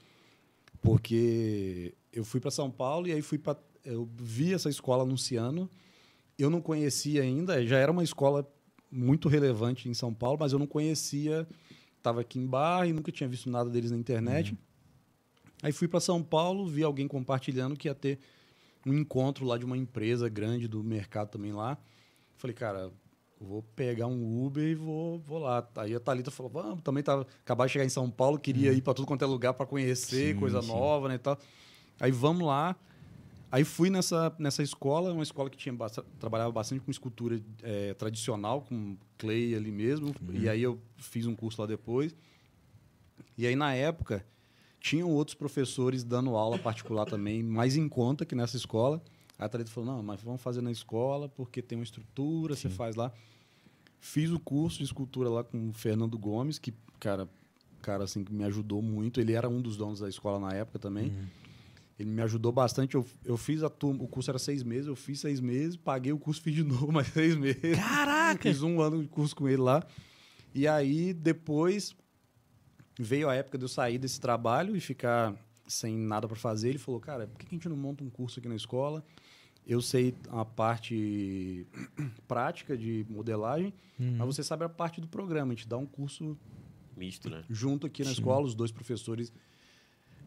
porque 0.81 1.95
eu 2.13 2.25
fui 2.25 2.39
para 2.39 2.51
São 2.51 2.71
Paulo 2.71 3.09
e 3.09 3.13
aí 3.13 3.21
fui 3.21 3.39
para 3.39 3.57
eu 3.85 4.09
vi 4.17 4.53
essa 4.53 4.69
escola 4.69 5.03
anunciando, 5.03 5.69
eu 6.39 6.51
não 6.51 6.61
conhecia 6.61 7.23
ainda, 7.23 7.65
já 7.67 7.79
era 7.79 7.91
uma 7.91 8.05
escola 8.05 8.47
muito 8.91 9.29
relevante 9.29 9.89
em 9.89 9.95
São 9.95 10.13
Paulo, 10.13 10.37
mas 10.39 10.53
eu 10.53 10.59
não 10.59 10.67
conhecia, 10.67 11.49
estava 11.97 12.21
aqui 12.21 12.39
em 12.39 12.47
Barra 12.47 12.87
e 12.87 12.93
nunca 12.93 13.11
tinha 13.11 13.29
visto 13.29 13.49
nada 13.49 13.71
deles 13.71 13.91
na 13.91 13.97
internet. 13.97 14.57
Aí 15.63 15.73
fui 15.73 15.89
para 15.89 16.01
São 16.01 16.23
Paulo, 16.23 16.69
vi 16.69 16.83
alguém 16.85 17.09
compartilhando 17.09 17.77
que 17.77 17.89
ia 17.89 17.95
ter 17.95 18.19
um 18.87 18.93
encontro 18.93 19.47
lá 19.47 19.57
de 19.57 19.65
uma 19.65 19.77
empresa 19.77 20.29
grande 20.29 20.69
do 20.69 20.85
mercado 20.85 21.31
também 21.31 21.53
lá. 21.53 21.79
Falei, 22.37 22.55
cara, 22.55 22.93
vou 23.41 23.63
pegar 23.63 24.07
um 24.07 24.45
Uber 24.45 24.65
e 24.65 24.75
vou, 24.75 25.19
vou 25.19 25.39
lá. 25.39 25.67
Aí 25.77 25.95
a 25.95 26.01
Thalita 26.01 26.31
falou, 26.31 26.51
vamos, 26.51 26.83
também 26.83 27.03
tava, 27.03 27.27
acabar 27.45 27.67
de 27.67 27.73
chegar 27.73 27.85
em 27.85 27.91
São 27.91 28.11
Paulo, 28.11 28.39
queria 28.39 28.73
ir 28.73 28.83
para 28.83 28.95
tudo 28.95 29.07
quanto 29.07 29.23
é 29.23 29.27
lugar 29.27 29.55
para 29.55 29.67
conhecer, 29.67 30.35
Sim, 30.35 30.41
coisa 30.41 30.61
sim. 30.61 30.69
nova, 30.69 31.09
né, 31.09 31.15
e 31.15 31.19
tal. 31.19 31.39
Aí 32.01 32.11
vamos 32.11 32.47
lá. 32.47 32.77
Aí 33.51 33.65
fui 33.65 33.89
nessa, 33.89 34.35
nessa 34.39 34.63
escola, 34.63 35.13
uma 35.13 35.23
escola 35.23 35.49
que 35.49 35.57
tinha 35.57 35.75
trabalhava 36.19 36.53
bastante 36.53 36.83
com 36.83 36.91
escultura 36.91 37.41
eh, 37.63 37.95
tradicional, 37.95 38.61
com 38.61 38.95
clay 39.17 39.55
ali 39.55 39.73
mesmo. 39.73 40.15
E 40.35 40.49
aí 40.49 40.63
eu 40.63 40.79
fiz 40.99 41.27
um 41.27 41.35
curso 41.35 41.61
lá 41.61 41.67
depois. 41.67 42.15
E 43.39 43.47
aí, 43.47 43.57
na 43.57 43.75
época, 43.75 44.25
tinham 44.81 45.11
outros 45.11 45.35
professores 45.35 46.05
dando 46.05 46.37
aula 46.37 46.59
particular 46.59 47.07
também, 47.07 47.43
mais 47.43 47.77
em 47.77 47.89
conta 47.89 48.27
que 48.27 48.35
nessa 48.35 48.57
escola. 48.57 49.03
A 49.39 49.49
Thalita 49.49 49.71
falou, 49.71 49.95
não, 49.95 50.03
mas 50.03 50.21
vamos 50.21 50.43
fazer 50.43 50.61
na 50.61 50.73
escola, 50.73 51.29
porque 51.29 51.63
tem 51.63 51.79
uma 51.79 51.85
estrutura, 51.85 52.57
você 52.57 52.69
faz 52.69 52.97
lá. 52.97 53.13
Fiz 54.01 54.31
o 54.31 54.39
curso 54.39 54.79
de 54.79 54.85
escultura 54.85 55.29
lá 55.29 55.45
com 55.45 55.69
o 55.69 55.73
Fernando 55.73 56.19
Gomes, 56.19 56.59
que, 56.59 56.75
cara, 56.99 57.29
cara 57.81 58.05
assim, 58.05 58.25
que 58.25 58.33
me 58.33 58.45
ajudou 58.45 58.83
muito. 58.83 59.21
Ele 59.21 59.33
era 59.33 59.49
um 59.49 59.63
dos 59.63 59.77
donos 59.77 60.01
da 60.01 60.09
escola 60.09 60.41
na 60.41 60.57
época 60.57 60.79
também. 60.79 61.13
Ele 61.99 62.11
me 62.11 62.23
ajudou 62.23 62.53
bastante. 62.53 62.95
Eu, 62.95 63.07
eu 63.25 63.37
fiz 63.37 63.63
a 63.63 63.69
turma, 63.69 64.03
o 64.05 64.09
curso 64.09 64.31
era 64.31 64.39
seis 64.39 64.63
meses, 64.63 64.87
eu 64.87 64.97
fiz 64.97 65.21
seis 65.21 65.41
meses, 65.41 65.77
paguei 65.77 66.13
o 66.13 66.19
curso, 66.19 66.41
fiz 66.43 66.55
de 66.55 66.65
novo 66.65 66.93
mais 66.93 67.09
seis 67.09 67.37
meses. 67.37 67.77
Caraca! 67.77 68.43
Fiz 68.43 68.63
um 68.63 68.81
ano 68.81 69.03
de 69.03 69.09
curso 69.09 69.35
com 69.35 69.49
ele 69.49 69.63
lá. 69.63 69.85
E 70.55 70.67
aí, 70.67 71.13
depois, 71.13 71.95
veio 72.99 73.29
a 73.29 73.35
época 73.35 73.59
de 73.59 73.65
eu 73.65 73.69
sair 73.69 73.99
desse 73.99 74.21
trabalho 74.21 74.77
e 74.77 74.81
ficar 74.81 75.35
sem 75.67 75.97
nada 75.97 76.27
para 76.27 76.37
fazer. 76.37 76.71
Ele 76.71 76.79
falou, 76.79 77.01
cara, 77.01 77.27
por 77.27 77.39
que 77.39 77.47
a 77.47 77.51
gente 77.51 77.69
não 77.69 77.77
monta 77.77 78.03
um 78.03 78.11
curso 78.11 78.39
aqui 78.39 78.49
na 78.49 78.57
escola? 78.57 79.05
Eu 79.69 79.83
sei 79.83 80.15
a 80.31 80.47
parte 80.47 81.67
prática 82.27 82.77
de 82.77 83.05
modelagem, 83.09 83.75
mas 83.99 84.27
você 84.27 84.43
sabe 84.43 84.65
a 84.65 84.69
parte 84.69 85.01
do 85.01 85.07
programa. 85.07 85.53
A 85.53 85.55
gente 85.55 85.69
dá 85.69 85.77
um 85.77 85.85
curso 85.85 86.37
Misto, 86.97 87.29
né? 87.29 87.45
junto 87.51 87.87
aqui 87.87 88.03
na 88.03 88.11
escola, 88.11 88.47
os 88.47 88.55
dois 88.55 88.73
professores. 88.73 89.31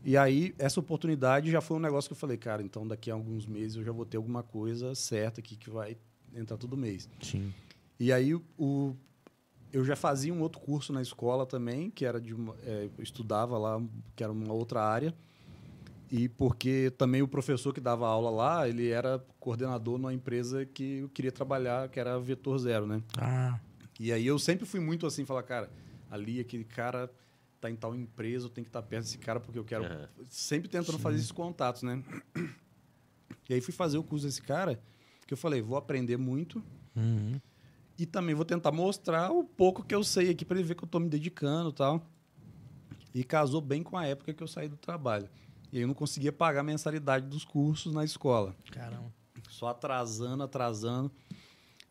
E 0.03 0.15
aí, 0.15 0.53
essa 0.57 0.79
oportunidade 0.79 1.51
já 1.51 1.61
foi 1.61 1.77
um 1.77 1.79
negócio 1.79 2.09
que 2.09 2.13
eu 2.13 2.17
falei, 2.17 2.37
cara, 2.37 2.63
então 2.63 2.87
daqui 2.87 3.11
a 3.11 3.13
alguns 3.13 3.45
meses 3.45 3.77
eu 3.77 3.83
já 3.83 3.91
vou 3.91 4.05
ter 4.05 4.17
alguma 4.17 4.41
coisa 4.41 4.95
certa 4.95 5.41
aqui 5.41 5.55
que 5.55 5.69
vai 5.69 5.97
entrar 6.33 6.57
todo 6.57 6.77
mês. 6.77 7.09
Sim. 7.21 7.53
E 7.99 8.11
aí 8.11 8.33
o, 8.33 8.95
eu 9.71 9.85
já 9.85 9.95
fazia 9.95 10.33
um 10.33 10.41
outro 10.41 10.59
curso 10.59 10.91
na 10.91 11.01
escola 11.01 11.45
também, 11.45 11.89
que 11.89 12.05
era 12.05 12.19
de 12.19 12.33
uma, 12.33 12.55
é, 12.63 12.89
eu 12.97 13.03
estudava 13.03 13.57
lá, 13.57 13.81
que 14.15 14.23
era 14.23 14.31
uma 14.31 14.53
outra 14.53 14.81
área. 14.81 15.13
E 16.11 16.27
porque 16.27 16.91
também 16.97 17.21
o 17.21 17.27
professor 17.27 17.73
que 17.73 17.79
dava 17.79 18.05
aula 18.05 18.29
lá, 18.29 18.67
ele 18.67 18.89
era 18.89 19.23
coordenador 19.39 19.97
numa 19.97 20.13
empresa 20.13 20.65
que 20.65 20.97
eu 20.97 21.09
queria 21.09 21.31
trabalhar, 21.31 21.87
que 21.87 21.97
era 21.97 22.15
a 22.15 22.19
Vetor 22.19 22.57
Zero, 22.57 22.85
né? 22.85 23.01
Ah, 23.17 23.57
E 23.97 24.11
aí 24.11 24.27
eu 24.27 24.37
sempre 24.37 24.65
fui 24.65 24.81
muito 24.81 25.07
assim, 25.07 25.23
falar, 25.23 25.43
cara, 25.43 25.71
ali 26.09 26.41
aquele 26.41 26.65
cara 26.65 27.09
tá 27.61 27.69
em 27.69 27.77
tal 27.77 27.95
empresa, 27.95 28.47
eu 28.47 28.49
tenho 28.49 28.65
que 28.65 28.69
estar 28.69 28.81
perto 28.81 29.03
desse 29.03 29.19
cara 29.19 29.39
porque 29.39 29.57
eu 29.57 29.63
quero. 29.63 29.85
Sempre 30.29 30.67
tentando 30.67 30.99
fazer 30.99 31.15
esses 31.15 31.31
contatos, 31.31 31.83
né? 31.83 32.03
E 33.49 33.53
aí 33.53 33.59
fui 33.59 33.73
fazer 33.73 33.97
o 33.97 34.03
curso 34.03 34.25
desse 34.25 34.41
cara, 34.41 34.79
que 35.27 35.33
eu 35.33 35.37
falei, 35.37 35.61
vou 35.61 35.75
aprender 35.75 36.15
muito 36.15 36.63
uhum. 36.95 37.33
e 37.97 38.05
também 38.05 38.33
vou 38.33 38.45
tentar 38.45 38.71
mostrar 38.71 39.29
o 39.29 39.43
pouco 39.43 39.83
que 39.83 39.93
eu 39.93 40.05
sei 40.05 40.29
aqui 40.29 40.45
para 40.45 40.57
ele 40.57 40.65
ver 40.65 40.75
que 40.75 40.85
eu 40.85 40.87
tô 40.87 40.99
me 40.99 41.09
dedicando 41.09 41.69
e 41.69 41.73
tal. 41.73 42.01
E 43.13 43.25
casou 43.25 43.59
bem 43.59 43.83
com 43.83 43.97
a 43.97 44.05
época 44.05 44.33
que 44.33 44.41
eu 44.41 44.47
saí 44.47 44.69
do 44.69 44.77
trabalho. 44.77 45.27
E 45.71 45.77
aí 45.77 45.83
eu 45.83 45.87
não 45.87 45.93
conseguia 45.93 46.31
pagar 46.31 46.61
a 46.61 46.63
mensalidade 46.63 47.27
dos 47.27 47.45
cursos 47.45 47.93
na 47.93 48.03
escola. 48.03 48.55
caramba. 48.71 49.11
Só 49.49 49.67
atrasando, 49.67 50.43
atrasando. 50.43 51.11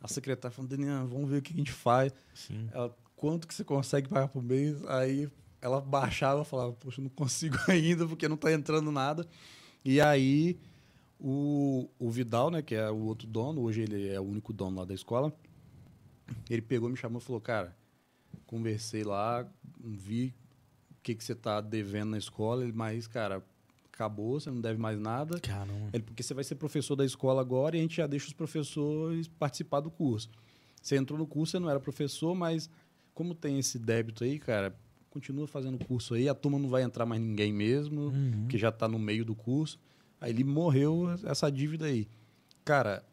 A 0.01 0.09
secretária 0.09 0.55
falando, 0.55 0.71
Daniel, 0.71 1.07
vamos 1.07 1.29
ver 1.29 1.39
o 1.39 1.43
que 1.43 1.53
a 1.53 1.57
gente 1.57 1.73
faz. 1.73 2.13
Sim. 2.35 2.69
Ela, 2.73 2.95
quanto 3.17 3.47
que 3.47 3.55
você 3.55 3.65
consegue 3.65 4.09
pagar 4.09 4.29
por 4.29 4.43
mês? 4.43 4.83
Aí 4.87 5.31
ela 5.61 5.81
baixava 5.81 6.43
e 6.43 6.45
falava, 6.45 6.73
poxa, 6.73 7.03
não 7.03 7.11
consigo 7.11 7.57
ainda 7.69 8.07
porque 8.07 8.29
não 8.29 8.37
está 8.37 8.53
entrando 8.53 8.91
nada. 8.91 9.27
E 9.85 10.01
aí 10.01 10.59
o, 11.19 11.89
o 11.99 12.11
Vidal, 12.11 12.51
né, 12.51 12.63
que 12.63 12.75
é 12.75 12.91
o 12.91 13.01
outro 13.05 13.27
dono, 13.27 13.61
hoje 13.61 13.83
ele 13.83 14.09
é 14.09 14.19
o 14.19 14.25
único 14.25 14.53
dono 14.53 14.79
lá 14.79 14.85
da 14.85 14.95
escola, 14.95 15.33
ele 16.49 16.63
pegou, 16.63 16.89
me 16.89 16.97
chamou 16.97 17.21
e 17.21 17.25
falou, 17.25 17.41
cara, 17.41 17.77
conversei 18.47 19.05
lá, 19.05 19.47
vi 19.79 20.35
o 20.93 21.03
que, 21.03 21.15
que 21.15 21.23
você 21.23 21.33
está 21.33 21.61
devendo 21.61 22.11
na 22.11 22.19
escola, 22.19 22.63
ele, 22.63 22.73
mas, 22.73 23.07
cara, 23.07 23.45
acabou, 24.01 24.41
você 24.41 24.51
não 24.51 24.61
deve 24.61 24.81
mais 24.81 24.99
nada. 24.99 25.39
Caramba. 25.41 25.91
Ele, 25.93 26.03
porque 26.03 26.23
você 26.23 26.33
vai 26.33 26.43
ser 26.45 26.55
professor 26.55 26.97
da 26.97 27.05
escola 27.05 27.41
agora 27.41 27.77
e 27.77 27.81
a 27.81 27.83
gente 27.83 27.97
já 27.97 28.07
deixa 28.07 28.27
os 28.29 28.33
professores 28.33 29.29
participar 29.29 29.81
do 29.81 29.91
curso. 29.91 30.31
Você 30.83 30.97
entrou 30.97 31.19
no 31.19 31.27
curso, 31.27 31.53
você 31.53 31.59
não 31.59 31.69
era 31.69 31.79
professor, 31.79 32.35
mas 32.35 32.71
como 33.15 33.35
tem 33.35 33.59
esse 33.59 33.79
débito 33.79 34.25
aí, 34.25 34.39
cara, 34.39 34.75
continua 35.11 35.47
fazendo 35.47 35.75
o 35.75 35.85
curso 35.85 36.15
aí, 36.15 36.29
a 36.29 36.35
turma 36.35 36.59
não 36.59 36.69
vai 36.71 36.83
entrar 36.83 37.05
mais 37.05 37.21
ninguém 37.21 37.53
mesmo, 37.53 38.05
Uhum. 38.09 38.47
que 38.49 38.57
já 38.57 38.71
está 38.71 38.89
no 38.89 38.99
meio 38.99 39.25
do 39.25 39.35
curso. 39.35 39.79
Aí 40.21 40.31
ele 40.31 40.45
morreu 40.45 41.07
essa 41.25 41.51
dívida 41.51 41.87
aí. 41.87 42.09
Cara, 42.65 43.05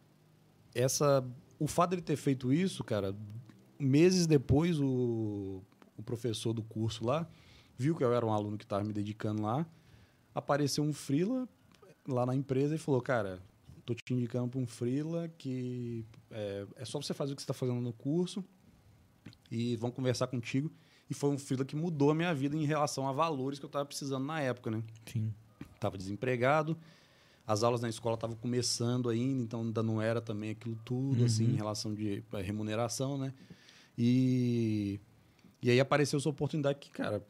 essa 0.74 1.26
o 1.60 1.68
fato 1.68 1.90
dele 1.92 2.02
ter 2.04 2.16
feito 2.16 2.54
isso, 2.54 2.84
cara, 2.84 3.16
meses 3.80 4.28
depois 4.28 4.80
o, 4.80 5.62
o 5.98 6.04
professor 6.04 6.54
do 6.54 6.62
curso 6.62 7.04
lá 7.06 7.28
viu 7.76 7.96
que 7.96 8.04
eu 8.04 8.14
era 8.14 8.26
um 8.26 8.32
aluno 8.32 8.58
que 8.58 8.64
estava 8.64 8.84
me 8.84 8.94
dedicando 8.94 9.42
lá, 9.42 9.66
apareceu 10.38 10.84
um 10.84 10.94
freela 10.94 11.50
lá 12.08 12.24
na 12.26 12.36
empresa 12.36 12.76
e 12.76 12.78
falou, 12.78 13.02
cara, 13.02 13.42
tô 13.84 13.96
te 13.96 14.14
indicando 14.14 14.48
para 14.50 14.60
um 14.60 14.68
freela 14.68 15.28
que 15.36 16.06
é, 16.30 16.68
é 16.76 16.86
só 16.86 17.02
você 17.02 17.12
fazer 17.12 17.34
o 17.34 17.36
que 17.36 17.42
você 17.42 17.46
está 17.46 17.56
fazendo 17.56 17.82
no 17.82 17.92
curso 17.92 18.46
e 19.50 19.76
vão 19.78 19.90
conversar 19.90 20.28
contigo. 20.28 20.72
E 21.10 21.14
foi 21.14 21.32
um 21.32 21.40
freela 21.40 21.66
que 21.66 21.76
mudou 21.76 22.12
a 22.12 22.16
minha 22.16 22.34
vida 22.36 22.56
em 22.56 22.66
relação 22.66 23.08
a 23.08 23.12
valores 23.12 23.58
que 23.58 23.66
eu 23.66 23.70
estava 23.70 23.86
precisando 23.86 24.26
na 24.26 24.40
época, 24.40 24.70
né? 24.70 24.84
Sim. 25.12 25.34
Tava 25.80 25.98
desempregado, 25.98 26.78
as 27.46 27.64
aulas 27.64 27.82
na 27.82 27.90
escola 27.90 28.14
estavam 28.14 28.36
começando 28.36 29.10
ainda, 29.10 29.42
então 29.42 29.62
ainda 29.62 29.82
não 29.82 30.00
era 30.00 30.22
também 30.22 30.52
aquilo 30.52 30.78
tudo, 30.86 31.26
assim, 31.26 31.46
em 31.46 31.56
relação 31.56 31.96
de 31.96 32.24
eh, 32.34 32.42
remuneração, 32.42 33.18
né? 33.18 33.34
E, 33.98 35.00
e 35.64 35.72
aí 35.72 35.80
apareceu 35.80 36.20
essa 36.20 36.30
oportunidade 36.30 36.78
que, 36.78 36.92
cara, 36.92 37.26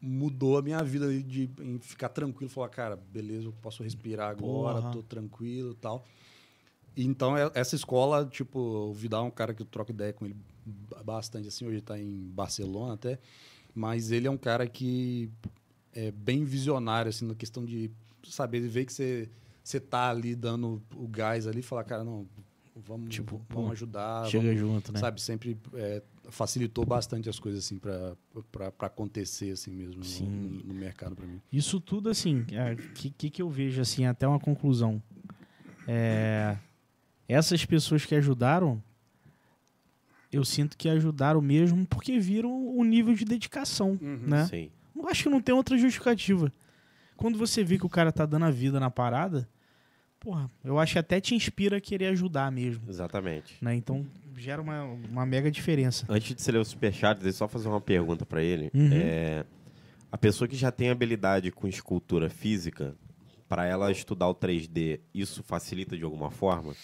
mudou 0.00 0.58
a 0.58 0.62
minha 0.62 0.82
vida 0.82 1.12
de 1.22 1.50
em 1.60 1.78
ficar 1.80 2.08
tranquilo, 2.08 2.50
falar, 2.50 2.68
cara, 2.68 2.96
beleza, 2.96 3.46
eu 3.46 3.52
posso 3.60 3.82
respirar 3.82 4.30
agora, 4.30 4.80
Porra. 4.80 4.92
tô 4.92 5.02
tranquilo 5.02 5.74
tal. 5.74 6.04
E 6.96 7.04
Então, 7.04 7.36
é- 7.36 7.50
essa 7.54 7.74
escola, 7.76 8.24
tipo, 8.26 8.58
o 8.58 8.92
Vidal 8.92 9.24
é 9.24 9.28
um 9.28 9.30
cara 9.30 9.54
que 9.54 9.62
eu 9.62 9.66
troco 9.66 9.90
ideia 9.90 10.12
com 10.12 10.24
ele 10.24 10.36
ba- 10.64 11.02
bastante, 11.02 11.48
assim, 11.48 11.64
hoje 11.64 11.76
ele 11.76 11.82
tá 11.82 11.98
em 11.98 12.28
Barcelona 12.30 12.94
até, 12.94 13.18
mas 13.74 14.10
ele 14.10 14.26
é 14.26 14.30
um 14.30 14.36
cara 14.38 14.66
que 14.68 15.30
é 15.92 16.10
bem 16.10 16.44
visionário, 16.44 17.08
assim, 17.08 17.26
na 17.26 17.34
questão 17.34 17.64
de 17.64 17.90
saber 18.24 18.60
ver 18.60 18.84
que 18.84 18.92
você, 18.92 19.28
você 19.62 19.80
tá 19.80 20.10
ali 20.10 20.34
dando 20.34 20.82
o 20.96 21.06
gás 21.08 21.46
ali 21.46 21.62
falar, 21.62 21.84
cara, 21.84 22.04
não, 22.04 22.26
vamos, 22.74 23.08
Tipo, 23.14 23.40
vamos 23.48 23.72
ajudar, 23.72 24.26
Chega 24.26 24.44
vamos, 24.48 24.58
junto, 24.60 24.92
né? 24.92 25.00
sabe, 25.00 25.20
sempre 25.20 25.56
é, 25.74 26.02
facilitou 26.28 26.84
bastante 26.84 27.28
as 27.28 27.38
coisas, 27.38 27.64
assim, 27.64 27.78
pra 27.78 28.16
acontecer, 28.80 29.50
assim 29.52 29.70
mesmo, 29.70 29.96
no- 29.98 30.04
Sim. 30.04 30.28
no, 30.28 30.64
no 30.64 30.74
mercado 30.74 31.16
pra 31.16 31.26
mim. 31.26 31.40
Isso 31.52 31.80
tudo, 31.80 32.08
assim, 32.10 32.40
o 32.42 32.92
que, 32.94 33.10
que, 33.10 33.30
que 33.30 33.42
eu 33.42 33.48
vejo, 33.50 33.80
assim, 33.80 34.04
até 34.06 34.26
uma 34.28 34.38
conclusão. 34.38 35.02
É, 35.86 36.56
essas 37.26 37.64
pessoas 37.64 38.04
que 38.04 38.14
ajudaram, 38.14 38.82
eu 40.30 40.44
sinto 40.44 40.76
que 40.76 40.88
ajudaram 40.88 41.40
mesmo 41.40 41.86
porque 41.86 42.18
viram 42.18 42.50
o 42.76 42.84
nível 42.84 43.14
de 43.14 43.24
dedicação, 43.24 43.98
né? 44.00 44.46
Sim. 44.46 44.70
Eu 44.94 45.08
acho 45.08 45.22
que 45.24 45.28
não 45.30 45.40
tem 45.40 45.54
outra 45.54 45.78
justificativa. 45.78 46.52
Quando 47.16 47.38
você 47.38 47.64
vê 47.64 47.78
que 47.78 47.86
o 47.86 47.88
cara 47.88 48.12
tá 48.12 48.26
dando 48.26 48.44
a 48.44 48.50
vida 48.50 48.78
na 48.78 48.90
parada, 48.90 49.48
porra, 50.20 50.50
eu 50.64 50.78
acho 50.78 50.94
que 50.94 50.98
até 50.98 51.20
te 51.20 51.34
inspira 51.34 51.78
a 51.78 51.80
querer 51.80 52.06
ajudar 52.06 52.50
mesmo, 52.50 52.82
Exatamente. 52.88 53.56
né? 53.60 53.74
Então, 53.74 54.06
gera 54.36 54.60
uma, 54.60 54.82
uma 54.82 55.26
mega 55.26 55.50
diferença. 55.50 56.06
Antes 56.08 56.34
de 56.34 56.42
você 56.42 56.52
ler 56.52 56.58
o 56.58 56.64
superchat, 56.64 57.18
deixa 57.18 57.28
eu 57.28 57.32
só 57.38 57.48
fazer 57.48 57.68
uma 57.68 57.80
pergunta 57.80 58.24
pra 58.24 58.42
ele. 58.42 58.70
Uhum. 58.74 58.90
É, 58.92 59.44
a 60.10 60.18
pessoa 60.18 60.48
que 60.48 60.56
já 60.56 60.70
tem 60.70 60.90
habilidade 60.90 61.50
com 61.50 61.66
escultura 61.68 62.30
física, 62.30 62.94
para 63.48 63.64
ela 63.64 63.90
estudar 63.90 64.28
o 64.28 64.34
3D, 64.34 65.00
isso 65.14 65.42
facilita 65.42 65.96
de 65.96 66.04
alguma 66.04 66.30
forma? 66.30 66.74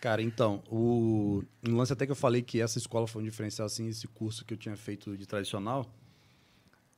Cara, 0.00 0.22
então, 0.22 0.62
o 0.70 1.42
um 1.66 1.76
lance 1.76 1.92
até 1.92 2.06
que 2.06 2.12
eu 2.12 2.16
falei 2.16 2.40
que 2.40 2.60
essa 2.60 2.78
escola 2.78 3.08
foi 3.08 3.22
um 3.22 3.24
diferencial, 3.24 3.66
assim, 3.66 3.88
esse 3.88 4.06
curso 4.06 4.44
que 4.44 4.54
eu 4.54 4.58
tinha 4.58 4.76
feito 4.76 5.16
de 5.16 5.26
tradicional, 5.26 5.92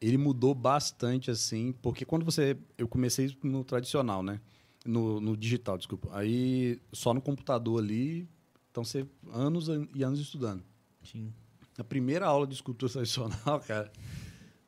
ele 0.00 0.18
mudou 0.18 0.55
bastante, 0.55 1.31
assim, 1.31 1.73
porque 1.81 2.05
quando 2.05 2.25
você... 2.25 2.57
Eu 2.76 2.86
comecei 2.86 3.34
no 3.42 3.65
tradicional, 3.65 4.23
né? 4.23 4.41
No, 4.84 5.20
no 5.20 5.36
digital, 5.36 5.76
desculpa. 5.76 6.09
Aí, 6.12 6.81
só 6.92 7.12
no 7.12 7.20
computador 7.20 7.83
ali, 7.83 8.26
então 8.70 8.83
você... 8.84 9.07
Anos 9.33 9.68
e 9.94 10.02
anos 10.02 10.18
estudando. 10.20 10.62
Sim. 11.02 11.33
Na 11.76 11.84
primeira 11.84 12.26
aula 12.26 12.47
de 12.47 12.55
escultura 12.55 12.91
tradicional, 12.92 13.60
cara, 13.60 13.91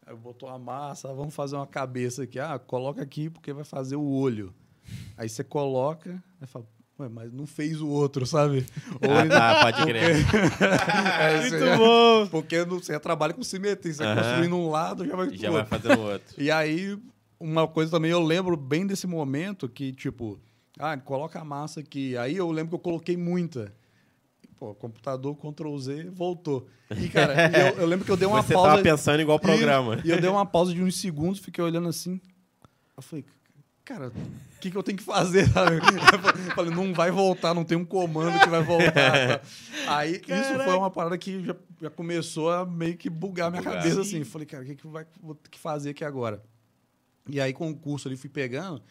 aí 0.07 0.15
botou 0.17 0.49
uma 0.49 0.59
massa, 0.59 1.13
vamos 1.15 1.35
fazer 1.35 1.57
uma 1.57 1.67
cabeça 1.67 2.25
aqui. 2.25 2.39
Ah, 2.39 2.59
coloca 2.59 3.03
aqui 3.03 3.31
porque 3.31 3.53
vai 3.53 3.65
fazer 3.65 3.97
o 3.97 4.05
olho. 4.05 4.53
Aí 5.17 5.29
você 5.29 5.43
coloca, 5.43 6.23
aí 6.41 6.47
fala, 6.47 6.67
ué, 6.99 7.09
mas 7.09 7.33
não 7.33 7.47
fez 7.47 7.81
o 7.81 7.89
outro, 7.89 8.27
sabe? 8.27 8.67
Ou 9.01 9.11
Ah, 9.17 9.23
ainda- 9.23 9.39
tá, 9.39 9.61
pode 9.63 9.83
crer. 9.87 10.17
É, 11.21 11.41
Muito 11.41 11.59
você- 11.59 11.77
bom! 11.77 12.27
Porque 12.29 12.65
você 12.65 13.01
trabalha 13.01 13.33
com 13.33 13.43
simetria, 13.43 13.93
você 13.95 14.05
Aham. 14.05 14.17
construindo 14.23 14.57
um 14.57 14.69
lado, 14.71 15.07
já 15.07 15.17
vai 15.17 15.35
Já 15.35 15.51
vai 15.51 15.61
outro. 15.63 15.79
fazendo 15.79 16.01
outro. 16.03 16.35
E 16.43 16.51
aí, 16.51 16.99
uma 17.43 17.67
coisa 17.67 17.91
também, 17.91 18.11
eu 18.11 18.21
lembro 18.23 18.57
bem 18.57 18.87
desse 18.87 19.07
momento 19.07 19.69
que, 19.69 19.93
tipo, 19.93 20.39
ah, 20.79 20.97
coloca 20.97 21.41
a 21.41 21.45
massa 21.45 21.81
aqui. 21.81 22.17
Aí 22.17 22.37
eu 22.37 22.51
lembro 22.51 22.71
que 22.71 22.75
eu 22.77 22.79
coloquei 22.79 23.17
muita. 23.17 23.73
Pô, 24.57 24.75
computador, 24.75 25.37
Ctrl 25.37 25.77
Z, 25.79 26.11
voltou. 26.11 26.69
E, 26.97 27.09
cara, 27.09 27.35
e 27.35 27.61
eu, 27.75 27.81
eu 27.81 27.87
lembro 27.87 28.05
que 28.05 28.13
eu 28.13 28.17
dei 28.17 28.29
uma 28.29 28.43
Você 28.43 28.55
pausa. 28.55 28.71
tava 28.71 28.83
pensando 28.83 29.21
igual 29.21 29.37
o 29.37 29.41
programa. 29.41 30.01
E 30.05 30.11
eu 30.11 30.21
dei 30.21 30.31
uma 30.31 30.47
pausa 30.47 30.73
de 30.73 30.83
uns 30.83 30.97
segundos, 31.01 31.41
fiquei 31.41 31.63
olhando 31.63 31.89
assim. 31.89 32.21
Eu 32.97 33.03
falei, 33.03 33.25
cara, 33.85 34.09
o 34.09 34.61
que, 34.61 34.71
que 34.71 34.77
eu 34.77 34.83
tenho 34.83 34.99
que 34.99 35.03
fazer? 35.05 35.47
Eu 36.47 36.55
falei, 36.55 36.73
não 36.73 36.95
vai 36.95 37.11
voltar, 37.11 37.53
não 37.55 37.65
tem 37.65 37.77
um 37.77 37.85
comando 37.85 38.39
que 38.39 38.49
vai 38.49 38.63
voltar. 38.63 38.93
tá? 38.93 39.41
Aí 39.89 40.13
isso 40.13 40.23
Caraca. 40.27 40.65
foi 40.65 40.75
uma 40.77 40.91
parada 40.91 41.19
que 41.19 41.45
já, 41.45 41.57
já 41.81 41.91
começou 41.91 42.53
a 42.53 42.65
meio 42.65 42.97
que 42.97 43.11
bugar 43.11 43.51
minha 43.51 43.61
Bugar. 43.63 43.79
cabeça 43.79 44.03
assim. 44.03 44.23
Falei, 44.23 44.47
cara, 44.47 44.63
o 44.63 44.67
que, 44.67 44.77
que 44.77 44.87
vai 44.87 45.05
vou 45.21 45.35
ter 45.35 45.51
que 45.51 45.59
fazer 45.59 45.91
aqui 45.91 46.05
agora? 46.05 46.41
E 47.29 47.41
aí, 47.41 47.53
com 47.53 47.71
o 47.71 47.77
curso 47.77 48.09
ali, 48.09 48.17
fui 48.17 48.31
pegando. 48.31 48.83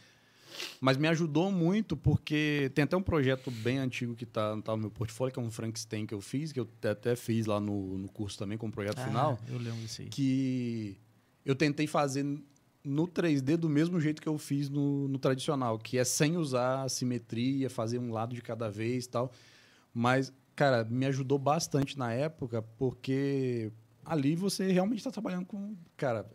Mas 0.79 0.97
me 0.97 1.07
ajudou 1.07 1.51
muito 1.51 1.95
porque 1.95 2.71
tem 2.75 2.83
até 2.83 2.95
um 2.97 3.01
projeto 3.01 3.49
bem 3.49 3.77
antigo 3.77 4.15
que 4.15 4.25
tá, 4.25 4.57
tá 4.61 4.71
no 4.73 4.77
meu 4.77 4.91
portfólio, 4.91 5.33
que 5.33 5.39
é 5.39 5.41
um 5.43 5.49
Frankenstein 5.51 6.05
que 6.05 6.13
eu 6.13 6.21
fiz, 6.21 6.51
que 6.51 6.59
eu 6.59 6.67
até 6.83 7.15
fiz 7.15 7.45
lá 7.45 7.59
no, 7.59 7.97
no 7.97 8.09
curso 8.09 8.37
também 8.37 8.57
como 8.57 8.71
projeto 8.71 8.99
final 9.01 9.39
Ah, 9.41 9.49
eu 9.49 9.57
lembro 9.57 9.79
disso 9.79 10.01
aí. 10.01 10.09
que 10.09 10.97
eu 11.45 11.55
tentei 11.55 11.87
fazer 11.87 12.25
no 12.83 13.07
3D 13.07 13.57
do 13.57 13.69
mesmo 13.69 13.99
jeito 14.01 14.21
que 14.21 14.27
eu 14.27 14.37
fiz 14.37 14.69
no, 14.69 15.07
no 15.07 15.17
tradicional, 15.19 15.77
que 15.77 15.97
é 15.97 16.03
sem 16.03 16.35
usar 16.35 16.89
simetria, 16.89 17.69
fazer 17.69 17.99
um 17.99 18.11
lado 18.11 18.35
de 18.35 18.41
cada 18.41 18.69
vez 18.69 19.05
e 19.05 19.09
tal. 19.09 19.31
Mas, 19.93 20.33
cara, 20.55 20.83
me 20.83 21.05
ajudou 21.05 21.37
bastante 21.37 21.97
na 21.97 22.11
época, 22.11 22.61
porque 22.77 23.71
ali 24.03 24.35
você 24.35 24.71
realmente 24.71 24.99
está 24.99 25.11
trabalhando 25.11 25.45
com. 25.45 25.75
Cara, 25.95 26.27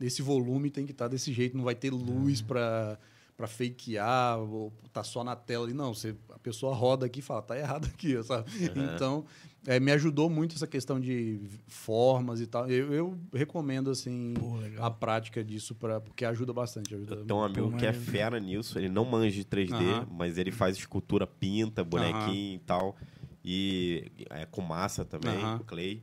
esse 0.00 0.22
volume 0.22 0.70
tem 0.70 0.86
que 0.86 0.92
estar 0.92 1.08
desse 1.08 1.32
jeito, 1.32 1.56
não 1.56 1.64
vai 1.64 1.74
ter 1.74 1.90
luz 1.90 2.40
para 2.40 2.98
para 3.40 3.46
fakear, 3.46 4.38
ou 4.38 4.70
tá 4.92 5.02
só 5.02 5.24
na 5.24 5.34
tela 5.34 5.64
ali. 5.64 5.72
Não, 5.72 5.94
você, 5.94 6.14
a 6.28 6.38
pessoa 6.38 6.74
roda 6.74 7.06
aqui 7.06 7.20
e 7.20 7.22
fala, 7.22 7.40
tá 7.40 7.58
errado 7.58 7.86
aqui, 7.86 8.20
sabe? 8.22 8.50
Então, 8.76 9.24
é, 9.66 9.80
me 9.80 9.90
ajudou 9.92 10.28
muito 10.28 10.56
essa 10.56 10.66
questão 10.66 11.00
de 11.00 11.40
formas 11.66 12.42
e 12.42 12.46
tal. 12.46 12.68
Eu, 12.70 12.92
eu 12.92 13.18
recomendo, 13.32 13.90
assim, 13.90 14.34
Pô, 14.34 14.58
a 14.84 14.90
prática 14.90 15.42
disso, 15.42 15.74
pra, 15.74 16.02
porque 16.02 16.26
ajuda 16.26 16.52
bastante. 16.52 16.94
Ajuda 16.94 17.14
Eu 17.14 17.24
tenho 17.24 17.40
um 17.40 17.42
amigo 17.42 17.76
que 17.78 17.86
é 17.86 17.94
fera 17.94 18.38
nisso, 18.38 18.78
ele 18.78 18.90
não 18.90 19.06
manja 19.06 19.34
de 19.34 19.44
3D, 19.44 19.72
Aham. 19.72 20.06
mas 20.10 20.36
ele 20.36 20.52
faz 20.52 20.76
escultura, 20.76 21.26
pinta, 21.26 21.82
bonequinho 21.82 22.56
e 22.56 22.62
tal. 22.66 22.94
E 23.42 24.12
é 24.28 24.44
com 24.44 24.60
massa 24.60 25.02
também, 25.02 25.40
com 25.56 25.64
clay. 25.64 26.02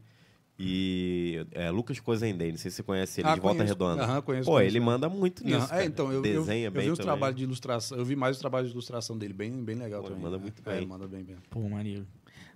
E 0.59 1.45
é 1.51 1.69
Lucas 1.69 1.99
Cozendei, 1.99 2.49
não 2.51 2.57
sei 2.57 2.71
se 2.71 2.77
você 2.77 2.83
conhece 2.83 3.21
ele, 3.21 3.27
Ah, 3.29 3.35
de 3.35 3.39
Volta 3.39 3.57
conheço. 3.57 3.73
Redonda. 3.73 4.03
Aham, 4.03 4.21
conheço, 4.23 4.45
Pô, 4.45 4.53
conheço, 4.53 4.71
ele 4.71 4.79
né? 4.79 4.85
manda 4.85 5.07
muito 5.07 5.43
nisso. 5.45 5.67
Não, 5.71 5.77
é, 5.77 5.85
então, 5.85 6.07
eu, 6.07 6.13
eu, 6.15 6.21
Desenha 6.23 6.65
eu 6.67 6.71
bem 6.71 6.85
vi 6.85 6.91
os 6.91 6.97
também. 6.97 7.07
trabalhos 7.13 7.37
de 7.37 7.43
ilustração, 7.43 7.97
eu 7.97 8.03
vi 8.03 8.15
mais 8.15 8.37
os 8.37 8.39
trabalhos 8.41 8.69
de 8.69 8.73
ilustração 8.73 9.17
dele, 9.17 9.33
bem, 9.33 9.51
bem 9.63 9.75
legal 9.75 10.01
Pô, 10.01 10.07
ele 10.07 10.15
também. 10.15 10.31
manda 10.31 10.39
muito 10.41 10.61
É, 10.65 10.77
bem. 10.77 10.87
manda 10.87 11.07
bem, 11.07 11.23
bem. 11.23 11.35
Pô, 11.49 11.59
maneiro. 11.69 12.07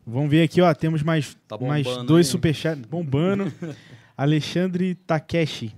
Vamos 0.05 0.31
ver 0.31 0.41
aqui, 0.43 0.59
ó. 0.61 0.73
Temos 0.73 1.03
mais, 1.03 1.37
Tá 1.47 1.57
mais 1.59 1.85
bombando 1.85 2.07
dois 2.07 2.25
aí. 2.25 2.31
superchats 2.31 2.85
bombando. 2.87 3.53
Alexandre 4.17 4.95
Takeshi. 4.95 5.75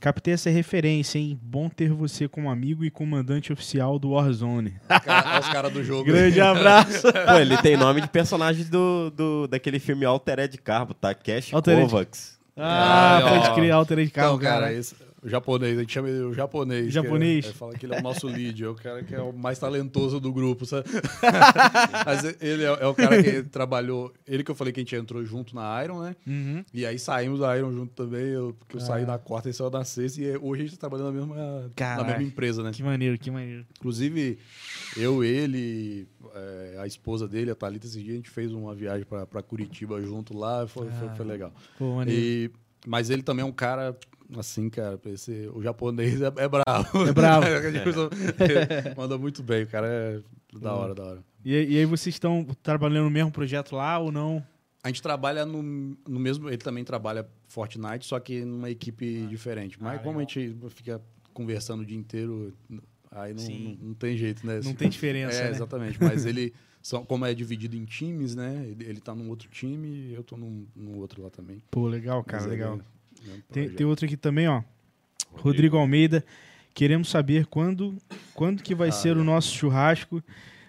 Captei 0.00 0.34
essa 0.34 0.48
referência, 0.50 1.18
hein? 1.18 1.38
Bom 1.42 1.68
ter 1.68 1.90
você 1.90 2.28
como 2.28 2.50
amigo 2.50 2.84
e 2.84 2.90
comandante 2.90 3.52
oficial 3.52 3.98
do 3.98 4.10
Warzone. 4.10 4.74
Cara, 5.04 5.40
os 5.40 5.48
caras 5.48 5.72
do 5.72 5.82
jogo. 5.82 6.04
Grande 6.04 6.40
abraço. 6.40 7.02
Pô, 7.12 7.34
ele 7.40 7.56
tem 7.58 7.76
nome 7.76 8.00
de 8.00 8.08
personagem 8.08 8.64
do, 8.66 9.10
do, 9.10 9.46
daquele 9.48 9.78
filme 9.78 10.04
Altered 10.04 10.56
Carbo, 10.58 10.94
tá? 10.94 11.12
Cash 11.14 11.52
Altered- 11.52 11.82
Kovacs. 11.82 12.38
Ah, 12.56 13.18
Ah, 13.18 13.20
pode 13.28 13.48
ó. 13.50 13.54
crer, 13.54 13.70
Altered 13.72 14.06
Então, 14.08 14.22
Carro, 14.24 14.38
cara, 14.38 14.60
cara. 14.62 14.72
esse, 14.72 14.94
o 15.22 15.28
japonês, 15.28 15.76
a 15.76 15.80
gente 15.80 15.92
chama 15.92 16.08
ele 16.08 16.20
o 16.22 16.32
japonês. 16.34 16.92
Japonês? 16.92 17.44
Que 17.46 17.50
é, 17.50 17.54
é, 17.54 17.54
fala 17.54 17.74
que 17.74 17.86
ele 17.86 17.94
é 17.94 17.98
o 17.98 18.02
nosso 18.02 18.26
lead, 18.26 18.62
é 18.64 18.68
o 18.68 18.74
cara 18.74 19.02
que 19.02 19.14
é 19.14 19.20
o 19.20 19.32
mais 19.32 19.58
talentoso 19.58 20.20
do 20.20 20.32
grupo, 20.32 20.64
sabe? 20.66 20.88
Mas 22.06 22.24
ele 22.40 22.64
é, 22.64 22.66
é 22.66 22.86
o 22.86 22.94
cara 22.94 23.22
que 23.22 23.42
trabalhou. 23.44 24.12
Ele 24.26 24.42
que 24.44 24.50
eu 24.50 24.54
falei 24.54 24.72
que 24.72 24.80
a 24.80 24.82
gente 24.82 24.94
entrou 24.96 25.24
junto 25.24 25.54
na 25.54 25.82
Iron, 25.82 26.00
né? 26.00 26.16
Uhum. 26.26 26.64
E 26.72 26.86
aí 26.86 26.98
saímos 26.98 27.40
da 27.40 27.56
Iron 27.56 27.72
junto 27.72 27.92
também, 27.94 28.26
eu, 28.28 28.54
porque 28.58 28.76
eu 28.76 28.80
Ah. 28.80 28.84
saí 28.84 29.04
da 29.04 29.18
quarta 29.18 29.48
e 29.48 29.52
saiu 29.52 29.70
da 29.70 29.84
sexta, 29.84 30.20
e 30.20 30.36
hoje 30.36 30.62
a 30.62 30.64
gente 30.66 30.78
tá 30.78 30.88
trabalhando 30.88 31.12
na 31.14 31.20
mesma, 31.26 31.62
na 31.62 31.70
Caraca. 31.74 32.04
mesma 32.10 32.22
empresa, 32.22 32.62
né? 32.62 32.70
Que 32.72 32.82
maneiro, 32.82 33.18
que 33.18 33.30
maneiro. 33.30 33.66
Inclusive, 33.78 34.38
eu, 34.96 35.22
ele, 35.24 36.06
é, 36.34 36.76
a 36.80 36.86
esposa 36.86 37.26
dele, 37.28 37.50
a 37.50 37.54
Thalita, 37.54 37.86
esse 37.86 38.02
dia 38.02 38.12
a 38.12 38.16
gente 38.16 38.30
fez 38.30 38.52
uma 38.52 38.74
viagem 38.74 39.04
pra, 39.04 39.26
pra 39.26 39.42
Curitiba 39.42 40.00
junto 40.00 40.36
lá, 40.36 40.66
foi, 40.66 40.88
foi, 40.90 41.08
foi 41.10 41.26
Ah, 41.26 41.28
legal. 41.28 41.52
Pô, 41.78 41.96
maneiro. 41.96 42.20
E, 42.20 42.50
mas 42.86 43.10
ele 43.10 43.22
também 43.22 43.42
é 43.42 43.46
um 43.46 43.52
cara, 43.52 43.96
assim, 44.36 44.68
cara, 44.68 44.98
esse, 45.06 45.48
o 45.54 45.62
japonês 45.62 46.20
é, 46.20 46.26
é 46.26 46.48
bravo. 46.48 47.06
É 47.08 47.12
bravo. 47.12 47.46
Ele 47.48 47.78
Manda 48.96 49.16
muito 49.18 49.42
bem, 49.42 49.62
o 49.64 49.66
cara 49.66 49.86
é 49.86 50.20
da 50.58 50.74
hora, 50.74 50.94
da 50.94 51.04
hora. 51.04 51.24
E, 51.44 51.52
e 51.52 51.78
aí 51.78 51.84
vocês 51.84 52.14
estão 52.14 52.44
trabalhando 52.62 53.04
no 53.04 53.10
mesmo 53.10 53.30
projeto 53.30 53.74
lá 53.76 53.98
ou 53.98 54.10
não? 54.12 54.44
A 54.82 54.88
gente 54.88 55.02
trabalha 55.02 55.44
no, 55.44 55.62
no 55.62 56.20
mesmo. 56.20 56.48
Ele 56.48 56.58
também 56.58 56.84
trabalha 56.84 57.28
Fortnite, 57.48 58.06
só 58.06 58.18
que 58.20 58.44
numa 58.44 58.70
equipe 58.70 59.26
diferente. 59.26 59.76
Mas 59.80 59.96
Ah, 59.96 59.98
como 60.02 60.18
a 60.18 60.22
legal. 60.22 60.28
gente 60.34 60.56
fica 60.70 61.00
conversando 61.34 61.82
o 61.82 61.86
dia 61.86 61.96
inteiro, 61.96 62.52
aí 63.10 63.34
não, 63.34 63.44
não, 63.44 63.76
não 63.88 63.94
tem 63.94 64.16
jeito, 64.16 64.46
né? 64.46 64.60
Não 64.64 64.74
tem 64.74 64.88
diferença, 64.88 65.38
É, 65.38 65.44
né? 65.44 65.50
exatamente. 65.50 66.02
Mas 66.02 66.24
ele, 66.24 66.52
são, 66.82 67.04
como 67.04 67.24
é 67.26 67.34
dividido 67.34 67.76
em 67.76 67.84
times, 67.84 68.34
né? 68.34 68.66
Ele, 68.68 68.84
ele 68.84 69.00
tá 69.00 69.14
num 69.14 69.28
outro 69.28 69.48
time 69.48 69.88
e 69.88 70.14
eu 70.14 70.22
tô 70.22 70.36
num, 70.36 70.66
num 70.74 70.96
outro 70.98 71.22
lá 71.22 71.30
também. 71.30 71.62
Pô, 71.70 71.86
legal, 71.88 72.22
cara, 72.24 72.42
Mas 72.42 72.46
é 72.46 72.50
legal. 72.54 72.80
Mesmo 73.28 73.42
Tem, 73.52 73.68
tem 73.68 73.86
outro 73.86 74.06
aqui 74.06 74.16
também, 74.16 74.48
ó. 74.48 74.62
Rodrigo 75.32 75.76
Almeida. 75.76 76.24
Queremos 76.74 77.08
saber 77.08 77.46
quando, 77.46 77.96
quando 78.34 78.62
que 78.62 78.74
vai 78.74 78.88
Ah, 78.88 78.92
ser 78.92 79.10
é. 79.16 79.20
o 79.20 79.24
nosso 79.24 79.52
churrasco 79.54 80.22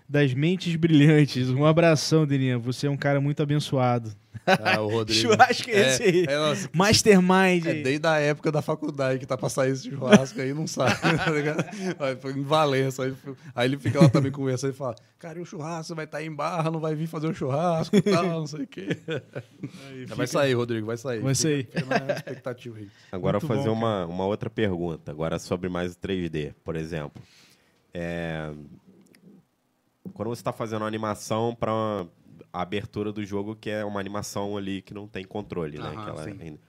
das 0.10 0.34
mentes 0.34 0.76
brilhantes. 0.76 1.50
Um 1.50 1.66
abração, 1.66 2.26
Deninha. 2.26 2.58
Você 2.58 2.88
é 2.88 2.90
um 2.90 2.98
cara 2.98 3.22
muito 3.22 3.44
abençoado. 3.44 4.12
Ah, 4.48 4.82
o 4.82 4.88
Rodrigo. 4.90 5.20
Churrasco 5.30 5.70
é 5.70 5.80
esse 5.90 6.04
aí. 6.04 6.26
É, 6.28 6.36
nossa, 6.36 6.68
Mastermind. 6.74 7.66
É 7.68 7.74
desde 7.84 8.08
a 8.08 8.18
época 8.18 8.52
da 8.52 8.62
faculdade 8.64 9.20
que 9.20 9.26
tá 9.28 9.38
pra 9.38 9.48
sair 9.50 9.72
esse 9.74 9.88
churrasco 9.90 10.42
aí, 10.42 10.52
não 10.54 10.66
sabe, 10.66 10.96
tá 11.24 11.30
ligado? 11.30 11.64
Aí 12.00 12.16
foi 12.16 12.32
em 12.34 12.42
Valença. 12.42 13.04
Aí, 13.04 13.14
foi- 13.14 13.36
aí 13.54 13.68
ele 13.68 13.78
fica 13.78 14.00
lá 14.02 14.10
também 14.10 14.32
conversando 14.32 14.72
e 14.72 14.76
fala: 14.76 14.96
Cara, 15.20 15.38
e 15.38 15.42
o 15.42 15.46
churrasco 15.46 15.94
vai 15.94 16.06
estar 16.06 16.24
em 16.24 16.34
barra, 16.34 16.72
não 16.72 16.80
vai 16.80 16.96
vir 16.96 17.06
fazer 17.06 17.28
o 17.28 17.34
churrasco 17.34 17.96
e 17.96 18.02
tal, 18.02 18.24
não 18.26 18.48
sei 18.48 18.64
o 18.64 18.68
quê. 18.68 18.88
Vai 20.16 20.26
sair, 20.26 20.54
Rodrigo, 20.54 20.88
vai 20.88 20.98
sair. 20.98 21.20
Vai 21.20 21.36
Fica- 21.36 21.50
sair. 21.50 21.68
Fica 21.72 22.00
na 22.00 22.14
expectativa 22.16 22.78
aí. 22.78 22.88
Agora 23.12 23.38
Muito 23.40 23.48
fazer 23.48 23.70
bom, 23.70 23.74
uma, 23.76 24.06
uma 24.08 24.26
outra 24.26 24.50
pergunta, 24.50 25.12
agora 25.12 25.38
sobre 25.38 25.70
mais 25.70 25.94
o 25.94 25.96
3D, 25.98 26.54
por 26.64 26.76
exemplo. 26.76 27.22
É, 27.94 28.52
Quando 30.20 30.36
você 30.36 30.42
está 30.42 30.52
fazendo 30.52 30.82
uma 30.82 30.88
animação 30.90 31.56
para 31.56 31.72
a 32.52 32.62
abertura 32.62 33.10
do 33.14 33.24
jogo, 33.24 33.56
que 33.56 33.70
é 33.70 33.86
uma 33.86 34.02
animação 34.02 34.58
ali 34.58 34.82
que 34.82 34.94
não 34.94 35.08
tem 35.08 35.24
controle, 35.24 35.78
né? 35.80 35.94
Aham, 35.96 36.18
sim. 36.26 36.60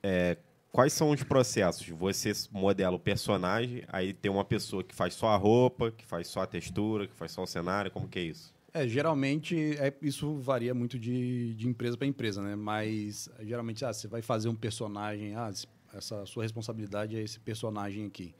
É, 0.00 0.36
Quais 0.70 0.92
são 0.92 1.10
os 1.10 1.24
processos? 1.24 1.88
Você 1.88 2.30
modela 2.52 2.94
o 2.94 3.00
personagem, 3.00 3.82
aí 3.88 4.12
tem 4.14 4.30
uma 4.30 4.44
pessoa 4.44 4.84
que 4.84 4.94
faz 4.94 5.12
só 5.12 5.30
a 5.30 5.36
roupa, 5.36 5.90
que 5.90 6.06
faz 6.06 6.28
só 6.28 6.42
a 6.42 6.46
textura, 6.46 7.08
que 7.08 7.14
faz 7.14 7.32
só 7.32 7.42
o 7.42 7.46
cenário, 7.48 7.90
como 7.90 8.06
que 8.06 8.20
é 8.20 8.22
isso? 8.22 8.54
É, 8.72 8.86
geralmente 8.86 9.76
é, 9.76 9.92
isso 10.00 10.36
varia 10.36 10.72
muito 10.72 11.00
de, 11.00 11.54
de 11.54 11.66
empresa 11.68 11.96
para 11.96 12.06
empresa, 12.06 12.40
né? 12.40 12.54
Mas 12.54 13.28
geralmente, 13.40 13.84
ah, 13.84 13.92
você 13.92 14.06
vai 14.06 14.22
fazer 14.22 14.48
um 14.48 14.54
personagem, 14.54 15.34
ah, 15.34 15.50
esse- 15.50 15.66
essa 15.92 16.24
sua 16.26 16.44
responsabilidade 16.44 17.16
é 17.16 17.20
esse 17.22 17.40
personagem 17.40 18.06
aqui. 18.06 18.32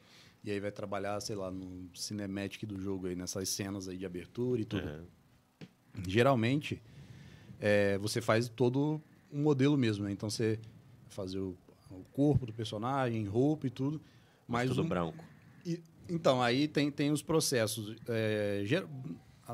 E 0.44 0.50
aí 0.50 0.58
vai 0.58 0.72
trabalhar, 0.72 1.20
sei 1.20 1.36
lá, 1.36 1.50
no 1.50 1.88
cinematic 1.94 2.64
do 2.66 2.80
jogo 2.80 3.06
aí, 3.06 3.14
nessas 3.14 3.48
cenas 3.48 3.86
aí 3.88 3.96
de 3.96 4.04
abertura 4.04 4.60
e 4.60 4.64
tudo. 4.64 4.86
Uhum. 4.88 5.04
Geralmente, 6.06 6.82
é, 7.60 7.96
você 7.98 8.20
faz 8.20 8.48
todo 8.48 9.00
um 9.32 9.42
modelo 9.42 9.76
mesmo, 9.78 10.04
né? 10.04 10.12
Então 10.12 10.28
você 10.28 10.58
fazer 11.08 11.38
o, 11.38 11.56
o 11.90 12.02
corpo 12.12 12.46
do 12.46 12.52
personagem, 12.52 13.24
roupa 13.24 13.66
e 13.66 13.70
tudo. 13.70 14.00
Mas 14.48 14.68
Tudo 14.68 14.82
um- 14.82 14.88
branco. 14.88 15.24
e- 15.64 15.80
então, 16.08 16.42
aí 16.42 16.66
tem, 16.66 16.90
tem 16.90 17.10
os 17.12 17.22
processos. 17.22 17.94
É, 18.08 18.62
ger- 18.64 18.86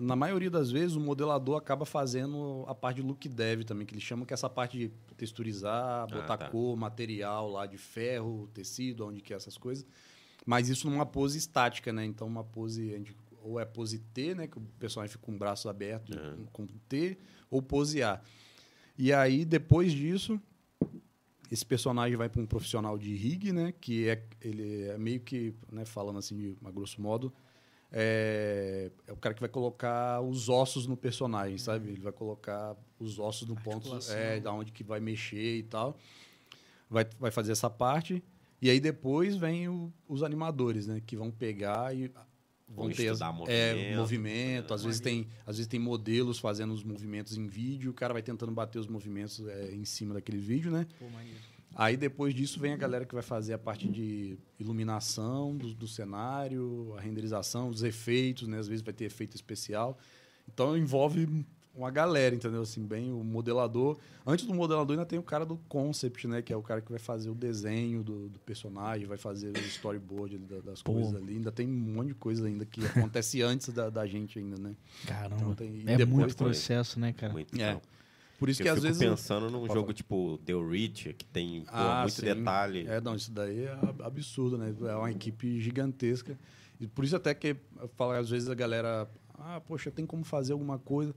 na 0.00 0.16
maioria 0.16 0.50
das 0.50 0.70
vezes, 0.70 0.96
o 0.96 1.00
modelador 1.00 1.56
acaba 1.56 1.84
fazendo 1.84 2.64
a 2.66 2.74
parte 2.74 2.96
de 2.96 3.02
look 3.02 3.28
dev 3.28 3.62
também, 3.64 3.86
que 3.86 3.94
eles 3.94 4.02
chamam 4.02 4.24
que 4.24 4.32
é 4.32 4.34
essa 4.34 4.48
parte 4.48 4.78
de 4.78 4.88
texturizar, 5.16 6.06
botar 6.08 6.36
tá. 6.38 6.48
cor, 6.48 6.76
material 6.76 7.50
lá 7.50 7.66
de 7.66 7.76
ferro, 7.76 8.48
tecido, 8.54 9.06
onde 9.06 9.20
que 9.20 9.32
é 9.32 9.36
essas 9.36 9.58
coisas. 9.58 9.84
Mas 10.48 10.70
isso 10.70 10.88
numa 10.88 11.04
pose 11.04 11.36
estática, 11.36 11.92
né? 11.92 12.06
Então, 12.06 12.26
uma 12.26 12.42
pose, 12.42 13.04
ou 13.42 13.60
é 13.60 13.66
pose 13.66 13.98
T, 13.98 14.34
né? 14.34 14.46
Que 14.46 14.56
o 14.56 14.62
personagem 14.78 15.12
fica 15.12 15.22
com 15.22 15.34
o 15.34 15.38
braço 15.38 15.68
aberto 15.68 16.18
Uhum. 16.18 16.46
com 16.50 16.66
T, 16.88 17.18
ou 17.50 17.60
pose 17.60 18.02
A. 18.02 18.18
E 18.96 19.12
aí, 19.12 19.44
depois 19.44 19.92
disso, 19.92 20.40
esse 21.52 21.66
personagem 21.66 22.16
vai 22.16 22.30
para 22.30 22.40
um 22.40 22.46
profissional 22.46 22.96
de 22.96 23.14
rig, 23.14 23.52
né? 23.52 23.74
Que 23.78 24.08
é 24.08 24.24
ele 24.40 24.84
é 24.84 24.96
meio 24.96 25.20
que, 25.20 25.52
né, 25.70 25.84
falando 25.84 26.18
assim, 26.18 26.34
de, 26.34 26.56
a 26.64 26.70
grosso 26.70 26.98
modo, 27.02 27.30
é, 27.92 28.90
é 29.06 29.12
o 29.12 29.16
cara 29.18 29.34
que 29.34 29.42
vai 29.42 29.50
colocar 29.50 30.22
os 30.22 30.48
ossos 30.48 30.86
no 30.86 30.96
personagem, 30.96 31.58
sabe? 31.58 31.90
Ele 31.90 32.00
vai 32.00 32.12
colocar 32.12 32.74
os 32.98 33.18
ossos 33.18 33.46
no 33.46 33.54
ponto, 33.54 33.90
é, 34.12 34.40
da 34.40 34.50
onde 34.50 34.72
que 34.72 34.82
vai 34.82 34.98
mexer 34.98 35.58
e 35.58 35.62
tal. 35.62 35.94
Vai, 36.88 37.06
vai 37.20 37.30
fazer 37.30 37.52
essa 37.52 37.68
parte. 37.68 38.24
E 38.60 38.68
aí 38.70 38.80
depois 38.80 39.36
vem 39.36 39.68
o- 39.68 39.92
os 40.08 40.22
animadores, 40.22 40.86
né? 40.86 41.00
Que 41.06 41.16
vão 41.16 41.30
pegar 41.30 41.94
e 41.94 42.08
vão 42.08 42.26
Vão 42.86 42.88
ter 42.90 43.08
as- 43.08 43.18
estudar 43.20 43.28
é, 43.50 43.72
movimento, 43.72 43.96
movimento. 43.98 44.74
Às 44.74 44.84
vezes 44.84 45.00
tem, 45.00 45.28
às 45.46 45.56
vezes 45.56 45.66
tem 45.66 45.80
modelos 45.80 46.38
fazendo 46.38 46.72
os 46.74 46.82
movimentos 46.84 47.36
em 47.36 47.46
vídeo. 47.46 47.90
O 47.90 47.94
cara 47.94 48.12
vai 48.12 48.22
tentando 48.22 48.52
bater 48.52 48.78
os 48.78 48.86
movimentos 48.86 49.40
é, 49.46 49.74
em 49.74 49.84
cima 49.84 50.12
daquele 50.14 50.38
vídeo, 50.38 50.70
né? 50.70 50.86
Aí 51.74 51.96
depois 51.96 52.34
disso 52.34 52.58
vem 52.58 52.72
a 52.72 52.76
galera 52.76 53.04
que 53.06 53.14
vai 53.14 53.22
fazer 53.22 53.52
a 53.54 53.58
parte 53.58 53.88
de 53.88 54.36
iluminação 54.58 55.56
do, 55.56 55.72
do 55.74 55.86
cenário, 55.86 56.94
a 56.96 57.00
renderização, 57.00 57.68
os 57.68 57.82
efeitos, 57.82 58.48
né? 58.48 58.58
Às 58.58 58.66
vezes 58.68 58.82
vai 58.82 58.92
ter 58.92 59.04
efeito 59.04 59.34
especial. 59.36 59.96
Então 60.52 60.76
envolve 60.76 61.28
uma 61.78 61.90
galera, 61.90 62.34
entendeu? 62.34 62.62
Assim, 62.62 62.84
bem 62.84 63.12
o 63.12 63.22
modelador. 63.22 63.96
Antes 64.26 64.44
do 64.46 64.54
modelador 64.54 64.94
ainda 64.96 65.06
tem 65.06 65.18
o 65.18 65.22
cara 65.22 65.46
do 65.46 65.56
concept, 65.68 66.26
né? 66.26 66.42
Que 66.42 66.52
é 66.52 66.56
o 66.56 66.62
cara 66.62 66.80
que 66.80 66.90
vai 66.90 66.98
fazer 66.98 67.30
o 67.30 67.34
desenho 67.34 68.02
do, 68.02 68.28
do 68.28 68.38
personagem, 68.40 69.06
vai 69.06 69.16
fazer 69.16 69.56
o 69.56 69.60
storyboard 69.60 70.34
ali 70.36 70.44
da- 70.44 70.60
das 70.60 70.82
Pô. 70.82 70.92
coisas 70.94 71.14
ali. 71.14 71.34
Ainda 71.34 71.52
tem 71.52 71.66
um 71.68 71.70
monte 71.72 72.08
de 72.08 72.14
coisa 72.14 72.46
ainda 72.46 72.66
que 72.66 72.84
acontece 72.84 73.40
antes 73.42 73.68
da, 73.70 73.88
da 73.90 74.06
gente 74.06 74.38
ainda, 74.38 74.60
né? 74.60 74.74
Caramba. 75.06 75.36
Então 75.36 75.54
tem- 75.54 75.84
é 75.86 76.04
muito 76.04 76.36
processo, 76.36 76.98
né, 76.98 77.12
cara? 77.12 77.32
Muito 77.32 77.58
É. 77.60 77.74
bom. 77.74 77.80
Por 78.38 78.48
isso 78.48 78.62
Eu 78.62 78.64
que 78.66 78.68
às 78.70 78.82
vezes... 78.82 78.98
pensando 78.98 79.50
num 79.50 79.60
Pode 79.62 79.72
jogo 79.74 79.86
falar. 79.86 79.94
tipo 79.94 80.38
The 80.44 80.52
Reach, 80.54 81.12
que 81.14 81.24
tem 81.24 81.62
pô, 81.62 81.70
Ah, 81.72 82.02
muito 82.02 82.14
sim. 82.14 82.22
detalhe. 82.24 82.86
É, 82.86 83.00
não, 83.00 83.16
isso 83.16 83.32
daí 83.32 83.64
é 83.64 83.72
ab- 83.72 84.02
absurdo, 84.02 84.56
né? 84.56 84.72
É 84.82 84.94
uma 84.94 85.10
equipe 85.10 85.60
gigantesca. 85.60 86.38
E 86.80 86.86
por 86.86 87.04
isso 87.04 87.16
até 87.16 87.34
que 87.34 87.56
eu 87.80 87.88
falo, 87.96 88.12
às 88.12 88.30
vezes 88.30 88.48
a 88.48 88.54
galera, 88.54 89.10
ah, 89.36 89.60
poxa, 89.66 89.90
tem 89.90 90.06
como 90.06 90.22
fazer 90.24 90.52
alguma 90.52 90.78
coisa. 90.78 91.12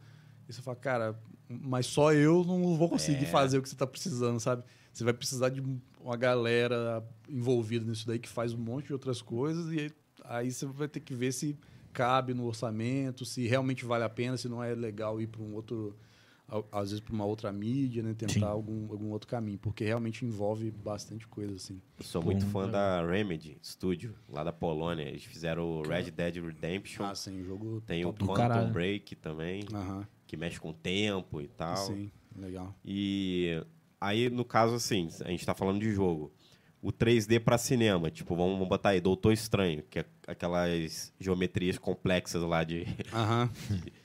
E 0.48 0.54
você 0.54 0.62
fala, 0.62 0.76
cara, 0.76 1.20
mas 1.48 1.86
só 1.86 2.14
eu 2.14 2.44
não 2.44 2.76
vou 2.76 2.90
conseguir 2.90 3.26
É. 3.26 3.28
fazer 3.28 3.58
o 3.58 3.62
que 3.62 3.70
você 3.70 3.76
está 3.76 3.88
precisando, 3.88 4.40
sabe? 4.40 4.64
Você 4.94 5.04
vai 5.04 5.14
precisar 5.14 5.50
de 5.50 5.64
uma 6.00 6.18
galera 6.18 7.04
envolvida 7.30 7.86
nisso 7.86 8.06
daí 8.06 8.20
que 8.20 8.28
faz 8.30 8.54
um 8.54 8.58
monte 8.58 8.88
de 8.88 8.94
outras 8.94 9.22
coisas 9.22 9.72
e 9.72 9.80
aí, 9.80 9.92
aí 10.26 10.52
você 10.52 10.66
vai 10.66 10.88
ter 10.88 11.00
que 11.00 11.14
ver 11.14 11.32
se 11.32 11.58
cabe 11.94 12.34
no 12.34 12.46
orçamento, 12.46 13.26
se 13.26 13.48
realmente 13.48 13.86
vale 13.86 14.04
a 14.04 14.10
pena, 14.10 14.38
se 14.38 14.50
não 14.50 14.64
é 14.64 14.74
legal 14.74 15.22
ir 15.22 15.28
para 15.28 15.42
um 15.42 15.54
outro 15.54 15.96
às 16.72 16.90
vezes 16.90 17.00
para 17.00 17.14
uma 17.14 17.24
outra 17.24 17.50
mídia, 17.52 18.04
né, 18.04 18.14
tentar 18.14 18.34
Sim. 18.34 18.44
algum, 18.44 18.92
algum 18.92 19.10
outro 19.12 19.28
caminho, 19.28 19.58
porque 19.58 19.86
realmente 19.86 20.26
envolve 20.26 20.70
bastante 20.70 21.26
coisa 21.26 21.56
assim. 21.56 21.82
Eu 21.98 22.04
sou 22.04 22.22
muito 22.22 22.46
fã 22.46 22.68
é. 22.68 22.72
da 22.72 23.06
Remedy 23.06 23.58
Studio, 23.64 24.14
lá 24.28 24.44
da 24.44 24.52
Polônia. 24.52 25.04
Eles 25.04 25.24
fizeram 25.24 25.64
o 25.64 25.82
Red 25.88 26.12
Dead 26.12 26.36
Redemption. 26.44 27.06
Ah, 27.06 27.16
sim, 27.16 27.42
jogo 27.44 27.82
tem 27.88 28.04
o 28.04 28.12
Quantum 28.12 28.34
caralho. 28.34 28.74
Break 28.74 29.16
também, 29.16 29.64
Aham, 29.74 30.06
que 30.32 30.38
mexe 30.38 30.58
com 30.62 30.70
o 30.70 30.74
tempo 30.74 31.42
e 31.42 31.48
tal. 31.50 31.76
sim, 31.76 32.10
legal. 32.38 32.74
E 32.86 33.62
aí, 34.00 34.30
no 34.30 34.46
caso, 34.46 34.76
assim, 34.76 35.10
a 35.26 35.30
gente 35.30 35.46
tá 35.46 35.54
falando 35.54 35.82
de 35.82 35.92
jogo. 35.92 36.32
O 36.82 36.90
3D 36.90 37.38
pra 37.44 37.58
cinema, 37.58 38.10
tipo, 38.10 38.34
vamos 38.34 38.66
botar 38.66 38.90
aí, 38.92 39.02
Doutor 39.02 39.34
Estranho, 39.34 39.84
que 39.90 40.00
é 40.00 40.06
aquelas 40.26 41.14
geometrias 41.20 41.78
complexas 41.78 42.42
lá 42.44 42.64
de. 42.64 42.86
Aham. 43.14 43.50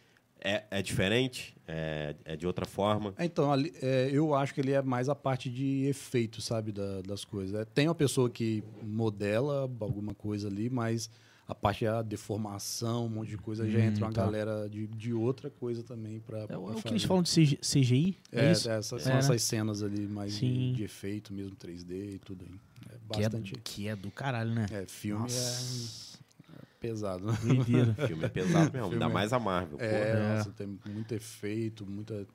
É, 0.48 0.62
é 0.70 0.82
diferente? 0.82 1.56
É, 1.66 2.14
é 2.24 2.36
de 2.36 2.46
outra 2.46 2.64
forma? 2.66 3.12
Então, 3.18 3.50
ali, 3.50 3.72
é, 3.82 4.08
eu 4.12 4.32
acho 4.32 4.55
que 4.55 4.60
ele 4.60 4.70
é 4.70 4.80
mais 4.80 5.08
a 5.08 5.14
parte 5.14 5.50
de 5.50 5.86
efeito, 5.86 6.40
sabe, 6.40 6.70
da- 6.70 7.00
das 7.02 7.24
coisas. 7.24 7.58
É, 7.60 7.64
tem 7.64 7.88
uma 7.88 7.96
pessoa 7.96 8.30
que 8.30 8.62
modela 8.80 9.62
alguma 9.80 10.14
coisa 10.14 10.46
ali, 10.46 10.70
mas 10.70 11.10
a 11.49 11.55
parte 11.55 11.84
da 11.84 12.02
deformação, 12.02 13.07
um 13.07 13.08
monte 13.08 13.28
de 13.31 13.39
coisa, 13.39 13.68
já 13.70 13.78
Hum, 13.78 13.83
entra 13.83 14.05
uma 14.07 14.12
tá. 14.12 14.23
galera 14.25 14.68
de, 14.68 14.86
de 14.89 15.12
outra 15.12 15.49
coisa 15.49 15.83
também 15.83 16.18
para 16.20 16.41
É, 16.49 16.57
o- 16.58 16.70
é 16.73 16.75
o 16.75 16.83
que 16.83 16.89
eles 16.89 17.05
falam 17.05 17.23
de 17.23 17.31
CG 17.31 17.57
CGI? 17.62 18.16
É, 18.33 18.47
É, 18.47 18.52
isso? 18.52 18.68
essas, 18.68 19.02
É, 19.02 19.05
são 19.05 19.16
essas 19.16 19.42
cenas 19.42 19.83
ali 19.83 20.07
mais 20.08 20.36
de, 20.36 20.73
de 20.73 20.83
efeito 20.83 21.33
mesmo, 21.33 21.55
3D 21.57 22.15
e 22.15 22.18
tudo 22.18 22.44
aí. 22.44 22.60
É 22.89 22.99
Que 23.15 23.20
é, 23.20 23.23
bastante. 23.28 23.52
que 23.62 23.89
é 23.89 23.94
do 23.97 24.10
caralho, 24.10 24.50
né? 24.52 24.66
É, 24.73 24.86
filme 24.86 25.23
Nossa. 25.23 26.18
é 26.52 26.57
pesado. 26.81 27.26
né? 27.26 27.33
O 27.33 27.36
filme 28.07 28.25
é 28.25 28.28
pesado 28.28 28.73
mesmo, 28.73 28.92
ainda 28.92 29.05
é- 29.05 29.08
mais 29.08 29.33
a 29.33 29.39
Marvel. 29.39 29.78
É. 29.81 30.10
É. 30.10 30.36
nossa, 30.36 30.50
tem 30.50 30.78
muito 30.86 31.12
efeito, 31.15 31.86
muita. 31.86 32.26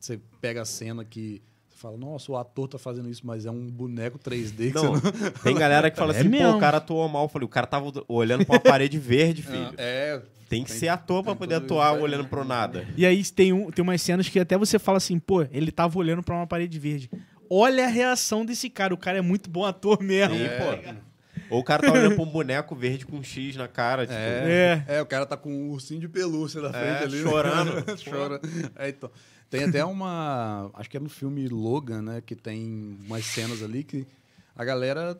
Você 0.00 0.20
pega 0.40 0.62
a 0.62 0.64
cena 0.64 1.04
que 1.04 1.40
fala, 1.78 1.96
nossa, 1.96 2.30
o 2.32 2.36
ator 2.36 2.68
tá 2.68 2.78
fazendo 2.78 3.08
isso, 3.10 3.22
mas 3.24 3.46
é 3.46 3.50
um 3.50 3.66
boneco 3.70 4.18
3D 4.18 4.68
que 4.72 4.74
Não, 4.74 4.94
você 4.94 5.30
tem 5.42 5.54
galera 5.54 5.90
que 5.90 5.96
fala 5.96 6.12
É 6.16 6.18
assim, 6.20 6.30
pô, 6.30 6.36
mesmo. 6.36 6.56
o 6.56 6.60
cara 6.60 6.76
atuou 6.78 7.08
mal. 7.08 7.24
Eu 7.24 7.28
falei, 7.28 7.46
o 7.46 7.48
cara 7.48 7.66
tava 7.66 7.92
olhando 8.08 8.44
pra 8.46 8.54
uma 8.56 8.60
parede 8.60 8.98
verde, 8.98 9.42
não. 9.44 9.50
filho. 9.52 9.74
É, 9.76 10.20
Tem 10.48 10.62
que 10.64 10.70
tem- 10.70 10.78
ser 10.80 10.88
ator 10.88 11.22
pra 11.22 11.34
poder 11.34 11.56
atuar 11.56 11.94
isso 11.94 12.02
olhando 12.04 12.22
né? 12.24 12.28
pro 12.28 12.44
nada. 12.44 12.86
E 12.96 13.04
aí 13.04 13.22
tem, 13.24 13.52
um, 13.52 13.70
tem 13.70 13.82
umas 13.82 14.00
cenas 14.02 14.28
que 14.28 14.38
até 14.40 14.56
você 14.56 14.78
fala 14.78 14.98
assim, 14.98 15.18
pô, 15.18 15.42
ele 15.52 15.70
tava 15.70 15.98
olhando 15.98 16.22
pra 16.22 16.34
uma 16.34 16.46
parede 16.46 16.78
verde. 16.78 17.10
Olha 17.48 17.84
a 17.84 17.88
reação 17.88 18.44
desse 18.44 18.68
cara, 18.68 18.92
o 18.92 18.98
cara 18.98 19.18
é 19.18 19.22
muito 19.22 19.48
bom 19.48 19.64
ator 19.64 20.02
mesmo. 20.02 20.34
Sim, 20.34 20.44
É. 20.44 20.58
pô. 20.58 21.06
Ou 21.48 21.60
o 21.60 21.64
cara 21.64 21.80
tá 21.82 21.92
olhando 21.92 22.14
pra 22.16 22.24
um 22.24 22.28
boneco 22.28 22.74
verde 22.74 23.06
com 23.06 23.18
um 23.18 23.22
X 23.22 23.54
na 23.54 23.68
cara, 23.68 24.04
tipo. 24.04 24.18
É. 24.18 24.82
É, 24.88 25.02
o 25.02 25.06
cara 25.06 25.24
tá 25.24 25.36
com 25.36 25.48
um 25.52 25.70
ursinho 25.70 26.00
de 26.00 26.08
pelúcia 26.08 26.60
na 26.60 26.70
frente 26.70 26.84
É, 26.84 27.02
ali. 27.04 27.22
chorando. 27.22 27.84
Chora. 28.02 28.40
É, 28.74 28.88
então. 28.88 29.08
Tem 29.50 29.64
até 29.64 29.84
uma. 29.84 30.70
Acho 30.74 30.90
que 30.90 30.96
é 30.96 31.00
no 31.00 31.08
filme 31.08 31.48
Logan, 31.48 32.02
né? 32.02 32.20
Que 32.20 32.34
tem 32.34 32.98
umas 33.06 33.24
cenas 33.24 33.62
ali 33.62 33.84
que 33.84 34.06
a 34.54 34.64
galera 34.64 35.16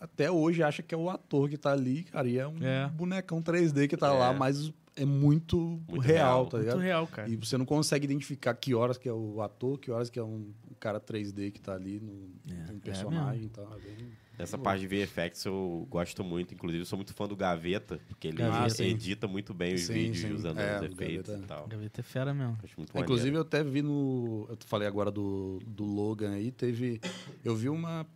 até 0.00 0.30
hoje 0.30 0.62
acha 0.62 0.82
que 0.82 0.94
é 0.94 0.98
o 0.98 1.10
ator 1.10 1.48
que 1.48 1.56
tá 1.56 1.72
ali, 1.72 2.04
cara. 2.04 2.28
E 2.28 2.38
é 2.38 2.46
um 2.46 2.56
É. 2.62 2.88
bonecão 2.88 3.42
3D 3.42 3.88
que 3.88 3.96
tá 3.96 4.08
É. 4.14 4.18
lá, 4.18 4.32
mas 4.32 4.72
é 4.94 5.04
muito, 5.04 5.56
Muito 5.88 6.00
real, 6.00 6.04
real. 6.42 6.46
tá 6.46 6.56
Muito 6.56 6.66
ligado? 6.68 6.80
real, 6.82 7.06
cara. 7.08 7.28
E 7.28 7.36
você 7.36 7.56
não 7.58 7.64
consegue 7.64 8.04
identificar 8.04 8.54
que 8.54 8.74
horas 8.74 8.96
que 8.98 9.08
é 9.08 9.12
o 9.12 9.40
ator, 9.42 9.78
que 9.78 9.90
horas 9.90 10.08
que 10.10 10.18
é 10.18 10.22
um, 10.22 10.52
um 10.70 10.74
cara 10.78 11.00
3D 11.00 11.50
que 11.50 11.60
tá 11.60 11.74
ali 11.74 11.98
no, 12.00 12.30
É, 12.52 12.70
no 12.72 12.78
é 12.78 12.80
personagem. 12.80 13.44
então, 13.44 13.64
é 13.74 13.80
bem- 13.80 14.08
Essa 14.38 14.56
parte 14.56 14.86
de 14.86 15.04
VFX 15.04 15.44
eu 15.46 15.86
gosto 15.90 16.22
muito. 16.22 16.54
Inclusive, 16.54 16.82
eu 16.82 16.86
sou 16.86 16.96
muito 16.96 17.12
fã 17.12 17.26
do 17.26 17.34
Gaveta, 17.36 18.00
porque 18.08 18.28
ele 18.28 18.36
Gaveta. 18.36 18.70
sim. 18.74 18.84
edita 18.84 19.26
muito 19.26 19.52
bem 19.52 19.74
os 19.74 19.82
Sim, 19.82 19.92
vídeos 19.94 20.18
sim. 20.18 20.32
usando 20.32 20.58
É, 20.58 20.76
os 20.78 20.82
efeitos 20.92 21.26
Gaveta. 21.30 21.44
e 21.44 21.46
tal. 21.48 21.66
Gaveta 21.68 22.00
é 22.00 22.04
fera 22.04 22.32
mesmo. 22.32 22.56
Acho 22.62 22.74
muito 22.76 22.96
Inclusive, 22.98 23.36
eu 23.36 23.42
até 23.42 23.62
vi 23.64 23.82
no. 23.82 24.46
Eu 24.48 24.56
falei 24.66 24.86
agora 24.86 25.10
do, 25.10 25.58
do 25.66 25.84
Logan 25.84 26.30
aí, 26.32 26.50
teve. 26.52 27.00
Eu 27.44 27.56
vi 27.56 27.68
uma, 27.68 28.06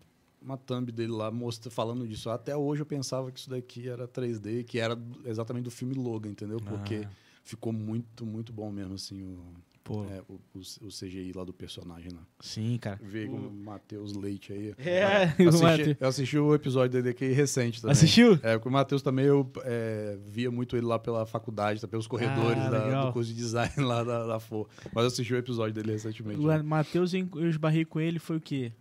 uma 0.41 0.57
thumb 0.57 0.93
dele 0.93 1.13
lá 1.13 1.31
mostra, 1.31 1.71
falando 1.71 2.07
disso. 2.07 2.31
Até 2.31 2.57
hoje 2.57 2.83
eu 2.83 2.87
pensava 2.87 3.31
que 3.33 3.41
isso 3.41 3.51
daqui 3.51 3.89
era 3.89 4.07
3D, 4.07 4.65
que 4.65 4.79
era 4.79 4.97
exatamente 5.27 5.65
do 5.65 5.71
filme 5.71 5.95
Logan, 5.95 6.31
entendeu? 6.31 6.59
Porque 6.61 7.03
Ah. 7.05 7.11
ficou 7.43 7.73
muito, 7.73 8.25
muito 8.25 8.53
bom 8.53 8.71
mesmo, 8.71 8.95
assim, 8.95 9.23
o, 9.25 9.55
Pô, 9.85 10.05
é, 10.05 10.23
o, 10.29 10.35
o, 10.55 10.59
o 10.87 10.89
CGI 10.89 11.33
lá 11.35 11.43
do 11.43 11.53
personagem, 11.53 12.13
né? 12.13 12.21
sim, 12.41 12.79
cara. 12.79 12.99
Com 12.99 13.37
o 13.37 13.53
Matheus 13.53 14.13
Leite 14.15 14.53
aí. 14.53 14.73
É, 14.79 15.35
Eu 15.39 15.47
o 15.47 15.49
assisti, 15.49 15.65
Matheus. 15.65 15.97
eu 16.01 16.09
assisti 16.09 16.39
o 16.39 16.55
episódio 16.55 16.91
dele 16.91 17.09
aqui 17.09 17.33
recente 17.33 17.81
também. 17.83 17.91
Assistiu? 17.93 18.39
É, 18.45 18.55
porque 18.55 18.69
o 18.69 18.73
Matheus 18.73 19.03
também 19.03 19.25
eu 19.25 19.51
é, 19.65 20.17
via 20.25 20.53
muito 20.53 20.77
ele 20.77 20.87
lá 20.87 21.01
pela 21.01 21.27
faculdade, 21.27 21.81
tá, 21.81 21.89
pelos 21.89 22.07
corredores 22.07 22.63
Ah, 22.63 22.71
da- 22.71 23.07
do 23.07 23.13
curso 23.13 23.31
de 23.31 23.37
design 23.37 23.73
lá 23.83 24.05
da, 24.05 24.25
da 24.27 24.39
FO. 24.39 24.69
Mas 24.95 25.03
eu 25.03 25.09
assisti 25.09 25.35
o 25.35 25.37
episódio 25.39 25.75
dele 25.75 25.91
recentemente. 25.91 26.41
né? 26.41 26.59
O 26.61 26.65
Matheus, 26.65 27.13
eu 27.13 27.49
esbarrei 27.51 27.85
com 27.85 27.99
ele, 28.01 28.21
foi 28.21 28.37
o 28.37 28.41
quê? 28.41 28.73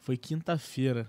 Foi 0.00 0.16
quinta-feira. 0.16 1.08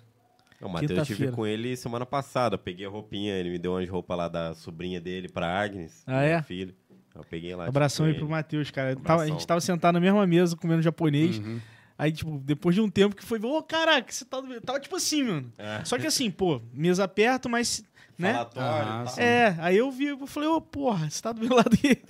O 0.62 0.70
Matheus 0.70 0.92
eu 0.98 1.06
tive 1.06 1.32
com 1.32 1.46
ele 1.46 1.76
semana 1.76 2.06
passada. 2.06 2.56
Eu 2.56 2.60
peguei 2.60 2.86
a 2.86 2.90
roupinha, 2.90 3.34
ele 3.36 3.50
me 3.52 3.60
deu 3.60 3.74
umas 3.74 3.88
roupas 3.88 4.18
lá 4.18 4.28
da 4.28 4.56
sobrinha 4.56 5.00
dele 5.00 5.28
pra 5.30 5.48
Agnes, 5.60 6.04
Ah, 6.08 6.12
minha 6.22 6.24
é? 6.24 6.42
filha. 6.44 6.76
Eu 7.18 7.24
peguei 7.30 7.56
lá. 7.56 7.68
Abração 7.68 8.06
tipo, 8.06 8.16
aí 8.16 8.20
com 8.22 8.26
pro. 8.28 8.36
Matheus, 8.36 8.72
cara. 8.72 8.96
Tava- 8.96 9.24
a 9.24 9.28
gente 9.28 9.46
tava 9.46 9.62
sentado 9.62 9.94
na 9.96 10.00
mesma 10.00 10.26
mesa 10.28 10.56
comendo 10.56 10.82
japonês. 10.82 11.40
Uhum. 11.40 11.60
Aí, 11.98 12.12
tipo, 12.12 12.38
depois 12.46 12.76
de 12.76 12.82
um 12.82 12.90
tempo 12.90 13.16
que 13.16 13.26
foi, 13.26 13.40
ô, 13.40 13.62
caraca, 13.64 14.12
você 14.12 14.24
tá 14.24 14.40
do... 14.40 14.62
Tava 14.62 14.80
tipo 14.80 14.96
assim, 14.96 15.24
mano. 15.24 15.52
É. 15.58 15.84
Só 15.84 15.98
que 15.98 16.06
assim, 16.06 16.30
pô, 16.30 16.62
mesa 16.72 17.08
perto, 17.08 17.50
mas. 17.50 17.84
Né? 18.20 18.34
Falatório 18.34 18.88
Ah, 18.90 19.06
e. 19.18 19.22
É, 19.22 19.56
aí 19.60 19.78
eu 19.78 19.92
vi, 19.92 20.06
eu 20.08 20.26
falei, 20.28 20.50
ô, 20.50 20.60
porra, 20.62 21.10
você 21.10 21.22
tá 21.22 21.32
do 21.32 21.42
meu 21.42 21.56
lado 21.56 21.74
aqui. 21.74 22.02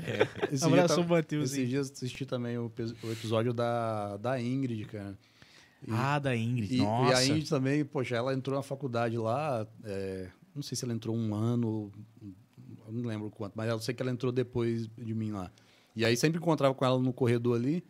Esse 0.51 0.57
dia 0.65 0.67
Abração, 0.67 1.03
tava- 1.03 1.15
Matheus. 1.15 1.45
Esses 1.51 1.59
aí. 1.59 1.67
dias 1.67 1.91
assisti 1.91 2.25
também 2.25 2.57
o, 2.57 2.71
o 3.03 3.11
episódio 3.11 3.53
da, 3.53 4.15
da 4.17 4.41
Ingrid, 4.41 4.85
cara. 4.85 5.17
E, 5.85 5.91
Ah, 5.91 6.17
da 6.19 6.35
Ingrid. 6.35 6.73
e, 6.73 6.77
e 6.77 6.81
Nossa. 6.81 7.17
a 7.17 7.25
Ingrid 7.25 7.49
também, 7.49 7.85
poxa, 7.85 8.15
ela 8.15 8.33
entrou 8.33 8.55
na 8.57 8.63
faculdade 8.63 9.17
lá, 9.17 9.65
é, 9.83 10.27
não 10.55 10.61
sei 10.63 10.75
se 10.77 10.83
ela 10.85 10.93
entrou 10.93 11.15
um 11.15 11.33
ano, 11.35 11.91
eu 12.87 12.93
não 12.93 13.07
lembro 13.07 13.29
quanto, 13.29 13.53
mas 13.55 13.69
eu 13.69 13.79
sei 13.79 13.93
que 13.93 14.01
ela 14.01 14.11
entrou 14.11 14.31
depois 14.31 14.87
de 14.87 15.13
mim 15.13 15.31
lá. 15.31 15.51
E 15.95 16.05
aí 16.05 16.15
sempre 16.15 16.37
encontrava 16.39 16.73
com 16.73 16.85
ela 16.85 16.99
no 16.99 17.11
corredor 17.11 17.55
ali. 17.55 17.83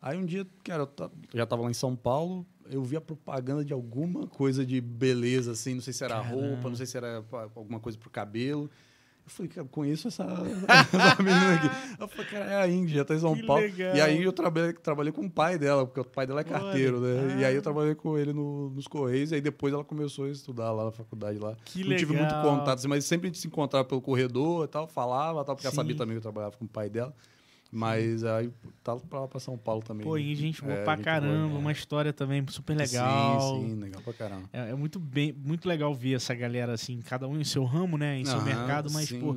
Aí 0.00 0.18
um 0.18 0.24
dia, 0.26 0.46
cara, 0.62 0.82
eu 0.82 1.10
já 1.32 1.46
tava 1.46 1.62
lá 1.62 1.70
em 1.70 1.74
São 1.74 1.96
Paulo, 1.96 2.46
eu 2.70 2.82
vi 2.82 2.96
a 2.96 3.00
propaganda 3.00 3.64
de 3.64 3.72
alguma 3.72 4.26
coisa 4.26 4.64
de 4.64 4.80
beleza, 4.80 5.52
assim, 5.52 5.74
não 5.74 5.80
sei 5.80 5.92
se 5.92 6.04
era 6.04 6.16
Caramba. 6.16 6.34
roupa, 6.34 6.68
não 6.68 6.76
sei 6.76 6.84
se 6.86 6.96
era 6.96 7.24
alguma 7.54 7.80
coisa 7.80 7.96
pro 7.96 8.10
cabelo. 8.10 8.70
Eu 9.26 9.30
falei, 9.30 9.50
cara, 9.50 9.66
conheço 9.70 10.08
essa, 10.08 10.22
essa 10.68 11.22
menina 11.22 11.54
aqui. 11.54 11.96
Eu 11.98 12.06
falei, 12.08 12.26
cara, 12.30 12.44
é 12.44 12.56
a 12.56 12.68
Índia, 12.68 13.04
tá 13.06 13.14
em 13.14 13.18
São 13.18 13.34
Que 13.34 13.42
Paulo. 13.46 13.62
legal. 13.62 13.96
E 13.96 14.00
aí 14.00 14.22
eu 14.22 14.32
trabalhei, 14.32 14.72
trabalhei 14.74 15.12
com 15.12 15.22
o 15.22 15.30
pai 15.30 15.56
dela, 15.58 15.86
porque 15.86 15.98
o 16.00 16.04
pai 16.04 16.26
dela 16.26 16.42
é 16.42 16.44
carteiro, 16.44 17.00
né? 17.00 17.34
Ah. 17.36 17.40
E 17.40 17.44
aí 17.46 17.54
eu 17.54 17.62
trabalhei 17.62 17.94
com 17.94 18.18
ele 18.18 18.34
no- 18.34 18.68
nos 18.68 18.86
Correios, 18.86 19.32
e 19.32 19.36
aí 19.36 19.40
depois 19.40 19.72
ela 19.72 19.82
começou 19.82 20.26
a 20.26 20.28
estudar 20.28 20.70
lá 20.72 20.84
na 20.84 20.92
faculdade 20.92 21.38
lá. 21.38 21.56
Que 21.64 21.82
não 21.88 21.96
tive 21.96 22.12
muito 22.12 22.34
legal. 22.34 22.42
contato, 22.58 22.78
assim, 22.78 22.88
mas 22.88 23.06
sempre 23.06 23.28
a 23.28 23.30
gente 23.30 23.38
se 23.40 23.46
encontrava 23.46 23.84
pelo 23.86 24.02
corredor 24.02 24.66
e 24.66 24.68
tal, 24.68 24.86
falava, 24.86 25.42
tal, 25.42 25.54
porque 25.56 25.66
ela 25.66 25.72
Sim. 25.72 25.76
sabia 25.76 25.96
também 25.96 26.14
que 26.14 26.18
eu 26.18 26.22
trabalhava 26.22 26.56
com 26.58 26.66
o 26.66 26.68
pai 26.68 26.90
dela. 26.90 27.14
Mas 27.76 28.22
aí 28.24 28.50
tava 28.84 29.00
pra 29.00 29.20
lá 29.22 29.28
pra 29.28 29.40
São 29.40 29.58
Paulo 29.58 29.82
também. 29.82 30.06
Pô, 30.06 30.16
e 30.16 30.34
gente 30.36 30.62
boa 30.62 30.74
É, 30.74 30.84
pra 30.84 30.94
gente 30.94 31.04
caramba, 31.04 31.48
boa, 31.48 31.58
é. 31.58 31.60
uma 31.60 31.72
história 31.72 32.12
também 32.12 32.44
super 32.48 32.76
legal. 32.76 33.40
Sim, 33.60 33.68
sim, 33.70 33.74
legal 33.80 34.00
pra 34.02 34.12
caramba. 34.12 34.48
É, 34.52 34.70
é 34.70 34.74
muito 34.74 35.00
bem, 35.00 35.32
muito 35.32 35.68
legal 35.68 35.92
ver 35.94 36.14
essa 36.14 36.34
galera 36.34 36.72
assim, 36.72 37.00
cada 37.02 37.26
um 37.26 37.38
em 37.40 37.44
seu 37.44 37.64
ramo, 37.64 37.98
né, 37.98 38.18
em 38.20 38.24
seu 38.24 38.36
Aham, 38.36 38.44
mercado, 38.44 38.90
mas 38.92 39.08
sim. 39.08 39.18
pô, 39.20 39.36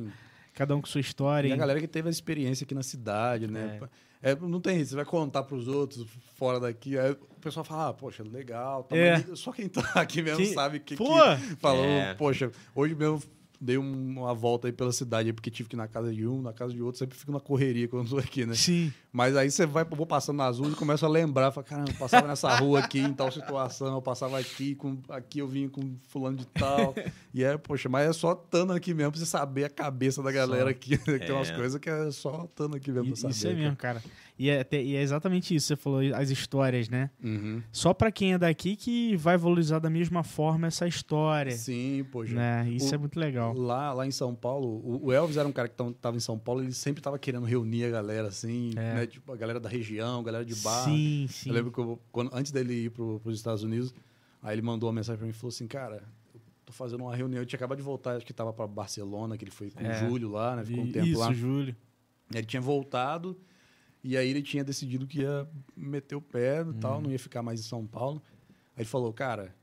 cada 0.54 0.76
um 0.76 0.80
com 0.80 0.86
sua 0.86 1.00
história. 1.00 1.48
E 1.48 1.50
a 1.50 1.54
hein? 1.54 1.58
galera 1.58 1.80
que 1.80 1.88
teve 1.88 2.08
a 2.08 2.10
experiência 2.10 2.64
aqui 2.64 2.74
na 2.74 2.82
cidade, 2.84 3.46
né? 3.48 3.80
É, 4.22 4.34
não 4.34 4.60
tem 4.60 4.80
isso, 4.80 4.90
você 4.90 4.96
vai 4.96 5.04
contar 5.04 5.44
pros 5.44 5.68
outros 5.68 6.04
fora 6.34 6.58
daqui, 6.58 6.98
aí 6.98 7.12
o 7.12 7.40
pessoal 7.40 7.64
fala, 7.64 7.88
ah, 7.88 7.92
poxa, 7.92 8.22
legal. 8.24 8.82
Tá, 8.84 8.96
É. 8.96 9.22
só 9.34 9.52
quem 9.52 9.68
tá 9.68 9.80
aqui 9.94 10.22
mesmo 10.22 10.38
Que- 10.44 10.54
sabe 10.54 10.80
que, 10.80 10.96
Pô! 10.96 11.04
que 11.36 11.56
falou, 11.56 11.84
É. 11.84 12.14
poxa, 12.14 12.50
hoje 12.74 12.94
mesmo 12.96 13.20
dei 13.60 13.76
um- 13.78 14.18
uma 14.18 14.34
volta 14.34 14.68
aí 14.68 14.72
pela 14.72 14.92
cidade, 14.92 15.32
porque 15.32 15.50
tive 15.50 15.68
que 15.68 15.76
ir 15.76 15.78
na 15.78 15.88
casa 15.88 16.12
de 16.12 16.26
um, 16.26 16.40
na 16.42 16.52
casa 16.52 16.72
de 16.72 16.80
outro, 16.82 16.98
sempre 16.98 17.16
fico 17.18 17.32
na 17.32 17.40
correria 17.40 17.88
quando 17.88 18.08
tô 18.10 18.18
aqui, 18.18 18.46
né? 18.46 18.54
Sim. 18.54 18.92
Mas 19.12 19.36
aí 19.36 19.50
você 19.50 19.66
vai, 19.66 19.84
vou 19.84 20.06
passando 20.06 20.36
nas 20.36 20.58
ruas 20.58 20.72
e 20.74 20.76
começa 20.76 21.06
a 21.06 21.08
lembrar, 21.08 21.50
fala, 21.50 21.64
caramba, 21.64 21.90
eu 21.90 21.94
passava 21.96 22.28
nessa 22.28 22.54
rua 22.56 22.78
aqui, 22.80 22.98
em 23.00 23.12
tal 23.12 23.30
situação, 23.32 23.94
eu 23.94 24.02
passava 24.02 24.38
aqui, 24.38 24.74
com, 24.74 24.98
aqui 25.08 25.38
eu 25.40 25.48
vim 25.48 25.68
com 25.68 25.96
fulano 26.08 26.36
de 26.36 26.46
tal. 26.46 26.94
e 27.34 27.42
é, 27.42 27.56
poxa, 27.56 27.88
mas 27.88 28.08
é 28.08 28.12
só 28.12 28.32
estando 28.32 28.72
aqui 28.72 28.94
mesmo 28.94 29.12
pra 29.12 29.18
você 29.20 29.26
saber 29.26 29.64
a 29.64 29.70
cabeça 29.70 30.22
da 30.22 30.30
galera 30.30 30.64
Só. 30.64 30.70
aqui. 30.70 30.90
né? 30.92 31.18
que 31.18 31.26
Tem 31.26 31.32
umas 31.34 31.50
É. 31.50 31.54
coisas 31.56 31.80
que 31.80 31.88
é 31.90 32.10
só 32.10 32.44
estando 32.44 32.76
aqui 32.76 32.92
mesmo 32.92 33.08
pra 33.08 33.16
saber. 33.16 33.30
Isso 33.32 33.48
é 33.48 33.54
mesmo, 33.54 33.76
cara. 33.76 34.02
E 34.38 34.50
é, 34.50 34.64
e 34.70 34.94
é 34.94 35.02
exatamente 35.02 35.52
isso, 35.52 35.66
você 35.66 35.74
falou, 35.76 36.00
as 36.14 36.30
histórias, 36.30 36.88
né? 36.88 37.10
Uhum. 37.24 37.60
Só 37.72 37.92
pra 37.92 38.12
quem 38.12 38.34
é 38.34 38.38
daqui 38.38 38.76
que 38.76 39.16
vai 39.16 39.36
valorizar 39.36 39.80
da 39.80 39.90
mesma 39.90 40.22
forma 40.22 40.68
essa 40.68 40.86
história. 40.86 41.50
Sim, 41.50 42.06
poxa. 42.12 42.34
Né? 42.34 42.68
Isso 42.70 42.92
O- 42.92 42.94
é 42.94 42.98
muito 42.98 43.18
legal. 43.18 43.47
Lá, 43.54 43.92
lá 43.92 44.06
em 44.06 44.10
São 44.10 44.34
Paulo, 44.34 44.66
o- 44.68 45.06
o 45.06 45.12
Elvis 45.12 45.36
era 45.36 45.48
um 45.48 45.52
cara 45.52 45.68
que 45.68 45.74
tão- 45.76 45.92
tava 45.92 46.16
em 46.16 46.20
São 46.20 46.38
Paulo, 46.38 46.62
ele 46.62 46.72
sempre 46.72 47.02
tava 47.02 47.18
querendo 47.18 47.44
reunir 47.44 47.84
a 47.84 47.90
galera, 47.90 48.28
assim, 48.28 48.70
É. 48.76 48.94
né? 48.94 49.06
Tipo, 49.06 49.32
a 49.32 49.36
galera 49.36 49.58
da 49.60 49.68
região, 49.68 50.20
a 50.20 50.22
galera 50.22 50.44
de 50.44 50.54
bar. 50.56 50.84
Sim, 50.84 51.26
sim. 51.28 51.48
Eu 51.48 51.54
lembro 51.54 51.70
que 51.72 51.78
eu- 51.78 51.98
quando, 52.12 52.30
antes 52.34 52.52
dele 52.52 52.84
ir 52.86 52.90
pro, 52.90 53.20
pros 53.20 53.36
Estados 53.36 53.62
Unidos, 53.62 53.94
aí 54.42 54.54
ele 54.54 54.62
mandou 54.62 54.88
uma 54.88 54.94
mensagem 54.94 55.18
pra 55.18 55.26
mim 55.26 55.30
e 55.30 55.34
falou 55.34 55.48
assim, 55.48 55.66
cara, 55.66 56.02
eu 56.34 56.40
tô 56.64 56.72
fazendo 56.72 57.00
uma 57.02 57.14
reunião, 57.16 57.40
eu 57.42 57.46
tinha 57.46 57.56
acabado 57.58 57.78
de 57.78 57.84
voltar, 57.84 58.16
acho 58.16 58.26
que 58.26 58.32
tava 58.32 58.52
pra 58.52 58.66
Barcelona, 58.66 59.36
que 59.36 59.44
ele 59.44 59.50
foi 59.50 59.70
com 59.70 59.80
É. 59.84 60.04
o 60.04 60.08
Júlio 60.08 60.30
lá, 60.30 60.56
né? 60.56 60.64
Ficou 60.64 60.84
um 60.84 60.92
tempo 60.92 61.06
isso, 61.06 61.20
lá. 61.20 61.32
Júlio. 61.32 61.74
Ele 62.34 62.46
tinha 62.46 62.60
voltado 62.60 63.36
e 64.04 64.16
aí 64.16 64.28
ele 64.28 64.42
tinha 64.42 64.62
decidido 64.62 65.06
que 65.06 65.20
ia 65.22 65.48
meter 65.76 66.14
o 66.14 66.20
pé 66.20 66.60
e 66.62 66.72
tal, 66.74 67.00
não 67.00 67.10
ia 67.10 67.18
ficar 67.18 67.42
mais 67.42 67.60
em 67.60 67.62
São 67.64 67.86
Paulo. 67.86 68.22
Aí 68.76 68.82
ele 68.82 68.88
falou, 68.88 69.12
cara, 69.12 69.54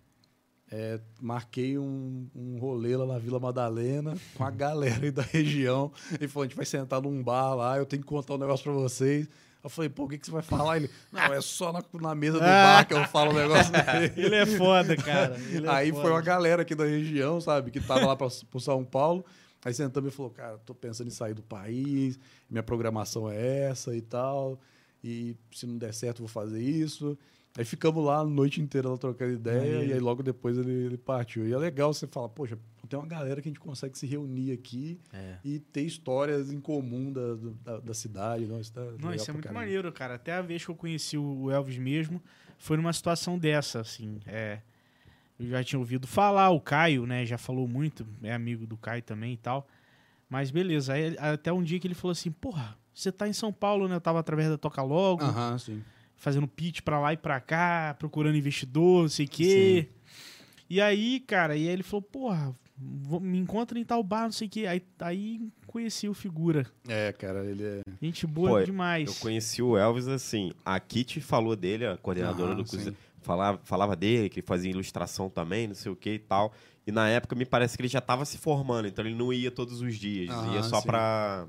é, 0.71 0.99
marquei 1.21 1.77
um, 1.77 2.27
um 2.35 2.57
rolê 2.57 2.95
lá 2.95 3.05
na 3.05 3.19
Vila 3.19 3.39
Madalena 3.39 4.15
com 4.33 4.43
a 4.43 4.49
galera 4.49 5.03
aí 5.03 5.11
da 5.11 5.21
região. 5.21 5.91
Ele 6.13 6.27
falou, 6.27 6.43
a 6.43 6.47
gente 6.47 6.57
vai 6.57 6.65
sentar 6.65 7.01
num 7.01 7.21
bar 7.21 7.53
lá, 7.55 7.77
eu 7.77 7.85
tenho 7.85 8.01
que 8.01 8.07
contar 8.07 8.33
um 8.33 8.37
negócio 8.37 8.63
pra 8.63 8.73
vocês. 8.73 9.27
Eu 9.63 9.69
falei, 9.69 9.89
pô, 9.89 10.03
o 10.03 10.07
que, 10.07 10.19
que 10.19 10.25
você 10.25 10.31
vai 10.31 10.43
falar? 10.43 10.77
Ele, 10.77 10.89
não, 11.11 11.33
é 11.33 11.41
só 11.41 11.73
na, 11.73 11.83
na 11.99 12.13
mesa 12.13 12.37
do 12.37 12.45
bar 12.45 12.87
que 12.87 12.93
eu 12.93 13.03
falo 13.05 13.31
o 13.31 13.33
negócio 13.33 13.71
dele. 13.71 14.13
Ele 14.17 14.35
é 14.35 14.45
foda, 14.45 14.95
cara. 14.95 15.35
É 15.35 15.69
Aí 15.69 15.89
foda. 15.89 16.01
foi 16.03 16.11
uma 16.11 16.21
galera 16.21 16.61
aqui 16.61 16.75
da 16.75 16.85
região, 16.85 17.41
sabe, 17.41 17.71
que 17.71 17.79
tava 17.79 18.05
lá 18.05 18.15
pra, 18.15 18.27
pro 18.49 18.59
São 18.59 18.83
Paulo. 18.85 19.25
Aí 19.63 19.73
sentamos 19.73 20.13
e 20.13 20.15
falou, 20.15 20.29
cara, 20.29 20.59
tô 20.59 20.75
pensando 20.75 21.07
em 21.07 21.11
sair 21.11 21.33
do 21.33 21.41
país, 21.41 22.19
minha 22.47 22.61
programação 22.61 23.27
é 23.27 23.69
essa 23.69 23.95
e 23.95 24.01
tal. 24.01 24.59
E 25.03 25.35
se 25.51 25.65
não 25.65 25.77
der 25.77 25.93
certo, 25.95 26.19
vou 26.19 26.27
fazer 26.27 26.61
isso. 26.61 27.17
Aí 27.57 27.63
ficamos 27.63 28.03
lá 28.03 28.19
a 28.19 28.25
noite 28.25 28.61
inteira 28.61 28.89
lá 28.89 28.97
trocando 28.97 29.31
ideia, 29.33 29.83
e 29.85 29.93
aí 29.93 29.99
logo 29.99 30.21
depois 30.21 30.57
ele, 30.57 30.71
ele 30.71 30.97
partiu. 30.97 31.47
E 31.47 31.53
é 31.53 31.57
legal 31.57 31.93
você 31.93 32.05
falar, 32.05 32.27
poxa, 32.27 32.57
tem 32.89 32.99
uma 32.99 33.07
galera 33.07 33.41
que 33.41 33.47
a 33.47 33.51
gente 33.51 33.59
consegue 33.61 33.97
se 33.97 34.05
reunir 34.05 34.51
aqui 34.51 34.99
É. 35.13 35.37
e 35.43 35.59
ter 35.59 35.81
histórias 35.83 36.51
em 36.51 36.59
comum 36.59 37.13
da, 37.13 37.35
da, 37.63 37.79
da 37.79 37.93
cidade. 37.93 38.45
Não, 38.45 38.59
isso, 38.59 38.73
tá 38.73 38.81
Não, 38.99 39.13
isso 39.13 39.29
é 39.29 39.33
muito 39.33 39.45
caramba. 39.45 39.61
maneiro, 39.61 39.91
cara. 39.93 40.15
Até 40.15 40.33
a 40.33 40.41
vez 40.41 40.65
que 40.65 40.69
eu 40.69 40.75
conheci 40.75 41.17
o 41.17 41.49
Elvis 41.49 41.77
mesmo, 41.77 42.21
foi 42.57 42.75
numa 42.75 42.91
situação 42.91 43.39
dessa, 43.39 43.79
assim. 43.79 44.19
É, 44.27 44.59
eu 45.39 45.47
já 45.49 45.63
tinha 45.63 45.79
ouvido 45.79 46.05
falar, 46.07 46.49
o 46.49 46.59
Caio, 46.59 47.05
né, 47.05 47.25
já 47.25 47.37
falou 47.37 47.67
muito, 47.69 48.05
é 48.21 48.33
amigo 48.33 48.67
do 48.67 48.75
Caio 48.75 49.01
também 49.01 49.33
e 49.33 49.37
tal. 49.37 49.65
Mas 50.29 50.51
beleza, 50.51 50.91
aí, 50.93 51.15
até 51.17 51.53
um 51.53 51.63
dia 51.63 51.79
que 51.79 51.87
ele 51.87 51.93
falou 51.95 52.11
assim, 52.11 52.31
porra, 52.31 52.77
você 52.93 53.11
tá 53.13 53.27
em 53.29 53.33
São 53.33 53.53
Paulo, 53.53 53.87
né? 53.87 53.95
Eu 53.95 54.01
tava 54.01 54.19
através 54.19 54.49
da 54.49 54.57
Toca 54.57 54.81
Logo, 54.81 55.23
Aham, 55.23 55.57
sim. 55.57 55.81
Fazendo 56.17 56.47
pitch 56.47 56.81
pra 56.81 56.99
lá 56.99 57.13
e 57.13 57.17
pra 57.17 57.39
cá, 57.39 57.95
procurando 57.99 58.37
investidor, 58.37 59.03
não 59.03 59.09
sei 59.09 59.25
o 59.25 59.29
quê. 59.29 59.89
E 60.69 60.81
aí, 60.81 61.19
cara, 61.19 61.55
e 61.55 61.67
aí 61.67 61.73
ele 61.73 61.83
falou, 61.83 62.01
porra, 62.01 62.55
vou- 62.77 63.19
me 63.19 63.37
encontra 63.37 63.77
em 63.79 63.83
tal 63.85 64.01
bar, 64.03 64.23
não 64.23 64.31
sei 64.31 64.47
o 64.47 64.49
quê. 64.49 64.65
Aí, 64.65 64.81
aí 64.99 65.41
conheci 65.67 66.07
o 66.09 66.13
Figura. 66.13 66.65
É, 66.87 67.11
cara, 67.13 67.45
ele 67.45 67.63
é. 67.63 67.81
Gente 68.01 68.25
boa 68.25 68.59
Pô, 68.59 68.63
demais. 68.65 69.07
Eu 69.07 69.15
conheci 69.15 69.61
o 69.61 69.77
Elvis 69.77 70.07
assim. 70.07 70.51
A 70.65 70.79
Kitty 70.79 71.21
falou 71.21 71.55
dele, 71.55 71.85
a 71.85 71.97
coordenadora 71.97 72.53
Aham, 72.53 72.57
do 72.63 72.67
curso. 72.69 72.89
sim. 72.89 72.95
Falava, 73.21 73.59
falava 73.63 73.95
dele, 73.95 74.29
que 74.29 74.39
ele 74.39 74.45
fazia 74.45 74.69
ilustração 74.69 75.29
também, 75.29 75.67
não 75.67 75.73
sei 75.75 75.91
o 75.91 75.95
que 75.95 76.11
e 76.11 76.19
tal. 76.19 76.53
E 76.85 76.91
na 76.91 77.09
época 77.09 77.35
me 77.35 77.43
parece 77.45 77.75
que 77.75 77.81
ele 77.81 77.87
já 77.89 77.99
tava 78.01 78.23
se 78.25 78.37
formando, 78.37 78.87
então 78.87 79.03
ele 79.03 79.15
não 79.15 79.33
ia 79.33 79.49
todos 79.49 79.81
os 79.81 79.95
dias. 79.97 80.29
Aham, 80.29 80.53
ia 80.53 80.61
só 80.63 80.79
sim. 80.81 80.87
pra. 80.87 81.47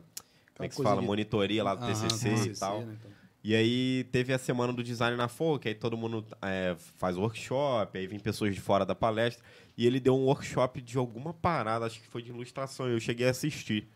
Como 0.57 0.65
é 0.65 0.69
que 0.69 0.75
se 0.75 0.83
fala? 0.83 1.01
de- 1.03 1.07
Monitoria 1.07 1.63
lá 1.63 1.75
do 1.75 1.85
Aham, 1.85 1.93
TCC, 2.09 2.51
e 2.51 2.55
tal. 2.59 2.81
né, 2.81 2.97
então. 2.99 3.11
E 3.47 3.55
aí 3.55 4.03
teve 4.11 4.33
a 4.33 4.39
semana 4.39 4.73
do 4.73 4.83
design 4.83 5.17
na 5.17 5.29
Folha, 5.29 5.61
que 5.61 5.69
aí 5.69 5.75
todo 5.77 5.97
mundo 5.97 6.27
é, 6.43 6.75
faz 6.97 7.17
workshop, 7.17 7.97
aí 7.97 8.05
vem 8.05 8.19
pessoas 8.19 8.53
de 8.53 8.61
fora 8.61 8.85
da 8.85 8.93
palestra. 8.93 9.41
E 9.79 9.87
ele 9.87 10.01
deu 10.01 10.17
um 10.17 10.25
workshop 10.25 10.83
de 10.83 10.99
alguma 10.99 11.33
parada, 11.33 11.87
acho 11.87 12.01
que 12.01 12.09
foi 12.09 12.23
de 12.23 12.31
ilustração. 12.31 12.89
Eu 12.89 12.99
cheguei 12.99 13.25
a 13.25 13.31
assistir 13.31 13.87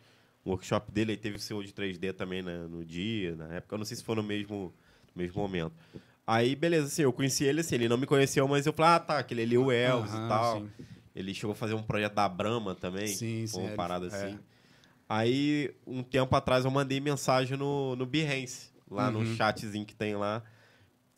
o 0.45 0.51
workshop 0.51 0.93
dele, 0.93 1.11
aí 1.11 1.17
teve 1.17 1.35
o 1.35 1.41
seu 1.41 1.65
de 1.65 1.73
3D 1.73 2.12
também 2.12 2.43
né, 2.43 2.65
no 2.70 2.85
dia, 2.85 3.35
na 3.35 3.53
época. 3.55 3.75
Eu 3.75 3.79
não 3.79 3.85
sei 3.85 3.97
se 3.97 4.05
foi 4.05 4.15
no 4.15 4.23
mesmo, 4.23 4.73
no 5.17 5.20
mesmo 5.20 5.43
momento. 5.43 5.73
Aí, 6.25 6.55
beleza, 6.55 6.87
assim, 6.87 7.03
eu 7.03 7.12
conheci 7.12 7.43
ele, 7.43 7.59
assim, 7.59 7.75
ele 7.75 7.89
não 7.89 7.99
me 7.99 8.07
conheceu, 8.07 8.47
mas 8.47 8.67
eu 8.67 8.73
falei, 8.73 8.93
ah, 8.93 9.01
tá, 9.01 9.19
aquele 9.19 9.43
ali 9.43 9.57
é 9.57 9.59
o 9.59 9.73
Elvis 9.73 10.12
Aham, 10.12 10.27
e 10.27 10.29
tal. 10.29 10.61
sim. 10.61 10.70
Ele 11.12 11.35
chegou 11.35 11.55
a 11.55 11.57
fazer 11.57 11.75
um 11.75 11.83
projeto 11.83 12.15
da 12.15 12.29
Brahma 12.29 12.77
também, 12.77 13.09
Sim, 13.09 13.45
sim, 13.49 13.61
uma 13.61 13.70
parada 13.70 14.07
é. 14.07 14.09
assim. 14.09 14.39
Aí, 15.09 15.75
um 15.85 16.05
tempo 16.05 16.37
atrás, 16.37 16.65
eu 16.65 16.70
mandei 16.70 17.01
mensagem 17.01 17.59
no, 17.59 17.97
no 17.97 18.07
Behance, 18.07 18.69
lá 18.91 19.10
no 19.10 19.20
Uhum. 19.20 19.36
chatzinho 19.36 19.86
que 19.86 19.94
tem 19.94 20.15
lá. 20.17 20.43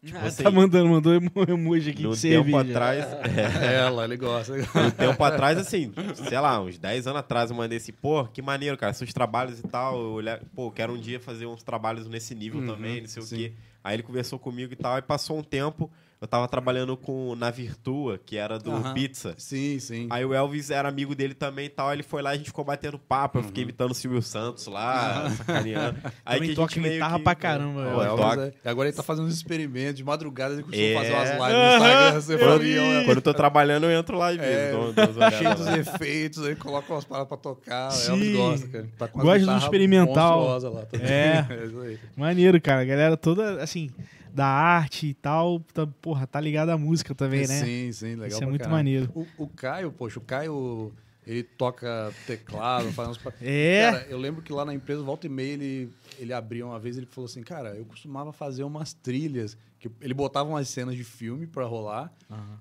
Tipo 0.04 0.18
Ah, 0.18 0.26
assim, 0.26 0.42
tá 0.42 0.50
mandando, 0.50 0.88
mandou 0.88 1.14
emo- 1.14 1.30
emoji 1.48 1.90
aqui 1.90 2.02
no 2.02 2.10
de 2.10 2.20
tempo 2.20 2.56
cerveja. 2.56 2.70
atrás, 2.72 3.04
é, 3.64 3.74
Ela, 3.76 4.04
ele 4.04 4.16
gosta. 4.16 4.52
um 4.54 4.90
tempo 4.90 5.22
atrás, 5.24 5.56
assim, 5.58 5.92
sei 6.28 6.40
lá, 6.40 6.60
uns 6.60 6.76
10 6.76 7.06
anos 7.06 7.20
atrás, 7.20 7.50
eu 7.50 7.56
mandei 7.56 7.78
assim, 7.78 7.92
pô, 7.92 8.24
que 8.24 8.42
maneiro, 8.42 8.76
cara, 8.76 8.92
seus 8.92 9.12
trabalhos 9.12 9.60
e 9.60 9.62
tal. 9.62 9.96
Eu 10.02 10.10
olhar, 10.14 10.40
pô, 10.56 10.72
quero 10.72 10.92
um 10.94 10.98
dia 10.98 11.20
fazer 11.20 11.46
uns 11.46 11.62
trabalhos 11.62 12.08
nesse 12.08 12.34
nível 12.34 12.60
Uhum, 12.60 12.66
também, 12.66 13.00
não 13.02 13.08
sei 13.08 13.22
sim. 13.22 13.34
o 13.34 13.38
quê. 13.38 13.52
Aí 13.84 13.94
ele 13.94 14.02
conversou 14.02 14.40
comigo 14.40 14.72
e 14.72 14.76
tal, 14.76 14.98
e 14.98 15.02
passou 15.02 15.38
um 15.38 15.42
tempo, 15.42 15.88
eu 16.22 16.28
tava 16.28 16.46
trabalhando 16.46 16.96
com 16.96 17.34
na 17.34 17.50
Virtua, 17.50 18.16
que 18.24 18.36
era 18.36 18.56
do 18.56 18.70
Aham. 18.70 18.94
Pizza. 18.94 19.34
Sim, 19.36 19.78
sim. 19.80 20.06
Aí 20.08 20.24
o 20.24 20.32
Elvis 20.32 20.70
era 20.70 20.88
amigo 20.88 21.16
dele 21.16 21.34
também 21.34 21.66
e 21.66 21.68
tal. 21.68 21.92
Ele 21.92 22.04
foi 22.04 22.22
lá 22.22 22.30
e 22.30 22.34
a 22.34 22.36
gente 22.38 22.46
ficou 22.46 22.64
batendo 22.64 22.96
papo. 22.96 23.40
Eu 23.40 23.42
fiquei 23.42 23.64
imitando 23.64 23.90
o 23.90 23.94
Silvio 23.94 24.22
Santos 24.22 24.68
lá, 24.68 25.28
sacaneando. 25.36 25.98
Aí 26.24 26.36
Também 26.36 26.48
que 26.48 26.52
a 26.52 26.56
toca 26.62 26.74
gente 26.74 26.80
meio 26.82 26.94
guitarra 26.94 27.18
que- 27.18 27.24
pra 27.24 27.34
caramba, 27.34 27.80
Ó, 27.80 28.02
Elvis. 28.04 28.12
O 28.12 28.16
toca. 28.28 28.54
é- 28.64 28.70
agora 28.70 28.88
ele 28.88 28.96
tá 28.96 29.02
fazendo 29.02 29.26
uns 29.26 29.34
experimentos 29.34 29.96
de 29.96 30.04
madrugada, 30.04 30.54
ele 30.54 30.62
costuma 30.62 30.80
É. 30.84 30.94
fazer 30.94 31.12
umas 31.12 31.28
lives 31.28 31.52
no 31.52 31.74
Instagram. 31.74 32.20
Você 32.20 32.34
eu 32.34 32.38
fala, 32.38 32.58
vi. 32.60 32.68
"Ih, 32.72 32.78
olha, 32.78 33.04
Quando 33.04 33.16
eu 33.16 33.22
tô 33.22 33.34
trabalhando, 33.34 33.84
eu 33.84 33.98
entro 33.98 34.16
lá 34.16 34.32
e 34.32 34.38
É, 34.38 34.40
vejo. 34.70 34.78
dou- 34.78 34.92
dou 34.92 35.04
umas 35.04 35.16
olhadas 35.16 35.38
cheio 35.38 35.54
dos 35.56 35.66
efeitos, 35.88 36.44
aí 36.46 36.54
coloca 36.54 36.92
umas 36.92 37.04
paradas 37.04 37.28
pra 37.28 37.36
tocar. 37.36 37.88
O 37.88 37.90
Sim. 37.90 38.12
Elvis 38.12 38.36
gosta, 38.36 38.68
cara. 38.68 38.88
Tá 38.96 39.08
com 39.08 39.18
Gosta 39.20 39.44
do 39.52 39.58
experimental. 39.58 40.46
Lá. 40.46 40.86
É. 41.02 41.66
isso 41.66 41.80
aí. 41.80 41.98
Maneiro, 42.16 42.60
cara. 42.60 42.82
A 42.82 42.84
galera 42.84 43.16
toda, 43.16 43.60
assim, 43.60 43.90
da 44.32 44.46
arte 44.46 45.08
e 45.08 45.14
tal, 45.14 45.60
tá, 45.60 45.86
porra, 45.86 46.26
tá 46.26 46.40
ligada 46.40 46.72
à 46.72 46.78
música 46.78 47.14
também, 47.14 47.46
né? 47.46 47.64
Sim, 47.64 47.92
sim, 47.92 48.14
legal. 48.14 48.28
Isso 48.28 48.42
é 48.42 48.46
muito 48.46 48.62
caramba. 48.62 48.76
maneiro. 48.76 49.10
O, 49.14 49.26
o 49.44 49.48
Caio, 49.48 49.92
poxa, 49.92 50.18
o 50.18 50.22
Caio, 50.22 50.92
ele 51.26 51.42
toca 51.42 52.12
teclado, 52.26 52.90
faz 52.92 53.10
uns... 53.10 53.20
É. 53.40 53.90
Cara, 53.90 54.06
eu 54.08 54.18
lembro 54.18 54.42
que 54.42 54.52
lá 54.52 54.64
na 54.64 54.74
empresa, 54.74 55.02
volta 55.02 55.26
e 55.26 55.30
meia, 55.30 55.52
ele, 55.52 55.92
ele 56.18 56.32
abriu 56.32 56.66
uma 56.66 56.78
vez, 56.78 56.96
ele 56.96 57.06
falou 57.06 57.26
assim, 57.26 57.42
cara, 57.42 57.74
eu 57.74 57.84
costumava 57.84 58.32
fazer 58.32 58.64
umas 58.64 58.92
trilhas, 58.92 59.56
que 59.78 59.90
ele 60.00 60.14
botava 60.14 60.48
umas 60.48 60.68
cenas 60.68 60.94
de 60.94 61.02
filme 61.04 61.46
pra 61.46 61.64
rolar 61.64 62.12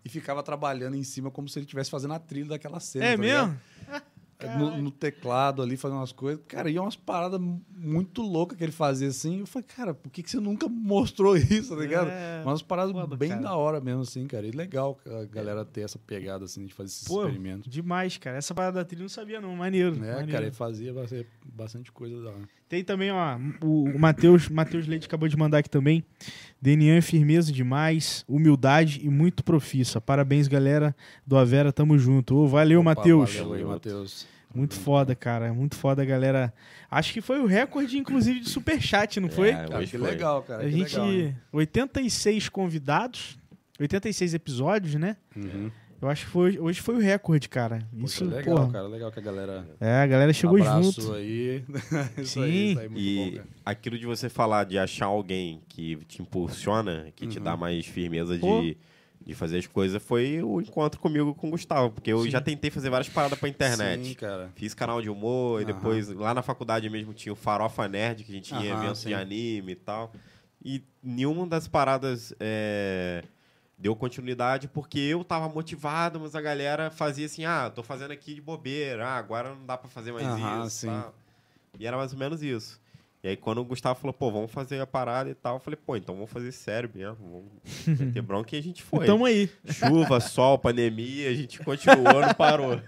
e 0.04 0.10
ficava 0.10 0.42
trabalhando 0.42 0.96
em 0.96 1.04
cima 1.04 1.30
como 1.30 1.48
se 1.48 1.60
ele 1.60 1.66
estivesse 1.66 1.90
fazendo 1.90 2.16
a 2.16 2.20
trilha 2.20 2.50
daquela 2.50 2.80
cena. 2.80 3.06
É 3.06 3.16
tá 3.16 3.22
ligado? 3.22 3.60
No, 4.58 4.78
no 4.82 4.92
teclado 4.92 5.62
ali, 5.62 5.78
fazendo 5.78 5.98
umas 5.98 6.12
coisas. 6.12 6.44
Cara, 6.48 6.70
e 6.70 6.78
umas 6.78 6.96
paradas 6.96 7.40
muito 7.76 8.22
loucas 8.22 8.58
que 8.58 8.64
ele 8.64 8.72
fazia 8.72 9.08
assim. 9.08 9.40
Eu 9.40 9.46
falei, 9.46 9.68
cara, 9.68 9.94
por 9.94 10.10
que, 10.12 10.24
que 10.24 10.30
você 10.30 10.40
nunca 10.40 10.68
mostrou 10.68 11.36
isso, 11.38 11.76
tá 11.76 11.82
ligado? 11.82 12.10
É, 12.10 12.42
umas 12.44 12.62
paradas 12.62 12.92
foda, 12.92 13.16
bem 13.16 13.30
cara. 13.30 13.42
da 13.42 13.56
hora 13.56 13.80
mesmo, 13.80 14.02
assim, 14.02 14.26
cara. 14.28 14.46
E 14.46 14.52
legal 14.52 15.00
a 15.06 15.26
galera 15.26 15.66
ter 15.66 15.82
essa 15.82 16.00
pegada, 16.00 16.46
assim, 16.46 16.66
de 16.66 16.74
fazer 16.74 16.90
esses 16.90 17.08
Pô, 17.08 17.24
experimentos. 17.24 17.72
demais, 17.72 18.18
cara. 18.18 18.38
Essa 18.38 18.54
parada 18.54 18.80
da 18.80 18.86
trilha 18.86 19.02
eu 19.02 19.04
não 19.04 19.10
sabia, 19.10 19.42
não. 19.42 19.56
Maneiro. 19.56 19.96
É, 19.96 20.00
maneiro. 20.00 20.32
cara, 20.32 20.46
ele 20.46 20.56
fazia 20.56 20.94
bastante, 20.94 21.28
bastante 21.46 21.92
coisa 21.92 22.22
da 22.22 22.30
hora. 22.30 22.61
Tem 22.72 22.86
também, 22.86 23.12
ó, 23.12 23.38
o, 23.62 24.00
Matheus 24.00 24.48
Matheus 24.48 24.88
Leite 24.88 25.06
acabou 25.06 25.28
de 25.28 25.36
mandar 25.36 25.58
aqui 25.58 25.70
também. 25.70 26.06
Denian 26.62 26.96
é 26.96 27.02
firmeza 27.02 27.52
demais, 27.52 28.24
humildade 28.30 29.02
e 29.04 29.10
muito 29.10 29.44
profissa. 29.44 30.00
Parabéns, 30.00 30.48
galera 30.48 30.96
do 31.28 31.38
Avera, 31.38 31.74
tamo 31.74 32.00
junto. 32.00 32.34
Ô, 32.34 32.48
valeu, 32.48 32.82
Matheus. 32.82 33.36
Valeu 33.36 33.54
aí, 33.56 33.66
Matheus. 33.66 34.26
Muito 34.56 34.76
foda, 34.76 35.14
cara. 35.14 35.54
Muito 35.54 35.76
foda, 35.76 36.06
galera. 36.06 36.54
Acho 36.90 37.12
que 37.12 37.20
foi 37.20 37.42
o 37.42 37.46
recorde, 37.46 37.98
inclusive, 37.98 38.40
de 38.40 38.48
superchat, 38.48 39.20
não 39.20 39.28
foi? 39.28 39.50
É, 39.50 39.68
Cara, 39.68 39.86
que 39.86 39.98
foi. 39.98 40.10
legal, 40.10 40.42
cara. 40.44 40.64
A 40.64 40.70
gente. 40.70 40.96
legal, 40.96 41.12
hein? 41.12 41.36
86 41.52 42.48
convidados, 42.48 43.38
86 43.82 44.34
episódios, 44.34 44.96
né? 44.96 45.18
Uhum. 45.36 45.70
Eu 46.02 46.10
acho 46.10 46.26
que 46.26 46.32
foi, 46.32 46.58
hoje 46.58 46.82
foi 46.82 46.96
o 46.96 47.00
recorde, 47.00 47.48
cara. 47.48 47.88
Poxa, 47.92 48.24
Isso, 48.24 48.26
legal, 48.26 48.44
porra. 48.56 48.72
cara. 48.72 48.88
Legal 48.88 49.12
que 49.12 49.20
a 49.20 49.22
galera. 49.22 49.66
É, 49.80 49.98
a 50.02 50.08
galera 50.08 50.34
chegou 50.34 50.58
Abraço 50.58 51.00
junto. 51.02 51.14
aí. 51.14 51.64
isso 52.18 52.34
Sim. 52.34 52.42
aí, 52.44 52.72
isso 52.72 52.80
aí, 52.80 52.90
muito 52.90 52.94
bom, 52.94 53.28
E 53.28 53.32
cara. 53.36 53.48
aquilo 53.66 53.98
de 54.00 54.06
você 54.08 54.28
falar 54.28 54.64
de 54.66 54.80
achar 54.80 55.06
alguém 55.06 55.62
que 55.70 55.98
te 56.08 56.22
impulsiona, 56.22 57.12
que 57.16 57.28
te 57.28 57.38
Uhum. 57.38 57.44
dá 57.44 57.56
mais 57.56 57.86
firmeza 57.86 58.36
Pô. 58.40 58.62
de, 58.62 58.78
de 59.24 59.36
fazer 59.36 59.60
as 59.60 59.68
coisas, 59.68 60.02
foi 60.02 60.42
o 60.42 60.60
encontro 60.60 61.00
comigo 61.00 61.36
com 61.36 61.50
o 61.50 61.52
Gustavo. 61.52 61.92
Porque 61.92 62.12
eu 62.12 62.24
Sim. 62.24 62.32
já 62.32 62.42
tentei 62.42 62.72
fazer 62.72 62.90
várias 62.90 63.08
paradas 63.10 63.38
pra 63.38 63.48
internet. 63.48 64.08
Sim, 64.10 64.14
cara. 64.16 64.50
Fiz 64.56 64.74
canal 64.74 65.04
de 65.04 65.10
humor, 65.10 65.62
e 65.62 65.66
Aham. 65.66 65.74
depois 65.74 66.10
lá 66.10 66.34
na 66.34 66.42
faculdade 66.42 66.90
mesmo 66.90 67.14
tinha 67.14 67.32
o 67.32 67.36
Farofa 67.36 67.88
Nerd, 67.88 68.24
que 68.24 68.32
a 68.32 68.36
gente 68.36 68.46
tinha 68.50 68.74
Aham, 68.74 68.84
eventos 68.86 69.04
de 69.04 69.14
anime 69.14 69.74
e 69.74 69.76
tal. 69.76 70.12
E 70.66 70.82
nenhuma 71.04 71.46
das 71.46 71.68
paradas 71.68 72.34
é, 72.40 73.24
deu 73.82 73.96
continuidade 73.96 74.68
porque 74.68 75.00
eu 75.00 75.24
tava 75.24 75.50
motivado, 75.50 76.20
mas 76.20 76.36
a 76.36 76.42
galera 76.42 76.92
fazia 76.92 77.26
assim: 77.26 77.44
ah, 77.46 77.70
tô 77.74 77.82
fazendo 77.82 78.12
aqui 78.12 78.36
de 78.36 78.42
bobeira, 78.42 79.08
ah, 79.08 79.16
agora 79.18 79.50
não 79.56 79.66
dá 79.66 79.76
pra 79.76 79.90
fazer 79.90 80.12
mais 80.12 80.28
Aham, 80.28 80.66
isso. 80.68 80.78
sim. 80.78 80.88
tal. 80.88 81.14
E 81.80 81.88
era 81.88 81.98
mais 81.98 82.14
ou 82.14 82.20
menos 82.20 82.44
isso. 82.44 82.80
E 83.24 83.28
aí, 83.28 83.38
quando 83.38 83.60
o 83.60 83.64
Gustavo 83.66 84.00
falou, 84.00 84.14
pô, 84.14 84.32
vamos 84.32 84.52
fazer 84.52 84.82
a 84.82 84.88
parada 84.88 85.30
e 85.30 85.36
tal, 85.36 85.58
eu 85.58 85.60
falei, 85.60 85.78
pô, 85.86 85.96
então 85.96 86.16
vamos 86.16 86.30
fazer 86.32 86.52
sério 86.52 86.90
mesmo. 86.94 87.18
Vamos 87.86 88.00
meter 88.00 88.22
bronca 88.22 88.56
e 88.56 88.60
a 88.60 88.64
gente 88.64 88.82
foi. 88.82 89.06
Tamo 89.06 89.26
aí. 89.26 89.48
Chuva, 89.66 90.20
sol, 90.20 90.58
pandemia, 90.58 91.30
a 91.30 91.34
gente 91.34 91.60
continuou, 91.60 92.20
não 92.22 92.34
parou. 92.34 92.82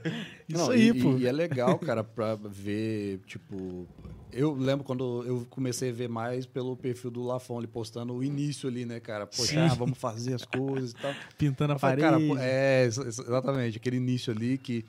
Isso 0.49 0.57
Não, 0.57 0.71
aí, 0.71 0.89
e, 0.89 1.01
pô. 1.03 1.17
E 1.17 1.27
é 1.27 1.31
legal, 1.31 1.77
cara, 1.77 2.03
pra 2.03 2.35
ver, 2.35 3.19
tipo. 3.27 3.87
Eu 4.33 4.53
lembro 4.53 4.83
quando 4.83 5.23
eu 5.25 5.45
comecei 5.49 5.89
a 5.89 5.93
ver 5.93 6.09
mais 6.09 6.45
pelo 6.45 6.75
perfil 6.75 7.11
do 7.11 7.21
Lafon, 7.23 7.59
ele 7.59 7.67
postando 7.67 8.13
o 8.13 8.23
início 8.23 8.67
ali, 8.67 8.85
né, 8.85 8.99
cara? 8.99 9.25
Poxa, 9.27 9.65
ah, 9.65 9.73
vamos 9.75 9.97
fazer 9.97 10.33
as 10.33 10.43
coisas 10.45 10.91
e 10.91 10.95
tal. 10.95 11.13
Pintando 11.37 11.73
a 11.73 11.79
falei, 11.79 12.03
parede. 12.03 12.27
cara, 12.29 12.43
é, 12.43 12.83
ex- 12.85 12.97
ex- 12.97 13.19
exatamente, 13.19 13.77
aquele 13.77 13.97
início 13.97 14.33
ali 14.33 14.57
que 14.57 14.83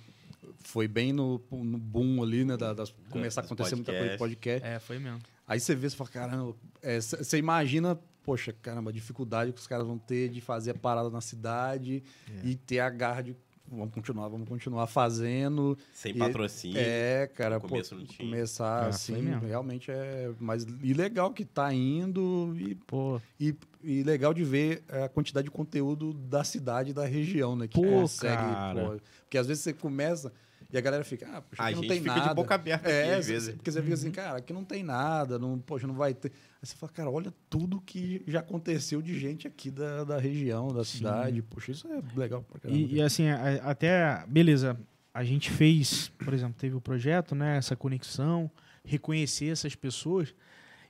foi 0.61 0.89
bem 0.89 1.13
no, 1.13 1.41
no 1.51 1.79
boom 1.79 2.23
ali, 2.23 2.45
né? 2.45 2.57
Da, 2.57 2.73
das, 2.73 2.93
começar 3.11 3.43
a 3.43 3.45
acontecer 3.45 3.75
muita 3.77 3.93
coisa 3.93 4.11
de 4.13 4.19
podcast. 4.19 4.67
É, 4.67 4.79
foi 4.79 4.99
mesmo. 4.99 5.21
Aí 5.47 5.61
você 5.61 5.75
vê, 5.75 5.91
você 5.91 5.97
fala, 5.97 6.09
caramba, 6.11 6.55
é, 6.83 6.99
você 7.01 7.37
imagina, 7.37 7.99
poxa, 8.25 8.55
caramba, 8.63 8.91
a 8.91 8.93
dificuldade 8.95 9.53
que 9.53 9.61
os 9.61 9.67
caras 9.67 9.87
vão 9.87 9.99
ter 9.99 10.31
de 10.31 10.41
fazer 10.41 10.71
a 10.71 10.75
parada 10.75 11.11
na 11.11 11.21
cidade 11.21 12.03
É. 12.43 12.47
e 12.47 12.55
ter 12.55 12.79
a 12.79 12.89
garra 12.89 13.21
de 13.21 13.37
vamos 13.71 13.93
continuar, 13.95 14.29
vamos 14.29 14.49
continuar 14.49 14.87
fazendo. 14.87 15.77
Sem 15.93 16.15
E- 16.15 16.19
patrocínio. 16.19 16.77
É, 16.79 17.27
cara, 17.35 17.57
No 17.57 17.61
pô, 17.63 17.69
começo 17.69 17.95
não 17.95 18.05
tinha. 18.05 18.19
começar 18.29 18.85
Ah, 18.85 18.89
assim, 18.89 19.21
realmente 19.41 19.91
é 19.91 20.33
mais 20.39 20.65
e 20.83 20.93
legal 20.95 21.33
que 21.33 21.45
tá 21.45 21.73
indo 21.73 22.55
e, 22.59 22.75
Pô, 22.75 23.21
e, 23.41 23.55
e 23.83 24.03
legal 24.03 24.33
de 24.35 24.45
ver 24.45 24.83
a 24.89 25.09
quantidade 25.09 25.45
de 25.47 25.51
conteúdo 25.51 26.13
da 26.13 26.45
cidade 26.45 26.91
e 26.91 26.95
da 26.95 27.05
região, 27.07 27.57
né? 27.57 27.67
Que 27.69 27.81
Pô, 27.81 28.01
consegue, 28.01 28.55
cara. 28.55 28.91
pô, 28.91 29.01
porque 29.23 29.39
às 29.39 29.47
vezes 29.47 29.63
você 29.63 29.73
começa 29.73 30.33
e 30.75 30.79
a 30.79 30.81
galera 30.81 31.05
fica, 31.05 31.27
ah, 31.33 31.41
poxa, 31.41 31.63
A 31.63 31.67
aqui 31.67 31.75
não 31.77 31.83
gente 31.83 31.91
tem 31.93 32.01
fica 32.03 32.15
nada. 32.17 32.29
de 32.29 32.35
boca 32.35 32.55
aberta 32.55 32.89
aqui, 32.89 32.97
É, 32.97 33.15
às 33.15 33.25
cê- 33.27 33.33
vezes. 33.33 33.55
porque 33.55 33.71
você 33.71 33.81
fica 33.83 33.95
assim, 33.95 34.11
cara, 34.11 34.39
aqui 34.39 34.53
não 34.53 34.65
tem 34.65 34.83
nada, 34.83 35.39
não, 35.39 35.59
poxa, 35.59 35.87
não 35.87 35.95
vai 35.95 36.13
ter. 36.13 36.29
Aí 36.61 36.67
você 36.69 36.75
fala, 36.77 36.93
cara, 36.93 37.11
olha 37.11 37.33
tudo 37.49 37.81
que 37.81 38.23
já 38.27 38.41
aconteceu 38.41 39.01
de 39.01 39.19
gente 39.19 39.47
aqui 39.47 39.71
da, 39.71 40.05
da 40.05 40.19
região, 40.19 40.69
da 40.69 40.85
Sim. 40.85 40.99
cidade. 40.99 41.43
Poxa, 41.43 41.71
isso 41.73 41.87
é 41.89 42.03
legal 42.19 42.43
pra 42.43 42.59
caramba. 42.61 42.79
E, 42.81 42.95
e 42.97 43.01
assim, 43.03 43.29
a- 43.29 43.63
até, 43.71 44.25
beleza, 44.27 44.79
a 45.15 45.23
gente 45.23 45.51
fez, 45.51 46.09
por 46.19 46.35
exemplo, 46.35 46.57
teve 46.59 46.75
o 46.75 46.81
projeto, 46.81 47.35
né, 47.35 47.57
essa 47.57 47.77
conexão, 47.77 48.51
reconhecer 48.85 49.47
essas 49.47 49.75
pessoas, 49.75 50.35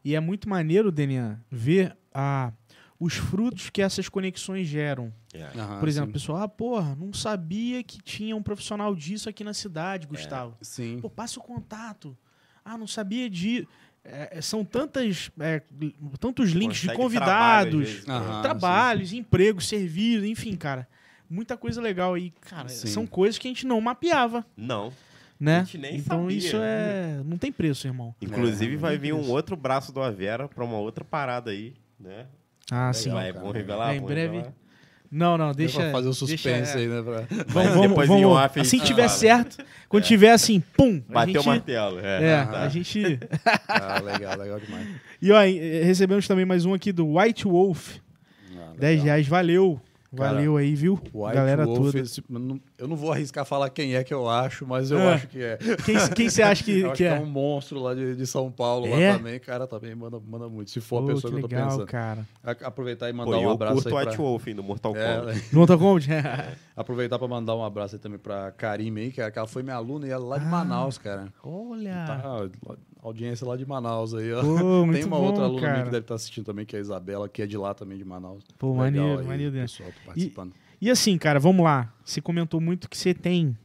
e 0.04 0.14
é 0.14 0.20
muito 0.20 0.48
maneiro, 0.48 0.90
Denian, 0.90 1.38
ver 1.50 1.96
a, 2.12 2.52
os 2.98 3.14
frutos 3.14 3.70
que 3.70 3.82
essas 3.82 4.08
conexões 4.08 4.66
geram. 4.66 5.12
É. 5.32 5.42
Aham, 5.58 5.81
por 5.81 5.89
exemplo, 5.89 6.08
sim. 6.08 6.12
pessoal, 6.12 6.42
ah, 6.42 6.48
porra, 6.48 6.94
não 6.94 7.12
sabia 7.12 7.82
que 7.82 8.00
tinha 8.02 8.34
um 8.36 8.42
profissional 8.42 8.94
disso 8.94 9.28
aqui 9.28 9.42
na 9.44 9.50
É. 9.50 9.55
cidade, 9.55 10.06
Gustavo. 10.06 10.56
Sim. 10.62 10.98
Pô, 11.00 11.10
passa 11.10 11.39
o 11.40 11.42
contato. 11.42 12.16
Ah, 12.64 12.78
não 12.78 12.86
sabia 12.86 13.28
de... 13.28 13.66
é, 14.05 14.40
são 14.40 14.64
tantas, 14.64 15.31
é, 15.40 15.60
tantos 16.20 16.50
links 16.52 16.78
de 16.78 16.86
Consegue 16.86 17.02
convidados, 17.02 18.05
trabalho, 18.05 18.26
Aham. 18.26 18.39
Ah, 18.39 18.42
trabalhos, 18.42 19.12
empregos, 19.12 19.68
serviços, 19.68 20.24
enfim, 20.26 20.56
cara. 20.56 20.89
Muita 21.28 21.56
coisa 21.56 21.81
legal 21.82 22.14
aí, 22.14 22.31
cara. 22.42 22.68
Sim. 22.68 22.86
São 22.86 23.06
coisas 23.06 23.39
que 23.39 23.48
a 23.48 23.50
gente 23.50 23.66
não 23.66 23.81
mapeava, 23.81 24.47
Não. 24.56 24.92
né? 25.40 25.58
A 25.60 25.64
gente 25.64 25.78
nem 25.78 25.97
então 25.97 26.23
sabia. 26.23 26.36
isso 26.39 26.56
é. 26.58 27.20
Não 27.24 27.36
tem 27.36 27.50
preço, 27.50 27.86
irmão. 27.86 28.14
Inclusive 28.23 28.74
É, 28.74 28.78
vai 28.78 28.97
vir 28.97 29.12
um 29.14 29.28
outro 29.31 29.56
braço 29.56 29.90
do 29.92 30.00
Avera 30.00 30.48
pra 30.48 30.62
uma 30.64 30.76
outra 30.78 31.05
parada 31.05 31.50
aí, 31.50 31.74
né? 31.98 32.26
Ah, 32.70 32.93
sim. 32.93 33.10
Vai, 33.10 33.28
cara. 33.33 33.41
vamos 33.41 33.55
revelar? 33.57 33.91
É, 33.91 33.93
em 33.93 34.01
vamos 34.01 34.10
breve. 34.12 34.34
revelar? 34.36 34.52
Não, 35.10 35.39
não, 35.39 35.52
deixa. 35.52 35.78
pra 35.81 35.93
fazer 35.93 36.09
o 36.09 36.10
deixa- 36.10 36.26
suspense 36.26 36.76
é. 36.76 36.81
aí, 36.81 36.89
né? 36.89 37.02
pra- 37.02 37.44
Vamos, 37.47 37.70
vamos, 37.75 37.89
depois 37.89 38.09
vamos. 38.09 38.23
em 38.23 38.26
off 38.26 38.59
assim 38.60 38.78
que 38.81 38.84
tiver 38.86 39.07
fala. 39.07 39.18
certo, 39.18 39.65
quando 39.89 40.02
tiver 40.02 40.31
assim, 40.33 40.60
pum. 40.76 41.01
a 41.09 41.12
Bateu 41.12 41.41
o 41.41 41.47
martelo. 41.47 42.01
É. 42.01 42.25
É, 42.25 42.34
Aham. 42.34 42.57
a 42.57 42.68
gente. 42.68 43.20
Ah, 43.68 44.01
legal, 44.01 44.36
legal 44.39 44.59
demais. 44.59 44.89
E 45.23 45.31
ó, 45.31 45.41
recebemos 45.41 46.26
também 46.26 46.44
mais 46.44 46.65
um 46.65 46.75
aqui 46.75 46.91
do 46.91 47.17
White 47.17 47.44
Wolf. 47.47 47.97
Ah, 48.51 48.55
legal. 48.55 48.75
10 48.78 49.02
reais, 49.05 49.28
valeu. 49.28 49.81
Cara, 50.15 50.34
Valeu 50.34 50.57
aí, 50.57 50.75
viu? 50.75 50.94
White 51.12 51.34
Galera 51.34 51.65
Wolf, 51.67 51.78
toda. 51.93 51.99
esse- 52.01 52.23
eu 52.31 52.39
não- 52.39 52.60
eu 52.78 52.97
vou 52.97 53.12
arriscar 53.12 53.44
falar 53.44 53.68
quem 53.70 53.94
é 53.94 54.05
que 54.05 54.12
eu 54.15 54.28
acho, 54.28 54.67
mas 54.67 54.91
eu 54.91 54.99
Ah. 54.99 55.15
acho 55.15 55.28
que 55.28 55.43
é. 55.43 55.59
Quem, 55.84 55.97
quem 56.15 56.28
você 56.31 56.43
acha 56.43 56.62
que, 56.65 56.81
Eu 56.81 56.86
acho 56.86 56.97
que 56.97 57.05
que 57.05 57.09
é? 57.09 57.17
é 57.17 57.20
um 57.20 57.26
monstro 57.26 57.81
lá 57.81 57.94
de, 57.94 58.15
de 58.17 58.26
São 58.26 58.51
Paulo 58.51 58.86
É? 58.86 59.10
lá 59.12 59.18
também. 59.18 59.39
Cara, 59.41 59.67
também 59.67 59.94
manda, 59.94 60.18
manda 60.20 60.49
muito. 60.49 60.70
Se 60.70 60.81
for 60.81 61.02
Pô, 61.02 61.10
a 61.10 61.15
pessoa 61.15 61.33
que, 61.33 61.39
que 61.39 61.44
eu 61.44 61.49
tô 61.49 61.55
legal, 61.55 61.68
pensando. 61.70 61.86
cara. 61.86 62.26
A- 62.43 62.51
Aproveitar 62.67 63.10
e 63.10 63.12
mandar 63.12 63.33
Pô, 63.33 63.39
um 63.39 63.43
eu 63.43 63.51
abraço 63.51 63.75
curto 63.75 63.94
o 63.94 63.97
aí 63.99 64.05
White 64.07 64.17
pra... 64.17 64.25
Wolf 64.25 64.47
do 64.47 64.62
Mortal 64.62 64.97
É, 64.97 65.17
Kombat. 65.18 65.36
né? 65.36 65.43
No 65.52 65.59
Mortal 65.60 65.78
Kombat? 65.78 66.09
Aproveitar 66.76 67.18
pra 67.18 67.28
mandar 67.28 67.55
um 67.57 67.65
abraço 67.65 67.97
aí 67.97 68.01
também 68.01 68.18
pra 68.18 68.51
Karime 68.52 69.01
aí, 69.02 69.12
que 69.12 69.20
é- 69.20 69.31
que 69.31 69.39
ela 69.39 69.49
foi 69.49 69.62
minha 69.62 69.76
aluna 69.76 70.07
e 70.07 70.10
ela 70.10 70.25
é 70.25 70.28
lá 70.28 70.39
de 70.39 70.44
Ah. 70.47 70.49
Manaus, 70.49 70.99
cara. 70.99 71.28
Olha. 71.43 72.05
Tá, 72.07 72.49
audiência 73.08 73.47
lá 73.47 73.57
de 73.57 73.66
Manaus 73.66 74.15
aí, 74.15 74.33
ó. 74.33 74.42
Pô, 74.42 74.86
Tem 74.92 75.05
uma 75.05 75.18
bom, 75.18 75.24
outra 75.26 75.44
aluna 75.44 75.68
minha 75.70 75.84
que 75.84 75.91
deve 75.91 76.05
estar 76.05 76.15
assistindo 76.15 76.44
também, 76.44 76.65
que 76.66 76.74
é 76.74 76.78
a 76.78 76.83
Isabela, 76.83 77.28
que 77.28 77.42
é 77.42 77.47
de 77.47 77.57
lá 77.57 77.74
também, 77.74 77.99
de 77.99 78.05
Manaus. 78.05 78.42
Pô, 78.58 78.68
Legal 78.70 78.78
maneiro, 78.84 79.20
aí, 79.20 79.26
maneiro, 79.26 79.55
né? 79.57 79.62
pessoal 79.62 79.91
tá 79.92 80.00
participando. 80.07 80.52
E 80.81 80.91
assim, 80.91 81.16
cara, 81.18 81.39
vamos 81.39 81.65
lá. 81.65 81.92
Você 82.05 82.20
comentou 82.20 82.60
muito 82.60 82.89
que 82.89 82.97
você 82.97 83.15
tem 83.15 83.57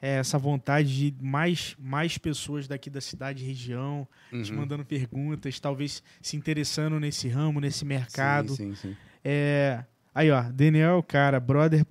é, 0.00 0.16
essa 0.18 0.38
vontade 0.38 1.10
de 1.10 1.14
mais, 1.24 1.76
mais 1.78 2.16
pessoas 2.16 2.66
daqui 2.68 2.88
da 2.88 3.00
cidade 3.00 3.44
e 3.44 3.46
região 3.46 4.06
te 4.42 4.50
Uhum. 4.52 4.58
mandando 4.58 4.84
perguntas, 4.84 5.58
talvez 5.60 6.02
se 6.22 6.36
interessando 6.36 6.98
nesse 7.00 7.28
ramo, 7.28 7.60
nesse 7.60 7.84
mercado. 7.84 8.54
Sim, 8.56 8.74
sim, 8.74 8.90
sim. 8.90 8.96
É, 9.24 9.84
aí, 10.14 10.30
ó, 10.30 10.42
Daniel, 10.42 11.02
cara, 11.02 11.38
brother, 11.38 11.84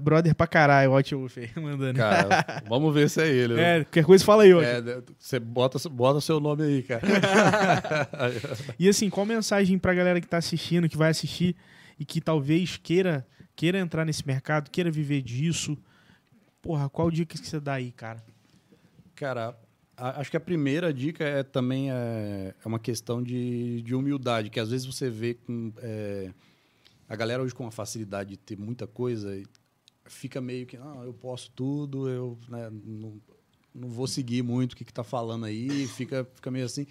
brother 0.00 0.34
pra 0.34 0.46
caralho, 0.46 0.94
White 0.94 1.14
Wolf 1.14 1.36
aí, 1.38 1.50
mandando. 1.56 1.98
Cara, 1.98 2.62
vamos 2.68 2.94
ver 2.94 3.08
se 3.10 3.20
é 3.22 3.28
ele. 3.28 3.54
né? 3.54 3.78
É, 3.80 3.84
qualquer 3.84 4.04
coisa 4.04 4.24
fala 4.24 4.42
aí, 4.44 4.52
ó. 4.54 4.62
É, 4.62 4.80
você 5.18 5.38
bota, 5.40 5.78
bota 5.88 6.20
seu 6.20 6.38
nome 6.40 6.62
aí, 6.62 6.82
cara. 6.82 7.02
E 8.78 8.88
assim, 8.88 9.10
qual 9.10 9.26
mensagem 9.26 9.78
pra 9.78 9.94
galera 9.94 10.20
que 10.20 10.26
tá 10.28 10.36
assistindo, 10.38 10.88
que 10.88 10.96
vai 10.96 11.10
assistir 11.10 11.56
e 11.98 12.04
que 12.04 12.20
talvez 12.20 12.76
queira, 12.76 13.26
queira 13.54 13.78
entrar 13.78 14.04
nesse 14.04 14.26
mercado, 14.26 14.70
queira 14.70 14.90
viver 14.90 15.22
disso? 15.22 15.76
Porra, 16.62 16.88
qual 16.88 17.10
dica 17.10 17.36
que 17.38 17.46
você 17.46 17.60
dá 17.60 17.74
aí, 17.74 17.90
cara? 17.92 18.22
Cara, 19.14 19.56
a- 19.96 20.20
acho 20.20 20.30
que 20.30 20.36
a 20.36 20.40
primeira 20.40 20.92
dica 20.92 21.22
é 21.24 21.42
também 21.42 21.90
é, 21.90 22.54
é 22.64 22.68
uma 22.68 22.78
questão 22.78 23.22
de, 23.22 23.82
de 23.82 23.94
humildade, 23.94 24.50
que 24.50 24.58
às 24.58 24.70
vezes 24.70 24.86
você 24.86 25.08
vê 25.10 25.34
com 25.34 25.72
é, 25.78 26.30
a 27.08 27.14
galera 27.14 27.42
hoje 27.42 27.54
com 27.54 27.66
a 27.66 27.70
facilidade 27.70 28.30
de 28.30 28.36
ter 28.38 28.56
muita 28.58 28.86
coisa, 28.86 29.40
fica 30.06 30.40
meio 30.40 30.66
que, 30.66 30.76
ah, 30.76 31.02
eu 31.04 31.12
posso 31.14 31.50
tudo, 31.50 32.08
eu 32.08 32.38
né, 32.48 32.70
não, 32.84 33.20
não 33.74 33.88
vou 33.88 34.06
seguir 34.06 34.42
muito 34.42 34.72
o 34.72 34.76
que, 34.76 34.84
que 34.84 34.92
tá 34.92 35.04
falando 35.04 35.44
aí, 35.46 35.86
fica, 35.88 36.26
fica 36.34 36.50
meio 36.50 36.64
assim. 36.66 36.86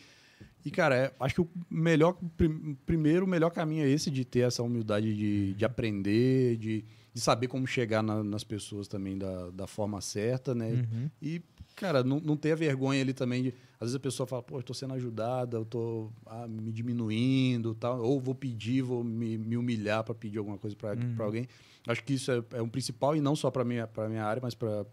E, 0.65 0.71
cara, 0.71 0.95
é- 0.95 1.13
acho 1.19 1.35
que 1.35 1.41
o 1.41 1.49
melhor, 1.69 2.17
prim- 2.37 2.77
primeiro, 2.85 3.25
o 3.25 3.29
melhor 3.29 3.49
caminho 3.51 3.85
é 3.85 3.89
esse 3.89 4.09
de 4.09 4.23
ter 4.25 4.39
essa 4.41 4.63
humildade 4.63 5.13
de, 5.15 5.53
de 5.53 5.65
aprender, 5.65 6.57
de, 6.57 6.83
de 7.13 7.21
saber 7.21 7.47
como 7.47 7.67
chegar 7.67 8.01
na- 8.01 8.23
nas 8.23 8.43
pessoas 8.43 8.87
também 8.87 9.17
da, 9.17 9.49
da 9.51 9.67
forma 9.67 9.99
certa, 10.01 10.55
né? 10.55 10.71
Uhum. 10.71 11.09
E, 11.21 11.41
cara, 11.75 12.03
não, 12.03 12.19
não 12.19 12.35
ter 12.37 12.51
a 12.51 12.55
vergonha 12.55 13.01
ali 13.01 13.13
também 13.13 13.43
de. 13.43 13.49
Às 13.75 13.87
vezes 13.89 13.95
a 13.95 13.99
pessoa 13.99 14.25
fala, 14.25 14.41
pô, 14.41 14.61
tô 14.63 14.73
sendo 14.73 14.93
ajudada, 14.93 15.57
eu 15.57 15.65
tô 15.65 16.09
ah, 16.25 16.47
me 16.47 16.71
diminuindo 16.71 17.75
tal. 17.75 18.01
Ou 18.01 18.19
vou 18.19 18.33
pedir, 18.33 18.81
vou 18.81 19.03
me, 19.03 19.37
me 19.37 19.57
humilhar 19.57 20.03
para 20.03 20.15
pedir 20.15 20.37
alguma 20.37 20.57
coisa 20.57 20.75
para 20.75 20.93
Uhum. 20.93 21.15
alguém. 21.19 21.47
Acho 21.87 22.03
que 22.03 22.13
isso 22.13 22.31
é, 22.31 22.41
é 22.53 22.61
um 22.61 22.69
principal, 22.69 23.15
e 23.15 23.19
não 23.21 23.35
só 23.35 23.51
para 23.51 23.65
minha, 23.65 23.85
pra 23.85 24.07
minha 24.07 24.23
área, 24.23 24.41
mas 24.41 24.55
para 24.55 24.85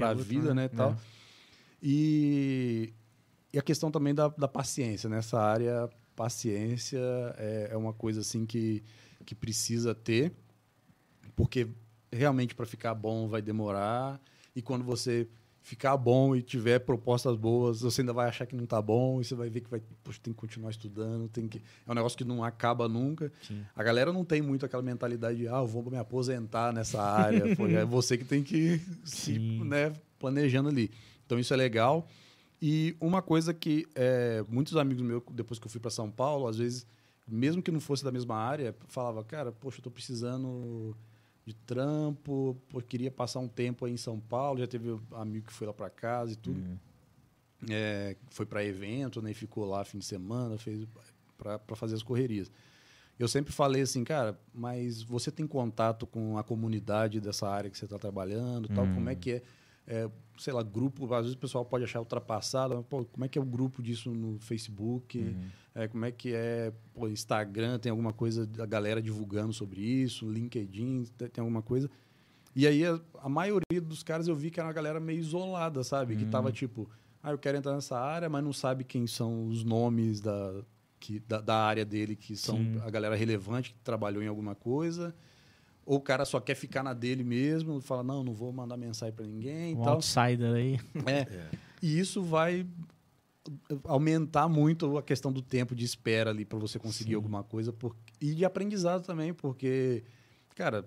a 0.00 0.14
vida, 0.14 0.54
né? 0.54 0.68
Tal. 0.68 0.96
E, 1.82 2.92
e 3.52 3.58
a 3.58 3.62
questão 3.62 3.90
também 3.90 4.14
da, 4.14 4.28
da 4.28 4.48
paciência. 4.48 5.08
Nessa 5.08 5.40
área, 5.40 5.88
paciência 6.14 6.98
é, 7.36 7.68
é 7.72 7.76
uma 7.76 7.92
coisa 7.92 8.20
assim 8.20 8.44
que, 8.44 8.82
que 9.24 9.34
precisa 9.34 9.94
ter, 9.94 10.32
porque 11.36 11.68
realmente 12.12 12.54
para 12.54 12.66
ficar 12.66 12.94
bom 12.94 13.28
vai 13.28 13.40
demorar. 13.42 14.20
E 14.54 14.62
quando 14.62 14.84
você 14.84 15.28
ficar 15.68 15.98
bom 15.98 16.34
e 16.34 16.40
tiver 16.40 16.78
propostas 16.78 17.36
boas, 17.36 17.82
você 17.82 18.00
ainda 18.00 18.14
vai 18.14 18.26
achar 18.26 18.46
que 18.46 18.56
não 18.56 18.64
está 18.64 18.80
bom, 18.80 19.20
e 19.20 19.24
você 19.24 19.34
vai 19.34 19.50
ver 19.50 19.60
que 19.60 19.68
vai, 19.68 19.82
poxa, 20.02 20.18
tem 20.22 20.32
que 20.32 20.40
continuar 20.40 20.70
estudando, 20.70 21.28
tem 21.28 21.46
que 21.46 21.58
é 21.86 21.92
um 21.92 21.94
negócio 21.94 22.16
que 22.16 22.24
não 22.24 22.42
acaba 22.42 22.88
nunca. 22.88 23.30
Sim. 23.42 23.62
A 23.76 23.82
galera 23.82 24.10
não 24.10 24.24
tem 24.24 24.40
muito 24.40 24.64
aquela 24.64 24.82
mentalidade 24.82 25.36
de, 25.36 25.46
ah, 25.46 25.58
eu 25.58 25.66
vou 25.66 25.84
me 25.90 25.98
aposentar 25.98 26.72
nessa 26.72 27.02
área. 27.02 27.42
Pô, 27.54 27.66
é 27.66 27.84
você 27.84 28.16
que 28.16 28.24
tem 28.24 28.42
que 28.42 28.80
se, 29.04 29.38
né, 29.38 29.92
planejando 30.18 30.70
ali. 30.70 30.90
Então 31.26 31.38
isso 31.38 31.52
é 31.52 31.56
legal. 31.56 32.08
E 32.60 32.96
uma 32.98 33.20
coisa 33.20 33.52
que 33.52 33.86
é, 33.94 34.42
muitos 34.48 34.74
amigos 34.74 35.02
meus, 35.02 35.22
depois 35.32 35.60
que 35.60 35.66
eu 35.66 35.70
fui 35.70 35.80
para 35.80 35.90
São 35.90 36.10
Paulo, 36.10 36.48
às 36.48 36.56
vezes, 36.56 36.86
mesmo 37.26 37.62
que 37.62 37.70
não 37.70 37.78
fosse 37.78 38.02
da 38.02 38.10
mesma 38.10 38.36
área, 38.36 38.74
falava, 38.88 39.22
cara, 39.22 39.52
poxa, 39.52 39.80
eu 39.80 39.82
tô 39.82 39.90
precisando 39.90 40.96
de 41.48 41.54
trampo, 41.54 42.56
pô, 42.68 42.80
queria 42.80 43.10
passar 43.10 43.40
um 43.40 43.48
tempo 43.48 43.84
aí 43.86 43.92
em 43.92 43.96
São 43.96 44.20
Paulo, 44.20 44.60
já 44.60 44.66
teve 44.66 44.92
um 44.92 45.00
amigo 45.12 45.46
que 45.46 45.52
foi 45.52 45.66
lá 45.66 45.72
para 45.72 45.88
casa 45.88 46.34
e 46.34 46.36
tudo. 46.36 46.60
É, 47.68 48.16
foi 48.30 48.46
para 48.46 48.62
evento, 48.64 49.20
né, 49.20 49.32
e 49.32 49.34
ficou 49.34 49.64
lá 49.64 49.84
fim 49.84 49.98
de 49.98 50.04
semana, 50.04 50.56
fez 50.58 50.86
para 51.36 51.74
fazer 51.74 51.94
as 51.94 52.02
correrias. 52.02 52.52
Eu 53.18 53.26
sempre 53.26 53.52
falei 53.52 53.82
assim, 53.82 54.04
cara, 54.04 54.38
mas 54.54 55.02
você 55.02 55.30
tem 55.32 55.46
contato 55.46 56.06
com 56.06 56.38
a 56.38 56.44
comunidade 56.44 57.20
dessa 57.20 57.48
área 57.48 57.68
que 57.68 57.76
você 57.76 57.84
está 57.84 57.98
trabalhando, 57.98 58.68
tal? 58.68 58.86
Como 58.94 59.08
é 59.08 59.14
que 59.16 59.32
é, 59.32 59.42
é, 59.88 60.08
sei 60.36 60.52
lá, 60.52 60.62
grupo? 60.62 61.12
Às 61.14 61.22
vezes 61.22 61.34
o 61.34 61.38
pessoal 61.38 61.64
pode 61.64 61.82
achar 61.82 61.98
ultrapassado, 61.98 62.76
mas, 62.76 62.84
pô, 62.86 63.04
como 63.06 63.24
é 63.24 63.28
que 63.28 63.38
é 63.38 63.42
o 63.42 63.44
grupo 63.44 63.82
disso 63.82 64.10
no 64.10 64.38
Facebook? 64.38 65.34
É, 65.74 65.88
como 65.88 66.04
é 66.04 66.12
que 66.12 66.34
é, 66.34 66.72
pô, 66.92 67.08
Instagram? 67.08 67.78
Tem 67.78 67.90
alguma 67.90 68.12
coisa 68.12 68.46
da 68.46 68.66
galera 68.66 69.00
divulgando 69.00 69.52
sobre 69.52 69.80
isso? 69.80 70.30
LinkedIn 70.30 71.06
tem 71.32 71.40
alguma 71.40 71.62
coisa? 71.62 71.90
E 72.54 72.66
aí 72.66 72.84
a, 72.84 73.00
a 73.22 73.28
maioria 73.28 73.80
dos 73.80 74.02
caras 74.02 74.28
eu 74.28 74.34
vi 74.34 74.50
que 74.50 74.60
era 74.60 74.66
uma 74.66 74.72
galera 74.72 75.00
meio 75.00 75.18
isolada, 75.18 75.82
sabe? 75.82 76.16
Que 76.16 76.26
tava 76.26 76.52
tipo, 76.52 76.90
ah, 77.22 77.30
eu 77.30 77.38
quero 77.38 77.56
entrar 77.56 77.74
nessa 77.74 77.98
área, 77.98 78.28
mas 78.28 78.44
não 78.44 78.52
sabe 78.52 78.84
quem 78.84 79.06
são 79.06 79.46
os 79.46 79.64
nomes 79.64 80.20
da, 80.20 80.62
que, 80.98 81.20
da, 81.20 81.40
da 81.40 81.56
área 81.56 81.84
dele, 81.84 82.16
que 82.16 82.36
são 82.36 82.56
Sim. 82.56 82.80
a 82.84 82.90
galera 82.90 83.14
relevante 83.14 83.72
que 83.72 83.80
trabalhou 83.80 84.22
em 84.22 84.26
alguma 84.26 84.54
coisa. 84.54 85.14
Ou 85.88 85.96
o 85.96 86.00
cara 86.02 86.26
só 86.26 86.38
quer 86.38 86.54
ficar 86.54 86.82
na 86.82 86.92
dele 86.92 87.24
mesmo, 87.24 87.80
fala, 87.80 88.02
não, 88.02 88.22
não 88.22 88.34
vou 88.34 88.52
mandar 88.52 88.76
mensagem 88.76 89.14
para 89.14 89.26
ninguém 89.26 89.74
Um 89.74 89.82
tal. 89.82 89.94
outsider 89.94 90.52
aí. 90.52 90.78
É. 91.06 91.48
E 91.80 91.98
isso 91.98 92.22
vai 92.22 92.66
aumentar 93.84 94.50
muito 94.50 94.98
a 94.98 95.02
questão 95.02 95.32
do 95.32 95.40
tempo 95.40 95.74
de 95.74 95.86
espera 95.86 96.28
ali 96.28 96.44
para 96.44 96.58
você 96.58 96.78
conseguir 96.78 97.12
Sim. 97.12 97.16
alguma 97.16 97.42
coisa 97.42 97.72
por... 97.72 97.96
e 98.20 98.34
de 98.34 98.44
aprendizado 98.44 99.02
também, 99.02 99.32
porque, 99.32 100.04
cara, 100.54 100.86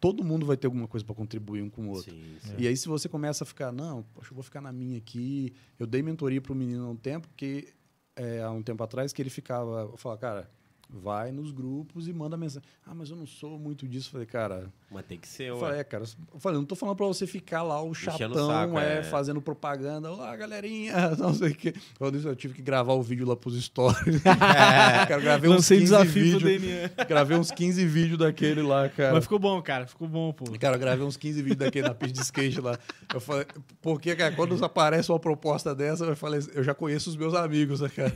todo 0.00 0.24
mundo 0.24 0.46
vai 0.46 0.56
ter 0.56 0.66
alguma 0.66 0.88
coisa 0.88 1.04
para 1.04 1.14
contribuir 1.14 1.60
um 1.60 1.68
com 1.68 1.88
o 1.88 1.90
outro. 1.90 2.10
Sim, 2.10 2.38
sim. 2.40 2.54
E 2.56 2.66
aí, 2.66 2.74
se 2.74 2.88
você 2.88 3.10
começa 3.10 3.44
a 3.44 3.46
ficar, 3.46 3.70
não, 3.70 4.02
poxa, 4.14 4.30
eu 4.30 4.34
vou 4.34 4.42
ficar 4.42 4.62
na 4.62 4.72
minha 4.72 4.96
aqui. 4.96 5.52
Eu 5.78 5.86
dei 5.86 6.00
mentoria 6.02 6.40
para 6.40 6.54
o 6.54 6.56
menino 6.56 6.86
há 6.86 6.88
um 6.88 6.96
tempo, 6.96 7.28
que 7.36 7.68
é, 8.16 8.40
há 8.40 8.50
um 8.50 8.62
tempo 8.62 8.82
atrás, 8.82 9.12
que 9.12 9.20
ele 9.20 9.28
ficava, 9.28 9.90
eu 9.92 9.96
falava, 9.98 10.18
cara, 10.18 10.50
vai 10.88 11.32
nos 11.32 11.50
grupos 11.50 12.06
e 12.08 12.12
manda 12.12 12.36
mensagem. 12.36 12.66
Ah, 12.86 12.94
mas 12.94 13.10
eu 13.10 13.16
não 13.16 13.26
sou 13.26 13.58
muito 13.58 13.88
disso. 13.88 14.08
Eu 14.08 14.12
falei, 14.12 14.26
cara, 14.26 14.72
Mas 14.90 15.04
tem 15.04 15.18
que 15.18 15.26
ser, 15.26 15.44
eu 15.44 15.54
ué. 15.54 15.60
falei, 15.60 15.80
é, 15.80 15.84
cara, 15.84 16.04
eu 16.32 16.40
falei, 16.40 16.58
não 16.58 16.64
tô 16.64 16.76
falando 16.76 16.96
pra 16.96 17.06
você 17.06 17.26
ficar 17.26 17.62
lá 17.62 17.82
o 17.82 17.92
chatão, 17.92 18.46
saco, 18.46 18.78
é, 18.78 18.98
é. 18.98 19.02
fazendo 19.02 19.40
propaganda, 19.42 20.10
olá, 20.10 20.34
galerinha, 20.36 21.10
não 21.18 21.34
sei 21.34 21.50
o 21.50 21.54
quê. 21.54 21.74
Quando 21.98 22.16
isso, 22.16 22.28
eu 22.28 22.36
tive 22.36 22.54
que 22.54 22.62
gravar 22.62 22.94
o 22.94 23.02
vídeo 23.02 23.26
lá 23.26 23.36
pros 23.36 23.60
stories. 23.62 24.22
cara, 24.22 25.18
gravei 25.18 25.50
uns 25.50 25.56
Lancei 25.56 25.78
15 25.80 25.92
desafio 25.92 26.38
vídeos, 26.38 26.90
gravei 27.08 27.36
uns 27.36 27.50
15 27.50 27.86
vídeos 27.86 28.18
daquele 28.18 28.62
lá, 28.62 28.88
cara. 28.88 29.14
Mas 29.14 29.24
ficou 29.24 29.38
bom, 29.38 29.60
cara. 29.60 29.86
Ficou 29.86 30.06
bom, 30.06 30.32
pô. 30.32 30.44
Cara, 30.58 30.76
eu 30.76 30.80
gravei 30.80 31.04
uns 31.04 31.16
15 31.16 31.42
vídeos 31.42 31.58
daquele 31.58 31.88
na 31.88 31.94
pista 31.94 32.14
de 32.14 32.22
skate 32.22 32.60
lá. 32.60 32.78
Eu 33.12 33.20
falei, 33.20 33.46
porque, 33.82 34.14
cara, 34.14 34.34
quando 34.34 34.64
aparece 34.64 35.10
uma 35.10 35.18
proposta 35.18 35.74
dessa, 35.74 36.04
eu 36.04 36.16
falei, 36.16 36.40
eu 36.54 36.62
já 36.62 36.74
conheço 36.74 37.10
os 37.10 37.16
meus 37.16 37.34
amigos, 37.34 37.80
né, 37.80 37.88
cara? 37.88 38.12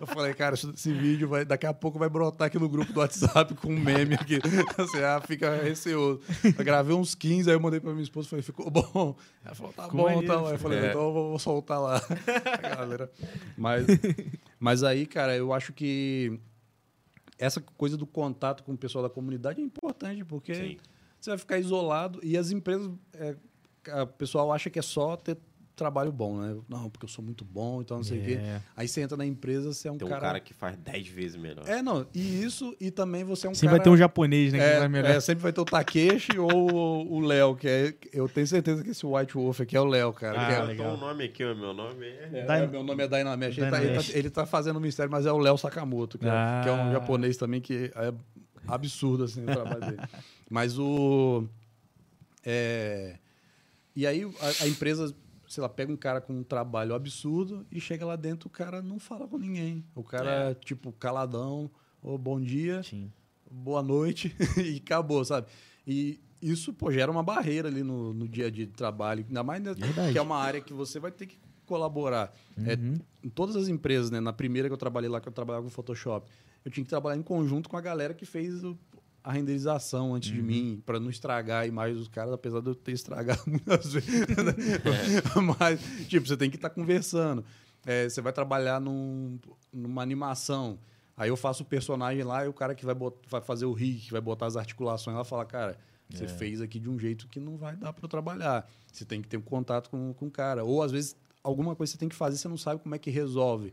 Eu 0.00 0.06
falei, 0.06 0.34
cara, 0.34 0.54
esse 0.54 0.92
vídeo 0.92 1.28
vai, 1.28 1.45
daqui 1.46 1.64
a 1.66 1.72
pouco 1.72 1.98
vai 1.98 2.08
brotar 2.08 2.48
aqui 2.48 2.58
no 2.58 2.68
grupo 2.68 2.92
do 2.92 3.00
WhatsApp 3.00 3.54
com 3.54 3.68
um 3.72 3.78
meme 3.80 4.14
aqui. 4.14 4.38
Assim, 4.78 4.98
ah, 5.02 5.20
fica 5.26 5.56
receoso. 5.62 6.20
Eu 6.44 6.64
gravei 6.64 6.94
uns 6.94 7.14
15, 7.14 7.48
aí 7.50 7.56
eu 7.56 7.60
mandei 7.60 7.80
pra 7.80 7.92
minha 7.92 8.02
esposa 8.02 8.26
e 8.26 8.30
falei, 8.30 8.42
ficou 8.42 8.70
bom. 8.70 9.16
Ela 9.44 9.54
falou, 9.54 9.72
tá 9.72 9.84
Ficou 9.84 9.98
bom, 9.98 10.04
maneiro, 10.04 10.26
tá 10.26 10.38
bom. 10.38 10.50
Eu 10.50 10.58
falei, 10.58 10.78
É. 10.80 10.88
então 10.90 11.00
eu 11.02 11.12
vou, 11.12 11.28
vou 11.30 11.38
soltar 11.38 11.80
lá. 11.80 12.00
A 12.62 12.76
galera. 12.76 13.10
Mas, 13.56 13.86
mas 14.60 14.82
aí, 14.82 15.06
cara, 15.06 15.36
eu 15.36 15.52
acho 15.52 15.72
que 15.72 16.38
essa 17.38 17.60
coisa 17.60 17.96
do 17.96 18.06
contato 18.06 18.62
com 18.64 18.72
o 18.72 18.78
pessoal 18.78 19.02
da 19.02 19.10
comunidade 19.10 19.60
é 19.60 19.64
importante, 19.64 20.24
porque 20.24 20.54
Sim. 20.54 20.76
você 21.20 21.30
vai 21.30 21.38
ficar 21.38 21.58
isolado 21.58 22.18
e 22.22 22.36
as 22.36 22.50
empresas, 22.50 22.90
é, 23.14 23.36
a- 23.90 24.02
o 24.04 24.06
pessoal 24.06 24.52
acha 24.52 24.70
que 24.70 24.78
é 24.78 24.82
só 24.82 25.16
ter 25.16 25.36
trabalho 25.76 26.10
bom, 26.10 26.40
né? 26.40 26.56
Não, 26.68 26.88
porque 26.88 27.04
eu 27.04 27.08
sou 27.08 27.22
muito 27.24 27.44
bom, 27.44 27.82
então 27.82 27.98
não 27.98 28.04
sei 28.04 28.18
o 28.18 28.24
quê. 28.24 28.32
É. 28.40 28.60
Aí 28.74 28.88
você 28.88 29.02
entra 29.02 29.16
na 29.16 29.26
empresa, 29.26 29.72
você 29.72 29.86
é 29.88 29.92
um 29.92 29.98
Tem 29.98 30.06
um 30.06 30.10
cara... 30.10 30.20
cara 30.22 30.40
que 30.40 30.54
faz 30.54 30.76
10 30.78 31.06
vezes 31.08 31.36
melhor. 31.36 31.68
É, 31.68 31.82
não, 31.82 32.06
e 32.14 32.42
isso, 32.42 32.74
e 32.80 32.90
também 32.90 33.22
você 33.24 33.46
é 33.46 33.50
um 33.50 33.54
Sempre 33.54 33.66
cara... 33.68 33.76
vai 33.78 33.84
ter 33.84 33.90
um 33.90 33.96
japonês, 33.96 34.52
né? 34.52 34.58
que 34.74 34.78
vai 34.78 34.88
melhor. 34.88 35.10
É, 35.10 35.16
é, 35.16 35.20
sempre 35.20 35.42
vai 35.42 35.52
ter 35.52 35.60
o 35.60 35.64
Takeshi 35.66 36.38
ou 36.40 37.12
o 37.12 37.20
Léo, 37.20 37.54
que 37.54 37.68
é. 37.68 37.94
Eu 38.12 38.28
tenho 38.28 38.46
certeza 38.46 38.82
que 38.82 38.90
esse 38.90 39.04
White 39.04 39.34
Wolf 39.34 39.60
aqui 39.60 39.76
é 39.76 39.80
o 39.80 39.84
Léo, 39.84 40.12
cara. 40.12 40.40
Ah, 40.46 40.52
é- 40.52 40.62
legal. 40.64 40.86
Então 40.86 40.94
o 40.94 40.96
nome 41.08 41.24
aqui, 41.24 41.44
o 41.44 41.54
meu 41.54 41.74
nome 41.74 42.06
é... 42.06 42.30
é, 42.32 42.46
Dyn- 42.46 42.70
meu 42.70 42.82
nome 42.82 43.04
é 43.04 43.08
Dynamesh. 43.08 43.58
Ele, 43.58 43.70
tá, 43.70 43.84
ele, 43.84 43.94
tá, 44.02 44.18
ele 44.18 44.30
tá 44.30 44.46
fazendo 44.46 44.80
mistério, 44.80 45.12
mas 45.12 45.26
é 45.26 45.32
o 45.32 45.38
Léo 45.38 45.58
Sakamoto, 45.58 46.18
que, 46.18 46.26
é- 46.26 46.30
Ah. 46.30 46.60
que 46.64 46.68
é 46.70 46.72
um 46.72 46.90
japonês 46.92 47.36
também 47.36 47.60
que 47.60 47.90
é 47.94 48.14
absurdo 48.66 49.24
assim, 49.24 49.42
o 49.42 49.46
trabalho 49.46 49.80
dele. 49.80 49.98
Mas 50.50 50.78
o. 50.78 51.44
é, 52.44 53.16
e 53.94 54.06
aí 54.06 54.22
a, 54.24 54.64
a 54.64 54.68
empresa, 54.68 55.14
sei 55.48 55.62
lá, 55.62 55.68
pega 55.68 55.92
um 55.92 55.96
cara 55.96 56.20
com 56.20 56.32
um 56.32 56.42
trabalho 56.42 56.94
absurdo 56.94 57.66
e 57.70 57.80
chega 57.80 58.04
lá 58.04 58.16
dentro, 58.16 58.48
o 58.48 58.50
cara 58.50 58.82
não 58.82 58.98
fala 58.98 59.26
com 59.28 59.38
ninguém. 59.38 59.84
O 59.94 60.02
cara, 60.02 60.54
tipo, 60.64 60.92
caladão, 60.92 61.70
ô, 62.02 62.16
bom 62.18 62.40
dia 62.40 62.82
Sim. 62.82 63.10
boa 63.50 63.82
noite 63.82 64.34
e 64.56 64.76
acabou, 64.76 65.24
sabe? 65.24 65.46
E 65.86 66.20
isso, 66.42 66.72
pô, 66.72 66.90
gera 66.92 67.10
uma 67.10 67.22
barreira 67.22 67.68
ali 67.68 67.82
no, 67.82 68.12
no 68.12 68.28
dia 68.28 68.46
a 68.46 68.50
dia 68.50 68.66
de 68.66 68.72
trabalho, 68.72 69.24
ainda 69.26 69.42
mais 69.42 69.62
né, 69.62 69.74
que 70.12 70.18
é 70.18 70.22
uma 70.22 70.36
área 70.36 70.60
que 70.60 70.72
você 70.72 70.98
vai 71.00 71.10
ter 71.10 71.26
que 71.26 71.38
colaborar. 71.64 72.32
É, 72.58 72.74
em 73.24 73.28
todas 73.28 73.56
as 73.56 73.68
empresas, 73.68 74.10
né? 74.10 74.20
Na 74.20 74.32
primeira 74.32 74.68
que 74.68 74.72
eu 74.72 74.78
trabalhei 74.78 75.08
lá, 75.10 75.20
que 75.20 75.28
eu 75.28 75.32
trabalhava 75.32 75.64
com 75.64 75.70
Photoshop, 75.70 76.30
eu 76.64 76.70
tinha 76.70 76.84
que 76.84 76.90
trabalhar 76.90 77.18
em 77.18 77.22
conjunto 77.22 77.68
com 77.68 77.76
a 77.76 77.80
galera 77.80 78.14
que 78.14 78.24
fez 78.26 78.62
o- 78.62 78.78
a 79.28 79.32
renderização 79.32 80.14
antes 80.14 80.30
de 80.30 80.40
mim, 80.40 80.80
para 80.86 81.00
não 81.00 81.10
estragar 81.10 81.62
a 81.62 81.66
imagem 81.66 81.96
dos 81.96 82.06
caras, 82.06 82.32
apesar 82.32 82.60
de 82.60 82.68
eu 82.68 82.74
ter 82.76 82.92
estragado 82.92 83.42
muitas 83.50 83.92
vezes. 83.92 84.10
né? 84.20 84.54
Mas, 85.58 85.80
tipo, 86.08 86.26
você 86.28 86.36
tem 86.36 86.48
que 86.48 86.56
estar 86.56 86.70
conversando. 86.70 87.44
É, 87.84 88.08
você 88.08 88.20
vai 88.20 88.32
trabalhar 88.32 88.80
num- 88.80 89.38
numa 89.72 90.00
animação. 90.02 90.78
Aí 91.16 91.28
eu 91.28 91.36
faço 91.36 91.62
o 91.62 91.66
personagem 91.66 92.22
lá 92.22 92.44
e 92.44 92.48
o 92.48 92.52
cara 92.52 92.74
que 92.74 92.84
vai, 92.84 92.94
bot- 92.94 93.18
vai 93.28 93.40
fazer 93.40 93.64
o 93.66 93.72
rig, 93.72 93.98
que 94.00 94.12
vai 94.12 94.20
botar 94.20 94.46
as 94.46 94.56
articulações 94.56 95.16
lá, 95.16 95.24
fala, 95.24 95.44
cara, 95.44 95.76
você 96.08 96.28
fez 96.28 96.60
aqui 96.60 96.78
de 96.78 96.88
um 96.88 96.96
jeito 96.98 97.26
que 97.26 97.40
não 97.40 97.56
vai 97.56 97.74
dar 97.74 97.92
para 97.92 98.06
trabalhar. 98.08 98.70
Você 98.92 99.04
tem 99.04 99.20
que 99.20 99.28
ter 99.28 99.36
um 99.38 99.42
contato 99.42 99.90
com, 99.90 100.12
com 100.14 100.26
o 100.26 100.30
cara. 100.30 100.62
Ou 100.64 100.82
às 100.82 100.92
vezes 100.92 101.16
alguma 101.42 101.74
coisa 101.74 101.92
você 101.92 101.98
tem 101.98 102.08
que 102.08 102.14
fazer, 102.14 102.36
você 102.36 102.46
não 102.48 102.56
sabe 102.58 102.80
como 102.80 102.94
é 102.94 102.98
que 102.98 103.10
resolve. 103.10 103.72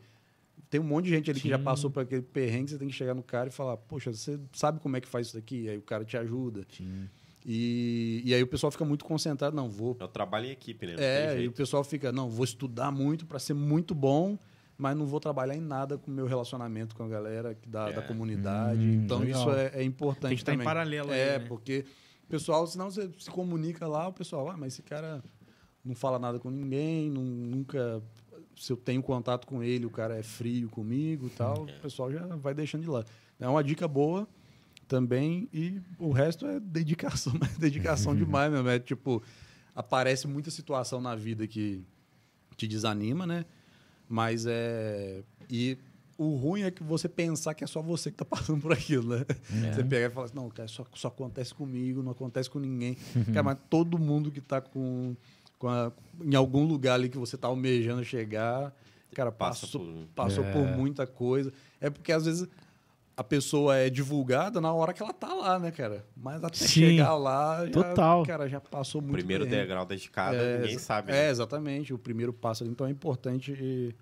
Tem 0.73 0.79
um 0.81 0.83
monte 0.83 1.05
de 1.05 1.11
gente 1.11 1.29
ali 1.29 1.39
que 1.39 1.47
já 1.49 1.59
Sim. 1.59 1.63
passou 1.63 1.91
por 1.91 1.99
aquele 2.01 2.23
perrengue, 2.23 2.71
você 2.71 2.79
tem 2.79 2.87
que 2.87 2.95
chegar 2.95 3.13
no 3.13 3.21
cara 3.21 3.47
e 3.47 3.51
falar, 3.51 3.77
poxa, 3.77 4.11
você 4.11 4.39
sabe 4.53 4.79
como 4.79 4.97
é 4.97 5.01
que 5.01 5.07
faz 5.07 5.27
isso 5.27 5.35
daqui? 5.35 5.69
Aí 5.69 5.77
o 5.77 5.83
cara 5.83 6.03
te 6.03 6.17
ajuda. 6.17 6.65
Sim. 6.75 7.07
E, 7.45 8.23
e 8.25 8.33
aí 8.33 8.41
o 8.41 8.47
pessoal 8.47 8.71
fica 8.71 8.83
muito 8.83 9.05
concentrado, 9.05 9.55
não, 9.55 9.69
vou 9.69 9.95
É 9.99 10.03
o 10.03 10.07
trabalho 10.07 10.47
em 10.47 10.49
equipe, 10.49 10.87
né? 10.87 10.95
Não 10.95 11.03
é, 11.03 11.41
e 11.43 11.47
o 11.47 11.51
pessoal 11.51 11.83
fica, 11.83 12.11
não, 12.11 12.27
vou 12.27 12.43
estudar 12.43 12.89
muito 12.91 13.27
para 13.27 13.37
ser 13.37 13.53
muito 13.53 13.93
bom, 13.93 14.35
mas 14.75 14.97
não 14.97 15.05
vou 15.05 15.19
trabalhar 15.19 15.55
em 15.55 15.61
nada 15.61 15.95
com 15.95 16.09
o 16.09 16.13
meu 16.13 16.25
relacionamento 16.25 16.95
com 16.95 17.03
a 17.03 17.07
galera 17.07 17.53
que 17.53 17.69
da, 17.69 17.89
É. 17.89 17.93
da 17.93 18.01
comunidade. 18.01 18.81
Hum, 18.81 19.03
então 19.05 19.19
legal. 19.19 19.41
isso 19.41 19.51
é, 19.51 19.71
é 19.75 19.83
importante 19.83 20.29
Tem 20.29 20.37
que 20.37 20.41
estar 20.41 20.53
em 20.53 20.55
também. 20.55 20.65
paralelo 20.65 21.11
aí, 21.11 21.19
É, 21.19 21.37
né? 21.37 21.45
porque 21.47 21.85
o 22.23 22.27
pessoal, 22.29 22.65
senão 22.65 22.89
você 22.89 23.11
se 23.19 23.29
comunica 23.29 23.87
lá, 23.87 24.07
o 24.07 24.13
pessoal, 24.13 24.49
ah, 24.49 24.57
mas 24.57 24.73
esse 24.73 24.81
cara 24.81 25.23
não 25.85 25.93
fala 25.93 26.17
nada 26.17 26.39
com 26.39 26.49
ninguém, 26.49 27.11
não- 27.11 27.21
nunca. 27.23 28.01
Se 28.57 28.71
eu 28.71 28.77
tenho 28.77 29.01
contato 29.01 29.47
com 29.47 29.63
ele, 29.63 29.85
o 29.85 29.89
cara 29.89 30.17
é 30.17 30.23
frio 30.23 30.69
comigo 30.69 31.27
e 31.27 31.29
tal, 31.29 31.63
o 31.63 31.81
pessoal 31.81 32.11
já 32.11 32.25
vai 32.35 32.53
deixando 32.53 32.81
de 32.81 32.89
lado. 32.89 33.07
É 33.39 33.47
uma 33.47 33.63
dica 33.63 33.87
boa 33.87 34.27
também, 34.87 35.49
e 35.53 35.81
o 35.97 36.11
resto 36.11 36.45
é 36.45 36.59
dedicação, 36.59 37.33
mas 37.39 37.55
dedicação 37.57 38.13
demais 38.17 38.51
mesmo. 38.51 38.69
É 38.69 38.79
tipo, 38.79 39.23
aparece 39.75 40.27
muita 40.27 40.51
situação 40.51 41.01
na 41.01 41.15
vida 41.15 41.47
que 41.47 41.83
te 42.55 42.67
desanima, 42.67 43.25
né? 43.25 43.45
Mas 44.07 44.45
é. 44.45 45.23
E 45.49 45.77
o 46.17 46.35
ruim 46.35 46.61
é 46.61 46.71
que 46.71 46.83
você 46.83 47.09
pensar 47.09 47.53
que 47.53 47.63
é 47.63 47.67
só 47.67 47.81
você 47.81 48.11
que 48.11 48.17
tá 48.17 48.25
passando 48.25 48.61
por 48.61 48.71
aquilo, 48.71 49.15
né? 49.17 49.25
Você 49.73 49.83
pega 49.83 50.07
e 50.07 50.09
fala 50.09 50.25
assim, 50.25 50.35
não, 50.35 50.49
cara, 50.49 50.67
só, 50.67 50.85
só 50.93 51.07
acontece 51.07 51.53
comigo, 51.53 52.03
não 52.03 52.11
acontece 52.11 52.49
com 52.49 52.59
ninguém. 52.59 52.95
Cara, 53.33 53.43
mas 53.43 53.57
todo 53.69 53.97
mundo 53.97 54.31
que 54.31 54.41
tá 54.41 54.61
com, 54.61 55.15
com 55.42 55.42
a- 55.63 55.91
em 56.21 56.35
algum 56.35 56.65
lugar 56.65 56.93
ali 56.95 57.09
que 57.09 57.17
você 57.17 57.37
tá 57.37 57.47
almejando 57.47 58.03
chegar, 58.03 58.73
cara, 59.15 59.31
Passa 59.31 59.61
passou, 59.65 59.81
por- 59.81 60.05
passou 60.15 60.43
por 60.45 60.67
muita 60.67 61.05
coisa. 61.07 61.51
É 61.79 61.89
porque 61.89 62.11
às 62.11 62.25
vezes 62.25 62.47
a 63.15 63.23
pessoa 63.23 63.75
é 63.77 63.89
divulgada 63.89 64.59
na 64.59 64.73
hora 64.73 64.91
que 64.91 65.01
ela 65.03 65.13
tá 65.13 65.31
lá, 65.33 65.59
né, 65.59 65.69
cara? 65.71 66.03
Mas 66.17 66.43
até 66.43 66.57
Sim, 66.57 66.67
chegar 66.67 67.15
lá, 67.15 67.63
já, 67.65 67.71
total. 67.71 68.25
cara, 68.25 68.49
já 68.49 68.59
passou 68.59 68.99
O 68.99 69.03
muito 69.03 69.17
primeiro 69.17 69.43
perrengue. 69.45 69.67
degrau 69.67 69.85
da 69.85 69.93
escada, 69.95 70.35
É, 70.35 70.57
ninguém 70.59 70.79
sabe. 70.79 71.11
É, 71.11 71.15
né? 71.25 71.29
exatamente. 71.29 71.93
O 71.93 71.97
primeiro 71.99 72.33
passo 72.33 72.63
ali. 72.63 72.71
Então 72.71 72.87
é 72.87 72.89
importante 72.89 73.95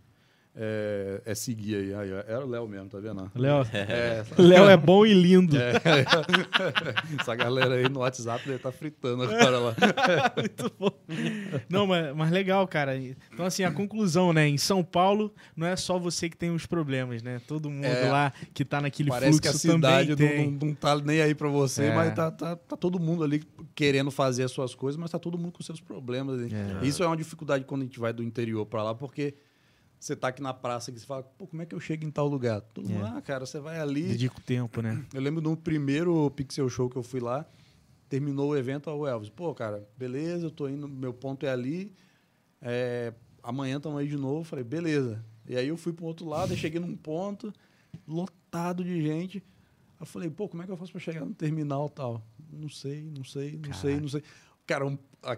é, 0.56 1.22
é 1.26 1.36
seguir 1.36 1.76
aí. 1.76 1.94
aí. 1.94 2.10
Era 2.28 2.46
o 2.46 2.50
Léo 2.50 2.68
mesmo, 2.68 2.90
tá 2.90 3.00
vendo? 3.00 3.32
Léo, 3.36 3.66
É, 3.74 4.24
Léo 4.38 4.70
é 4.70 4.78
bom 4.78 5.06
e 5.06 5.14
lindo. 5.14 5.56
essa 7.20 7.36
galera 7.36 7.76
aí 7.76 7.88
no 7.90 8.00
WhatsApp 8.00 8.44
deve 8.44 8.58
estar 8.58 8.72
fritando 8.72 9.24
agora 9.24 9.60
lá. 9.60 9.76
Muito 10.38 10.72
bom. 10.78 10.92
Não, 11.70 11.88
mas, 11.88 12.16
mas 12.16 12.32
legal, 12.32 12.68
cara. 12.68 12.98
Então, 12.98 13.46
assim, 13.46 13.64
a 13.64 13.72
conclusão, 13.72 14.34
né? 14.34 14.48
Em 14.48 14.58
São 14.58 14.84
Paulo, 14.84 15.34
não 15.56 15.68
é 15.68 15.76
só 15.76 15.98
você 15.98 16.30
que 16.30 16.38
tem 16.38 16.52
os 16.52 16.66
problemas, 16.66 17.22
né? 17.24 17.40
Todo 17.48 17.70
mundo 17.70 17.86
É. 17.86 18.10
lá 18.12 18.34
que 18.54 18.66
tá 18.66 18.82
naquele 18.82 19.10
Parece 19.10 19.32
fluxo 19.40 19.42
que 19.42 19.48
a 19.48 19.54
cidade 19.54 20.16
não, 20.16 20.44
não, 20.46 20.52
não 20.68 20.74
tá 20.76 20.96
nem 20.98 21.22
aí 21.22 21.34
pra 21.36 21.48
você, 21.48 21.86
É. 21.86 21.96
mas 21.96 22.14
tá, 22.14 22.32
tá, 22.32 22.56
tá 22.56 22.76
todo 22.78 23.00
mundo 23.00 23.24
ali 23.24 23.44
querendo 23.76 24.12
fazer 24.12 24.44
as 24.44 24.52
suas 24.52 24.76
coisas, 24.76 25.00
mas 25.00 25.12
tá 25.12 25.20
todo 25.20 25.38
mundo 25.38 25.52
com 25.54 25.64
seus 25.64 25.80
problemas. 25.80 26.40
ali. 26.40 26.52
É. 26.54 26.86
Isso 26.86 27.04
é 27.04 27.08
uma 27.08 27.18
dificuldade 27.18 27.64
quando 27.66 27.82
a 27.82 27.86
gente 27.86 28.00
vai 28.00 28.12
do 28.14 28.24
interior 28.24 28.66
pra 28.66 28.84
lá, 28.84 28.94
porque 28.96 29.34
você 30.04 30.16
tá 30.16 30.30
aqui 30.30 30.42
na 30.42 30.52
praça 30.52 30.92
que 30.92 31.00
você 31.00 31.06
fala, 31.06 31.22
pô, 31.22 31.46
como 31.46 31.62
é 31.62 31.66
que 31.66 31.76
eu 31.76 31.80
chego 31.80 32.04
em 32.04 32.10
tal 32.10 32.28
lugar? 32.28 32.60
Todo 32.60 32.90
mundo, 32.90 33.06
É. 33.06 33.10
ah, 33.18 33.22
cara, 33.22 33.46
você 33.46 33.60
vai 33.60 33.80
ali. 33.80 34.02
Dedica 34.04 34.36
o 34.36 34.42
tempo, 34.42 34.82
né? 34.82 35.06
Eu 35.14 35.22
lembro 35.22 35.40
do 35.42 35.56
primeiro 35.56 36.30
Pixel 36.32 36.68
Show 36.70 36.90
que 36.90 36.96
eu 36.96 37.04
fui 37.04 37.20
lá, 37.20 37.46
terminou 38.10 38.50
o 38.50 38.58
evento, 38.58 38.90
o 38.90 39.08
Elvis, 39.08 39.30
pô, 39.30 39.54
cara, 39.54 39.88
beleza, 39.96 40.48
eu 40.48 40.52
tô 40.52 40.68
indo, 40.68 40.88
meu 40.88 41.14
ponto 41.14 41.46
é 41.46 41.50
ali, 41.52 41.94
é, 42.62 43.14
amanhã 43.44 43.78
estamos 43.78 44.00
aí 44.00 44.08
de 44.08 44.18
novo. 44.18 44.44
Falei, 44.44 44.66
beleza. 44.66 45.24
E 45.48 45.56
aí 45.56 45.68
eu 45.68 45.78
fui 45.78 45.94
pro 45.94 46.06
outro 46.06 46.28
lado, 46.28 46.56
cheguei 46.58 46.80
num 46.80 46.96
ponto, 46.96 47.54
lotado 48.08 48.84
de 48.84 49.02
gente. 49.02 49.38
Aí 49.38 50.02
eu 50.02 50.06
falei, 50.08 50.30
pô, 50.32 50.50
como 50.50 50.64
é 50.64 50.66
que 50.66 50.72
eu 50.72 50.78
faço 50.78 50.92
pra 50.92 51.00
chegar 51.00 51.24
no 51.26 51.34
terminal 51.34 51.88
e 51.88 51.96
tal? 51.96 52.26
Não 52.52 52.70
sei, 52.70 53.04
não 53.16 53.24
sei, 53.24 53.60
não 53.64 53.74
sei, 53.74 54.00
não 54.00 54.08
sei. 54.10 54.24
Cara, 54.66 54.86
um, 54.86 54.98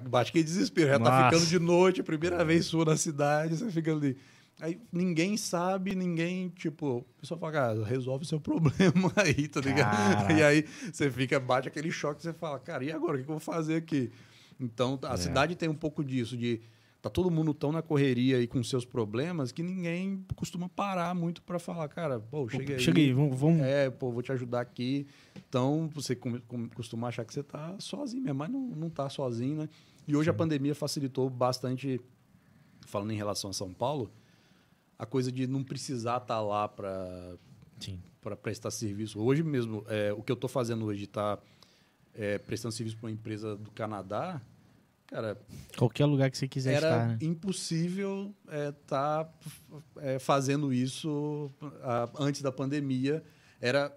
bate 0.09 0.32
que 0.32 0.42
desespero, 0.42 0.90
já 0.90 1.00
tá 1.00 1.09
Nossa. 1.09 1.30
ficando 1.32 1.50
de 1.50 1.59
noite, 1.59 2.01
primeira 2.01 2.43
vez 2.45 2.66
sua 2.66 2.85
na 2.85 2.95
cidade, 2.98 3.58
você 3.58 3.69
fica 3.69 3.92
ali. 3.92 4.17
Aí 4.64 4.80
ninguém 4.93 5.35
sabe, 5.35 5.93
ninguém, 5.93 6.48
tipo, 6.48 7.00
o 7.00 7.06
pessoal 7.19 7.38
fala, 7.38 7.51
cara, 7.51 7.83
resolve 7.83 8.24
o 8.24 8.27
seu 8.27 8.40
problema 8.42 9.11
aí, 9.17 9.45
tá 9.50 9.59
ligado? 9.59 9.92
Caraca. 10.16 10.33
E 10.33 10.42
aí 10.42 10.66
você 10.92 11.11
fica, 11.11 11.38
bate 11.38 11.67
aquele 11.67 11.92
choque, 11.92 12.22
você 12.22 12.32
fala, 12.32 12.58
cara, 12.59 12.82
e 12.85 12.90
agora, 12.92 13.16
o 13.16 13.17
que 13.17 13.24
eu 13.24 13.27
vou 13.27 13.40
fazer 13.42 13.75
aqui? 13.75 14.09
Então, 14.58 14.98
É. 15.03 15.08
a 15.08 15.17
cidade 15.17 15.56
tem 15.58 15.67
um 15.67 15.75
pouco 15.75 16.01
disso, 16.01 16.38
de 16.38 16.61
tá 17.01 17.09
todo 17.09 17.30
mundo 17.30 17.53
tão 17.53 17.74
na 17.74 17.82
correria 17.82 18.40
e 18.42 18.48
com 18.48 18.64
seus 18.64 18.85
problemas 18.85 19.51
que 19.51 19.61
ninguém 19.61 20.24
costuma 20.33 20.69
parar 20.69 21.14
muito 21.14 21.42
para 21.42 21.59
falar, 21.59 21.90
cara, 21.90 22.22
pô, 22.22 22.48
chega 22.48 22.75
aí. 22.75 22.80
Chega 22.80 23.00
aí, 23.01 23.11
vamos. 23.11 23.38
vamos- 23.38 23.61
É, 23.64 23.90
pô, 23.90 24.09
vou 24.14 24.22
te 24.22 24.32
ajudar 24.32 24.61
aqui. 24.61 25.06
Então, 25.50 25.90
você 25.93 26.16
costuma 26.74 27.09
achar 27.09 27.25
que 27.25 27.33
você 27.33 27.43
tá 27.43 27.75
sozinho 27.80 28.24
mesmo, 28.24 28.40
mas 28.40 28.50
não, 28.50 28.61
não 28.61 28.90
tá 28.90 29.09
sozinho, 29.09 29.58
né? 29.58 29.69
E 30.08 30.16
hoje 30.16 30.30
a 30.30 30.33
pandemia 30.33 30.74
facilitou 30.74 31.30
bastante, 31.30 32.00
falando 32.88 33.11
em 33.11 33.17
relação 33.17 33.50
a 33.50 33.53
São 33.53 33.74
Paulo, 33.74 34.09
a 35.03 35.06
coisa 35.06 35.32
de 35.32 35.45
não 35.45 35.64
precisar 35.64 36.17
estar 36.17 36.41
lá 36.41 36.67
para 36.67 37.38
para 38.22 38.38
prestar 38.38 38.72
serviço. 38.72 39.19
Hoje 39.19 39.43
mesmo, 39.43 39.83
é, 39.90 40.14
o 40.14 40.23
que 40.23 40.32
eu 40.32 40.35
estou 40.35 40.49
fazendo 40.49 40.85
hoje 40.85 41.03
está 41.03 41.38
prestando 42.45 42.72
serviço 42.72 42.95
para 42.95 43.07
uma 43.07 43.11
empresa 43.11 43.57
do 43.57 43.69
Canadá, 43.72 44.41
cara, 45.07 45.38
Qualquer 45.75 46.06
lugar 46.06 46.32
que 46.32 46.38
você 46.38 46.48
quiser 46.48 46.75
era 46.75 46.88
estar, 46.88 47.07
né? 47.07 47.17
impossível 47.22 48.33
estar 48.48 49.30
fazendo 50.22 50.72
isso 50.72 51.51
ah, 51.82 52.09
antes 52.17 52.41
da 52.41 52.51
pandemia. 52.51 53.22
Era 53.59 53.93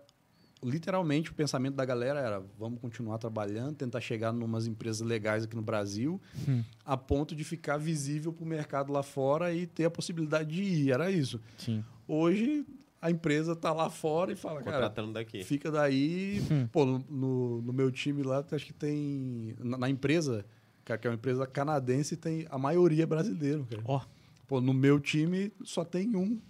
literalmente 0.62 1.30
o 1.30 1.34
pensamento 1.34 1.74
da 1.74 1.84
galera 1.84 2.18
era 2.20 2.42
vamos 2.58 2.80
continuar 2.80 3.18
trabalhando, 3.18 3.74
tentar 3.76 4.00
chegar 4.00 4.34
em 4.34 4.42
umas 4.42 4.66
empresas 4.66 5.00
legais 5.00 5.44
aqui 5.44 5.54
no 5.56 5.62
Brasil, 5.62 6.20
Hum. 6.48 6.62
a 6.84 6.96
ponto 6.96 7.34
de 7.36 7.44
ficar 7.44 7.76
visível 7.76 8.32
para 8.32 8.44
o 8.44 8.46
mercado 8.46 8.92
lá 8.92 9.02
fora 9.02 9.52
e 9.52 9.66
ter 9.66 9.84
a 9.84 9.90
possibilidade 9.90 10.54
de 10.54 10.62
ir. 10.62 10.90
Era 10.92 11.10
isso. 11.10 11.40
Sim. 11.58 11.84
Hoje 12.08 12.64
a 13.00 13.10
empresa 13.10 13.54
tá 13.54 13.72
lá 13.72 13.90
fora 13.90 14.32
e 14.32 14.36
fala, 14.36 14.62
cara, 14.62 14.88
daqui. 15.12 15.44
fica 15.44 15.70
daí. 15.70 16.42
Hum. 16.50 16.66
Pô, 16.72 16.84
no- 16.84 17.04
no, 17.08 17.62
meu 17.72 17.90
time 17.92 18.22
lá, 18.22 18.44
acho 18.50 18.66
que 18.66 18.72
tem. 18.72 19.54
Na, 19.60 19.76
na 19.78 19.90
empresa, 19.90 20.44
que 20.84 21.06
é 21.06 21.10
uma 21.10 21.16
empresa 21.16 21.46
canadense, 21.46 22.16
tem 22.16 22.46
a 22.50 22.58
maioria 22.58 23.02
é 23.02 23.06
brasileiro, 23.06 23.66
cara. 23.68 23.82
Ó, 23.84 24.00
Pô, 24.46 24.60
no 24.60 24.72
meu 24.72 25.00
time 25.00 25.52
só 25.64 25.84
tem 25.84 26.14
um 26.14 26.40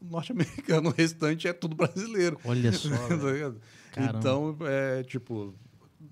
norte-americano, 0.00 0.88
o 0.90 0.92
restante 0.92 1.46
é 1.46 1.52
tudo 1.52 1.76
brasileiro. 1.76 2.38
olha 2.44 2.72
só. 2.72 2.88
Tá 3.92 4.04
então, 4.04 4.56
é, 4.62 5.02
tipo, 5.02 5.54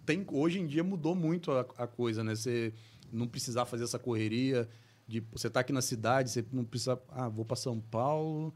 tem, 0.05 0.25
hoje 0.31 0.59
em 0.61 0.67
dia 0.67 0.85
mudou 0.85 1.15
muito 1.15 1.51
a, 1.51 1.61
a 1.79 1.87
coisa, 1.87 2.23
né? 2.23 2.35
Você 2.35 2.75
não 3.13 3.27
precisar 3.27 3.65
fazer 3.65 3.85
essa 3.85 3.99
correria 3.99 4.69
De, 5.09 5.21
você 5.33 5.49
tá 5.51 5.61
aqui 5.61 5.73
na 5.73 5.81
cidade, 5.83 6.31
você 6.31 6.45
não 6.53 6.63
precisa. 6.65 7.01
Ah, 7.09 7.29
vou 7.29 7.45
para 7.45 7.57
São 7.57 7.81
Paulo, 7.81 8.55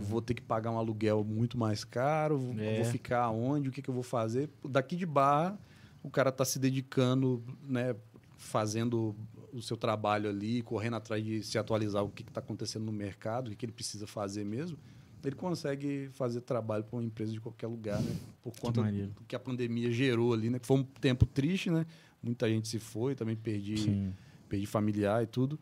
vou 0.00 0.20
ter 0.22 0.34
que 0.34 0.42
pagar 0.42 0.70
um 0.70 0.78
aluguel 0.78 1.24
muito 1.24 1.56
mais 1.58 1.84
caro, 1.84 2.38
vou, 2.38 2.58
É. 2.58 2.76
vou 2.76 2.84
ficar 2.84 3.30
onde, 3.30 3.68
o 3.68 3.72
que, 3.72 3.80
que 3.82 3.88
eu 3.90 3.94
vou 3.94 4.02
fazer? 4.04 4.48
Daqui 4.68 4.94
de 4.94 5.04
Barra, 5.06 5.58
o 6.02 6.10
cara 6.10 6.30
tá 6.30 6.44
se 6.44 6.58
dedicando, 6.58 7.42
né? 7.66 7.96
Fazendo 8.36 9.16
o 9.56 9.62
seu 9.62 9.76
trabalho 9.76 10.28
ali, 10.28 10.62
correndo 10.62 10.96
atrás 10.96 11.24
de 11.24 11.42
se 11.42 11.58
atualizar 11.58 12.04
o 12.04 12.10
que 12.10 12.22
está 12.22 12.40
acontecendo 12.40 12.84
no 12.84 12.92
mercado, 12.92 13.48
o 13.48 13.50
que, 13.50 13.56
que 13.56 13.66
ele 13.66 13.72
precisa 13.72 14.06
fazer 14.06 14.44
mesmo. 14.44 14.78
Ele 15.24 15.34
consegue 15.34 16.08
fazer 16.12 16.40
trabalho 16.42 16.84
para 16.84 16.96
uma 16.96 17.04
empresa 17.04 17.32
de 17.32 17.40
qualquer 17.40 17.66
lugar, 17.66 18.00
né? 18.00 18.16
Por 18.42 18.52
conta 18.60 18.80
maneiro. 18.80 19.08
do 19.08 19.24
que 19.24 19.34
a 19.34 19.40
pandemia 19.40 19.90
gerou 19.90 20.32
ali, 20.32 20.50
né? 20.50 20.58
Que 20.60 20.66
foi 20.66 20.76
um 20.76 20.84
tempo 20.84 21.26
triste, 21.26 21.68
né? 21.68 21.84
Muita 22.22 22.48
gente 22.48 22.68
se 22.68 22.78
foi, 22.78 23.14
também 23.16 23.34
perdi 23.34 23.78
Sim. 23.78 24.14
perdi 24.48 24.66
familiar 24.66 25.24
e 25.24 25.26
tudo, 25.26 25.58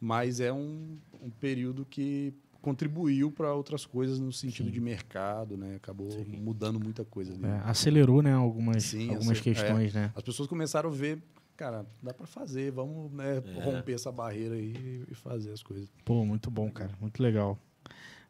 mas 0.00 0.38
é 0.38 0.52
um, 0.52 0.96
um 1.20 1.30
período 1.30 1.84
que 1.84 2.32
contribuiu 2.60 3.30
para 3.30 3.52
outras 3.54 3.86
coisas 3.86 4.18
no 4.18 4.32
sentido 4.32 4.66
Sim. 4.66 4.72
de 4.72 4.80
mercado, 4.80 5.56
né? 5.56 5.76
Acabou 5.76 6.08
mudando 6.38 6.78
muita 6.78 7.04
coisa 7.04 7.32
ali. 7.32 7.44
É, 7.44 7.60
acelerou, 7.64 8.22
né, 8.22 8.32
algumas, 8.32 8.84
Sim, 8.84 9.10
algumas 9.10 9.38
é. 9.38 9.40
questões, 9.40 9.94
né? 9.94 10.12
As 10.14 10.22
pessoas 10.22 10.48
começaram 10.48 10.90
a 10.90 10.92
ver, 10.92 11.22
cara, 11.58 11.84
dá 12.00 12.14
para 12.14 12.26
fazer, 12.26 12.70
vamos 12.70 13.12
né, 13.12 13.42
É. 13.44 13.60
romper 13.64 13.92
essa 13.94 14.12
barreira 14.12 14.54
aí 14.54 15.02
e 15.10 15.14
fazer 15.14 15.50
as 15.52 15.62
coisas. 15.62 15.88
Pô, 16.04 16.24
muito 16.24 16.50
bom, 16.50 16.70
cara. 16.70 16.92
Muito 17.00 17.20
legal. 17.22 17.58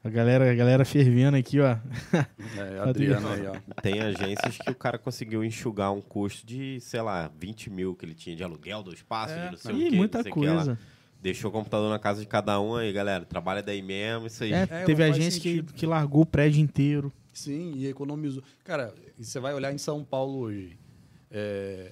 A 0.03 0.09
galera, 0.09 0.51
a 0.51 0.55
galera 0.55 0.85
fervendo 0.85 1.37
aqui, 1.37 1.61
ó. 1.61 1.67
É, 1.73 2.79
Adriano 2.89 3.29
aí, 3.29 3.47
ó. 3.47 3.55
Tem 3.83 4.01
agências 4.01 4.57
que 4.57 4.71
o 4.71 4.75
cara 4.75 4.97
conseguiu 4.97 5.45
enxugar 5.45 5.93
um 5.93 6.01
custo 6.01 6.47
de, 6.47 6.81
sei 6.81 7.03
lá, 7.03 7.31
20 7.39 7.69
mil 7.69 7.95
que 7.95 8.07
ele 8.07 8.15
tinha 8.15 8.35
de 8.35 8.43
aluguel 8.43 8.83
do 8.83 8.95
espaço, 8.95 9.35
de 9.35 9.51
não 9.51 9.57
sei 9.57 9.75
o 9.75 9.79
Ih, 9.79 9.91
quê, 9.91 9.97
muita 9.97 10.19
não 10.19 10.23
sei 10.23 10.33
o 10.33 10.35
que 10.35 10.41
coisa. 10.41 10.79
Deixou 11.21 11.51
o 11.51 11.53
computador 11.53 11.91
na 11.91 11.99
casa 11.99 12.21
de 12.21 12.27
cada 12.29 12.61
um 12.61 12.77
aí, 12.77 12.93
galera. 12.93 13.25
Trabalha 13.25 13.61
daí 13.63 13.83
mesmo, 13.83 14.29
isso 14.29 14.45
aí. 14.45 14.53
É, 14.53 14.63
É, 14.71 14.85
teve 14.85 15.03
agência 15.03 15.41
que, 15.41 15.63
que 15.65 15.85
largou 15.85 16.23
o 16.23 16.27
prédio 16.27 16.61
inteiro. 16.63 17.13
Sim, 17.35 17.73
e 17.75 17.87
economizou. 17.89 18.43
Cara, 18.65 18.95
você 19.19 19.39
vai 19.41 19.53
olhar 19.53 19.73
em 19.73 19.79
São 19.79 20.03
Paulo 20.05 20.39
hoje. 20.39 20.79
é, 21.31 21.91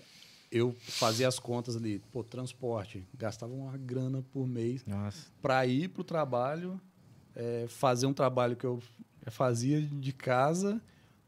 eu 0.57 0.75
fazia 0.81 1.29
as 1.29 1.39
contas 1.39 1.77
ali, 1.77 2.01
pô, 2.13 2.25
transporte, 2.25 3.07
gastava 3.17 3.53
uma 3.53 3.77
grana 3.77 4.23
por 4.33 4.47
mês 4.47 4.85
para 5.41 5.67
ir 5.67 5.89
para 5.89 6.01
o 6.01 6.05
trabalho, 6.05 6.81
é, 7.35 7.67
fazer 7.69 8.07
um 8.07 8.15
trabalho 8.15 8.57
que 8.57 8.65
eu 8.65 8.81
fazia 9.29 9.81
de 9.81 10.13
casa 10.13 10.81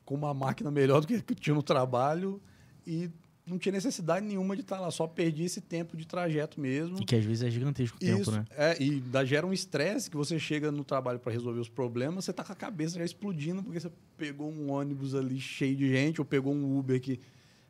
com 0.05 0.15
uma 0.15 0.33
máquina 0.33 0.71
melhor 0.71 1.01
do 1.01 1.07
que 1.07 1.21
que 1.21 1.33
eu 1.33 1.37
tinha 1.37 1.55
no 1.55 1.63
trabalho 1.63 2.41
e 2.87 3.11
não 3.49 3.59
tinha 3.59 3.73
necessidade 3.73 4.25
nenhuma 4.25 4.55
de 4.55 4.63
estar 4.63 4.79
lá, 4.79 4.91
só 4.91 5.07
perdi 5.07 5.45
esse 5.45 5.61
tempo 5.61 5.97
de 5.97 6.07
trajeto 6.07 6.61
mesmo. 6.61 7.01
E 7.01 7.05
que 7.05 7.17
às 7.17 7.25
vezes 7.25 7.43
é 7.43 7.51
gigantesco 7.51 7.97
o 7.97 8.01
tempo, 8.01 8.21
Isso, 8.21 8.31
né? 8.33 8.45
é, 8.51 8.81
e 8.83 9.01
dá, 9.01 9.25
gera 9.25 9.47
um 9.47 9.53
estresse 9.53 10.11
que 10.11 10.17
você 10.17 10.39
chega 10.39 10.71
no 10.71 10.85
trabalho 10.85 11.19
para 11.19 11.33
resolver 11.33 11.61
os 11.61 11.69
problemas, 11.69 12.25
você 12.27 12.33
tá 12.33 12.45
com 12.45 12.53
a 12.53 12.57
cabeça 12.57 12.99
já 12.99 13.05
explodindo 13.05 13.63
porque 13.63 13.81
você 13.81 13.91
pegou 14.17 14.51
um 14.51 14.71
ônibus 14.71 15.15
ali 15.15 15.41
cheio 15.41 15.75
de 15.75 15.89
gente 15.91 16.21
ou 16.21 16.25
pegou 16.25 16.53
um 16.53 16.79
Uber 16.79 17.01
que 17.01 17.21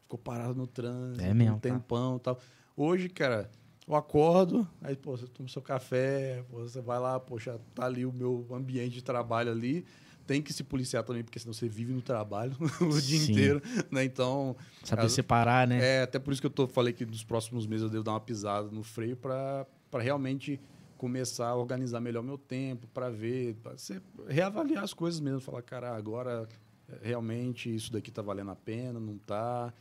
ficou 0.09 0.19
parado 0.19 0.55
no 0.55 0.67
trânsito, 0.67 1.23
É 1.23 1.35
mesmo, 1.35 1.57
um 1.57 1.61
tá? 1.61 1.69
tempão 1.69 2.17
e 2.17 2.21
tal. 2.21 2.39
Hoje, 2.75 3.11
cara, 3.11 3.51
eu 3.87 3.95
acordo, 3.95 4.67
aí 4.81 4.97
pô, 4.97 5.15
você 5.15 5.27
toma 5.27 5.49
seu 5.51 5.61
café, 5.61 6.43
pô, 6.51 6.61
você 6.61 6.81
vai 6.81 6.99
lá, 6.99 7.21
poxa, 7.21 7.61
tá 7.75 7.85
ali 7.85 8.07
o 8.07 8.13
meu 8.13 8.47
ambiente 8.51 8.95
de 8.95 9.03
trabalho 9.05 9.51
ali. 9.53 9.85
Tem 10.27 10.41
que 10.43 10.53
se 10.53 10.63
policiar 10.65 11.03
também, 11.05 11.23
porque 11.23 11.39
senão 11.39 11.53
você 11.55 11.69
vive 11.69 11.93
no 11.93 12.01
trabalho 12.03 12.55
o 12.81 13.01
dia 13.01 13.19
Sim. 13.19 13.31
inteiro, 13.33 13.63
né? 13.91 14.03
Então, 14.05 14.57
Saber 14.83 15.03
Caso- 15.03 15.15
separar, 15.15 15.67
né? 15.69 15.79
é, 15.99 16.03
até 16.03 16.19
por 16.19 16.33
isso 16.33 16.41
que 16.41 16.47
eu 16.47 16.51
tô, 16.51 16.67
falei 16.67 16.93
que 16.95 17.05
nos 17.05 17.23
próximos 17.25 17.67
meses 17.67 17.85
eu 17.85 17.91
devo 17.91 18.05
dar 18.05 18.13
uma 18.13 18.21
pisada 18.21 18.71
no 18.71 18.83
freio 18.83 19.17
para 19.17 19.67
realmente 20.01 20.59
começar 20.97 21.49
a 21.49 21.55
organizar 21.57 22.01
melhor 22.01 22.23
meu 22.23 22.37
tempo, 22.39 22.87
para 22.89 23.09
ver, 23.11 23.55
para 23.57 23.75
reavaliar 24.27 24.85
as 24.85 24.93
coisas 24.95 25.21
mesmo, 25.21 25.41
falar, 25.41 25.63
cara, 25.63 25.95
agora 25.97 26.47
eh, 26.91 26.99
realmente 27.03 27.75
isso 27.75 27.91
daqui 27.93 28.11
tá 28.11 28.21
valendo 28.21 28.51
a 28.51 28.57
pena, 28.57 28.99
não 29.01 29.17
tá? 29.19 29.73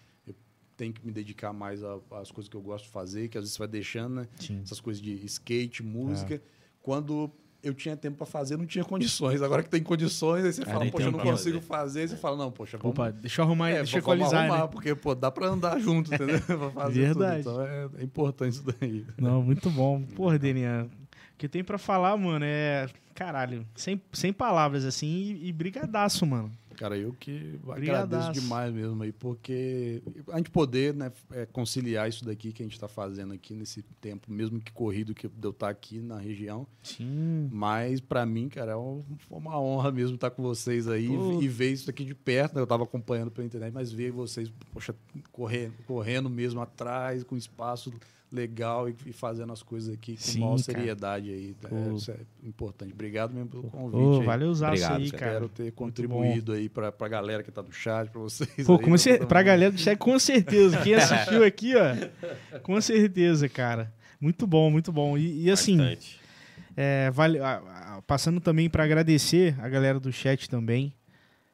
Tenho 0.78 0.94
que 0.94 1.04
me 1.06 1.12
dedicar 1.12 1.52
mais 1.52 1.82
às 1.84 2.32
coisas 2.32 2.48
que 2.48 2.56
eu 2.56 2.62
gosto 2.62 2.86
de 2.86 2.92
fazer, 2.92 3.28
que 3.28 3.38
às 3.38 3.44
vezes 3.44 3.54
você 3.56 3.60
vai 3.60 3.68
deixando, 3.68 4.16
né? 4.16 4.28
Sim. 4.40 4.62
Essas 4.64 4.80
coisas 4.80 5.02
de 5.02 5.14
skate, 5.26 5.82
É. 5.82 5.86
música. 5.86 6.42
Quando 6.82 7.30
eu 7.64 7.74
tinha 7.74 7.98
tempo 7.98 8.16
para 8.18 8.28
fazer, 8.28 8.56
não 8.56 8.66
tinha 8.68 8.86
condições. 8.86 9.42
Agora 9.42 9.64
que 9.64 9.70
tem 9.70 9.82
condições, 9.82 10.46
aí 10.46 10.54
você 10.54 10.62
Aí 10.62 10.66
fala, 10.68 10.80
nem 10.84 10.92
poxa, 10.92 11.04
tem 11.06 11.12
eu 11.14 11.18
não 11.18 11.26
consigo 11.32 11.60
fazer. 11.62 12.02
fazer. 12.02 12.08
Você 12.10 12.16
fala, 12.18 12.38
não, 12.38 12.52
poxa, 12.52 12.78
vamos, 12.78 12.92
Opa, 12.98 13.12
deixa 13.12 13.42
eu 13.42 13.46
arrumar, 13.46 13.70
é, 13.72 13.78
deixa 13.78 13.98
eu 13.98 14.02
vamos 14.04 14.20
equalizar, 14.20 14.46
arrumar, 14.46 14.62
né? 14.66 14.68
porque 14.72 14.94
pô, 14.96 15.16
dá 15.16 15.32
pra 15.32 15.48
andar 15.48 15.80
junto, 15.82 16.14
entendeu? 16.14 16.40
pra 16.40 16.70
fazer 16.70 17.02
Verdade. 17.08 17.44
Tudo. 17.44 17.54
Então 17.56 17.66
é, 17.66 17.90
é 18.00 18.04
importante 18.04 18.54
isso 18.54 18.64
daí. 18.80 19.06
Não, 19.18 19.42
muito 19.42 19.70
bom. 19.72 20.04
Porra, 20.16 20.38
Denian, 20.38 20.86
o 20.86 21.38
que 21.38 21.50
tem 21.50 21.64
pra 21.64 21.80
falar, 21.80 22.16
mano, 22.16 22.46
é... 22.48 22.88
Caralho, 23.16 23.66
sem, 23.76 24.00
sem 24.14 24.32
palavras, 24.32 24.86
assim, 24.86 25.08
e, 25.08 25.48
e 25.50 25.52
brigadaço, 25.52 26.24
mano. 26.24 26.52
Cara, 26.78 26.98
eu 26.98 27.12
que 27.12 27.58
Brigadaço. 27.64 28.16
agradeço 28.16 28.32
demais 28.42 28.72
mesmo 28.74 29.02
aí, 29.04 29.12
porque 29.12 30.02
a 30.32 30.38
gente 30.38 30.50
poder 30.52 30.94
né, 30.94 31.12
é, 31.32 31.46
conciliar 31.46 32.08
isso 32.08 32.24
daqui 32.24 32.54
que 32.54 32.62
a 32.62 32.66
gente 32.66 32.74
está 32.76 32.88
fazendo 32.88 33.34
aqui 33.34 33.54
nesse 33.56 33.82
tempo, 34.00 34.32
mesmo 34.32 34.60
que 34.60 34.72
corrido 34.72 35.14
que 35.16 35.28
eu 35.42 35.50
estar 35.50 35.70
aqui 35.70 36.00
na 36.00 36.18
região, 36.20 36.68
Sim. 36.84 37.50
mas 37.52 38.00
para 38.00 38.26
mim, 38.26 38.48
cara, 38.48 38.74
é 38.74 38.78
um- 38.78 39.04
uma 39.30 39.60
honra 39.60 39.92
mesmo 39.92 40.16
estar 40.16 40.30
com 40.30 40.44
vocês 40.44 40.88
aí 40.88 41.08
Pô. 41.08 41.42
e 41.42 41.48
ver 41.48 41.72
isso 41.72 41.88
daqui 41.88 42.06
de 42.06 42.14
perto. 42.16 42.54
né? 42.54 42.62
Eu 42.62 42.66
estava 42.66 42.84
acompanhando 42.84 43.32
pela 43.32 43.46
internet, 43.48 43.74
mas 43.74 43.92
ver 43.92 44.12
vocês, 44.12 44.52
poxa, 44.72 44.96
correndo, 45.32 45.74
correndo 45.88 46.30
mesmo 46.30 46.62
atrás, 46.62 47.24
com 47.24 47.36
espaço 47.36 47.92
legal 48.32 48.90
e, 48.90 48.96
e 49.06 49.14
fazendo 49.14 49.54
as 49.54 49.64
coisas 49.64 49.94
aqui 49.94 50.14
com 50.16 50.22
Sim, 50.22 50.40
maior 50.40 50.52
cara. 50.52 50.64
seriedade 50.64 51.30
aí. 51.30 51.56
Pô. 51.62 51.76
É, 51.76 51.94
isso 51.94 52.12
é 52.12 52.18
importante. 52.44 52.92
Obrigado 52.94 53.34
mesmo 53.34 53.50
pelo 53.50 53.64
convite. 53.64 53.92
Pô, 54.00 54.20
aí. 54.20 54.26
valeu 54.26 54.50
usar 54.50 54.74
isso 54.74 54.84
Obrigado, 54.86 55.02
aí, 55.02 55.12
cara. 55.12 55.20
cara. 55.20 55.32
Espero 55.46 55.50
ter 55.50 55.72
contribuído 55.72 56.52
aí 56.52 56.68
pra, 56.70 56.92
pra 56.92 57.08
galera 57.08 57.42
que 57.44 57.52
tá 57.52 57.62
no 57.64 57.72
chat, 57.72 58.10
pra 58.10 58.20
vocês. 58.22 58.50
Pô, 58.68 58.74
aí, 58.74 58.80
como 58.80 58.90
pra 58.92 58.98
cer- 58.98 59.26
galera 59.46 59.72
do 59.72 59.78
chat, 59.80 59.98
com 59.98 60.18
certeza. 60.20 60.82
Quem 60.82 60.96
assistiu 60.96 61.44
aqui, 61.44 61.74
ó, 61.76 62.60
com 62.60 62.80
certeza, 62.82 63.48
cara. 63.48 63.94
Muito 64.20 64.46
bom, 64.46 64.70
muito 64.70 64.92
bom. 64.92 65.18
E, 65.18 65.44
e 65.46 65.52
assim, 65.52 65.78
Bastante. 65.78 66.20
é, 66.76 67.10
vale, 67.12 67.40
a- 67.40 67.58
a- 67.98 68.02
passando 68.06 68.42
também 68.42 68.70
para 68.70 68.84
agradecer 68.84 69.56
a 69.60 69.70
galera 69.70 70.00
do 70.00 70.12
chat 70.12 70.50
também, 70.50 70.94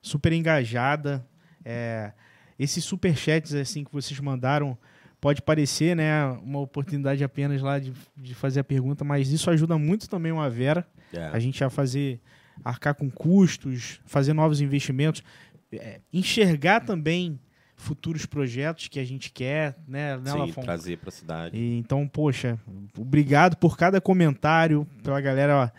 super 0.01 0.33
engajada. 0.33 1.23
É, 1.63 2.13
esses 2.57 2.83
super 2.83 3.15
chats 3.15 3.53
assim 3.53 3.83
que 3.83 3.91
vocês 3.91 4.19
mandaram 4.19 4.77
pode 5.23 5.41
parecer, 5.41 5.95
né, 5.95 6.25
uma 6.43 6.59
oportunidade 6.59 7.23
apenas 7.23 7.61
lá 7.61 7.79
de, 7.79 7.93
de 8.13 8.35
fazer 8.35 8.59
a 8.59 8.63
pergunta, 8.63 9.05
mas 9.05 9.31
isso 9.31 9.49
ajuda 9.49 9.77
muito 9.77 10.09
também 10.09 10.33
uma 10.33 10.49
Vera 10.49 10.85
É. 11.13 11.29
a 11.31 11.39
gente 11.39 11.63
a 11.63 11.69
fazer 11.69 12.19
arcar 12.61 12.93
com 12.93 13.09
custos, 13.09 14.01
fazer 14.05 14.33
novos 14.33 14.59
investimentos, 14.59 15.23
é, 15.71 16.01
enxergar 16.11 16.81
também 16.81 17.39
futuros 17.77 18.25
projetos 18.25 18.89
que 18.89 18.99
a 18.99 19.05
gente 19.05 19.31
quer, 19.31 19.77
né, 19.87 20.17
né 20.17 20.31
Sim, 20.31 20.51
trazer 20.61 20.97
pra 20.97 21.09
cidade. 21.09 21.57
E, 21.57 21.77
então, 21.77 22.05
poxa, 22.05 22.59
obrigado 22.97 23.55
por 23.55 23.77
cada 23.77 24.01
comentário, 24.01 24.85
pela 25.01 25.21
galera, 25.21 25.55
ó, 25.55 25.69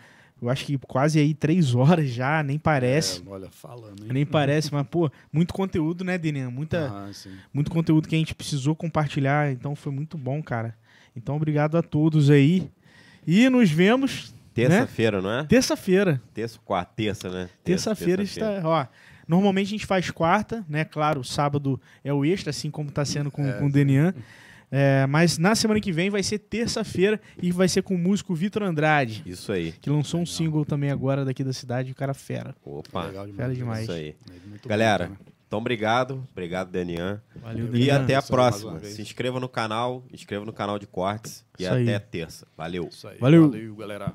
eu 0.45 0.49
acho 0.49 0.65
que 0.65 0.77
quase 0.77 1.19
aí 1.19 1.33
três 1.33 1.73
horas 1.75 2.09
já, 2.09 2.41
nem 2.43 2.57
parece. 2.59 3.21
É, 3.25 3.29
olha, 3.29 3.49
falando, 3.49 4.03
hein? 4.03 4.09
Nem 4.11 4.25
parece, 4.25 4.71
mas, 4.73 4.85
pô, 4.87 5.09
muito 5.31 5.53
conteúdo, 5.53 6.03
né, 6.03 6.17
Denian? 6.17 6.49
Muita, 6.49 6.87
Ah, 6.89 7.09
sim. 7.13 7.31
muito 7.53 7.69
conteúdo 7.71 8.07
que 8.07 8.15
a 8.15 8.17
gente 8.17 8.33
precisou 8.35 8.75
compartilhar, 8.75 9.51
então 9.51 9.75
foi 9.75 9.91
muito 9.91 10.17
bom, 10.17 10.41
cara. 10.43 10.75
Então, 11.15 11.35
obrigado 11.35 11.77
a 11.77 11.81
todos 11.81 12.29
aí. 12.29 12.69
E 13.25 13.49
nos 13.49 13.71
vemos 13.71 14.33
Terça-feira, 14.53 15.21
não 15.21 15.31
é? 15.31 15.43
terça-feira. 15.43 16.21
Terça, 16.33 16.59
quarta, 16.63 16.93
terça, 16.95 17.29
né? 17.29 17.49
Terça, 17.63 17.89
Terça-feira 17.93 18.23
terça-feira. 18.23 18.57
está. 18.57 18.69
Ó, 18.69 18.85
normalmente 19.27 19.67
a 19.67 19.71
gente 19.71 19.85
faz 19.85 20.09
quarta, 20.11 20.63
né? 20.69 20.85
Claro, 20.85 21.23
sábado 21.23 21.81
é 22.03 22.13
o 22.13 22.23
extra, 22.23 22.51
assim 22.51 22.69
como 22.71 22.87
está 22.89 23.03
sendo 23.03 23.29
com, 23.31 23.45
É, 23.45 23.53
com 23.53 23.65
o 23.67 23.71
Denian. 23.71 24.13
É, 24.71 25.05
mas 25.07 25.37
na 25.37 25.55
semana 25.55 25.79
que 25.79 25.91
vem 25.91 26.09
vai 26.09 26.23
ser 26.23 26.39
terça-feira 26.39 27.19
e 27.41 27.51
vai 27.51 27.67
ser 27.67 27.81
com 27.83 27.95
o 27.95 27.97
músico 27.97 28.33
Vitor 28.35 28.63
Andrade, 28.63 29.23
Isso 29.25 29.51
aí. 29.51 29.71
que 29.73 29.89
lançou 29.89 30.19
um 30.19 30.25
single 30.25 30.65
também 30.65 30.89
agora 30.91 31.23
daqui 31.23 31.43
da 31.43 31.53
cidade, 31.53 31.91
o 31.91 31.95
cara 31.95 32.13
fera. 32.13 32.55
Opa. 32.65 33.05
Legal 33.05 33.27
Fera 33.29 33.53
demais. 33.53 33.83
Isso 33.83 33.91
aí. 33.91 34.15
Muito 34.47 34.67
Galera, 34.67 35.07
bom, 35.07 35.15
então 35.47 35.59
obrigado. 35.59 36.27
Obrigado, 36.31 36.71
Danian. 36.71 37.21
Valeu, 37.41 37.65
E 37.67 37.69
Denian. 37.69 38.01
até 38.03 38.15
a 38.15 38.19
aí, 38.19 38.25
próxima. 38.27 38.79
Se 38.83 39.01
inscreva 39.01 39.39
no 39.39 39.47
canal, 39.47 40.03
inscreva 40.11 40.43
no 40.43 40.51
canal 40.51 40.77
de 40.79 40.87
cortes. 40.87 41.45
E 41.59 41.63
Isso 41.63 41.73
aí. 41.73 41.83
até 41.83 41.99
terça. 41.99 42.47
Valeu. 42.57 42.87
Isso 42.91 43.07
aí. 43.07 43.17
Valeu. 43.19 43.49
Valeu, 43.49 43.75
galera. 43.75 44.13